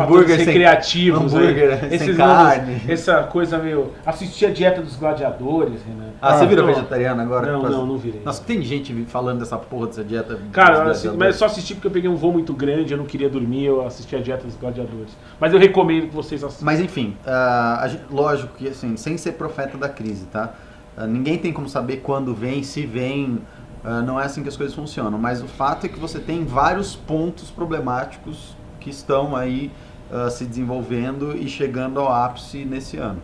hambúrguer 0.00 0.44
sem, 0.44 0.54
criativos, 0.54 1.34
hambúrguer 1.34 1.82
né? 1.82 1.98
sem 1.98 2.14
carne. 2.14 2.82
Essa 2.88 3.22
coisa 3.24 3.58
meio. 3.58 3.92
Assistir 4.06 4.46
a 4.46 4.50
dieta 4.50 4.80
dos 4.80 4.96
gladiadores, 4.96 5.80
Renan. 5.82 6.10
Ah, 6.22 6.36
você 6.36 6.46
virou 6.46 6.66
vegetariano 6.66 7.20
agora? 7.20 7.52
Não, 7.52 7.62
não, 7.62 7.86
não 7.86 7.98
virei. 7.98 8.22
Nossa, 8.24 8.42
tem 8.42 8.62
gente 8.62 8.94
falando 9.06 9.40
dessa 9.40 9.56
porra 9.56 9.88
dessa 9.88 10.04
dieta. 10.04 10.38
Cara, 10.52 10.84
mas 10.84 11.04
eu 11.04 11.32
só 11.32 11.46
assisti 11.46 11.74
porque 11.74 11.88
eu 11.88 11.90
peguei 11.90 12.08
um 12.08 12.16
voo 12.16 12.32
muito 12.32 12.52
grande, 12.54 12.92
eu 12.92 12.98
não 12.98 13.06
queria 13.06 13.28
dormir, 13.28 13.64
eu 13.64 13.84
assisti 13.84 14.14
a 14.14 14.20
dieta 14.20 14.44
dos 14.44 14.56
gladiadores. 14.56 15.16
Mas 15.38 15.52
eu 15.52 15.58
recomendo 15.58 16.08
que 16.08 16.14
vocês 16.14 16.44
assistam. 16.44 16.64
Mas 16.64 16.80
enfim, 16.80 17.16
uh, 17.24 17.88
gente, 17.88 18.04
lógico 18.10 18.54
que 18.56 18.68
assim, 18.68 18.96
sem 18.96 19.16
ser 19.16 19.32
profeta 19.32 19.76
da 19.76 19.88
crise, 19.88 20.26
tá? 20.26 20.54
Uh, 20.96 21.06
ninguém 21.06 21.38
tem 21.38 21.52
como 21.52 21.68
saber 21.68 21.98
quando 21.98 22.34
vem, 22.34 22.62
se 22.62 22.86
vem. 22.86 23.40
Uh, 23.82 24.02
não 24.04 24.20
é 24.20 24.26
assim 24.26 24.42
que 24.42 24.48
as 24.48 24.56
coisas 24.58 24.76
funcionam, 24.76 25.18
mas 25.18 25.42
o 25.42 25.46
fato 25.46 25.86
é 25.86 25.88
que 25.88 25.98
você 25.98 26.18
tem 26.18 26.44
vários 26.44 26.94
pontos 26.94 27.50
problemáticos 27.50 28.54
que 28.80 28.90
estão 28.90 29.36
aí 29.36 29.70
uh, 30.10 30.30
se 30.30 30.44
desenvolvendo 30.44 31.36
e 31.36 31.48
chegando 31.48 32.00
ao 32.00 32.12
ápice 32.12 32.64
nesse 32.64 32.96
ano. 32.96 33.20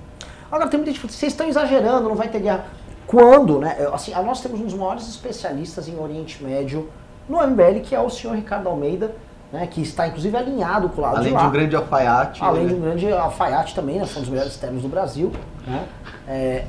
Agora 0.51 0.71
tem 0.71 0.79
muita 0.79 0.93
gente 0.93 1.05
vocês 1.05 1.33
estão 1.33 1.49
exagerando, 1.49 2.09
não 2.09 2.15
vai 2.15 2.29
ter 2.29 2.41
guerra. 2.41 2.67
Quando, 3.07 3.59
né? 3.59 3.89
Assim, 3.93 4.13
nós 4.13 4.41
temos 4.41 4.61
um 4.61 4.65
dos 4.65 4.75
maiores 4.75 5.09
especialistas 5.09 5.89
em 5.89 5.99
Oriente 5.99 6.43
Médio 6.43 6.89
no 7.29 7.45
MBL, 7.45 7.81
que 7.83 7.95
é 7.95 8.01
o 8.01 8.11
senhor 8.11 8.35
Ricardo 8.35 8.69
Almeida, 8.69 9.15
né, 9.53 9.67
que 9.67 9.81
está 9.81 10.09
inclusive 10.09 10.37
alinhado 10.37 10.89
com 10.89 11.01
o 11.01 11.05
lado 11.05 11.17
Além 11.17 11.29
de 11.29 11.35
lá. 11.35 11.41
de 11.43 11.47
um 11.47 11.51
grande 11.51 11.77
alfaiate. 11.77 12.43
Além 12.43 12.63
né? 12.65 12.69
de 12.69 12.75
um 12.75 12.81
grande 12.81 13.13
alfaiate 13.13 13.75
também, 13.75 13.99
né, 13.99 14.07
foi 14.07 14.19
um 14.19 14.23
dos 14.23 14.31
melhores 14.31 14.57
termos 14.57 14.83
do 14.83 14.89
Brasil. 14.89 15.33
Né? 15.67 15.85
É... 16.29 16.65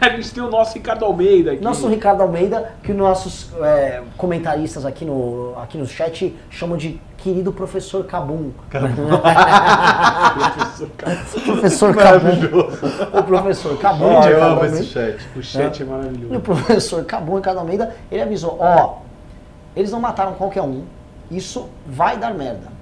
a 0.00 0.08
gente 0.08 0.34
tem 0.34 0.42
o 0.42 0.50
nosso 0.50 0.74
Ricardo 0.74 1.04
Almeida 1.04 1.52
aqui. 1.52 1.62
Nosso 1.62 1.86
Ricardo 1.86 2.20
Almeida, 2.20 2.72
que 2.82 2.90
os 2.90 2.98
nossos 2.98 3.52
é, 3.62 4.02
comentaristas 4.16 4.84
aqui 4.84 5.04
no, 5.04 5.54
aqui 5.56 5.78
no 5.78 5.86
chat 5.86 6.34
chamam 6.50 6.76
de 6.76 7.00
querido 7.16 7.52
professor 7.52 8.04
Cabum. 8.04 8.50
professor 11.46 11.94
Cabum. 11.94 13.18
O 13.18 13.22
professor 13.22 13.78
Cabum. 13.78 14.18
Oh, 14.18 14.26
eu 14.26 14.42
amo 14.42 14.64
esse 14.64 14.84
chat. 14.86 15.16
O 15.36 15.42
chat 15.42 15.80
é, 15.80 15.86
é 15.86 15.88
maravilhoso. 15.88 16.34
E 16.34 16.36
o 16.36 16.40
professor 16.40 17.04
Cabum, 17.04 17.36
Ricardo 17.36 17.58
Almeida, 17.58 17.94
ele 18.10 18.22
avisou, 18.22 18.58
ó, 18.60 18.96
eles 19.76 19.92
não 19.92 20.00
mataram 20.00 20.32
qualquer 20.32 20.62
um, 20.62 20.82
isso 21.36 21.68
vai 21.86 22.16
dar 22.16 22.34
merda. 22.34 22.72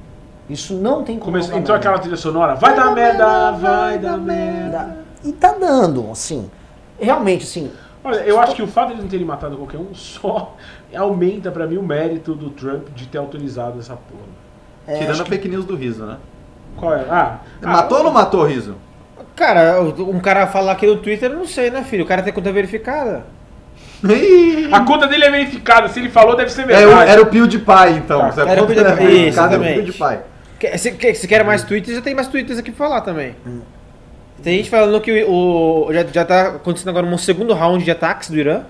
Isso 0.48 0.74
não 0.74 1.02
tem 1.02 1.18
como. 1.18 1.32
Começou, 1.32 1.56
entrou 1.56 1.76
aquela 1.76 1.98
trilha 1.98 2.16
sonora, 2.16 2.54
vai, 2.54 2.74
vai 2.74 2.84
dar, 2.84 2.94
merda, 2.94 3.26
merda, 3.26 3.52
vai 3.52 3.98
dar 3.98 4.18
merda. 4.18 4.78
merda. 4.78 4.98
E 5.24 5.32
tá 5.32 5.52
dando, 5.52 6.10
assim. 6.10 6.50
Realmente, 6.98 7.44
assim. 7.44 7.70
Olha, 8.04 8.16
eu 8.16 8.40
acho 8.40 8.56
que 8.56 8.62
o 8.62 8.66
fato 8.66 8.88
de 8.88 8.92
eles 8.94 9.02
não 9.04 9.10
terem 9.10 9.24
matado 9.24 9.56
qualquer 9.56 9.78
um 9.78 9.94
só 9.94 10.56
aumenta 10.94 11.50
para 11.50 11.66
mim 11.66 11.76
o 11.76 11.82
mérito 11.82 12.34
do 12.34 12.50
Trump 12.50 12.88
de 12.94 13.06
ter 13.06 13.18
autorizado 13.18 13.78
essa 13.78 13.94
porra. 13.94 14.42
É, 14.86 14.98
Tirando 14.98 15.22
a 15.22 15.24
fake 15.24 15.48
news 15.48 15.64
do 15.64 15.76
riso, 15.76 16.04
né? 16.04 16.16
Qual 16.76 16.92
é? 16.92 17.06
Ah, 17.08 17.38
matou 17.62 17.98
ah, 17.98 18.00
ou 18.00 18.06
não 18.06 18.12
matou 18.12 18.40
o 18.40 18.46
riso? 18.46 18.74
Cara, 19.36 19.80
um 19.80 20.18
cara 20.18 20.46
falar 20.46 20.72
aqui 20.72 20.86
no 20.86 20.96
Twitter, 20.96 21.30
eu 21.30 21.38
não 21.38 21.46
sei, 21.46 21.70
né, 21.70 21.84
filho? 21.84 22.04
O 22.04 22.06
cara 22.06 22.22
tem 22.22 22.32
conta 22.32 22.50
verificada. 22.50 23.24
A 24.72 24.80
conta 24.80 25.06
dele 25.06 25.24
é 25.24 25.30
verificada, 25.30 25.88
se 25.88 26.00
ele 26.00 26.08
falou 26.08 26.36
deve 26.36 26.50
ser 26.50 26.66
verdade. 26.66 26.90
Era, 26.90 27.04
era 27.04 27.22
o 27.22 27.26
Pio 27.26 27.46
de 27.46 27.58
pai, 27.58 27.92
então. 27.92 28.30
Tá. 28.30 28.48
Era 28.48 28.62
o 28.62 28.66
Pio 28.66 28.76
de 28.76 28.84
pai, 28.84 29.26
exatamente. 29.26 29.74
Pio 29.74 29.84
de 29.84 29.92
pai. 29.92 30.20
Se, 30.76 31.14
se 31.14 31.28
quer 31.28 31.44
mais 31.44 31.62
tweets, 31.62 31.94
já 31.94 32.00
tem 32.00 32.14
mais 32.14 32.28
tweets 32.28 32.58
aqui 32.58 32.70
pra 32.70 32.86
falar 32.88 33.00
também. 33.00 33.34
Hum. 33.46 33.60
Tem 34.42 34.56
gente 34.56 34.70
falando 34.70 35.00
que 35.00 35.24
o, 35.24 35.88
já, 35.92 36.04
já 36.04 36.24
tá 36.24 36.46
acontecendo 36.48 36.88
agora 36.88 37.06
um 37.06 37.18
segundo 37.18 37.54
round 37.54 37.84
de 37.84 37.90
ataques 37.90 38.28
do 38.28 38.36
Irã. 38.36 38.62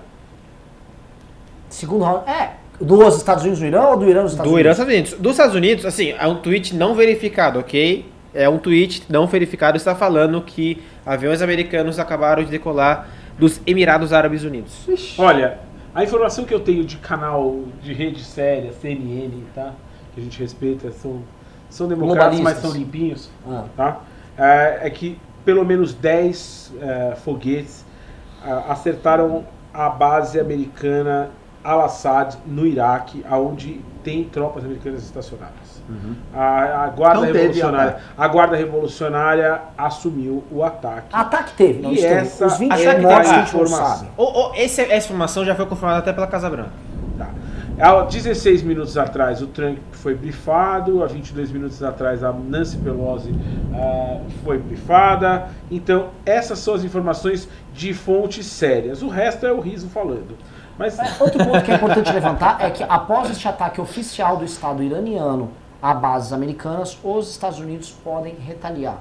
Segundo 1.69 2.03
round? 2.03 2.29
É, 2.29 2.51
Dos 2.79 3.17
Estados 3.17 3.43
Unidos 3.43 3.59
no 3.61 3.67
Irã 3.67 3.81
ou 3.87 3.97
do 3.97 4.09
Irã 4.09 4.23
nos 4.23 4.31
Estados 4.31 4.51
Do 4.51 4.59
Irã 4.59 4.69
Unidos? 4.69 4.79
aos 4.79 4.89
Estados 4.89 4.93
Unidos. 4.93 5.21
Dos 5.21 5.31
Estados 5.31 5.55
Unidos, 5.55 5.85
assim, 5.85 6.13
é 6.19 6.27
um 6.27 6.35
tweet 6.35 6.75
não 6.75 6.93
verificado, 6.93 7.59
ok? 7.59 8.05
É 8.33 8.49
um 8.49 8.57
tweet 8.57 9.03
não 9.09 9.27
verificado, 9.27 9.77
está 9.77 9.95
falando 9.95 10.41
que 10.41 10.81
aviões 11.05 11.41
americanos 11.41 11.99
acabaram 11.99 12.43
de 12.43 12.49
decolar 12.49 13.07
dos 13.37 13.61
Emirados 13.65 14.13
Árabes 14.13 14.43
Unidos. 14.43 14.85
Olha, 15.17 15.59
a 15.93 16.03
informação 16.03 16.45
que 16.45 16.53
eu 16.53 16.59
tenho 16.59 16.83
de 16.83 16.97
canal 16.97 17.61
de 17.81 17.93
rede 17.93 18.23
séria, 18.23 18.71
CNN, 18.73 19.43
tá? 19.53 19.73
Que 20.13 20.21
a 20.21 20.23
gente 20.23 20.39
respeita, 20.39 20.91
são, 20.91 21.21
são 21.69 21.87
democratas, 21.87 22.39
mas 22.39 22.57
são 22.57 22.71
limpinhos, 22.71 23.29
Ah. 23.47 23.65
tá? 23.75 24.01
É, 24.37 24.87
é 24.87 24.89
que 24.89 25.19
pelo 25.45 25.65
menos 25.65 25.93
10 25.93 26.73
é, 26.81 27.15
foguetes 27.15 27.85
ah, 28.43 28.65
acertaram 28.69 29.45
a 29.73 29.89
base 29.89 30.39
americana 30.39 31.29
Al-Assad 31.63 32.37
no 32.45 32.65
Iraque, 32.65 33.23
aonde 33.29 33.81
tem 34.03 34.23
tropas 34.25 34.63
americanas 34.65 35.03
estacionadas. 35.03 35.62
A, 36.33 36.83
a 36.85 36.87
guarda 36.87 37.27
Então 37.29 37.33
revolucionária, 37.41 37.97
a 38.17 38.27
guarda 38.27 38.55
revolucionária 38.55 39.61
assumiu 39.77 40.43
o 40.51 40.63
ataque. 40.63 41.07
Ataque 41.11 41.53
teve, 41.53 41.81
não 41.81 41.91
E 41.91 42.03
essa- 42.03 42.45
Os 42.47 42.57
20 42.57 42.71
ataque 42.71 43.01
mortos 43.01 43.27
teve 43.29 43.39
a 43.39 43.43
informação. 43.43 43.85
sabe. 43.97 44.07
Ou, 44.17 44.33
ou, 44.33 44.55
esse- 44.55 44.81
essa 44.81 45.05
informação 45.07 45.45
já 45.45 45.55
foi 45.55 45.65
confirmada 45.65 45.99
até 45.99 46.13
pela 46.13 46.27
Casa 46.27 46.49
Branca. 46.49 46.71
Tá. 47.17 47.29
Há 47.79 48.01
16 48.03 48.61
minutos 48.63 48.97
atrás 48.97 49.41
o 49.41 49.47
Trump 49.47 49.77
foi 49.91 50.13
brifado, 50.15 51.03
há 51.03 51.07
22 51.07 51.51
minutos 51.51 51.81
atrás 51.83 52.23
a 52.23 52.31
Nancy 52.31 52.77
Pelosi 52.77 53.33
ah, 53.73 54.19
foi 54.43 54.57
brifada. 54.59 55.47
Então, 55.71 56.09
essas 56.25 56.59
são 56.59 56.75
as 56.75 56.83
informações 56.83 57.47
de 57.73 57.93
fontes 57.93 58.45
sérias. 58.45 59.01
O 59.01 59.09
resto 59.09 59.45
é 59.45 59.51
o 59.51 59.59
riso 59.59 59.87
falando. 59.89 60.37
Mas 60.77 60.97
Outro 61.19 61.43
ponto 61.45 61.61
que 61.63 61.71
é 61.71 61.75
importante 61.75 62.11
levantar 62.11 62.57
é 62.59 62.69
que 62.71 62.83
após 62.83 63.29
este 63.29 63.47
ataque 63.47 63.79
oficial 63.79 64.37
do 64.37 64.45
Estado 64.45 64.81
iraniano 64.81 65.51
a 65.83 65.93
bases 65.93 66.31
americanas, 66.31 66.97
os 67.03 67.29
Estados 67.29 67.59
Unidos 67.59 67.91
podem 67.91 68.33
retaliar. 68.35 68.99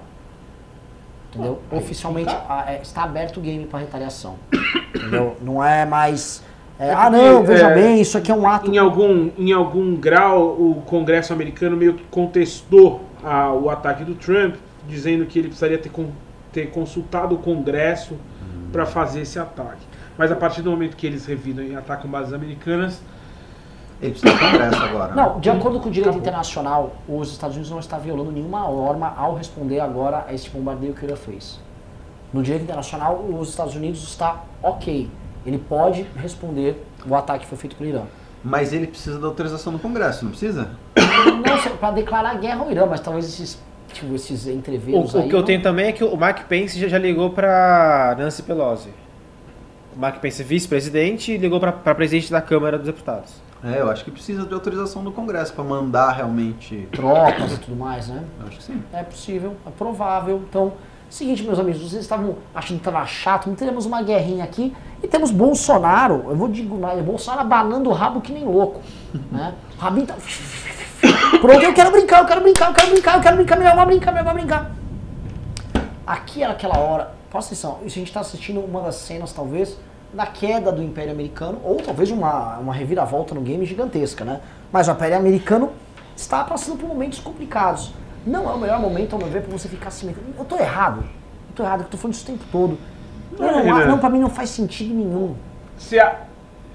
Entendeu? 1.31 1.61
Oficialmente 1.71 2.31
a- 2.31 2.65
é, 2.69 2.83
está 2.83 3.05
aberto 3.05 3.39
o 3.39 3.41
game 3.41 3.65
para 3.67 3.79
retaliação. 3.79 4.35
Entendeu? 4.95 5.37
Não 5.41 5.65
é 5.65 5.87
mais. 5.87 6.43
é, 6.79 6.89
É 6.89 6.93
ah, 6.93 7.05
porque, 7.11 7.17
não, 7.17 7.45
veja 7.45 7.69
é, 7.71 7.75
bem, 7.75 8.01
isso 8.01 8.19
aqui 8.19 8.31
é 8.31 8.35
um 8.35 8.47
ato. 8.47 8.71
em 8.71 8.77
algum, 8.79 9.31
em 9.39 9.53
algum 9.53 9.95
grau 9.97 10.43
o 10.61 10.83
Congresso 10.85 11.33
americano 11.33 11.77
meio 11.77 11.95
que 11.95 12.05
contestou 12.11 13.05
ah, 13.25 13.53
o 13.53 13.71
ataque 13.71 14.05
do 14.05 14.15
Trump, 14.17 14.57
dizendo 14.89 15.25
que 15.25 15.39
ele 15.39 15.49
precisaria 15.49 15.79
ter, 15.79 15.89
con- 15.89 16.11
ter 16.53 16.67
consultado 16.71 17.35
o 17.37 17.39
Congresso 17.39 18.17
para 18.73 18.85
fazer 18.85 19.21
esse 19.23 19.39
ataque. 19.39 19.87
Mas 20.19 20.31
a 20.33 20.37
partir 20.37 20.61
do 20.63 20.71
momento 20.71 20.97
que 20.97 21.07
eles 21.07 21.25
revidam 21.25 21.65
e 21.65 21.75
atacam 21.75 22.11
bases 22.11 22.33
americanas, 22.35 23.01
Ele 24.03 24.11
precisa 24.11 24.35
de 24.35 24.41
congresso 24.41 24.83
agora. 24.83 25.15
né? 25.15 25.23
Não, 25.23 25.39
de 25.41 25.49
acordo 25.49 25.79
com 25.81 25.89
o 25.89 25.93
direito 25.93 26.09
Acabou. 26.11 26.20
internacional, 26.20 26.93
os 27.09 27.31
Estados 27.31 27.55
Unidos 27.57 27.70
não 27.70 27.79
está 27.79 27.97
violando 27.99 28.33
nenhuma 28.33 28.61
norma 28.62 29.15
ao 29.16 29.35
responder 29.37 29.79
agora 29.79 30.24
a 30.29 30.35
este 30.35 30.51
bombardeio 30.51 30.93
que 30.93 31.05
o 31.05 31.07
Irã 31.07 31.15
fez. 31.16 31.61
No 32.33 32.43
direito 32.43 32.65
internacional, 32.65 33.24
os 33.39 33.49
Estados 33.51 33.77
Unidos 33.77 34.03
está 34.03 34.43
ok. 34.62 35.09
Ele 35.47 35.59
pode 35.59 36.03
responder 36.16 36.85
o 37.07 37.15
ataque 37.15 37.41
que 37.45 37.47
foi 37.47 37.59
feito 37.59 37.77
pelo 37.77 37.89
Irã. 37.91 38.03
Mas 38.43 38.73
ele 38.73 38.89
precisa 38.89 39.20
da 39.20 39.27
autorização 39.29 39.73
do 39.73 39.79
congresso, 39.79 40.24
não 40.24 40.33
precisa? 40.33 40.70
Não 40.97 41.77
para 41.77 41.91
declarar 41.93 42.35
guerra 42.41 42.61
ao 42.65 42.70
Irã, 42.73 42.87
mas 42.87 43.01
talvez 43.01 43.24
esses, 43.27 43.61
tipo, 43.93 44.12
esses 44.16 44.47
O, 44.47 44.51
entreveros 44.51 45.15
o 45.15 45.19
aí 45.19 45.29
que 45.29 45.35
eu 45.35 45.39
não- 45.41 45.47
tenho 45.47 45.62
também 45.62 45.87
é 45.87 45.93
que 45.93 46.03
o 46.03 46.16
Mark 46.16 46.47
Pence 46.49 46.77
já, 46.79 46.89
já 46.89 46.99
ligou 46.99 47.31
pra 47.31 48.16
Nancy 48.19 48.43
Pelosi. 48.43 48.91
O 49.95 49.99
Mark 50.01 50.19
Pence, 50.20 50.43
vice-presidente, 50.43 51.37
ligou 51.37 51.61
pra 51.61 51.73
presidente 51.95 52.33
da 52.33 52.41
Câmara 52.41 52.79
dos 52.79 52.87
Deputados. 52.87 53.35
É, 53.64 53.80
eu 53.80 53.89
acho 53.89 54.05
que 54.05 54.10
precisa 54.10 54.44
de 54.44 54.52
autorização 54.52 55.05
do 55.05 55.12
congresso 55.12 55.52
para 55.52 55.62
mandar 55.62 56.10
realmente. 56.12 56.89
tropas 56.90 57.52
e 57.52 57.59
tudo 57.59 57.76
mais, 57.76 58.09
né? 58.09 58.24
Eu 58.40 58.48
acho 58.48 58.56
que 58.56 58.62
sim. 58.64 58.82
É 58.93 59.05
possível, 59.05 59.56
é 59.64 59.70
provável. 59.70 60.43
Então, 60.48 60.72
seguinte, 61.09 61.44
meus 61.44 61.60
amigos, 61.60 61.80
vocês 61.80 62.02
estavam 62.02 62.36
achando 62.52 62.80
que 62.80 62.89
estava 62.89 63.06
chato, 63.06 63.48
não 63.48 63.55
teremos 63.55 63.86
uma 63.86 64.02
guerrinha 64.02 64.43
aqui 64.43 64.74
e 65.01 65.06
temos 65.06 65.30
Bolsonaro, 65.30 66.24
eu 66.28 66.34
vou 66.34 66.48
digo 66.48 66.76
mais, 66.76 67.01
Bolsonaro 67.05 67.43
abanando 67.43 67.90
o 67.90 67.93
rabo 67.93 68.20
que 68.20 68.32
nem 68.32 68.44
louco, 68.44 68.80
né? 69.30 69.55
O 69.76 69.80
rabinho 69.80 70.06
tá... 70.06 70.14
Pronto, 71.40 71.62
eu 71.62 71.74
quero 71.74 71.90
brincar, 71.90 72.20
eu 72.20 72.26
quero 72.26 72.40
brincar, 72.40 72.68
eu 72.68 72.74
quero 72.74 72.90
brincar, 72.90 73.16
eu 73.16 73.20
quero 73.20 73.36
brincar, 73.36 73.59
meu, 73.59 73.76
vai 73.76 73.86
brincar, 73.86 74.12
meu, 74.12 74.24
vai 74.24 74.34
brincar. 74.34 74.70
Aqui 76.06 76.43
era 76.43 76.52
aquela 76.52 76.78
hora, 76.78 77.14
presta 77.30 77.52
atenção, 77.52 77.78
isso 77.84 77.97
a 77.97 78.01
gente 78.01 78.09
está 78.09 78.20
assistindo 78.20 78.60
uma 78.60 78.80
das 78.80 78.97
cenas, 78.97 79.32
talvez, 79.32 79.78
da 80.12 80.26
queda 80.26 80.70
do 80.70 80.82
Império 80.82 81.12
Americano, 81.12 81.59
ou 81.64 81.76
talvez 81.76 82.10
uma, 82.10 82.59
uma 82.59 82.72
reviravolta 82.74 83.34
no 83.34 83.40
game 83.40 83.64
gigantesca, 83.64 84.24
né? 84.24 84.40
Mas 84.70 84.89
o 84.89 84.93
Império 84.93 85.16
Americano 85.16 85.70
está 86.16 86.44
passando 86.44 86.78
por 86.78 86.86
momentos 86.89 87.18
complicados. 87.20 87.93
Não 88.26 88.48
é 88.51 88.55
o 88.55 88.59
melhor 88.59 88.78
momento, 88.80 89.14
ao 89.14 89.18
meu 89.18 89.28
ver, 89.28 89.43
para 89.43 89.51
você 89.56 89.68
ficar 89.68 89.89
assim. 89.89 90.14
Eu 90.39 90.44
tô 90.44 90.56
errado. 90.56 91.01
Eu 91.02 91.55
tô 91.56 91.62
errado, 91.62 91.80
eu 91.80 91.86
tô 91.89 91.97
falando 91.97 92.14
isso 92.14 92.24
o 92.24 92.26
tempo 92.26 92.44
todo. 92.52 92.78
Não, 93.39 93.47
Não, 93.47 93.64
não, 93.64 93.86
não, 93.89 93.98
pra 93.98 94.10
mim 94.10 94.18
não 94.20 94.28
faz 94.30 94.51
sentido 94.51 94.94
nenhum. 94.94 95.34
se 95.78 95.98
a- 95.98 96.20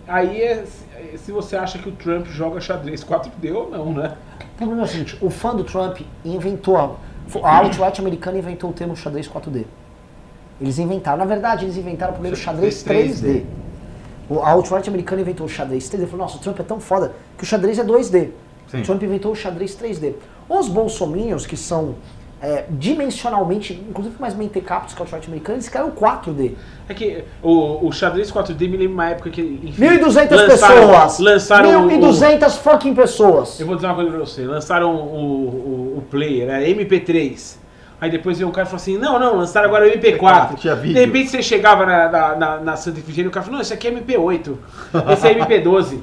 aí 0.07 0.41
é 0.41 0.65
se- 0.65 1.17
se 1.19 1.31
você 1.31 1.55
acha 1.55 1.77
que 1.77 1.87
o 1.87 1.91
Trump 1.91 2.25
joga 2.25 2.59
xadrez 2.59 3.03
4D 3.03 3.51
ou 3.53 3.69
não, 3.69 3.93
né? 3.93 4.13
O 4.41 4.57
problema 4.57 4.81
é 4.81 4.85
o 4.85 4.87
seguinte, 4.87 5.17
o 5.21 5.29
fã 5.29 5.55
do 5.55 5.63
Trump 5.63 5.99
inventou, 6.25 6.75
a, 6.77 7.47
a 7.47 7.61
Outright 7.61 8.01
americana 8.01 8.39
inventou 8.39 8.71
o 8.71 8.73
termo 8.73 8.95
xadrez 8.95 9.27
4D. 9.29 9.65
Eles 10.59 10.79
inventaram, 10.79 11.17
na 11.17 11.25
verdade, 11.25 11.65
eles 11.65 11.77
inventaram 11.77 12.13
primeiro 12.13 12.35
o 12.35 12.39
xadrez 12.39 12.83
3D. 12.83 13.43
O 14.29 14.39
a 14.39 14.51
Outright 14.53 14.89
americana 14.89 15.21
inventou 15.21 15.45
o 15.45 15.49
xadrez 15.49 15.89
3D, 15.89 16.05
falou, 16.07 16.25
nossa, 16.25 16.37
o 16.37 16.39
Trump 16.41 16.59
é 16.59 16.63
tão 16.63 16.79
foda 16.79 17.13
que 17.37 17.43
o 17.43 17.47
xadrez 17.47 17.79
é 17.79 17.83
2D. 17.83 18.29
Sim. 18.67 18.81
O 18.81 18.83
Trump 18.83 19.03
inventou 19.03 19.31
o 19.31 19.35
xadrez 19.35 19.77
3D. 19.77 20.13
Os 20.49 20.67
bolsominions, 20.67 21.45
que 21.45 21.55
são 21.55 21.95
é, 22.41 22.65
dimensionalmente, 22.69 23.73
inclusive 23.89 24.15
mais 24.19 24.35
mentecaptos 24.35 24.93
que 24.93 25.01
a 25.01 25.03
Outright 25.05 25.27
americana, 25.27 25.55
eles 25.57 25.69
criaram 25.69 25.89
o 25.89 25.93
4D. 25.93 26.51
É 26.89 26.93
que 26.93 27.23
o, 27.41 27.87
o 27.87 27.91
xadrez 27.91 28.31
4D 28.31 28.59
me 28.69 28.77
lembra 28.77 28.93
uma 28.93 29.09
época 29.11 29.29
que. 29.29 29.41
Enfim, 29.63 29.81
1.200 29.81 30.31
lançaram- 30.31 30.47
pessoas! 30.47 31.19
Lançaram. 31.19 31.87
o- 31.87 31.89
1.200 31.89 32.49
fucking 32.57 32.93
pessoas! 32.93 33.59
Eu 33.59 33.65
vou 33.67 33.75
dizer 33.75 33.87
uma 33.87 33.95
coisa 33.95 34.09
pra 34.11 34.19
você. 34.19 34.45
Lançaram 34.45 34.93
o, 34.93 34.99
o, 34.99 35.97
o 35.99 36.01
player, 36.09 36.49
era 36.49 36.65
MP3. 36.67 37.55
Aí 37.99 38.11
depois 38.11 38.37
veio 38.37 38.47
um 38.47 38.51
cara 38.51 38.67
e 38.67 38.69
falou 38.69 38.81
assim: 38.81 38.97
não, 38.97 39.17
não, 39.19 39.35
lançaram 39.37 39.67
agora 39.67 39.87
o 39.87 39.89
MP4. 39.91 40.55
tinha 40.55 40.75
vídeo. 40.75 40.93
De 40.95 40.99
repente 41.05 41.29
você 41.31 41.41
chegava 41.41 41.85
na, 41.85 42.09
na, 42.09 42.35
na, 42.35 42.57
na 42.59 42.75
Santa 42.75 42.99
Efigênia 42.99 43.27
e 43.27 43.29
o 43.29 43.31
cara 43.31 43.43
falou: 43.43 43.55
não, 43.57 43.61
esse 43.61 43.73
aqui 43.73 43.87
é 43.87 43.91
MP8. 43.91 44.55
Esse 45.13 45.27
é 45.27 45.33
MP12. 45.39 45.99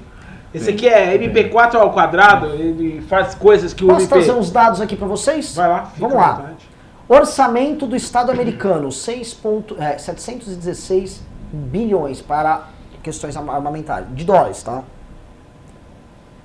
Esse 0.52 0.70
aqui 0.70 0.88
é 0.88 1.16
MP4 1.18 1.74
ao 1.76 1.92
quadrado. 1.92 2.46
Ele 2.54 3.00
faz 3.08 3.34
coisas 3.34 3.72
que 3.74 3.84
o 3.84 3.88
Posso 3.88 4.02
MP. 4.02 4.14
trazer 4.14 4.32
uns 4.32 4.50
dados 4.50 4.80
aqui 4.80 4.96
pra 4.96 5.06
vocês? 5.06 5.54
Vai 5.54 5.68
lá, 5.68 5.90
Vamos 5.98 6.16
lá. 6.16 6.32
vontade. 6.32 6.68
Orçamento 7.08 7.86
do 7.86 7.94
Estado 7.94 8.30
americano, 8.32 8.90
6 8.90 9.34
ponto- 9.34 9.76
é, 9.78 9.98
716 9.98 11.20
bilhões 11.52 12.20
para 12.22 12.68
questões 13.02 13.36
arma- 13.36 13.52
armamentárias, 13.54 14.08
de 14.14 14.24
dólares, 14.24 14.62
tá? 14.62 14.82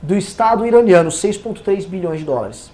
Do 0.02 0.16
Estado 0.16 0.66
iraniano, 0.66 1.10
6,3 1.10 1.86
bilhões 1.86 2.20
de 2.20 2.26
dólares. 2.26 2.72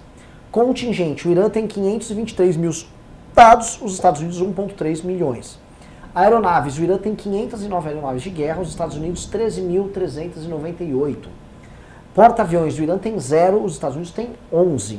Contingente, 0.60 1.28
o 1.28 1.30
Irã 1.30 1.50
tem 1.50 1.66
523 1.66 2.56
mil 2.56 2.72
soldados, 2.72 3.78
os 3.82 3.92
Estados 3.92 4.22
Unidos 4.22 4.40
1,3 4.40 5.04
milhões. 5.04 5.58
Aeronaves, 6.14 6.78
o 6.78 6.82
Irã 6.82 6.96
tem 6.96 7.14
509 7.14 7.88
aeronaves 7.90 8.22
de 8.22 8.30
guerra, 8.30 8.62
os 8.62 8.70
Estados 8.70 8.96
Unidos 8.96 9.28
13.398. 9.30 11.16
Porta-aviões, 12.14 12.78
o 12.78 12.82
Irã 12.82 12.96
tem 12.96 13.18
zero, 13.20 13.62
os 13.62 13.74
Estados 13.74 13.96
Unidos 13.96 14.14
têm 14.14 14.30
11. 14.50 14.98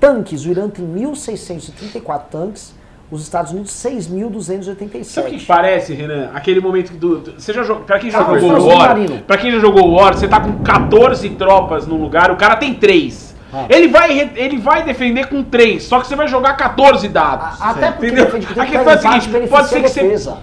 Tanques, 0.00 0.44
o 0.44 0.48
Irã 0.48 0.68
tem 0.68 0.84
1.634 0.84 2.22
tanques, 2.28 2.74
os 3.12 3.22
Estados 3.22 3.52
Unidos 3.52 3.70
6.287. 3.70 5.04
Sabe 5.04 5.28
o 5.28 5.38
que 5.38 5.46
parece, 5.46 5.94
Renan? 5.94 6.30
Aquele 6.34 6.58
momento 6.60 6.92
do. 6.94 7.18
do- 7.20 7.40
Você 7.40 7.52
já 7.52 7.62
jogou. 7.62 7.84
Pra 7.84 8.00
quem 8.00 8.10
já 8.10 8.18
Ah, 8.22 8.34
jogou 8.34 8.52
mas 8.54 8.64
War, 8.64 8.96
pra 9.24 9.38
quem 9.38 9.52
já 9.52 9.60
jogou 9.60 9.92
War, 9.92 10.14
você 10.18 10.26
tá 10.26 10.40
com 10.40 10.64
14 10.64 11.30
tropas 11.30 11.86
num 11.86 12.02
lugar, 12.02 12.32
o 12.32 12.36
cara 12.36 12.56
tem 12.56 12.74
3. 12.74 13.29
Ah. 13.52 13.66
Ele, 13.68 13.88
vai, 13.88 14.30
ele 14.36 14.58
vai 14.58 14.82
defender 14.84 15.26
com 15.26 15.42
3, 15.42 15.82
só 15.82 16.00
que 16.00 16.06
você 16.06 16.14
vai 16.14 16.28
jogar 16.28 16.54
14 16.56 17.08
dados. 17.08 17.60
A- 17.60 17.70
Até 17.70 17.90
porque 17.90 18.06
Entendeu? 18.06 18.26
A 18.26 18.66
questão 18.66 18.92
é 18.92 18.94
a 18.94 18.98
seguinte, 18.98 19.48
pode 19.48 19.68
ser 19.68 19.82
que 19.82 19.88
você. 19.88 20.02
defesa. 20.02 20.38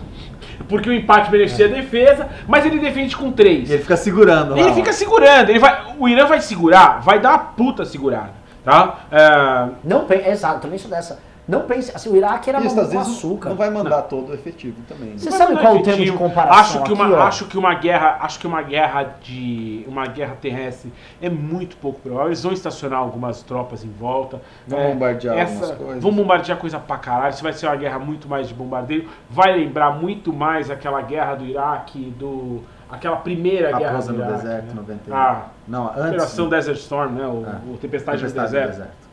Porque 0.67 0.89
o 0.89 0.93
empate 0.93 1.31
beneficia 1.31 1.67
a 1.67 1.69
defesa, 1.69 2.27
mas 2.47 2.65
ele 2.65 2.79
defende 2.79 3.15
com 3.15 3.31
3. 3.31 3.69
E 3.69 3.73
ele 3.73 3.81
fica 3.83 3.95
segurando 3.95 4.51
lá. 4.53 4.59
Ele 4.59 4.71
ó. 4.71 4.73
fica 4.73 4.91
segurando, 4.91 5.49
ele 5.49 5.59
vai, 5.59 5.79
o 5.97 6.09
Irã 6.09 6.25
vai 6.25 6.41
segurar, 6.41 6.99
vai 7.01 7.19
dar 7.19 7.29
uma 7.29 7.39
puta 7.39 7.85
segurada, 7.85 8.31
tá? 8.65 8.95
É, 9.09 9.67
Não 9.83 10.05
exato, 10.25 10.59
também 10.59 10.77
sou 10.77 10.91
dessa. 10.91 11.19
Não 11.47 11.61
pense, 11.61 11.91
assim, 11.95 12.09
o 12.09 12.15
Iraque 12.17 12.49
era 12.49 12.59
Isso, 12.59 12.77
às 12.79 12.87
com 12.87 12.91
vezes, 12.97 13.07
açúcar. 13.15 13.49
não 13.49 13.55
vai 13.55 13.69
mandar 13.69 14.01
todo 14.01 14.31
o 14.31 14.33
efetivo 14.33 14.81
também. 14.85 15.11
né? 15.11 15.17
Você 15.17 15.31
sabe 15.31 15.53
não 15.53 15.59
é 15.59 15.63
qual 15.63 15.75
é 15.77 15.79
o 15.79 15.83
termo 15.83 16.03
de 16.03 16.11
comparação 16.11 16.59
Acho 16.59 16.83
que 16.83 16.91
uma, 16.91 17.09
ó? 17.09 17.21
acho 17.21 17.45
que 17.45 17.57
uma 17.57 17.73
guerra, 17.73 18.17
acho 18.21 18.39
que 18.39 18.45
uma 18.47 18.61
guerra 18.61 19.15
de 19.21 19.85
uma 19.87 20.05
guerra 20.07 20.35
terrestre 20.41 20.91
é 21.21 21.29
muito 21.29 21.77
pouco 21.77 22.01
provável. 22.01 22.27
Eles 22.27 22.43
vão 22.43 22.51
estacionar 22.51 22.99
algumas 22.99 23.43
tropas 23.43 23.85
em 23.85 23.89
volta. 23.89 24.41
Vão 24.67 24.77
É, 24.79 24.91
bombardear 24.91 25.37
essa, 25.37 25.53
algumas 25.67 25.77
coisas. 25.77 26.03
Vão 26.03 26.11
bombardear 26.11 26.57
coisa 26.57 26.79
pra 26.79 26.97
caralho. 26.97 27.33
Isso 27.33 27.43
vai 27.43 27.53
ser 27.53 27.67
uma 27.67 27.75
guerra 27.77 27.97
muito 27.97 28.27
mais 28.27 28.49
de 28.49 28.53
bombardeio. 28.53 29.07
Vai 29.29 29.53
lembrar 29.57 29.91
muito 29.91 30.33
mais 30.33 30.69
aquela 30.69 31.01
guerra 31.01 31.35
do 31.35 31.45
Iraque, 31.45 32.13
do 32.19 32.61
aquela 32.89 33.15
primeira 33.17 33.71
guerra 33.77 33.91
Raposa 33.91 34.11
do 34.11 34.17
no 34.19 34.25
Iraque, 34.25 34.41
deserto, 34.43 34.67
né? 34.67 34.73
91. 34.81 35.15
Ah, 35.15 35.41
Não, 35.65 35.87
antes. 35.91 36.05
Operação 36.07 36.49
Desert 36.49 36.77
Storm, 36.77 37.11
né? 37.13 37.25
O, 37.25 37.45
Ah, 37.47 37.59
o 37.73 37.77
Tempestade, 37.77 38.17
Tempestade 38.17 38.53
no 38.53 38.67
Deserto. 38.67 39.06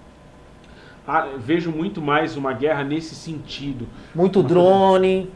Ah, 1.06 1.28
vejo 1.36 1.70
muito 1.70 2.00
mais 2.00 2.36
uma 2.36 2.52
guerra 2.52 2.82
nesse 2.82 3.14
sentido. 3.14 3.86
Muito 4.14 4.42
drone. 4.42 5.30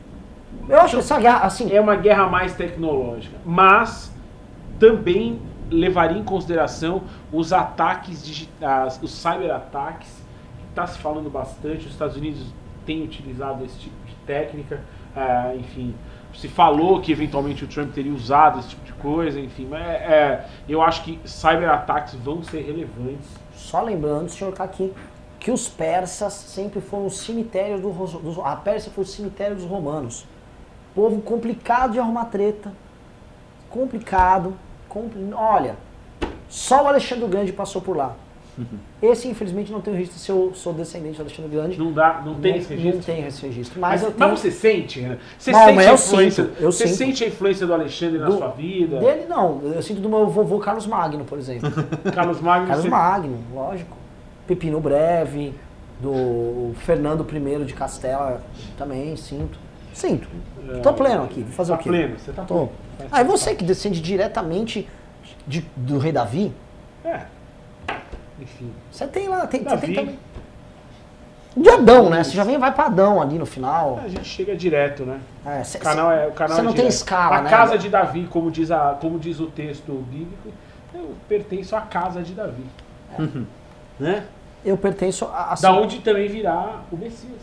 Eu 0.67 0.81
acho 0.81 0.95
que 0.95 1.01
essa 1.01 1.21
guerra, 1.21 1.41
assim, 1.41 1.71
É 1.73 1.81
uma 1.81 1.97
guerra 1.97 2.27
mais 2.27 2.55
tecnológica, 2.55 3.37
mas 3.45 4.11
também 4.79 5.41
levaria 5.71 6.17
em 6.17 6.25
consideração 6.25 7.03
os 7.31 7.53
ataques 7.53 8.25
digitais, 8.25 8.99
os 9.03 9.11
cyberataques, 9.11 10.09
que 10.59 10.69
está 10.71 10.87
se 10.87 10.99
falando 10.99 11.29
bastante. 11.29 11.87
Os 11.87 11.93
Estados 11.93 12.17
Unidos 12.17 12.47
têm 12.87 13.03
utilizado 13.03 13.63
esse 13.65 13.79
tipo 13.79 14.07
de 14.07 14.15
técnica. 14.27 14.81
ah, 15.15 15.53
enfim, 15.55 15.95
se 16.35 16.49
falou 16.49 17.01
que 17.01 17.11
eventualmente 17.13 17.65
o 17.65 17.67
Trump 17.67 17.93
teria 17.93 18.13
usado 18.13 18.61
esse 18.61 18.69
tipo 18.71 18.85
de 18.87 18.93
coisa. 18.95 19.39
Enfim, 19.39 19.67
mas, 19.69 19.83
é, 19.83 19.87
é, 19.87 20.47
eu 20.69 20.81
acho 20.81 21.03
que 21.03 21.19
cyberataques 21.25 22.15
vão 22.15 22.43
ser 22.43 22.63
relevantes. 22.63 23.29
só 23.53 23.83
lembrando, 23.83 24.29
senhor 24.29 24.53
Kaki, 24.55 24.93
que 25.41 25.51
os 25.51 25.69
persas 25.69 26.33
sempre 26.33 26.81
foram 26.81 27.07
o 27.07 27.11
cemitério 27.11 27.79
do, 27.81 27.91
dos, 27.91 28.39
a 28.41 28.57
Pérsia 28.57 28.91
foi 28.95 29.05
o 29.05 29.07
cemitério 29.07 29.57
dos 29.57 29.65
romanos. 29.65 30.25
Povo 30.95 31.21
complicado 31.21 31.93
de 31.93 31.99
arrumar 32.01 32.25
treta, 32.27 32.73
complicado, 33.71 34.55
compli- 34.89 35.33
olha, 35.33 35.77
só 36.49 36.85
o 36.85 36.89
Alexandre 36.89 37.25
o 37.25 37.29
Grande 37.29 37.53
passou 37.53 37.81
por 37.83 37.97
lá. 37.97 38.15
Esse, 39.01 39.29
infelizmente, 39.29 39.71
não 39.71 39.81
tem 39.81 39.95
o 39.95 39.97
registro 39.97 40.19
se 40.19 40.29
eu 40.33 40.51
sou 40.53 40.73
descendente 40.73 41.15
do 41.17 41.21
Alexandre 41.23 41.49
Grande. 41.53 41.79
Não 41.79 41.93
dá, 41.93 42.21
não 42.27 42.35
tem 42.35 42.55
Não- 42.55 42.59
esse 42.59 42.69
registro. 42.75 42.97
Não 42.97 43.03
tem 43.05 43.25
esse 43.25 43.47
registro. 43.47 43.81
Mas, 43.81 43.91
Mas, 43.91 44.03
eu 44.03 44.09
mas 44.19 44.19
tenho. 44.19 44.37
você 44.37 44.51
sente? 44.51 45.19
Você 45.39 45.53
Não, 45.53 45.65
sente 45.67 45.79
a 45.79 45.93
influência? 45.95 46.45
sinto, 46.45 46.63
você 46.65 46.87
sinto. 46.89 46.97
sente 46.97 47.25
a 47.25 47.27
influência 47.29 47.67
do 47.69 47.75
Alexandre 47.75 48.19
na 48.19 48.27
Do- 48.27 48.37
sua 48.39 48.49
vida? 48.49 48.99
Dele 48.99 49.27
não, 49.29 49.61
eu 49.63 49.81
sinto 49.81 50.01
do 50.01 50.09
meu 50.09 50.27
vovô 50.27 50.59
Carlos 50.59 50.89
Magno, 50.89 51.25
por 51.25 51.39
exemplo. 51.39 51.71
Carlos 52.13 52.41
Magno. 52.41 52.67
Carlos 52.67 52.85
você- 52.85 52.91
Magno, 52.91 53.39
lógico. 53.55 53.97
Pepino 54.49 54.81
Breve, 54.81 55.55
do 56.01 56.73
Fernando 56.81 57.25
I 57.31 57.65
de 57.65 57.75
Castela, 57.75 58.41
também 58.77 59.15
sinto. 59.17 59.59
Sinto. 59.93 60.29
Tô 60.83 60.93
pleno 60.95 61.25
aqui, 61.25 61.43
vou 61.43 61.53
fazer 61.53 61.73
Tá 61.73 61.79
o 61.79 61.83
quê? 61.83 61.89
pleno, 61.89 62.19
você 62.19 62.33
tá 62.33 62.43
Tô. 62.45 62.55
pleno. 62.97 63.11
Ah, 63.13 63.21
e 63.21 63.25
você 63.25 63.55
que 63.55 63.65
descende 63.65 64.01
diretamente 64.01 64.89
de- 65.47 65.65
do 65.77 65.99
rei 65.99 66.13
Davi, 66.13 66.53
É. 67.05 67.23
Enfim. 68.41 68.73
você 68.91 69.07
tem 69.07 69.29
lá, 69.29 69.47
tem, 69.47 69.61
você 69.63 69.69
Davi. 69.69 69.87
tem 69.87 69.95
também. 69.95 70.19
De 71.57 71.69
Adão, 71.69 72.09
né? 72.09 72.23
Você 72.23 72.37
já 72.37 72.45
vem 72.45 72.57
vai 72.59 72.73
pra 72.73 72.85
Adão 72.87 73.21
ali 73.21 73.37
no 73.37 73.47
final. 73.47 73.99
A 74.05 74.09
gente 74.09 74.25
chega 74.29 74.55
direto, 74.55 75.05
né? 75.05 75.19
É, 75.45 75.65
cê- 75.65 75.79
O 75.79 75.81
canal 75.81 76.13
é, 76.13 76.27
o 76.29 76.33
canal 76.33 76.55
Você 76.57 76.61
é 76.61 76.65
não 76.65 76.73
tem 76.73 76.87
escala, 76.87 77.39
a 77.39 77.43
né? 77.43 77.51
casa 77.51 77.77
de 77.77 77.89
Davi, 77.89 78.29
como 78.31 78.51
diz, 78.51 78.71
a, 78.71 78.97
como 79.01 79.19
diz 79.19 79.41
o 79.41 79.47
texto 79.47 79.93
bíblico, 80.09 80.51
eu 80.95 81.15
pertenço 81.29 81.75
à 81.75 81.81
casa 81.81 82.23
de 82.23 82.33
Davi. 82.35 82.65
Né? 83.99 84.25
Eu 84.65 84.77
pertenço 84.77 85.25
a. 85.27 85.53
assim, 85.53 85.63
Da 85.63 85.73
onde 85.73 85.99
também 86.01 86.29
virá 86.29 86.81
o 86.91 86.97
Messias. 86.97 87.41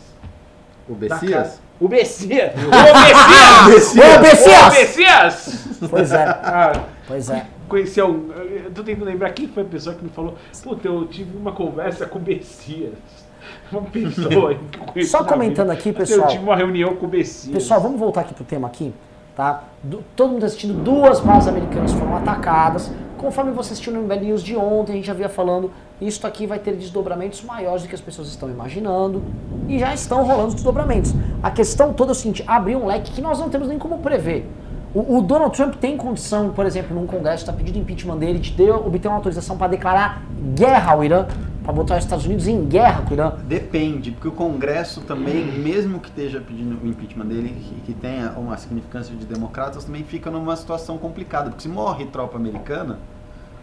O 0.88 0.94
Da 0.94 1.16
Bessias? 1.16 1.32
casa- 1.34 1.66
O 1.78 1.88
Messias! 1.90 2.52
o 2.54 3.68
Messias! 3.68 3.96
Ô, 3.96 4.18
O 4.18 4.22
Messias! 4.22 4.72
Messias! 4.74 5.66
Pois 5.90 6.10
é, 6.12 6.24
Ah, 6.42 6.84
pois 7.06 7.28
é. 7.28 7.44
conheci 7.68 8.00
um. 8.00 8.30
Eu 8.32 8.70
tô 8.74 8.82
tentando 8.82 9.04
lembrar 9.04 9.30
quem 9.32 9.46
foi 9.46 9.62
a 9.62 9.66
pessoa 9.66 9.94
que 9.94 10.02
me 10.02 10.08
falou. 10.10 10.36
Puta, 10.62 10.88
eu 10.88 11.06
tive 11.06 11.36
uma 11.36 11.52
conversa 11.52 12.06
com 12.06 12.18
o 12.18 12.22
Messias. 12.22 12.94
Uma 13.70 13.82
pessoa 13.82 14.50
aí 14.50 14.58
que 14.72 14.78
eu 14.80 14.84
conheci 14.86 15.10
Só 15.10 15.22
comentando 15.24 15.70
aqui, 15.70 15.88
Eu 15.90 15.94
pessoal. 15.94 16.28
tive 16.28 16.42
uma 16.42 16.56
reunião 16.56 16.96
com 16.96 17.06
o 17.06 17.08
Messias. 17.08 17.52
Pessoal, 17.54 17.80
vamos 17.80 17.98
voltar 17.98 18.20
aqui 18.22 18.32
pro 18.34 18.44
tema 18.44 18.66
aqui, 18.68 18.92
tá? 19.36 19.64
Do- 19.82 20.02
todo 20.16 20.32
mundo 20.32 20.44
assistindo, 20.46 20.82
duas 20.82 21.20
bases 21.20 21.48
americanas 21.48 21.92
foram 21.92 22.16
atacadas. 22.16 22.90
Conforme 23.18 23.52
você 23.52 23.72
assistiu 23.72 23.92
no 23.92 24.02
MBL 24.02 24.24
News 24.24 24.42
de 24.42 24.56
ontem, 24.56 24.92
a 24.92 24.94
gente 24.96 25.06
já 25.06 25.14
via 25.14 25.28
falando, 25.28 25.70
isso 26.00 26.26
aqui 26.26 26.46
vai 26.46 26.58
ter 26.58 26.74
desdobramentos 26.74 27.42
maiores 27.42 27.82
do 27.82 27.88
que 27.88 27.94
as 27.94 28.00
pessoas 28.00 28.28
estão 28.28 28.48
imaginando. 28.48 29.22
E 29.68 29.78
já 29.78 29.92
estão 29.94 30.24
rolando 30.24 30.48
os 30.48 30.54
desdobramentos. 30.54 31.14
A 31.42 31.50
questão 31.50 31.92
toda 31.92 32.10
é 32.10 32.12
o 32.12 32.14
seguinte, 32.14 32.42
abrir 32.46 32.76
um 32.76 32.86
leque 32.86 33.12
que 33.12 33.20
nós 33.20 33.38
não 33.38 33.48
temos 33.48 33.68
nem 33.68 33.78
como 33.78 33.98
prever. 33.98 34.48
O, 34.94 35.18
o 35.18 35.22
Donald 35.22 35.54
Trump 35.54 35.74
tem 35.74 35.96
condição, 35.96 36.50
por 36.50 36.64
exemplo, 36.64 36.98
num 36.98 37.06
congresso, 37.06 37.42
está 37.42 37.52
pedindo 37.52 37.78
impeachment 37.78 38.16
dele, 38.16 38.38
de 38.38 38.52
ter, 38.52 38.70
obter 38.70 39.08
uma 39.08 39.16
autorização 39.16 39.56
para 39.58 39.68
declarar 39.68 40.22
guerra 40.54 40.92
ao 40.92 41.04
Irã, 41.04 41.26
para 41.66 41.74
botar 41.74 41.96
os 41.98 42.04
Estados 42.04 42.24
Unidos 42.24 42.46
em 42.46 42.64
guerra 42.64 43.02
com 43.02 43.10
o 43.10 43.14
Irã. 43.14 43.32
Depende, 43.42 44.12
porque 44.12 44.28
o 44.28 44.32
Congresso 44.32 45.00
também, 45.00 45.44
mesmo 45.44 45.98
que 45.98 46.08
esteja 46.08 46.40
pedindo 46.40 46.80
o 46.80 46.86
impeachment 46.86 47.26
dele, 47.26 47.48
que, 47.60 47.92
que 47.92 47.92
tenha 48.00 48.30
uma 48.36 48.56
significância 48.56 49.12
de 49.16 49.26
democratas, 49.26 49.84
também 49.84 50.04
fica 50.04 50.30
numa 50.30 50.54
situação 50.54 50.96
complicada. 50.96 51.50
Porque 51.50 51.62
se 51.64 51.68
morre 51.68 52.06
tropa 52.06 52.36
americana, 52.36 53.00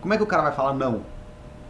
como 0.01 0.13
é 0.13 0.17
que 0.17 0.23
o 0.23 0.27
cara 0.27 0.43
vai 0.43 0.51
falar 0.51 0.73
não? 0.73 0.99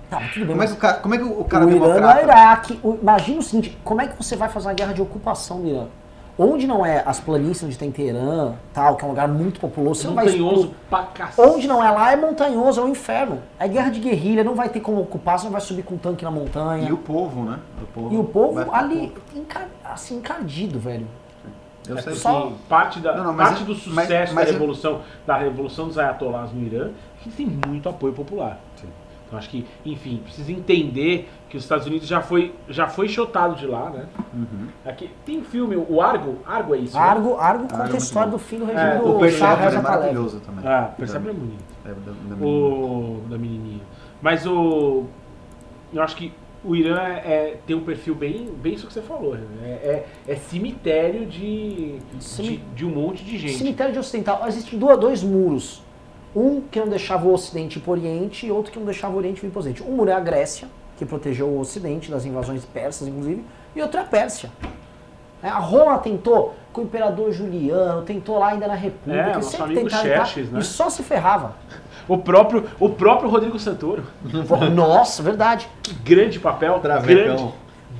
Tá, 0.09 0.19
bem, 0.35 0.47
Como 0.47 0.63
é 0.63 0.65
que 0.67 0.73
o 0.73 0.77
cara, 0.77 0.93
como 0.97 1.13
é 1.15 1.17
que 1.19 1.23
o 1.23 1.43
cara 1.45 1.65
o 1.67 1.69
Irã 1.69 1.79
no 1.79 1.85
democrata... 1.93 2.21
Iraque. 2.23 2.79
O- 2.83 2.97
Imagina 2.99 3.39
o 3.39 3.43
seguinte, 3.43 3.77
como 3.83 4.01
é 4.01 4.07
que 4.07 4.17
você 4.17 4.35
vai 4.35 4.49
fazer 4.49 4.69
uma 4.69 4.73
guerra 4.73 4.93
de 4.93 5.01
ocupação 5.03 5.61
do 5.61 5.67
Irã? 5.67 5.85
Onde 6.37 6.65
não 6.65 6.83
é 6.83 7.03
as 7.05 7.19
planícies 7.19 7.63
onde 7.63 7.77
tem 7.77 7.91
Teherã, 7.91 8.53
tal, 8.73 8.95
que 8.95 9.03
é 9.03 9.07
um 9.07 9.11
lugar 9.11 9.27
muito 9.27 9.59
populoso, 9.59 10.01
você 10.01 10.07
não 10.07 10.15
vai 10.15 10.25
Montanhoso 10.25 10.71
pra 10.89 11.03
cacete. 11.03 11.47
Onde 11.47 11.67
não 11.67 11.83
é 11.83 11.91
lá 11.91 12.11
é 12.11 12.15
montanhoso, 12.15 12.81
é 12.81 12.83
um 12.83 12.89
inferno. 12.89 13.39
É 13.59 13.67
guerra 13.67 13.91
de 13.91 13.99
guerrilha, 13.99 14.43
não 14.43 14.55
vai 14.55 14.67
ter 14.69 14.79
como 14.79 14.99
ocupar, 15.01 15.37
você 15.37 15.45
não 15.45 15.51
vai 15.51 15.61
subir 15.61 15.83
com 15.83 15.93
um 15.93 15.97
tanque 15.99 16.23
na 16.23 16.31
montanha. 16.31 16.89
E 16.89 16.91
o 16.91 16.97
povo, 16.97 17.43
né? 17.43 17.59
O 17.81 17.85
povo, 17.85 18.13
E 18.15 18.17
o 18.17 18.23
povo 18.23 18.71
ali, 18.73 19.13
encar- 19.35 19.67
assim, 19.85 20.17
encardido, 20.17 20.79
velho. 20.79 21.05
Eu 21.87 21.97
É 21.97 22.01
sei. 22.01 22.15
Só- 22.15 22.53
parte, 22.67 22.99
da, 22.99 23.15
Não, 23.15 23.25
não, 23.25 23.33
mas 23.33 23.49
parte 23.49 23.61
é- 23.61 23.65
do 23.65 23.73
mas- 23.73 23.83
sucesso 23.83 24.33
mas 24.33 24.45
da 24.45 24.49
é- 24.49 24.53
revolução, 24.53 25.01
da 25.27 25.37
revolução 25.37 25.87
dos 25.87 25.97
ayatolás 25.99 26.51
no 26.51 26.65
Irã, 26.65 26.89
que 27.21 27.29
tem 27.29 27.45
muito 27.45 27.87
apoio 27.89 28.13
popular. 28.13 28.57
Então 29.27 29.37
acho 29.37 29.49
que, 29.49 29.65
enfim, 29.85 30.21
precisa 30.23 30.51
entender 30.51 31.29
que 31.53 31.57
os 31.57 31.63
Estados 31.65 31.85
Unidos 31.85 32.07
já 32.07 32.19
foi, 32.19 32.51
já 32.67 32.87
foi 32.87 33.07
chotado 33.07 33.53
de 33.53 33.67
lá, 33.67 33.91
né? 33.91 34.07
Uhum. 34.33 34.67
Aqui, 34.83 35.11
tem 35.23 35.37
um 35.37 35.43
filme, 35.43 35.75
o 35.75 36.01
Argo, 36.01 36.39
Argo 36.47 36.73
é 36.73 36.79
isso? 36.79 36.95
né? 36.97 36.99
Argo, 36.99 37.37
Argo 37.37 37.61
conta 37.65 37.75
é 37.75 37.77
a 37.77 37.89
muito 37.89 37.97
história 38.01 38.31
do 38.31 38.39
fim 38.39 38.57
do 38.57 38.65
regime 38.65 38.81
É, 38.89 38.97
do 38.97 39.05
O 39.07 39.17
Reza 39.19 39.45
é 39.45 39.79
maravilhoso 39.79 40.39
também. 40.39 40.65
Ah, 40.67 40.91
percebe 40.97 41.29
é 41.29 41.31
bonito. 41.33 41.63
É, 41.85 41.89
da- 41.89 42.35
da- 42.35 42.43
O 42.43 43.21
da 43.29 43.37
menininha. 43.37 43.81
Mas 44.19 44.47
o 44.47 45.03
eu 45.93 46.01
acho 46.01 46.15
que 46.15 46.33
o 46.65 46.75
Irã 46.75 46.97
é, 47.03 47.17
é- 47.19 47.57
tem 47.67 47.75
um 47.75 47.83
perfil 47.83 48.15
bem, 48.15 48.49
bem 48.59 48.73
isso 48.73 48.87
que 48.87 48.93
você 48.93 49.01
falou, 49.03 49.35
né? 49.35 49.45
é, 49.63 49.67
é, 50.27 50.31
é 50.33 50.35
cemitério 50.35 51.27
de, 51.27 51.99
Cemi- 52.19 52.57
de, 52.57 52.63
de 52.77 52.83
um 52.87 52.89
monte 52.89 53.23
de 53.23 53.37
gente. 53.37 53.59
Cemitério 53.59 53.93
de 53.93 53.99
ocidental. 53.99 54.41
Existem 54.47 54.79
duas- 54.79 54.97
dois 54.97 55.21
muros. 55.21 55.83
Um 56.35 56.61
que 56.61 56.79
não 56.79 56.87
deixava 56.87 57.27
o 57.27 57.31
Ocidente 57.31 57.77
ir 57.77 57.81
para 57.83 57.91
o 57.91 57.93
Oriente 57.93 58.47
e 58.47 58.51
outro 58.51 58.71
que 58.71 58.79
não 58.79 58.87
deixava 58.87 59.13
o 59.13 59.17
Oriente 59.17 59.39
vir 59.39 59.51
para 59.51 59.57
o 59.57 59.59
Ocidente. 59.59 59.83
Um 59.83 59.91
muro 59.91 60.09
é 60.09 60.13
a 60.13 60.19
Grécia, 60.19 60.67
que 60.97 61.05
protegeu 61.05 61.47
o 61.47 61.59
Ocidente 61.59 62.09
das 62.11 62.25
invasões 62.25 62.63
persas, 62.65 63.07
inclusive, 63.07 63.43
e 63.75 63.81
outro 63.81 63.99
é 63.99 64.03
a 64.03 64.05
Pérsia. 64.05 64.49
É, 65.41 65.47
A 65.49 65.59
Roma 65.59 65.97
tentou 65.99 66.55
com 66.71 66.81
o 66.81 66.83
imperador 66.85 67.31
Juliano, 67.31 68.01
tentou 68.03 68.39
lá 68.39 68.49
ainda 68.49 68.67
na 68.67 68.75
República, 68.75 69.19
É, 69.29 69.33
nosso 69.35 69.49
sempre 69.51 69.73
amigo 69.79 69.89
Xerxes, 69.89 70.49
né? 70.49 70.59
e 70.59 70.63
só 70.63 70.89
se 70.89 71.03
ferrava. 71.03 71.53
O 72.05 72.17
próprio, 72.17 72.65
o 72.81 72.89
próprio 72.89 73.29
Rodrigo 73.29 73.57
Santoro. 73.57 74.03
Nossa, 74.75 75.23
verdade. 75.23 75.69
Que 75.81 75.93
grande 75.93 76.37
papel. 76.37 76.77
Travecão. 76.79 77.15
Grande, 77.37 77.53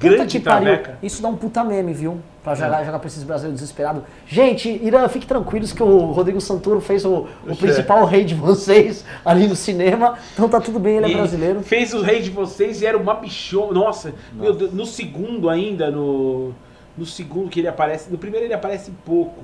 Puta 0.04 0.16
grande 0.18 0.38
que 0.40 0.44
pariu. 0.44 0.64
traveca. 0.68 0.98
Isso 1.02 1.22
dá 1.22 1.28
um 1.28 1.36
puta 1.36 1.64
meme, 1.64 1.94
viu? 1.94 2.20
Pra 2.44 2.56
jogar, 2.56 2.84
jogar 2.84 3.00
pra 3.00 3.08
esses 3.08 3.24
brasileiros 3.24 3.60
desesperados. 3.62 4.04
Gente, 4.28 4.70
Irã, 4.70 5.08
fique 5.08 5.26
tranquilos 5.26 5.72
que 5.72 5.82
o 5.82 6.12
Rodrigo 6.12 6.42
Santoro 6.42 6.82
fez 6.82 7.06
o, 7.06 7.26
o 7.48 7.56
principal 7.56 8.04
rei 8.06 8.26
de 8.26 8.36
vocês 8.36 9.06
ali 9.24 9.48
no 9.48 9.56
cinema. 9.56 10.18
Então 10.34 10.50
tá 10.50 10.60
tudo 10.60 10.78
bem, 10.80 10.98
ele 10.98 11.06
é 11.06 11.10
E 11.10 11.16
brasileiro. 11.16 11.62
Fez 11.62 11.94
o 11.94 12.02
rei 12.02 12.22
de 12.22 12.30
vocês 12.30 12.82
e 12.82 12.86
era 12.86 12.98
uma 12.98 13.14
bichona. 13.14 13.72
Nossa, 13.74 14.14
meu 14.34 14.54
Deus, 14.54 14.74
no 14.74 14.86
segundo 14.86 15.50
ainda, 15.50 15.90
no, 15.90 16.52
no 16.98 17.06
segundo 17.06 17.50
que 17.50 17.62
ele 17.62 17.68
aparece. 17.70 18.12
No 18.12 18.18
primeiro 18.18 18.46
ele 18.46 18.54
aparece 18.54 18.92
pouco. 19.06 19.42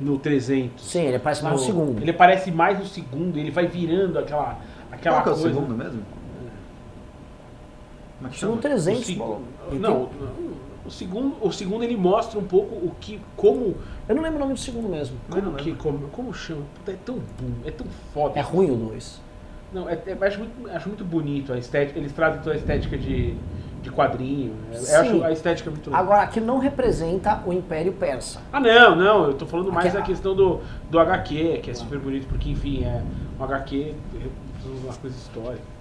No 0.00 0.18
300. 0.18 0.84
Sim, 0.84 1.02
ele 1.02 1.16
aparece 1.16 1.44
mais 1.44 1.54
no 1.54 1.62
segundo. 1.64 2.02
Ele 2.02 2.10
aparece 2.10 2.50
mais 2.50 2.78
no 2.80 2.84
segundo, 2.84 3.38
ele 3.38 3.52
vai 3.52 3.68
virando 3.68 4.18
aquela, 4.18 4.58
aquela 4.90 5.22
Qual 5.22 5.22
que 5.22 5.28
é 5.28 5.32
o 5.32 5.34
coisa. 5.36 5.54
segundo 5.54 5.74
mesmo? 5.76 6.02
Como 8.18 8.28
é 8.28 8.32
que 8.32 8.38
Segundo 8.40 8.62
chama? 8.62 8.74
O 8.74 8.78
300, 9.02 9.16
Ele 9.70 9.78
Não, 9.78 10.08
o 10.86 10.90
segundo, 10.90 11.36
o 11.40 11.50
segundo 11.52 11.82
ele 11.82 11.96
mostra 11.96 12.38
um 12.38 12.44
pouco 12.44 12.74
o 12.74 12.92
que, 13.00 13.20
como, 13.36 13.74
Eu 14.08 14.14
não 14.14 14.22
lembro 14.22 14.36
o 14.36 14.40
nome 14.40 14.54
do 14.54 14.60
segundo 14.60 14.88
mesmo. 14.88 15.16
como 15.30 15.52
que, 15.54 15.74
como, 15.74 16.08
como 16.08 16.34
chama? 16.34 16.62
Puta, 16.74 16.92
é 16.92 16.96
tão 17.04 17.14
bom, 17.16 17.50
é 17.64 17.70
tão 17.70 17.86
foda. 18.12 18.38
É 18.38 18.42
ruim 18.42 18.70
o 18.70 18.76
2. 18.76 19.20
Não, 19.72 19.88
é, 19.88 19.94
é- 20.06 20.26
acho, 20.26 20.38
muito, 20.38 20.70
acho 20.70 20.88
muito 20.88 21.04
bonito 21.04 21.52
a 21.52 21.58
estética. 21.58 21.98
Eles 21.98 22.12
trazem 22.12 22.40
toda 22.42 22.54
a 22.54 22.58
estética 22.58 22.96
de, 22.98 23.34
de 23.82 23.90
quadrinho. 23.90 24.52
Eu 24.72 24.78
Sim. 24.78 24.94
acho 24.94 25.24
a 25.24 25.32
estética 25.32 25.70
muito 25.70 25.86
legal. 25.88 26.02
Agora, 26.02 26.22
aquilo 26.22 26.46
não 26.46 26.58
representa 26.58 27.42
o 27.46 27.52
Império 27.52 27.92
Persa. 27.94 28.40
Ah, 28.52 28.60
não, 28.60 28.94
não, 28.94 29.24
eu 29.24 29.34
tô 29.34 29.46
falando 29.46 29.72
mais 29.72 29.86
Aquela- 29.86 30.02
da 30.02 30.06
questão 30.06 30.34
do, 30.36 30.60
do 30.90 30.98
HQ, 30.98 31.60
que 31.62 31.70
é 31.70 31.74
super 31.74 31.98
bonito, 31.98 32.26
porque, 32.28 32.50
enfim, 32.50 32.84
é 32.84 33.02
um 33.40 33.42
HQ, 33.44 33.94
uma 34.84 34.92
coisa 34.94 35.16
histórica. 35.16 35.73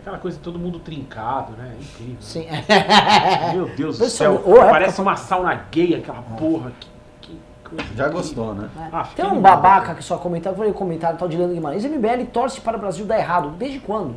Aquela 0.00 0.18
coisa 0.18 0.36
de 0.38 0.42
todo 0.42 0.58
mundo 0.58 0.78
trincado, 0.78 1.52
né? 1.52 1.74
É 1.78 1.82
incrível. 1.82 2.16
Sim. 2.20 2.46
Meu 3.54 3.68
Deus 3.68 3.98
do 3.98 4.08
céu. 4.08 4.34
época 4.34 4.66
Parece 4.70 4.96
foi- 4.96 5.04
uma 5.04 5.16
sauna 5.16 5.54
gay, 5.70 5.94
aquela 5.96 6.22
porra. 6.38 6.72
Que, 7.20 7.38
que 7.64 7.96
Já 7.96 8.08
gostou, 8.08 8.54
né? 8.54 8.68
né? 8.74 8.88
Ah, 8.92 9.06
Tem 9.14 9.26
um 9.26 9.40
babaca 9.40 9.94
que 9.94 10.02
só 10.02 10.16
comentário, 10.16 10.54
eu 10.54 10.56
falei 10.58 10.72
o 10.72 10.74
comentário 10.74 11.18
tal 11.18 11.28
de 11.28 11.36
Leandro 11.36 11.54
Guimarães. 11.54 11.84
MBL 11.84 12.24
torce 12.32 12.60
para 12.62 12.76
o 12.78 12.80
Brasil 12.80 13.04
dar 13.04 13.18
errado. 13.18 13.50
Desde 13.58 13.78
quando? 13.80 14.14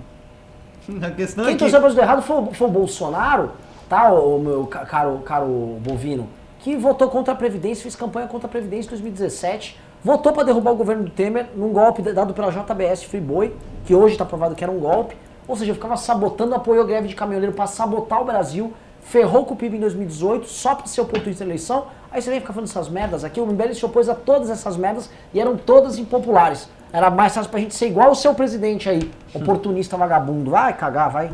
A 1.02 1.12
questão 1.12 1.44
Quem 1.44 1.54
é 1.54 1.56
que... 1.58 1.60
torceu 1.60 1.80
para 1.80 1.90
o 1.90 1.94
Brasil 1.94 1.98
dar 1.98 2.04
errado 2.04 2.22
foi, 2.24 2.38
o- 2.38 2.54
foi 2.54 2.68
o 2.68 2.72
Bolsonaro, 2.72 3.52
tá, 3.90 4.12
o 4.12 4.40
meu 4.40 4.66
ca- 4.68 4.86
caro, 4.86 5.18
caro 5.20 5.78
Bovino, 5.82 6.28
que 6.60 6.76
votou 6.78 7.10
contra 7.10 7.34
a 7.34 7.38
Previdência, 7.38 7.84
fez 7.84 7.96
campanha 7.96 8.28
contra 8.28 8.48
a 8.48 8.50
Previdência 8.50 8.88
em 8.88 8.92
2017, 8.92 9.78
votou 10.04 10.32
para 10.34 10.44
derrubar 10.44 10.72
o 10.72 10.76
governo 10.76 11.04
do 11.04 11.10
Temer 11.12 11.48
num 11.56 11.74
golpe 11.74 12.02
dado 12.02 12.34
pela 12.34 12.50
JBS 12.52 13.04
Friboi, 13.04 13.54
que 13.86 13.94
hoje 13.94 14.14
está 14.14 14.24
provado 14.26 14.56
que 14.56 14.64
era 14.64 14.72
um 14.72 14.80
golpe. 14.80 15.16
Ou 15.48 15.56
seja, 15.56 15.74
ficava 15.74 15.98
sabotando, 15.98 16.56
apoiou 16.56 16.84
a 16.84 16.88
greve 16.88 17.08
de 17.08 17.16
caminhoneiro 17.16 17.54
para 17.56 17.68
sabotar 17.68 18.22
o 18.22 18.26
Brasil, 18.26 18.74
ferrou 19.02 19.46
com 19.46 19.54
o 19.54 19.58
PIB 19.58 19.78
em 19.78 19.80
2018 19.82 20.48
só 20.48 20.76
para 20.76 20.88
ser 20.88 21.02
oportunista 21.02 21.44
na 21.44 21.50
eleição. 21.50 21.88
Aí 22.12 22.22
você 22.22 22.30
vem 22.30 22.40
ficar 22.40 22.54
falando 22.54 22.70
essas 22.70 22.88
merdas 22.90 23.24
aqui. 23.24 23.42
O 23.42 23.46
MBL 23.46 23.74
se 23.74 23.86
opôs 23.86 24.08
a 24.08 24.16
todas 24.16 24.50
essas 24.50 24.78
merdas 24.78 25.10
e 25.34 25.40
eram 25.40 25.58
todas 25.58 25.98
impopulares. 25.98 26.70
Era 26.92 27.10
mais 27.10 27.34
fácil 27.34 27.50
pra 27.50 27.60
gente 27.60 27.74
ser 27.74 27.88
igual 27.88 28.12
o 28.12 28.16
seu 28.16 28.34
presidente 28.36 28.88
aí, 28.88 29.12
oportunista 29.34 29.98
vagabundo. 29.98 30.52
Vai 30.52 30.74
cagar, 30.78 31.10
vai. 31.10 31.32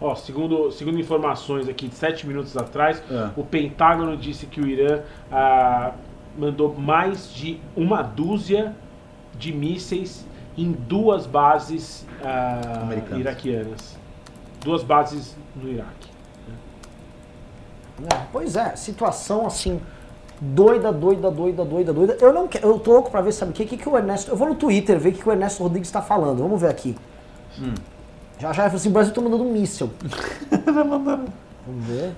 Ó, 0.00 0.14
segundo, 0.14 0.70
segundo 0.70 1.00
informações 1.00 1.68
aqui 1.68 1.88
de 1.88 1.94
sete 1.96 2.26
minutos 2.26 2.56
atrás, 2.56 3.02
É. 3.10 3.30
o 3.36 3.42
Pentágono 3.42 4.16
disse 4.16 4.46
que 4.46 4.60
o 4.60 4.66
Irã 4.66 5.00
ah, 5.32 5.92
mandou 6.38 6.72
mais 6.78 7.32
de 7.32 7.58
uma 7.76 8.02
dúzia 8.02 8.76
de 9.36 9.52
mísseis 9.52 10.24
em 10.58 10.72
duas 10.72 11.24
bases 11.24 12.04
Americanas. 12.82 13.20
iraquianas. 13.20 13.96
Duas 14.60 14.82
bases 14.82 15.36
no 15.54 15.68
Iraque. 15.68 16.08
É, 18.12 18.26
pois 18.32 18.56
é, 18.56 18.76
situação 18.76 19.46
assim, 19.46 19.80
doida, 20.40 20.92
doida, 20.92 21.30
doida, 21.30 21.64
doida, 21.64 21.92
doida. 21.92 22.16
Eu 22.20 22.32
não 22.32 22.48
quero, 22.48 22.68
eu 22.68 22.78
tô 22.78 22.92
louco 22.92 23.10
pra 23.10 23.20
ver, 23.20 23.32
sabe 23.32 23.52
o 23.52 23.54
que, 23.54 23.64
que, 23.64 23.76
que 23.76 23.88
o 23.88 23.96
Ernesto. 23.96 24.30
Eu 24.30 24.36
vou 24.36 24.48
no 24.48 24.54
Twitter 24.56 24.98
ver 24.98 25.10
o 25.10 25.12
que, 25.12 25.22
que 25.22 25.28
o 25.28 25.32
Ernesto 25.32 25.62
Rodrigues 25.62 25.90
tá 25.90 26.02
falando. 26.02 26.38
Vamos 26.38 26.60
ver 26.60 26.68
aqui. 26.68 26.96
Já 28.38 28.52
já 28.52 28.62
ele 28.62 28.70
falou 28.70 28.76
assim: 28.76 28.88
o 28.88 28.92
Brasil 28.92 29.14
tá 29.14 29.20
mandando 29.20 29.44
um 29.44 29.52
míssil. 29.52 29.90
Vamos 30.64 31.86
ver. 31.86 32.14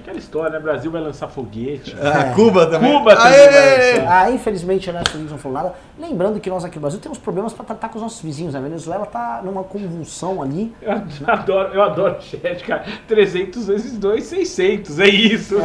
Aquela 0.00 0.18
história, 0.18 0.50
né? 0.50 0.58
Brasil 0.58 0.90
vai 0.90 1.00
lançar 1.00 1.28
foguete. 1.28 1.94
Ah, 2.00 2.32
Cuba 2.34 2.66
também. 2.66 2.92
Cuba 2.92 3.14
também 3.14 3.32
Aê! 3.32 3.48
vai 3.50 3.98
lançar. 4.00 4.22
Ah, 4.26 4.30
infelizmente 4.30 4.88
Ernesto 4.88 5.10
Rodrigues 5.10 5.30
não 5.32 5.38
falou 5.38 5.58
nada. 5.58 5.74
Lembrando 5.98 6.40
que 6.40 6.48
nós 6.48 6.64
aqui 6.64 6.76
no 6.76 6.80
Brasil 6.82 6.98
temos 7.00 7.18
problemas 7.18 7.52
pra 7.52 7.64
tratar 7.64 7.88
com 7.90 7.96
os 7.96 8.02
nossos 8.02 8.20
vizinhos. 8.22 8.54
A 8.54 8.60
Venezuela 8.60 9.04
tá 9.06 9.40
numa 9.44 9.62
convulsão 9.62 10.42
ali. 10.42 10.74
Eu 10.80 11.02
adoro, 11.26 11.74
eu 11.74 11.82
adoro 11.82 12.16
o 12.18 12.22
chat, 12.22 12.64
cara. 12.64 12.84
300 13.06 13.66
vezes 13.66 13.98
2, 13.98 14.24
600. 14.24 14.98
É 15.00 15.08
isso. 15.08 15.56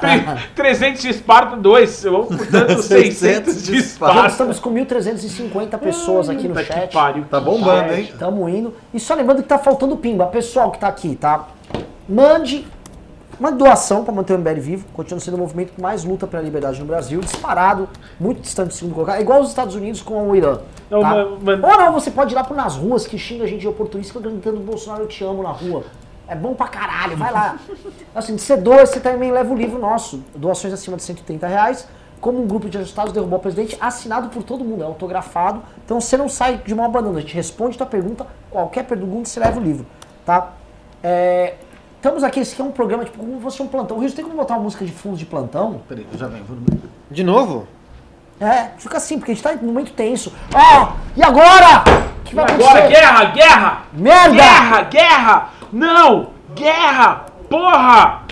Tre- 0.00 0.24
300 0.56 1.02
de 1.02 1.08
Esparta, 1.10 1.56
2. 1.56 2.02
Portanto, 2.26 2.82
600 2.82 3.62
de 3.64 3.72
Nós 3.72 3.84
Esparta. 3.84 4.26
estamos 4.26 4.58
com 4.58 4.70
1.350 4.74 5.78
pessoas 5.78 6.28
aqui 6.28 6.48
no 6.48 6.54
que 6.54 6.64
chat. 6.64 6.92
pariu. 6.92 7.24
Tá 7.30 7.38
bombando, 7.40 7.88
Chat. 7.90 8.00
hein? 8.00 8.12
Tamo 8.18 8.48
indo. 8.48 8.74
E 8.92 8.98
só 8.98 9.14
lembrando 9.14 9.42
que 9.42 9.48
tá 9.48 9.58
faltando 9.58 9.96
pimba. 9.96 10.26
Pessoal 10.26 10.70
que 10.72 10.78
tá 10.80 10.88
aqui, 10.88 11.14
tá? 11.14 11.46
Mande 12.08 12.66
uma 13.38 13.52
doação 13.52 14.04
para 14.04 14.12
manter 14.12 14.34
o 14.34 14.38
MBL 14.38 14.60
vivo. 14.60 14.86
Continua 14.92 15.20
sendo 15.20 15.34
o 15.34 15.38
movimento 15.38 15.72
que 15.74 15.80
mais 15.80 16.04
luta 16.04 16.26
pela 16.26 16.42
liberdade 16.42 16.78
no 16.80 16.86
Brasil. 16.86 17.20
Disparado, 17.20 17.88
muito 18.18 18.40
distante 18.40 18.68
do 18.68 18.74
segundo 18.74 18.94
colocado. 18.94 19.16
É 19.18 19.20
igual 19.20 19.40
os 19.40 19.48
Estados 19.48 19.74
Unidos 19.74 20.02
com 20.02 20.28
o 20.30 20.34
Irã. 20.36 20.58
Não, 20.90 21.00
tá? 21.00 21.26
mas- 21.42 21.60
mas- 21.60 21.72
Ou 21.72 21.78
não, 21.78 21.92
você 21.92 22.10
pode 22.10 22.32
ir 22.32 22.36
lá 22.36 22.42
pro 22.44 22.54
nas 22.56 22.76
ruas 22.76 23.06
que 23.06 23.16
xinga 23.18 23.44
a 23.44 23.46
gente 23.46 23.60
de 23.60 23.68
oportunista 23.68 24.18
gritando 24.18 24.58
Bolsonaro 24.60 25.04
eu 25.04 25.08
te 25.08 25.22
amo 25.24 25.42
na 25.42 25.50
rua. 25.50 25.84
É 26.26 26.34
bom 26.34 26.54
pra 26.54 26.68
caralho, 26.68 27.16
vai 27.16 27.32
lá. 27.32 27.56
Assim, 28.14 28.36
você 28.36 28.56
doa, 28.56 28.84
você 28.84 29.00
também 29.00 29.30
leva 29.32 29.52
o 29.52 29.56
livro 29.56 29.78
nosso. 29.78 30.22
Doações 30.34 30.74
acima 30.74 30.96
de 30.96 31.02
130 31.02 31.46
reais. 31.46 31.88
Como 32.20 32.42
um 32.42 32.46
grupo 32.48 32.68
de 32.68 32.76
ajustados 32.76 33.12
derrubou 33.12 33.38
o 33.38 33.40
presidente, 33.40 33.78
assinado 33.80 34.28
por 34.28 34.42
todo 34.42 34.64
mundo, 34.64 34.82
é 34.82 34.86
autografado. 34.86 35.62
Então 35.84 36.00
você 36.00 36.16
não 36.16 36.28
sai 36.28 36.56
de 36.58 36.74
mão 36.74 36.84
abanando. 36.84 37.16
A 37.16 37.20
gente 37.20 37.32
responde 37.34 37.78
tua 37.78 37.86
pergunta, 37.86 38.26
qualquer 38.50 38.84
pergunta 38.84 39.28
você 39.28 39.38
leva 39.38 39.58
o 39.60 39.62
livro. 39.62 39.86
Tá? 40.26 40.50
É, 41.02 41.54
estamos 41.98 42.24
aqui, 42.24 42.40
esse 42.40 42.54
aqui 42.54 42.62
é 42.62 42.64
um 42.64 42.70
programa, 42.72 43.04
tipo, 43.04 43.18
como 43.18 43.36
se 43.36 43.42
fosse 43.42 43.62
um 43.62 43.66
plantão. 43.68 43.96
O 43.96 44.00
Rio 44.00 44.10
tem 44.10 44.24
como 44.24 44.36
botar 44.36 44.54
uma 44.54 44.62
música 44.64 44.84
de 44.84 44.90
fundo 44.92 45.16
de 45.16 45.26
plantão? 45.26 45.82
Peraí, 45.88 46.06
eu 46.10 46.18
já 46.18 46.26
venho. 46.26 46.44
vou 46.44 46.56
no- 46.56 46.82
De 47.10 47.22
novo? 47.22 47.66
É, 48.40 48.70
fica 48.78 48.96
assim, 48.96 49.18
porque 49.18 49.32
a 49.32 49.34
gente 49.34 49.42
tá 49.42 49.52
em 49.52 49.58
um 49.58 49.66
momento 49.66 49.92
tenso. 49.92 50.32
Ó, 50.54 50.92
e 51.16 51.22
agora? 51.22 51.82
O 52.20 52.22
que 52.24 52.34
vai 52.34 52.44
Agora, 52.44 52.70
acontecer? 52.80 52.88
guerra, 52.88 53.24
guerra! 53.26 53.78
Merda! 53.92 54.34
Guerra, 54.34 54.82
guerra! 54.82 55.48
Não! 55.72 56.30
Guerra! 56.54 57.26
Porra! 57.50 58.22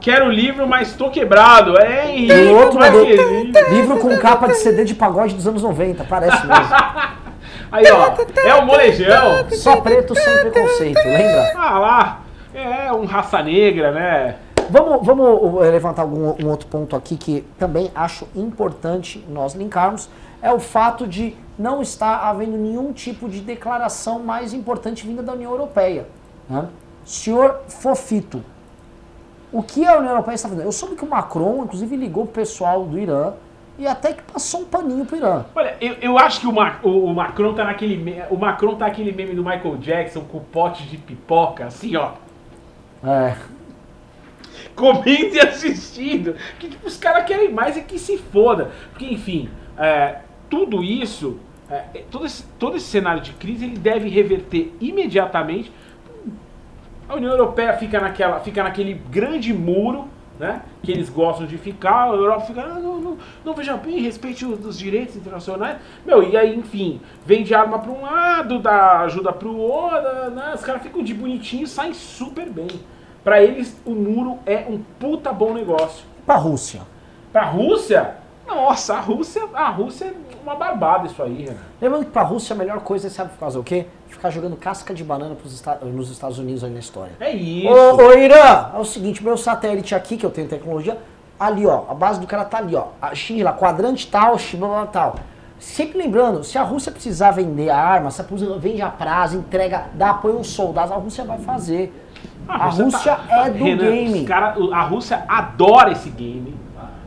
Quero 0.00 0.26
o 0.26 0.30
livro, 0.30 0.66
mas 0.66 0.92
tô 0.94 1.10
quebrado. 1.10 1.76
É, 1.78 2.10
Henrique, 2.10 2.32
E 2.32 2.52
outro 2.52 2.78
mandou 2.78 3.04
livro 3.04 3.98
com 3.98 4.16
capa 4.18 4.48
de 4.48 4.54
CD 4.56 4.84
de 4.84 4.94
pagode 4.94 5.34
dos 5.34 5.46
anos 5.46 5.62
90, 5.62 6.04
parece 6.04 6.46
mesmo. 6.46 6.64
Aí, 7.72 7.84
ó, 7.92 8.14
é 8.44 8.54
o 8.56 8.66
molejão. 8.66 9.46
Só 9.52 9.76
preto 9.76 10.14
sem 10.18 10.38
preconceito, 10.38 10.96
lembra? 11.04 11.52
Ah 11.56 11.78
lá, 11.78 12.18
é 12.54 12.92
um 12.92 13.04
raça 13.04 13.42
negra, 13.42 13.90
né? 13.92 14.36
Vamos, 14.70 15.04
vamos 15.04 15.60
levantar 15.62 16.02
algum 16.02 16.34
um 16.44 16.48
outro 16.48 16.68
ponto 16.68 16.94
aqui 16.94 17.16
que 17.16 17.40
também 17.58 17.90
acho 17.94 18.26
importante 18.36 19.24
nós 19.28 19.54
linkarmos. 19.54 20.08
É 20.42 20.52
o 20.52 20.60
fato 20.60 21.06
de 21.06 21.34
não 21.58 21.82
estar 21.82 22.20
havendo 22.28 22.56
nenhum 22.56 22.92
tipo 22.92 23.28
de 23.28 23.40
declaração 23.40 24.20
mais 24.20 24.54
importante 24.54 25.06
vinda 25.06 25.22
da 25.22 25.32
União 25.32 25.50
Europeia. 25.50 26.06
Né? 26.48 26.66
Senhor 27.04 27.60
Fofito, 27.68 28.42
o 29.52 29.62
que 29.62 29.84
a 29.86 29.96
União 29.98 30.12
Europeia 30.12 30.34
está 30.36 30.48
fazendo? 30.48 30.64
Eu 30.64 30.72
soube 30.72 30.94
que 30.94 31.04
o 31.04 31.08
Macron, 31.08 31.64
inclusive, 31.64 31.96
ligou 31.96 32.24
pro 32.24 32.34
pessoal 32.34 32.84
do 32.84 32.98
Irã 32.98 33.32
e 33.78 33.86
até 33.86 34.12
que 34.12 34.22
passou 34.22 34.60
um 34.60 34.64
paninho 34.64 35.04
pro 35.04 35.16
Irã. 35.16 35.44
Olha, 35.54 35.76
eu, 35.80 35.94
eu 36.00 36.18
acho 36.18 36.40
que 36.40 36.46
o, 36.46 36.52
Ma- 36.52 36.76
o- 36.82 37.04
o 37.06 37.14
Macron 37.14 37.52
tá 37.54 37.64
naquele 37.64 38.22
o 38.30 38.36
Macron 38.36 38.76
tá 38.76 38.86
aquele 38.86 39.10
meme 39.12 39.34
do 39.34 39.42
Michael 39.44 39.76
Jackson 39.78 40.20
com 40.30 40.38
o 40.38 40.42
pote 40.42 40.84
de 40.84 40.96
pipoca, 40.96 41.66
assim, 41.66 41.96
ó. 41.96 42.12
É. 43.02 43.34
comendo 44.74 45.34
e 45.34 45.40
assistindo. 45.40 46.34
Que 46.58 46.68
tipo, 46.68 46.86
os 46.86 46.96
caras 46.96 47.24
querem 47.24 47.52
mais 47.52 47.76
é 47.76 47.80
que 47.80 47.98
se 47.98 48.18
foda. 48.18 48.70
Porque, 48.90 49.06
enfim, 49.06 49.48
é, 49.78 50.18
tudo 50.48 50.82
isso, 50.82 51.38
é, 51.70 51.84
é, 51.94 52.04
todo, 52.10 52.26
esse, 52.26 52.44
todo 52.58 52.76
esse 52.76 52.86
cenário 52.86 53.22
de 53.22 53.32
crise, 53.32 53.64
ele 53.64 53.78
deve 53.78 54.08
reverter 54.08 54.72
imediatamente. 54.80 55.72
A 57.08 57.14
União 57.14 57.32
Europeia 57.32 57.72
fica, 57.74 58.00
naquela, 58.00 58.40
fica 58.40 58.62
naquele 58.62 58.94
grande 58.94 59.52
muro, 59.52 60.08
né? 60.40 60.62
Que 60.82 60.90
eles 60.90 61.10
gostam 61.10 61.46
de 61.46 61.58
ficar, 61.58 62.04
a 62.04 62.14
Europa 62.14 62.46
fica, 62.46 62.62
ah, 62.62 62.80
não, 62.80 62.98
não, 62.98 63.18
não 63.44 63.54
veja 63.54 63.76
bem, 63.76 64.00
respeite 64.00 64.46
os, 64.46 64.64
os 64.64 64.78
direitos 64.78 65.14
internacionais. 65.14 65.76
Meu, 66.04 66.22
e 66.22 66.34
aí, 66.34 66.56
enfim, 66.56 66.98
vende 67.26 67.54
arma 67.54 67.78
para 67.78 67.92
um 67.92 68.00
lado, 68.00 68.58
dá 68.58 69.00
ajuda 69.00 69.32
para 69.32 69.46
o 69.46 69.58
outro, 69.58 70.30
né? 70.30 70.52
os 70.54 70.62
caras 70.62 70.82
ficam 70.82 71.02
de 71.02 71.12
bonitinho 71.12 71.64
e 71.64 71.66
saem 71.66 71.92
super 71.92 72.48
bem. 72.48 72.70
Pra 73.22 73.42
eles, 73.42 73.78
o 73.84 73.90
muro 73.90 74.38
é 74.46 74.64
um 74.66 74.80
puta 74.98 75.30
bom 75.30 75.52
negócio. 75.52 76.06
Pra 76.24 76.36
Rússia. 76.36 76.80
Pra 77.30 77.44
Rússia, 77.44 78.16
nossa, 78.46 78.94
a 78.94 79.00
Rússia, 79.00 79.42
a 79.52 79.68
Rússia 79.68 80.06
é 80.06 80.14
uma 80.42 80.54
barbada 80.54 81.06
isso 81.06 81.22
aí, 81.22 81.42
Renan. 81.42 81.60
Lembrando 81.82 82.06
que 82.06 82.10
pra 82.12 82.22
Rússia 82.22 82.54
a 82.54 82.58
melhor 82.58 82.80
coisa 82.80 83.08
é 83.08 83.10
sabe 83.10 83.30
fazer 83.38 83.58
o 83.58 83.62
quê? 83.62 83.86
Ficar 84.20 84.28
jogando 84.28 84.54
casca 84.54 84.92
de 84.92 85.02
banana 85.02 85.34
Esta- 85.46 85.76
nos 85.82 86.10
Estados 86.10 86.38
Unidos 86.38 86.62
aí 86.62 86.70
na 86.70 86.78
história. 86.78 87.12
É 87.18 87.30
isso. 87.34 87.66
Ô, 87.72 87.96
ô 87.96 88.12
Irã, 88.12 88.66
é 88.74 88.78
o 88.78 88.84
seguinte, 88.84 89.24
meu 89.24 89.34
satélite 89.38 89.94
aqui, 89.94 90.18
que 90.18 90.26
eu 90.26 90.30
tenho 90.30 90.46
tecnologia, 90.46 90.98
ali 91.38 91.66
ó, 91.66 91.84
a 91.88 91.94
base 91.94 92.20
do 92.20 92.26
cara 92.26 92.44
tá 92.44 92.58
ali 92.58 92.76
ó, 92.76 92.88
a 93.00 93.14
China 93.14 93.44
lá, 93.44 93.52
quadrante 93.54 94.06
tal, 94.08 94.38
China 94.38 94.66
lá, 94.66 94.84
tal. 94.84 95.16
Sempre 95.58 95.96
lembrando, 95.96 96.44
se 96.44 96.58
a 96.58 96.62
Rússia 96.62 96.92
precisar 96.92 97.30
vender 97.30 97.70
a 97.70 97.78
arma, 97.78 98.10
se 98.10 98.20
a 98.20 98.24
Rússia 98.26 98.46
vende 98.58 98.82
a 98.82 98.90
prazo, 98.90 99.38
entrega, 99.38 99.84
dá 99.94 100.10
apoio 100.10 100.36
aos 100.36 100.48
soldados, 100.48 100.92
a 100.92 100.96
Rússia 100.96 101.24
vai 101.24 101.38
fazer. 101.38 101.90
A 102.46 102.66
Rússia 102.66 103.16
tá- 103.16 103.46
é 103.46 103.50
do 103.50 103.64
Renan, 103.64 103.84
game. 103.90 104.24
cara- 104.26 104.54
a 104.74 104.82
Rússia 104.82 105.24
adora 105.26 105.92
esse 105.92 106.10
game. 106.10 106.54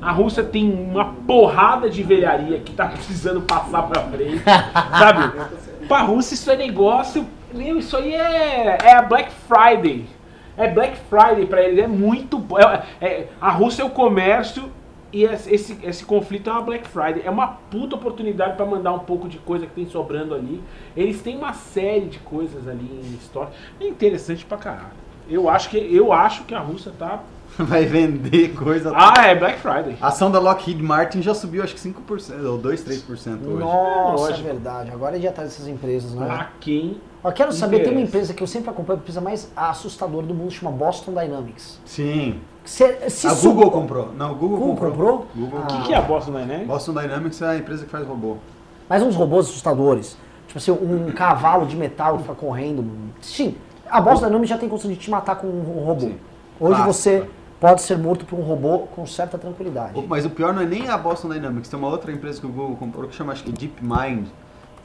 A 0.02 0.12
Rússia 0.12 0.44
tem 0.44 0.68
uma 0.74 1.14
porrada 1.28 1.88
de 1.92 2.02
velharia 2.02 2.58
que 2.60 2.74
tá 2.74 2.88
precisando 2.88 3.42
passar 3.42 3.84
pra 3.84 4.02
frente, 4.02 4.42
sabe? 4.44 5.32
Pra 5.88 6.02
Rússia 6.02 6.34
isso 6.36 6.50
é 6.52 6.56
negócio, 6.56 7.28
isso 7.54 7.98
aí 7.98 8.14
é, 8.14 8.78
é 8.84 8.94
a 8.96 9.02
Black 9.02 9.32
Friday. 9.48 10.06
É 10.56 10.68
Black 10.68 10.98
Friday 11.10 11.46
pra 11.46 11.64
eles, 11.64 11.84
é 11.84 11.88
muito. 11.88 12.44
É- 13.02 13.06
é- 13.06 13.28
a 13.42 13.50
Rússia 13.50 13.82
é 13.82 13.86
o 13.86 13.90
comércio 13.90 14.72
e 15.12 15.24
esse, 15.24 15.78
esse, 15.84 16.06
conflito 16.06 16.50
é 16.50 16.54
uma 16.54 16.62
Black 16.62 16.88
Friday. 16.88 17.22
É 17.26 17.30
uma 17.30 17.48
puta 17.48 17.96
oportunidade 17.96 18.56
pra 18.56 18.66
mandar 18.66 18.94
um 18.94 19.00
pouco 19.00 19.28
de 19.28 19.38
coisa 19.40 19.66
que 19.66 19.74
tem 19.74 19.88
sobrando 19.88 20.34
ali. 20.34 20.62
Eles 20.96 21.22
têm 21.22 21.38
uma 21.38 21.54
série 21.54 22.06
de 22.06 22.20
coisas 22.20 22.68
ali 22.68 22.86
em 23.04 23.16
estoque. 23.16 23.52
É 23.80 23.88
interessante 23.88 24.46
pra 24.46 24.58
caralho. 24.58 25.04
Eu 25.30 25.50
acho 25.50 25.70
que, 25.70 25.78
eu 25.78 26.12
acho 26.12 26.44
que 26.44 26.54
a 26.54 26.60
Rússia 26.60 26.92
tá. 26.98 27.20
Vai 27.60 27.86
vender 27.86 28.54
coisa. 28.56 28.92
Ah, 28.96 29.28
é 29.28 29.36
Black 29.36 29.60
Friday. 29.60 29.96
A 30.02 30.08
ação 30.08 30.32
da 30.32 30.40
Lockheed 30.40 30.82
Martin 30.82 31.22
já 31.22 31.36
subiu 31.36 31.64
acho 31.64 31.76
que 31.76 31.80
5%, 31.80 32.46
ou 32.46 32.58
2, 32.58 32.84
3% 32.84 33.46
hoje. 33.46 33.60
Nossa, 33.60 34.32
é 34.32 34.42
verdade. 34.42 34.92
Agora 34.92 35.18
é 35.18 35.20
de 35.20 35.28
atrás 35.28 35.50
dessas 35.50 35.68
empresas, 35.68 36.14
né? 36.14 36.28
A 36.28 36.50
quem? 36.60 37.00
Eu 37.24 37.32
quero 37.32 37.54
saber, 37.54 37.84
tem 37.84 37.92
uma 37.92 38.02
empresa 38.02 38.34
que 38.34 38.42
eu 38.42 38.48
sempre 38.48 38.70
acompanho, 38.70 39.00
a 39.00 39.02
empresa 39.02 39.22
mais 39.22 39.52
assustadora 39.56 40.26
do 40.26 40.34
mundo, 40.34 40.52
chama 40.52 40.72
Boston 40.72 41.14
Dynamics. 41.14 41.80
Sim. 41.86 42.42
Se, 42.66 43.10
se 43.10 43.28
A 43.28 43.34
Google 43.34 43.72
comprou. 43.72 44.12
Não, 44.14 44.32
o 44.32 44.36
Google, 44.36 44.58
Google 44.58 44.76
comprou? 44.76 45.28
Google 45.36 45.60
Ah. 45.62 45.64
O 45.64 45.68
que, 45.68 45.88
que 45.88 45.94
é 45.94 45.98
a 45.98 46.02
Boston 46.02 46.32
Dynamics? 46.32 46.68
Boston 46.68 46.94
Dynamics 46.94 47.42
é 47.42 47.48
a 47.48 47.58
empresa 47.58 47.86
que 47.86 47.92
faz 47.92 48.06
robô. 48.08 48.38
Mas 48.90 49.02
uns 49.04 49.16
robôs 49.16 49.48
assustadores. 49.48 50.18
Tipo 50.48 50.58
assim, 50.58 50.72
um 50.72 51.12
cavalo 51.16 51.66
de 51.66 51.76
metal 51.76 52.18
que 52.18 52.24
fica 52.24 52.36
correndo. 52.36 52.86
Sim, 53.22 53.56
a 53.90 54.02
Boston 54.02 54.26
Dynamics 54.28 54.50
já 54.50 54.58
tem 54.58 54.68
condição 54.68 54.92
de 54.92 54.98
te 54.98 55.10
matar 55.10 55.36
com 55.36 55.48
um 55.48 55.84
robô. 55.86 56.08
Sim. 56.08 56.18
Hoje 56.60 56.82
você? 56.82 57.28
Pode 57.64 57.82
ser 57.82 57.98
morto 57.98 58.26
por 58.26 58.38
um 58.38 58.42
robô 58.42 58.80
com 58.80 59.08
certa 59.08 59.38
tranquilidade. 59.38 59.94
Mas 60.06 60.26
o 60.26 60.30
pior 60.30 60.54
não 60.54 60.62
é 60.62 60.66
nem 60.66 60.90
a 60.90 60.98
Boston 60.98 61.30
Dynamics, 61.30 61.70
tem 61.70 61.80
uma 61.80 61.88
outra 61.88 62.12
empresa 62.12 62.42
que 62.42 62.46
o 62.46 62.50
Google 62.50 62.76
comprou 62.76 63.08
que 63.08 63.16
chama 63.16 63.32
acho 63.32 63.42
que 63.42 63.54
DeepMind, 63.54 64.28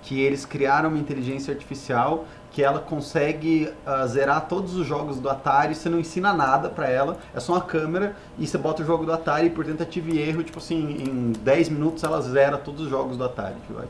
que 0.00 0.20
eles 0.20 0.46
criaram 0.46 0.88
uma 0.90 0.98
inteligência 0.98 1.52
artificial 1.52 2.24
que 2.52 2.62
ela 2.62 2.78
consegue 2.78 3.68
ah, 3.84 4.06
zerar 4.06 4.46
todos 4.46 4.76
os 4.76 4.86
jogos 4.86 5.18
do 5.18 5.28
Atari, 5.28 5.74
você 5.74 5.88
não 5.88 5.98
ensina 5.98 6.32
nada 6.32 6.68
pra 6.68 6.88
ela, 6.88 7.16
é 7.34 7.40
só 7.40 7.54
uma 7.54 7.60
câmera 7.60 8.14
e 8.38 8.46
você 8.46 8.56
bota 8.56 8.80
o 8.80 8.86
jogo 8.86 9.04
do 9.04 9.12
Atari 9.12 9.48
e 9.48 9.50
por 9.50 9.64
tentativa 9.64 10.08
e 10.10 10.16
erro, 10.20 10.44
tipo 10.44 10.58
assim, 10.58 11.02
em 11.02 11.32
10 11.32 11.70
minutos 11.70 12.04
ela 12.04 12.20
zera 12.20 12.56
todos 12.56 12.82
os 12.82 12.88
jogos 12.88 13.16
do 13.16 13.24
Atari. 13.24 13.56
que 13.66 13.72
vai- 13.72 13.86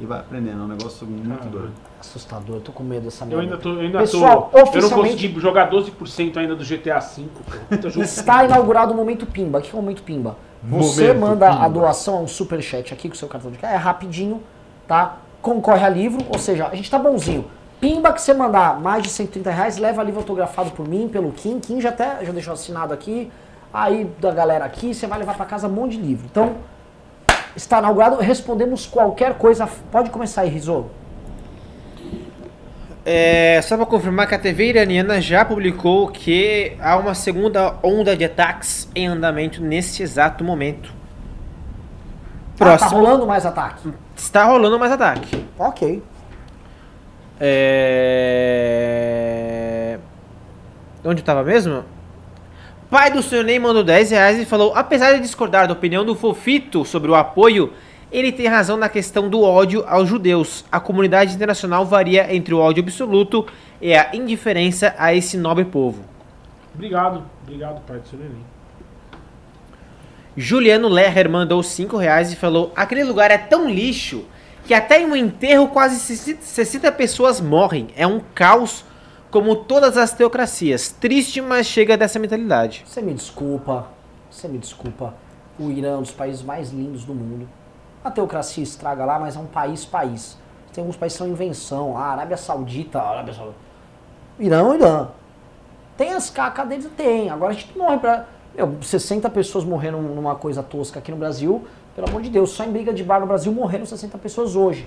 E 0.00 0.06
vai 0.06 0.18
aprendendo, 0.20 0.60
é 0.62 0.64
um 0.64 0.68
negócio 0.68 1.06
muito 1.06 1.48
doido. 1.48 1.70
Assustador, 2.00 2.56
eu 2.56 2.60
tô 2.60 2.72
com 2.72 2.82
medo 2.82 3.04
dessa 3.04 3.24
Eu 3.24 3.28
merda. 3.38 3.42
ainda 3.42 3.56
tô. 3.58 3.68
Eu, 3.74 3.80
ainda 3.80 3.98
Pessoal, 4.00 4.48
tô, 4.50 4.58
eu 4.58 4.62
não 4.64 4.70
oficialmente- 4.70 5.14
consegui 5.14 5.40
jogar 5.40 5.70
12% 5.70 6.36
ainda 6.38 6.56
do 6.56 6.64
GTA 6.64 6.98
V. 6.98 8.00
Está 8.00 8.44
inaugurado 8.44 8.92
o 8.92 8.96
Momento 8.96 9.26
Pimba. 9.26 9.58
O 9.58 9.62
que 9.62 9.70
é 9.70 9.72
o 9.78 9.82
Momento 9.82 10.02
Pimba? 10.02 10.36
Você 10.64 11.08
Momento 11.12 11.20
manda 11.20 11.48
a 11.50 11.56
Pimba. 11.56 11.68
doação, 11.70 12.22
um 12.24 12.26
superchat 12.26 12.92
aqui 12.92 13.08
com 13.08 13.14
o 13.14 13.18
seu 13.18 13.28
cartão 13.28 13.50
de 13.50 13.58
crédito. 13.58 13.76
É 13.76 13.78
rapidinho, 13.80 14.42
tá? 14.88 15.18
Concorre 15.40 15.84
a 15.84 15.88
livro, 15.88 16.24
ou 16.28 16.38
seja, 16.38 16.66
a 16.68 16.74
gente 16.74 16.90
tá 16.90 16.98
bonzinho. 16.98 17.44
Pimba 17.80 18.12
que 18.12 18.22
você 18.22 18.32
mandar 18.32 18.80
mais 18.80 19.02
de 19.02 19.08
130 19.08 19.50
reais, 19.50 19.76
leva 19.76 20.02
livro 20.02 20.20
autografado 20.20 20.70
por 20.70 20.88
mim, 20.88 21.08
pelo 21.08 21.30
Kim. 21.32 21.58
Kim 21.60 21.80
já 21.80 21.88
até 21.90 22.24
já 22.24 22.32
deixou 22.32 22.54
assinado 22.54 22.94
aqui. 22.94 23.30
Aí 23.74 24.04
da 24.20 24.30
galera 24.30 24.64
aqui, 24.64 24.94
você 24.94 25.06
vai 25.06 25.18
levar 25.18 25.34
pra 25.34 25.46
casa 25.46 25.66
um 25.66 25.72
monte 25.72 25.96
de 25.96 26.02
livro. 26.02 26.26
Então, 26.30 26.56
está 27.56 27.78
inaugurado, 27.78 28.16
respondemos 28.16 28.86
qualquer 28.86 29.34
coisa. 29.34 29.68
Pode 29.90 30.10
começar 30.10 30.42
aí, 30.42 30.48
Rizzo. 30.48 30.86
É, 33.04 33.60
só 33.62 33.76
para 33.76 33.84
confirmar 33.86 34.28
que 34.28 34.34
a 34.34 34.38
TV 34.38 34.68
iraniana 34.68 35.20
já 35.20 35.44
publicou 35.44 36.06
que 36.08 36.76
há 36.80 36.96
uma 36.96 37.14
segunda 37.14 37.74
onda 37.82 38.16
de 38.16 38.24
ataques 38.24 38.88
em 38.94 39.08
andamento 39.08 39.60
neste 39.60 40.04
exato 40.04 40.44
momento. 40.44 40.94
Ah, 42.54 42.58
tá 42.58 42.64
Próximo. 42.64 43.00
rolando 43.00 43.26
mais 43.26 43.44
ataque. 43.44 43.92
Está 44.16 44.44
rolando 44.44 44.78
mais 44.78 44.92
ataque. 44.92 45.44
Ok. 45.58 46.00
É... 47.40 48.38
Onde 51.04 51.22
eu 51.22 51.24
tava 51.24 51.42
mesmo? 51.42 51.82
Pai 52.92 53.10
do 53.10 53.22
Sr. 53.22 53.42
Ney 53.42 53.58
mandou 53.58 53.82
10 53.82 54.10
reais 54.10 54.38
e 54.38 54.44
falou: 54.44 54.74
apesar 54.76 55.14
de 55.14 55.20
discordar 55.20 55.66
da 55.66 55.72
opinião 55.72 56.04
do 56.04 56.14
Fofito 56.14 56.84
sobre 56.84 57.10
o 57.10 57.14
apoio, 57.14 57.72
ele 58.12 58.30
tem 58.30 58.46
razão 58.46 58.76
na 58.76 58.86
questão 58.86 59.30
do 59.30 59.40
ódio 59.40 59.82
aos 59.88 60.10
judeus. 60.10 60.62
A 60.70 60.78
comunidade 60.78 61.34
internacional 61.34 61.86
varia 61.86 62.34
entre 62.34 62.52
o 62.52 62.58
ódio 62.58 62.82
absoluto 62.82 63.46
e 63.80 63.94
a 63.94 64.14
indiferença 64.14 64.94
a 64.98 65.14
esse 65.14 65.38
nobre 65.38 65.64
povo. 65.64 66.04
Obrigado, 66.74 67.24
obrigado, 67.42 67.80
pai 67.86 67.98
do 67.98 68.06
seu 68.06 68.18
neném. 68.18 68.44
Juliano 70.36 70.88
Lerrer 70.88 71.30
mandou 71.30 71.62
5 71.62 71.96
reais 71.96 72.30
e 72.30 72.36
falou: 72.36 72.74
aquele 72.76 73.04
lugar 73.04 73.30
é 73.30 73.38
tão 73.38 73.70
lixo 73.70 74.26
que 74.66 74.74
até 74.74 75.00
em 75.00 75.06
um 75.06 75.16
enterro 75.16 75.68
quase 75.68 75.98
60 75.98 76.92
pessoas 76.92 77.40
morrem. 77.40 77.88
É 77.96 78.06
um 78.06 78.20
caos 78.34 78.84
como 79.32 79.56
todas 79.56 79.96
as 79.96 80.12
teocracias. 80.12 80.90
Triste, 80.90 81.40
mas 81.40 81.66
chega 81.66 81.96
dessa 81.96 82.18
mentalidade. 82.18 82.84
Você 82.86 83.00
me 83.00 83.14
desculpa, 83.14 83.86
você 84.30 84.46
me 84.46 84.58
desculpa. 84.58 85.14
O 85.58 85.70
Irã 85.70 85.94
é 85.94 85.96
um 85.96 86.02
dos 86.02 86.10
países 86.10 86.42
mais 86.42 86.70
lindos 86.70 87.04
do 87.04 87.14
mundo. 87.14 87.48
A 88.04 88.10
teocracia 88.10 88.62
estraga 88.62 89.04
lá, 89.06 89.18
mas 89.18 89.34
é 89.34 89.38
um 89.38 89.46
país-país. 89.46 90.36
Tem 90.72 90.82
alguns 90.82 90.96
países 90.96 91.16
que 91.16 91.24
são 91.24 91.32
invenção. 91.32 91.96
A 91.96 92.04
Arábia 92.08 92.36
Saudita, 92.36 92.98
a 92.98 93.10
Arábia 93.10 93.32
Saudita. 93.32 93.58
Irã 94.38 94.72
é 94.72 94.76
Irã. 94.76 95.08
Tem 95.96 96.12
as 96.12 96.28
cacas 96.28 96.68
deles? 96.68 96.88
Tem. 96.94 97.30
Agora 97.30 97.52
a 97.52 97.54
gente 97.54 97.76
morre 97.76 97.98
pra. 97.98 98.26
Meu, 98.54 98.82
60 98.82 99.30
pessoas 99.30 99.64
morreram 99.64 100.02
numa 100.02 100.34
coisa 100.34 100.62
tosca 100.62 100.98
aqui 100.98 101.10
no 101.10 101.16
Brasil. 101.16 101.64
Pelo 101.94 102.08
amor 102.08 102.20
de 102.20 102.28
Deus, 102.28 102.50
só 102.50 102.64
em 102.64 102.72
briga 102.72 102.92
de 102.92 103.02
bar 103.02 103.20
no 103.20 103.26
Brasil 103.26 103.52
morreram 103.52 103.86
60 103.86 104.18
pessoas 104.18 104.56
hoje. 104.56 104.86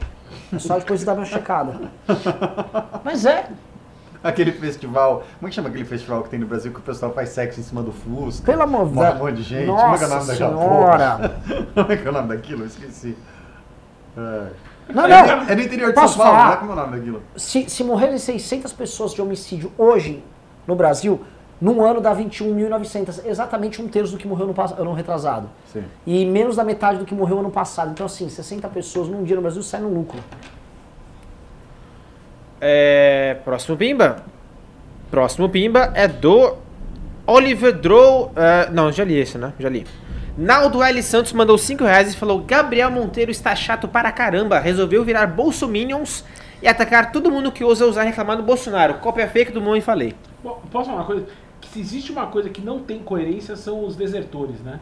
É 0.53 0.59
só 0.59 0.77
depois 0.77 0.99
de 0.99 1.05
dar 1.05 1.13
uma 1.13 1.25
checada. 1.25 1.79
Mas 3.03 3.25
é, 3.25 3.47
Aquele 4.27 4.51
festival, 4.51 5.23
como 5.39 5.47
é 5.47 5.49
que 5.49 5.55
chama 5.55 5.69
aquele 5.69 5.85
festival 5.85 6.23
que 6.23 6.29
tem 6.29 6.39
no 6.39 6.47
Brasil 6.47 6.71
que 6.71 6.79
o 6.79 6.81
pessoal 6.81 7.13
faz 7.13 7.29
sexo 7.29 7.59
em 7.59 7.63
cima 7.63 7.81
do 7.83 7.91
Fusca? 7.91 8.45
pelo 8.45 8.63
amor 8.63 8.87
de 8.87 8.93
Deus. 8.95 9.13
um 9.15 9.17
monte 9.19 9.35
de 9.35 9.43
gente. 9.43 9.65
Como 9.67 9.79
é 9.95 9.97
que 9.97 10.03
é 10.03 10.07
o 10.07 10.09
Nossa 10.09 10.15
nome 10.15 10.27
daquela 10.27 10.57
senhora. 10.57 11.17
porra? 11.17 11.65
Como 11.75 11.91
é 11.91 11.97
que 11.97 12.07
é 12.07 12.09
o 12.09 12.13
nome 12.13 12.27
daquilo? 12.29 12.61
Eu 12.63 12.67
esqueci. 12.67 13.15
É. 14.17 14.47
Não, 14.93 15.05
É, 15.05 15.07
não. 15.35 15.43
é 15.49 15.55
no 15.55 15.61
interior 15.61 15.89
de 15.89 15.95
Posso 15.95 16.15
São 16.15 16.23
Paulo, 16.23 16.37
falar? 16.39 16.47
não 16.47 16.53
é 16.53 16.57
como 16.57 16.71
é 16.71 16.73
o 16.73 16.77
nome 16.77 16.97
daquilo? 16.97 17.21
Se, 17.35 17.69
se 17.69 17.83
morrerem 17.83 18.17
600 18.17 18.71
pessoas 18.73 19.13
de 19.13 19.21
homicídio 19.21 19.71
hoje 19.77 20.23
no 20.67 20.75
Brasil, 20.75 21.21
num 21.59 21.83
ano 21.83 21.99
dá 22.01 22.15
21.900, 22.15 23.25
exatamente 23.25 23.81
um 23.81 23.87
terço 23.87 24.11
do 24.13 24.17
que 24.17 24.27
morreu 24.27 24.45
no 24.47 24.53
pass- 24.53 24.73
ano 24.77 24.93
retrasado. 24.93 25.49
Sim. 25.73 25.83
E 26.05 26.25
menos 26.25 26.55
da 26.55 26.63
metade 26.63 26.99
do 26.99 27.05
que 27.05 27.15
morreu 27.15 27.39
ano 27.39 27.49
passado. 27.49 27.91
Então, 27.91 28.05
assim, 28.05 28.29
60 28.29 28.67
pessoas 28.69 29.07
num 29.07 29.23
dia 29.23 29.35
no 29.35 29.41
Brasil 29.41 29.63
sai 29.63 29.81
no 29.81 29.89
lucro. 29.89 30.19
É, 32.59 33.37
próximo 33.43 33.77
Pimba. 33.77 34.23
Próximo 35.11 35.49
Pimba 35.49 35.91
é 35.93 36.07
do 36.07 36.55
Oliver 37.27 37.73
Drow. 37.73 38.31
é, 38.35 38.69
não, 38.71 38.91
já 38.91 39.03
li 39.03 39.17
esse, 39.17 39.37
né? 39.37 39.53
Já 39.59 39.69
li. 39.69 39.85
Naldo 40.37 40.83
L. 40.83 41.01
Santos 41.01 41.31
mandou 41.31 41.57
5 41.57 41.83
reais 41.83 42.13
e 42.13 42.17
falou: 42.17 42.41
Gabriel 42.41 42.91
Monteiro 42.91 43.31
está 43.31 43.55
chato 43.55 43.87
para 43.87 44.11
caramba. 44.11 44.59
Resolveu 44.59 45.03
virar 45.03 45.27
bolsominions 45.27 46.25
e 46.61 46.67
atacar 46.67 47.11
todo 47.11 47.31
mundo 47.31 47.51
que 47.51 47.63
ousa 47.63 47.85
usar 47.85 48.03
reclamar 48.03 48.35
do 48.37 48.43
Bolsonaro. 48.43 48.95
Cópia 48.95 49.27
fake 49.27 49.51
do 49.51 49.61
e 49.77 49.81
falei. 49.81 50.13
Bom, 50.43 50.61
posso 50.71 50.89
falar 50.89 51.01
uma 51.01 51.05
coisa? 51.05 51.25
Que 51.61 51.69
se 51.69 51.79
existe 51.79 52.11
uma 52.11 52.27
coisa 52.27 52.49
que 52.49 52.61
não 52.61 52.79
tem 52.79 52.99
coerência 52.99 53.55
são 53.55 53.85
os 53.85 53.95
desertores, 53.95 54.59
né? 54.59 54.79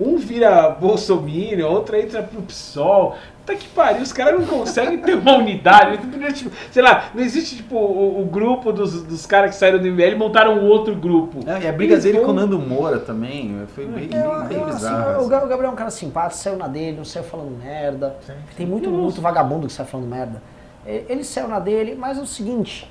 Um 0.00 0.16
vira 0.16 0.70
Bolsonaro, 0.70 1.66
outro 1.66 1.96
entra 1.96 2.22
pro 2.22 2.40
PSOL. 2.42 3.16
Puta 3.48 3.54
que 3.58 3.68
pariu, 3.68 4.02
os 4.02 4.12
caras 4.12 4.38
não 4.38 4.46
conseguem 4.46 4.98
ter 4.98 5.14
uma 5.14 5.36
unidade. 5.38 5.98
Tipo, 6.34 6.50
Sei 6.70 6.82
lá, 6.82 7.10
não 7.14 7.22
existe 7.22 7.56
tipo 7.56 7.76
o, 7.76 8.20
o 8.20 8.24
grupo 8.26 8.70
dos, 8.72 9.02
dos 9.02 9.24
caras 9.24 9.52
que 9.52 9.56
saíram 9.56 9.78
do 9.78 9.86
MBL 9.86 10.02
e 10.12 10.14
montaram 10.16 10.58
um 10.58 10.66
outro 10.66 10.94
grupo. 10.94 11.40
É, 11.48 11.62
e 11.64 11.66
a 11.68 11.72
briga 11.72 11.96
dele 11.96 12.20
com 12.20 12.30
o 12.30 12.34
Nando 12.34 12.58
Moura 12.58 12.98
também 12.98 13.66
foi 13.74 13.86
bem, 13.86 14.08
bem, 14.08 14.20
Eu- 14.20 14.44
bem 14.44 14.58
eu, 14.58 14.64
assim, 14.64 14.74
bizarro. 14.74 15.24
o 15.24 15.28
Ga- 15.28 15.44
o 15.44 15.48
Gabriel 15.48 15.70
é 15.70 15.72
um 15.72 15.76
cara 15.76 15.90
simpático, 15.90 16.34
saiu 16.42 16.56
na 16.58 16.68
dele, 16.68 16.98
não 16.98 17.04
saiu 17.04 17.24
falando 17.24 17.50
merda. 17.62 18.16
Tem 18.56 18.66
muito, 18.66 18.90
muito 18.90 19.20
vagabundo 19.22 19.66
que 19.66 19.72
sai 19.72 19.86
falando 19.86 20.06
merda. 20.08 20.42
É, 20.86 21.04
Ele 21.08 21.24
saiu 21.24 21.48
na 21.48 21.58
dele, 21.58 21.96
mas 21.98 22.18
é 22.18 22.20
o 22.20 22.26
seguinte, 22.26 22.90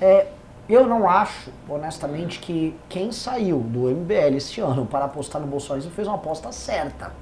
é, 0.00 0.26
eu 0.68 0.86
não 0.86 1.08
acho, 1.08 1.50
honestamente, 1.68 2.38
que 2.38 2.74
quem 2.88 3.12
saiu 3.12 3.58
do 3.60 3.88
MBL 3.90 4.36
este 4.36 4.60
ano 4.60 4.86
para 4.86 5.04
apostar 5.04 5.40
no 5.40 5.46
Bolsonaro 5.46 5.88
fez 5.90 6.08
uma 6.08 6.16
aposta 6.16 6.50
certa. 6.50 7.12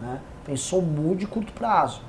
Né? 0.00 0.18
Pensou 0.46 0.80
muito 0.82 1.20
de 1.20 1.26
curto 1.26 1.52
prazo. 1.52 2.00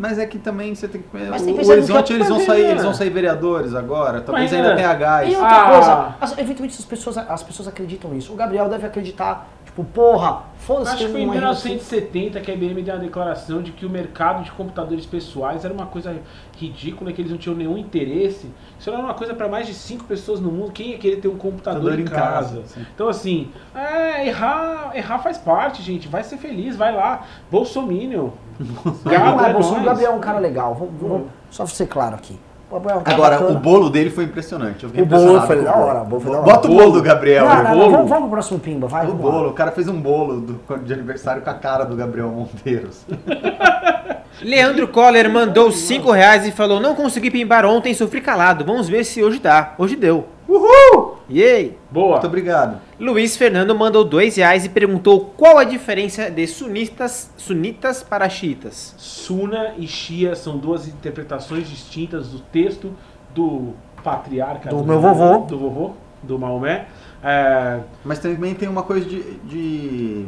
Mas 0.00 0.18
é 0.18 0.24
que 0.24 0.38
também 0.38 0.74
você 0.74 0.88
tem 0.88 1.02
que. 1.02 1.08
Mas 1.12 1.42
o, 1.42 1.44
tem 1.44 1.54
que 1.54 1.60
o 1.60 1.64
no 1.66 1.72
Horizonte 1.72 2.14
eles 2.14 2.26
vão 2.26 2.40
sair, 2.40 2.64
eles 2.70 2.82
vão 2.82 2.94
sair 2.94 3.10
vereadores 3.10 3.74
agora. 3.74 4.22
Talvez 4.22 4.50
Mas, 4.50 4.54
ainda 4.54 4.68
Renan, 4.74 4.76
tenha 4.80 4.94
gás. 4.94 5.30
E 5.30 5.36
outra 5.36 5.50
Ah. 5.50 5.70
coisa, 5.70 6.14
as, 6.22 6.38
eventualmente 6.38 6.78
as 6.78 6.84
pessoas, 6.86 7.18
as 7.18 7.42
pessoas 7.42 7.68
acreditam 7.68 8.10
nisso. 8.10 8.32
O 8.32 8.36
Gabriel 8.36 8.66
deve 8.70 8.86
acreditar, 8.86 9.46
tipo, 9.70 9.84
porra, 9.84 10.42
foda-se, 10.58 10.94
Acho 10.94 11.06
que 11.06 11.12
foi 11.12 11.20
em 11.20 11.24
uma 11.24 11.34
renovação. 11.34 11.70
1970 11.70 12.40
que 12.40 12.50
a 12.50 12.54
IBM 12.54 12.82
deu 12.82 12.94
uma 12.94 13.00
declaração 13.00 13.62
de 13.62 13.72
que 13.72 13.86
o 13.86 13.90
mercado 13.90 14.42
de 14.42 14.50
computadores 14.52 15.06
pessoais 15.06 15.64
era 15.64 15.72
uma 15.72 15.86
coisa 15.86 16.16
ridícula, 16.58 17.12
que 17.12 17.22
eles 17.22 17.30
não 17.30 17.38
tinham 17.38 17.56
nenhum 17.56 17.78
interesse. 17.78 18.50
Isso 18.78 18.90
era 18.90 18.98
uma 18.98 19.14
coisa 19.14 19.32
para 19.34 19.48
mais 19.48 19.66
de 19.66 19.74
5 19.74 20.04
pessoas 20.04 20.40
no 20.40 20.50
mundo. 20.50 20.72
Quem 20.72 20.90
ia 20.90 20.98
querer 20.98 21.16
ter 21.16 21.28
um 21.28 21.36
computador 21.36 21.98
em 21.98 22.02
em 22.02 22.04
casa? 22.04 22.60
casa. 22.60 22.80
Então, 22.94 23.08
assim, 23.08 23.50
é, 23.74 24.26
errar, 24.26 24.90
errar 24.94 25.18
faz 25.20 25.38
parte, 25.38 25.82
gente. 25.82 26.08
Vai 26.08 26.22
ser 26.24 26.36
feliz, 26.36 26.76
vai 26.76 26.94
lá. 26.94 27.24
Bolsominion. 27.50 28.30
Não 29.04 29.12
é 29.12 29.48
é 29.48 29.52
Bolsonaro. 29.52 29.84
Gabriel 29.84 30.12
é 30.12 30.14
um 30.14 30.20
cara 30.20 30.38
legal. 30.38 30.74
Vamos, 30.74 30.94
vamos- 31.00 31.26
só 31.50 31.64
pra 31.64 31.72
ser 31.72 31.86
claro 31.86 32.16
aqui. 32.16 32.38
Cara 32.70 33.00
Agora, 33.14 33.36
bacana. 33.38 33.50
o 33.58 33.60
bolo 33.60 33.90
dele 33.90 34.10
foi 34.10 34.24
impressionante. 34.24 34.86
O 34.86 35.04
bolo 35.04 35.40
foi 35.42 35.62
da 35.62 35.72
bolo. 35.72 35.84
hora, 35.86 36.00
bolo 36.04 36.20
foi 36.22 36.30
da 36.32 36.38
hora. 36.38 36.46
Bota 36.46 36.68
o 36.68 36.74
bolo 36.74 36.92
do 36.92 37.02
Gabriel. 37.02 37.44
Não, 37.48 37.52
o 37.52 37.56
não, 37.56 37.62
não, 37.64 37.70
bolo. 37.78 37.90
vamos, 37.90 38.08
vamos 38.08 38.22
pro 38.24 38.30
próximo 38.30 38.58
Pimba, 38.60 38.86
vai. 38.86 39.04
O 39.06 39.08
vamos 39.08 39.24
lá. 39.24 39.30
bolo, 39.32 39.48
o 39.50 39.52
cara 39.52 39.72
fez 39.72 39.88
um 39.88 40.00
bolo 40.00 40.40
do- 40.40 40.78
de 40.84 40.92
aniversário 40.92 41.42
com 41.42 41.50
a 41.50 41.54
cara 41.54 41.84
do 41.84 41.96
Gabriel 41.96 42.28
Monteiros. 42.28 43.04
Leandro 44.42 44.88
Coller 44.88 45.30
mandou 45.30 45.70
5 45.70 46.10
reais 46.12 46.46
e 46.46 46.52
falou: 46.52 46.80
Não 46.80 46.94
consegui 46.94 47.30
pimbar 47.30 47.66
ontem, 47.66 47.92
sofri 47.92 48.20
calado. 48.20 48.64
Vamos 48.64 48.88
ver 48.88 49.04
se 49.04 49.22
hoje 49.22 49.38
dá. 49.38 49.74
Hoje 49.76 49.96
deu. 49.96 50.26
Uhul! 50.48 51.18
Yay! 51.30 51.78
Boa. 51.90 52.12
Muito 52.12 52.26
obrigado. 52.26 52.80
Luiz 52.98 53.36
Fernando 53.36 53.74
mandou 53.74 54.04
dois 54.04 54.36
reais 54.36 54.64
e 54.64 54.68
perguntou 54.68 55.32
qual 55.36 55.58
a 55.58 55.64
diferença 55.64 56.30
de 56.30 56.46
sunitas, 56.46 57.30
sunitas 57.36 58.02
para 58.02 58.28
xiitas. 58.28 58.94
Suna 58.98 59.74
e 59.78 59.86
Shia 59.86 60.34
são 60.34 60.58
duas 60.58 60.88
interpretações 60.88 61.68
distintas 61.68 62.28
do 62.28 62.40
texto 62.40 62.92
do 63.34 63.74
patriarca 64.02 64.68
Do 64.70 64.82
meu 64.84 65.00
vovô. 65.00 65.38
do 65.46 65.58
vovô, 65.58 65.90
do 66.22 66.38
Maomé. 66.38 66.86
É, 67.22 67.80
Mas 68.04 68.18
também 68.18 68.54
tem 68.54 68.68
uma 68.68 68.82
coisa 68.82 69.06
de, 69.08 69.22
de 69.40 70.26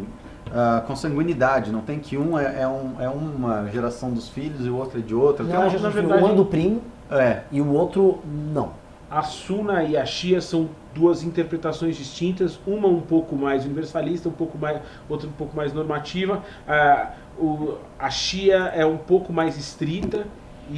ah, 0.55 0.83
consanguinidade, 0.87 1.73
não 1.73 1.81
tem 1.81 1.99
que 1.99 2.17
um 2.19 2.39
é, 2.39 2.61
é 2.63 2.69
um- 2.69 3.01
é 3.01 3.09
uma 3.09 3.67
geração 3.73 4.11
dos 4.13 4.29
filhos 4.29 4.67
e 4.67 4.69
o 4.69 4.77
outro 4.77 4.99
é 4.99 5.03
de 5.03 5.15
outra. 5.15 5.45
Tem 5.45 5.55
Não, 5.55 5.63
uma- 5.63 5.73
na 5.73 5.89
viu 5.89 5.91
verdade- 5.91 6.23
um 6.23 6.29
é 6.31 6.35
do 6.35 6.45
primo 6.45 6.83
é, 7.11 7.41
e 7.51 7.61
o 7.61 7.73
outro 7.73 8.19
não. 8.55 8.81
A 9.13 9.23
Suna 9.23 9.83
e 9.85 9.95
a 9.95 10.07
Shia 10.07 10.41
são 10.41 10.71
duas 10.95 11.23
interpretações 11.23 11.99
distintas, 11.99 12.59
uma 12.67 12.89
um 12.89 13.03
pouco 13.03 13.37
mais 13.37 13.63
universalista, 13.67 14.27
um 14.31 14.33
pouco 14.33 14.57
mais, 14.57 14.81
outra 15.07 15.29
um 15.29 15.33
pouco 15.33 15.55
mais 15.55 15.71
normativa. 15.75 16.43
Ah, 16.67 17.11
o- 17.39 17.75
a 17.99 18.09
Shia 18.09 18.73
é 18.75 18.87
um 18.87 18.97
pouco 18.97 19.31
mais 19.31 19.59
estrita 19.59 20.27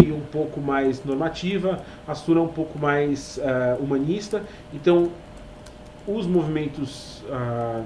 e 0.05 0.11
um 0.11 0.19
pouco 0.32 0.61
mais 0.61 1.05
normativa, 1.05 1.78
a 2.09 2.15
Suna 2.16 2.40
é 2.40 2.43
um 2.43 2.48
pouco 2.48 2.77
mais 2.77 3.39
ah, 3.40 3.77
humanista. 3.78 4.43
Então, 4.73 5.11
os 6.05 6.27
movimentos 6.27 7.23
ah, 7.31 7.82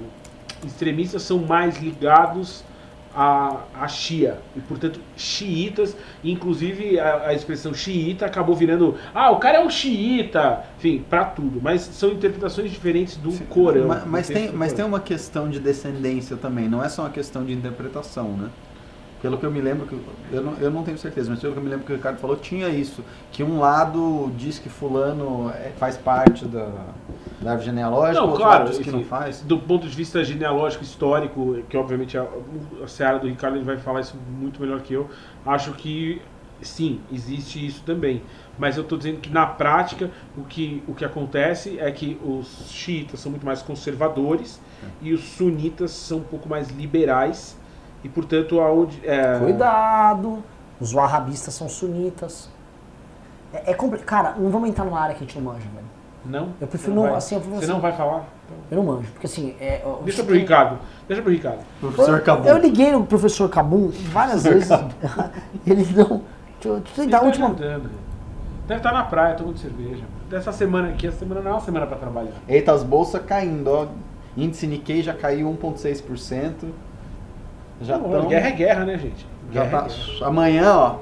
extremistas 0.65 1.21
são 1.21 1.37
mais 1.37 1.77
ligados 1.79 2.63
a, 3.15 3.63
a 3.73 3.87
Shia 3.87 4.37
e 4.55 4.59
portanto 4.61 4.99
xiitas, 5.17 5.95
inclusive 6.23 6.99
a, 6.99 7.27
a 7.27 7.33
expressão 7.33 7.73
xiita 7.73 8.25
acabou 8.25 8.55
virando 8.55 8.95
ah 9.13 9.31
o 9.31 9.37
cara 9.37 9.57
é 9.57 9.65
um 9.65 9.69
xiita, 9.69 10.63
enfim 10.77 11.03
para 11.09 11.25
tudo, 11.25 11.59
mas 11.61 11.81
são 11.81 12.11
interpretações 12.11 12.71
diferentes 12.71 13.17
do 13.17 13.31
Corão. 13.45 13.87
mas, 13.87 14.05
mas 14.05 14.27
tem, 14.27 14.51
mas 14.51 14.73
tem 14.73 14.77
Corão. 14.77 14.89
uma 14.89 14.99
questão 14.99 15.49
de 15.49 15.59
descendência 15.59 16.37
também, 16.37 16.69
não 16.69 16.83
é 16.83 16.89
só 16.89 17.03
uma 17.03 17.09
questão 17.09 17.43
de 17.43 17.53
interpretação, 17.53 18.29
né? 18.33 18.49
Pelo 19.21 19.37
que 19.37 19.45
eu 19.45 19.51
me 19.51 19.59
lembro, 19.59 19.85
que 19.85 19.97
eu 20.31 20.41
não, 20.41 20.53
eu 20.53 20.71
não 20.71 20.83
tenho 20.83 20.97
certeza, 20.97 21.29
mas 21.29 21.39
pelo 21.39 21.53
que 21.53 21.59
eu 21.59 21.63
me 21.63 21.69
lembro 21.69 21.85
que 21.85 21.91
o 21.91 21.95
Ricardo 21.95 22.17
falou, 22.19 22.37
tinha 22.37 22.69
isso. 22.69 23.03
Que 23.31 23.43
um 23.43 23.59
lado 23.59 24.31
diz 24.37 24.59
que 24.59 24.69
fulano 24.69 25.49
é- 25.49 25.71
faz 25.77 25.97
parte 25.97 26.45
da, 26.45 26.69
da 27.41 27.51
árvore 27.51 27.65
genealógica, 27.65 28.25
Não, 28.25 28.33
claro, 28.35 28.63
lado 28.63 28.69
diz 28.69 28.79
que 28.79 28.91
não 28.91 29.03
faz. 29.03 29.41
Do 29.41 29.59
ponto 29.59 29.87
de 29.87 29.95
vista 29.95 30.23
genealógico, 30.23 30.83
histórico, 30.83 31.57
que 31.69 31.75
obviamente 31.75 32.17
a, 32.17 32.25
a 32.81 32.87
seara 32.87 33.19
do 33.19 33.27
Ricardo 33.27 33.57
ele 33.57 33.65
vai 33.65 33.77
falar 33.77 33.99
isso 33.99 34.15
muito 34.39 34.61
melhor 34.61 34.79
que 34.81 34.93
eu, 34.93 35.09
acho 35.45 35.73
que 35.73 36.21
sim, 36.61 37.01
existe 37.11 37.65
isso 37.65 37.83
também. 37.85 38.21
Mas 38.57 38.77
eu 38.77 38.83
estou 38.83 38.97
dizendo 38.97 39.19
que 39.19 39.29
na 39.29 39.45
prática 39.45 40.09
o 40.37 40.43
que, 40.43 40.81
o 40.87 40.93
que 40.93 41.03
acontece 41.03 41.77
é 41.77 41.91
que 41.91 42.17
os 42.23 42.69
xiitas 42.69 43.19
são 43.19 43.31
muito 43.31 43.45
mais 43.45 43.61
conservadores 43.61 44.61
e 45.01 45.13
os 45.13 45.21
sunitas 45.21 45.91
são 45.91 46.19
um 46.19 46.23
pouco 46.23 46.47
mais 46.47 46.69
liberais 46.69 47.58
e 48.03 48.09
portanto 48.09 48.59
aonde 48.59 48.99
é, 49.05 49.37
Cuidado, 49.39 50.43
os 50.79 50.93
wahhabistas 50.93 51.53
são 51.53 51.67
sunitas. 51.69 52.49
É, 53.53 53.71
é 53.71 53.73
compli- 53.73 53.99
Cara, 53.99 54.35
não 54.37 54.49
vamos 54.49 54.69
entrar 54.69 54.85
numa 54.85 54.99
área 54.99 55.15
que 55.15 55.23
a 55.23 55.27
gente 55.27 55.37
não 55.39 55.51
manja, 55.53 55.65
velho. 55.73 55.85
não 56.25 56.49
Eu 56.61 56.67
prefiro 56.67 56.93
não, 56.95 57.03
vai- 57.03 57.15
assim, 57.15 57.35
eu 57.35 57.41
prefiro 57.41 57.59
você 57.59 57.65
assim. 57.65 57.73
não 57.73 57.81
vai 57.81 57.91
falar 57.93 58.25
Eu 58.71 58.77
não 58.77 58.83
manjo, 58.83 59.11
porque 59.11 59.25
assim, 59.25 59.55
é, 59.59 59.83
deixa 60.03 60.23
pro 60.23 60.31
tem- 60.33 60.41
Ricardo 60.41 60.79
deixa 61.07 61.21
pro 61.23 61.31
Ricardo 61.31 61.59
Professor 61.79 62.17
Eu 62.17 62.23
Cabum. 62.23 62.57
liguei 62.57 62.91
no 62.91 63.05
professor 63.05 63.49
Cabum 63.49 63.89
várias 64.11 64.43
vezes. 64.45 64.69
ele 65.65 65.85
não. 65.95 66.21
Deixa 66.61 66.67
eu, 66.67 66.79
deixa 66.79 67.01
eu 67.01 67.03
Ele 67.03 67.05
tentar 67.05 67.17
a 67.17 67.19
tá 67.21 67.25
última. 67.25 67.47
andando. 67.47 67.89
deve 68.67 68.79
estar 68.79 68.91
na 68.91 69.03
praia 69.03 69.33
tomando 69.35 69.57
cerveja 69.57 70.03
dessa 70.29 70.51
semana 70.51 70.89
aqui 70.89 71.07
essa 71.07 71.17
semana 71.17 71.41
não 71.41 71.51
é 71.51 71.53
uma 71.55 71.61
semana 71.61 71.87
para 71.87 71.97
trabalhar 71.97 72.33
Eita, 72.47 72.71
as 72.71 72.83
bolsas 72.83 73.21
caindo, 73.25 73.67
ó. 73.67 73.87
Índice 74.37 74.67
Nikkei 74.67 75.01
já 75.01 75.13
caiu 75.13 75.49
1,6%. 75.49 76.53
Já 77.81 77.97
Não, 77.97 78.09
tão, 78.09 78.27
Guerra 78.27 78.47
é 78.47 78.51
guerra, 78.51 78.85
né, 78.85 78.97
gente? 78.97 79.25
já 79.51 79.63
Guerra 79.63 79.81
tá, 79.83 79.87
é. 79.87 80.23
Amanhã, 80.25 80.73
ó. 80.75 80.95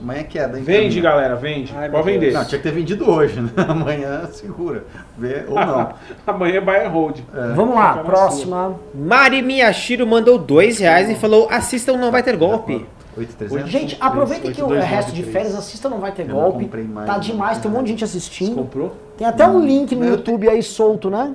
Amanhã 0.00 0.20
é 0.20 0.24
queda, 0.24 0.58
hein? 0.58 0.64
Vende, 0.64 0.80
caminho. 0.88 1.02
galera, 1.02 1.36
vende. 1.36 1.72
Ai, 1.76 1.88
Pode 1.88 2.04
vender. 2.04 2.32
Não, 2.32 2.44
tinha 2.44 2.58
que 2.58 2.68
ter 2.68 2.74
vendido 2.74 3.08
hoje, 3.08 3.40
né? 3.40 3.50
Amanhã 3.68 4.26
segura. 4.32 4.84
Vê 5.16 5.44
ou 5.48 5.54
não. 5.54 5.94
Amanhã 6.26 6.56
é 6.56 6.60
buy 6.60 6.76
and 6.84 6.88
hold. 6.88 7.20
Vamos 7.54 7.74
lá, 7.74 7.98
próxima. 7.98 8.74
Mari 8.94 9.40
Miyashiro 9.42 10.06
mandou 10.06 10.36
dois 10.38 10.78
reais 10.78 11.08
e 11.08 11.14
falou: 11.14 11.48
assistam, 11.50 11.96
não 11.96 12.10
vai 12.10 12.22
ter 12.22 12.36
golpe. 12.36 12.84
8,300? 13.16 13.70
Gente, 13.70 13.96
aproveitem 14.00 14.50
que 14.52 14.60
o 14.60 14.66
8293. 14.66 14.90
resto 14.90 15.12
de 15.12 15.22
férias 15.22 15.54
assista 15.54 15.88
Não 15.88 16.00
Vai 16.00 16.10
Ter 16.10 16.22
Eu 16.22 16.28
não 16.30 16.34
Golpe. 16.34 16.64
comprei 16.64 16.82
mais, 16.82 17.06
Tá 17.06 17.12
né? 17.14 17.18
demais, 17.20 17.58
tem 17.58 17.70
um 17.70 17.74
monte 17.74 17.84
de 17.84 17.90
gente 17.92 18.00
Você 18.00 18.16
assistindo. 18.18 18.56
comprou? 18.56 18.96
Tem 19.16 19.24
até 19.24 19.46
um 19.46 19.64
link 19.64 19.94
no 19.94 20.04
YouTube 20.04 20.48
aí 20.48 20.60
solto, 20.64 21.08
né? 21.08 21.32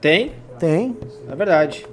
Tem? 0.00 0.32
Tem. 0.58 0.96
É 1.30 1.34
verdade. 1.36 1.86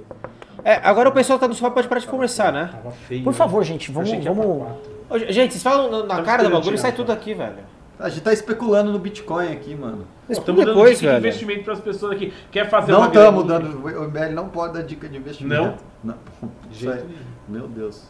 É, 0.64 0.80
agora 0.82 1.08
o 1.10 1.12
pessoal 1.12 1.38
tá 1.38 1.46
no 1.46 1.52
sofá, 1.54 1.70
pode 1.70 1.86
parar 1.88 2.00
de 2.00 2.06
conversar, 2.06 2.50
né? 2.52 2.70
Tava 2.72 2.90
feio. 2.90 3.22
Por 3.22 3.32
né? 3.32 3.36
favor, 3.36 3.62
gente, 3.62 3.90
vamos. 3.92 4.10
Vamos... 4.24 4.66
Ô, 5.10 5.18
gente, 5.18 5.52
vocês 5.52 5.62
falam 5.62 5.90
na- 6.06 6.14
Tava 6.16 6.22
cara 6.22 6.42
do 6.44 6.50
bagulho 6.50 6.74
e 6.74 6.78
sai 6.78 6.90
chegar, 6.90 6.96
tudo 6.96 7.06
tá? 7.08 7.12
aqui, 7.12 7.34
velho. 7.34 7.58
A 7.98 8.08
gente 8.08 8.22
tá 8.22 8.32
especulando 8.32 8.90
no 8.90 8.98
Bitcoin 8.98 9.52
aqui, 9.52 9.74
mano. 9.74 10.04
Estamos 10.28 10.64
dando 10.64 10.74
depois, 10.74 10.98
dica 10.98 11.00
de 11.00 11.06
velho. 11.20 11.26
investimento 11.26 11.64
para 11.64 11.72
as 11.74 11.80
pessoas 11.80 12.12
aqui. 12.12 12.32
Quer 12.50 12.68
fazer 12.68 12.90
Não 12.92 12.98
uma 13.00 13.06
estamos 13.08 13.44
dando. 13.46 13.86
O 13.86 14.04
MBL 14.08 14.32
não 14.32 14.48
pode 14.48 14.72
dar 14.74 14.82
dica 14.82 15.08
de 15.08 15.16
investimento. 15.18 15.74
Não? 16.02 16.14
Isso 16.72 16.80
jeito 16.80 16.96
aí- 16.98 17.04
nenhum. 17.04 17.20
Meu 17.46 17.68
Deus. 17.68 18.02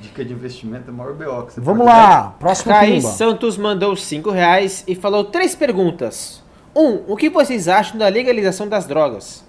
Dica 0.00 0.24
de 0.24 0.32
investimento 0.32 0.90
é 0.90 0.92
o 0.92 0.94
maior 0.96 1.14
BO 1.14 1.46
que 1.46 1.52
você 1.52 1.60
Vamos 1.60 1.84
pode 1.86 1.96
lá, 1.96 2.34
próximo 2.40 2.72
Thaís 2.72 3.04
pimba. 3.04 3.14
Santos 3.14 3.56
mandou 3.56 3.94
cinco 3.94 4.30
reais 4.30 4.82
e 4.88 4.96
falou 4.96 5.22
três 5.22 5.54
perguntas. 5.54 6.42
Um, 6.74 7.04
o 7.06 7.16
que 7.16 7.30
vocês 7.30 7.68
acham 7.68 7.96
da 7.96 8.08
legalização 8.08 8.66
das 8.66 8.86
drogas? 8.86 9.44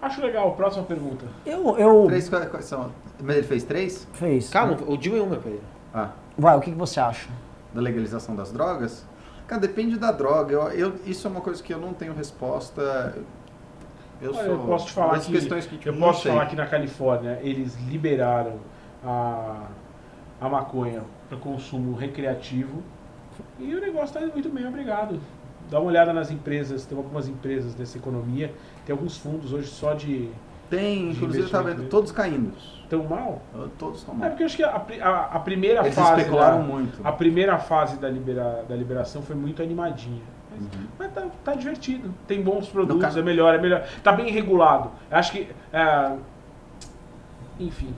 Acho 0.00 0.20
legal. 0.22 0.52
Próxima 0.52 0.84
pergunta. 0.84 1.26
Eu. 1.44 1.76
eu... 1.78 2.04
Três 2.06 2.28
quais, 2.28 2.64
são? 2.64 2.92
Mas 3.22 3.36
ele 3.36 3.46
fez 3.46 3.64
três? 3.64 4.06
Fez. 4.12 4.48
Calma, 4.48 4.76
o 4.86 4.96
Dil 4.96 5.16
é 5.16 5.20
uma, 5.22 5.36
Pedro. 5.36 5.60
Ah, 5.92 6.10
Vai, 6.36 6.56
o 6.56 6.60
que, 6.60 6.70
que 6.70 6.76
você 6.78 7.00
acha? 7.00 7.28
da 7.74 7.80
legalização 7.80 8.34
das 8.34 8.50
drogas? 8.52 9.04
Cara, 9.46 9.60
depende 9.60 9.98
da 9.98 10.10
droga. 10.12 10.52
Eu, 10.54 10.68
eu- 10.70 10.94
isso 11.04 11.26
é 11.26 11.30
uma 11.30 11.40
coisa 11.40 11.62
que 11.62 11.72
eu 11.72 11.78
não 11.78 11.92
tenho 11.92 12.14
resposta. 12.14 13.14
Eu 14.20 14.30
Olha, 14.34 14.44
sou. 14.44 14.52
eu 14.52 14.58
posso 14.60 14.86
te 14.86 14.92
falar 14.92 15.18
que, 15.20 15.32
questões 15.32 15.66
que 15.66 15.76
tipo, 15.78 15.88
eu 15.90 15.98
posso 15.98 16.22
sei. 16.22 16.32
falar 16.32 16.46
que 16.46 16.56
na 16.56 16.66
Califórnia 16.66 17.38
eles 17.42 17.76
liberaram 17.88 18.54
a, 19.04 19.66
a 20.40 20.48
maconha 20.48 21.02
para 21.28 21.38
consumo 21.38 21.94
recreativo 21.96 22.82
e 23.58 23.74
o 23.74 23.80
negócio 23.80 24.06
está 24.06 24.20
indo 24.22 24.32
muito 24.32 24.48
bem, 24.48 24.66
obrigado. 24.66 25.20
Dá 25.70 25.78
uma 25.78 25.88
olhada 25.88 26.12
nas 26.12 26.30
empresas, 26.30 26.84
tem 26.86 26.96
algumas 26.96 27.28
empresas 27.28 27.74
dessa 27.74 27.98
economia, 27.98 28.52
tem 28.86 28.92
alguns 28.94 29.16
fundos 29.18 29.52
hoje 29.52 29.68
só 29.68 29.92
de 29.92 30.30
Tem, 30.70 31.10
de 31.10 31.16
inclusive 31.16 31.24
eu 31.24 31.48
investimento. 31.48 31.76
vendo, 31.80 31.88
todos 31.90 32.10
caindo. 32.12 32.52
tão 32.88 33.04
mal. 33.04 33.42
Todos 33.78 33.98
estão 34.00 34.14
É 34.14 34.18
mal. 34.18 34.28
porque 34.30 34.42
eu 34.42 34.46
acho 34.46 34.56
que 34.56 34.64
a, 34.64 34.82
a- 35.02 35.24
a 35.36 35.40
primeira 35.40 35.80
Eles 35.80 35.94
fase 35.94 36.20
especularam 36.20 36.58
da, 36.58 36.64
muito. 36.64 37.00
a 37.06 37.12
primeira 37.12 37.58
fase 37.58 37.98
da, 37.98 38.08
libera, 38.08 38.64
da 38.68 38.74
liberação 38.74 39.20
foi 39.22 39.36
muito 39.36 39.62
animadinha. 39.62 40.22
Mas, 40.50 40.60
Uhum. 40.60 40.86
mas 40.98 41.12
tá, 41.12 41.26
tá 41.44 41.54
divertido. 41.54 42.14
Tem 42.26 42.42
bons 42.42 42.66
produtos, 42.68 43.14
ca- 43.14 43.20
é 43.20 43.22
melhor, 43.22 43.54
é 43.54 43.58
melhor. 43.58 43.86
Tá 44.02 44.10
bem 44.12 44.30
regulado. 44.32 44.90
Eu 45.10 45.18
acho 45.18 45.32
que. 45.32 45.48
é, 45.72 46.12
enfim, 47.60 47.94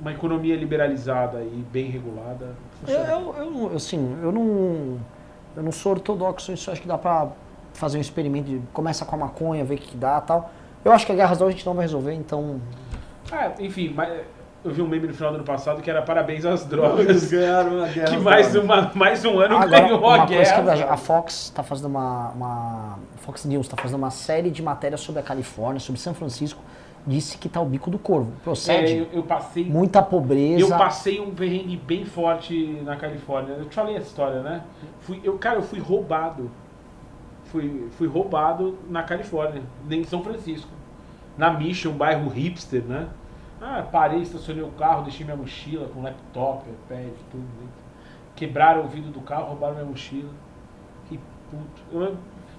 uma 0.00 0.12
economia 0.12 0.56
liberalizada 0.56 1.42
e 1.42 1.64
bem 1.72 1.90
regulada. 1.90 2.54
Eu, 2.86 2.98
funciona. 3.00 3.10
eu, 3.10 3.34
eu, 3.44 3.50
não- 3.50 3.76
assim, 3.76 4.16
eu 4.22 4.32
não. 4.32 4.98
Eu 5.56 5.62
não 5.62 5.72
sou 5.72 5.92
ortodoxo, 5.92 6.52
isso 6.52 6.70
acho 6.70 6.82
que 6.82 6.88
dá 6.88 6.98
pra 6.98 7.28
fazer 7.72 7.98
um 7.98 8.00
experimento 8.00 8.48
de 8.48 8.60
começa 8.72 9.04
com 9.04 9.16
a 9.16 9.18
maconha, 9.18 9.64
ver 9.64 9.74
o 9.74 9.78
que, 9.78 9.96
dá 9.96 10.20
tal. 10.20 10.50
Eu 10.84 10.92
acho 10.92 11.06
que 11.06 11.12
a 11.12 11.14
guerra 11.14 11.34
drogas 11.34 11.54
a 11.54 11.56
gente 11.56 11.66
não 11.66 11.74
vai 11.74 11.84
resolver, 11.84 12.12
então. 12.12 12.60
Ah, 13.32 13.52
enfim, 13.58 13.92
mas 13.94 14.10
eu 14.64 14.72
vi 14.72 14.82
um 14.82 14.88
meme 14.88 15.06
no 15.06 15.14
final 15.14 15.30
do 15.30 15.36
ano 15.36 15.44
passado 15.44 15.80
que 15.80 15.88
era 15.88 16.02
parabéns 16.02 16.44
às 16.44 16.64
drogas. 16.64 17.30
Ganharam 17.30 17.84
a 17.84 17.88
guerra. 17.88 18.06
que 18.10 18.16
mais, 18.18 18.54
uma, 18.54 18.90
mais 18.94 19.24
um 19.24 19.38
ano 19.38 19.56
Agora, 19.56 19.80
ganhou 19.80 19.98
uma 19.98 20.22
a 20.22 20.26
guerra. 20.26 20.92
a 20.92 20.96
Fox 20.96 21.50
tá 21.54 21.62
fazendo 21.62 21.86
uma, 21.86 22.30
uma. 22.30 22.98
Fox 23.18 23.44
News 23.44 23.68
tá 23.68 23.76
fazendo 23.76 23.98
uma 23.98 24.10
série 24.10 24.50
de 24.50 24.62
matérias 24.62 25.00
sobre 25.00 25.20
a 25.20 25.22
Califórnia, 25.22 25.80
sobre 25.80 26.00
São 26.00 26.14
Francisco. 26.14 26.60
Disse 27.06 27.38
que 27.38 27.48
tá 27.48 27.60
o 27.60 27.64
bico 27.64 27.88
do 27.88 27.98
corvo. 27.98 28.32
É, 28.40 28.42
Procede. 28.42 28.96
eu, 28.98 29.06
eu 29.12 29.22
passei 29.22 29.64
muita 29.64 30.02
pobreza. 30.02 30.60
Eu 30.60 30.68
passei 30.68 31.20
um 31.20 31.32
perrengue 31.32 31.76
bem 31.76 32.04
forte 32.04 32.80
na 32.82 32.96
Califórnia. 32.96 33.54
Eu 33.54 33.66
te 33.66 33.74
falei 33.76 33.94
essa 33.94 34.08
história, 34.08 34.42
né? 34.42 34.64
Fui, 35.00 35.20
eu, 35.22 35.38
cara, 35.38 35.58
eu 35.58 35.62
fui 35.62 35.78
roubado. 35.78 36.50
Fui, 37.44 37.88
fui 37.92 38.08
roubado 38.08 38.76
na 38.88 39.04
Califórnia, 39.04 39.62
em 39.88 40.02
São 40.02 40.22
Francisco. 40.22 40.68
Na 41.38 41.50
Mission, 41.52 41.90
um 41.90 41.96
bairro 41.96 42.28
hipster, 42.28 42.82
né? 42.82 43.08
Ah, 43.60 43.82
parei, 43.90 44.20
estacionei 44.20 44.64
o 44.64 44.68
carro, 44.72 45.04
deixei 45.04 45.24
minha 45.24 45.36
mochila 45.36 45.88
com 45.88 46.02
laptop, 46.02 46.68
iPad, 46.68 47.12
tudo 47.30 47.44
dentro. 47.58 47.86
Quebraram 48.34 48.84
o 48.84 48.88
vidro 48.88 49.10
do 49.10 49.20
carro, 49.20 49.46
roubaram 49.46 49.74
minha 49.74 49.86
mochila. 49.86 50.30
Fiquei 51.04 51.20
puto. 51.50 51.82
Eu- 51.92 52.16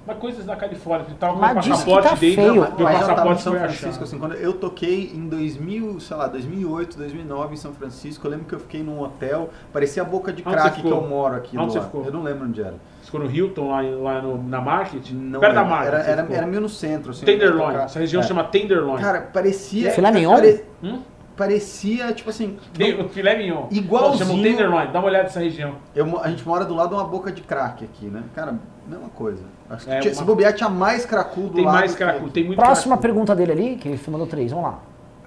Mas 0.07 0.17
coisas 0.19 0.45
da 0.45 0.55
Califórnia, 0.55 1.05
que 1.05 1.13
tava 1.15 1.33
com 1.33 1.39
o 1.39 1.41
Mas 1.41 1.63
que 1.65 1.69
passaporte 1.69 2.09
tá 2.09 2.15
dentro, 2.15 2.41
feio. 2.41 2.53
meu 2.53 2.61
Mas 2.63 2.79
eu 2.79 2.87
em 2.87 2.99
passaporte 2.99 3.41
São 3.41 3.51
foi 3.51 3.59
Francisco, 3.61 4.03
assim, 4.05 4.17
quando 4.17 4.35
eu 4.35 4.53
toquei 4.53 5.11
em 5.13 5.27
2000, 5.27 5.99
sei 5.99 6.15
lá, 6.17 6.27
2008, 6.27 6.97
2009 6.97 7.53
em 7.53 7.57
São 7.57 7.73
Francisco, 7.73 8.25
eu 8.25 8.31
lembro 8.31 8.45
que 8.45 8.55
eu 8.55 8.59
fiquei 8.59 8.81
num 8.81 9.01
hotel, 9.01 9.49
parecia 9.73 10.01
a 10.01 10.05
boca 10.05 10.31
de 10.31 10.41
crack 10.43 10.81
que 10.81 10.87
eu 10.87 11.01
moro 11.01 11.35
aqui 11.35 11.57
Onde 11.57 11.65
no 11.67 11.71
você 11.73 11.79
ar. 11.79 11.83
ficou? 11.83 12.05
Eu 12.05 12.11
não 12.13 12.23
lembro 12.23 12.47
onde 12.47 12.61
era. 12.61 12.75
Você 13.01 13.05
ficou 13.11 13.19
no 13.19 13.29
Hilton, 13.29 13.69
lá, 13.69 13.81
lá 13.81 14.21
no, 14.21 14.41
na 14.41 14.61
Market? 14.61 15.11
Não 15.11 15.39
Perto 15.41 15.53
da 15.53 15.61
lembro. 15.61 15.75
Market. 15.75 15.93
Era, 15.93 16.03
era, 16.21 16.27
era 16.33 16.47
meio 16.47 16.61
no 16.61 16.69
centro, 16.69 17.11
assim. 17.11 17.21
eu 17.21 17.25
Tenderloin. 17.25 17.75
Essa 17.75 17.99
região 17.99 18.21
É. 18.21 18.25
chama 18.25 18.43
Tenderloin. 18.45 19.01
Cara, 19.01 19.21
parecia... 19.21 19.91
Filé 19.91 20.11
mignon? 20.11 20.35
pare- 20.35 20.63
Hum? 20.83 21.01
Parecia, 21.35 22.11
tipo 22.13 22.29
assim... 22.31 22.57
Tem 22.73 22.99
o 22.99 23.07
filé 23.09 23.37
mignon. 23.37 23.67
Igualzinho- 23.69 24.25
Chama 24.25 24.41
Tenderloin. 24.41 24.91
Dá 24.91 24.99
uma 24.99 25.07
olhada 25.07 25.25
nessa 25.25 25.39
região. 25.39 25.75
eu 25.95 26.19
a 26.19 26.29
gente 26.29 26.45
mora 26.47 26.65
do 26.65 26.73
lado 26.73 26.89
de 26.89 26.95
uma 26.95 27.03
boca 27.03 27.31
de 27.31 27.41
crack 27.41 27.83
aqui, 27.85 28.07
né? 28.07 28.23
Cara, 28.33 28.55
mesma 28.87 29.09
coisa. 29.09 29.41
Acho 29.69 29.85
que 29.85 29.91
É, 29.91 29.99
tinha- 29.99 30.13
uma- 30.13 30.19
Se 30.19 30.23
bobear, 30.25 30.53
tinha 30.53 30.69
mais 30.69 31.05
cracudo 31.05 31.53
Tem 31.55 31.65
lá 31.65 31.71
mais 31.73 31.95
tem 31.95 32.43
muito 32.45 32.55
Próxima 32.59 32.95
cracu. 32.97 33.01
pergunta 33.01 33.35
dele 33.35 33.51
ali, 33.51 33.75
que 33.75 33.87
ele 33.89 33.99
mandou 34.07 34.27
três, 34.27 34.51
vamos 34.51 34.65
lá. 34.67 34.79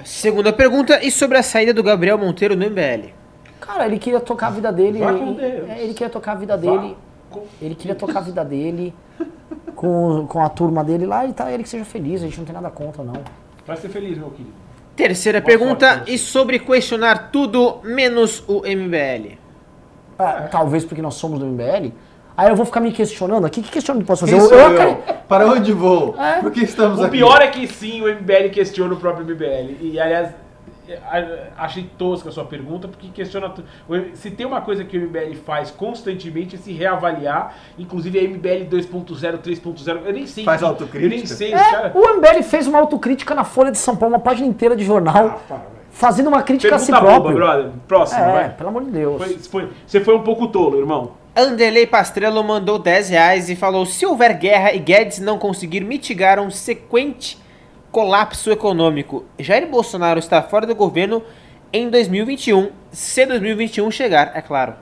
Segunda 0.05 0.53
pergunta, 0.53 0.99
e 1.05 1.11
sobre 1.11 1.37
a 1.37 1.43
saída 1.43 1.75
do 1.75 1.83
Gabriel 1.83 2.17
Monteiro 2.17 2.57
no 2.57 2.65
MBL? 2.65 3.13
Cara, 3.61 3.87
ele 3.87 3.99
queria 3.99 4.19
tocar 4.21 4.47
a 4.47 4.51
vida 4.51 4.73
dele. 4.73 4.99
Vá 4.99 5.13
com 5.13 5.35
Deus. 5.35 5.69
é, 5.69 5.83
ele 5.83 5.93
queria 5.93 6.09
tocar 6.11 6.33
a 6.33 6.35
vida 6.37 6.57
Vá 6.57 6.61
dele. 6.63 6.97
com- 7.31 7.45
Ele 7.61 7.75
queria 7.75 7.95
tocar 7.95 8.19
a 8.19 8.23
vida 8.23 8.45
dele 8.45 8.95
com, 9.77 10.27
com 10.27 10.41
a 10.41 10.49
turma 10.49 10.83
dele 10.83 11.07
lá 11.07 11.27
e 11.27 11.33
tá, 11.33 11.51
ele 11.53 11.63
que 11.63 11.69
seja 11.69 11.85
feliz, 11.85 12.23
a 12.23 12.27
gente 12.27 12.39
não 12.39 12.45
tem 12.47 12.55
nada 12.55 12.71
contra, 12.71 13.05
não. 13.05 13.15
Vai 13.67 13.77
ser 13.77 13.89
feliz, 13.89 14.17
meu 14.19 14.31
querido. 14.31 14.51
Terceira 14.97 15.41
Boa 15.41 15.47
pergunta, 15.47 15.95
sorte 15.97 16.15
e 16.15 16.19
sobre 16.19 16.59
questionar 16.59 17.31
tudo 17.31 17.79
menos 17.85 18.43
o 18.49 18.63
MBL? 18.67 19.39
Ah, 20.19 20.49
Talvez 20.51 20.85
porque 20.85 21.01
nós 21.01 21.15
somos 21.15 21.39
do 21.39 21.47
MBL. 21.47 21.93
Aí 22.37 22.49
eu 22.49 22.57
vou 22.57 22.65
ficar 22.65 22.81
me 22.81 22.91
questionando 22.93 23.45
aqui. 23.45 23.61
Que 23.63 23.71
questionamento 23.71 24.05
eu 24.05 24.07
posso 24.09 24.27
fazer? 24.27 24.49
Quem 24.49 24.59
Eu, 24.59 24.71
eu 24.71 24.81
eu? 24.83 24.97
Para 25.29 25.47
onde 25.47 25.73
vou? 25.73 26.15
É. 26.19 26.41
Por 26.41 26.51
que 26.51 26.65
estamos 26.65 26.99
O 26.99 27.03
aqui? 27.03 27.19
pior 27.19 27.41
é 27.43 27.49
que 27.49 27.67
sim, 27.67 28.01
o 28.01 28.09
MBL 28.09 28.49
questiona 28.51 28.95
o 28.95 28.97
próprio 28.97 29.25
MBL. 29.27 29.77
E 29.81 30.01
aliás, 30.01 30.31
a- 31.09 31.65
achei 31.65 31.89
tosca 31.99 32.31
a 32.31 32.33
sua 32.33 32.45
pergunta, 32.45 32.89
porque 32.89 33.09
questiona. 33.09 33.53
o 33.89 33.95
Se 34.17 34.31
tem 34.31 34.47
uma 34.47 34.61
coisa 34.61 34.85
que 34.85 34.97
o 34.99 35.01
MBL 35.03 35.35
faz 35.45 35.71
constantemente 35.71 36.57
é 36.57 36.59
se 36.59 36.73
reavaliar, 36.73 37.55
inclusive 37.79 38.19
a 38.19 38.23
MBL 38.23 38.65
2.0, 38.69 39.39
3.0. 39.39 40.01
Eu 40.07 40.13
nem 40.13 40.27
sei. 40.27 40.43
Faz 40.45 40.61
que- 40.61 40.67
autocrítica? 40.67 41.05
Eu 41.05 41.09
nem 41.19 41.27
sei, 41.27 41.53
É, 41.53 41.59
caras. 41.71 41.93
o 41.95 41.99
MBL 42.17 42.43
fez 42.43 42.67
uma 42.67 42.79
autocrítica 42.81 43.35
na 43.35 43.45
Folha 43.45 43.71
de 43.71 43.79
São 43.79 43.95
Paulo, 43.95 44.15
uma 44.15 44.21
página 44.21 44.49
inteira 44.49 44.75
de 44.75 44.85
jornal, 44.85 45.27
Ah, 45.27 45.39
para, 45.47 45.61
fazendo 45.91 46.29
uma 46.29 46.43
crítica 46.43 46.75
a 46.75 46.79
si 46.79 46.91
Pergunta 46.91 47.13
boba, 47.13 47.21
próprio. 47.23 47.37
brother. 47.37 47.71
Próximo, 47.87 48.21
é, 48.25 48.33
vai. 48.33 48.49
pelo 48.51 48.69
amor 48.71 48.85
de 48.85 48.91
Deus. 48.91 49.23
Foi- 49.23 49.39
foi- 49.39 49.69
você 49.87 50.01
foi 50.01 50.17
um 50.17 50.23
pouco 50.23 50.49
tolo, 50.49 50.79
irmão. 50.79 51.20
Anderley 51.35 51.87
Pastrello 51.87 52.43
mandou 52.43 52.79
10 52.79 53.11
reais 53.11 53.49
e 53.49 53.57
falou: 53.57 53.87
se 53.87 54.05
houver 54.05 54.37
guerra 54.37 54.73
e 54.73 54.79
Guedes 54.79 55.21
não 55.21 55.39
conseguir 55.39 55.83
mitigar 55.83 56.41
um 56.41 56.51
sequente 56.51 57.39
colapso 57.93 58.51
econômico, 58.51 59.25
Jair 59.39 59.69
Bolsonaro 59.69 60.19
está 60.19 60.43
fora 60.43 60.67
do 60.67 60.75
governo 60.75 61.23
em 61.73 61.89
2021, 61.89 62.71
se 62.91 63.25
2021 63.27 63.91
chegar, 63.91 64.33
é 64.35 64.43
claro. 64.43 64.75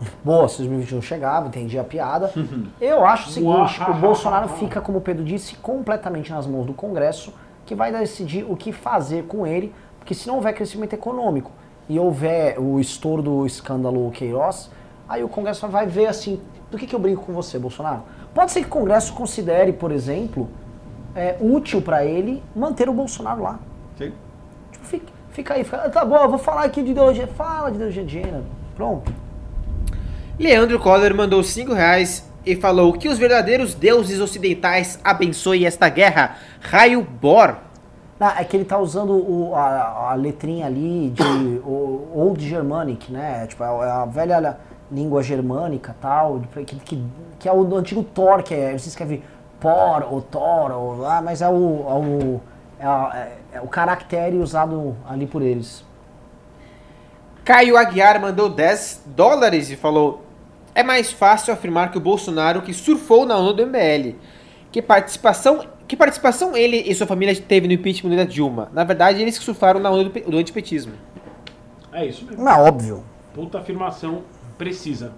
Boa, 0.24 0.48
se 0.48 0.58
2021 0.58 1.02
chegava, 1.02 1.48
entendi 1.48 1.78
a 1.78 1.84
piada. 1.84 2.32
Eu 2.80 3.04
acho 3.04 3.28
o 3.28 3.32
seguinte, 3.32 3.80
o 3.90 3.94
Bolsonaro 3.94 4.48
fica, 4.48 4.80
como 4.80 4.98
o 4.98 5.00
Pedro 5.00 5.24
disse, 5.24 5.56
completamente 5.56 6.30
nas 6.30 6.46
mãos 6.46 6.64
do 6.64 6.72
Congresso, 6.72 7.34
que 7.66 7.74
vai 7.74 7.92
decidir 7.92 8.44
o 8.48 8.56
que 8.56 8.72
fazer 8.72 9.24
com 9.24 9.46
ele, 9.46 9.74
porque 9.98 10.14
se 10.14 10.28
não 10.28 10.36
houver 10.36 10.54
crescimento 10.54 10.92
econômico 10.92 11.50
e 11.88 11.98
houver 11.98 12.58
o 12.58 12.78
estouro 12.80 13.20
do 13.20 13.44
escândalo 13.44 14.10
Queiroz, 14.12 14.70
aí 15.10 15.24
o 15.24 15.28
Congresso 15.28 15.66
vai 15.66 15.86
ver 15.86 16.06
assim, 16.06 16.40
do 16.70 16.78
que, 16.78 16.86
que 16.86 16.94
eu 16.94 16.98
brinco 17.00 17.24
com 17.26 17.32
você, 17.32 17.58
Bolsonaro? 17.58 18.02
Pode 18.32 18.52
ser 18.52 18.60
que 18.60 18.66
o 18.68 18.70
Congresso 18.70 19.12
considere, 19.12 19.72
por 19.72 19.90
exemplo, 19.90 20.48
é, 21.16 21.36
útil 21.40 21.82
para 21.82 22.04
ele 22.04 22.40
manter 22.54 22.88
o 22.88 22.92
Bolsonaro 22.94 23.42
lá. 23.42 23.58
Sim. 23.98 24.12
Tipo, 24.70 24.84
fica, 24.86 25.12
fica 25.32 25.54
aí, 25.54 25.64
fica, 25.64 25.78
tá 25.90 26.04
bom, 26.04 26.16
eu 26.16 26.28
vou 26.30 26.38
falar 26.38 26.62
aqui 26.64 26.80
de 26.82 26.92
ideologia, 26.92 27.26
fala 27.26 27.70
de 27.70 27.74
ideologia 27.76 28.04
de 28.04 28.12
gênero, 28.12 28.44
pronto. 28.76 29.12
Leandro 30.38 30.78
Coller 30.78 31.14
mandou 31.14 31.42
5 31.42 31.74
reais 31.74 32.30
e 32.46 32.54
falou 32.56 32.92
que 32.92 33.08
os 33.08 33.18
verdadeiros 33.18 33.74
deuses 33.74 34.20
ocidentais 34.20 34.98
abençoem 35.04 35.66
esta 35.66 35.88
guerra. 35.88 36.36
Raio 36.60 37.02
Bor. 37.02 37.56
Não, 38.18 38.28
é 38.28 38.44
que 38.44 38.56
ele 38.56 38.64
tá 38.64 38.78
usando 38.78 39.12
o- 39.12 39.54
a, 39.54 40.12
a 40.12 40.14
letrinha 40.14 40.66
ali 40.66 41.10
de 41.10 41.60
Old 41.64 42.46
Germanic, 42.46 43.10
né? 43.10 43.46
Tipo, 43.46 43.64
é 43.64 43.90
a 43.90 44.04
velha 44.06 44.58
língua 44.90 45.22
germânica 45.22 45.94
tal, 46.00 46.38
de- 46.40 46.64
que, 46.64 46.76
que, 46.76 47.02
que 47.38 47.48
é 47.48 47.52
o 47.52 47.74
antigo 47.76 48.02
Thor, 48.02 48.42
que 48.42 48.54
é, 48.54 48.76
você 48.76 48.88
escreve 48.88 49.22
Por 49.60 50.04
ou 50.10 50.20
Thor, 50.22 50.70
ou, 50.72 51.06
ah, 51.06 51.20
mas 51.22 51.42
é 51.42 51.48
o, 51.48 51.52
é 51.52 51.94
o, 51.94 52.40
é, 52.78 52.84
a- 52.86 53.12
é- 53.52 53.56
é 53.58 53.60
o 53.60 53.68
caractere 53.68 54.36
usado 54.38 54.96
ali 55.08 55.26
por 55.26 55.42
eles. 55.42 55.84
Caio 57.44 57.76
Aguiar 57.76 58.20
mandou 58.20 58.48
10 58.48 59.02
dólares 59.06 59.70
e 59.70 59.76
falou: 59.76 60.22
É 60.74 60.82
mais 60.82 61.10
fácil 61.12 61.52
afirmar 61.52 61.90
que 61.90 61.98
o 61.98 62.00
Bolsonaro 62.00 62.62
que 62.62 62.72
surfou 62.72 63.24
na 63.26 63.36
ONU 63.36 63.52
do 63.54 63.66
MBL. 63.66 64.16
Que 64.70 64.80
participação, 64.80 65.66
que 65.88 65.96
participação 65.96 66.56
ele 66.56 66.76
e 66.76 66.94
sua 66.94 67.06
família 67.06 67.34
teve 67.34 67.66
no 67.66 67.72
impeachment 67.72 68.14
da 68.16 68.24
Dilma? 68.24 68.68
Na 68.72 68.84
verdade, 68.84 69.20
eles 69.20 69.36
que 69.36 69.44
surfaram 69.44 69.80
na 69.80 69.90
ONU 69.90 70.04
do, 70.10 70.20
do 70.30 70.36
antipetismo. 70.38 70.92
É 71.92 72.06
isso 72.06 72.24
mesmo. 72.24 72.44
Não, 72.44 72.64
óbvio. 72.64 73.02
Puta 73.34 73.58
afirmação 73.58 74.22
precisa. 74.64 75.12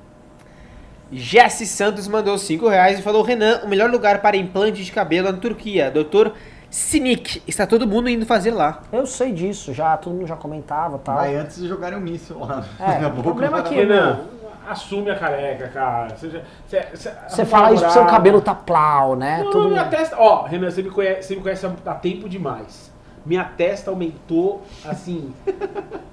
Jesse 1.11 1.67
Santos 1.67 2.09
mandou 2.09 2.39
5 2.39 2.67
reais 2.69 2.99
e 2.99 3.03
falou: 3.03 3.23
Renan, 3.23 3.61
o 3.65 3.69
melhor 3.69 3.91
lugar 3.91 4.23
para 4.23 4.37
implante 4.37 4.83
de 4.83 4.91
cabelo 4.93 5.29
é 5.29 5.33
na 5.33 5.39
Turquia. 5.39 5.91
Doutor 5.91 6.33
Sinik, 6.71 7.43
está 7.47 7.67
todo 7.67 7.87
mundo 7.87 8.09
indo 8.09 8.25
fazer 8.25 8.53
lá. 8.53 8.81
Eu 8.91 9.05
sei 9.07 9.31
disso, 9.33 9.75
já 9.75 9.95
todo 9.99 10.15
mundo 10.15 10.27
já 10.27 10.37
comentava 10.37 10.99
tal. 10.99 11.17
Vai 11.17 11.35
antes 11.37 11.57
de 11.61 11.69
jogarem 11.69 11.99
um 11.99 12.01
míssil 12.01 12.39
lá. 12.39 12.65
É, 12.81 13.05
o 13.07 13.23
problema 13.23 13.61
do 13.61 13.67
é 13.67 13.69
que- 13.69 13.75
Renan, 13.75 14.21
assume 14.67 15.11
a 15.11 15.19
careca, 15.19 15.69
cara. 15.69 16.17
Você, 16.17 16.31
já- 16.31 16.41
você, 16.67 16.81
você, 16.95 17.13
Você 17.29 17.45
fala 17.45 17.73
isso 17.73 17.83
porque 17.83 17.93
seu 17.99 18.07
cabelo 18.07 18.41
tá 18.41 18.55
plau, 18.55 19.15
né? 19.17 19.43
Não, 19.45 19.51
Todo 19.51 19.69
minha 19.69 19.83
mundo- 19.83 19.91
testa. 19.91 20.17
Ó, 20.19 20.45
Renan, 20.45 20.71
você 20.71 20.83
me 20.83 20.89
conhece, 20.91 21.29
você 21.29 21.37
me 21.37 21.43
conhece 21.43 21.67
há 21.85 21.95
tempo 21.95 22.27
demais. 22.29 22.91
Minha 23.25 23.45
testa 23.45 23.91
aumentou 23.91 24.63
assim. 24.85 25.33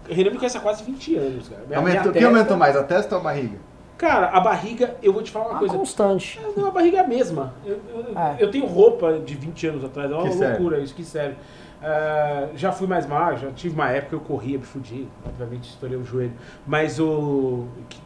Renan 0.10 0.32
me 0.32 0.38
conhece 0.38 0.58
há 0.58 0.62
quase 0.62 0.84
20 0.84 1.16
anos, 1.16 1.50
cara. 1.50 1.64
Minha, 1.66 1.80
Aumentou, 1.80 1.84
minha 1.84 2.00
o 2.02 2.04
que 2.14 2.20
testa- 2.20 2.28
aumentou 2.28 2.58
mais, 2.58 2.76
a 2.76 2.84
testa 2.84 3.16
ou 3.16 3.22
a 3.22 3.24
barriga? 3.24 3.58
Cara, 3.98 4.28
a 4.30 4.40
barriga, 4.40 4.96
eu 5.04 5.12
vou 5.12 5.22
te 5.22 5.30
falar 5.32 5.46
uma 5.46 5.52
Uma 5.54 5.60
coisa. 5.60 5.76
constante. 5.78 6.40
Não, 6.56 6.68
a 6.68 6.72
barriga 6.72 6.98
é 6.98 7.02
a 7.02 7.08
mesma. 7.08 7.54
Eu, 7.66 7.80
eu- 7.94 8.18
É. 8.18 8.36
eu 8.40 8.50
tenho 8.52 8.66
roupa 8.66 9.20
de 9.20 9.36
20 9.36 9.68
anos 9.68 9.84
atrás, 9.84 10.10
é 10.10 10.14
uma 10.16 10.24
Que 10.24 10.34
serve. 10.34 10.54
loucura 10.54 10.80
isso, 10.80 10.96
que 10.96 11.04
serve. 11.04 11.36
Ah, 11.82 12.48
já 12.56 12.72
fui 12.72 12.88
mais 12.88 13.06
magro, 13.08 13.38
já 13.40 13.52
tive 13.52 13.74
uma 13.76 13.90
época 13.90 14.10
que 14.10 14.16
eu 14.16 14.20
corria, 14.22 14.58
me 14.58 14.64
fudi, 14.66 15.08
obviamente 15.26 15.70
estourei 15.70 15.98
o 15.98 16.04
joelho. 16.06 16.34
Mas 16.68 17.00
o. 17.00 17.66
que- 17.90 18.00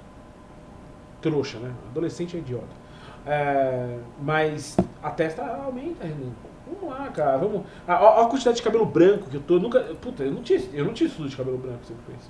Trouxa, 1.22 1.58
né? 1.60 1.72
Adolescente 1.90 2.36
é 2.36 2.40
idiota. 2.40 2.66
Ah, 3.26 3.98
mas 4.22 4.76
a 5.02 5.10
testa 5.12 5.42
aumenta, 5.44 6.04
Renan. 6.06 6.32
Vamos 6.82 6.98
lá, 6.98 7.08
cara. 7.10 7.38
Vamos. 7.38 7.62
Ah, 7.88 8.00
ó, 8.02 8.22
ó 8.22 8.26
a 8.26 8.30
quantidade 8.30 8.58
de 8.58 8.64
cabelo 8.64 8.86
branco 8.86 9.30
que 9.30 9.38
eu 9.38 9.42
tô. 9.42 9.56
eu 9.56 9.60
Nunca. 9.60 9.80
Puta, 10.02 10.24
eu 10.24 10.32
não 10.32 10.42
tinha, 10.42 10.62
eu 10.74 10.86
não 10.86 10.94
tinha 10.94 11.08
estudo 11.08 11.30
de 11.30 11.36
cabelo 11.36 11.58
branco, 11.58 11.80
sempre 11.86 12.04
foi 12.06 12.16
isso. 12.16 12.30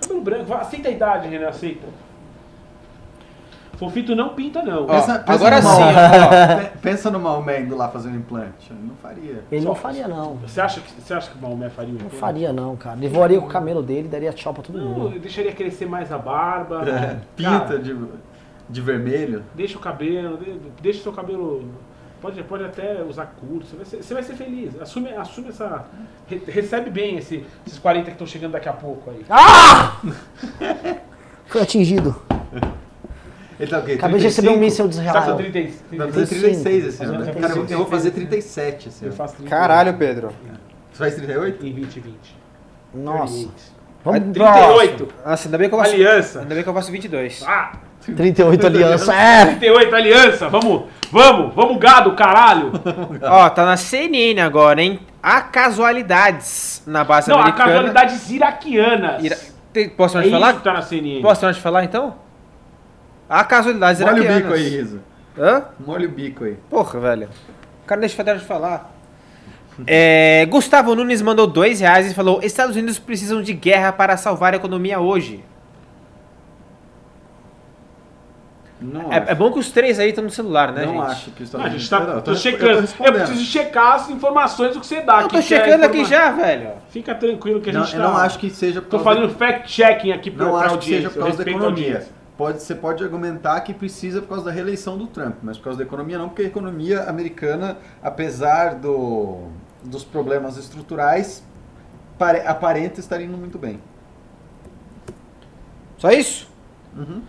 Cabelo 0.00 0.20
branco, 0.20 0.52
aceita 0.54 0.88
a 0.88 0.92
idade, 0.92 1.28
Renan, 1.28 1.48
aceita. 1.48 1.86
Fofito 3.78 4.14
não 4.14 4.28
pinta, 4.30 4.62
não. 4.62 4.84
Ó, 4.84 4.86
Pensa- 4.86 5.18
pensa 5.18 5.32
agora 5.32 5.60
no 5.60 5.68
sim, 5.68 6.70
Pe- 6.70 6.78
Pensa 6.82 7.10
no 7.10 7.18
Maomé 7.18 7.62
indo 7.62 7.76
lá 7.76 7.88
fazer 7.88 8.10
um 8.10 8.14
implante. 8.16 8.70
Eu 8.70 8.76
Não 8.76 8.94
faria. 8.96 9.42
Ele 9.50 9.64
não 9.64 9.74
faria, 9.74 10.06
não. 10.06 10.34
Você 10.36 10.60
acha 10.60 10.80
que, 10.80 11.00
você 11.00 11.12
acha 11.14 11.30
que 11.30 11.38
o 11.38 11.40
Maomé 11.42 11.68
faria 11.68 11.90
um 11.90 11.94
Não 11.94 12.00
implante? 12.06 12.16
faria, 12.20 12.52
não, 12.52 12.76
cara. 12.76 12.96
Ele 12.98 13.08
voaria 13.08 13.40
com 13.40 13.46
o 13.46 13.48
camelo 13.48 13.82
dele, 13.82 14.06
daria 14.08 14.32
tchau 14.32 14.52
pra 14.54 14.62
todo 14.62 14.78
Não, 14.78 14.84
mundo. 14.88 15.14
eu 15.16 15.20
deixaria 15.20 15.52
crescer 15.52 15.86
mais 15.86 16.12
a 16.12 16.18
barba. 16.18 16.88
É, 16.88 17.18
pinta 17.34 17.50
Cara, 17.60 17.78
de, 17.78 17.96
de 18.68 18.80
vermelho. 18.80 19.42
Deixa 19.54 19.76
o 19.78 19.80
cabelo, 19.80 20.36
de- 20.36 20.60
deixa 20.80 21.00
o 21.00 21.02
seu 21.02 21.12
cabelo. 21.12 21.64
Pode, 22.22 22.40
pode 22.44 22.62
até 22.64 23.02
usar 23.02 23.26
curto, 23.40 23.66
você 23.66 23.74
vai 23.76 23.84
ser, 23.84 23.96
você 24.02 24.14
vai 24.14 24.22
ser 24.22 24.34
feliz. 24.34 24.80
Assume, 24.80 25.10
assume 25.14 25.48
essa. 25.48 25.84
re- 26.28 26.40
recebe 26.46 26.88
bem 26.88 27.16
esse- 27.18 27.44
esses 27.66 27.78
40 27.80 28.04
que 28.06 28.12
estão 28.12 28.26
chegando 28.26 28.52
daqui 28.52 28.68
a 28.68 28.72
pouco 28.72 29.10
aí. 29.10 29.24
Ah! 29.28 29.96
Foi 31.46 31.60
atingido. 31.60 32.14
Ele 33.58 33.70
tá 33.70 33.78
o 33.80 33.84
quê? 33.84 33.92
Acabei 33.92 34.18
de 34.18 34.24
receber 34.24 34.48
um 34.48 34.58
35? 34.58 34.60
míssel 34.64 34.88
de 34.88 34.96
tá 34.96 35.18
Israel. 35.20 35.36
30, 35.36 35.96
Vai 35.96 36.12
fazer 36.12 36.26
36 36.40 36.84
esse 36.86 37.04
ano. 37.04 37.18
né? 37.24 37.32
Cara, 37.34 37.54
eu- 37.56 37.78
vou 37.78 37.86
fazer 37.86 38.10
36. 38.12 38.54
37 38.54 38.88
esse 38.88 39.02
Eu 39.04 39.08
ano. 39.08 39.16
faço 39.16 39.34
30 39.36 39.50
Caralho, 39.50 39.94
Pedro. 39.94 40.28
Você 40.92 40.98
faz 40.98 41.14
38? 41.16 41.66
Em 41.66 41.72
2020. 41.72 42.36
Nossa. 42.94 43.32
38. 43.34 43.52
Vamos 44.04 44.20
pro 44.20 44.32
38. 44.32 45.08
Nossa, 45.26 45.48
ainda 45.48 45.58
bem 45.58 45.68
que 45.68 45.74
eu 45.74 45.78
faço. 45.78 45.92
Aliança. 45.92 46.40
Ainda 46.40 46.54
bem 46.54 46.62
que 46.64 46.68
eu 46.68 46.74
faço 46.74 46.90
22. 46.92 47.42
Ah! 47.46 47.72
38 48.04 48.66
aliança. 48.66 49.14
É! 49.14 49.46
38 49.46 49.94
aliança. 49.94 50.48
Vamos, 50.48 50.82
vamos, 51.10 51.54
vamos 51.54 51.78
gado, 51.78 52.12
caralho. 52.14 52.72
Ó, 53.22 53.48
tá 53.50 53.64
na 53.64 53.76
CNN 53.76 54.40
agora, 54.40 54.82
hein? 54.82 55.00
Há 55.22 55.40
casualidades 55.40 56.82
na 56.86 57.04
base 57.04 57.30
Não, 57.30 57.38
americana. 57.38 57.64
casualidades 57.64 58.30
iraquianas. 58.30 59.22
Ira... 59.22 59.38
Tem- 59.72 59.88
Posso 59.88 60.16
É 60.16 60.20
mais 60.20 60.26
isso 60.30 60.38
falar? 60.40 60.52
que 60.54 60.64
tá 60.64 60.72
na 60.72 60.82
CNN. 60.82 61.22
Posso 61.22 61.44
mais 61.44 61.56
falar 61.58 61.84
então? 61.84 62.16
Há 63.28 63.44
casualidades 63.44 64.00
Olha 64.02 64.12
o 64.12 64.16
iraquianas. 64.18 64.42
bico 64.42 64.54
aí, 64.54 64.68
Riso. 64.68 65.00
Hã? 65.38 65.64
Molha 65.80 66.06
o 66.08 66.10
bico 66.10 66.44
aí. 66.44 66.56
Porra, 66.68 67.00
velho. 67.00 67.28
O 67.82 67.86
cara 67.86 68.00
deixa 68.00 68.22
de 68.22 68.40
falar. 68.40 68.90
É, 69.86 70.44
Gustavo 70.50 70.94
Nunes 70.94 71.22
mandou 71.22 71.46
dois 71.46 71.80
reais 71.80 72.10
e 72.10 72.14
falou: 72.14 72.40
Estados 72.42 72.76
Unidos 72.76 72.98
precisam 72.98 73.40
de 73.40 73.54
guerra 73.54 73.90
para 73.90 74.18
salvar 74.18 74.52
a 74.52 74.56
economia 74.56 75.00
hoje. 75.00 75.42
Não 78.71 78.71
É, 79.10 79.32
é 79.32 79.34
bom 79.34 79.52
que 79.52 79.58
os 79.58 79.70
três 79.70 79.98
aí 79.98 80.08
estão 80.08 80.24
no 80.24 80.30
celular, 80.30 80.72
né, 80.72 80.84
não 80.84 80.94
gente? 80.94 81.10
acho 81.10 81.30
que 81.30 81.40
Não, 81.40 81.46
Estados 81.46 81.66
a 81.66 81.70
gente 81.70 81.90
tá 81.90 82.00
Não, 82.00 82.14
eu 82.14 82.22
tô 82.22 82.34
checando. 82.34 82.70
Eu, 82.72 82.80
respondendo. 82.80 83.14
preciso 83.26 83.44
checar 83.44 83.94
as 83.94 84.10
informações 84.10 84.74
do 84.74 84.80
que 84.80 84.86
você 84.86 85.00
dá. 85.00 85.22
Eu 85.22 85.28
tô 85.28 85.36
que 85.36 85.42
checando 85.42 85.84
aqui 85.84 86.04
já, 86.04 86.30
velho. 86.30 86.70
Fica 86.90 87.14
tranquilo 87.14 87.60
que 87.60 87.70
a 87.70 87.72
Não, 87.72 87.84
gente 87.84 87.96
eu 87.96 88.02
tá... 88.02 88.08
não 88.08 88.16
acho 88.16 88.38
que 88.38 88.50
seja 88.50 88.82
por 88.82 88.88
Tô 88.90 88.98
causa 89.00 89.20
fazendo 89.20 89.34
fact-checking 89.38 90.12
aqui 90.12 90.30
pra, 90.30 90.44
Não 90.44 90.58
pra 90.58 90.66
acho 90.66 90.78
que 90.78 90.84
seja 90.86 91.10
por 91.10 91.18
eu 91.18 91.22
causa 91.24 91.44
da 91.44 91.50
economia. 91.50 92.06
Pode, 92.36 92.62
você 92.62 92.74
pode 92.74 93.04
argumentar 93.04 93.60
que 93.60 93.74
precisa 93.74 94.20
por 94.22 94.28
causa 94.30 94.44
da 94.46 94.50
reeleição 94.50 94.96
do 94.96 95.06
Trump, 95.06 95.36
mas 95.42 95.58
por 95.58 95.64
causa 95.64 95.78
da 95.78 95.84
economia 95.84 96.18
não, 96.18 96.28
porque 96.28 96.42
a 96.42 96.46
economia 96.46 97.02
americana, 97.02 97.76
apesar 98.02 98.74
do, 98.74 99.48
dos 99.84 100.02
problemas 100.02 100.56
estruturais, 100.56 101.44
pare, 102.18 102.40
aparenta 102.40 103.00
estar 103.00 103.20
indo 103.20 103.36
muito 103.36 103.58
bem. 103.58 103.78
Só 105.98 106.10
isso? 106.10 106.50
Uhum. 106.96 107.22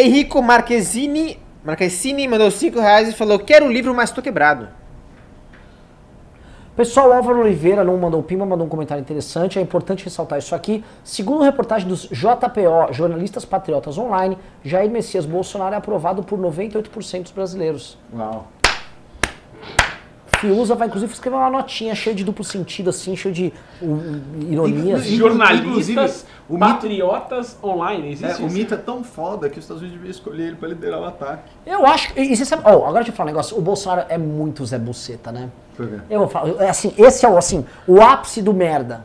Henrico 0.00 0.40
Marquezini, 0.40 1.40
Marquezini 1.64 2.28
mandou 2.28 2.48
cinco 2.52 2.78
reais 2.78 3.08
e 3.08 3.12
falou: 3.12 3.36
Quero 3.36 3.66
o 3.66 3.72
livro, 3.72 3.92
mas 3.92 4.12
tô 4.12 4.22
quebrado. 4.22 4.68
Pessoal, 6.76 7.12
Álvaro 7.12 7.40
Oliveira 7.40 7.82
não 7.82 7.98
mandou 7.98 8.22
pimba, 8.22 8.46
mandou 8.46 8.64
um 8.64 8.70
comentário 8.70 9.00
interessante. 9.00 9.58
É 9.58 9.62
importante 9.62 10.04
ressaltar 10.04 10.38
isso 10.38 10.54
aqui. 10.54 10.84
Segundo 11.02 11.42
reportagem 11.42 11.88
dos 11.88 12.02
JPO, 12.02 12.92
Jornalistas 12.92 13.44
Patriotas 13.44 13.98
Online, 13.98 14.38
Jair 14.62 14.88
Messias 14.88 15.26
Bolsonaro 15.26 15.74
é 15.74 15.78
aprovado 15.78 16.22
por 16.22 16.38
98% 16.38 17.22
dos 17.22 17.32
brasileiros. 17.32 17.98
Uau. 18.14 18.46
Fiuza 20.40 20.74
vai, 20.74 20.86
inclusive, 20.88 21.12
escrever 21.12 21.36
uma 21.36 21.50
notinha 21.50 21.94
cheia 21.94 22.14
de 22.14 22.24
duplo 22.24 22.44
sentido, 22.44 22.90
assim, 22.90 23.14
cheia 23.16 23.34
de 23.34 23.52
um, 23.82 24.20
ironias. 24.48 25.06
Inclusive, 25.06 25.16
Jornalistas, 25.16 26.26
o 26.48 26.54
mito- 26.54 26.66
patriotas 26.66 27.56
online. 27.62 28.08
É, 28.08 28.12
Existe 28.12 28.42
o 28.42 28.46
isso? 28.46 28.54
mito 28.56 28.74
é 28.74 28.76
tão 28.76 29.02
foda 29.04 29.48
que 29.50 29.58
os 29.58 29.64
Estados 29.64 29.82
Unidos 29.82 29.98
deviam 29.98 30.10
escolher 30.10 30.46
ele 30.48 30.56
para 30.56 30.68
liderar 30.68 31.00
o 31.00 31.04
ataque. 31.04 31.42
Eu 31.66 31.84
acho. 31.86 32.12
E, 32.16 32.32
e 32.32 32.36
você 32.36 32.44
sabe. 32.44 32.62
Ó, 32.64 32.70
agora 32.70 32.94
deixa 33.04 33.10
eu 33.10 33.14
falar 33.14 33.28
um 33.30 33.32
negócio. 33.32 33.56
O 33.56 33.60
Bolsonaro 33.60 34.06
é 34.08 34.16
muito 34.18 34.64
Zé 34.64 34.78
Buceta, 34.78 35.30
né? 35.32 35.48
Por 35.76 35.88
quê? 35.88 35.96
Eu 36.10 36.20
vou 36.20 36.28
falar. 36.28 36.50
é 36.62 36.68
Assim, 36.68 36.92
esse 36.96 37.24
é 37.24 37.28
o, 37.28 37.36
assim, 37.36 37.64
o 37.86 38.00
ápice 38.00 38.40
do 38.42 38.52
merda. 38.54 39.04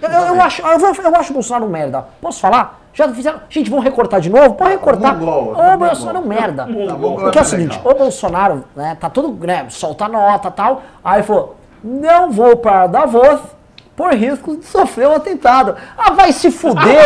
Eu, 0.00 0.08
eu- 0.10 0.20
eu 0.36 0.42
acho, 0.42 0.62
eu, 0.62 0.68
eu 1.04 1.16
acho 1.16 1.30
o 1.30 1.34
Bolsonaro 1.34 1.64
um 1.66 1.68
merda. 1.70 2.06
Posso 2.20 2.40
falar? 2.40 2.80
Já 2.94 3.12
fizeram. 3.12 3.40
Gente, 3.50 3.68
vão 3.68 3.80
recortar 3.80 4.20
de 4.20 4.30
novo? 4.30 4.54
Pode 4.54 4.70
recortar. 4.70 5.18
Mongol, 5.18 5.52
Ô, 5.52 5.62
mongol. 5.62 5.78
Bolsonaro 5.78 6.18
é 6.18 6.20
um 6.20 6.26
merda. 6.26 6.62
Tá 6.64 6.94
bom, 6.94 7.14
Porque 7.16 7.26
é 7.26 7.28
o 7.28 7.32
tá 7.32 7.44
seguinte, 7.44 7.80
o 7.84 7.94
Bolsonaro, 7.94 8.64
né, 8.74 8.96
tá 8.98 9.10
todo, 9.10 9.44
né, 9.44 9.66
solta 9.68 10.08
nota 10.08 10.48
e 10.48 10.52
tal. 10.52 10.82
Aí 11.02 11.22
falou: 11.22 11.56
não 11.82 12.30
vou 12.30 12.56
para 12.56 12.86
Davos 12.86 13.40
por 13.96 14.12
risco 14.12 14.56
de 14.56 14.64
sofrer 14.64 15.08
um 15.08 15.14
atentado. 15.14 15.76
Ah, 15.96 16.12
vai 16.12 16.32
se 16.32 16.50
fuder! 16.50 17.04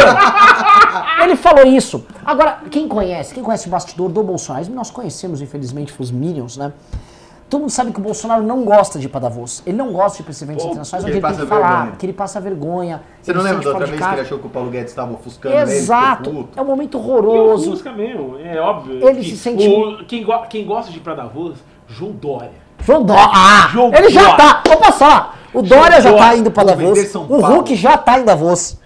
Ele 1.22 1.36
falou 1.36 1.66
isso. 1.66 2.06
Agora, 2.24 2.58
quem 2.70 2.86
conhece, 2.86 3.34
quem 3.34 3.42
conhece 3.42 3.68
o 3.68 3.70
bastidor 3.70 4.08
do 4.08 4.22
Bolsonaro, 4.22 4.70
nós 4.70 4.90
conhecemos, 4.90 5.40
infelizmente, 5.40 5.94
os 5.98 6.10
Minions, 6.10 6.56
né? 6.56 6.72
Todo 7.48 7.62
mundo 7.62 7.70
sabe 7.70 7.92
que 7.92 7.98
o 7.98 8.02
Bolsonaro 8.02 8.42
não 8.42 8.62
gosta 8.62 8.98
de 8.98 9.06
ir 9.06 9.08
pra 9.08 9.20
Davos. 9.20 9.62
Ele 9.64 9.76
não 9.76 9.90
gosta 9.92 10.22
de 10.22 10.28
ir 10.28 10.30
esses 10.30 10.42
eventos 10.42 10.62
Pô, 10.64 10.70
internacionais 10.70 11.04
que 11.04 11.10
onde 11.10 11.18
ele 11.18 11.26
ele 11.26 11.34
tem 11.34 11.44
que 11.46 11.50
passa 11.50 11.60
falar, 11.62 11.76
vergonha. 11.78 11.96
que 11.96 12.06
ele 12.06 12.12
passa 12.12 12.40
vergonha. 12.40 13.02
Você 13.22 13.30
ele 13.30 13.38
não 13.38 13.44
lembra 13.44 13.62
da 13.62 13.70
outra 13.70 13.86
vez 13.86 13.98
que 14.00 14.12
ele 14.12 14.20
achou 14.20 14.38
que 14.38 14.46
o 14.46 14.50
Paulo 14.50 14.70
Guedes 14.70 14.90
estava 14.90 15.12
ofuscando 15.14 15.54
ele? 15.54 15.62
Exato. 15.72 16.30
puto? 16.30 16.48
É 16.58 16.62
um 16.62 16.64
momento 16.66 16.98
horroroso. 16.98 17.70
ofusca 17.70 17.90
mesmo, 17.92 18.36
é 18.38 18.60
óbvio. 18.60 19.08
Ele 19.08 19.22
se 19.24 19.36
sente- 19.38 19.66
o- 19.66 20.04
quem, 20.04 20.22
go- 20.24 20.42
quem 20.48 20.66
gosta 20.66 20.92
de 20.92 20.98
ir 20.98 21.00
pra 21.00 21.14
Davos, 21.14 21.58
João 21.86 22.12
Dória. 22.12 22.50
João 22.84 23.02
Dória. 23.02 23.24
Ah, 23.34 23.68
João 23.72 23.94
ele 23.94 24.10
já 24.10 24.36
tá. 24.36 24.62
Vou 24.66 24.76
passar. 24.76 25.38
O 25.54 25.62
Dória 25.62 26.00
já 26.02 26.12
tá 26.14 26.36
indo 26.36 26.50
Vou 26.50 26.64
Davos. 26.64 27.14
O. 27.14 27.40
Hulk 27.40 27.74
já 27.76 27.96
tá 27.96 28.18
em 28.20 28.24
Davos. 28.24 28.78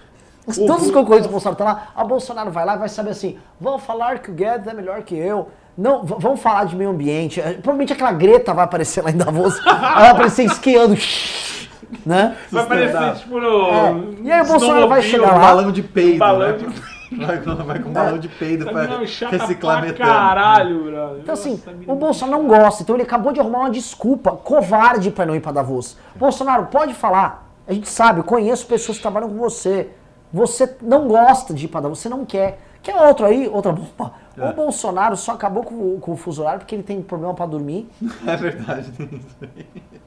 Todos 0.45 0.85
os 0.87 0.91
concorrentes 0.91 1.27
do 1.27 1.31
Bolsonaro 1.31 1.53
estão 1.53 1.67
lá. 1.67 1.87
A 1.95 2.03
Bolsonaro 2.03 2.51
vai 2.51 2.65
lá 2.65 2.75
e 2.75 2.79
vai 2.79 2.89
saber 2.89 3.11
assim: 3.11 3.37
vão 3.59 3.77
falar 3.77 4.19
que 4.19 4.31
o 4.31 4.33
Guedes 4.33 4.67
é 4.67 4.73
melhor 4.73 5.01
que 5.03 5.15
eu. 5.17 5.49
Não, 5.77 6.03
v- 6.03 6.15
vão 6.19 6.37
falar 6.37 6.65
de 6.65 6.75
meio 6.75 6.89
ambiente. 6.91 7.39
Eh, 7.41 7.53
Provavelmente 7.53 7.93
aquela 7.93 8.11
Greta 8.11 8.53
vai 8.53 8.65
aparecer 8.65 9.03
lá 9.03 9.09
em 9.09 9.17
Davos. 9.17 9.59
Ela 9.65 9.75
vai 9.99 10.09
aparecer 10.09 10.43
esquiando. 10.45 10.95
né? 12.05 12.35
Vai 12.51 12.65
parecer 12.65 13.15
tipo 13.15 13.39
no. 13.39 13.69
É. 13.69 13.95
E 14.23 14.31
aí 14.31 14.41
o 14.41 14.45
Bolsonaro 14.45 14.87
vai 14.87 15.01
chegar 15.01 15.31
Um 15.33 15.35
lá. 15.35 15.39
balão 15.39 15.71
de 15.71 15.81
peido, 15.83 16.15
Um 16.15 16.19
balão 16.19 16.47
né? 16.51 16.57
de- 16.57 16.93
Vai, 17.13 17.37
com- 17.37 17.55
vai 17.55 17.77
com 17.79 17.89
um 17.89 17.93
balão 17.93 18.17
de 18.17 18.27
peido 18.27 18.65
pra 18.65 18.85
é 18.85 18.97
reciclar 19.29 19.77
pra 19.77 19.85
metano. 19.85 20.09
caralho, 20.09 20.83
brother. 20.85 21.19
Então, 21.21 21.33
assim, 21.35 21.51
Nossa, 21.63 21.71
o 21.87 21.91
é 21.91 21.95
Bolsonaro 21.95 22.41
não 22.41 22.49
gosta, 22.49 22.81
então 22.81 22.95
ele 22.95 23.03
acabou 23.03 23.31
de 23.31 23.39
arrumar 23.39 23.59
uma 23.59 23.69
desculpa 23.69 24.31
covarde 24.31 25.11
pra 25.11 25.23
não 25.23 25.35
ir 25.35 25.39
pra 25.39 25.51
Davos. 25.51 25.95
Bolsonaro, 26.15 26.65
pode 26.71 26.95
falar. 26.95 27.47
A 27.67 27.73
gente 27.73 27.87
sabe, 27.87 28.21
eu 28.21 28.23
conheço 28.23 28.65
pessoas 28.65 28.97
que 28.97 29.03
trabalham 29.03 29.29
com 29.29 29.37
você. 29.37 29.89
Você 30.33 30.75
não 30.81 31.07
gosta 31.07 31.53
de 31.53 31.65
ir 31.65 31.67
pra 31.67 31.81
Davos, 31.81 31.99
você 31.99 32.09
não 32.09 32.25
quer. 32.25 32.59
Quer 32.83 32.95
outro 33.01 33.25
aí? 33.25 33.47
Outra 33.47 33.71
bomba? 33.71 34.13
É. 34.37 34.49
O 34.49 34.53
Bolsonaro 34.53 35.15
só 35.15 35.31
acabou 35.33 35.63
com, 35.63 35.73
o- 35.75 35.99
com 36.01 36.11
o 36.11 36.17
fuso 36.17 36.41
horário 36.41 36.59
porque 36.59 36.75
ele 36.75 36.83
tem 36.83 37.01
problema 37.01 37.33
pra 37.33 37.45
dormir. 37.45 37.87
É 38.27 38.35
verdade. 38.35 38.91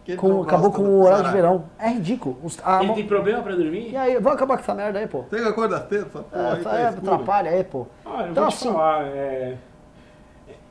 Que 0.04 0.14
Com, 0.16 0.42
acabou 0.42 0.70
com 0.70 0.82
o 0.82 1.02
horário 1.04 1.24
de 1.24 1.32
verão. 1.32 1.64
É 1.78 1.88
ridículo. 1.88 2.36
Os- 2.44 2.60
a- 2.64 2.82
Ele 2.84 2.92
tem 2.94 3.06
problema 3.06 3.42
pra 3.42 3.54
dormir? 3.56 3.90
E 3.90 3.96
aí, 3.96 4.14
vamos 4.16 4.32
acabar 4.32 4.56
com 4.56 4.62
essa 4.62 4.74
merda 4.74 4.98
aí, 4.98 5.06
pô. 5.08 5.22
Tem 5.24 5.42
que 5.42 5.48
acordar 5.48 5.86
cedo, 5.88 6.06
pô, 6.06 6.18
É, 6.32 6.50
aí 6.52 6.62
tá 6.62 6.78
é, 6.78 6.86
atrapalha 6.88 7.50
aí, 7.50 7.64
pô. 7.64 7.86
Olha, 8.04 8.26
eu 8.26 8.30
Então, 8.32 8.42
vou 8.44 8.52
te 8.52 8.54
assim- 8.56 8.72
falar, 8.72 9.02
é, 9.06 9.56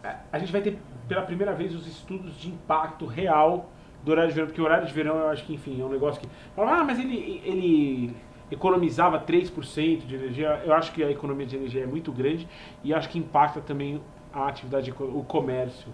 é, 0.03 0.15
a 0.32 0.40
gente 0.40 0.52
vai 0.52 0.61
ter 0.61 0.80
pela 1.07 1.22
primeira 1.23 1.53
vez 1.53 1.73
os 1.76 1.88
estudos 1.88 2.38
de 2.38 2.49
impacto 2.49 3.06
real 3.06 3.65
do 4.03 4.11
horário 4.11 4.30
de 4.30 4.36
verão, 4.36 4.48
porque 4.48 4.61
o 4.61 4.64
horário 4.64 4.86
de 4.86 4.94
verão 4.94 5.18
eu 5.18 5.30
acho 5.30 5.44
que, 5.45 5.53
enfim, 5.53 5.82
é 5.82 5.84
um 5.86 5.90
negócio 5.90 6.22
que. 6.22 6.27
Ah, 6.57 6.84
mas 6.86 6.99
ele, 6.99 7.41
ele 7.44 8.15
economizava 8.52 9.20
3% 9.20 10.06
de 10.06 10.16
energia. 10.16 10.62
Eu 10.66 10.74
acho 10.74 10.92
que 10.92 11.04
a 11.04 11.10
economia 11.10 11.46
de 11.46 11.56
energia 11.56 11.84
é 11.84 11.88
muito 11.88 12.12
grande 12.12 12.48
e 12.84 12.94
acho 12.94 13.10
que 13.10 13.18
impacta 13.18 13.62
também 13.62 14.02
a 14.34 14.48
atividade, 14.48 14.94
o 15.00 15.24
comércio, 15.24 15.88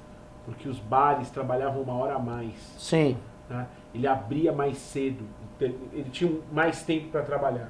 porque 0.46 0.68
os 0.68 0.80
bares 0.80 1.30
trabalhavam 1.30 1.82
uma 1.82 1.94
hora 1.94 2.16
a 2.16 2.20
mais. 2.20 2.56
Sim. 2.78 3.18
né? 3.50 3.68
Ele 3.94 4.08
abria 4.08 4.52
mais 4.52 4.78
cedo, 4.78 5.24
ele 5.60 6.10
tinha 6.12 6.32
mais 6.52 6.84
tempo 6.84 7.10
para 7.10 7.22
trabalhar. 7.22 7.70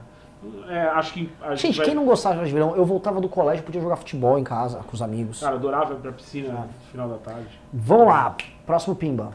É, 0.67 0.81
acho 0.87 1.13
que 1.13 1.29
a 1.41 1.49
gente 1.49 1.67
Gente, 1.67 1.77
vai... 1.77 1.85
quem 1.85 1.95
não 1.95 2.05
gostava 2.05 2.43
de 2.43 2.51
verão, 2.51 2.75
eu 2.75 2.83
voltava 2.83 3.21
do 3.21 3.29
colégio, 3.29 3.63
podia 3.63 3.81
jogar 3.81 3.95
futebol 3.97 4.39
em 4.39 4.43
casa, 4.43 4.79
com 4.79 4.93
os 4.93 5.01
amigos. 5.01 5.39
Cara, 5.39 5.55
adorava 5.55 5.93
ir 5.93 5.97
pra 5.97 6.11
piscina 6.11 6.51
no 6.53 6.91
final 6.91 7.09
da 7.09 7.17
tarde. 7.17 7.47
Vamos 7.71 8.07
lá, 8.07 8.35
próximo 8.65 8.95
pimba. 8.95 9.33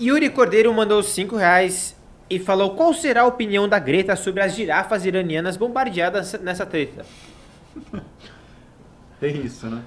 Yuri 0.00 0.30
Cordeiro 0.30 0.72
mandou 0.72 1.02
5 1.02 1.36
reais 1.36 1.95
e 2.28 2.38
falou 2.38 2.74
qual 2.74 2.92
será 2.92 3.22
a 3.22 3.26
opinião 3.26 3.68
da 3.68 3.78
Greta 3.78 4.16
sobre 4.16 4.42
as 4.42 4.52
girafas 4.54 5.04
iranianas 5.06 5.56
bombardeadas 5.56 6.32
nessa 6.40 6.66
treta. 6.66 7.04
Tem 9.20 9.44
isso, 9.44 9.66
né? 9.68 9.82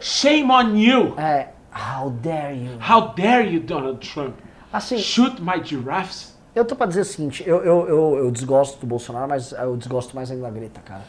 Shame 0.00 0.50
on 0.50 0.76
you! 0.76 1.14
É, 1.18 1.48
how 1.74 2.10
dare 2.10 2.56
you? 2.56 2.78
How 2.80 3.08
dare 3.14 3.48
you, 3.54 3.60
Donald 3.60 3.98
Trump? 4.08 4.34
Assim, 4.72 4.98
Shoot 4.98 5.40
my 5.42 5.62
giraffes? 5.62 6.32
eu 6.54 6.64
tô 6.66 6.76
pra 6.76 6.86
dizer 6.86 7.00
o 7.00 7.04
seguinte, 7.04 7.42
eu, 7.46 7.64
eu, 7.64 7.88
eu, 7.88 8.18
eu 8.18 8.30
desgosto 8.30 8.78
do 8.80 8.86
Bolsonaro, 8.86 9.26
mas 9.28 9.52
eu 9.52 9.76
desgosto 9.76 10.14
mais 10.14 10.30
ainda 10.30 10.42
da 10.42 10.50
Greta, 10.50 10.80
cara. 10.82 11.02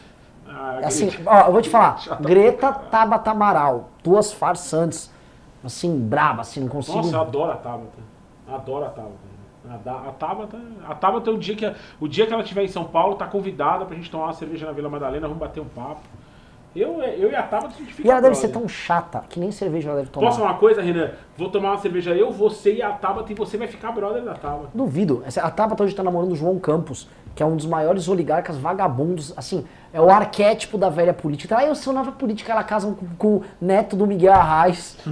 Ah, 0.48 0.78
É 0.82 0.86
Assim, 0.86 1.08
Greta. 1.08 1.22
ó, 1.26 1.46
eu 1.46 1.52
vou 1.52 1.62
te 1.62 1.68
falar, 1.68 2.00
Greta 2.20 2.72
Tabata 2.72 3.30
Amaral, 3.30 3.90
duas 4.02 4.32
farsantes, 4.32 5.10
assim, 5.62 5.98
braba, 5.98 6.40
assim, 6.42 6.60
não 6.60 6.68
consigo... 6.68 6.96
Nossa, 6.98 7.16
eu 7.16 7.20
adoro 7.20 7.52
a 7.52 7.56
Tabata. 7.56 7.98
Adoro 8.48 8.84
a 8.84 8.88
Tabata. 8.90 9.33
A, 9.68 10.08
a 10.08 10.12
Tabata, 10.12 10.60
a 10.86 10.94
Tabata, 10.94 11.30
o 11.30 11.38
dia, 11.38 11.56
que, 11.56 11.74
o 11.98 12.06
dia 12.06 12.26
que 12.26 12.32
ela 12.32 12.42
estiver 12.42 12.64
em 12.64 12.68
São 12.68 12.84
Paulo, 12.84 13.16
tá 13.16 13.26
convidada 13.26 13.86
pra 13.86 13.96
gente 13.96 14.10
tomar 14.10 14.24
uma 14.24 14.32
cerveja 14.34 14.66
na 14.66 14.72
Vila 14.72 14.90
Madalena, 14.90 15.26
vamos 15.26 15.40
bater 15.40 15.60
um 15.60 15.68
papo. 15.68 16.02
Eu, 16.74 17.00
eu 17.02 17.30
e 17.30 17.36
a 17.36 17.42
Tabata, 17.42 17.74
a 17.74 17.78
gente 17.78 17.92
fica 17.94 18.08
E 18.08 18.10
ela 18.10 18.20
deve 18.20 18.32
brother. 18.34 18.50
ser 18.50 18.52
tão 18.58 18.68
chata, 18.68 19.22
que 19.28 19.38
nem 19.38 19.52
cerveja 19.52 19.90
ela 19.90 19.98
deve 19.98 20.10
tomar. 20.10 20.26
Posso 20.26 20.38
falar 20.38 20.50
uma 20.52 20.58
coisa, 20.58 20.82
Renan? 20.82 21.10
Vou 21.38 21.48
tomar 21.48 21.70
uma 21.70 21.78
cerveja 21.78 22.10
eu, 22.12 22.32
você 22.32 22.74
e 22.74 22.82
a 22.82 22.90
Tabata, 22.90 23.30
e 23.30 23.34
você 23.34 23.56
vai 23.56 23.68
ficar 23.68 23.92
brother 23.92 24.22
da 24.22 24.34
Tabata. 24.34 24.68
Duvido. 24.74 25.22
Essa- 25.26 25.42
A 25.42 25.50
Tabata 25.50 25.84
hoje 25.84 25.94
tá 25.94 26.02
namorando 26.02 26.32
o 26.32 26.36
João 26.36 26.58
Campos, 26.58 27.08
que 27.34 27.42
é 27.42 27.46
um 27.46 27.54
dos 27.56 27.66
maiores 27.66 28.08
oligarcas 28.08 28.56
vagabundos, 28.56 29.32
assim, 29.36 29.64
é 29.92 30.00
o 30.00 30.08
arquétipo 30.10 30.76
da 30.78 30.88
velha 30.88 31.12
política. 31.12 31.56
Aí 31.58 31.68
eu 31.68 31.74
sou 31.76 31.92
nova 31.92 32.10
política, 32.12 32.52
ela 32.52 32.62
casa 32.64 32.88
com, 32.88 33.06
com 33.16 33.28
o 33.36 33.44
neto 33.60 33.94
do 33.96 34.06
Miguel 34.06 34.32
Arraes. 34.32 34.96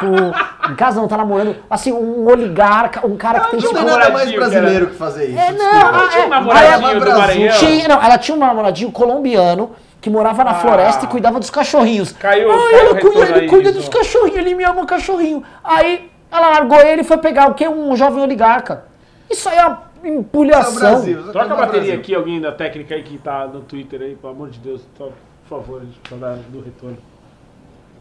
com, 0.00 0.70
em 0.72 0.74
casa 0.76 1.00
não, 1.00 1.08
tá 1.08 1.16
namorando, 1.16 1.56
assim, 1.70 1.92
um 1.92 2.26
oligarca, 2.26 3.06
um 3.06 3.16
cara 3.16 3.40
que 3.40 3.52
tem 3.52 3.60
Não 3.60 3.72
tem 3.74 3.84
nada 3.84 4.10
mais 4.10 4.30
brasileiro 4.32 4.88
que 4.88 4.94
fazer 4.96 5.26
isso. 5.30 5.38
É, 5.38 5.52
não, 5.52 5.70
desculpa. 5.70 5.98
ah, 6.04 6.08
tinha 6.08 6.22
um 6.22 6.26
é, 6.26 6.28
namoradinho 6.28 7.00
do 7.00 7.06
ela- 7.06 7.18
Maranhão? 7.18 7.58
Tinha, 7.58 7.88
não, 7.88 8.02
ela 8.02 8.18
tinha 8.18 8.36
um 8.36 8.40
namoradinho 8.40 8.92
colombiano 8.92 9.70
que 10.06 10.10
morava 10.10 10.44
na 10.44 10.52
Ah. 10.52 10.54
floresta 10.54 11.04
e 11.04 11.08
cuidava 11.08 11.40
dos 11.40 11.50
cachorrinhos. 11.50 12.12
Caiu- 12.12 12.48
Ai, 12.48 12.58
caiu 12.70 12.78
ela 12.78 12.92
o 12.92 13.00
cuida, 13.00 13.36
ele 13.38 13.48
cuida 13.48 13.72
dos 13.72 13.88
cachorrinhos, 13.88 14.38
ele 14.38 14.54
me 14.54 14.62
ama 14.62 14.86
cachorrinho. 14.86 15.42
Aí 15.64 16.08
ela 16.30 16.50
largou 16.50 16.78
ele 16.80 17.00
e 17.00 17.04
foi 17.04 17.16
pegar 17.18 17.50
o 17.50 17.54
quê? 17.54 17.66
Um 17.66 17.96
jovem 17.96 18.22
oligarca. 18.22 18.84
Isso 19.28 19.48
aí 19.48 19.58
é 19.58 19.66
uma 19.66 19.82
é 20.04 20.08
o 20.08 20.14
empulhação. 20.20 21.02
É 21.04 21.32
Troca 21.32 21.50
a 21.50 21.54
o 21.54 21.56
bateria 21.56 21.80
Brasil. 21.80 21.94
aqui, 21.98 22.14
alguém 22.14 22.40
da 22.40 22.52
técnica 22.52 22.94
aí 22.94 23.02
que 23.02 23.18
tá 23.18 23.48
no 23.48 23.62
Twitter 23.62 24.00
aí, 24.00 24.14
pelo 24.14 24.32
amor 24.32 24.48
de 24.48 24.60
Deus. 24.60 24.86
Só, 24.96 25.06
por 25.48 25.58
favor, 25.58 25.82
a 25.82 25.84
precisa 25.84 26.20
dar 26.20 26.36
do 26.36 26.60
retorno. 26.60 26.98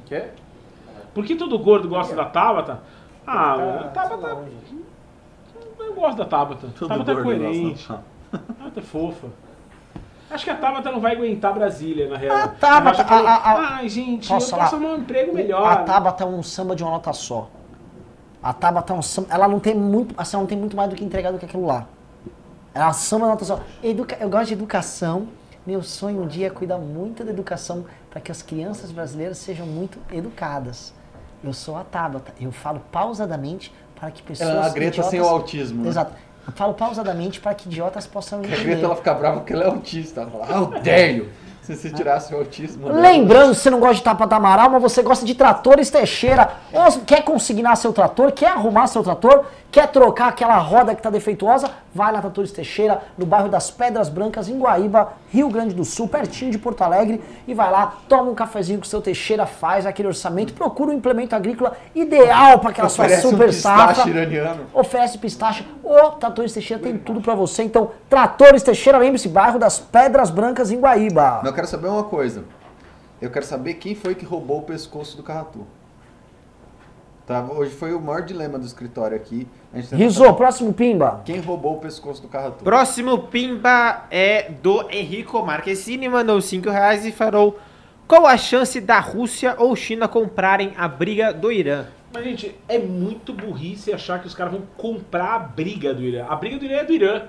Quê? 0.06 0.26
Por 1.11 1.26
que 1.26 1.34
todo 1.36 1.57
gordo 1.57 1.90
gosta 1.90 2.15
da 2.15 2.26
Tabata? 2.26 2.82
Ah, 3.26 3.90
Tá- 3.95 4.02
a 4.03 4.07
Tabata. 4.10 4.38
Eu 5.80 5.94
gosto 5.95 6.18
da 6.18 6.26
Tabata. 6.26 6.68
Todo 6.77 6.88
Tabata 6.88 7.11
é 7.14 7.15
coerente. 7.15 7.88
Tabata 7.88 8.80
é 8.80 8.84
fofa. 8.84 9.27
Acho 10.30 10.43
que 10.43 10.49
a 10.49 10.56
Tabata 10.56 10.91
não 10.91 10.99
vai 10.99 11.14
aguentar 11.15 11.53
Brasília, 11.53 12.10
na 12.10 12.18
real. 12.18 12.35
A 12.35 12.47
Tabata- 12.47 13.03
a- 13.03 13.18
a- 13.19 13.35
a- 13.52 13.76
Ai, 13.77 13.89
gente, 13.89 14.27
Posso 14.27 14.56
eu 14.56 14.60
posso 14.60 14.76
arrumar 14.76 14.93
um 14.93 14.97
emprego 14.97 15.34
melhor. 15.34 15.65
A 15.65 15.77
Tabata 15.77 16.23
é 16.23 16.27
um 16.27 16.41
samba 16.41 16.76
de 16.76 16.84
uma 16.84 16.91
nota 16.91 17.14
só. 17.14 17.49
A 18.41 18.52
Tabata 18.53 18.93
é 18.93 18.95
um 18.95 19.02
samba. 19.02 19.27
Ela 19.31 19.47
não 19.47 19.60
tem 19.60 19.76
muito. 19.76 20.14
Assim, 20.18 20.35
ela 20.35 20.41
não 20.43 20.47
tem 20.47 20.57
muito 20.57 20.76
mais 20.76 20.89
do 20.89 20.95
que 20.95 21.03
entregar 21.06 21.31
do 21.31 21.38
que 21.38 21.45
aquilo 21.45 21.65
lá. 21.65 21.85
Ela 22.73 22.91
samba 22.93 23.22
de 23.22 23.26
uma 23.26 23.30
nota 23.34 23.45
só. 23.45 23.60
Educa- 23.84 24.18
eu 24.19 24.30
gosto 24.30 24.47
de 24.47 24.53
educação. 24.53 25.27
Meu 25.65 25.81
sonho 25.81 26.22
um 26.23 26.27
dia 26.27 26.47
é 26.47 26.49
cuidar 26.49 26.77
muito 26.77 27.23
da 27.23 27.31
educação 27.31 27.85
para 28.10 28.22
que 28.22 28.31
as 28.31 28.41
crianças 28.43 28.91
brasileiras 28.91 29.38
sejam 29.39 29.65
muito 29.65 29.97
educadas. 30.11 30.93
Eu 31.43 31.53
sou 31.53 31.76
a 31.77 31.84
Tabata. 31.84 32.34
Eu 32.39 32.52
falo 32.52 32.81
pausadamente 32.91 33.73
para 33.99 34.11
que 34.11 34.22
pessoas. 34.22 34.49
Ela 34.49 34.65
é 34.65 34.69
a 34.69 34.73
Greta 34.73 34.89
idiotas... 34.97 35.11
sem 35.11 35.22
o 35.22 35.26
autismo. 35.27 35.84
né? 35.84 35.89
Exato. 35.89 36.14
Falo 36.53 36.73
pausadamente 36.73 37.39
para 37.39 37.55
que 37.55 37.67
idiotas 37.67 38.05
possam 38.05 38.39
Porque 38.39 38.53
a 38.53 38.57
entender. 38.57 38.72
Greta 38.73 38.85
ela 38.85 38.95
fica 38.95 39.13
brava 39.13 39.38
porque 39.38 39.53
ela 39.53 39.63
é 39.63 39.67
autista. 39.67 40.22
Ela 40.22 40.31
fala, 40.31 40.45
ah. 40.49 40.80
Se 41.65 41.75
você 41.75 41.89
tirasse 41.89 42.33
o 42.33 42.37
autismo. 42.37 42.87
dela. 42.87 42.99
Lembrando, 43.01 43.53
você 43.55 43.69
não 43.69 43.79
gosta 43.79 43.95
de 43.95 44.03
Tapata 44.03 44.35
Amaral, 44.35 44.69
mas 44.69 44.81
você 44.81 45.01
gosta 45.01 45.25
de 45.25 45.33
tratores 45.33 45.89
Teixeira. 45.89 46.51
Ou 46.71 46.91
quer 47.05 47.23
consignar 47.23 47.75
seu 47.75 47.91
trator, 47.91 48.31
quer 48.31 48.49
arrumar 48.49 48.87
seu 48.87 49.01
trator, 49.03 49.45
quer 49.71 49.87
trocar 49.87 50.27
aquela 50.27 50.57
roda 50.57 50.93
que 50.93 50.99
está 50.99 51.09
defeituosa, 51.09 51.69
vai 51.93 52.11
na 52.11 52.21
Tratores 52.21 52.51
Teixeira, 52.51 53.01
no 53.17 53.25
bairro 53.25 53.49
das 53.49 53.71
Pedras 53.71 54.09
Brancas, 54.09 54.47
em 54.47 54.57
Guaíba, 54.59 55.13
Rio 55.29 55.49
Grande 55.49 55.73
do 55.73 55.83
Sul, 55.83 56.07
pertinho 56.07 56.51
de 56.51 56.57
Porto 56.57 56.81
Alegre, 56.81 57.21
e 57.47 57.53
vai 57.53 57.71
lá, 57.71 57.95
toma 58.07 58.29
um 58.31 58.35
cafezinho 58.35 58.79
que 58.79 58.85
o 58.85 58.89
seu 58.89 59.01
Teixeira 59.01 59.45
faz, 59.45 59.85
aquele 59.85 60.07
orçamento, 60.07 60.53
procura 60.53 60.91
um 60.91 60.93
implemento 60.93 61.35
agrícola 61.35 61.75
ideal 61.93 62.59
para 62.59 62.69
aquela 62.69 62.89
sua 62.89 63.05
Oferece 63.05 63.27
um 63.27 63.31
super 63.31 63.47
pistache 63.47 63.95
safra. 63.95 64.09
iraniano. 64.11 64.61
Oferece 64.73 65.17
pistache. 65.17 65.65
O 65.83 66.11
Tratores 66.11 66.53
Teixeira 66.53 66.81
tem 66.81 66.97
tudo 66.97 67.21
para 67.21 67.33
você. 67.35 67.63
Então, 67.63 67.91
Tratores 68.09 68.63
Teixeira, 68.63 68.97
lembre-se, 68.97 69.27
bairro 69.27 69.57
das 69.59 69.79
Pedras 69.79 70.29
Brancas, 70.29 70.71
em 70.71 70.79
Guaíba. 70.79 71.41
Quero 71.56 71.68
saber 71.68 71.88
uma 71.88 72.03
coisa. 72.03 72.44
Eu 73.22 73.32
quero 73.32 73.45
saber 73.45 73.76
quem 73.76 73.95
foi 73.95 74.14
que 74.14 74.26
roubou 74.26 74.60
o 74.60 74.64
pescoço 74.64 75.18
do 75.18 75.23
Carratu. 75.23 75.65
Tá, 77.26 77.44
hoje 77.44 77.72
foi 77.72 77.91
o 77.91 77.99
maior 77.99 78.22
dilema 78.22 78.60
do 78.60 78.65
escritório 78.65 79.18
aqui. 79.18 79.48
Rizô, 79.91 80.26
saber 80.26 80.36
próximo 80.36 80.72
Pimba. 80.72 81.23
Quem 81.26 81.40
roubou 81.40 81.77
o 81.77 81.80
pescoço 81.80 82.22
do 82.22 82.27
Carratu? 82.27 82.64
Próximo 82.64 83.18
pimba 83.18 84.06
é 84.11 84.52
do 84.61 84.88
Henrico 84.91 85.44
Marquezine, 85.44 86.07
mandou 86.07 86.40
5 86.40 86.69
reais 86.69 87.03
e 87.03 87.11
falou: 87.11 87.57
Qual 88.07 88.27
a 88.27 88.38
chance 88.38 88.80
da 88.80 88.99
Rússia 88.99 89.56
ou 89.57 89.76
China 89.76 90.07
comprarem 90.07 90.73
a 90.77 90.88
briga 90.88 91.34
do 91.34 91.52
Irã? 91.52 91.86
Mas, 92.14 92.23
gente, 92.23 92.56
é 92.69 92.77
muito 92.77 93.34
burrice 93.34 93.91
achar 93.91 94.22
que 94.22 94.27
os 94.27 94.36
caras 94.36 94.53
vão 94.53 94.61
comprar 94.77 95.34
a 95.34 95.40
briga 95.40 95.94
do 95.95 96.03
Irã. 96.03 96.27
A 96.30 96.36
briga 96.36 96.60
do 96.60 96.65
Irã 96.65 96.76
é 96.77 96.86
do 96.86 96.94
Irã. 96.94 97.23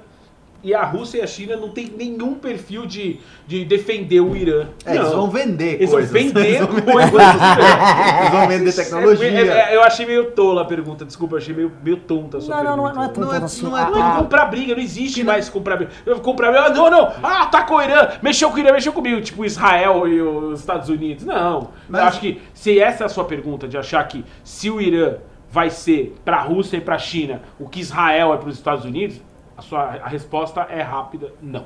E 0.67 0.75
a 0.75 0.83
Rússia 0.83 1.19
e 1.19 1.23
a 1.23 1.27
China 1.29 1.55
não 1.57 1.69
tem 1.69 1.87
nenhum 1.97 2.35
perfil 2.35 2.87
de, 2.87 3.21
de 3.47 3.65
defender 3.65 4.19
o 4.21 4.35
Irã. 4.37 4.67
É, 4.85 4.95
não. 4.95 5.01
eles 5.03 5.13
vão 5.15 5.31
vender 5.31 5.75
Eles 5.75 5.91
coisas. 5.91 6.11
vão 6.11 6.21
vender 6.23 6.45
Eles 6.47 6.59
vão 6.59 6.69
vender 6.75 6.93
coisas. 6.93 7.11
coisas. 7.13 7.35
Eles 8.21 8.31
vão 8.33 8.49
vender 8.49 8.73
tecnologia. 8.75 9.29
É, 9.29 9.73
é, 9.73 9.77
eu 9.77 9.83
achei 9.85 10.05
meio 10.07 10.33
tola 10.33 10.63
a 10.63 10.65
pergunta, 10.65 11.05
desculpa, 11.05 11.35
eu 11.35 11.39
achei 11.39 11.55
meio, 11.55 11.71
meio 11.85 11.99
tonta 11.99 12.39
a 12.39 12.41
sua 12.41 12.57
Não, 12.57 12.65
não, 12.65 12.77
não, 12.77 12.89
é- 12.89 12.91
pergunta. 12.91 12.99
não 12.99 13.05
é 13.05 13.09
tão 13.13 13.25
Não 13.25 13.35
é- 13.43 13.45
assim. 13.45 13.63
não 13.65 13.79
é 13.79 13.91
Não 13.91 14.13
é 14.15 14.19
comprar 14.19 14.45
briga, 14.47 14.75
não 14.75 14.83
existe 14.83 15.23
mais 15.23 15.49
comprar 15.49 15.77
briga. 15.77 15.93
Eu 16.05 16.19
comprar 16.19 16.51
briga, 16.51 16.67
ah, 16.67 16.71
não, 16.71 16.91
não, 16.91 17.13
ah, 17.23 17.43
atacou 17.43 17.79
o 17.79 17.83
Irã, 17.83 18.09
mexeu 18.21 18.51
com 18.51 18.57
o 18.57 18.59
Irã, 18.59 18.73
mexeu 18.73 18.93
comigo, 18.93 19.21
tipo 19.21 19.45
Israel 19.45 20.09
e 20.09 20.21
os 20.21 20.59
Estados 20.59 20.89
Unidos. 20.89 21.25
Não. 21.25 21.69
Mas- 21.89 22.01
Eu 22.03 22.07
acho 22.09 22.21
que 22.21 22.43
se 22.53 22.81
essa 22.81 23.05
é 23.05 23.07
a 23.07 23.09
sua 23.09 23.25
pergunta, 23.25 23.69
de 23.69 23.79
achar 23.79 24.03
que 24.09 24.25
se 24.43 24.69
o 24.69 24.81
Irã 24.81 25.15
vai 25.49 25.71
ser 25.71 26.17
pra 26.25 26.41
Rússia 26.43 26.77
e 26.77 26.81
pra 26.81 26.99
China 26.99 27.41
o 27.59 27.69
que 27.69 27.79
Israel 27.79 28.35
é 28.35 28.37
pros 28.37 28.57
Estados 28.57 28.85
Unidos, 28.85 29.21
a, 29.57 29.63
sua, 29.63 29.83
a 29.83 30.09
resposta 30.09 30.61
é 30.63 30.83
rápida, 30.83 31.33
não. 31.43 31.65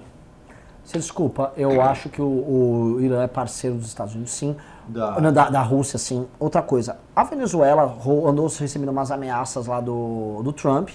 Você 0.83 0.99
desculpa, 0.99 1.53
eu 1.57 1.81
acho 1.83 2.09
que 2.09 2.23
o, 2.23 2.25
o 2.97 3.01
Irã 3.01 3.23
é 3.23 3.29
parceiro 3.29 3.77
dos 3.77 3.87
Estados 3.87 4.15
Unidos, 4.15 4.33
sim. 4.33 4.57
Da- 4.89 5.19
Da, 5.31 5.51
da 5.51 5.63
Rússia, 5.63 5.99
sim. 5.99 6.27
Outra 6.39 6.63
coisa, 6.63 6.99
a 7.15 7.23
Venezuela 7.23 7.97
andou 8.27 8.47
recebendo 8.49 8.89
umas 8.89 9.11
ameaças 9.11 9.67
lá 9.67 9.81
do, 9.81 10.41
do 10.43 10.53
Trump. 10.53 10.89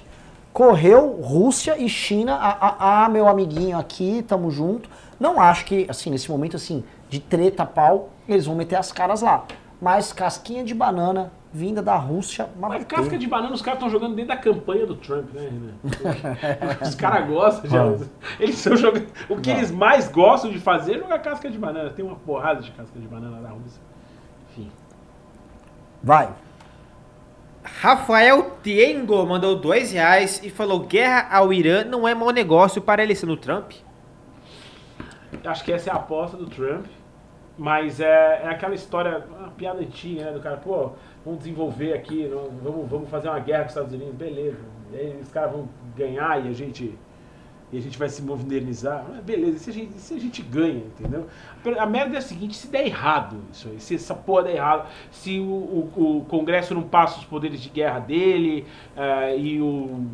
Correu 0.51 1.21
Rússia 1.21 1.77
e 1.77 1.87
China. 1.87 2.37
Ah, 2.41 3.03
ah, 3.05 3.09
meu 3.09 3.27
amiguinho 3.27 3.77
aqui, 3.77 4.23
tamo 4.27 4.49
junto. 4.49 4.89
Não 5.19 5.39
acho 5.39 5.65
que, 5.65 5.85
assim, 5.89 6.09
nesse 6.09 6.31
momento, 6.31 6.55
assim, 6.55 6.83
de 7.09 7.19
treta 7.19 7.65
pau, 7.65 8.09
eles 8.27 8.45
vão 8.45 8.55
meter 8.55 8.75
as 8.77 8.91
caras 8.91 9.21
lá. 9.21 9.43
Mas 9.81 10.11
casquinha 10.11 10.63
de 10.63 10.73
banana 10.73 11.31
vinda 11.55 11.81
da 11.81 11.95
Rússia, 11.95 12.49
mas 12.59 12.69
Mas 12.69 12.83
casca 12.83 13.17
de 13.17 13.25
banana 13.27 13.53
os 13.53 13.61
caras 13.61 13.77
estão 13.77 13.89
jogando 13.89 14.13
dentro 14.13 14.35
da 14.35 14.37
campanha 14.37 14.85
do 14.85 14.95
Trump, 14.95 15.33
né, 15.33 15.49
Renan? 15.49 16.77
Os 16.81 16.95
caras 16.95 17.29
gostam 17.29 17.97
de. 17.97 18.05
Eles 18.39 18.57
estão 18.57 18.75
jogando. 18.75 19.07
O 19.29 19.39
que 19.39 19.49
eles 19.49 19.71
mais 19.71 20.09
gostam 20.09 20.51
de 20.51 20.59
fazer 20.59 20.95
é 20.95 20.99
jogar 20.99 21.19
casca 21.19 21.49
de 21.49 21.57
banana. 21.57 21.89
Tem 21.91 22.03
uma 22.03 22.17
porrada 22.17 22.61
de 22.61 22.71
casca 22.71 22.99
de 22.99 23.07
banana 23.07 23.39
na 23.39 23.49
Rússia. 23.49 23.81
Enfim. 24.51 24.69
Vai. 26.03 26.29
Rafael 27.63 28.57
Tiengo 28.61 29.25
mandou 29.25 29.55
2 29.55 29.93
reais 29.93 30.41
e 30.43 30.49
falou: 30.49 30.81
Guerra 30.81 31.29
ao 31.31 31.53
Irã 31.53 31.85
não 31.85 32.05
é 32.05 32.13
mau 32.13 32.31
negócio 32.31 32.81
para 32.81 33.01
a 33.01 33.05
eleição 33.05 33.29
do 33.29 33.37
Trump? 33.37 33.71
Acho 35.45 35.63
que 35.63 35.71
essa 35.71 35.89
é 35.89 35.93
a 35.93 35.95
aposta 35.95 36.35
do 36.35 36.47
Trump. 36.47 36.85
Mas 37.57 38.01
é, 38.01 38.41
é 38.43 38.49
aquela 38.49 38.75
história, 38.75 39.25
uma 39.39 39.49
piada 39.49 39.79
antiga, 39.79 40.25
né? 40.25 40.31
Do 40.31 40.41
cara, 40.41 40.57
pô, 40.57 40.91
vamos 41.25 41.39
desenvolver 41.39 41.93
aqui, 41.93 42.29
vamos, 42.63 42.87
vamos 42.89 43.09
fazer 43.09 43.27
uma 43.29 43.39
guerra 43.39 43.61
com 43.61 43.65
os 43.65 43.71
Estados 43.71 43.93
Unidos, 43.93 44.13
beleza. 44.15 44.59
E 44.93 44.97
aí 44.97 45.19
os 45.21 45.29
caras 45.31 45.51
vão 45.51 45.67
ganhar 45.97 46.45
e 46.45 46.49
a 46.49 46.53
gente. 46.53 46.93
E 47.73 47.77
a 47.79 47.81
gente 47.81 47.97
vai 47.97 48.07
se 48.07 48.21
modernizar. 48.21 49.03
Ah, 49.09 49.21
Beleza, 49.21 49.57
e 49.57 49.59
se 49.59 49.69
a 49.71 49.73
gente, 49.73 49.95
e 49.97 49.99
se 49.99 50.13
a 50.13 50.19
gente 50.19 50.41
ganha, 50.43 50.83
entendeu? 50.85 51.25
A 51.79 51.85
merda 51.87 52.15
é 52.15 52.19
a 52.19 52.21
seguinte, 52.21 52.55
se 52.55 52.67
der 52.67 52.85
errado 52.85 53.37
isso 53.51 53.67
aí, 53.67 53.79
se 53.79 53.95
essa 53.95 54.13
porra 54.13 54.43
der 54.43 54.55
errado, 54.57 54.87
se 55.11 55.39
o, 55.39 55.43
o- 55.95 56.17
o 56.19 56.25
Congresso 56.25 56.75
não 56.75 56.83
passa 56.83 57.17
os 57.17 57.25
poderes 57.25 57.59
de 57.59 57.69
guerra 57.69 57.99
dele, 57.99 58.65
eh, 58.95 59.37
e, 59.39 59.59
o, 59.59 60.05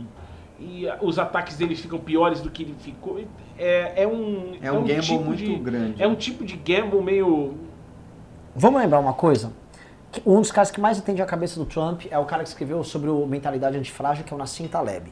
e 0.61 0.85
os 1.01 1.19
ataques 1.19 1.57
dele 1.57 1.75
ficam 1.75 1.99
piores 1.99 2.39
do 2.39 2.49
que 2.49 2.63
ele 2.63 2.73
ficou. 2.79 3.19
É, 3.59 4.01
é 4.03 4.07
um. 4.07 4.53
É 4.61 4.71
um 4.71 4.83
gamble 4.85 5.01
tipo 5.01 5.19
muito 5.23 5.43
de- 5.43 5.55
grande. 5.57 6.01
É 6.01 6.07
um 6.07 6.15
tipo 6.15 6.45
de 6.45 6.55
gamble 6.55 7.01
meio. 7.03 7.53
Vamos 8.55 8.81
lembrar 8.81 8.99
uma 8.99 9.13
coisa? 9.13 9.51
Um 10.25 10.41
dos 10.41 10.51
caras 10.51 10.69
que 10.71 10.79
mais 10.81 10.97
entende 10.97 11.21
a 11.21 11.25
cabeça 11.25 11.59
do 11.59 11.65
Trump 11.65 12.03
é 12.11 12.17
o 12.19 12.25
cara 12.25 12.43
que 12.43 12.49
escreveu 12.49 12.83
sobre 12.83 13.09
o 13.09 13.25
mentalidade 13.25 13.77
antifrágil, 13.77 14.23
que 14.25 14.33
é 14.33 14.35
o 14.35 14.38
Nassim 14.38 14.67
Taleb. 14.67 15.11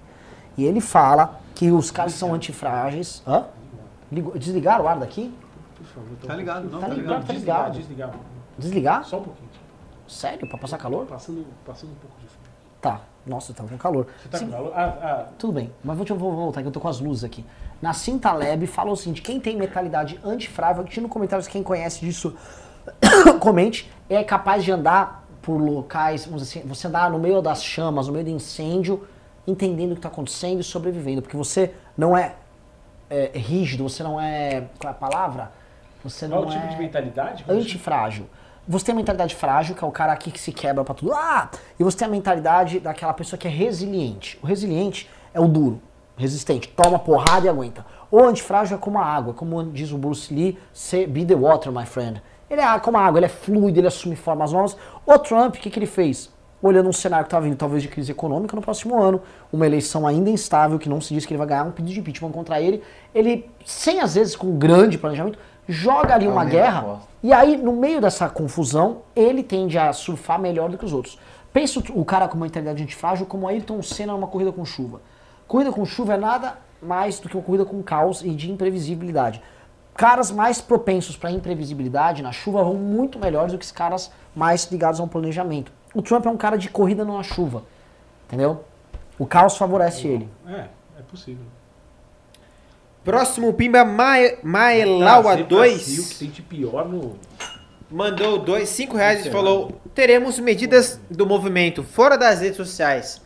E 0.57 0.65
ele 0.65 0.81
fala 0.81 1.39
que 1.55 1.71
os 1.71 1.89
caras 1.89 2.13
são 2.13 2.33
antifrágeis. 2.33 3.23
Hã? 3.25 3.45
Desligaram 4.35 4.85
o 4.85 4.87
ar 4.87 4.99
daqui? 4.99 5.33
Por 5.77 5.85
favor, 5.85 6.17
Tá 6.27 6.35
ligado, 6.35 6.69
não, 6.69 6.79
Tá 6.81 6.87
tá 6.87 6.93
ligado, 6.93 7.25
tá 7.25 7.33
Desligar, 7.33 7.57
ligado. 7.59 7.73
desligar. 7.77 8.11
Desligar? 8.57 9.03
Só 9.05 9.19
um 9.19 9.23
pouquinho. 9.23 9.49
Sério? 10.07 10.47
Pra 10.49 10.57
passar 10.57 10.77
calor? 10.77 11.05
Passando, 11.05 11.45
passando 11.65 11.91
um 11.91 11.95
pouco 11.95 12.19
disso. 12.19 12.37
Tá. 12.81 13.01
Nossa, 13.25 13.51
eu 13.51 13.55
tava 13.55 13.69
com 13.69 13.77
calor. 13.77 14.07
Você 14.21 14.27
tá 14.29 14.37
Sim, 14.37 14.45
com 14.47 14.51
calor? 14.53 14.73
Ah, 14.75 14.97
ah, 15.01 15.25
Tudo 15.37 15.53
bem, 15.53 15.71
mas 15.83 15.95
vou, 15.95 16.05
te- 16.05 16.13
vou 16.13 16.31
voltar 16.35 16.61
que 16.61 16.67
eu 16.67 16.71
tô 16.71 16.79
com 16.79 16.87
as 16.87 16.99
luzes 16.99 17.23
aqui. 17.23 17.45
Nassim 17.81 18.17
Taleb 18.17 18.65
falou 18.67 18.93
o 18.93 18.97
seguinte: 18.97 19.21
quem 19.21 19.39
tem 19.39 19.55
mentalidade 19.55 20.19
antifrágil, 20.25 20.81
aqui 20.83 20.99
no 20.99 21.07
comentário, 21.07 21.45
quem 21.45 21.61
conhece 21.61 21.99
disso, 22.01 22.35
comente, 23.39 23.89
é 24.09 24.23
capaz 24.23 24.63
de 24.63 24.71
andar 24.71 25.25
por 25.41 25.57
locais, 25.57 26.25
vamos 26.25 26.41
dizer 26.41 26.59
assim, 26.59 26.67
você 26.67 26.87
andar 26.87 27.09
no 27.09 27.19
meio 27.19 27.41
das 27.41 27.63
chamas, 27.63 28.07
no 28.07 28.13
meio 28.13 28.25
do 28.25 28.31
incêndio, 28.31 29.07
entendendo 29.47 29.91
o 29.91 29.93
que 29.93 29.99
está 29.99 30.09
acontecendo 30.09 30.59
e 30.59 30.63
sobrevivendo, 30.63 31.21
porque 31.21 31.37
você 31.37 31.73
não 31.97 32.15
é, 32.15 32.35
é, 33.09 33.31
rígido, 33.33 33.83
você 33.83 34.03
não 34.03 34.19
é. 34.19 34.65
Qual 34.79 34.93
é 34.93 34.95
a 34.95 34.99
palavra? 34.99 35.51
Você 36.03 36.27
qual 36.27 36.41
não 36.41 36.49
o 36.49 36.51
tipo 36.51 36.63
é 36.63 36.67
de 36.67 36.77
mentalidade? 36.77 37.45
Antifrágil. 37.47 38.25
Você 38.67 38.85
tem 38.85 38.93
a 38.93 38.95
mentalidade 38.95 39.33
frágil, 39.33 39.75
que 39.75 39.83
é 39.83 39.87
o 39.87 39.91
cara 39.91 40.13
aqui 40.13 40.29
que 40.29 40.39
se 40.39 40.51
quebra 40.51 40.83
pra 40.83 40.93
tudo. 40.93 41.13
Ah! 41.13 41.49
E 41.79 41.83
você 41.83 41.97
tem 41.97 42.07
a 42.07 42.11
mentalidade 42.11 42.79
daquela 42.79 43.13
pessoa 43.13 43.39
que 43.39 43.47
é 43.47 43.51
resiliente. 43.51 44.37
O 44.43 44.45
resiliente 44.45 45.09
é 45.33 45.39
o 45.39 45.47
duro, 45.47 45.81
resistente, 46.15 46.67
toma 46.67 46.99
porrada 46.99 47.47
e 47.47 47.49
aguenta. 47.49 47.83
O 48.11 48.19
antifrágil 48.19 48.77
é 48.77 48.79
como 48.79 48.99
a 48.99 49.05
água, 49.05 49.33
como 49.33 49.63
diz 49.71 49.91
o 49.91 49.97
Bruce 49.97 50.33
Lee, 50.33 50.57
"Say, 50.71 51.07
be 51.07 51.25
the 51.25 51.35
water, 51.35 51.71
my 51.71 51.85
friend. 51.85 52.21
Ele 52.49 52.61
é 52.61 52.79
como 52.79 52.97
a 52.97 53.01
água, 53.01 53.19
ele 53.19 53.25
é 53.25 53.29
fluido, 53.29 53.79
ele 53.79 53.87
assume 53.87 54.15
formas 54.15 54.51
novas. 54.51 54.75
O 55.05 55.17
Trump, 55.19 55.55
o 55.55 55.59
que, 55.59 55.69
que 55.69 55.79
ele 55.79 55.85
fez? 55.85 56.31
Olhando 56.61 56.89
um 56.89 56.93
cenário 56.93 57.25
que 57.25 57.31
tá 57.31 57.39
vindo 57.39 57.55
talvez 57.55 57.81
de 57.81 57.87
crise 57.87 58.11
econômica 58.11 58.55
no 58.55 58.61
próximo 58.61 59.01
ano, 59.01 59.21
uma 59.51 59.65
eleição 59.65 60.05
ainda 60.05 60.29
instável, 60.29 60.77
que 60.79 60.89
não 60.89 60.99
se 60.99 61.13
diz 61.13 61.25
que 61.25 61.33
ele 61.33 61.37
vai 61.37 61.47
ganhar 61.47 61.63
um 61.63 61.71
pedido 61.71 61.93
de 61.93 61.99
impeachment 61.99 62.31
contra 62.31 62.59
ele, 62.59 62.83
ele, 63.13 63.49
sem 63.65 64.01
às 64.01 64.15
vezes 64.15 64.35
com 64.35 64.57
grande 64.57 64.97
planejamento, 64.97 65.39
joga 65.67 66.15
ali 66.15 66.27
uma 66.27 66.41
Aumenta 66.41 66.57
a 66.57 66.61
guerra 66.61 66.99
e 67.21 67.33
aí, 67.33 67.57
no 67.57 67.73
meio 67.73 67.99
dessa 67.99 68.29
confusão, 68.29 69.01
ele 69.13 69.43
tende 69.43 69.77
a 69.77 69.91
surfar 69.91 70.39
melhor 70.39 70.69
do 70.69 70.77
que 70.77 70.85
os 70.85 70.93
outros. 70.93 71.19
Pensa 71.51 71.79
o 71.79 71.99
o 71.99 72.05
cara 72.05 72.29
com 72.29 72.35
uma 72.35 72.45
mentalidade 72.45 72.81
antifrágil 72.81 73.25
como 73.25 73.45
Ayrton 73.45 73.81
Senna 73.81 74.13
numa 74.13 74.27
corrida 74.27 74.53
com 74.53 74.63
chuva. 74.63 75.01
Corrida 75.45 75.69
com 75.69 75.85
chuva 75.85 76.13
é 76.13 76.17
nada 76.17 76.57
mais 76.81 77.19
do 77.19 77.27
que 77.27 77.35
uma 77.35 77.43
corrida 77.43 77.65
com 77.65 77.83
caos 77.83 78.21
e 78.21 78.29
de 78.29 78.49
imprevisibilidade. 78.49 79.41
Caras 79.99 80.31
mais 80.31 80.61
propensos 80.61 81.17
para 81.17 81.29
imprevisibilidade 81.29 82.23
na 82.23 82.31
chuva 82.31 82.63
vão 82.63 82.75
muito 82.75 83.19
melhores 83.19 83.51
do 83.51 83.59
que 83.59 83.65
os 83.65 83.71
caras 83.71 84.09
mais 84.33 84.63
ligados 84.71 84.97
a 84.97 85.03
um 85.03 85.09
planejamento. 85.09 85.73
O 85.93 86.01
Trump 86.01 86.25
é 86.25 86.29
um 86.29 86.37
cara 86.37 86.57
de 86.57 86.69
corrida 86.69 87.03
na 87.03 87.21
chuva, 87.21 87.65
entendeu? 88.25 88.63
O 89.17 89.25
caos 89.25 89.57
favorece 89.57 90.07
ele. 90.07 90.29
É, 90.47 90.67
é 90.97 91.01
possível. 91.05 91.43
Próximo 93.03 93.51
Pimba 93.53 93.83
Mae- 93.83 94.37
Maelaua 94.41 95.35
Trazer 95.35 95.43
Brasil, 95.43 95.97
2 95.97 96.13
que 96.13 96.19
tem 96.19 96.29
de 96.29 96.41
pior 96.43 96.87
no... 96.87 97.17
mandou 97.91 98.39
dois, 98.39 98.69
cinco 98.69 98.95
reais 98.95 99.25
e 99.25 99.29
falou: 99.29 99.81
teremos 99.93 100.39
medidas 100.39 100.97
do 101.11 101.25
movimento 101.25 101.83
fora 101.83 102.17
das 102.17 102.39
redes 102.39 102.55
sociais 102.55 103.21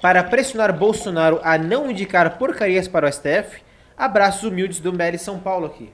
para 0.00 0.24
pressionar 0.24 0.72
Bolsonaro 0.72 1.38
a 1.44 1.58
não 1.58 1.90
indicar 1.90 2.38
porcarias 2.38 2.88
para 2.88 3.06
o 3.06 3.12
STF. 3.12 3.62
Abraços 3.94 4.44
humildes 4.44 4.80
do 4.80 4.90
MBL 4.90 5.18
São 5.18 5.38
Paulo 5.38 5.66
aqui. 5.66 5.92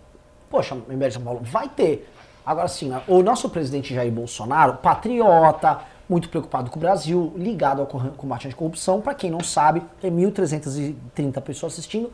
Poxa, 0.51 0.75
MBL 0.75 1.07
de 1.07 1.15
São 1.15 1.23
Paulo, 1.23 1.41
vai 1.45 1.69
ter. 1.69 2.13
Agora 2.45 2.67
sim, 2.67 2.89
né, 2.89 3.01
o 3.07 3.23
nosso 3.23 3.49
presidente 3.49 3.95
Jair 3.95 4.11
Bolsonaro, 4.11 4.79
patriota, 4.79 5.79
muito 6.09 6.29
preocupado 6.29 6.71
com 6.71 6.77
o 6.77 6.81
Brasil, 6.81 7.33
ligado 7.37 7.81
ao 7.81 7.87
combate 7.87 8.49
à 8.49 8.53
corrupção, 8.53 9.01
para 9.01 9.15
quem 9.15 9.31
não 9.31 9.41
sabe, 9.41 9.81
tem 10.01 10.11
1.330 10.11 11.41
pessoas 11.41 11.75
assistindo. 11.75 12.07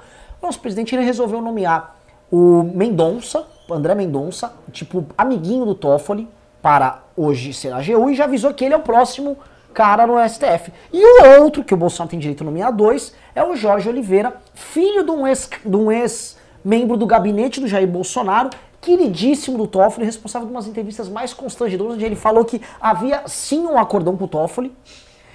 O 0.43 0.47
nosso 0.47 0.61
presidente 0.61 0.95
ele 0.95 1.03
resolveu 1.03 1.41
nomear 1.41 1.97
o 2.31 2.63
Mendonça, 2.63 3.47
André 3.71 3.95
Mendonça, 3.95 4.53
tipo 4.71 5.07
amiguinho 5.17 5.65
do 5.65 5.75
Toffoli, 5.75 6.29
para 6.61 7.05
hoje 7.17 7.55
ser 7.55 7.73
AGU 7.73 8.11
e 8.11 8.15
já 8.15 8.25
avisou 8.25 8.53
que 8.53 8.65
ele 8.67 8.75
é 8.75 8.77
o 8.77 8.83
próximo 8.83 9.39
cara 9.73 10.07
no 10.07 10.17
STF. 10.29 10.73
E 10.93 11.03
o 11.03 11.41
outro, 11.41 11.65
que 11.65 11.73
o 11.73 11.77
Bolsonaro 11.77 12.11
tem 12.11 12.19
direito 12.19 12.43
a 12.43 12.45
nomear 12.45 12.73
dois, 12.73 13.15
é 13.35 13.43
o 13.43 13.57
Jorge 13.57 13.89
Oliveira, 13.89 14.37
filho 14.53 15.05
de 15.05 15.11
um 15.11 15.27
ex, 15.27 15.49
de 15.65 15.77
um 15.77 15.91
ex 15.91 16.36
membro 16.67 16.97
do 16.97 17.07
gabinete 17.07 17.61
do 17.61 17.69
Jair 17.69 17.87
Bolsonaro, 17.87 18.51
queridíssimo 18.81 19.57
do 19.57 19.69
Toffoli, 19.69 20.05
responsável 20.05 20.49
de 20.49 20.53
umas 20.53 20.67
entrevistas 20.67 21.09
mais 21.09 21.33
constrangedoras, 21.33 21.95
onde 21.95 22.05
ele 22.05 22.17
falou 22.17 22.45
que 22.45 22.61
havia 22.81 23.23
sim 23.27 23.61
um 23.61 23.79
acordão 23.79 24.17
com 24.17 24.25
o 24.25 24.29
Toffoli. 24.29 24.77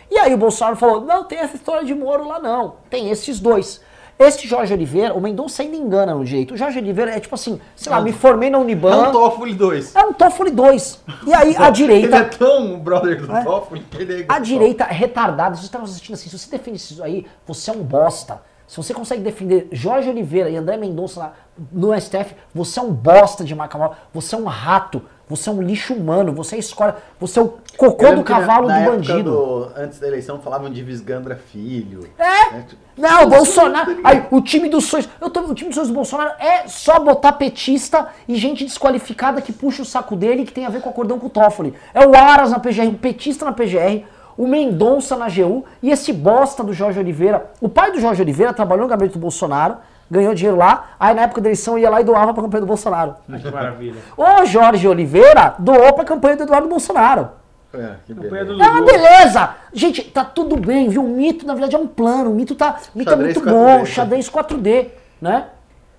E 0.09 0.19
aí 0.19 0.33
o 0.33 0.37
Bolsonaro 0.37 0.75
falou: 0.75 0.99
não 1.01 1.23
tem 1.23 1.39
essa 1.39 1.55
história 1.55 1.85
de 1.85 1.93
Moro 1.95 2.27
lá, 2.27 2.37
não. 2.37 2.75
Tem 2.89 3.09
esses 3.09 3.39
dois. 3.39 3.79
Este 4.19 4.47
Jorge 4.47 4.71
Oliveira, 4.71 5.15
o 5.15 5.21
Mendonça 5.21 5.63
ainda 5.63 5.75
engana 5.75 6.13
no 6.13 6.23
direito. 6.23 6.53
O 6.53 6.57
Jorge 6.57 6.77
Oliveira 6.77 7.15
é 7.15 7.19
tipo 7.19 7.33
assim, 7.33 7.59
sei 7.75 7.91
lá, 7.91 7.99
me 8.01 8.11
formei 8.11 8.51
na 8.51 8.59
Uniban. 8.59 8.93
É 8.93 9.07
um 9.07 9.11
Toffoli 9.11 9.53
2. 9.55 9.95
É 9.95 10.01
um 10.03 10.13
Toffoli 10.13 10.51
2. 10.51 10.99
E 11.25 11.33
aí 11.33 11.41
a 11.41 11.45
Ele 11.47 11.63
é 11.65 11.71
direita. 11.71 12.25
tão 12.25 12.77
brother 12.77 13.25
do 13.25 13.35
É. 13.35 13.43
Toffoli 13.43 13.79
que 13.89 13.97
ele 13.97 14.21
é 14.21 14.25
A 14.29 14.37
direita 14.37 14.83
é 14.83 14.93
retardada. 14.93 15.55
Se 15.55 15.61
você 15.61 15.67
estava 15.67 15.85
assistindo 15.85 16.13
assim, 16.13 16.29
se 16.29 16.37
você 16.37 16.51
defende 16.51 16.77
isso 16.77 17.01
aí, 17.01 17.25
você 17.47 17.71
é 17.71 17.73
um 17.73 17.81
bosta. 17.81 18.39
Se 18.71 18.77
você 18.77 18.93
consegue 18.93 19.21
defender 19.21 19.67
Jorge 19.69 20.09
Oliveira 20.09 20.49
e 20.49 20.55
André 20.55 20.77
Mendonça 20.77 21.33
no 21.73 21.93
STF, 21.99 22.33
você 22.55 22.79
é 22.79 22.81
um 22.81 22.93
bosta 22.93 23.43
de 23.43 23.53
Macamal, 23.53 23.97
você 24.13 24.33
é 24.33 24.37
um 24.37 24.45
rato, 24.45 25.01
você 25.27 25.49
é 25.49 25.51
um 25.51 25.61
lixo 25.61 25.93
humano, 25.93 26.31
você 26.31 26.55
é 26.55 26.59
escolha, 26.59 26.95
você 27.19 27.37
é 27.39 27.41
o 27.41 27.53
cocô 27.75 28.11
do 28.15 28.23
que 28.23 28.31
na- 28.31 28.39
cavalo 28.39 28.69
na 28.69 28.79
do 28.79 28.91
bandido. 28.91 29.23
do- 29.29 29.71
antes 29.75 29.99
da 29.99 30.07
eleição 30.07 30.39
falavam 30.39 30.69
de 30.69 30.81
Visgandra 30.83 31.35
Filho. 31.35 32.07
É? 32.17 32.53
né? 32.53 32.65
Não, 32.97 33.23
o 33.23 33.27
Bolsonaro. 33.27 33.99
Aí, 34.05 34.25
o 34.31 34.39
time 34.39 34.69
dos 34.69 34.85
sonhos. 34.85 35.09
Eu 35.19 35.29
tô, 35.29 35.41
o 35.41 35.53
time 35.53 35.67
dos 35.67 35.75
sonhos 35.75 35.89
do 35.89 35.93
Bolsonaro 35.95 36.31
é 36.39 36.65
só 36.69 36.97
botar 36.97 37.33
petista 37.33 38.07
e 38.25 38.37
gente 38.37 38.63
desqualificada 38.63 39.41
que 39.41 39.51
puxa 39.51 39.81
o 39.81 39.85
saco 39.85 40.15
dele 40.15 40.45
que 40.45 40.53
tem 40.53 40.65
a 40.65 40.69
ver 40.69 40.79
com 40.79 40.87
o 40.87 40.93
acordão 40.93 41.19
com 41.19 41.27
o 41.27 41.29
Toffoli. 41.29 41.73
É 41.93 42.07
o 42.07 42.15
Aras 42.15 42.51
na 42.51 42.59
PGR, 42.59 42.87
o 42.87 42.93
petista 42.93 43.43
na 43.43 43.51
PGR, 43.51 44.05
o 44.41 44.47
Mendonça 44.47 45.15
na 45.15 45.29
GU 45.29 45.63
e 45.83 45.91
esse 45.91 46.11
bosta 46.11 46.63
do 46.63 46.73
Jorge 46.73 46.97
Oliveira. 46.97 47.51
O 47.61 47.69
pai 47.69 47.91
do 47.91 47.99
Jorge 47.99 48.23
Oliveira 48.23 48.51
trabalhou 48.51 48.85
no 48.85 48.89
gabinete 48.89 49.13
do 49.13 49.19
Bolsonaro, 49.19 49.77
ganhou 50.09 50.33
dinheiro 50.33 50.57
lá, 50.57 50.95
aí 50.99 51.13
na 51.13 51.21
época 51.21 51.41
da 51.41 51.49
eleição 51.49 51.77
ia 51.77 51.91
lá 51.91 52.01
e 52.01 52.03
doava 52.03 52.33
pra 52.33 52.41
campanha 52.41 52.61
do 52.61 52.65
Bolsonaro. 52.65 53.13
Que 53.39 53.51
maravilha. 53.51 54.01
O 54.17 54.43
Jorge 54.45 54.87
Oliveira 54.87 55.53
doou 55.59 55.93
pra 55.93 56.03
campanha 56.03 56.37
do 56.37 56.43
Eduardo 56.43 56.67
Bolsonaro. 56.67 57.29
É, 57.71 57.93
que 58.03 58.15
Campanha 58.15 58.45
beleza. 58.45 58.63
É 58.63 58.67
uma 58.67 58.81
beleza! 58.81 59.49
Gente, 59.71 60.01
tá 60.05 60.25
tudo 60.25 60.57
bem, 60.57 60.89
viu? 60.89 61.05
O 61.05 61.07
mito, 61.07 61.45
na 61.45 61.53
verdade, 61.53 61.75
é 61.75 61.79
um 61.79 61.85
plano. 61.85 62.31
O 62.31 62.33
mito 62.33 62.55
tá, 62.55 62.79
o 62.95 62.97
mito 62.97 63.11
é 63.11 63.15
muito 63.15 63.41
4D, 63.41 63.45
bom, 63.45 63.77
né? 63.77 63.85
xadrez 63.85 64.27
4D, 64.27 64.87
né? 65.21 65.45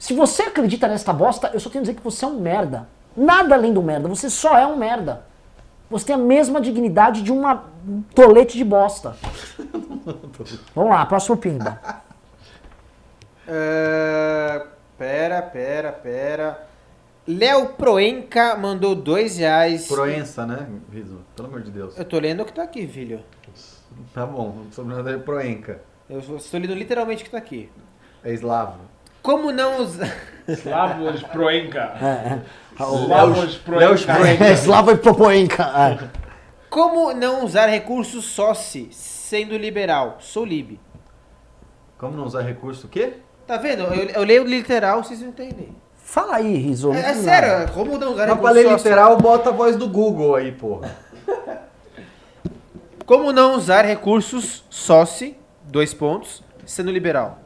Se 0.00 0.12
você 0.14 0.42
acredita 0.42 0.88
nesta 0.88 1.12
bosta, 1.12 1.52
eu 1.54 1.60
só 1.60 1.70
tenho 1.70 1.82
a 1.82 1.84
dizer 1.84 1.94
que 1.94 2.02
você 2.02 2.24
é 2.24 2.28
um 2.28 2.40
merda. 2.40 2.88
Nada 3.16 3.54
além 3.54 3.72
do 3.72 3.80
merda, 3.80 4.08
você 4.08 4.28
só 4.28 4.58
é 4.58 4.66
um 4.66 4.76
merda. 4.76 5.22
Você 5.92 6.06
tem 6.06 6.14
a 6.14 6.18
mesma 6.18 6.58
dignidade 6.58 7.22
de 7.22 7.30
uma 7.30 7.64
um 7.86 8.00
tolete 8.14 8.56
de 8.56 8.64
bosta. 8.64 9.14
Vamos 10.74 10.90
lá, 10.90 11.04
próximo 11.04 11.36
pimba. 11.36 11.78
É, 13.46 14.66
pera, 14.96 15.42
pera, 15.42 15.92
pera. 15.92 16.66
Léo 17.28 17.74
Proenca 17.74 18.56
mandou 18.56 18.94
dois 18.94 19.36
reais. 19.36 19.86
Proença, 19.86 20.46
né, 20.46 20.66
Riso? 20.90 21.18
Pelo 21.36 21.48
amor 21.48 21.60
de 21.60 21.70
Deus. 21.70 21.98
Eu 21.98 22.04
tô 22.06 22.18
lendo 22.18 22.42
o 22.42 22.46
que 22.46 22.52
tá 22.54 22.62
aqui, 22.62 22.86
filho. 22.86 23.20
Tá 24.14 24.24
bom, 24.24 24.64
o 24.70 24.72
sobrenome 24.72 25.04
dele 25.04 25.18
é 25.18 25.22
Proenca. 25.22 25.82
Eu 26.08 26.20
estou 26.20 26.58
lendo 26.58 26.74
literalmente 26.74 27.22
o 27.22 27.26
que 27.26 27.30
tá 27.32 27.38
aqui. 27.38 27.70
É 28.24 28.32
eslavo. 28.32 28.78
Como 29.22 29.52
não 29.52 29.80
usar. 29.82 30.12
É, 30.48 30.52
Slavoj 30.54 31.04
Leos 31.04 31.22
Proenka. 31.24 31.86
Proenka. 31.86 32.04
é. 32.04 32.42
Slava 34.56 34.96
Popoenka. 34.98 35.62
É. 35.64 36.08
Como 36.68 37.12
não 37.12 37.44
usar 37.44 37.66
recursos 37.66 38.24
sóci 38.24 38.88
sendo 38.90 39.56
liberal? 39.56 40.16
Sou 40.20 40.44
lib. 40.44 40.78
Como 41.98 42.16
não 42.16 42.24
usar 42.24 42.42
recurso 42.42 42.86
o 42.86 42.90
quê? 42.90 43.14
Tá 43.46 43.56
vendo? 43.56 43.82
Eu, 43.84 44.08
eu 44.08 44.24
leio 44.24 44.44
literal, 44.44 45.04
vocês 45.04 45.20
não 45.20 45.28
entendem. 45.28 45.76
Fala 45.96 46.36
aí, 46.36 46.56
Riso. 46.56 46.92
É, 46.92 47.10
é 47.10 47.14
sério, 47.14 47.72
como 47.72 47.96
não 47.98 48.12
usar 48.12 48.26
Mas 48.26 48.38
pra 48.38 48.50
recursos 48.50 48.54
ler 48.54 48.62
sócio? 48.64 48.76
literal, 48.88 49.16
bota 49.18 49.50
a 49.50 49.52
voz 49.52 49.76
do 49.76 49.88
Google 49.88 50.34
aí, 50.34 50.52
porra. 50.52 50.90
Como 53.06 53.32
não 53.32 53.56
usar 53.56 53.84
recursos 53.84 54.64
sóci, 54.70 55.36
dois 55.64 55.92
pontos, 55.92 56.42
sendo 56.64 56.90
liberal? 56.90 57.40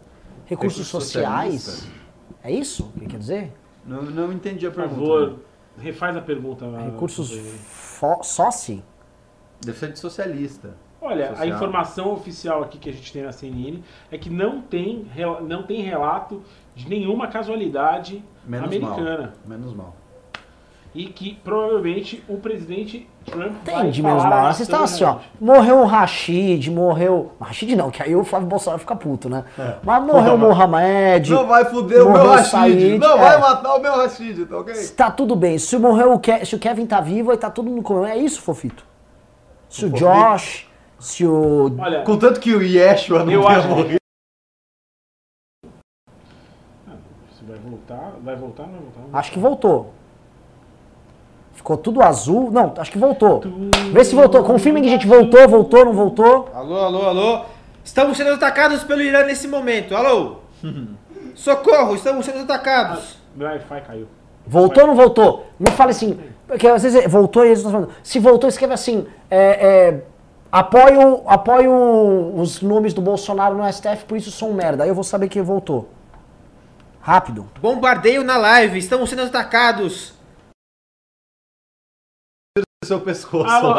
Recursos 0.45 0.79
Recurso 0.79 0.85
sociais? 0.85 1.63
socialista? 1.63 1.97
É 2.45 2.51
isso 2.51 2.93
que 2.99 3.07
quer 3.07 3.19
dizer? 3.19 3.53
Não, 3.87 4.03
não 4.03 4.33
entendi 4.33 4.67
a 4.67 4.71
Por 4.71 4.83
pergunta. 4.83 5.01
favor, 5.01 5.39
refaz 5.79 6.17
a 6.17 6.21
pergunta. 6.21 6.67
Recursos 6.85 7.29
companheiro. 7.31 7.59
fo- 7.59 8.23
sóci? 8.23 8.83
Deve 9.65 9.79
ser 9.79 9.93
de 9.93 9.99
socialista. 9.99 10.75
Olha, 11.01 11.27
a 11.27 11.37
Social. 11.37 11.49
informação 11.57 12.13
oficial 12.13 12.63
aqui 12.63 12.79
que 12.79 12.89
a 12.91 12.93
gente 12.93 13.13
tem 13.13 13.23
na 13.23 13.31
CNN 13.31 13.83
é 14.11 14.19
que 14.19 14.29
não 14.29 14.61
tem, 14.61 15.07
não 15.47 15.63
tem 15.63 15.83
relato 15.83 16.43
de 16.75 16.89
nenhuma 16.89 17.29
casualidade 17.29 18.25
Menos 18.45 18.67
americana. 18.67 19.35
mal. 19.47 19.59
Menos 19.59 19.75
mal. 19.75 19.97
E 20.95 21.07
que 21.07 21.35
provavelmente 21.45 22.25
o 22.29 22.39
presidente 22.39 23.09
Trump 23.27 23.53
vai 23.65 23.75
Entendi, 23.81 24.03
menos 24.03 24.23
mal. 24.25 24.45
Vocês 24.53 24.61
estão 24.61 24.81
nação 24.81 25.11
assim, 25.11 25.19
ó. 25.19 25.45
Morreu 25.45 25.79
o 25.81 25.85
Rashid, 25.85 26.71
morreu. 26.71 27.33
Rashid 27.41 27.75
não, 27.77 27.91
que 27.91 28.03
aí 28.03 28.15
o 28.15 28.25
Flávio 28.25 28.47
Bolsonaro 28.49 28.81
fica 28.81 28.95
puto, 28.97 29.29
né? 29.29 29.45
É. 29.59 29.75
Mas 29.83 30.03
morreu 30.05 30.35
o 30.35 30.39
Mohamed. 30.39 31.31
Não 31.33 31.47
vai 31.47 31.65
fuder 31.65 32.07
o 32.07 32.13
meu 32.13 32.27
Rashid. 32.29 32.51
Said, 32.51 32.99
Não 32.99 33.15
é. 33.15 33.19
vai 33.19 33.39
matar 33.41 33.75
o 33.75 33.81
meu 33.81 33.97
Rashid, 33.97 34.47
tá 34.47 34.59
ok? 34.59 34.89
Tá 34.97 35.11
tudo 35.11 35.35
bem. 35.37 35.59
Se 35.59 35.77
morreu 35.79 36.13
o 36.13 36.19
Ke 36.21 36.47
se 36.47 36.55
o 36.55 36.59
Kevin 36.59 36.87
tá 36.87 37.01
vivo, 37.01 37.31
aí 37.33 37.37
tá 37.37 37.51
todo 37.51 37.69
mundo 37.69 37.83
comendo. 37.83 38.07
É 38.07 38.17
isso, 38.17 38.41
Fofito. 38.41 38.85
Se 39.69 39.85
o, 39.85 39.89
O 39.89 39.93
Josh, 39.93 40.69
se 40.99 41.27
o. 41.27 41.77
Olha, 41.79 42.03
Contanto 42.03 42.39
que 42.41 42.55
o 42.55 42.63
Yeshua 42.63 43.25
não 43.25 43.33
Eu 43.33 43.47
acho- 43.49 43.69
morrido. 43.69 43.97
se 47.37 47.45
vai 47.45 47.59
voltar, 47.59 48.13
vai 48.23 48.37
voltar 48.37 48.63
não 48.65 48.73
vai 48.75 48.81
voltar? 49.03 49.19
Acho 49.19 49.33
que 49.33 49.39
voltou. 49.39 49.93
Ficou 51.67 51.77
tudo 51.77 52.01
azul. 52.01 52.49
Não, 52.53 52.73
acho 52.79 52.93
que 52.93 52.99
voltou. 52.99 53.43
Vê 53.93 54.05
se 54.05 54.15
voltou. 54.15 54.45
Confirmem 54.45 54.85
que 54.85 54.89
a 54.89 54.93
gente 54.93 55.05
voltou, 55.05 55.49
voltou, 55.49 55.85
não 55.85 55.93
voltou. 55.93 56.49
Alô, 56.55 56.79
alô, 56.79 57.03
alô. 57.07 57.41
Estamos 57.85 58.17
sendo 58.17 58.35
atacados 58.35 58.85
pelo 58.85 59.03
Irã 59.03 59.25
nesse 59.25 59.49
momento. 59.49 59.97
Alô? 59.97 60.37
Socorro, 61.35 61.97
estamos 61.97 62.25
sendo 62.25 62.43
atacados. 62.43 63.19
Meu 63.35 63.49
Wi-Fi 63.49 63.81
caiu. 63.81 64.07
Voltou 64.47 64.85
ou 64.85 64.87
não 64.91 64.95
voltou? 64.95 65.47
Me 65.59 65.69
fale 65.73 65.91
assim, 65.91 66.17
porque 66.47 66.69
às 66.69 66.85
vezes 66.85 67.05
é, 67.05 67.09
voltou 67.09 67.45
e 67.45 67.49
eles 67.49 67.59
estão 67.59 67.73
falando. 67.73 67.91
Se 68.01 68.21
voltou, 68.21 68.49
escreve 68.49 68.73
assim. 68.73 69.05
É, 69.29 69.39
é, 69.39 70.03
apoio, 70.53 71.23
apoio 71.27 72.33
os 72.37 72.63
nomes 72.63 72.95
do 72.95 73.01
Bolsonaro 73.01 73.57
no 73.57 73.73
STF, 73.73 74.05
por 74.05 74.17
isso 74.17 74.31
sou 74.31 74.51
um 74.51 74.55
merda. 74.55 74.85
Aí 74.85 74.89
eu 74.89 74.95
vou 74.95 75.03
saber 75.03 75.29
que 75.29 75.43
voltou. 75.43 75.89
Rápido. 77.01 77.49
Bombardeio 77.61 78.23
na 78.23 78.37
live, 78.37 78.79
estamos 78.79 79.11
sendo 79.11 79.23
atacados. 79.23 80.16
Seu 82.85 83.01
pescoço. 83.01 83.51
Alô, 83.51 83.75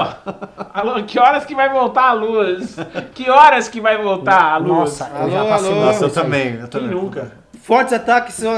alô, 0.74 1.04
que 1.04 1.20
horas 1.20 1.46
que 1.46 1.54
vai 1.54 1.70
voltar 1.70 2.10
a 2.10 2.14
luz? 2.14 2.76
Que 3.14 3.30
horas 3.30 3.70
que 3.70 3.80
vai 3.80 4.02
voltar 4.02 4.54
a 4.54 4.58
luz? 4.58 4.70
Nossa, 4.70 5.12
eu 5.14 5.22
Alô, 5.22 5.30
já 5.30 5.46
passei 5.46 5.72
alô. 5.72 5.86
Nossa, 5.86 6.06
eu 6.06 6.10
também. 6.12 6.54
Eu 6.56 6.68
Quem 6.68 6.82
também. 6.82 6.90
nunca? 6.90 7.32
Fortes 7.62 7.94
ataques 7.94 8.34
são. 8.34 8.52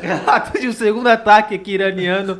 Relato 0.00 0.60
de 0.60 0.68
um 0.68 0.72
segundo 0.72 1.08
ataque 1.08 1.56
aqui 1.56 1.72
iraniano. 1.72 2.38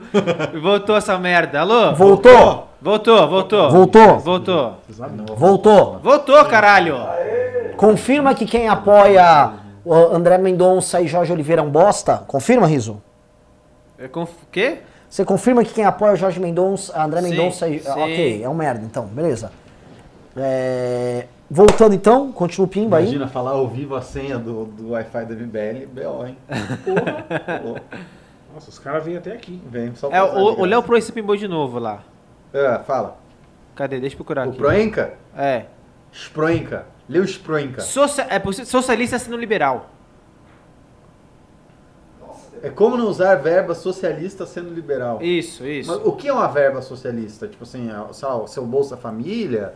Voltou 0.62 0.96
essa 0.96 1.18
merda. 1.18 1.60
Alô? 1.60 1.92
Voltou! 1.94 2.68
Voltou, 2.80 3.28
voltou. 3.28 3.70
Voltou. 3.70 4.18
Voltou. 4.20 4.78
Voltou! 5.36 5.98
Voltou, 5.98 6.44
caralho. 6.44 6.96
Confirma 7.76 8.34
que 8.36 8.46
quem 8.46 8.68
apoia 8.68 9.50
o 9.84 9.92
André 9.92 10.38
Mendonça 10.38 11.00
e 11.00 11.08
Jorge 11.08 11.32
Oliveira 11.32 11.60
é 11.60 11.64
um 11.64 11.70
bosta? 11.70 12.18
Confirma, 12.28 12.68
Riso? 12.68 13.02
É 13.98 14.06
conf... 14.06 14.30
quê? 14.52 14.78
Você 15.14 15.24
confirma 15.24 15.62
que 15.62 15.72
quem 15.72 15.84
apoia 15.84 16.14
o 16.14 16.16
Jorge 16.16 16.40
Mendonça, 16.40 17.00
André 17.00 17.22
Mendonça 17.22 17.68
e. 17.68 17.78
sim. 17.78 17.88
Ok, 17.88 18.42
é 18.42 18.48
um 18.48 18.54
merda, 18.54 18.84
então, 18.84 19.06
beleza. 19.06 19.52
É, 20.36 21.28
Voltando 21.48 21.94
então, 21.94 22.32
continua 22.32 22.66
o 22.66 22.68
Pimba 22.68 22.96
aí. 22.96 23.04
Imagina 23.04 23.28
falar 23.28 23.52
ao 23.52 23.68
vivo 23.68 23.94
a 23.94 24.02
senha 24.02 24.40
do, 24.40 24.64
do 24.64 24.90
Wi-Fi 24.90 25.24
da 25.24 25.34
MBL, 25.36 25.86
BO, 25.86 26.26
hein? 26.26 26.36
Porra, 26.84 27.82
Nossa, 28.52 28.70
os 28.70 28.78
caras 28.80 29.04
vêm 29.04 29.16
até 29.16 29.34
aqui. 29.34 29.62
vem 29.70 29.94
só 29.94 30.10
É, 30.10 30.20
o, 30.20 30.60
o 30.60 30.64
Léo 30.64 30.82
pro 30.82 30.96
esse 30.96 31.12
pimbou 31.12 31.36
de 31.36 31.46
novo 31.46 31.78
lá. 31.78 32.02
É, 32.52 32.80
fala. 32.80 33.16
Cadê? 33.76 34.00
Deixa 34.00 34.14
eu 34.14 34.16
procurar 34.16 34.48
O 34.48 34.50
aqui. 34.50 34.58
Proenca? 34.58 35.14
É. 35.36 35.66
Sproenka. 36.12 36.86
Lê 37.08 37.20
o 37.20 37.24
Sproenka. 37.24 37.82
Socia... 37.82 38.26
É 38.28 38.64
socialista 38.64 39.16
sendo 39.20 39.36
liberal. 39.36 39.90
É 42.64 42.70
como 42.70 42.96
não 42.96 43.08
usar 43.08 43.34
verba 43.36 43.74
socialista 43.74 44.46
sendo 44.46 44.72
liberal. 44.72 45.20
Isso, 45.22 45.66
isso. 45.66 45.90
Mas 45.92 46.06
o 46.06 46.12
que 46.12 46.28
é 46.28 46.32
uma 46.32 46.48
verba 46.48 46.80
socialista? 46.82 47.46
Tipo 47.46 47.64
assim, 47.64 47.90
é, 47.90 48.12
sei 48.12 48.28
lá, 48.28 48.36
o 48.36 48.46
seu 48.46 48.64
Bolsa 48.64 48.96
Família? 48.96 49.74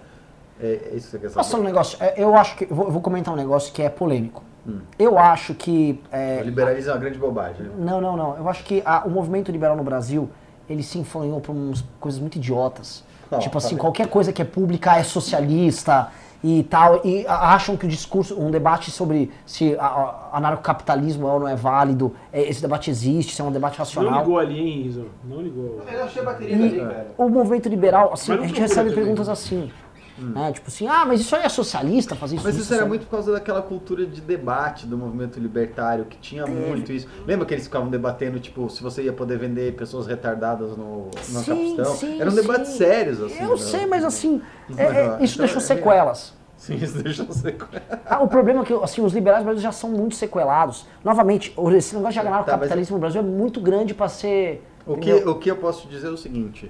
É, 0.60 0.66
é 0.92 0.96
isso 0.96 1.06
que 1.06 1.10
você 1.12 1.18
quer 1.18 1.30
saber? 1.30 1.60
um 1.62 1.64
negócio? 1.64 1.98
É, 2.00 2.14
Eu 2.16 2.34
acho 2.34 2.56
que. 2.56 2.64
eu 2.64 2.74
Vou, 2.74 2.90
vou 2.90 3.00
comentar 3.02 3.32
um 3.32 3.36
negócio 3.36 3.72
que 3.72 3.82
é 3.82 3.88
polêmico. 3.88 4.42
Hum. 4.66 4.80
Eu 4.98 5.18
acho 5.18 5.54
que. 5.54 6.00
é, 6.10 6.38
O 6.40 6.44
liberalismo 6.44 6.90
é 6.90 6.94
uma 6.94 7.00
grande 7.00 7.18
bobagem. 7.18 7.62
né? 7.66 7.70
Não, 7.78 8.00
não, 8.00 8.16
não. 8.16 8.36
Eu 8.36 8.48
acho 8.48 8.64
que 8.64 8.82
a- 8.84 9.04
o 9.06 9.10
movimento 9.10 9.52
liberal 9.52 9.76
no 9.76 9.84
Brasil, 9.84 10.28
ele 10.68 10.82
se 10.82 10.98
influenciou 10.98 11.40
por 11.40 11.52
umas 11.54 11.84
coisas 12.00 12.20
muito 12.20 12.36
idiotas. 12.36 13.02
Ah, 13.30 13.38
tipo 13.38 13.58
assim, 13.58 13.68
tá 13.70 13.74
bem. 13.74 13.80
qualquer 13.80 14.06
coisa 14.08 14.32
que 14.32 14.40
é 14.40 14.44
pública 14.44 14.96
é 14.96 15.02
socialista 15.02 16.08
e 16.42 16.62
tal. 16.62 17.00
E 17.04 17.26
acham 17.26 17.76
que 17.76 17.84
o 17.84 17.88
discurso, 17.88 18.40
um 18.40 18.50
debate 18.50 18.90
sobre 18.90 19.30
se 19.44 19.76
a- 19.78 19.84
a- 19.84 20.28
anarcocapitalismo 20.38 21.28
é 21.28 21.32
ou 21.32 21.40
não 21.40 21.48
é 21.48 21.54
válido, 21.56 22.14
é, 22.32 22.42
esse 22.48 22.62
debate 22.62 22.90
existe, 22.90 23.34
se 23.34 23.40
é 23.40 23.44
um 23.44 23.50
debate 23.52 23.72
Não 23.78 23.84
racional. 23.84 24.20
ligou 24.20 24.38
ali, 24.38 24.58
hein, 24.58 24.82
Riso? 24.82 25.06
Não 25.24 25.42
ligou. 25.42 25.80
Eu 25.92 26.04
achei 26.04 26.22
a 26.22 26.24
bateria 26.24 26.56
E 26.56 26.88
o 27.18 27.28
movimento 27.28 27.68
liberal, 27.68 28.12
assim, 28.12 28.32
não 28.34 28.44
a 28.44 28.46
gente 28.46 28.60
recebe 28.60 28.88
também. 28.90 29.04
perguntas 29.04 29.28
assim. 29.28 29.70
Né? 30.18 30.52
Tipo 30.52 30.68
assim, 30.68 30.86
ah, 30.86 31.04
mas 31.06 31.20
isso 31.20 31.34
aí 31.36 31.42
é 31.44 31.48
socialista 31.48 32.14
fazer 32.16 32.36
isso? 32.36 32.44
Mas 32.44 32.56
isso 32.56 32.74
era 32.74 32.84
muito 32.86 33.04
por 33.06 33.10
causa 33.12 33.32
daquela 33.32 33.62
cultura 33.62 34.04
de 34.06 34.20
debate 34.20 34.86
do 34.86 34.96
movimento 34.98 35.38
libertário, 35.38 36.04
que 36.04 36.16
tinha 36.18 36.46
muito 36.46 36.92
isso. 36.92 37.06
Lembra 37.26 37.46
que 37.46 37.54
eles 37.54 37.64
ficavam 37.64 37.88
debatendo, 37.88 38.38
tipo, 38.40 38.68
se 38.68 38.82
você 38.82 39.02
ia 39.02 39.12
poder 39.12 39.38
vender 39.38 39.74
pessoas 39.76 40.06
retardadas 40.06 40.76
no, 40.76 41.06
no 41.06 41.10
Sim, 41.22 41.44
Capistão? 41.76 41.94
sim, 41.96 42.20
Eram 42.20 42.34
debates 42.34 42.70
sim. 42.72 42.78
sérios, 42.78 43.22
assim. 43.22 43.42
Eu 43.42 43.50
né? 43.50 43.56
sei, 43.56 43.86
mas 43.86 44.04
assim, 44.04 44.42
é- 44.76 44.82
é- 44.82 44.86
é- 44.86 45.24
isso 45.24 45.34
então 45.34 45.46
deixou 45.46 45.62
é- 45.62 45.64
sequelas. 45.64 46.36
Sim, 46.58 46.74
isso 46.74 47.00
deixa 47.00 47.22
você... 47.22 47.54
Ah, 48.04 48.20
o 48.20 48.26
problema 48.26 48.62
é 48.62 48.64
que 48.64 48.72
assim, 48.82 49.00
os 49.00 49.12
liberais 49.12 49.44
brasileiros 49.44 49.62
já 49.62 49.70
são 49.70 49.90
muito 49.90 50.16
sequelados. 50.16 50.86
Novamente, 51.04 51.52
o- 51.56 51.70
esse 51.70 51.94
negócio 51.94 52.14
de 52.20 52.26
Tá, 52.26 52.28
anarcocapitalismo 52.34 52.96
no 52.96 53.00
Brasil 53.00 53.20
é 53.20 53.24
muito 53.24 53.60
grande 53.60 53.94
para 53.94 54.08
ser. 54.08 54.66
O 54.84 54.96
que, 54.96 55.08
entendeu? 55.12 55.30
o 55.30 55.38
que 55.38 55.48
eu 55.48 55.56
posso 55.56 55.86
dizer 55.86 56.08
é 56.08 56.10
o 56.10 56.16
seguinte: 56.16 56.68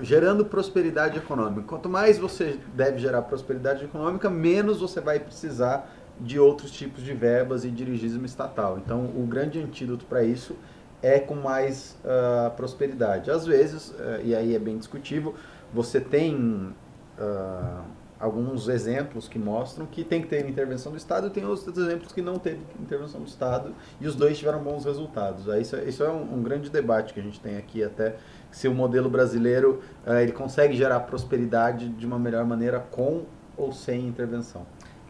gerando 0.00 0.44
prosperidade 0.44 1.18
econômica. 1.18 1.62
Quanto 1.66 1.88
mais 1.88 2.18
você 2.18 2.58
deve 2.74 2.98
gerar 2.98 3.22
prosperidade 3.22 3.84
econômica, 3.84 4.30
menos 4.30 4.80
você 4.80 5.00
vai 5.00 5.18
precisar 5.20 5.90
de 6.18 6.38
outros 6.38 6.70
tipos 6.70 7.02
de 7.02 7.12
verbas 7.14 7.64
e 7.64 7.70
dirigismo 7.70 8.24
estatal. 8.26 8.78
Então, 8.78 9.04
o 9.04 9.26
grande 9.26 9.60
antídoto 9.60 10.04
para 10.04 10.22
isso 10.22 10.54
é 11.02 11.18
com 11.18 11.34
mais 11.34 11.96
ah, 12.04 12.50
prosperidade. 12.56 13.30
Às 13.30 13.46
vezes, 13.46 13.94
eh, 13.98 14.20
e 14.24 14.34
aí 14.34 14.54
é 14.54 14.58
bem 14.58 14.76
discutível, 14.76 15.34
você 15.72 15.98
tem 15.98 16.74
ah, 17.18 17.82
alguns 18.18 18.68
exemplos 18.68 19.26
que 19.26 19.38
mostram 19.38 19.86
que 19.86 20.04
tem 20.04 20.20
que 20.20 20.28
ter 20.28 20.46
intervenção 20.46 20.92
do 20.92 20.98
Estado 20.98 21.28
e 21.28 21.30
tem 21.30 21.46
outros 21.46 21.74
exemplos 21.78 22.12
que 22.12 22.20
não 22.20 22.38
teve 22.38 22.60
intervenção 22.78 23.22
do 23.22 23.26
Estado 23.26 23.74
e 23.98 24.06
os 24.06 24.14
dois 24.14 24.36
tiveram 24.36 24.62
bons 24.62 24.84
resultados. 24.84 25.48
Aí 25.48 25.62
isso, 25.62 25.74
é- 25.74 25.84
isso 25.84 26.04
é 26.04 26.10
um, 26.10 26.34
um 26.34 26.42
grande 26.42 26.68
debate 26.68 27.14
que 27.14 27.20
a 27.20 27.22
gente 27.22 27.40
tem 27.40 27.56
aqui 27.56 27.82
até 27.82 28.16
se 28.50 28.68
o 28.68 28.74
modelo 28.74 29.08
brasileiro 29.08 29.80
eh, 30.06 30.22
ele 30.22 30.32
consegue 30.32 30.76
gerar 30.76 31.00
prosperidade 31.00 31.88
de 31.88 32.06
uma 32.06 32.18
melhor 32.18 32.44
maneira 32.44 32.80
com 32.90 33.22
ou 33.56 33.72
sem 33.72 34.06
intervenção. 34.06 34.62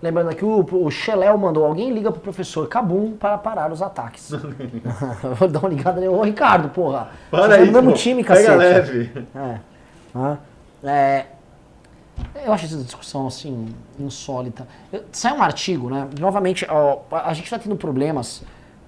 Lembrando 0.03 0.31
aqui, 0.31 0.45
o, 0.45 0.67
o 0.73 0.91
Xeléu 0.91 1.37
mandou: 1.37 1.65
alguém 1.65 1.93
liga 1.93 2.11
pro 2.11 2.21
professor 2.21 2.67
Cabum 2.69 3.13
para 3.13 3.37
parar 3.37 3.71
os 3.71 3.83
ataques. 3.83 4.31
Vou 5.39 5.49
dar 5.49 5.61
uma 5.61 5.69
ligada 5.69 6.01
nele. 6.01 6.13
Ô, 6.13 6.23
Ricardo, 6.23 6.71
porra. 6.71 7.11
Para 7.31 7.57
é 7.57 7.61
aí, 7.61 7.67
do 7.67 7.73
mesmo 7.73 7.91
pô. 7.91 7.97
time, 7.97 8.25
Pega 8.25 8.57
cacete. 8.57 8.57
leve. 8.57 9.27
É. 9.35 9.61
É, 10.83 11.27
eu 12.45 12.53
acho 12.53 12.65
essa 12.65 12.77
discussão 12.79 13.27
assim 13.27 13.69
insólita. 13.99 14.67
Sai 15.13 15.33
um 15.33 15.43
artigo, 15.43 15.91
né? 15.91 16.09
Novamente, 16.19 16.67
ó, 16.69 17.01
a 17.11 17.35
gente 17.35 17.45
está 17.45 17.59
tendo 17.59 17.77
problemas 17.77 18.43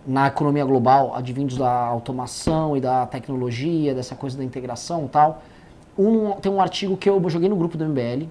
na 0.06 0.26
economia 0.26 0.64
global, 0.64 1.14
advindos 1.14 1.56
da 1.56 1.70
automação 1.70 2.76
e 2.76 2.80
da 2.80 3.06
tecnologia, 3.06 3.94
dessa 3.94 4.14
coisa 4.14 4.36
da 4.36 4.44
integração 4.44 5.06
e 5.06 5.08
tal. 5.08 5.42
Um, 5.98 6.32
tem 6.32 6.50
um 6.50 6.60
artigo 6.60 6.96
que 6.96 7.08
eu 7.08 7.22
joguei 7.28 7.48
no 7.48 7.56
grupo 7.56 7.76
do 7.76 7.84
MBL, 7.84 8.26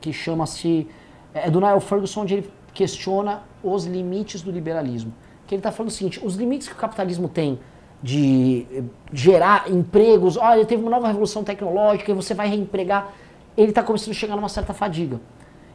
que 0.00 0.12
chama-se. 0.12 0.88
É 1.32 1.50
do 1.50 1.60
Niall 1.60 1.80
Ferguson, 1.80 2.22
onde 2.22 2.34
ele 2.34 2.50
questiona 2.72 3.42
os 3.62 3.84
limites 3.84 4.42
do 4.42 4.50
liberalismo. 4.50 5.12
Que 5.46 5.54
ele 5.54 5.60
está 5.60 5.70
falando 5.72 5.90
o 5.90 5.92
seguinte: 5.92 6.20
os 6.24 6.34
limites 6.36 6.68
que 6.68 6.74
o 6.74 6.76
capitalismo 6.76 7.28
tem 7.28 7.58
de 8.02 8.66
eh, 8.70 8.82
gerar 9.12 9.70
empregos, 9.70 10.36
olha, 10.36 10.64
teve 10.66 10.82
uma 10.82 10.90
nova 10.90 11.06
revolução 11.06 11.42
tecnológica 11.42 12.10
e 12.10 12.14
você 12.14 12.34
vai 12.34 12.48
reempregar, 12.48 13.12
ele 13.56 13.70
está 13.70 13.82
começando 13.82 14.10
a 14.10 14.14
chegar 14.14 14.36
numa 14.36 14.48
certa 14.48 14.74
fadiga. 14.74 15.20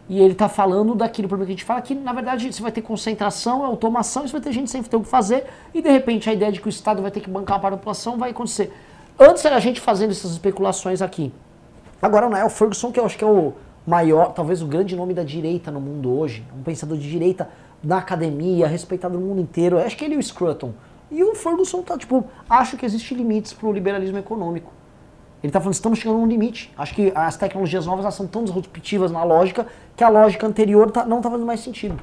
E 0.09 0.19
ele 0.19 0.33
está 0.33 0.49
falando 0.49 0.95
daquilo 0.95 1.27
problema 1.27 1.45
que 1.45 1.51
a 1.51 1.55
gente 1.55 1.63
fala, 1.63 1.81
que 1.81 1.93
na 1.93 2.11
verdade 2.11 2.51
você 2.51 2.61
vai 2.63 2.71
ter 2.71 2.81
concentração, 2.81 3.63
automação, 3.63 4.25
isso 4.25 4.31
vai 4.31 4.41
ter 4.41 4.51
gente 4.51 4.71
sem 4.71 4.81
ter 4.81 4.97
o 4.97 5.01
que 5.01 5.07
fazer, 5.07 5.45
e 5.71 5.83
de 5.83 5.89
repente 5.89 6.27
a 6.27 6.33
ideia 6.33 6.51
de 6.51 6.59
que 6.59 6.67
o 6.67 6.69
Estado 6.69 6.99
vai 6.99 7.11
ter 7.11 7.19
que 7.19 7.29
bancar 7.29 7.59
para 7.61 7.75
a 7.75 7.77
população 7.77 8.17
vai 8.17 8.31
acontecer. 8.31 8.73
Antes 9.19 9.45
era 9.45 9.55
a 9.55 9.59
gente 9.59 9.79
fazendo 9.79 10.09
essas 10.09 10.31
especulações 10.31 11.01
aqui. 11.01 11.31
Agora 12.01 12.25
o 12.25 12.29
Niall 12.29 12.49
Ferguson, 12.49 12.91
que 12.91 12.99
eu 12.99 13.05
acho 13.05 13.17
que 13.17 13.23
é 13.23 13.27
o 13.27 13.53
maior, 13.85 14.33
talvez 14.33 14.63
o 14.63 14.65
grande 14.65 14.95
nome 14.95 15.13
da 15.13 15.23
direita 15.23 15.69
no 15.69 15.79
mundo 15.79 16.17
hoje, 16.17 16.43
um 16.57 16.63
pensador 16.63 16.97
de 16.97 17.07
direita 17.07 17.47
na 17.83 17.99
academia, 17.99 18.67
respeitado 18.67 19.19
no 19.19 19.25
mundo 19.25 19.41
inteiro. 19.41 19.77
Eu 19.77 19.85
acho 19.85 19.95
que 19.95 20.05
ele 20.05 20.15
e 20.15 20.17
o 20.17 20.23
Scruton. 20.23 20.73
E 21.11 21.23
o 21.23 21.35
Ferguson 21.35 21.81
tá, 21.81 21.97
tipo, 21.97 22.25
acho 22.49 22.77
que 22.77 22.85
existem 22.85 23.17
limites 23.17 23.53
pro 23.53 23.71
liberalismo 23.71 24.17
econômico. 24.17 24.71
Ele 25.43 25.51
tá 25.51 25.59
falando, 25.59 25.73
estamos 25.73 25.99
chegando 25.99 26.17
num 26.19 26.27
limite. 26.27 26.71
Acho 26.77 26.93
que 26.93 27.11
as 27.15 27.37
tecnologias 27.37 27.85
novas 27.85 28.13
são 28.13 28.27
tão 28.27 28.43
disruptivas 28.43 29.11
na 29.11 29.23
lógica 29.23 29.67
que 29.95 30.03
a 30.03 30.09
lógica 30.09 30.45
anterior 30.45 30.91
tá- 30.91 31.05
não 31.05 31.21
tá 31.21 31.29
fazendo 31.29 31.45
mais 31.45 31.61
sentido. 31.61 31.97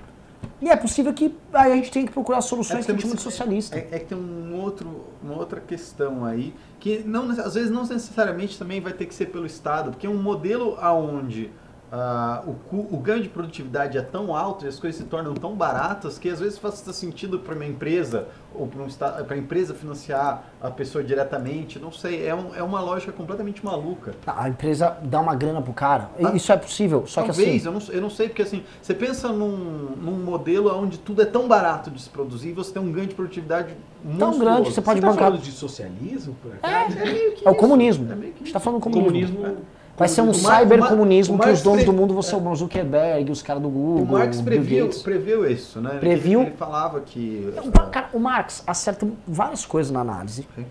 E 0.61 0.71
é 0.71 0.77
possível 0.77 1.13
que 1.13 1.35
a 1.53 1.69
gente 1.69 1.91
tenha 1.91 2.07
que 2.07 2.13
procurar 2.13 2.41
soluções 2.41 2.87
que 2.87 2.91
a 2.91 2.95
gente 2.95 3.03
chama 3.03 3.15
de 3.17 3.21
socialista. 3.21 3.77
É, 3.77 3.89
é 3.93 3.99
que 3.99 4.07
tem 4.07 4.17
um 4.17 4.59
outro, 4.63 5.05
uma 5.23 5.35
outra 5.37 5.61
questão 5.61 6.25
aí, 6.25 6.55
que 6.81 7.03
não, 7.05 7.31
às 7.31 7.55
vezes 7.55 7.71
não 7.71 7.83
necessariamente 7.85 8.59
também 8.59 8.81
vai 8.81 8.93
ter 8.95 9.05
que 9.05 9.15
ser 9.15 9.27
pelo 9.27 9.45
Estado, 9.45 9.91
porque 9.91 10.07
é 10.07 10.11
um 10.11 10.21
modelo 10.23 10.77
aonde 10.81 11.51
ah, 11.93 12.43
o, 12.47 12.77
o 12.97 12.99
ganho 12.99 13.23
de 13.23 13.29
produtividade 13.29 13.97
é 13.97 14.03
tão 14.03 14.35
alto 14.35 14.65
e 14.65 14.69
as 14.69 14.79
coisas 14.79 15.01
se 15.01 15.07
tornam 15.07 15.35
tão 15.35 15.55
baratas 15.55 16.19
que 16.19 16.29
às 16.29 16.41
vezes 16.41 16.59
faz 16.59 16.75
sentido 16.75 17.39
para 17.39 17.55
uma 17.55 17.65
empresa 17.65 18.27
ou 18.53 18.67
para 18.67 18.83
um 18.83 18.89
pra 19.25 19.37
empresa 19.37 19.73
financiar 19.75 20.45
a 20.61 20.71
pessoa 20.71 21.05
diretamente, 21.05 21.79
não 21.79 21.93
sei, 21.93 22.27
é, 22.27 22.35
um- 22.35 22.55
é 22.55 22.63
uma 22.63 22.81
lógica 22.81 23.13
completamente 23.13 23.65
maluca. 23.65 24.15
A 24.27 24.49
empresa 24.49 24.97
dá 25.05 25.21
uma 25.21 25.35
grana 25.37 25.63
pro 25.63 25.73
cara. 25.73 26.11
Ah, 26.23 26.33
Isso 26.35 26.51
é 26.51 26.57
possível, 26.57 27.07
só 27.07 27.21
que 27.23 27.29
Talvez, 27.29 27.49
assim. 27.49 27.67
eu, 27.67 27.73
não, 27.73 27.95
eu 27.95 28.01
não 28.03 28.11
sei, 28.11 28.29
porque 28.29 28.43
assim, 28.43 28.65
você 28.83 28.93
pensa 28.95 29.29
num, 29.29 29.57
num 29.97 30.19
modelo 30.25 30.75
onde 30.77 30.99
tudo 30.99 31.23
é 31.23 31.27
tão 31.27 31.47
barato 31.47 31.91
de 31.91 32.01
se 32.03 32.09
produzir 32.09 32.49
e 32.49 32.53
você 32.53 32.73
tem 32.73 32.83
um 32.83 32.91
ganho 32.91 33.07
de 33.07 33.15
produtividade 33.15 33.75
Tão 34.03 34.13
monstruoso. 34.29 34.39
grande 34.39 34.69
que 34.69 34.75
você 34.75 34.83
pode 34.83 35.01
Você 35.01 35.07
tá 35.07 35.13
bancar. 35.13 35.25
falando 35.29 35.43
de 35.43 35.51
socialismo, 35.53 36.37
por 36.43 36.53
acaso? 36.53 36.99
É 36.99 37.05
meio 37.05 37.33
que 37.35 37.47
É 37.47 37.49
o 37.49 37.53
isso, 37.53 37.61
comunismo. 37.61 38.09
é 38.09 38.13
A 38.13 38.17
meio 38.17 38.33
que 38.33 38.39
gente 38.41 38.53
tá 38.53 38.59
isso. 38.59 38.65
falando 38.65 38.81
do 38.81 38.91
comunismo. 38.91 39.37
Comunismo. 39.37 39.65
Vai 39.97 40.09
ser 40.09 40.21
um 40.21 40.33
cybercomunismo 40.35 41.39
que 41.39 41.49
os 41.49 41.63
donos 41.63 41.79
pre- 41.85 41.87
do 41.87 41.93
mundo 41.93 42.13
vão 42.13 42.23
ser 42.23 42.37
o 42.37 42.55
Zuckerberg, 42.55 43.31
os 43.31 43.41
caras 43.43 43.63
do 43.63 43.69
Google, 43.69 44.03
O 44.03 44.07
Marx 44.07 44.41
previu, 44.41 44.91
previu 45.03 45.51
isso, 45.51 45.81
né? 45.81 45.91
Ele- 45.93 46.01
Previu. 46.01 46.43
Ele, 46.43 46.51
falava 46.53 47.01
que. 47.01 47.53
O, 47.65 47.71
cara, 47.91 48.09
o 48.13 48.19
Marx 48.19 48.63
acerta 48.67 49.07
várias 49.27 49.65
coisas 49.65 49.91
na 49.91 50.01
análise. 50.01 50.47
Sim. 50.55 50.67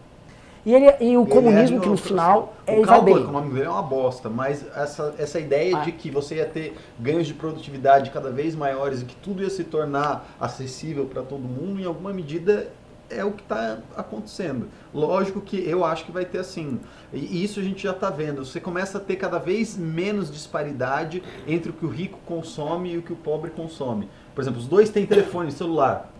E, 0.65 0.73
ele, 0.73 0.85
e 0.99 1.15
o 1.15 1.21
Ele 1.21 1.29
comunismo 1.31 1.77
é 1.77 1.79
que 1.79 1.87
no 1.89 1.95
final 1.97 2.55
o 2.67 2.71
ele 2.71 2.77
vai 2.81 2.85
cálculo 2.95 3.15
bem. 3.15 3.23
econômico 3.23 3.53
dele 3.53 3.67
é 3.67 3.69
uma 3.69 3.83
bosta, 3.83 4.29
mas 4.31 4.65
essa, 4.75 5.13
essa 5.19 5.39
ideia 5.39 5.77
Ah. 5.77 5.81
de 5.81 5.91
que 5.91 6.09
você 6.09 6.35
ia 6.37 6.45
ter 6.45 6.75
ganhos 6.99 7.27
de 7.27 7.35
produtividade 7.35 8.09
cada 8.09 8.31
vez 8.31 8.55
maiores 8.55 9.01
e 9.03 9.05
que 9.05 9.15
tudo 9.17 9.43
ia 9.43 9.49
se 9.51 9.63
tornar 9.63 10.27
acessível 10.41 11.05
para 11.05 11.21
todo 11.21 11.41
mundo, 11.41 11.79
em 11.79 11.85
alguma 11.85 12.11
medida 12.11 12.67
é 13.09 13.23
o 13.23 13.31
que 13.31 13.43
está 13.43 13.79
acontecendo. 13.95 14.67
Lógico 14.93 15.41
que 15.41 15.57
eu 15.57 15.83
acho 15.83 16.05
que 16.05 16.11
vai 16.11 16.25
ter 16.25 16.39
assim, 16.39 16.79
e 17.13 17.43
isso 17.43 17.59
a 17.59 17.63
gente 17.63 17.83
já 17.83 17.91
está 17.91 18.09
vendo. 18.09 18.45
Você 18.45 18.59
começa 18.59 18.97
a 18.97 19.01
ter 19.01 19.15
cada 19.15 19.37
vez 19.37 19.77
menos 19.77 20.31
disparidade 20.31 21.21
entre 21.47 21.69
o 21.69 21.73
que 21.73 21.85
o 21.85 21.89
rico 21.89 22.19
consome 22.25 22.93
e 22.93 22.97
o 22.97 23.01
que 23.01 23.13
o 23.13 23.15
pobre 23.15 23.51
consome. 23.51 24.09
Por 24.33 24.41
exemplo, 24.41 24.59
os 24.59 24.67
dois 24.67 24.89
têm 24.89 25.05
telefone 25.05 25.51
celular 25.51 26.11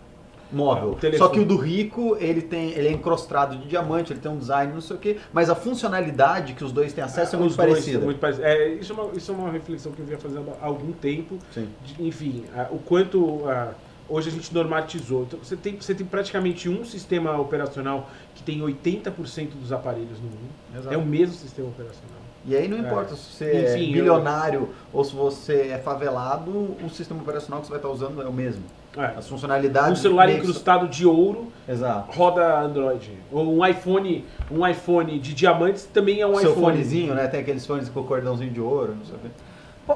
móvel. 0.52 0.96
É. 1.02 1.16
Só 1.16 1.28
que 1.28 1.40
o 1.40 1.44
do 1.44 1.56
rico, 1.56 2.16
ele 2.20 2.42
tem, 2.42 2.70
ele 2.70 2.88
é 2.88 2.92
encrostado 2.92 3.56
de 3.56 3.66
diamante, 3.66 4.12
ele 4.12 4.20
tem 4.20 4.30
um 4.30 4.38
design, 4.38 4.72
não 4.72 4.80
sei 4.80 4.96
o 4.96 4.98
quê, 4.98 5.16
mas 5.32 5.50
a 5.50 5.54
funcionalidade 5.54 6.54
que 6.54 6.64
os 6.64 6.72
dois 6.72 6.92
têm 6.92 7.02
acesso 7.02 7.36
é 7.36 7.38
muito 7.38 7.50
Os 7.50 7.56
dois 7.56 7.70
parecida. 7.70 8.04
muito 8.04 8.24
é, 8.24 8.68
isso, 8.74 8.92
é 8.92 8.94
uma, 8.94 9.12
isso 9.12 9.32
é 9.32 9.34
uma 9.34 9.50
reflexão 9.50 9.92
que 9.92 10.00
eu 10.00 10.06
vinha 10.06 10.18
fazendo 10.18 10.52
há 10.60 10.66
algum 10.66 10.92
tempo. 10.92 11.38
De- 11.54 12.06
enfim, 12.06 12.44
ah, 12.54 12.68
o 12.70 12.78
quanto 12.78 13.42
ah, 13.48 13.74
Hoje 14.08 14.28
a 14.28 14.32
gente 14.32 14.54
normatizou. 14.54 15.22
Então 15.24 15.38
você 15.42 15.56
tem, 15.56 15.76
você 15.80 15.94
tem 15.94 16.06
praticamente 16.06 16.68
um 16.68 16.84
sistema 16.84 17.36
operacional 17.40 18.08
que 18.34 18.42
tem 18.42 18.60
80% 18.60 19.50
dos 19.60 19.72
aparelhos 19.72 20.18
no 20.20 20.26
mundo. 20.26 20.50
Exato. 20.78 20.94
É 20.94 20.96
o 20.96 21.04
mesmo 21.04 21.34
sistema 21.34 21.68
operacional. 21.68 22.16
E 22.44 22.54
aí 22.56 22.68
não 22.68 22.76
É. 22.76 22.80
importa 22.80 23.16
se 23.16 23.32
você 23.32 23.44
é 23.46 23.74
Enfim, 23.74 23.86
eu- 23.88 23.92
bilionário 23.94 24.68
ou 24.92 25.02
se 25.02 25.12
você 25.14 25.68
é 25.72 25.78
favelado, 25.78 26.50
o 26.50 26.88
sistema 26.92 27.20
operacional 27.20 27.60
que 27.60 27.66
você 27.66 27.70
vai 27.70 27.78
estar 27.80 27.88
usando 27.88 28.22
é 28.22 28.26
o 28.28 28.32
mesmo. 28.32 28.62
É. 28.96 29.06
As 29.18 29.26
funcionalidades. 29.28 29.98
Um 29.98 30.02
celular 30.02 30.26
meio 30.28 30.38
incrustado 30.38 30.86
de 30.88 31.04
ouro 31.04 31.48
Exato. 31.68 32.16
roda 32.16 32.60
Android. 32.60 33.10
Ou 33.32 33.58
um 33.58 33.66
iPhone, 33.66 34.24
um 34.50 34.64
iPhone 34.66 35.18
de 35.18 35.34
diamantes 35.34 35.84
também 35.92 36.20
é 36.20 36.26
um 36.26 36.36
Seu 36.36 36.52
iPhone. 36.52 36.66
fonezinho, 36.66 37.14
né? 37.14 37.26
Tem 37.26 37.40
aqueles 37.40 37.66
fones 37.66 37.88
com 37.88 38.02
cordãozinho 38.04 38.52
de 38.52 38.60
ouro, 38.60 38.94
não 38.94 39.04
sei 39.04 39.16
o 39.16 39.18
quê. 39.18 39.28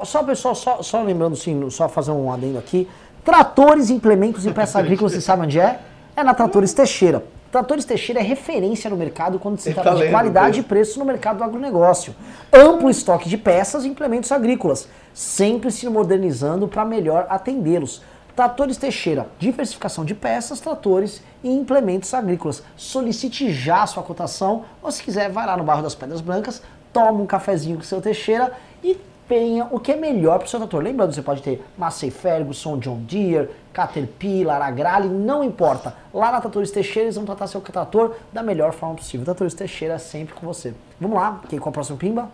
Só, 0.05 0.23
pessoal, 0.23 0.53
só, 0.55 0.81
só 0.83 1.01
lembrando, 1.03 1.35
sim, 1.35 1.69
só 1.69 1.87
fazer 1.89 2.11
um 2.11 2.31
adendo 2.31 2.57
aqui. 2.57 2.87
Tratores, 3.23 3.91
implementos 3.91 4.47
e 4.47 4.51
peças 4.51 4.75
agrícolas, 4.75 5.13
você 5.13 5.21
sabe 5.21 5.43
onde 5.43 5.59
é? 5.59 5.79
É 6.15 6.23
na 6.23 6.33
Tratores 6.33 6.73
Teixeira. 6.73 7.23
Tratores 7.51 7.85
Teixeira 7.85 8.19
é 8.19 8.23
referência 8.23 8.89
no 8.89 8.95
mercado 8.95 9.37
quando 9.37 9.59
se 9.59 9.73
trata 9.73 9.91
tá 9.91 9.95
de 9.95 10.09
qualidade 10.09 10.55
e 10.55 10.61
mesmo. 10.61 10.69
preço 10.69 10.97
no 10.97 11.05
mercado 11.05 11.37
do 11.37 11.43
agronegócio. 11.43 12.15
Amplo 12.51 12.89
estoque 12.89 13.29
de 13.29 13.37
peças 13.37 13.85
e 13.85 13.89
implementos 13.89 14.31
agrícolas, 14.31 14.87
sempre 15.13 15.69
se 15.69 15.87
modernizando 15.87 16.67
para 16.67 16.83
melhor 16.83 17.27
atendê-los. 17.29 18.01
Tratores 18.35 18.77
Teixeira, 18.77 19.27
diversificação 19.37 20.03
de 20.03 20.15
peças, 20.15 20.59
tratores 20.59 21.21
e 21.43 21.49
implementos 21.49 22.13
agrícolas. 22.13 22.63
Solicite 22.75 23.51
já 23.51 23.83
a 23.83 23.87
sua 23.87 24.01
cotação, 24.01 24.63
ou 24.81 24.91
se 24.91 25.03
quiser, 25.03 25.29
vai 25.29 25.45
lá 25.45 25.55
no 25.55 25.63
bairro 25.63 25.83
das 25.83 25.93
Pedras 25.93 26.21
Brancas, 26.21 26.63
toma 26.91 27.21
um 27.21 27.27
cafezinho 27.27 27.75
com 27.75 27.83
o 27.83 27.85
seu 27.85 28.01
Teixeira 28.01 28.53
e 28.83 28.97
tenha 29.31 29.65
o 29.71 29.79
que 29.79 29.93
é 29.93 29.95
melhor 29.95 30.39
para 30.39 30.45
o 30.45 30.49
seu 30.49 30.59
trator. 30.59 30.83
Lembrando, 30.83 31.13
você 31.13 31.21
pode 31.21 31.41
ter 31.41 31.63
Massey 31.77 32.11
Ferguson, 32.11 32.77
John 32.77 32.97
Deere, 32.97 33.49
Caterpillar, 33.71 34.61
Agrale, 34.61 35.07
não 35.07 35.41
importa. 35.41 35.95
Lá 36.13 36.33
na 36.33 36.41
Tratores 36.41 36.69
Teixeira 36.69 37.05
eles 37.05 37.15
vão 37.15 37.23
tratar 37.23 37.47
seu 37.47 37.61
trator 37.61 38.17
da 38.33 38.43
melhor 38.43 38.73
forma 38.73 38.95
possível. 38.95 39.23
Tratores 39.23 39.53
Teixeira 39.53 39.97
sempre 39.97 40.35
com 40.35 40.45
você. 40.45 40.73
Vamos 40.99 41.15
lá, 41.15 41.39
quem 41.47 41.57
é 41.57 41.61
o 41.61 41.71
próximo 41.71 41.97
pimba? 41.97 42.29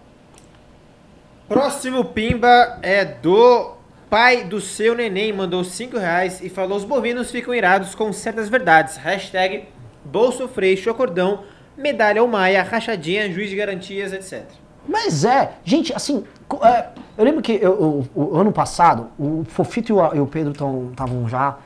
Próximo 1.48 2.04
Pimba 2.04 2.80
é 2.82 3.06
do 3.06 3.76
pai 4.10 4.44
do 4.44 4.60
seu 4.60 4.96
neném, 4.96 5.32
mandou 5.32 5.64
5 5.64 5.98
reais 5.98 6.42
e 6.42 6.50
falou: 6.50 6.78
os 6.78 6.84
bovinos 6.84 7.30
ficam 7.30 7.54
irados 7.54 7.94
com 7.94 8.12
certas 8.12 8.50
verdades. 8.50 8.98
Hashtag 8.98 9.66
Bolso 10.04 10.48
Freixo, 10.48 10.90
Acordão, 10.90 11.44
Medalha 11.78 12.24
ou 12.24 12.28
Maia, 12.28 12.64
Rachadinha, 12.64 13.32
Juiz 13.32 13.50
de 13.50 13.56
Garantias, 13.56 14.12
etc. 14.12 14.44
Mas 14.88 15.26
é, 15.26 15.54
gente, 15.64 15.94
assim, 15.94 16.24
é, 16.64 16.86
eu 17.18 17.26
lembro 17.26 17.42
que 17.42 17.54
eu- 17.62 18.08
o, 18.16 18.32
o 18.34 18.38
ano 18.38 18.52
passado, 18.52 19.08
o 19.20 19.44
Fofito 19.48 19.92
e 19.92 19.94
o, 19.94 20.16
e 20.16 20.20
o 20.20 20.26
Pedro 20.28 20.52
estavam 20.92 21.28
já 21.28 21.58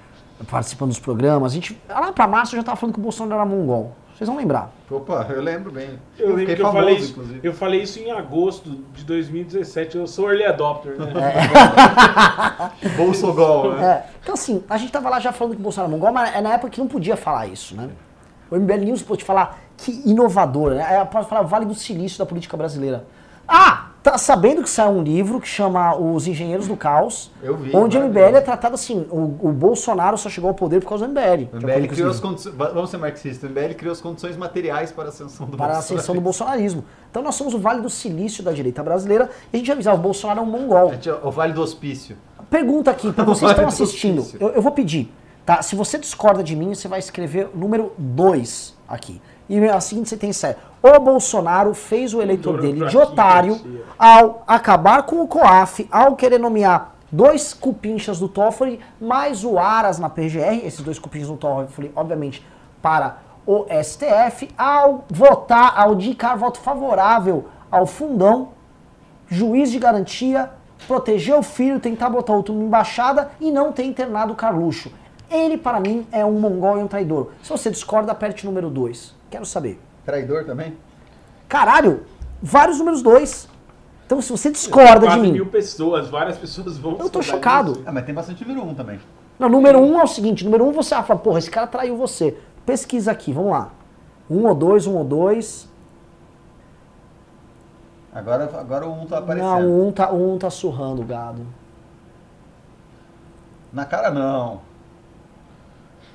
participando 0.49 0.89
dos 0.89 0.99
programas. 0.99 1.52
A 1.52 1.56
gente, 1.56 1.80
lá 1.88 2.11
pra 2.11 2.27
março 2.27 2.56
eu 2.56 2.60
já 2.60 2.64
tava 2.65 2.77
falando 2.77 2.93
que 2.93 2.99
o 2.99 3.03
Bolsonaro 3.03 3.41
era 3.41 3.45
mongol. 3.49 3.95
Vocês 4.15 4.27
vão 4.27 4.38
lembrar. 4.38 4.72
Opa, 4.89 5.26
eu 5.31 5.41
lembro 5.41 5.72
bem. 5.72 5.98
Eu 6.19 6.27
lembro 6.27 6.39
fiquei 6.41 6.56
que 6.56 6.61
eu 6.61 6.65
famoso, 6.68 6.84
falei, 6.85 6.98
isso, 6.99 7.11
inclusive. 7.11 7.39
eu 7.48 7.53
falei 7.53 7.81
isso 7.81 7.99
em 7.99 8.11
agosto 8.11 8.69
de 8.93 9.03
2017. 9.03 9.98
Eu 9.98 10.06
sou 10.06 10.30
early 10.30 10.45
adopter, 10.45 10.95
né? 10.99 11.07
Bolsogol, 12.98 13.73
né? 13.73 13.84
É, 13.84 14.06
então 14.22 14.34
assim, 14.35 14.64
a 14.69 14.77
gente 14.77 14.91
tava 14.91 15.10
lá 15.10 15.19
já 15.19 15.31
falando 15.31 15.53
que 15.56 15.60
o 15.60 15.64
Bolsonaro 15.64 15.91
era 15.91 15.98
mongol, 15.99 16.14
mas 16.14 16.35
é 16.35 16.41
na 16.41 16.53
época 16.53 16.69
que 16.69 16.80
não 16.80 16.88
podia 16.88 17.15
falar 17.18 17.48
isso, 17.48 17.76
né? 17.76 17.89
O 18.49 18.56
MBL 18.57 18.84
News 18.85 19.02
pode 19.02 19.23
falar 19.23 19.60
que 19.84 20.02
inovador, 20.06 20.72
né? 20.76 20.95
É, 21.02 21.06
Pode 21.06 21.28
falar 21.28 21.41
Vale 21.41 21.66
do 21.66 21.76
Silício 21.76 22.20
da 22.20 22.26
política 22.26 22.56
brasileira. 22.56 23.06
Ah, 23.48 23.88
tá 24.03 24.18
sabendo 24.18 24.62
que 24.62 24.70
saiu 24.70 24.91
um 24.91 25.03
livro 25.03 25.41
que 25.41 25.48
chama 25.48 25.95
Os 25.95 26.26
Engenheiros 26.28 26.68
do 26.68 26.78
Caos, 26.78 27.32
Eu 27.41 27.58
vi, 27.58 27.76
onde 27.76 27.98
o 27.98 28.08
MBL 28.08 28.38
é 28.38 28.41
tratado 28.41 28.76
assim, 28.76 29.06
o, 29.10 29.38
o 29.41 29.52
Bolsonaro 29.52 30.18
só 30.18 30.30
chegou 30.30 30.49
ao 30.49 30.53
poder 30.53 30.80
por 30.80 30.88
causa 30.90 31.06
do 31.06 31.12
MBL. 31.12 31.49
O 31.52 31.58
MBL 31.58 31.88
criou 31.88 32.10
as 32.10 32.16
livro. 32.16 32.22
condições. 32.22 32.56
Vamos 32.56 32.90
ser 32.90 32.98
marxistas. 32.98 33.49
O 33.49 33.52
MBL 33.52 33.74
criou 33.76 33.91
as 33.91 33.99
condições 33.99 34.38
materiais 34.38 34.91
para 34.91 35.06
a 35.06 35.10
ascensão 35.10 35.48
do 35.48 35.58
para 35.58 35.74
a 35.74 35.80
ascensão 35.80 36.16
do 36.16 36.22
bolsonarismo. 36.22 36.86
Então 37.10 37.22
nós 37.22 37.36
somos 37.36 37.53
o 37.53 37.60
Vale 37.60 37.82
do 37.82 37.90
Silício 37.90 38.44
da 38.44 38.52
direita 38.53 38.82
brasileira 38.82 39.30
e 39.52 39.58
a 39.58 39.60
gente 39.60 39.72
avisar, 39.72 39.94
o 39.95 39.98
Bolsonaro 39.98 40.40
é 40.40 40.44
um 40.44 40.45
mongol. 40.45 40.94
É 40.94 41.28
O 41.28 41.32
Vale 41.32 41.52
do 41.53 41.62
Hospício. 41.62 42.16
Pergunta 42.49 42.91
aqui, 42.91 43.12
para 43.12 43.24
vocês 43.26 43.52
que 43.52 43.60
estão 43.60 43.66
do 43.66 43.84
assistindo, 43.84 44.26
eu, 44.40 44.49
eu 44.49 44.62
vou 44.62 44.72
pedir, 44.72 45.12
tá? 45.45 45.62
Se 45.62 45.76
você 45.76 45.98
discorda 45.98 46.41
de 46.44 46.56
mim, 46.56 46.74
você 46.74 46.88
vai 46.88 46.99
escrever 46.99 47.49
o 47.53 47.58
número 47.58 47.91
2 47.98 48.76
aqui. 48.88 49.22
E 49.52 49.68
a 49.68 49.82
seguinte 49.82 50.07
sentença 50.07 50.48
é: 50.48 50.57
O 50.82 50.98
Bolsonaro 50.98 51.73
fez 51.73 52.14
o 52.14 52.22
eleitor 52.22 52.61
dele 52.61 52.88
de 52.88 52.98
otário 52.98 53.60
ao 53.99 54.45
acabar 54.48 55.03
com 55.03 55.22
o 55.22 55.28
COAF, 55.28 55.90
ao 55.91 56.15
querer 56.15 56.40
nomear 56.40 56.95
dois 57.11 57.53
cupinchas 57.53 58.18
do 58.18 58.30
Toffoli, 58.30 58.80
mais 58.99 59.44
o 59.44 59.60
Aras 59.60 59.99
na 59.99 60.10
PGR, 60.10 60.65
esses 60.65 60.80
dois 60.80 60.98
cupinchas 60.98 61.28
do 61.28 61.36
Toffoli, 61.36 61.91
obviamente, 61.94 62.48
para 62.82 63.18
o 63.45 63.65
STF, 63.84 64.49
ao 64.57 65.03
votar, 65.10 65.78
ao 65.78 65.95
indicar 65.95 66.38
voto 66.38 66.61
favorável 66.61 67.49
ao 67.69 67.86
fundão, 67.86 68.49
juiz 69.28 69.69
de 69.69 69.80
garantia, 69.80 70.49
proteger 70.88 71.36
o 71.36 71.44
filho, 71.44 71.78
tentar 71.78 72.10
botar 72.10 72.34
outro 72.34 72.56
na 72.56 72.64
embaixada 72.64 73.32
e 73.41 73.52
não 73.52 73.73
ter 73.73 73.84
internado 73.84 74.32
o 74.32 74.36
Carluxo. 74.36 74.94
Ele, 75.30 75.57
para 75.57 75.82
mim, 75.82 76.07
é 76.10 76.23
um 76.26 76.40
mongol 76.40 76.78
e 76.78 76.84
um 76.84 76.88
traidor. 76.88 77.32
Se 77.44 77.49
você 77.49 77.69
discorda, 77.69 78.14
aperte 78.14 78.45
o 78.45 78.49
número 78.49 78.69
2. 78.69 79.19
Quero 79.32 79.45
saber. 79.45 79.80
Traidor 80.06 80.44
também? 80.44 80.78
Caralho, 81.48 82.03
vários 82.41 82.78
números 82.78 83.02
2. 83.02 83.48
Então, 84.06 84.22
se 84.22 84.30
você 84.30 84.52
discorda 84.52 84.99
de 84.99 85.06
4 85.06 85.22
mim. 85.22 85.32
mil 85.32 85.45
pessoas, 85.45 86.10
várias 86.10 86.38
pessoas 86.38 86.78
vão 86.78 86.98
Eu 86.99 87.10
tô 87.10 87.22
chocado. 87.22 87.82
Ah, 87.86 87.94
mas 87.94 88.06
tem 88.06 88.14
bastante 88.14 88.45
número 88.45 88.68
1 88.68 88.76
também. 88.76 88.99
Não, 89.40 89.48
número 89.48 89.80
1 89.80 89.90
um 89.90 89.99
é 90.02 90.03
o 90.03 90.08
seguinte: 90.08 90.44
número 90.44 90.66
1 90.66 90.68
um 90.68 90.72
você 90.74 90.90
fala, 91.02 91.18
porra, 91.18 91.40
esse 91.40 91.49
cara 91.49 91.66
traiu 91.66 91.95
você. 91.95 92.38
Pesquisa 92.66 93.10
aqui, 93.10 93.32
vamos 93.32 93.52
lá. 93.52 93.72
Um 94.30 94.45
ou 94.45 94.53
dois, 94.53 94.86
um 94.86 94.98
ou 94.98 95.06
dois. 95.06 95.68
Agora, 98.14 98.44
agora 98.60 98.86
o 98.86 99.02
1 99.03 99.06
tá 99.06 99.18
aparecendo. 99.20 99.49
Não, 99.49 99.88
um 99.88 99.91
tá, 99.94 100.12
um 100.12 100.38
tá 100.38 100.49
surrando 100.49 101.02
o 101.02 101.06
gado. 101.06 101.48
Na 103.72 103.86
cara 103.86 104.12
não. 104.12 104.60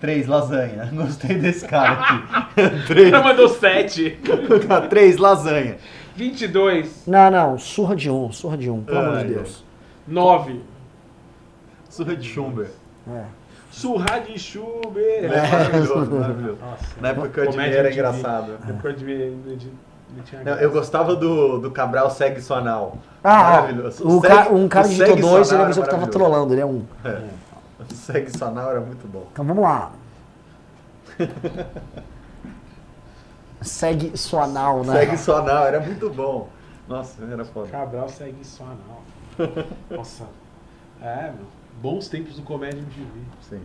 Três 0.01 0.27
lasanha. 0.27 0.91
Gostei 0.95 1.37
desse 1.39 1.67
cara 1.67 1.93
aqui. 1.93 2.85
Três. 2.87 3.13
Ela 3.13 3.23
mandou 3.25 3.49
7. 3.49 4.19
Três 4.91 5.17
lasanha. 5.17 5.77
22. 6.15 7.07
Não, 7.07 7.31
não, 7.31 7.59
surra 7.59 7.95
de 7.95 8.11
um, 8.11 8.33
surra 8.33 8.57
de 8.57 8.71
um, 8.71 8.83
pelo 8.83 8.99
amor 8.99 9.19
de 9.25 9.35
Deus. 9.35 9.65
9. 10.09 10.61
Surra 11.91 12.17
de 12.17 12.29
Schumber. 12.29 12.69
É. 13.11 13.25
Surra 13.71 14.21
de 14.21 14.39
Schubert. 14.39 15.25
É, 15.25 15.51
maravilhoso, 15.51 16.11
maravilhoso. 16.11 16.59
Nossa. 16.63 16.85
Na 17.01 17.09
época 17.11 17.29
que 17.29 17.41
o 17.41 17.47
Comédia 17.47 17.65
Edmir 17.67 17.79
era 17.79 17.93
engraçado. 17.93 18.53
Na 18.65 18.71
época 18.71 18.89
o 18.89 18.95
tinha 18.95 20.43
Não, 20.45 20.53
eu 20.55 20.71
gostava 20.71 21.15
do, 21.15 21.59
do 21.59 21.71
Cabral 21.71 22.11
Segue 22.11 22.41
Sua 22.41 22.63
Nau. 22.63 22.97
Ah, 23.23 23.43
Maravilhoso. 23.43 24.07
o 24.09 24.21
Segue- 24.21 24.35
ca- 24.35 24.49
um 24.51 24.67
cara 24.69 24.87
o 24.87 24.89
digitou 24.89 25.17
dois 25.17 25.51
e 25.51 25.55
ele 25.55 25.63
avisou 25.65 25.85
que 25.85 25.91
tava 25.91 26.07
trolando, 26.07 26.55
ele 26.55 26.63
é 26.63 26.67
um. 26.67 26.85
É. 27.05 27.19
Segue 27.95 28.37
Sua 28.37 28.51
Nau 28.51 28.71
era 28.71 28.81
muito 28.81 29.07
bom. 29.09 29.27
Então 29.33 29.45
vamos 29.45 29.63
lá. 29.63 29.93
Segue 33.63 34.17
sua 34.17 34.47
nau, 34.47 34.85
né? 34.85 34.93
Segue 34.93 35.17
Sua 35.17 35.43
Nau 35.43 35.65
era 35.67 35.81
muito 35.81 36.11
bom. 36.11 36.49
Nossa, 36.89 37.25
era 37.25 37.45
foda. 37.45 37.69
Cabral 37.69 38.09
segue 38.09 38.37
não. 38.61 39.67
Nossa. 39.97 40.25
É, 41.03 41.33
meu. 41.33 41.47
Bons 41.81 42.09
tempos 42.09 42.37
do 42.37 42.43
Comédia 42.43 42.79
MTV. 42.79 43.21
Sim. 43.49 43.61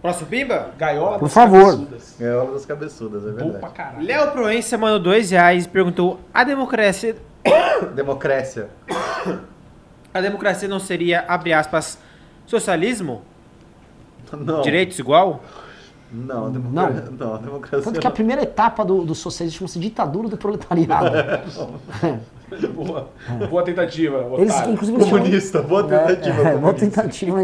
Próximo 0.00 0.26
Pimba? 0.28 0.70
Gaiola 0.76 1.18
Por 1.18 1.26
das 1.26 1.34
favor. 1.34 1.64
cabeçudas. 1.72 2.16
Gaiola 2.18 2.52
das 2.52 2.66
cabeçudas, 2.66 3.22
é 3.24 3.30
Bom 3.30 3.36
pra 3.36 3.44
verdade. 3.52 3.74
caralho. 3.74 4.06
Léo 4.06 4.30
Proença 4.32 4.76
mandou 4.76 4.98
2 5.00 5.30
reais 5.30 5.64
e 5.64 5.68
perguntou: 5.68 6.20
a 6.34 6.44
democracia, 6.44 7.16
Democrécia. 7.94 8.68
a 10.12 10.20
democracia 10.20 10.68
não 10.68 10.80
seria, 10.80 11.24
abre 11.26 11.52
aspas, 11.52 11.98
socialismo? 12.52 13.22
Não. 14.32 14.60
Direitos 14.62 14.98
igual? 14.98 15.40
Não, 16.12 16.50
democracia. 16.52 17.04
Não, 17.18 17.38
democracia. 17.38 17.82
Tanto 17.82 17.98
que 17.98 18.06
a 18.06 18.10
primeira 18.10 18.42
etapa 18.42 18.84
do, 18.84 19.02
do 19.02 19.14
socialismo 19.14 19.58
chama-se 19.60 19.78
ditadura 19.78 20.28
do 20.28 20.36
proletariado. 20.36 21.10
Boa, 22.74 23.08
boa 23.48 23.62
tentativa, 23.64 24.26
Eles, 24.36 24.54
inclusive, 24.66 24.98
eles 24.98 25.08
chamam- 25.08 25.22
Comunista, 25.24 25.62
boa 25.62 25.84
tentativa. 25.84 26.36
É, 26.36 26.40
é, 26.40 26.56
boa 26.58 26.74
comunista. 26.74 27.02
tentativa. 27.02 27.38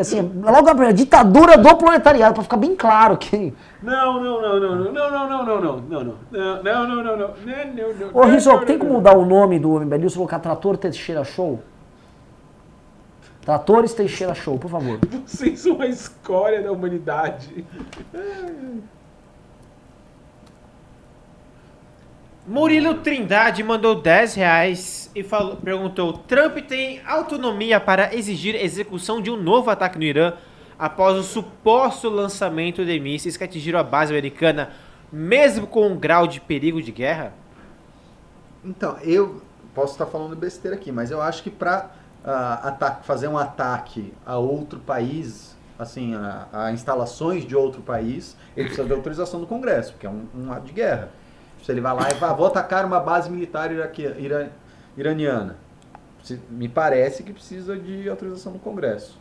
Assim, 0.00 0.22
logo 0.42 0.68
a 0.70 0.74
primeira, 0.74 0.94
ditadura 0.94 1.58
do 1.58 1.76
proletariado, 1.76 2.32
pra 2.32 2.42
ficar 2.42 2.56
bem 2.56 2.74
claro 2.74 3.18
que. 3.18 3.52
Não, 3.82 4.22
não, 4.22 4.40
não, 4.40 4.58
não, 4.58 4.76
não, 4.76 4.92
não, 4.92 5.10
não, 5.10 5.28
não, 5.28 5.44
não, 5.44 5.60
não, 5.60 5.60
não, 5.60 5.80
não, 5.82 5.82
não, 5.82 6.16
não, 6.32 6.62
não, 6.62 6.62
não, 6.62 6.86
não, 6.86 7.04
não, 7.04 7.16
não, 7.18 8.08
Ô, 8.14 8.24
não, 8.24 8.30
Rizzo, 8.30 8.48
não, 8.50 8.64
tem 8.64 8.78
não, 8.78 8.86
como 8.86 8.92
não. 8.92 8.98
mudar 9.00 9.18
o 9.18 9.26
nome 9.26 9.58
do 9.58 9.78
MBL 9.80 9.98
News 9.98 10.12
e 10.14 10.16
colocar 10.16 10.38
Trator 10.38 10.78
Teixeira 10.78 11.22
Show? 11.24 11.60
Tratores 13.42 13.92
Teixeira 13.92 14.34
Show, 14.34 14.56
por 14.56 14.70
favor. 14.70 15.00
Vocês 15.26 15.60
são 15.60 15.80
a 15.80 15.86
escória 15.86 16.62
da 16.62 16.70
humanidade. 16.70 17.64
Murilo 22.46 22.94
Trindade 22.94 23.62
mandou 23.62 24.00
10 24.00 24.34
reais 24.34 25.10
e 25.14 25.24
falou, 25.24 25.56
perguntou: 25.56 26.12
Trump 26.12 26.58
tem 26.58 27.00
autonomia 27.04 27.80
para 27.80 28.14
exigir 28.14 28.54
execução 28.54 29.20
de 29.20 29.30
um 29.30 29.36
novo 29.36 29.70
ataque 29.70 29.98
no 29.98 30.04
Irã 30.04 30.34
após 30.78 31.16
o 31.16 31.22
suposto 31.22 32.08
lançamento 32.08 32.84
de 32.84 32.98
mísseis 32.98 33.36
que 33.36 33.44
atingiram 33.44 33.78
a 33.78 33.84
base 33.84 34.12
americana, 34.12 34.70
mesmo 35.12 35.66
com 35.66 35.88
um 35.88 35.96
grau 35.96 36.26
de 36.26 36.40
perigo 36.40 36.80
de 36.80 36.92
guerra? 36.92 37.32
Então, 38.64 38.96
eu 39.02 39.42
posso 39.74 39.92
estar 39.92 40.06
falando 40.06 40.36
besteira 40.36 40.76
aqui, 40.76 40.92
mas 40.92 41.10
eu 41.10 41.20
acho 41.20 41.42
que 41.42 41.50
para 41.50 42.01
fazer 43.02 43.28
um 43.28 43.36
ataque 43.38 44.12
a 44.24 44.36
outro 44.38 44.78
país, 44.80 45.56
assim, 45.78 46.14
a, 46.14 46.46
a 46.52 46.72
instalações 46.72 47.44
de 47.44 47.56
outro 47.56 47.82
país, 47.82 48.36
ele 48.56 48.66
precisa 48.66 48.86
de 48.86 48.92
autorização 48.94 49.40
do 49.40 49.46
Congresso, 49.46 49.92
porque 49.92 50.06
é 50.06 50.10
um, 50.10 50.26
um 50.36 50.52
ato 50.52 50.62
de 50.66 50.72
guerra. 50.72 51.08
Se 51.62 51.70
ele 51.70 51.80
vai 51.80 51.94
lá 51.94 52.08
e 52.10 52.14
fala, 52.14 52.34
vou 52.34 52.46
atacar 52.46 52.84
uma 52.84 53.00
base 53.00 53.30
militar 53.30 53.70
iraque, 53.70 54.02
ira, 54.18 54.50
iraniana, 54.96 55.56
se- 56.22 56.40
me 56.50 56.68
parece 56.68 57.22
que 57.22 57.32
precisa 57.32 57.76
de 57.76 58.08
autorização 58.08 58.52
do 58.52 58.58
Congresso. 58.58 59.20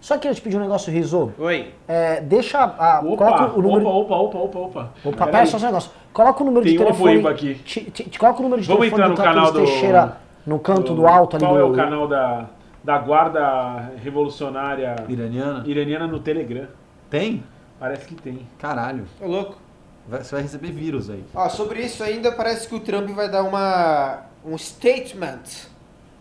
Só 0.00 0.18
queria 0.18 0.34
te 0.34 0.40
pedir 0.42 0.56
um 0.56 0.60
negócio, 0.60 0.92
Rizzo. 0.92 1.32
Oi. 1.38 1.72
É, 1.88 2.20
deixa. 2.20 2.58
A, 2.62 3.00
Opa, 3.00 3.16
coloca 3.16 3.58
o 3.58 3.62
número. 3.62 3.86
opa, 3.88 4.14
opa, 4.14 4.38
opa, 4.38 4.58
opa, 4.58 4.90
opa. 5.04 5.26
Pera 5.26 5.46
só 5.46 5.56
um 5.56 5.60
negócio. 5.60 5.90
Coloca 6.12 6.42
o 6.42 6.46
número 6.46 6.64
Tem 6.64 6.74
de 6.76 6.78
um 6.78 6.84
telefone. 6.84 7.18
apoio 7.18 7.28
aqui. 7.28 7.54
Te, 7.64 7.80
te- 7.90 8.04
te 8.04 8.18
coloca 8.18 8.38
o 8.40 8.42
número 8.42 8.60
de 8.62 8.68
Vamos 8.68 8.80
telefone 8.88 9.02
entrar 9.12 9.14
do 9.14 9.18
no 9.18 9.34
canal 9.34 9.46
Tatuapé 9.46 9.66
do- 9.66 9.72
Teixeira 9.72 10.16
no 10.46 10.58
canto 10.58 10.94
do 10.94 11.06
alto 11.06 11.36
ali 11.36 11.44
Qual 11.44 11.54
do. 11.54 11.60
é 11.60 11.64
o 11.64 11.72
canal 11.72 12.06
da, 12.08 12.46
da 12.84 12.98
Guarda 12.98 13.92
Revolucionária 14.02 14.94
Iraniana? 15.08 15.62
Iraniana 15.66 16.06
no 16.06 16.20
Telegram? 16.20 16.68
Tem? 17.10 17.42
Parece 17.78 18.06
que 18.06 18.14
tem. 18.14 18.46
Caralho. 18.58 19.04
Ô, 19.20 19.26
louco. 19.26 19.56
Vai- 20.08 20.22
Você 20.22 20.34
vai 20.34 20.42
receber 20.42 20.70
vírus 20.70 21.10
aí. 21.10 21.24
Ó, 21.34 21.48
sobre 21.48 21.80
isso 21.80 22.02
ainda 22.02 22.30
parece 22.32 22.68
que 22.68 22.74
o 22.74 22.80
Trump 22.80 23.08
vai 23.10 23.28
dar 23.30 23.42
uma 23.42 24.22
um 24.44 24.56
statement, 24.56 25.66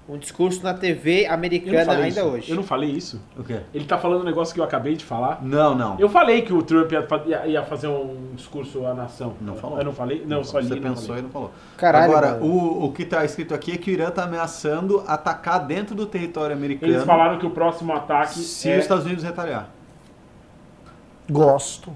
um 0.07 0.17
discurso 0.19 0.61
na 0.63 0.71
TV 0.73 1.25
não 1.27 1.33
americana 1.33 1.93
ainda 1.93 2.07
isso. 2.07 2.21
hoje. 2.23 2.49
Eu 2.51 2.55
não 2.55 2.63
falei 2.63 2.91
isso. 2.91 3.19
O 3.35 3.43
quê? 3.43 3.61
Ele 3.73 3.85
tá 3.85 3.97
falando 3.97 4.21
um 4.21 4.23
negócio 4.23 4.53
que 4.53 4.59
eu 4.59 4.63
acabei 4.63 4.95
de 4.95 5.03
falar. 5.03 5.39
Não, 5.43 5.73
não. 5.73 5.99
Eu 5.99 6.07
falei 6.07 6.43
que 6.43 6.53
o 6.53 6.61
Trump 6.61 6.91
ia, 6.91 7.07
ia- 7.25 7.47
ia 7.47 7.63
fazer 7.63 7.87
um 7.87 8.29
discurso 8.35 8.85
à 8.85 8.93
nação. 8.93 9.33
Não 9.41 9.55
falou. 9.55 9.79
Eu 9.79 9.85
não 9.85 9.93
falei? 9.93 10.23
Não, 10.27 10.43
só 10.43 10.59
li. 10.59 10.67
Você 10.67 10.75
não 10.75 10.81
pensou 10.81 11.05
falei. 11.07 11.19
e 11.21 11.23
não 11.23 11.29
falou. 11.31 11.51
Caralho, 11.75 12.11
Agora, 12.11 12.37
o, 12.43 12.85
o 12.85 12.91
que 12.93 13.01
está 13.01 13.25
escrito 13.25 13.53
aqui 13.55 13.71
é 13.71 13.77
que 13.77 13.89
o 13.89 13.93
Irã 13.93 14.09
está 14.09 14.23
ameaçando 14.25 15.03
atacar 15.07 15.65
dentro 15.65 15.95
do 15.95 16.05
território 16.05 16.55
americano 16.55 16.91
Eles 16.93 17.03
falaram 17.03 17.39
que 17.39 17.45
o 17.47 17.49
próximo 17.49 17.91
ataque 17.91 18.37
se 18.37 18.69
é... 18.69 18.75
os 18.77 18.83
Estados 18.83 19.05
Unidos 19.05 19.23
retaliar. 19.23 19.69
Gosto. 21.29 21.91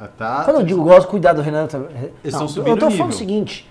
Ah, 0.00 0.08
Tá? 0.08 0.44
Quando 0.44 0.60
eu 0.60 0.66
digo 0.66 0.82
gosto, 0.82 1.08
cuidado, 1.08 1.42
Renan. 1.42 1.66
tá- 1.66 1.78
Eles 1.78 1.92
Não, 2.00 2.12
estão 2.24 2.48
subindo 2.48 2.68
Eu 2.70 2.76
tô 2.76 2.80
falando 2.86 2.92
nível. 2.92 3.06
o 3.08 3.12
seguinte. 3.12 3.68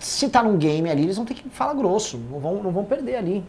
Se 0.00 0.30
tá 0.30 0.42
num 0.42 0.56
game 0.56 0.88
ali, 0.88 1.02
eles 1.02 1.16
vão 1.16 1.26
ter 1.26 1.34
que 1.34 1.48
falar 1.50 1.74
grosso. 1.74 2.16
Não 2.16 2.40
vão, 2.40 2.62
não 2.62 2.70
vão 2.70 2.84
perder 2.84 3.16
ali. 3.16 3.44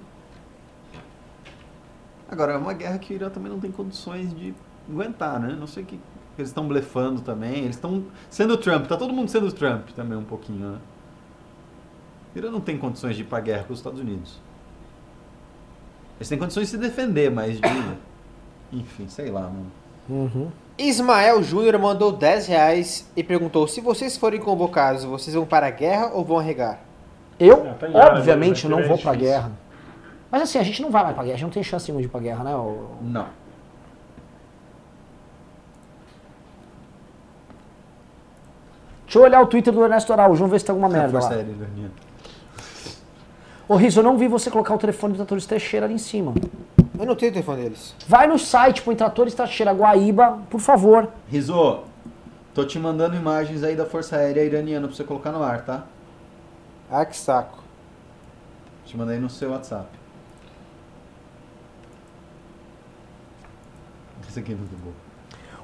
Agora, 2.30 2.54
é 2.54 2.58
uma 2.58 2.74
guerra 2.74 3.00
que 3.00 3.14
o 3.14 3.16
Irã 3.16 3.30
também 3.30 3.50
não 3.50 3.60
tem 3.60 3.72
condições 3.72 4.34
de 4.36 4.54
aguentar, 4.90 5.40
né? 5.40 5.56
Não 5.58 5.66
sei 5.66 5.84
o 5.84 5.86
que 5.86 6.00
eles 6.38 6.50
estão 6.50 6.68
blefando 6.68 7.22
também. 7.22 7.60
Eles 7.60 7.78
estão 7.78 8.04
sendo 8.30 8.56
o 8.56 8.58
Trump. 8.58 8.86
Tá 8.86 8.98
todo 8.98 9.14
mundo 9.14 9.30
sendo 9.30 9.48
o 9.48 9.52
Trump 9.52 9.90
também 9.92 10.18
um 10.18 10.26
pouquinho, 10.26 10.72
né? 10.72 10.80
O 12.36 12.38
Irã 12.38 12.52
não 12.52 12.62
tem 12.62 12.78
condições 12.78 13.16
de 13.16 13.22
ir 13.22 13.26
pra 13.26 13.40
guerra 13.40 13.64
com 13.64 13.72
os 13.72 13.80
Estados 13.80 14.02
Unidos. 14.02 14.42
Eles 16.18 16.28
têm 16.28 16.38
condições 16.38 16.66
de 16.68 16.72
se 16.72 16.78
defender, 16.78 17.32
mas 17.32 17.60
de... 17.60 17.62
Enfim, 18.78 19.08
sei 19.08 19.32
lá, 19.32 19.44
mano. 19.44 19.72
Uhum. 20.10 20.52
Ismael 20.78 21.44
Júnior 21.44 21.78
mandou 21.80 22.12
10 22.12 22.48
reais 22.48 23.10
e 23.16 23.24
perguntou: 23.24 23.68
se 23.68 23.82
vocês 23.82 24.18
forem 24.18 24.40
convocados, 24.40 25.04
vocês 25.04 25.36
vão 25.36 25.46
para 25.46 25.68
a 25.68 25.70
guerra 25.72 26.12
ou 26.14 26.24
vão 26.26 26.40
arregar? 26.40 26.80
Eu, 27.40 27.68
Ah, 27.70 27.74
tá 27.74 27.88
obviamente, 28.18 28.68
né? 28.68 28.72
não 28.76 28.80
É 28.84 28.88
vou 28.88 28.98
pra 28.98 29.12
difícil. 29.14 29.32
guerra. 29.34 29.52
Mas 30.32 30.44
assim, 30.44 30.58
a 30.60 30.64
gente 30.64 30.82
não 30.82 30.90
vai 30.90 31.04
mais 31.04 31.14
pra 31.16 31.24
guerra. 31.24 31.34
A 31.36 31.38
gente 31.38 31.46
não 31.48 31.54
tem 31.54 31.64
chance 31.64 31.88
nenhuma 31.88 32.02
de 32.02 32.08
ir 32.08 32.12
pra 32.12 32.20
guerra, 32.22 32.44
né? 32.44 32.52
Não. 33.02 33.28
Deixa 39.06 39.20
eu 39.20 39.24
olhar 39.24 39.42
o 39.42 39.48
Twitter 39.48 39.74
do 39.74 39.84
Ernesto 39.84 40.14
Araújo. 40.14 40.40
Vamos 40.40 40.52
ver 40.52 40.60
se 40.60 40.66
tem 40.66 40.72
alguma 40.74 40.88
É 40.90 41.02
merda 41.02 41.20
lá. 41.20 41.26
iraniana. 41.34 41.92
Ô, 43.68 43.76
Riso, 43.76 44.00
eu 44.00 44.04
não 44.04 44.18
vi 44.18 44.28
você 44.28 44.50
colocar 44.50 44.74
o 44.74 44.78
telefone 44.78 45.14
do 45.14 45.18
Tratores 45.18 45.46
Teixeira 45.46 45.86
ali 45.86 45.96
em 45.96 46.00
cima. 46.00 46.34
Eu 47.02 47.08
não 47.08 47.16
tenho 47.16 47.32
o 47.32 47.34
telefone 47.34 47.64
deles. 47.64 47.96
Vai 48.08 48.28
no 48.28 48.38
site, 48.38 48.84
põe 48.84 48.96
Tratores 48.96 49.34
Teixeira 49.34 49.74
Guaíba, 49.74 50.38
por 50.52 50.60
favor. 50.60 51.10
Rizzo, 51.28 51.80
tô 52.54 52.64
te 52.64 52.78
mandando 52.78 53.16
imagens 53.16 53.64
aí 53.64 53.76
da 53.76 53.88
Força 53.88 54.18
Aérea 54.18 54.44
Iraniana 54.44 54.88
pra 54.88 54.96
você 54.96 55.04
colocar 55.04 55.32
no 55.32 55.42
ar, 55.42 55.66
tá? 55.66 55.84
Ah, 56.92 57.04
que 57.04 57.18
saco. 57.18 57.58
Te 58.86 58.96
mandei 58.96 59.18
no 59.18 59.32
seu 59.32 59.50
WhatsApp. 59.50 59.88
Esse 64.30 64.40
aqui 64.40 64.52
é 64.52 64.56
muito 64.56 64.78
bom. 64.84 64.92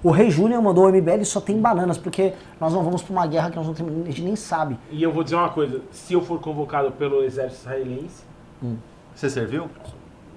O 0.01 0.09
Rei 0.09 0.31
Júnior 0.31 0.59
mandou 0.64 0.85
o 0.85 0.89
MBL 0.89 1.23
só 1.23 1.39
tem 1.39 1.61
bananas, 1.61 1.99
porque 1.99 2.34
nós 2.59 2.73
não 2.73 2.84
vamos 2.84 3.03
pra 3.03 3.14
uma 3.14 3.27
guerra 3.27 3.51
que 3.51 3.57
nós 3.57 3.68
não 3.68 3.76
temos, 3.76 3.93
a 3.93 4.05
gente 4.05 4.23
nem 4.23 4.35
sabe. 4.35 4.76
E 4.89 5.03
eu 5.03 5.14
vou 5.14 5.23
dizer 5.23 5.35
uma 5.35 5.49
coisa. 5.49 5.81
Se 5.91 6.14
eu 6.14 6.22
for 6.22 6.41
convocado 6.41 6.91
pelo 6.93 7.23
exército 7.23 7.61
israelense, 7.61 8.23
Você 9.14 9.30
serviu? 9.30 9.69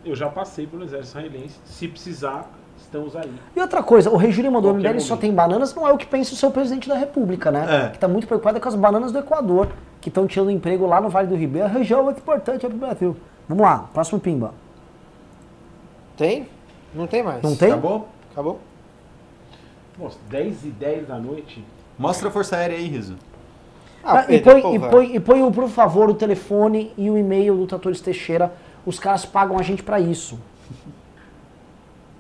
Eu 0.04 0.14
já 0.14 0.28
passei 0.28 0.66
pelo 0.66 0.84
exército 0.84 1.18
israelense. 1.18 1.54
Se 1.64 1.88
precisar, 1.88 2.50
estamos 2.80 3.14
aí. 3.16 3.30
E 3.54 3.60
outra 3.60 3.82
coisa, 3.82 4.10
o 4.10 4.16
Rei 4.16 4.32
Júnior 4.32 4.52
mandou 4.52 4.72
o 4.72 4.74
MBL 4.74 5.00
só 5.00 5.16
tem 5.16 5.32
bananas, 5.32 5.74
não 5.74 5.86
é 5.86 5.92
o 5.92 5.98
que 5.98 6.06
pensa 6.06 6.32
o 6.32 6.36
seu 6.36 6.50
presidente 6.50 6.88
da 6.88 6.96
república, 6.96 7.50
né? 7.50 7.86
É. 7.86 7.88
Que 7.90 7.98
tá 7.98 8.08
muito 8.08 8.26
preocupado 8.26 8.60
com 8.60 8.68
as 8.68 8.74
bananas 8.74 9.12
do 9.12 9.18
Equador, 9.18 9.68
que 10.00 10.08
estão 10.08 10.26
tirando 10.26 10.50
emprego 10.50 10.86
lá 10.86 11.00
no 11.00 11.08
Vale 11.08 11.28
do 11.28 11.36
Ribeiro. 11.36 11.66
A 11.66 11.70
região 11.70 12.02
muito 12.04 12.18
importante 12.18 12.64
é 12.64 12.68
pro 12.68 12.78
Brasil. 12.78 13.16
Vamos 13.48 13.62
lá, 13.62 13.88
próximo 13.92 14.20
pimba. 14.20 14.54
Tem? 16.16 16.46
Não 16.94 17.06
tem 17.06 17.22
mais. 17.22 17.42
Não 17.42 17.56
tem? 17.56 17.70
Acabou? 17.72 18.08
Acabou? 18.32 18.60
Nossa, 19.98 20.18
10 20.28 20.64
e 20.64 20.68
10 20.68 21.08
da 21.08 21.18
noite. 21.18 21.64
Mostra 21.98 22.28
a 22.28 22.30
Força 22.30 22.56
Aérea 22.56 22.76
aí, 22.76 22.86
Riso. 22.86 23.16
Ah, 24.02 24.20
Ah, 24.20 24.32
e, 24.32 24.40
põe, 24.40 24.74
e, 24.74 24.78
põe, 24.78 25.16
e 25.16 25.20
põe, 25.20 25.52
por 25.52 25.68
favor, 25.68 26.08
o 26.08 26.14
telefone 26.14 26.90
e 26.96 27.10
o 27.10 27.18
e-mail 27.18 27.54
do 27.56 27.66
Tratores 27.66 28.00
Teixeira. 28.00 28.50
Os 28.86 28.98
caras 28.98 29.24
pagam 29.24 29.58
a 29.58 29.62
gente 29.62 29.82
pra 29.82 30.00
isso. 30.00 30.38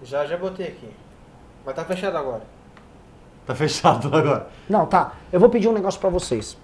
Já, 0.02 0.24
já 0.26 0.36
botei 0.36 0.66
aqui. 0.68 0.88
Mas 1.64 1.74
tá 1.74 1.84
fechado 1.84 2.16
agora. 2.16 2.42
Tá 3.46 3.54
fechado 3.54 4.08
agora. 4.14 4.48
Não, 4.68 4.86
tá. 4.86 5.12
Eu 5.32 5.40
vou 5.40 5.48
pedir 5.48 5.68
um 5.68 5.72
negócio 5.72 6.00
pra 6.00 6.08
vocês. 6.10 6.56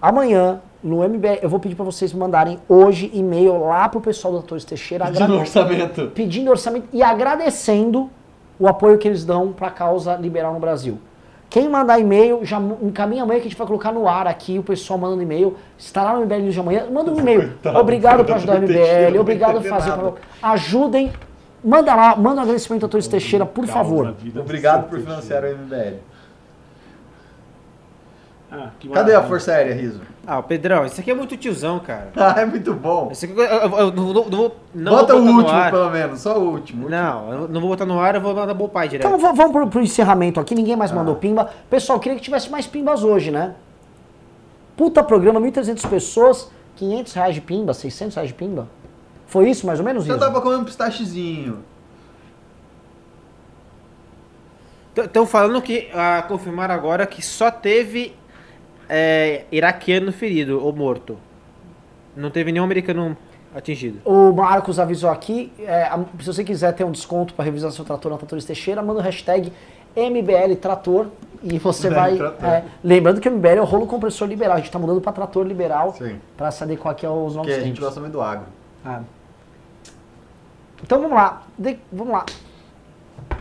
Amanhã, 0.00 0.60
no 0.82 1.06
MBL, 1.06 1.38
eu 1.42 1.48
vou 1.48 1.60
pedir 1.60 1.74
pra 1.74 1.84
vocês 1.84 2.12
mandarem 2.12 2.58
hoje 2.68 3.10
e-mail 3.12 3.58
lá 3.66 3.88
pro 3.88 4.00
pessoal 4.00 4.32
do 4.34 4.40
Tratores 4.40 4.64
Teixeira 4.64 5.06
agrade- 5.06 5.32
orçamento. 5.32 6.06
pedindo 6.14 6.50
orçamento 6.50 6.88
e 6.92 7.02
agradecendo 7.02 8.08
o 8.58 8.66
apoio 8.66 8.96
que 8.98 9.06
eles 9.06 9.24
dão 9.24 9.52
para 9.52 9.68
a 9.68 9.70
causa 9.70 10.16
liberal 10.16 10.54
no 10.54 10.60
Brasil. 10.60 10.98
Quem 11.50 11.68
mandar 11.68 11.98
e-mail, 11.98 12.44
já 12.44 12.60
encaminha 12.80 13.24
amanhã 13.24 13.40
que 13.40 13.48
a 13.48 13.50
gente 13.50 13.58
vai 13.58 13.66
colocar 13.66 13.90
no 13.90 14.08
ar 14.08 14.28
aqui, 14.28 14.56
o 14.56 14.62
pessoal 14.62 15.00
mandando 15.00 15.20
e-mail. 15.24 15.56
Estará 15.76 16.14
no 16.14 16.20
MBL 16.24 16.42
News 16.42 16.54
de 16.54 16.60
amanhã. 16.60 16.86
Manda 16.88 17.10
um 17.10 17.18
e-mail. 17.18 17.52
Obrigado 17.74 18.24
por 18.24 18.36
ajudar 18.36 18.58
o 18.58 18.62
MBL, 18.62 19.18
obrigado 19.18 19.60
por 19.60 19.68
fazer. 19.68 19.90
nada. 19.90 20.14
Ajudem. 20.40 21.12
Manda 21.62 21.92
lá, 21.94 22.14
manda 22.14 22.40
um 22.40 22.44
agradecimento 22.44 22.84
ao 22.84 22.88
Torres 22.88 23.08
Teixeira, 23.08 23.44
por 23.44 23.66
favor. 23.66 24.14
Obrigado 24.36 24.88
por 24.88 25.00
financiar 25.00 25.42
o 25.44 25.48
MBL. 25.48 25.96
Ah, 28.52 28.70
Cadê 28.94 29.14
a. 29.14 29.22
Força 29.22 29.52
Aérea, 29.52 29.74
Riso? 29.74 30.00
Ah, 30.26 30.38
o 30.38 30.42
Pedrão, 30.42 30.84
isso 30.84 31.00
aqui 31.00 31.10
é 31.10 31.14
muito 31.14 31.36
tiozão, 31.36 31.78
cara. 31.80 32.10
Ah, 32.16 32.34
é 32.40 32.44
muito 32.46 32.74
bom. 32.74 33.08
Isso 33.10 33.24
aqui 33.24 33.34
eu, 33.34 33.42
eu- 33.42 33.78
eu 33.78 33.92
não, 33.92 34.12
não, 34.12 34.24
não, 34.28 34.52
não 34.74 34.92
Bota 34.92 35.14
vou 35.14 35.22
o 35.22 35.36
último, 35.36 35.48
ar. 35.58 35.70
pelo 35.70 35.90
menos. 35.90 36.20
Só 36.20 36.38
o 36.38 36.50
último. 36.50 36.88
Não, 36.88 37.32
eu 37.32 37.48
não 37.48 37.60
vou 37.60 37.70
botar 37.70 37.86
no 37.86 37.98
ar, 37.98 38.14
eu 38.14 38.20
vou 38.20 38.34
mandar 38.34 38.52
bom 38.54 38.68
pai 38.68 38.86
direto. 38.88 39.06
Então 39.06 39.18
vamos 39.18 39.50
pro, 39.52 39.66
pro 39.68 39.80
encerramento 39.82 40.38
aqui, 40.38 40.54
ninguém 40.54 40.76
mais 40.76 40.92
Ah. 40.92 40.94
mandou 40.94 41.16
pimba. 41.16 41.50
Pessoal, 41.70 41.98
queria 41.98 42.16
que 42.16 42.22
tivesse 42.24 42.50
mais 42.50 42.66
pimbas 42.66 43.02
hoje, 43.02 43.30
né? 43.30 43.54
Puta 44.76 45.02
programa, 45.02 45.40
1.300 45.40 45.84
pessoas, 45.88 46.50
500 46.76 47.12
reais 47.14 47.34
de 47.34 47.40
pimba, 47.40 47.72
600 47.74 48.14
reais 48.14 48.28
de 48.28 48.34
pimba. 48.34 48.68
Foi 49.26 49.48
isso 49.48 49.66
mais 49.66 49.78
ou 49.78 49.84
menos, 49.84 50.04
Já 50.04 50.14
Riso? 50.14 50.24
dá 50.26 50.30
pra 50.30 50.40
comer 50.40 50.56
um 50.56 50.64
pistachezinho. 50.64 51.58
Estão 54.96 55.24
falando 55.24 55.62
que, 55.62 55.88
ah, 55.94 56.22
confirmaram 56.28 56.74
agora 56.74 57.06
que 57.06 57.22
só 57.22 57.50
teve 57.50 58.14
é, 58.90 59.44
iraquiano 59.52 60.12
ferido 60.12 60.62
ou 60.62 60.72
morto. 60.72 61.16
Não 62.16 62.28
teve 62.28 62.50
nenhum 62.50 62.64
americano 62.64 63.16
atingido. 63.54 64.00
O 64.04 64.32
Marcos 64.32 64.80
avisou 64.80 65.08
aqui, 65.08 65.52
é, 65.60 65.88
se 66.18 66.26
você 66.26 66.42
quiser 66.42 66.72
ter 66.74 66.82
um 66.82 66.90
desconto 66.90 67.32
para 67.34 67.44
revisar 67.44 67.70
seu 67.70 67.84
trator 67.84 68.10
na 68.10 68.18
Tratores 68.18 68.44
Teixeira, 68.44 68.82
manda 68.82 68.98
o 68.98 69.02
hashtag 69.02 69.52
MBL 69.96 70.56
Trator 70.60 71.06
e 71.40 71.56
você 71.58 71.88
MBL 71.88 71.96
vai... 71.96 72.18
É, 72.42 72.64
lembrando 72.82 73.20
que 73.20 73.28
o 73.28 73.32
MBL 73.32 73.48
é 73.58 73.60
o 73.60 73.64
rolo 73.64 73.86
compressor 73.86 74.26
liberal, 74.26 74.54
a 74.54 74.56
gente 74.56 74.66
está 74.66 74.78
mudando 74.78 75.00
para 75.00 75.12
Trator 75.12 75.46
Liberal 75.46 75.94
Sim. 75.94 76.20
para 76.36 76.50
se 76.50 76.64
adequar 76.64 76.92
aqui 76.92 77.06
aos 77.06 77.36
novos 77.36 77.48
Porque 77.48 77.62
a 77.62 77.64
gente 77.64 77.80
gosta 77.80 78.00
muito 78.00 78.12
do 78.12 78.20
agro. 78.20 78.46
Ah. 78.84 79.02
Então 80.82 81.00
vamos 81.00 81.16
lá, 81.16 81.44
De- 81.56 81.78
vamos 81.92 82.12
lá. 82.12 82.26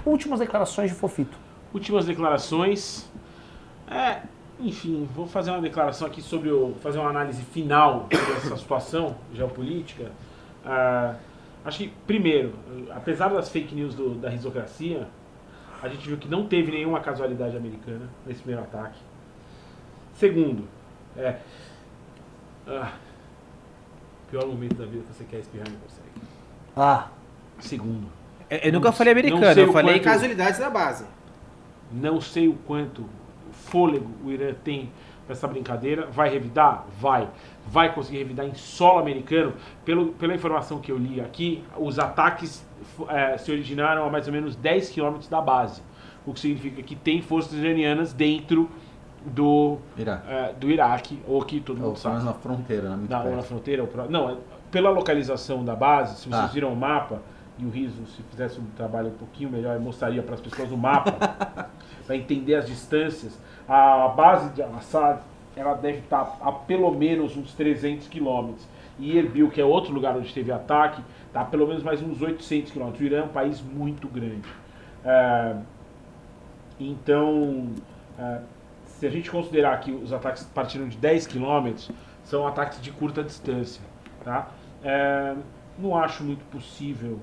Últimas 0.06 0.40
declarações 0.40 0.92
de 0.92 0.96
Fofito. 0.96 1.38
Últimas 1.74 2.06
declarações. 2.06 3.10
É, 3.90 4.20
enfim, 4.60 5.08
vou 5.16 5.26
fazer 5.28 5.52
uma 5.52 5.62
declaração 5.62 6.08
aqui 6.08 6.22
sobre 6.22 6.50
o. 6.52 6.76
fazer 6.82 7.00
uma 7.00 7.10
análise 7.10 7.42
final 7.44 8.08
sobre 8.14 8.34
essa 8.38 8.58
situação 8.58 9.16
geopolítica. 9.34 10.12
Ah, 10.66 11.16
acho 11.66 11.78
que, 11.80 11.94
primeiro, 12.06 12.54
apesar 12.92 13.30
das 13.30 13.50
fake 13.50 13.74
news 13.74 13.96
do- 13.96 14.16
da 14.16 14.30
risocracia, 14.30 15.08
a 15.82 15.88
gente 15.88 16.08
viu 16.08 16.18
que 16.18 16.28
não 16.28 16.46
teve 16.46 16.72
nenhuma 16.72 17.00
casualidade 17.00 17.56
americana 17.56 18.10
nesse 18.26 18.42
primeiro 18.42 18.64
ataque. 18.64 19.00
Segundo, 20.16 20.68
é. 21.16 21.38
ah, 22.68 22.92
pior 24.30 24.46
momento 24.46 24.76
da 24.76 24.86
vida 24.86 25.04
que 25.08 25.14
você 25.14 25.24
quer 25.24 25.40
espirrar 25.40 25.68
e 25.68 25.72
não 25.72 25.80
consegue. 25.80 26.10
Ah, 26.76 27.08
Segundo, 27.60 28.08
Eu, 28.50 28.58
eu 28.60 28.72
nunca 28.74 28.92
falei 28.92 29.12
americano, 29.12 29.60
eu 29.62 29.74
falei 29.74 29.96
quanto- 29.96 30.04
casualidades 30.04 30.60
na 30.60 30.70
base. 30.70 31.06
Não 31.92 32.22
sei 32.22 32.48
o 32.48 32.54
quanto 32.54 33.06
fôlego 33.66 34.08
o 34.24 34.32
Irã 34.32 34.54
tem 34.64 34.90
essa 35.28 35.48
brincadeira. 35.48 36.08
Vai 36.08 36.30
revidar? 36.30 36.86
Vai. 37.00 37.28
Vai 37.68 37.94
conseguir 37.94 38.18
revidar 38.20 38.46
em 38.48 38.54
solo 38.56 39.00
americano? 39.00 39.54
Pelo, 39.86 40.08
pela 40.14 40.34
informação 40.34 40.80
que 40.80 40.92
eu 40.92 40.98
li 40.98 41.22
aqui, 41.22 41.64
os 41.78 42.00
ataques 42.00 42.66
eh, 43.10 43.38
se 43.38 43.52
originaram 43.52 44.06
a 44.06 44.10
mais 44.10 44.26
ou 44.28 44.34
menos 44.34 44.56
10 44.56 44.90
quilômetros 44.90 45.30
da 45.30 45.40
base. 45.42 45.82
O 46.26 46.34
que 46.34 46.40
significa 46.40 46.82
que 46.82 46.96
tem 46.96 47.22
forças 47.22 47.54
iranianas 47.54 48.12
dentro 48.14 48.70
do, 49.26 49.78
Irá. 49.98 50.24
eh, 50.28 50.54
do 50.60 50.70
Iraque, 50.72 51.20
ou 51.28 51.42
que 51.44 51.60
todo 51.60 51.80
Ou 51.82 51.88
mundo 51.90 51.98
sabe. 51.98 52.16
pelo 52.16 52.26
menos 52.26 52.36
na 52.36 52.42
fronteira, 52.42 52.90
né? 52.96 53.06
Na, 53.10 53.24
ou 53.24 53.36
na 53.36 53.42
fronteira? 53.44 53.84
ou 53.84 54.10
Não, 54.10 54.30
é- 54.32 54.38
pela 54.72 54.90
localização 54.90 55.64
da 55.66 55.76
base, 55.76 56.16
se 56.18 56.30
vocês 56.30 56.44
Ah. 56.44 56.48
viram 56.48 56.72
o 56.72 56.76
mapa, 56.76 57.22
e 57.58 57.66
o 57.66 57.70
Riso, 57.70 58.06
se 58.06 58.22
fizesse 58.30 58.60
um 58.60 58.66
trabalho 58.78 59.10
um 59.10 59.14
pouquinho 59.18 59.50
melhor, 59.50 59.78
mostraria 59.80 60.24
para 60.24 60.36
as 60.36 60.42
pessoas 60.42 60.72
o 60.72 60.78
mapa, 60.78 61.12
para 62.10 62.18
entender 62.18 62.56
as 62.56 62.66
distâncias. 62.66 63.40
A 63.68 64.08
base 64.08 64.50
de 64.50 64.64
Al-Assad, 64.64 65.22
ela 65.56 65.76
deve 65.76 66.00
estar 66.00 66.40
a 66.42 66.52
pelo 66.52 66.90
menos 66.92 67.38
uns 67.38 67.54
300 67.54 68.08
quilômetros. 68.08 68.68
E 68.98 69.16
Erbil, 69.16 69.52
que 69.52 69.62
é 69.62 69.64
outro 69.64 69.94
lugar 69.94 70.18
onde 70.18 70.34
teve 70.34 70.52
ataque, 70.52 71.04
está 71.28 71.42
a 71.42 71.46
pelo 71.46 71.68
menos 71.68 71.84
mais 71.84 72.02
uns 72.02 72.20
800 72.20 72.72
quilômetros. 72.72 73.00
O 73.00 73.06
Irã 73.06 73.20
é 73.20 73.24
um 73.26 73.28
país 73.28 73.62
muito 73.62 74.08
grande. 74.08 74.50
É, 75.06 75.56
então, 76.80 77.70
é, 78.18 78.40
se 78.88 79.06
a 79.06 79.10
gente 79.12 79.30
considerar 79.30 79.80
que 79.80 79.92
os 79.92 80.12
ataques 80.12 80.44
partiram 80.46 80.88
de 80.88 80.98
10 80.98 81.28
quilômetros, 81.28 81.92
são 82.24 82.48
ataques 82.48 82.82
de 82.82 82.90
curta 82.92 83.24
distância. 83.24 83.84
Tá? 84.24 84.50
É, 84.84 85.36
não 85.78 85.96
acho 85.96 86.24
muito 86.24 86.44
possível 86.46 87.20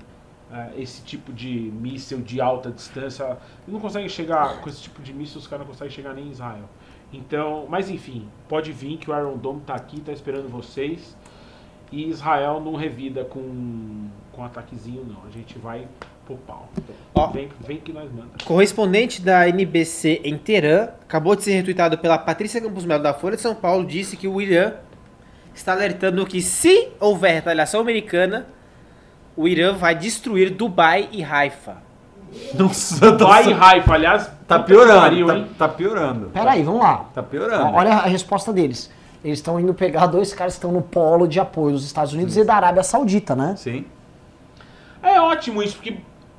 é, 0.51 0.81
esse 0.81 1.01
tipo 1.01 1.33
de 1.33 1.49
míssil 1.49 2.19
de 2.19 2.39
alta 2.39 2.71
distância. 2.71 3.23
Eles 3.23 3.39
não 3.67 3.79
conseguem 3.79 4.09
chegar, 4.09 4.61
com 4.61 4.69
esse 4.69 4.81
tipo 4.81 5.01
de 5.01 5.13
míssil, 5.13 5.39
os 5.39 5.47
caras 5.47 5.65
não 5.65 5.73
conseguem 5.73 5.93
chegar 5.93 6.13
nem 6.13 6.27
em 6.27 6.31
Israel. 6.31 6.69
Então, 7.11 7.65
mas 7.69 7.89
enfim, 7.89 8.27
pode 8.47 8.71
vir 8.71 8.97
que 8.97 9.09
o 9.09 9.17
Iron 9.17 9.37
Dome 9.37 9.61
está 9.61 9.75
aqui, 9.75 9.97
está 9.97 10.11
esperando 10.11 10.49
vocês. 10.49 11.15
E 11.91 12.09
Israel 12.09 12.59
não 12.59 12.75
revida 12.75 13.23
com, 13.23 14.09
com 14.33 14.43
ataquezinho, 14.43 15.05
não. 15.05 15.23
A 15.25 15.31
gente 15.31 15.57
vai 15.57 15.87
pro 16.25 16.35
pau. 16.35 16.69
Ó. 17.15 17.27
vem, 17.27 17.49
vem 17.61 17.77
que 17.77 17.93
nós 17.93 18.11
manda. 18.11 18.31
Correspondente 18.43 19.21
da 19.21 19.47
NBC 19.47 20.21
em 20.23 20.37
Teherã, 20.37 20.89
acabou 21.01 21.35
de 21.35 21.43
ser 21.43 21.53
retweetado 21.53 21.97
pela 21.97 22.17
Patrícia 22.17 22.59
Campos 22.59 22.85
Melo 22.85 23.01
da 23.01 23.13
Folha 23.13 23.37
de 23.37 23.41
São 23.41 23.55
Paulo, 23.55 23.85
disse 23.85 24.17
que 24.17 24.27
o 24.27 24.41
Irã 24.41 24.73
está 25.55 25.71
alertando 25.71 26.25
que 26.25 26.41
se 26.41 26.89
houver 26.99 27.35
retaliação 27.35 27.79
americana, 27.79 28.45
o 29.37 29.47
Irã 29.47 29.73
vai 29.73 29.93
destruir 29.95 30.49
Dubai 30.49 31.07
e 31.11 31.23
Haifa. 31.23 31.77
Nossa, 32.55 33.05
em 33.05 33.11
nossa. 33.11 33.65
Haifa, 33.65 33.93
aliás. 33.93 34.31
Tá 34.47 34.59
piorando, 34.59 35.01
pariu, 35.01 35.27
tá, 35.27 35.37
hein? 35.37 35.47
tá 35.57 35.67
piorando. 35.69 36.29
peraí, 36.33 36.63
vamos 36.63 36.81
lá. 36.81 37.05
Tá 37.13 37.21
piorando. 37.21 37.73
Olha 37.73 37.91
a 37.91 38.07
resposta 38.07 38.51
deles. 38.51 38.91
Eles 39.23 39.39
estão 39.39 39.59
indo 39.59 39.73
pegar 39.73 40.07
dois 40.07 40.33
caras 40.33 40.53
que 40.53 40.57
estão 40.57 40.71
no 40.71 40.81
polo 40.81 41.27
de 41.27 41.39
apoio 41.39 41.73
dos 41.73 41.85
Estados 41.85 42.13
Unidos 42.13 42.35
e 42.37 42.43
da 42.43 42.55
Arábia 42.55 42.83
Saudita, 42.83 43.35
né? 43.35 43.55
Sim. 43.57 43.85
É 45.03 45.19
ótimo 45.19 45.61
isso, 45.61 45.75
porque 45.75 45.97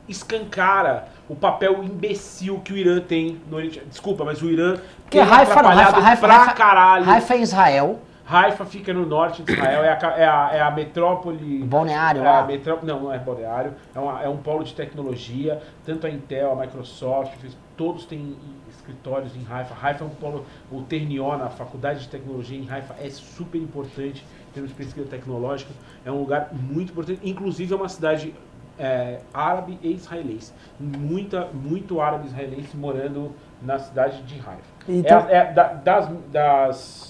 escancara 0.09 1.09
o 1.29 1.37
papel 1.37 1.85
imbecil 1.85 2.61
que 2.61 2.73
o 2.73 2.77
Irã 2.77 3.01
tem 3.01 3.41
no 3.51 3.57
Oriente. 3.57 3.83
Desculpa, 3.89 4.25
mas 4.25 4.43
o 4.43 4.49
Irã 4.49 4.79
Porque 5.03 5.19
Haifa 5.19 5.63
não, 5.63 5.71
Haifa, 5.71 5.99
Haifa, 5.99 6.27
pra 6.27 6.41
Haifa, 6.41 6.53
caralho. 6.53 7.11
Haifa 7.11 7.35
é 7.35 7.39
Israel, 7.39 8.01
Haifa 8.31 8.65
fica 8.67 8.93
no 8.93 9.07
norte 9.07 9.43
de 9.43 9.53
Israel, 9.53 9.83
é 9.85 9.89
a, 9.91 10.09
é 10.17 10.27
a, 10.27 10.51
é 10.55 10.61
a 10.61 10.71
metrópole. 10.71 11.63
balneário 11.65 12.23
É 12.23 12.29
a 12.29 12.45
metró- 12.45 12.79
não, 12.83 13.01
não 13.05 13.13
é 13.15 13.19
balneário, 13.19 13.75
é, 13.95 13.99
uma- 13.99 14.23
é 14.23 14.29
um 14.29 14.37
polo 14.37 14.63
de 14.65 14.75
tecnologia. 14.75 15.63
Tanto 15.85 16.07
a 16.07 16.11
Intel, 16.11 16.53
a 16.53 16.57
Microsoft, 16.57 17.33
todos 17.77 18.05
têm 18.05 18.37
escritórios 18.71 19.35
em 19.35 19.47
Haifa. 19.51 19.75
Haifa 19.81 20.05
é 20.05 20.07
um 20.07 20.11
polo, 20.11 20.45
o 20.71 20.83
Ternion, 20.83 21.33
a 21.43 21.49
faculdade 21.49 22.01
de 22.01 22.09
tecnologia 22.09 22.59
em 22.59 22.69
Haifa, 22.71 22.95
é 23.01 23.09
super 23.11 23.59
importante 23.59 24.25
em 24.51 24.53
termos 24.53 24.71
de 24.71 24.77
pesquisa 24.77 25.07
tecnológica. 25.09 25.71
É 26.05 26.11
um 26.11 26.19
lugar 26.21 26.51
muito 26.53 26.93
importante, 26.93 27.21
inclusive 27.25 27.73
é 27.73 27.77
uma 27.77 27.89
cidade 27.89 28.35
é, 28.81 29.19
árabe 29.35 29.77
e 29.83 29.93
israelense. 29.93 30.53
Muita, 30.79 31.47
muito 31.53 32.01
árabe 32.01 32.29
israelense 32.29 32.77
morando 32.77 33.33
na 33.61 33.77
cidade 33.79 34.23
de 34.23 34.35
Haifa. 34.37 34.63
Então- 34.89 35.27
É, 35.29 35.37
é 35.39 35.53
da- 35.53 35.73
das, 35.73 36.09
das, 36.31 37.08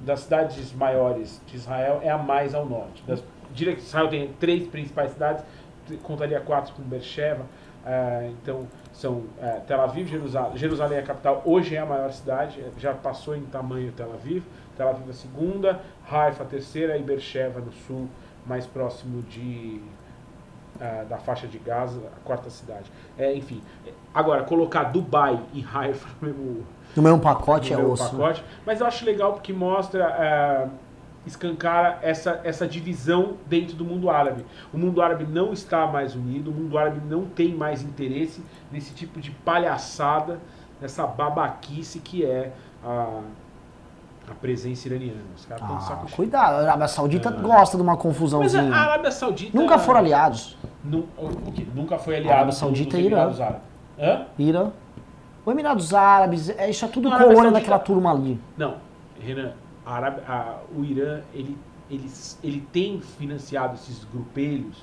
das 0.00 0.20
cidades 0.20 0.72
maiores 0.72 1.40
de 1.46 1.56
Israel, 1.56 2.00
é 2.02 2.10
a 2.10 2.18
mais 2.18 2.54
ao 2.54 2.66
norte. 2.66 3.02
Das, 3.06 3.22
Israel 3.54 4.08
tem 4.08 4.32
três 4.40 4.66
principais 4.68 5.12
cidades, 5.12 5.44
contaria 6.02 6.40
quatro 6.40 6.72
com 6.74 6.82
Beersheba. 6.82 7.44
é, 7.84 8.30
então, 8.42 8.66
são 8.92 9.24
é, 9.40 9.60
Tel 9.66 9.80
Aviv, 9.80 10.08
Jerusalém. 10.08 10.56
Jerusalém 10.56 10.98
é 10.98 11.00
a 11.00 11.04
capital, 11.04 11.42
hoje 11.44 11.74
é 11.74 11.78
a 11.78 11.86
maior 11.86 12.12
cidade, 12.12 12.60
é, 12.60 12.70
já 12.78 12.92
passou 12.92 13.36
em 13.36 13.42
tamanho 13.42 13.92
Tel 13.92 14.12
Aviv. 14.12 14.42
Tel 14.76 14.88
Aviv 14.88 15.06
é 15.06 15.10
a 15.10 15.14
segunda, 15.14 15.80
Haifa 16.10 16.42
a 16.42 16.46
terceira 16.46 16.96
e 16.96 17.02
Beersheba 17.02 17.60
no 17.60 17.72
sul, 17.72 18.08
mais 18.46 18.66
próximo 18.66 19.22
de 19.22 19.80
da 21.10 21.18
faixa 21.18 21.46
de 21.46 21.58
Gaza, 21.58 22.00
a 22.06 22.20
quarta 22.24 22.48
cidade. 22.48 22.90
É, 23.18 23.34
enfim, 23.34 23.62
agora, 24.14 24.44
colocar 24.44 24.84
Dubai 24.84 25.38
e 25.52 25.62
Haifa 25.62 26.08
no 26.22 26.26
mesmo, 26.26 26.66
No 26.96 27.02
mesmo 27.02 27.18
pacote 27.20 27.70
no 27.70 27.74
é 27.74 27.76
mesmo 27.78 27.92
osso. 27.94 28.04
né? 28.04 28.10
pacote, 28.10 28.44
mas 28.66 28.80
eu 28.80 28.86
acho 28.86 29.04
legal 29.04 29.32
porque 29.32 29.52
mostra, 29.52 30.06
ah, 30.06 30.68
escancara 31.26 31.98
essa, 32.02 32.40
essa 32.44 32.66
divisão 32.66 33.34
dentro 33.46 33.76
do 33.76 33.84
mundo 33.84 34.08
árabe. 34.10 34.44
O 34.72 34.78
mundo 34.78 35.00
árabe 35.02 35.24
não 35.28 35.52
está 35.52 35.86
mais 35.86 36.14
unido, 36.14 36.50
o 36.50 36.54
mundo 36.54 36.76
árabe 36.78 37.00
não 37.08 37.24
tem 37.26 37.54
mais 37.54 37.82
interesse 37.82 38.42
nesse 38.72 38.92
tipo 38.94 39.20
de 39.20 39.30
palhaçada, 39.30 40.38
nessa 40.80 41.06
babaquice 41.06 41.98
que 42.00 42.24
é 42.24 42.52
a, 42.84 43.20
a 44.30 44.34
presença 44.40 44.88
iraniana. 44.88 45.20
Os 45.36 45.44
caras 45.44 45.62
estão 45.62 45.76
Ah, 45.76 45.80
saco 45.80 46.06
cheio. 46.06 46.16
cuidado, 46.16 46.54
a 46.54 46.62
Arábia 46.62 46.88
Saudita 46.88 47.30
gosta 47.30 47.76
de 47.76 47.82
uma 47.82 47.92
Mas 47.92 48.00
a 48.00 48.02
confusãozinha. 48.02 48.74
Arábia 48.74 49.10
Saudita. 49.10 49.58
Nunca 49.58 49.78
foram 49.78 50.00
aliados. 50.00 50.56
Nu- 50.82 51.06
o 51.18 51.52
quê? 51.52 51.66
Nunca 51.74 51.98
foi 51.98 52.14
aliado 52.16 52.32
Arábia 52.32 52.46
dos- 52.50 52.58
Saudita 52.58 52.96
e 52.96 53.00
Irã. 53.00 53.16
Emirados 53.16 53.40
Árabes. 53.40 53.62
Hã? 53.98 54.26
Irã. 54.38 54.70
O 55.50 55.52
Emirados 55.52 55.92
Árabes, 55.92 56.48
é, 56.48 56.70
isso 56.70 56.84
é 56.84 56.88
tudo 56.88 57.10
Não, 57.10 57.18
colônia 57.18 57.50
daquela 57.50 57.78
turma 57.80 58.12
ali. 58.12 58.38
Não, 58.56 58.76
Renan, 59.18 59.52
a 59.84 59.94
Arábia- 59.94 60.22
a- 60.28 60.58
o 60.76 60.84
Irã 60.84 61.20
ele, 61.34 61.58
ele, 61.90 62.08
ele 62.44 62.60
tem 62.72 63.00
financiado 63.00 63.74
esses 63.74 64.04
grupelhos, 64.04 64.76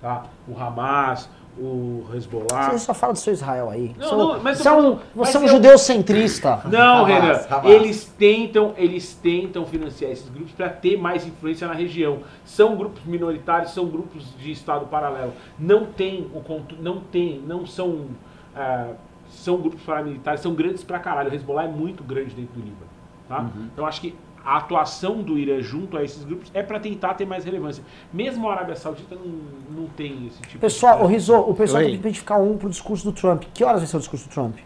tá? 0.00 0.22
O 0.46 0.56
Hamas, 0.56 1.28
o 1.58 2.04
Hezbollah. 2.14 2.70
Você 2.70 2.78
só 2.78 2.94
fala 2.94 3.12
do 3.12 3.18
seu 3.18 3.32
Israel 3.32 3.70
aí. 3.70 3.92
Não, 3.98 4.08
Você- 4.08 4.14
não, 4.16 4.40
mas 4.40 4.58
você 4.58 4.68
é 4.68 4.72
um, 4.72 4.98
você 5.16 5.36
é 5.36 5.40
um 5.40 5.42
eu- 5.42 5.48
judeu 5.48 5.76
centrista. 5.78 6.60
Não, 6.66 7.04
Hamas, 7.04 7.08
Renan, 7.08 7.40
Hamas. 7.50 7.70
eles 7.72 8.04
tentam, 8.16 8.72
eles 8.76 9.14
tentam 9.16 9.66
financiar 9.66 10.12
esses 10.12 10.28
grupos 10.28 10.52
para 10.52 10.68
ter 10.68 10.96
mais 10.96 11.26
influência 11.26 11.66
na 11.66 11.74
região. 11.74 12.20
São 12.44 12.76
grupos 12.76 13.02
minoritários, 13.04 13.72
são 13.72 13.86
grupos 13.86 14.24
de 14.38 14.52
estado 14.52 14.86
paralelo. 14.86 15.32
Não 15.58 15.86
tem 15.86 16.30
o 16.32 16.40
não 16.80 17.00
tem, 17.00 17.40
não 17.44 17.66
são 17.66 18.06
ah, 18.54 18.92
são 19.28 19.58
grupos 19.58 19.82
paramilitares, 19.82 20.40
são 20.40 20.54
grandes 20.54 20.84
pra 20.84 20.98
caralho. 20.98 21.30
O 21.30 21.34
Hezbollah 21.34 21.64
é 21.64 21.68
muito 21.68 22.02
grande 22.02 22.34
dentro 22.34 22.54
do 22.54 22.60
Líbano, 22.60 22.90
tá? 23.28 23.40
Uhum. 23.40 23.68
Então 23.72 23.86
acho 23.86 24.00
que 24.00 24.14
a 24.44 24.58
atuação 24.58 25.22
do 25.22 25.38
Irã 25.38 25.60
junto 25.60 25.96
a 25.96 26.04
esses 26.04 26.22
grupos 26.22 26.50
é 26.52 26.62
para 26.62 26.78
tentar 26.78 27.14
ter 27.14 27.24
mais 27.24 27.44
relevância. 27.44 27.82
Mesmo 28.12 28.48
a 28.48 28.52
Arábia 28.52 28.76
Saudita 28.76 29.14
não, 29.14 29.82
não 29.82 29.88
tem 29.88 30.26
esse 30.26 30.42
tipo 30.42 30.58
Pessoal, 30.58 31.02
o 31.02 31.06
de... 31.06 31.14
Rizzo, 31.14 31.34
o 31.34 31.54
pessoal 31.54 31.78
Oi. 31.78 31.84
tem 31.84 31.94
que 31.94 32.00
identificar 32.00 32.36
um 32.36 32.58
pro 32.58 32.68
discurso 32.68 33.04
do 33.04 33.12
Trump. 33.12 33.44
Que 33.54 33.64
horas 33.64 33.80
vai 33.80 33.86
ser 33.86 33.96
o 33.96 34.00
discurso 34.00 34.28
do 34.28 34.32
Trump? 34.32 34.58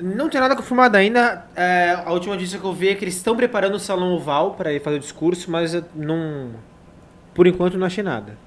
Não 0.00 0.30
tem 0.30 0.40
nada 0.40 0.56
confirmado 0.56 0.96
ainda. 0.96 1.44
É, 1.54 2.02
a 2.04 2.10
última 2.12 2.34
notícia 2.34 2.58
que 2.58 2.64
eu 2.64 2.72
vi 2.72 2.88
é 2.88 2.94
que 2.94 3.04
eles 3.04 3.16
estão 3.16 3.36
preparando 3.36 3.74
o 3.74 3.78
salão 3.78 4.14
oval 4.14 4.52
para 4.54 4.70
ele 4.70 4.80
fazer 4.80 4.96
o 4.96 5.00
discurso, 5.00 5.50
mas 5.50 5.74
eu 5.74 5.84
não. 5.94 6.52
Por 7.34 7.46
enquanto 7.46 7.76
não 7.76 7.86
achei 7.86 8.02
nada. 8.02 8.38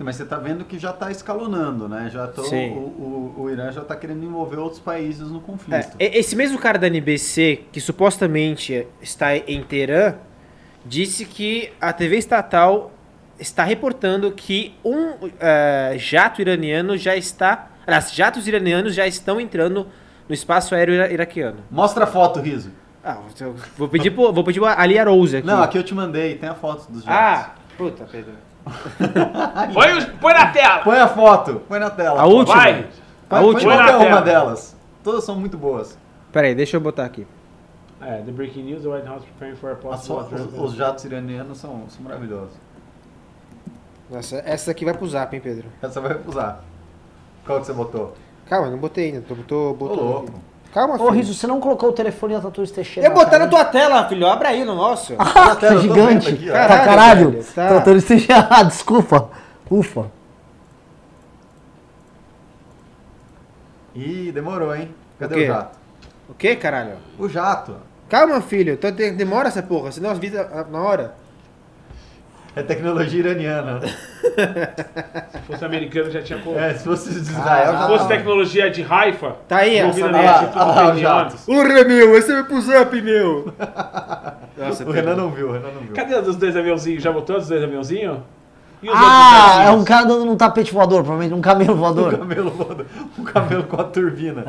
Sim, 0.00 0.04
mas 0.04 0.16
você 0.16 0.24
tá 0.24 0.38
vendo 0.38 0.64
que 0.64 0.78
já 0.78 0.94
tá 0.94 1.10
escalonando, 1.10 1.86
né? 1.86 2.08
Já 2.10 2.26
tô, 2.26 2.40
o, 2.40 2.44
Sim. 2.46 2.70
o, 2.70 3.34
o 3.36 3.50
Irã 3.50 3.70
já 3.70 3.82
tá 3.82 3.94
querendo 3.94 4.24
envolver 4.24 4.56
outros 4.56 4.80
países 4.80 5.28
no 5.30 5.36
É, 5.36 5.40
conflito. 5.42 5.90
e- 6.00 6.18
esse 6.18 6.34
mesmo 6.34 6.58
cara 6.58 6.78
da 6.78 6.86
NBC, 6.86 7.64
que 7.70 7.82
supostamente 7.82 8.86
está 9.02 9.36
em 9.36 9.62
Teherã, 9.62 10.14
disse 10.86 11.26
que 11.26 11.70
a 11.78 11.92
TV 11.92 12.16
estatal 12.16 12.92
está 13.38 13.62
reportando 13.62 14.32
que 14.32 14.74
um 14.82 15.28
eh, 15.38 15.94
jato 15.98 16.40
iraniano 16.40 16.96
já 16.96 17.14
está. 17.14 17.68
Aliás, 17.86 18.10
jatos 18.14 18.48
iranianos 18.48 18.94
já 18.94 19.06
estão 19.06 19.38
entrando 19.38 19.86
no 20.26 20.34
espaço 20.34 20.74
aéreo 20.74 20.94
ira- 20.94 21.12
iraquiano. 21.12 21.58
Mostra 21.70 22.04
a 22.04 22.06
foto, 22.06 22.40
Riso. 22.40 22.70
Ah, 23.04 23.18
vou 23.76 23.86
pedir, 23.86 24.12
pro, 24.12 24.32
vou 24.32 24.44
pedir 24.44 24.64
a 24.64 24.80
Ali 24.80 24.98
Rose 24.98 25.36
aqui. 25.36 25.46
Não, 25.46 25.62
aqui 25.62 25.76
eu 25.76 25.82
te 25.82 25.94
mandei, 25.94 26.36
tem 26.36 26.48
a 26.48 26.54
foto 26.54 26.90
dos 26.90 27.02
jatos. 27.04 27.06
Ah, 27.06 27.54
puta, 27.76 28.04
Pedro. 28.10 28.32
Põe, 29.74 29.98
os- 29.98 30.04
põe 30.04 30.32
na 30.34 30.46
tela! 30.52 30.78
Põe 30.82 30.98
a 30.98 31.08
foto, 31.08 31.62
põe 31.68 31.78
na 31.78 31.90
tela. 31.90 32.20
A 32.20 32.26
última. 32.26 32.56
Vai! 32.56 32.74
Põe, 33.28 33.38
A 33.38 33.42
põe 33.42 33.44
última. 33.44 33.72
qualquer 33.74 33.92
Põe 33.96 34.08
na 34.08 34.16
uma 34.16 34.22
tela. 34.22 34.40
delas. 34.44 34.76
Todas 35.02 35.24
são 35.24 35.34
muito 35.36 35.56
boas. 35.56 35.98
Pera 36.32 36.46
aí, 36.46 36.54
deixa 36.54 36.76
eu 36.76 36.80
botar 36.80 37.04
aqui. 37.04 37.26
É, 38.00 38.22
the 38.22 38.30
breaking 38.32 38.62
news, 38.64 38.82
the 38.82 38.88
White 38.88 39.06
House 39.06 39.24
preparing 39.24 39.56
for 39.56 39.72
a 39.72 39.74
possible... 39.76 40.16
os, 40.34 40.58
os 40.58 40.74
jatos 40.74 41.04
iranianos 41.04 41.58
são, 41.58 41.84
são 41.88 42.02
maravilhosos. 42.02 42.54
Nossa, 44.10 44.42
essa 44.44 44.70
aqui 44.70 44.84
vai 44.84 44.94
pro 44.94 45.06
zap, 45.06 45.34
hein, 45.34 45.40
Pedro? 45.42 45.68
Essa 45.82 46.00
vai 46.00 46.18
usar. 46.26 46.64
Qual 47.46 47.60
que 47.60 47.66
você 47.66 47.72
botou? 47.72 48.14
Calma, 48.46 48.68
não 48.70 48.78
botei 48.78 49.06
ainda. 49.12 49.20
Tô, 49.22 49.34
tô, 49.36 49.70
Ô, 49.70 49.74
botou 49.74 50.02
louco. 50.04 50.32
Calma, 50.72 50.94
Ô, 50.94 50.98
filho. 50.98 51.10
Riso, 51.10 51.34
você 51.34 51.46
não 51.46 51.58
colocou 51.60 51.88
o 51.88 51.92
telefone 51.92 52.34
da 52.34 52.40
Tatuís 52.40 52.70
Teixeira? 52.70 53.08
Eu 53.08 53.12
botar 53.12 53.30
cara? 53.30 53.44
na 53.44 53.50
tua 53.50 53.64
tela, 53.64 54.08
filho. 54.08 54.26
Abre 54.26 54.48
aí 54.48 54.64
no 54.64 54.74
nosso. 54.74 55.14
Ah, 55.18 55.56
tela, 55.56 55.74
tá 55.74 55.76
gigante. 55.78 56.28
aqui, 56.30 56.48
ó. 56.48 56.52
tá 56.52 56.68
Caralho, 56.68 56.84
caralho. 56.84 57.30
velho, 57.32 57.44
tá. 57.54 57.68
Tatuís 57.68 58.04
Teixeira. 58.04 58.46
Ah, 58.50 58.62
desculpa. 58.62 59.30
Ufa. 59.70 60.06
Ih, 63.94 64.30
demorou, 64.32 64.74
hein? 64.74 64.94
Cadê 65.18 65.34
O 65.34 65.38
quê? 65.38 65.44
o 65.44 65.46
jato? 65.48 65.78
O 66.28 66.34
que, 66.34 66.56
caralho? 66.56 66.96
O 67.18 67.28
jato. 67.28 67.76
Calma, 68.08 68.40
filho. 68.40 68.78
Demora 69.16 69.48
essa 69.48 69.62
porra, 69.62 69.90
senão 69.92 70.10
as 70.10 70.18
vidas 70.18 70.46
na 70.70 70.80
hora. 70.80 71.14
É 72.56 72.62
tecnologia 72.62 73.20
iraniana. 73.20 73.80
Se 75.30 75.38
fosse 75.46 75.64
americano 75.64 76.10
já 76.10 76.20
tinha... 76.20 76.38
colocado. 76.40 76.64
É, 76.64 76.74
se 76.74 76.84
fosse 76.84 77.10
de 77.12 77.20
Israel, 77.20 77.78
Se 77.78 77.86
fosse 77.86 78.08
tecnologia 78.08 78.70
de 78.70 78.82
Haifa... 78.88 79.36
Tá 79.48 79.58
aí, 79.58 79.78
anos. 81.04 81.44
Porra, 81.44 81.84
meu, 81.84 82.16
esse 82.16 82.32
vai 82.32 82.42
pro 82.44 82.60
zap, 82.60 83.00
meu. 83.02 83.52
Nossa, 84.58 84.84
O 84.84 84.90
Renan 84.90 85.14
não 85.14 85.30
viu, 85.30 85.48
o 85.48 85.52
Renan 85.52 85.68
não 85.74 85.80
viu. 85.82 85.92
Cadê 85.94 86.14
os 86.16 86.36
dois 86.36 86.56
aviãozinhos? 86.56 87.02
Já 87.02 87.12
botou 87.12 87.36
os 87.36 87.46
dois 87.48 87.62
aviãozinhos? 87.62 88.18
Os 88.82 88.90
Ah, 88.92 89.64
é 89.66 89.70
um 89.70 89.84
cara 89.84 90.06
dando 90.06 90.30
um 90.30 90.36
tapete 90.36 90.72
voador, 90.72 91.02
provavelmente 91.04 91.34
um 91.34 91.40
camelo 91.40 91.74
Um 91.74 91.76
voador. 91.76 92.18
camelo, 92.18 92.50
voador. 92.50 92.86
um 93.18 93.24
camelo 93.24 93.62
com 93.64 93.80
a 93.80 93.84
turbina. 93.84 94.44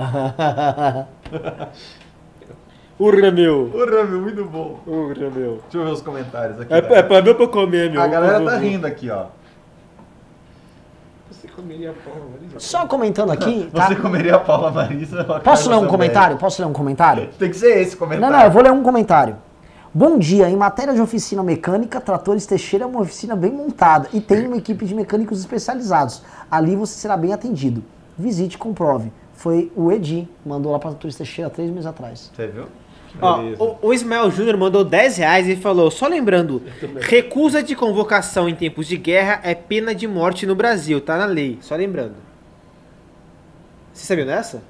Porra, 3.01 3.31
meu. 3.31 3.67
Porra, 3.71 4.03
meu, 4.03 4.21
muito 4.21 4.45
bom. 4.45 4.79
Porra, 4.85 5.29
meu. 5.31 5.59
Deixa 5.63 5.77
eu 5.77 5.85
ver 5.85 5.91
os 5.91 6.03
comentários 6.03 6.61
aqui. 6.61 6.71
É, 6.71 6.81
né? 6.83 6.99
é 6.99 7.01
pra 7.01 7.19
ver 7.19 7.31
ou 7.31 7.35
pra 7.35 7.47
comer, 7.47 7.89
meu? 7.89 7.99
A 7.99 8.05
galera 8.05 8.45
tá 8.45 8.57
rindo 8.57 8.85
aqui, 8.85 9.09
ó. 9.09 9.25
Você 11.31 11.47
comeria 11.47 11.93
porra, 11.93 12.19
Marisa? 12.31 12.59
Só 12.59 12.85
comentando 12.85 13.31
aqui, 13.31 13.67
tá? 13.73 13.87
Você 13.87 13.95
comeria 13.95 14.35
a 14.35 14.39
Paula 14.39 14.69
Marisa 14.69 15.21
a 15.21 15.39
Posso 15.39 15.67
ler 15.67 15.77
um 15.77 15.87
comentário? 15.87 16.37
Posso 16.37 16.61
ler 16.61 16.67
um 16.67 16.73
comentário? 16.73 17.29
Tem 17.39 17.49
que 17.49 17.57
ser 17.57 17.81
esse 17.81 17.93
Não, 17.93 17.97
comentário. 17.97 18.37
não, 18.37 18.43
eu 18.45 18.51
vou 18.51 18.61
ler 18.61 18.71
um 18.71 18.83
comentário. 18.83 19.35
Bom 19.91 20.19
dia, 20.19 20.47
em 20.47 20.55
matéria 20.55 20.93
de 20.93 21.01
oficina 21.01 21.41
mecânica, 21.41 21.99
Tratores 21.99 22.45
Teixeira 22.45 22.85
é 22.85 22.87
uma 22.87 23.01
oficina 23.01 23.35
bem 23.35 23.51
montada 23.51 24.09
e 24.13 24.21
tem 24.21 24.45
uma 24.45 24.57
equipe 24.57 24.85
de 24.85 24.93
mecânicos 24.93 25.39
especializados. 25.39 26.21
Ali 26.51 26.75
você 26.75 26.93
será 26.93 27.17
bem 27.17 27.33
atendido. 27.33 27.83
Visite 28.15 28.53
e 28.53 28.57
comprove. 28.59 29.11
Foi 29.33 29.71
o 29.75 29.91
Edi, 29.91 30.29
mandou 30.45 30.71
lá 30.71 30.77
para 30.77 30.91
Tratores 30.91 31.15
Teixeira 31.15 31.49
três 31.49 31.71
meses 31.71 31.87
atrás. 31.87 32.29
Você 32.31 32.45
viu? 32.45 32.65
Ó, 33.19 33.41
o, 33.81 33.87
o 33.87 33.93
Ismael 33.93 34.29
Júnior 34.31 34.57
mandou 34.57 34.83
10 34.83 35.17
reais 35.17 35.47
e 35.47 35.55
falou: 35.55 35.89
só 35.91 36.07
lembrando, 36.07 36.61
recusa 36.99 37.61
de 37.63 37.75
convocação 37.75 38.47
em 38.47 38.55
tempos 38.55 38.87
de 38.87 38.97
guerra 38.97 39.39
é 39.43 39.53
pena 39.55 39.93
de 39.95 40.07
morte 40.07 40.45
no 40.45 40.55
Brasil, 40.55 41.01
tá 41.01 41.17
na 41.17 41.25
lei. 41.25 41.57
Só 41.61 41.75
lembrando. 41.75 42.15
Você 43.93 44.05
sabia 44.05 44.25
dessa? 44.25 44.61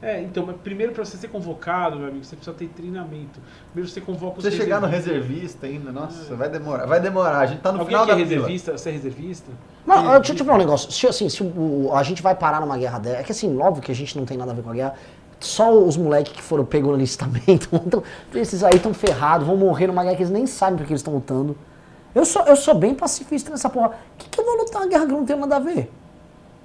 É, 0.00 0.20
então, 0.22 0.46
mas 0.46 0.54
primeiro 0.62 0.92
pra 0.92 1.04
você 1.04 1.16
ser 1.16 1.26
convocado, 1.26 1.96
meu 1.98 2.06
amigo, 2.06 2.24
você 2.24 2.36
precisa 2.36 2.56
ter 2.56 2.68
treinamento. 2.68 3.40
Primeiro 3.72 3.90
você 3.90 4.00
convoca 4.00 4.38
os 4.38 4.44
Você 4.44 4.52
chegar 4.52 4.80
no 4.80 4.86
reservista 4.86 5.66
ainda, 5.66 5.90
nossa, 5.90 6.36
vai 6.36 6.48
demorar. 6.48 6.86
Vai 6.86 7.00
demorar, 7.00 7.38
a 7.40 7.46
gente 7.46 7.60
tá 7.62 7.72
no 7.72 7.80
Alguém 7.80 7.96
final 7.96 8.06
que 8.06 8.12
é 8.12 8.14
da 8.14 8.20
fila. 8.20 8.36
reservista? 8.36 8.78
Você 8.78 8.88
é 8.90 8.92
reservista? 8.92 9.50
Não, 9.84 10.04
deixa 10.20 10.32
eu 10.32 10.36
te 10.36 10.44
falar 10.44 10.54
um 10.56 10.60
negócio. 10.60 10.92
Se, 10.92 11.04
assim, 11.08 11.28
se 11.28 11.42
o- 11.42 11.90
a 11.92 12.02
gente 12.04 12.22
vai 12.22 12.32
parar 12.36 12.60
numa 12.60 12.78
guerra 12.78 13.00
dela, 13.00 13.16
é 13.18 13.22
que 13.24 13.32
assim, 13.32 13.58
óbvio 13.58 13.82
que 13.82 13.90
a 13.90 13.94
gente 13.94 14.16
não 14.16 14.24
tem 14.24 14.36
nada 14.38 14.52
a 14.52 14.54
ver 14.54 14.62
com 14.62 14.70
a 14.70 14.74
guerra. 14.74 14.94
Só 15.40 15.72
os 15.72 15.96
moleques 15.96 16.32
que 16.32 16.42
foram 16.42 16.64
pegos 16.64 16.90
no 16.90 16.96
listamento, 16.96 17.68
então, 17.86 18.02
esses 18.34 18.64
aí 18.64 18.74
estão 18.74 18.92
ferrados, 18.92 19.46
vão 19.46 19.56
morrer 19.56 19.86
numa 19.86 20.02
guerra 20.02 20.16
que 20.16 20.22
eles 20.22 20.32
nem 20.32 20.46
sabem 20.46 20.76
porque 20.78 20.92
eles 20.92 21.00
estão 21.00 21.14
lutando. 21.14 21.56
Eu 22.14 22.24
sou, 22.24 22.42
eu 22.42 22.56
sou 22.56 22.74
bem 22.74 22.92
pacifista 22.94 23.50
nessa 23.50 23.68
porra. 23.70 23.88
O 23.88 23.92
que, 24.18 24.28
que 24.28 24.40
eu 24.40 24.44
vou 24.44 24.56
lutar 24.56 24.82
uma 24.82 24.88
guerra 24.88 25.06
que 25.06 25.12
não 25.12 25.24
tenho 25.24 25.38
nada 25.38 25.56
a 25.56 25.60
ver? 25.60 25.90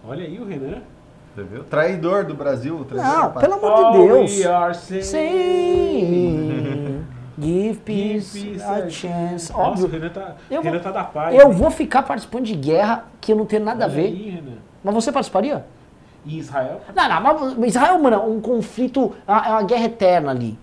Olha 0.07 0.23
aí 0.25 0.39
o 0.39 0.45
Renan. 0.45 0.81
Você 1.35 1.43
viu? 1.43 1.63
Traidor 1.63 2.25
do 2.25 2.33
Brasil. 2.33 2.83
traidor 2.85 3.11
Não, 3.13 3.31
pelo 3.33 3.53
amor 3.55 3.91
de 3.91 3.97
Deus. 4.07 4.37
we 4.39 4.45
are 4.45 4.73
Sim. 5.73 7.03
Give 7.39 7.79
peace 7.79 8.37
Give 8.39 8.51
peace 8.51 8.63
a 8.63 8.73
a 8.75 8.89
chance. 8.89 9.51
Nossa, 9.51 9.61
o 9.63 9.71
Óbvio. 9.71 9.87
Renan 9.87 10.09
tá, 10.09 10.35
Eu 10.49 10.61
Renan 10.61 10.75
vou- 10.75 10.83
tá 10.83 10.91
da 10.91 11.03
paz. 11.03 11.35
Eu 11.35 11.47
hein? 11.51 11.53
vou 11.57 11.71
ficar 11.71 12.03
participando 12.03 12.45
de 12.45 12.53
guerra 12.55 13.05
que 13.19 13.31
eu 13.31 13.35
não 13.35 13.45
tenho 13.45 13.63
nada 13.63 13.85
a 13.85 13.87
Olha 13.87 13.95
ver. 13.95 14.05
aí, 14.05 14.29
Renan. 14.29 14.57
Mas 14.83 14.93
você 14.93 15.11
participaria? 15.11 15.65
E 16.25 16.39
Israel? 16.39 16.81
Não, 16.95 17.09
não, 17.09 17.55
mas 17.57 17.69
Israel, 17.75 17.99
mano, 17.99 18.15
é 18.15 18.19
um 18.19 18.39
conflito, 18.39 19.11
é 19.27 19.31
uma 19.31 19.45
é 19.47 19.49
uma 19.51 19.63
guerra 19.63 19.85
eterna 19.85 20.31
ali. 20.31 20.57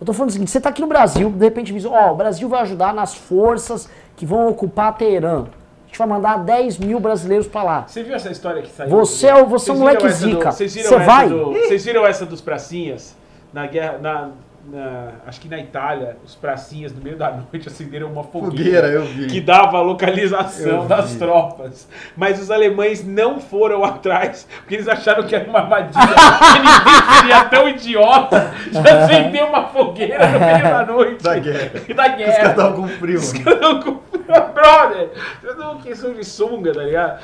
Eu 0.00 0.06
tô 0.06 0.12
falando 0.12 0.30
o 0.30 0.32
seguinte, 0.32 0.50
você 0.50 0.60
tá 0.60 0.68
aqui 0.68 0.80
no 0.80 0.86
Brasil, 0.86 1.30
de 1.30 1.44
repente 1.44 1.72
diz, 1.72 1.84
ó, 1.86 2.12
o 2.12 2.16
Brasil 2.16 2.48
vai 2.48 2.60
ajudar 2.62 2.92
nas 2.94 3.14
forças 3.14 3.88
que 4.14 4.26
vão 4.26 4.48
ocupar 4.48 4.96
Teherã. 4.96 5.44
A 5.84 5.86
gente 5.88 5.98
vai 5.98 6.06
mandar 6.08 6.38
10 6.38 6.78
mil 6.78 7.00
brasileiros 7.00 7.46
pra 7.46 7.62
lá. 7.62 7.84
Você 7.86 8.02
viu 8.02 8.14
essa 8.14 8.30
história 8.30 8.60
que 8.60 8.68
saiu? 8.68 8.90
Você 8.90 9.26
é 9.28 9.44
você 9.44 9.70
é 9.70 9.74
um 9.74 9.78
moleque 9.78 10.08
zica. 10.10 10.52
Vocês 10.52 10.74
viram, 10.74 10.88
Você 10.88 10.94
essa 10.96 11.04
vai? 11.04 11.28
do- 11.28 11.52
vocês 11.52 11.84
viram 11.84 12.06
essa 12.06 12.26
dos 12.26 12.40
pracinhas? 12.40 13.14
Na 13.52 13.66
guerra, 13.66 13.98
na, 13.98 14.30
na- 14.70 15.12
acho 15.26 15.40
que 15.40 15.48
na 15.48 15.58
Itália, 15.58 16.16
os 16.24 16.34
pracinhas 16.34 16.92
no 16.92 17.00
meio 17.00 17.16
da 17.16 17.30
noite 17.52 17.68
acenderam 17.68 18.10
uma 18.10 18.22
fogueira, 18.24 19.00
Fogueira, 19.02 19.28
que 19.28 19.40
dava 19.40 19.78
a 19.78 19.80
localização 19.82 20.86
das 20.86 21.14
tropas. 21.14 21.88
Mas 22.16 22.40
os 22.40 22.50
alemães 22.50 23.04
não 23.04 23.38
foram 23.40 23.84
atrás, 23.86 24.46
porque 24.58 24.74
eles 24.74 24.88
acharam 24.88 25.22
que 25.24 25.34
era 25.34 25.48
uma 25.48 25.60
armadilha. 25.60 26.06
que 26.52 26.58
ninguém 26.58 27.16
seria 27.18 27.44
tão 27.44 27.68
idiota 27.68 28.52
de 28.70 28.88
acender 28.88 29.44
uma 29.44 29.64
fogueira 29.68 30.26
no 30.28 30.38
meio 30.40 30.62
da 30.62 30.86
noite. 30.86 31.22
Da 31.22 31.38
guerra. 31.38 31.70
Da 31.72 31.80
Os 31.80 31.86
caras 31.96 32.16
guerra. 32.16 32.50
estavam 32.50 32.72
com 32.74 32.88
frio. 32.88 33.20
Não, 33.60 33.80
com- 33.82 34.15
Brother, 34.56 35.10
eu 35.42 35.54
não 35.56 35.78
questão 35.82 36.14
de 36.14 36.24
sunga, 36.24 36.72
tá 36.72 36.82
ligado? 36.82 37.22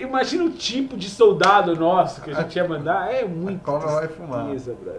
Imagina 0.00 0.44
o 0.44 0.50
tipo 0.50 0.96
de 0.96 1.10
soldado 1.10 1.76
nosso 1.76 2.22
que 2.22 2.30
a 2.30 2.34
gente 2.34 2.56
ia 2.56 2.66
mandar. 2.66 3.12
É 3.12 3.24
muito. 3.26 3.62
cobra 3.62 3.86
vai 3.88 4.08
fumar. 4.08 4.46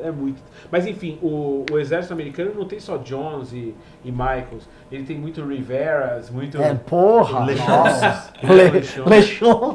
É 0.04 0.12
muito. 0.12 0.40
Mas 0.72 0.86
enfim, 0.86 1.18
o, 1.20 1.66
o 1.72 1.80
exército 1.80 2.14
americano 2.14 2.52
não 2.56 2.66
tem 2.66 2.80
só 2.80 2.98
Jones 2.98 3.52
e, 3.54 3.74
e 4.06 4.12
Michaels. 4.12 4.70
Ele 4.92 5.04
tem 5.04 5.18
muito 5.18 5.44
Riveras, 5.44 6.30
muito. 6.30 6.62
É, 6.62 6.76
porra. 6.76 7.44
Lechon. 7.46 7.68
Nossa. 7.68 8.34
É, 8.44 8.54
Le- 8.54 8.70
Lechon. 8.70 9.04
Lechon. 9.10 9.74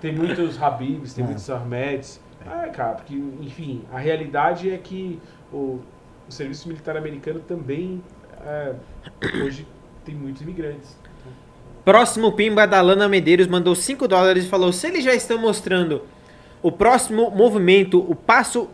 Tem 0.00 0.12
muitos 0.12 0.62
Habibs, 0.62 1.14
tem 1.14 1.24
muitos 1.24 1.48
Ahmeds. 1.48 2.20
Ah, 2.46 2.68
cara, 2.68 2.94
porque, 2.96 3.14
enfim, 3.40 3.82
a 3.92 3.98
realidade 3.98 4.70
é 4.70 4.76
que 4.76 5.18
o, 5.52 5.78
o 6.28 6.32
serviço 6.32 6.68
militar 6.68 6.96
americano 6.96 7.40
também 7.40 8.02
é, 8.46 8.72
hoje 9.44 9.66
tem 10.04 10.14
muitos 10.14 10.42
imigrantes. 10.42 10.96
Próximo 11.84 12.32
Pimba 12.32 12.66
da 12.66 12.80
Lana 12.80 13.08
Medeiros 13.08 13.46
mandou 13.48 13.74
5 13.74 14.06
dólares 14.06 14.44
e 14.44 14.48
falou: 14.48 14.72
se 14.72 14.86
eles 14.86 15.02
já 15.04 15.14
estão 15.14 15.38
mostrando 15.38 16.02
o 16.62 16.70
próximo 16.70 17.30
movimento, 17.30 17.98
o 17.98 18.14
passo. 18.14 18.68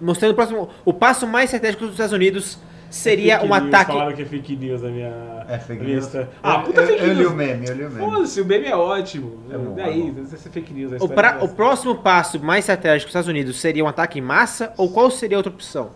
Mostrando 0.00 0.32
o 0.32 0.34
próximo. 0.34 0.68
O 0.84 0.92
passo 0.92 1.26
mais 1.26 1.46
estratégico 1.46 1.84
dos 1.84 1.94
Estados 1.94 2.12
Unidos 2.12 2.56
seria 2.88 3.40
Fake 3.40 3.52
um 3.52 3.54
news, 3.56 3.66
ataque. 3.68 3.92
Falaram 3.92 4.14
que 4.16 4.22
é 4.22 4.24
fake 4.24 4.56
news 4.56 4.82
na 4.82 4.88
minha. 4.90 5.44
É 5.48 5.58
fake 5.58 5.82
minha 5.82 5.96
news. 5.96 6.14
Ah, 6.40 6.54
Eu- 6.54 6.62
puta 6.62 6.80
eu, 6.82 6.86
fake 6.86 7.02
eu 7.02 7.08
li 7.08 7.14
news. 7.16 7.32
o 7.32 7.34
meme, 7.34 7.66
eu 7.68 7.74
li 7.74 7.84
o 7.84 7.90
meme. 7.90 8.10
Foda-se, 8.10 8.40
o 8.40 8.44
meme 8.44 8.66
é 8.66 8.76
ótimo. 8.76 9.38
É 9.50 9.58
bom, 9.58 9.74
Daí, 9.74 10.14
é 10.32 10.36
ser 10.36 10.48
fake 10.50 10.72
news. 10.72 10.92
O, 11.02 11.08
pra- 11.08 11.38
é 11.40 11.44
o 11.44 11.48
próximo 11.48 11.96
passo 11.96 12.38
mais 12.38 12.60
estratégico 12.60 13.06
dos 13.08 13.10
Estados 13.10 13.28
Unidos 13.28 13.58
seria 13.60 13.84
um 13.84 13.88
ataque 13.88 14.20
em 14.20 14.22
massa? 14.22 14.72
Ou 14.76 14.88
qual 14.92 15.10
seria 15.10 15.36
a 15.36 15.40
outra 15.40 15.52
opção? 15.52 15.90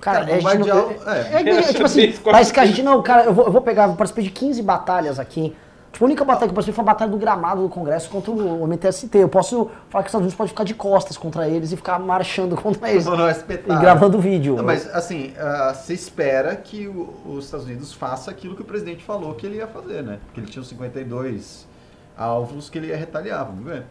Cara, 0.00 0.20
Cara, 0.26 0.36
a 0.36 0.40
gente 0.40 0.58
não- 0.68 0.90
é, 1.12 1.18
é. 1.42 1.50
é, 1.50 1.58
é, 1.58 1.62
tipo 1.72 1.84
assim, 1.84 2.12
parece 2.24 2.52
que 2.52 2.60
a 2.60 2.66
gente 2.66 2.82
não, 2.82 3.02
cara, 3.02 3.24
eu 3.24 3.34
vou, 3.34 3.46
eu 3.46 3.52
vou 3.52 3.60
pegar, 3.60 3.88
eu 3.88 3.94
participei 3.94 4.24
de 4.24 4.30
15 4.30 4.62
batalhas 4.62 5.18
aqui. 5.18 5.54
Tipo, 5.90 6.04
a 6.04 6.06
única 6.06 6.24
batalha 6.24 6.46
que 6.46 6.50
eu 6.52 6.54
participei 6.54 6.74
foi 6.76 6.82
a 6.82 6.86
batalha 6.92 7.10
do 7.10 7.16
gramado 7.16 7.62
do 7.62 7.68
Congresso 7.68 8.10
contra 8.10 8.30
o 8.30 8.64
MTST. 8.68 9.18
Eu 9.18 9.28
posso 9.28 9.70
falar 9.88 10.04
que 10.04 10.08
os 10.08 10.10
Estados 10.10 10.14
Unidos 10.20 10.34
pode 10.34 10.50
ficar 10.50 10.62
de 10.64 10.74
costas 10.74 11.16
contra 11.16 11.48
eles 11.48 11.72
e 11.72 11.76
ficar 11.76 11.98
marchando 11.98 12.54
contra 12.54 12.90
eles. 12.90 13.06
Não, 13.06 13.16
não, 13.16 13.26
é 13.26 13.32
E 13.32 13.76
gravando 13.80 14.20
vídeo. 14.20 14.54
Não, 14.56 14.62
mas 14.64 14.88
assim, 14.94 15.32
ah, 15.38 15.72
se 15.74 15.94
espera 15.94 16.54
que 16.54 16.86
o- 16.86 17.14
os 17.26 17.46
Estados 17.46 17.66
Unidos 17.66 17.92
faça 17.92 18.30
aquilo 18.30 18.54
que 18.54 18.62
o 18.62 18.64
presidente 18.66 19.02
falou 19.02 19.34
que 19.34 19.46
ele 19.46 19.56
ia 19.56 19.66
fazer, 19.66 20.02
né? 20.02 20.18
Porque 20.26 20.40
ele 20.40 20.46
tinha 20.48 20.62
os 20.62 20.68
52 20.68 21.66
alvos 22.16 22.68
que 22.70 22.78
ele 22.78 22.88
ia 22.88 22.96
retaliar, 22.96 23.46
vamos 23.46 23.64
ver. 23.64 23.82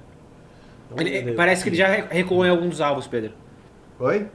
Ele- 0.96 1.34
parece 1.34 1.64
que 1.64 1.70
ele 1.70 1.76
já 1.76 1.88
re- 1.88 2.06
recuou 2.10 2.46
em 2.46 2.50
algum 2.50 2.70
dos 2.70 2.80
alvos, 2.80 3.08
Pedro. 3.08 3.32
Oi? 4.00 4.28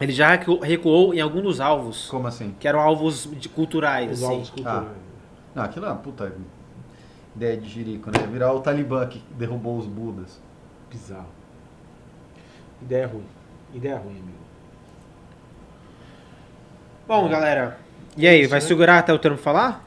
Ele 0.00 0.12
já 0.12 0.30
recu- 0.30 0.58
recuou 0.60 1.14
em 1.14 1.20
algum 1.20 1.40
dos 1.40 1.60
alvos. 1.60 2.08
Como 2.08 2.26
assim? 2.26 2.54
Que 2.58 2.66
eram 2.66 2.80
alvos 2.80 3.28
de- 3.32 3.48
culturais. 3.48 4.10
Os 4.12 4.22
assim. 4.22 4.32
alvos 4.32 4.50
culturais. 4.50 4.88
Não, 5.54 5.62
aquilo 5.62 5.86
é 5.86 5.88
uma 5.90 5.96
puta 5.98 6.32
ideia 7.36 7.56
de 7.56 7.68
jirico, 7.68 8.10
né? 8.10 8.26
Virar 8.26 8.52
o 8.52 8.60
Talibã 8.60 9.06
que 9.06 9.22
derrubou 9.38 9.78
os 9.78 9.86
budas. 9.86 10.40
Bizarro. 10.90 11.28
Ideia 12.82 13.06
ruim. 13.06 13.24
Ideia 13.72 13.96
ruim, 13.96 14.12
amigo. 14.18 14.38
Bom, 17.06 17.28
galera. 17.28 17.78
E 18.16 18.26
aí, 18.26 18.46
vai 18.46 18.60
segurar 18.60 18.98
até 18.98 19.12
o 19.12 19.18
termo 19.18 19.38
falar? 19.38 19.84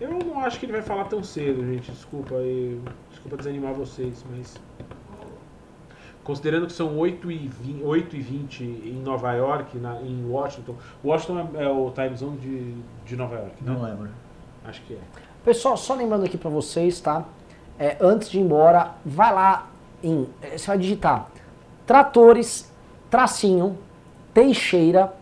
Eu 0.00 0.10
não 0.10 0.40
acho 0.40 0.58
que 0.58 0.66
ele 0.66 0.72
vai 0.72 0.82
falar 0.82 1.04
tão 1.04 1.22
cedo, 1.22 1.64
gente. 1.66 1.90
Desculpa 1.92 2.34
aí. 2.36 2.80
Desculpa 3.10 3.36
desanimar 3.36 3.74
vocês, 3.74 4.24
mas. 4.30 4.56
Considerando 6.30 6.68
que 6.68 6.72
são 6.72 6.96
8 6.96 7.28
e 7.32 7.48
20, 7.48 7.82
8 7.82 8.16
e 8.16 8.20
20 8.20 8.62
em 8.62 9.02
Nova 9.02 9.32
York, 9.32 9.76
na, 9.78 10.00
em 10.00 10.24
Washington. 10.30 10.76
Washington 11.04 11.48
é, 11.56 11.64
é 11.64 11.68
o 11.68 11.90
time 11.90 12.16
zone 12.16 12.36
de, 12.38 12.74
de 13.04 13.16
Nova 13.16 13.34
York, 13.34 13.64
né? 13.64 13.72
Não 13.72 13.82
lembro. 13.82 14.08
Acho 14.64 14.80
que 14.82 14.94
é. 14.94 14.98
Pessoal, 15.44 15.76
só 15.76 15.92
lembrando 15.92 16.24
aqui 16.24 16.38
pra 16.38 16.48
vocês, 16.48 17.00
tá? 17.00 17.24
É, 17.76 17.96
antes 18.00 18.30
de 18.30 18.38
ir 18.38 18.42
embora, 18.42 18.92
vai 19.04 19.34
lá 19.34 19.70
em. 20.04 20.28
é, 20.40 20.56
Você 20.56 20.68
vai 20.68 20.78
digitar 20.78 21.26
tratores, 21.84 22.72
tracinho, 23.10 23.76
teixeira, 24.32 25.12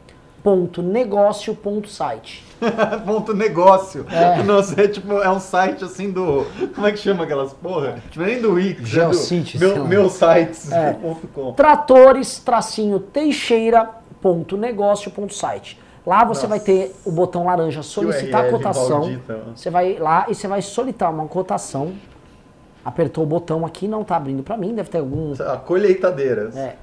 ponto, 0.49 0.83
negócio, 0.83 1.55
ponto, 1.55 1.89
site. 1.89 2.43
Ponto 3.05 3.35
negócio. 3.35 4.07
É. 4.10 4.43
Nossa, 4.43 4.81
é 4.81 4.89
tipo, 4.89 5.12
é 5.12 5.31
um 5.31 5.39
site 5.39 5.85
assim 5.85 6.10
do. 6.10 6.47
Como 6.75 6.86
é 6.86 6.91
que 6.91 6.99
chama 6.99 7.25
aquelas 7.25 7.52
porra? 7.52 8.02
Tipo, 8.10 8.25
nem 8.25 8.41
do 8.41 8.55
Wix. 8.55 8.81
é 8.81 8.83
do 8.83 8.86
Geocities, 8.86 9.60
sei 9.60 9.75
meu, 9.75 9.85
meu 9.85 10.09
sites. 10.09 10.73
É. 10.73 10.97
Tratores, 11.55 12.39
tracinho, 12.39 12.99
teixeira, 12.99 13.91
ponto, 14.23 14.57
negócio, 14.57 15.10
ponto, 15.10 15.35
site. 15.35 15.78
Lá 16.07 16.25
você 16.25 16.47
Nossa. 16.47 16.47
vai 16.49 16.60
ter 16.60 16.97
o 17.05 17.12
botão 17.12 17.44
laranja 17.44 17.83
solicitar 17.83 18.44
URL 18.44 18.57
cotação. 18.57 19.01
maldita. 19.01 19.41
Você 19.55 19.70
vai 19.70 19.99
lá 19.99 20.27
e 20.28 20.35
você 20.35 20.49
vai 20.49 20.62
solicitar 20.62 21.12
uma 21.12 21.27
cotação. 21.27 21.93
Apertou 22.83 23.23
o 23.23 23.27
botão 23.27 23.67
aqui, 23.67 23.86
não 23.86 24.02
tá 24.02 24.17
abrindo 24.17 24.43
pra 24.43 24.57
mim, 24.57 24.75
deve 24.75 24.89
ter 24.89 24.99
algum. 24.99 25.35
Ah, 25.39 25.59
Colheitadeiras. 25.59 26.57
É, 26.57 26.77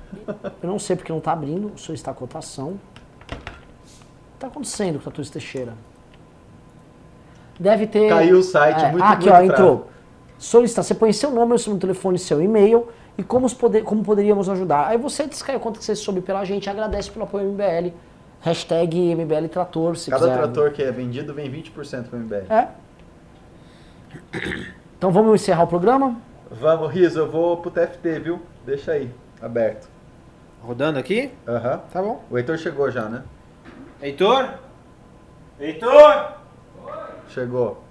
eu 0.62 0.70
não 0.70 0.78
sei 0.78 0.96
porque 0.96 1.12
não 1.12 1.20
tá 1.20 1.32
abrindo, 1.32 1.72
solicitar 1.76 2.14
cotação. 2.14 2.80
O 4.36 4.38
que 4.38 4.42
tá 4.42 4.48
acontecendo 4.48 4.96
com 4.96 5.00
o 5.00 5.04
Tratores 5.04 5.30
Teixeira? 5.30 5.74
Deve 7.58 7.88
ter. 7.88 8.10
Caiu 8.10 8.40
o 8.40 8.44
site, 8.44 8.84
É, 8.84 8.92
muito 8.92 9.04
ah, 9.04 9.12
aqui, 9.12 9.30
muito 9.30 9.34
ó, 9.34 9.38
fraco. 9.38 9.52
entrou. 9.54 9.90
Solicitar. 10.38 10.84
Você 10.84 10.94
põe 10.94 11.14
seu 11.14 11.32
nome, 11.32 11.58
seu 11.58 11.78
telefone, 11.78 12.20
seu 12.20 12.42
e-mail 12.42 12.90
e 13.18 13.24
como, 13.24 13.46
os 13.46 13.54
poder, 13.54 13.84
como 13.86 14.04
poderíamos 14.04 14.50
ajudar. 14.50 14.88
Aí 14.88 14.98
você 14.98 15.26
descreve 15.26 15.60
quanto 15.60 15.80
que 15.80 15.86
você 15.86 15.96
soube 15.96 16.20
pela 16.20 16.44
gente, 16.44 16.70
agradece 16.70 17.10
pelo 17.10 17.24
apoio 17.24 17.50
MBL. 17.50 17.94
Hashtag 18.42 19.16
MBL 19.16 19.48
Trator, 19.50 19.96
se 19.96 20.12
Cada 20.12 20.26
quiser. 20.28 20.38
trator 20.38 20.72
que 20.74 20.84
é 20.84 20.92
vendido 20.92 21.34
vem 21.34 21.50
20% 21.50 22.10
pro 22.10 22.20
MBL. 22.20 22.52
É. 22.52 22.68
Então 24.98 25.12
vamos 25.12 25.42
encerrar 25.42 25.64
o 25.64 25.68
programa? 25.68 26.18
Vamos, 26.52 26.92
Riso, 26.92 27.20
eu 27.20 27.32
vou 27.32 27.56
pro 27.58 27.72
TFT, 27.72 28.20
viu? 28.20 28.42
Deixa 28.66 28.92
aí, 28.92 29.10
aberto. 29.42 29.88
Rodando 30.62 31.00
aqui? 31.00 31.32
Aham. 31.48 31.82
Tá 31.92 32.02
bom. 32.02 32.22
O 32.30 32.38
Heitor 32.38 32.58
chegou 32.58 32.92
já, 32.92 33.08
né? 33.08 33.24
Heitor? 34.02 34.54
Heitor? 35.60 36.34
Chegou. 37.30 37.84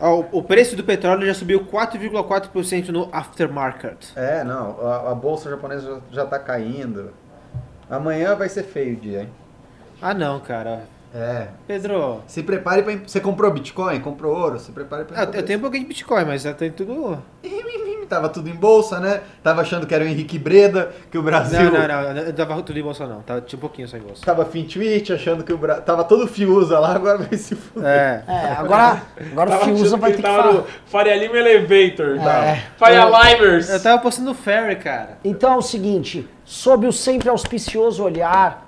Ó, 0.00 0.24
o- 0.32 0.42
preço 0.42 0.76
do 0.76 0.84
petróleo 0.84 1.26
já 1.26 1.34
subiu 1.34 1.64
4,4% 1.66 2.88
no 2.88 3.08
aftermarket. 3.12 4.12
É, 4.16 4.42
não, 4.44 4.86
a, 4.86 5.12
a 5.12 5.14
bolsa 5.14 5.48
japonesa 5.48 6.02
já, 6.10 6.22
já 6.22 6.26
tá 6.26 6.38
caindo. 6.38 7.12
Amanhã 7.88 8.34
vai 8.34 8.48
ser 8.48 8.64
feio 8.64 8.96
o 8.96 9.00
dia, 9.00 9.22
hein? 9.22 9.30
Ah 10.02 10.12
não, 10.12 10.40
cara. 10.40 10.82
É. 11.14 11.46
Pedro, 11.66 12.22
Se 12.26 12.42
prepare 12.42 12.82
pra. 12.82 12.96
Você 12.96 13.20
comprou 13.20 13.50
Bitcoin? 13.52 14.00
Comprou 14.00 14.36
ouro? 14.36 14.58
Se 14.58 14.72
prepare 14.72 15.04
pra. 15.04 15.22
ah, 15.22 15.30
eu 15.32 15.44
tenho 15.44 15.60
um 15.60 15.62
pouquinho 15.62 15.84
de 15.84 15.88
Bitcoin, 15.88 16.24
mas 16.24 16.42
já 16.42 16.52
tem 16.52 16.72
tudo. 16.72 17.22
Tava 18.06 18.28
tudo 18.28 18.48
em 18.48 18.54
bolsa, 18.54 19.00
né? 19.00 19.22
Tava 19.42 19.62
achando 19.62 19.86
que 19.86 19.94
era 19.94 20.04
o 20.04 20.06
Henrique 20.06 20.38
Breda, 20.38 20.92
que 21.10 21.18
o 21.18 21.22
Brasil. 21.22 21.70
Não, 21.70 21.88
não, 21.88 22.14
não. 22.14 22.22
Eu 22.22 22.32
tava 22.32 22.62
tudo 22.62 22.78
em 22.78 22.82
bolsa 22.82 23.06
não. 23.06 23.20
Tava, 23.22 23.40
tinha 23.40 23.56
um 23.56 23.60
pouquinho 23.60 23.88
só 23.88 23.96
em 23.96 24.00
bolsa. 24.00 24.24
Tava 24.24 24.44
Fintwitch, 24.44 25.10
achando 25.10 25.42
que 25.44 25.52
o 25.52 25.58
Brasil. 25.58 25.82
Tava 25.82 26.04
todo 26.04 26.26
Fiuza 26.26 26.78
lá, 26.78 26.94
agora 26.94 27.18
vai 27.18 27.38
se 27.38 27.54
fuder. 27.54 27.88
É. 27.88 28.24
É, 28.26 28.52
agora, 28.52 29.02
agora 29.32 29.50
o 29.50 29.52
Tava 29.52 29.64
Fiuza 29.64 29.84
achando 29.84 30.00
vai 30.00 30.10
que 30.10 30.16
ter 30.16 30.22
que 30.22 30.28
falar. 30.28 30.52
no 30.52 30.64
Faria 30.86 31.16
Lima 31.16 31.36
Elevator. 31.38 32.18
É. 32.18 32.64
Faria 32.76 33.04
Limers. 33.04 33.68
Eu 33.68 33.82
tava 33.82 34.00
postando 34.02 34.28
no 34.28 34.34
Ferry, 34.34 34.76
cara. 34.76 35.18
Então 35.24 35.52
é 35.52 35.56
o 35.56 35.62
seguinte, 35.62 36.28
sob 36.44 36.86
o 36.86 36.92
sempre 36.92 37.28
auspicioso 37.28 38.02
olhar 38.02 38.64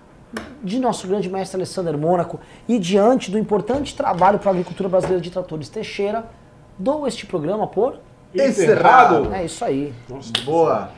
de 0.62 0.78
nosso 0.78 1.06
grande 1.06 1.28
mestre 1.28 1.56
Alessandro 1.56 1.96
Mônaco 1.96 2.40
e 2.68 2.78
diante 2.78 3.30
do 3.30 3.38
importante 3.38 3.94
trabalho 3.94 4.38
para 4.38 4.50
a 4.50 4.52
agricultura 4.52 4.88
brasileira 4.88 5.22
de 5.22 5.30
tratores 5.30 5.68
Teixeira, 5.68 6.26
dou 6.78 7.06
este 7.06 7.26
programa 7.26 7.66
por. 7.66 7.98
Encerrado. 8.44 9.16
Encerrado. 9.16 9.34
É 9.34 9.44
isso 9.44 9.64
aí. 9.64 9.92
Nossa, 10.08 10.32
Boa. 10.44 10.90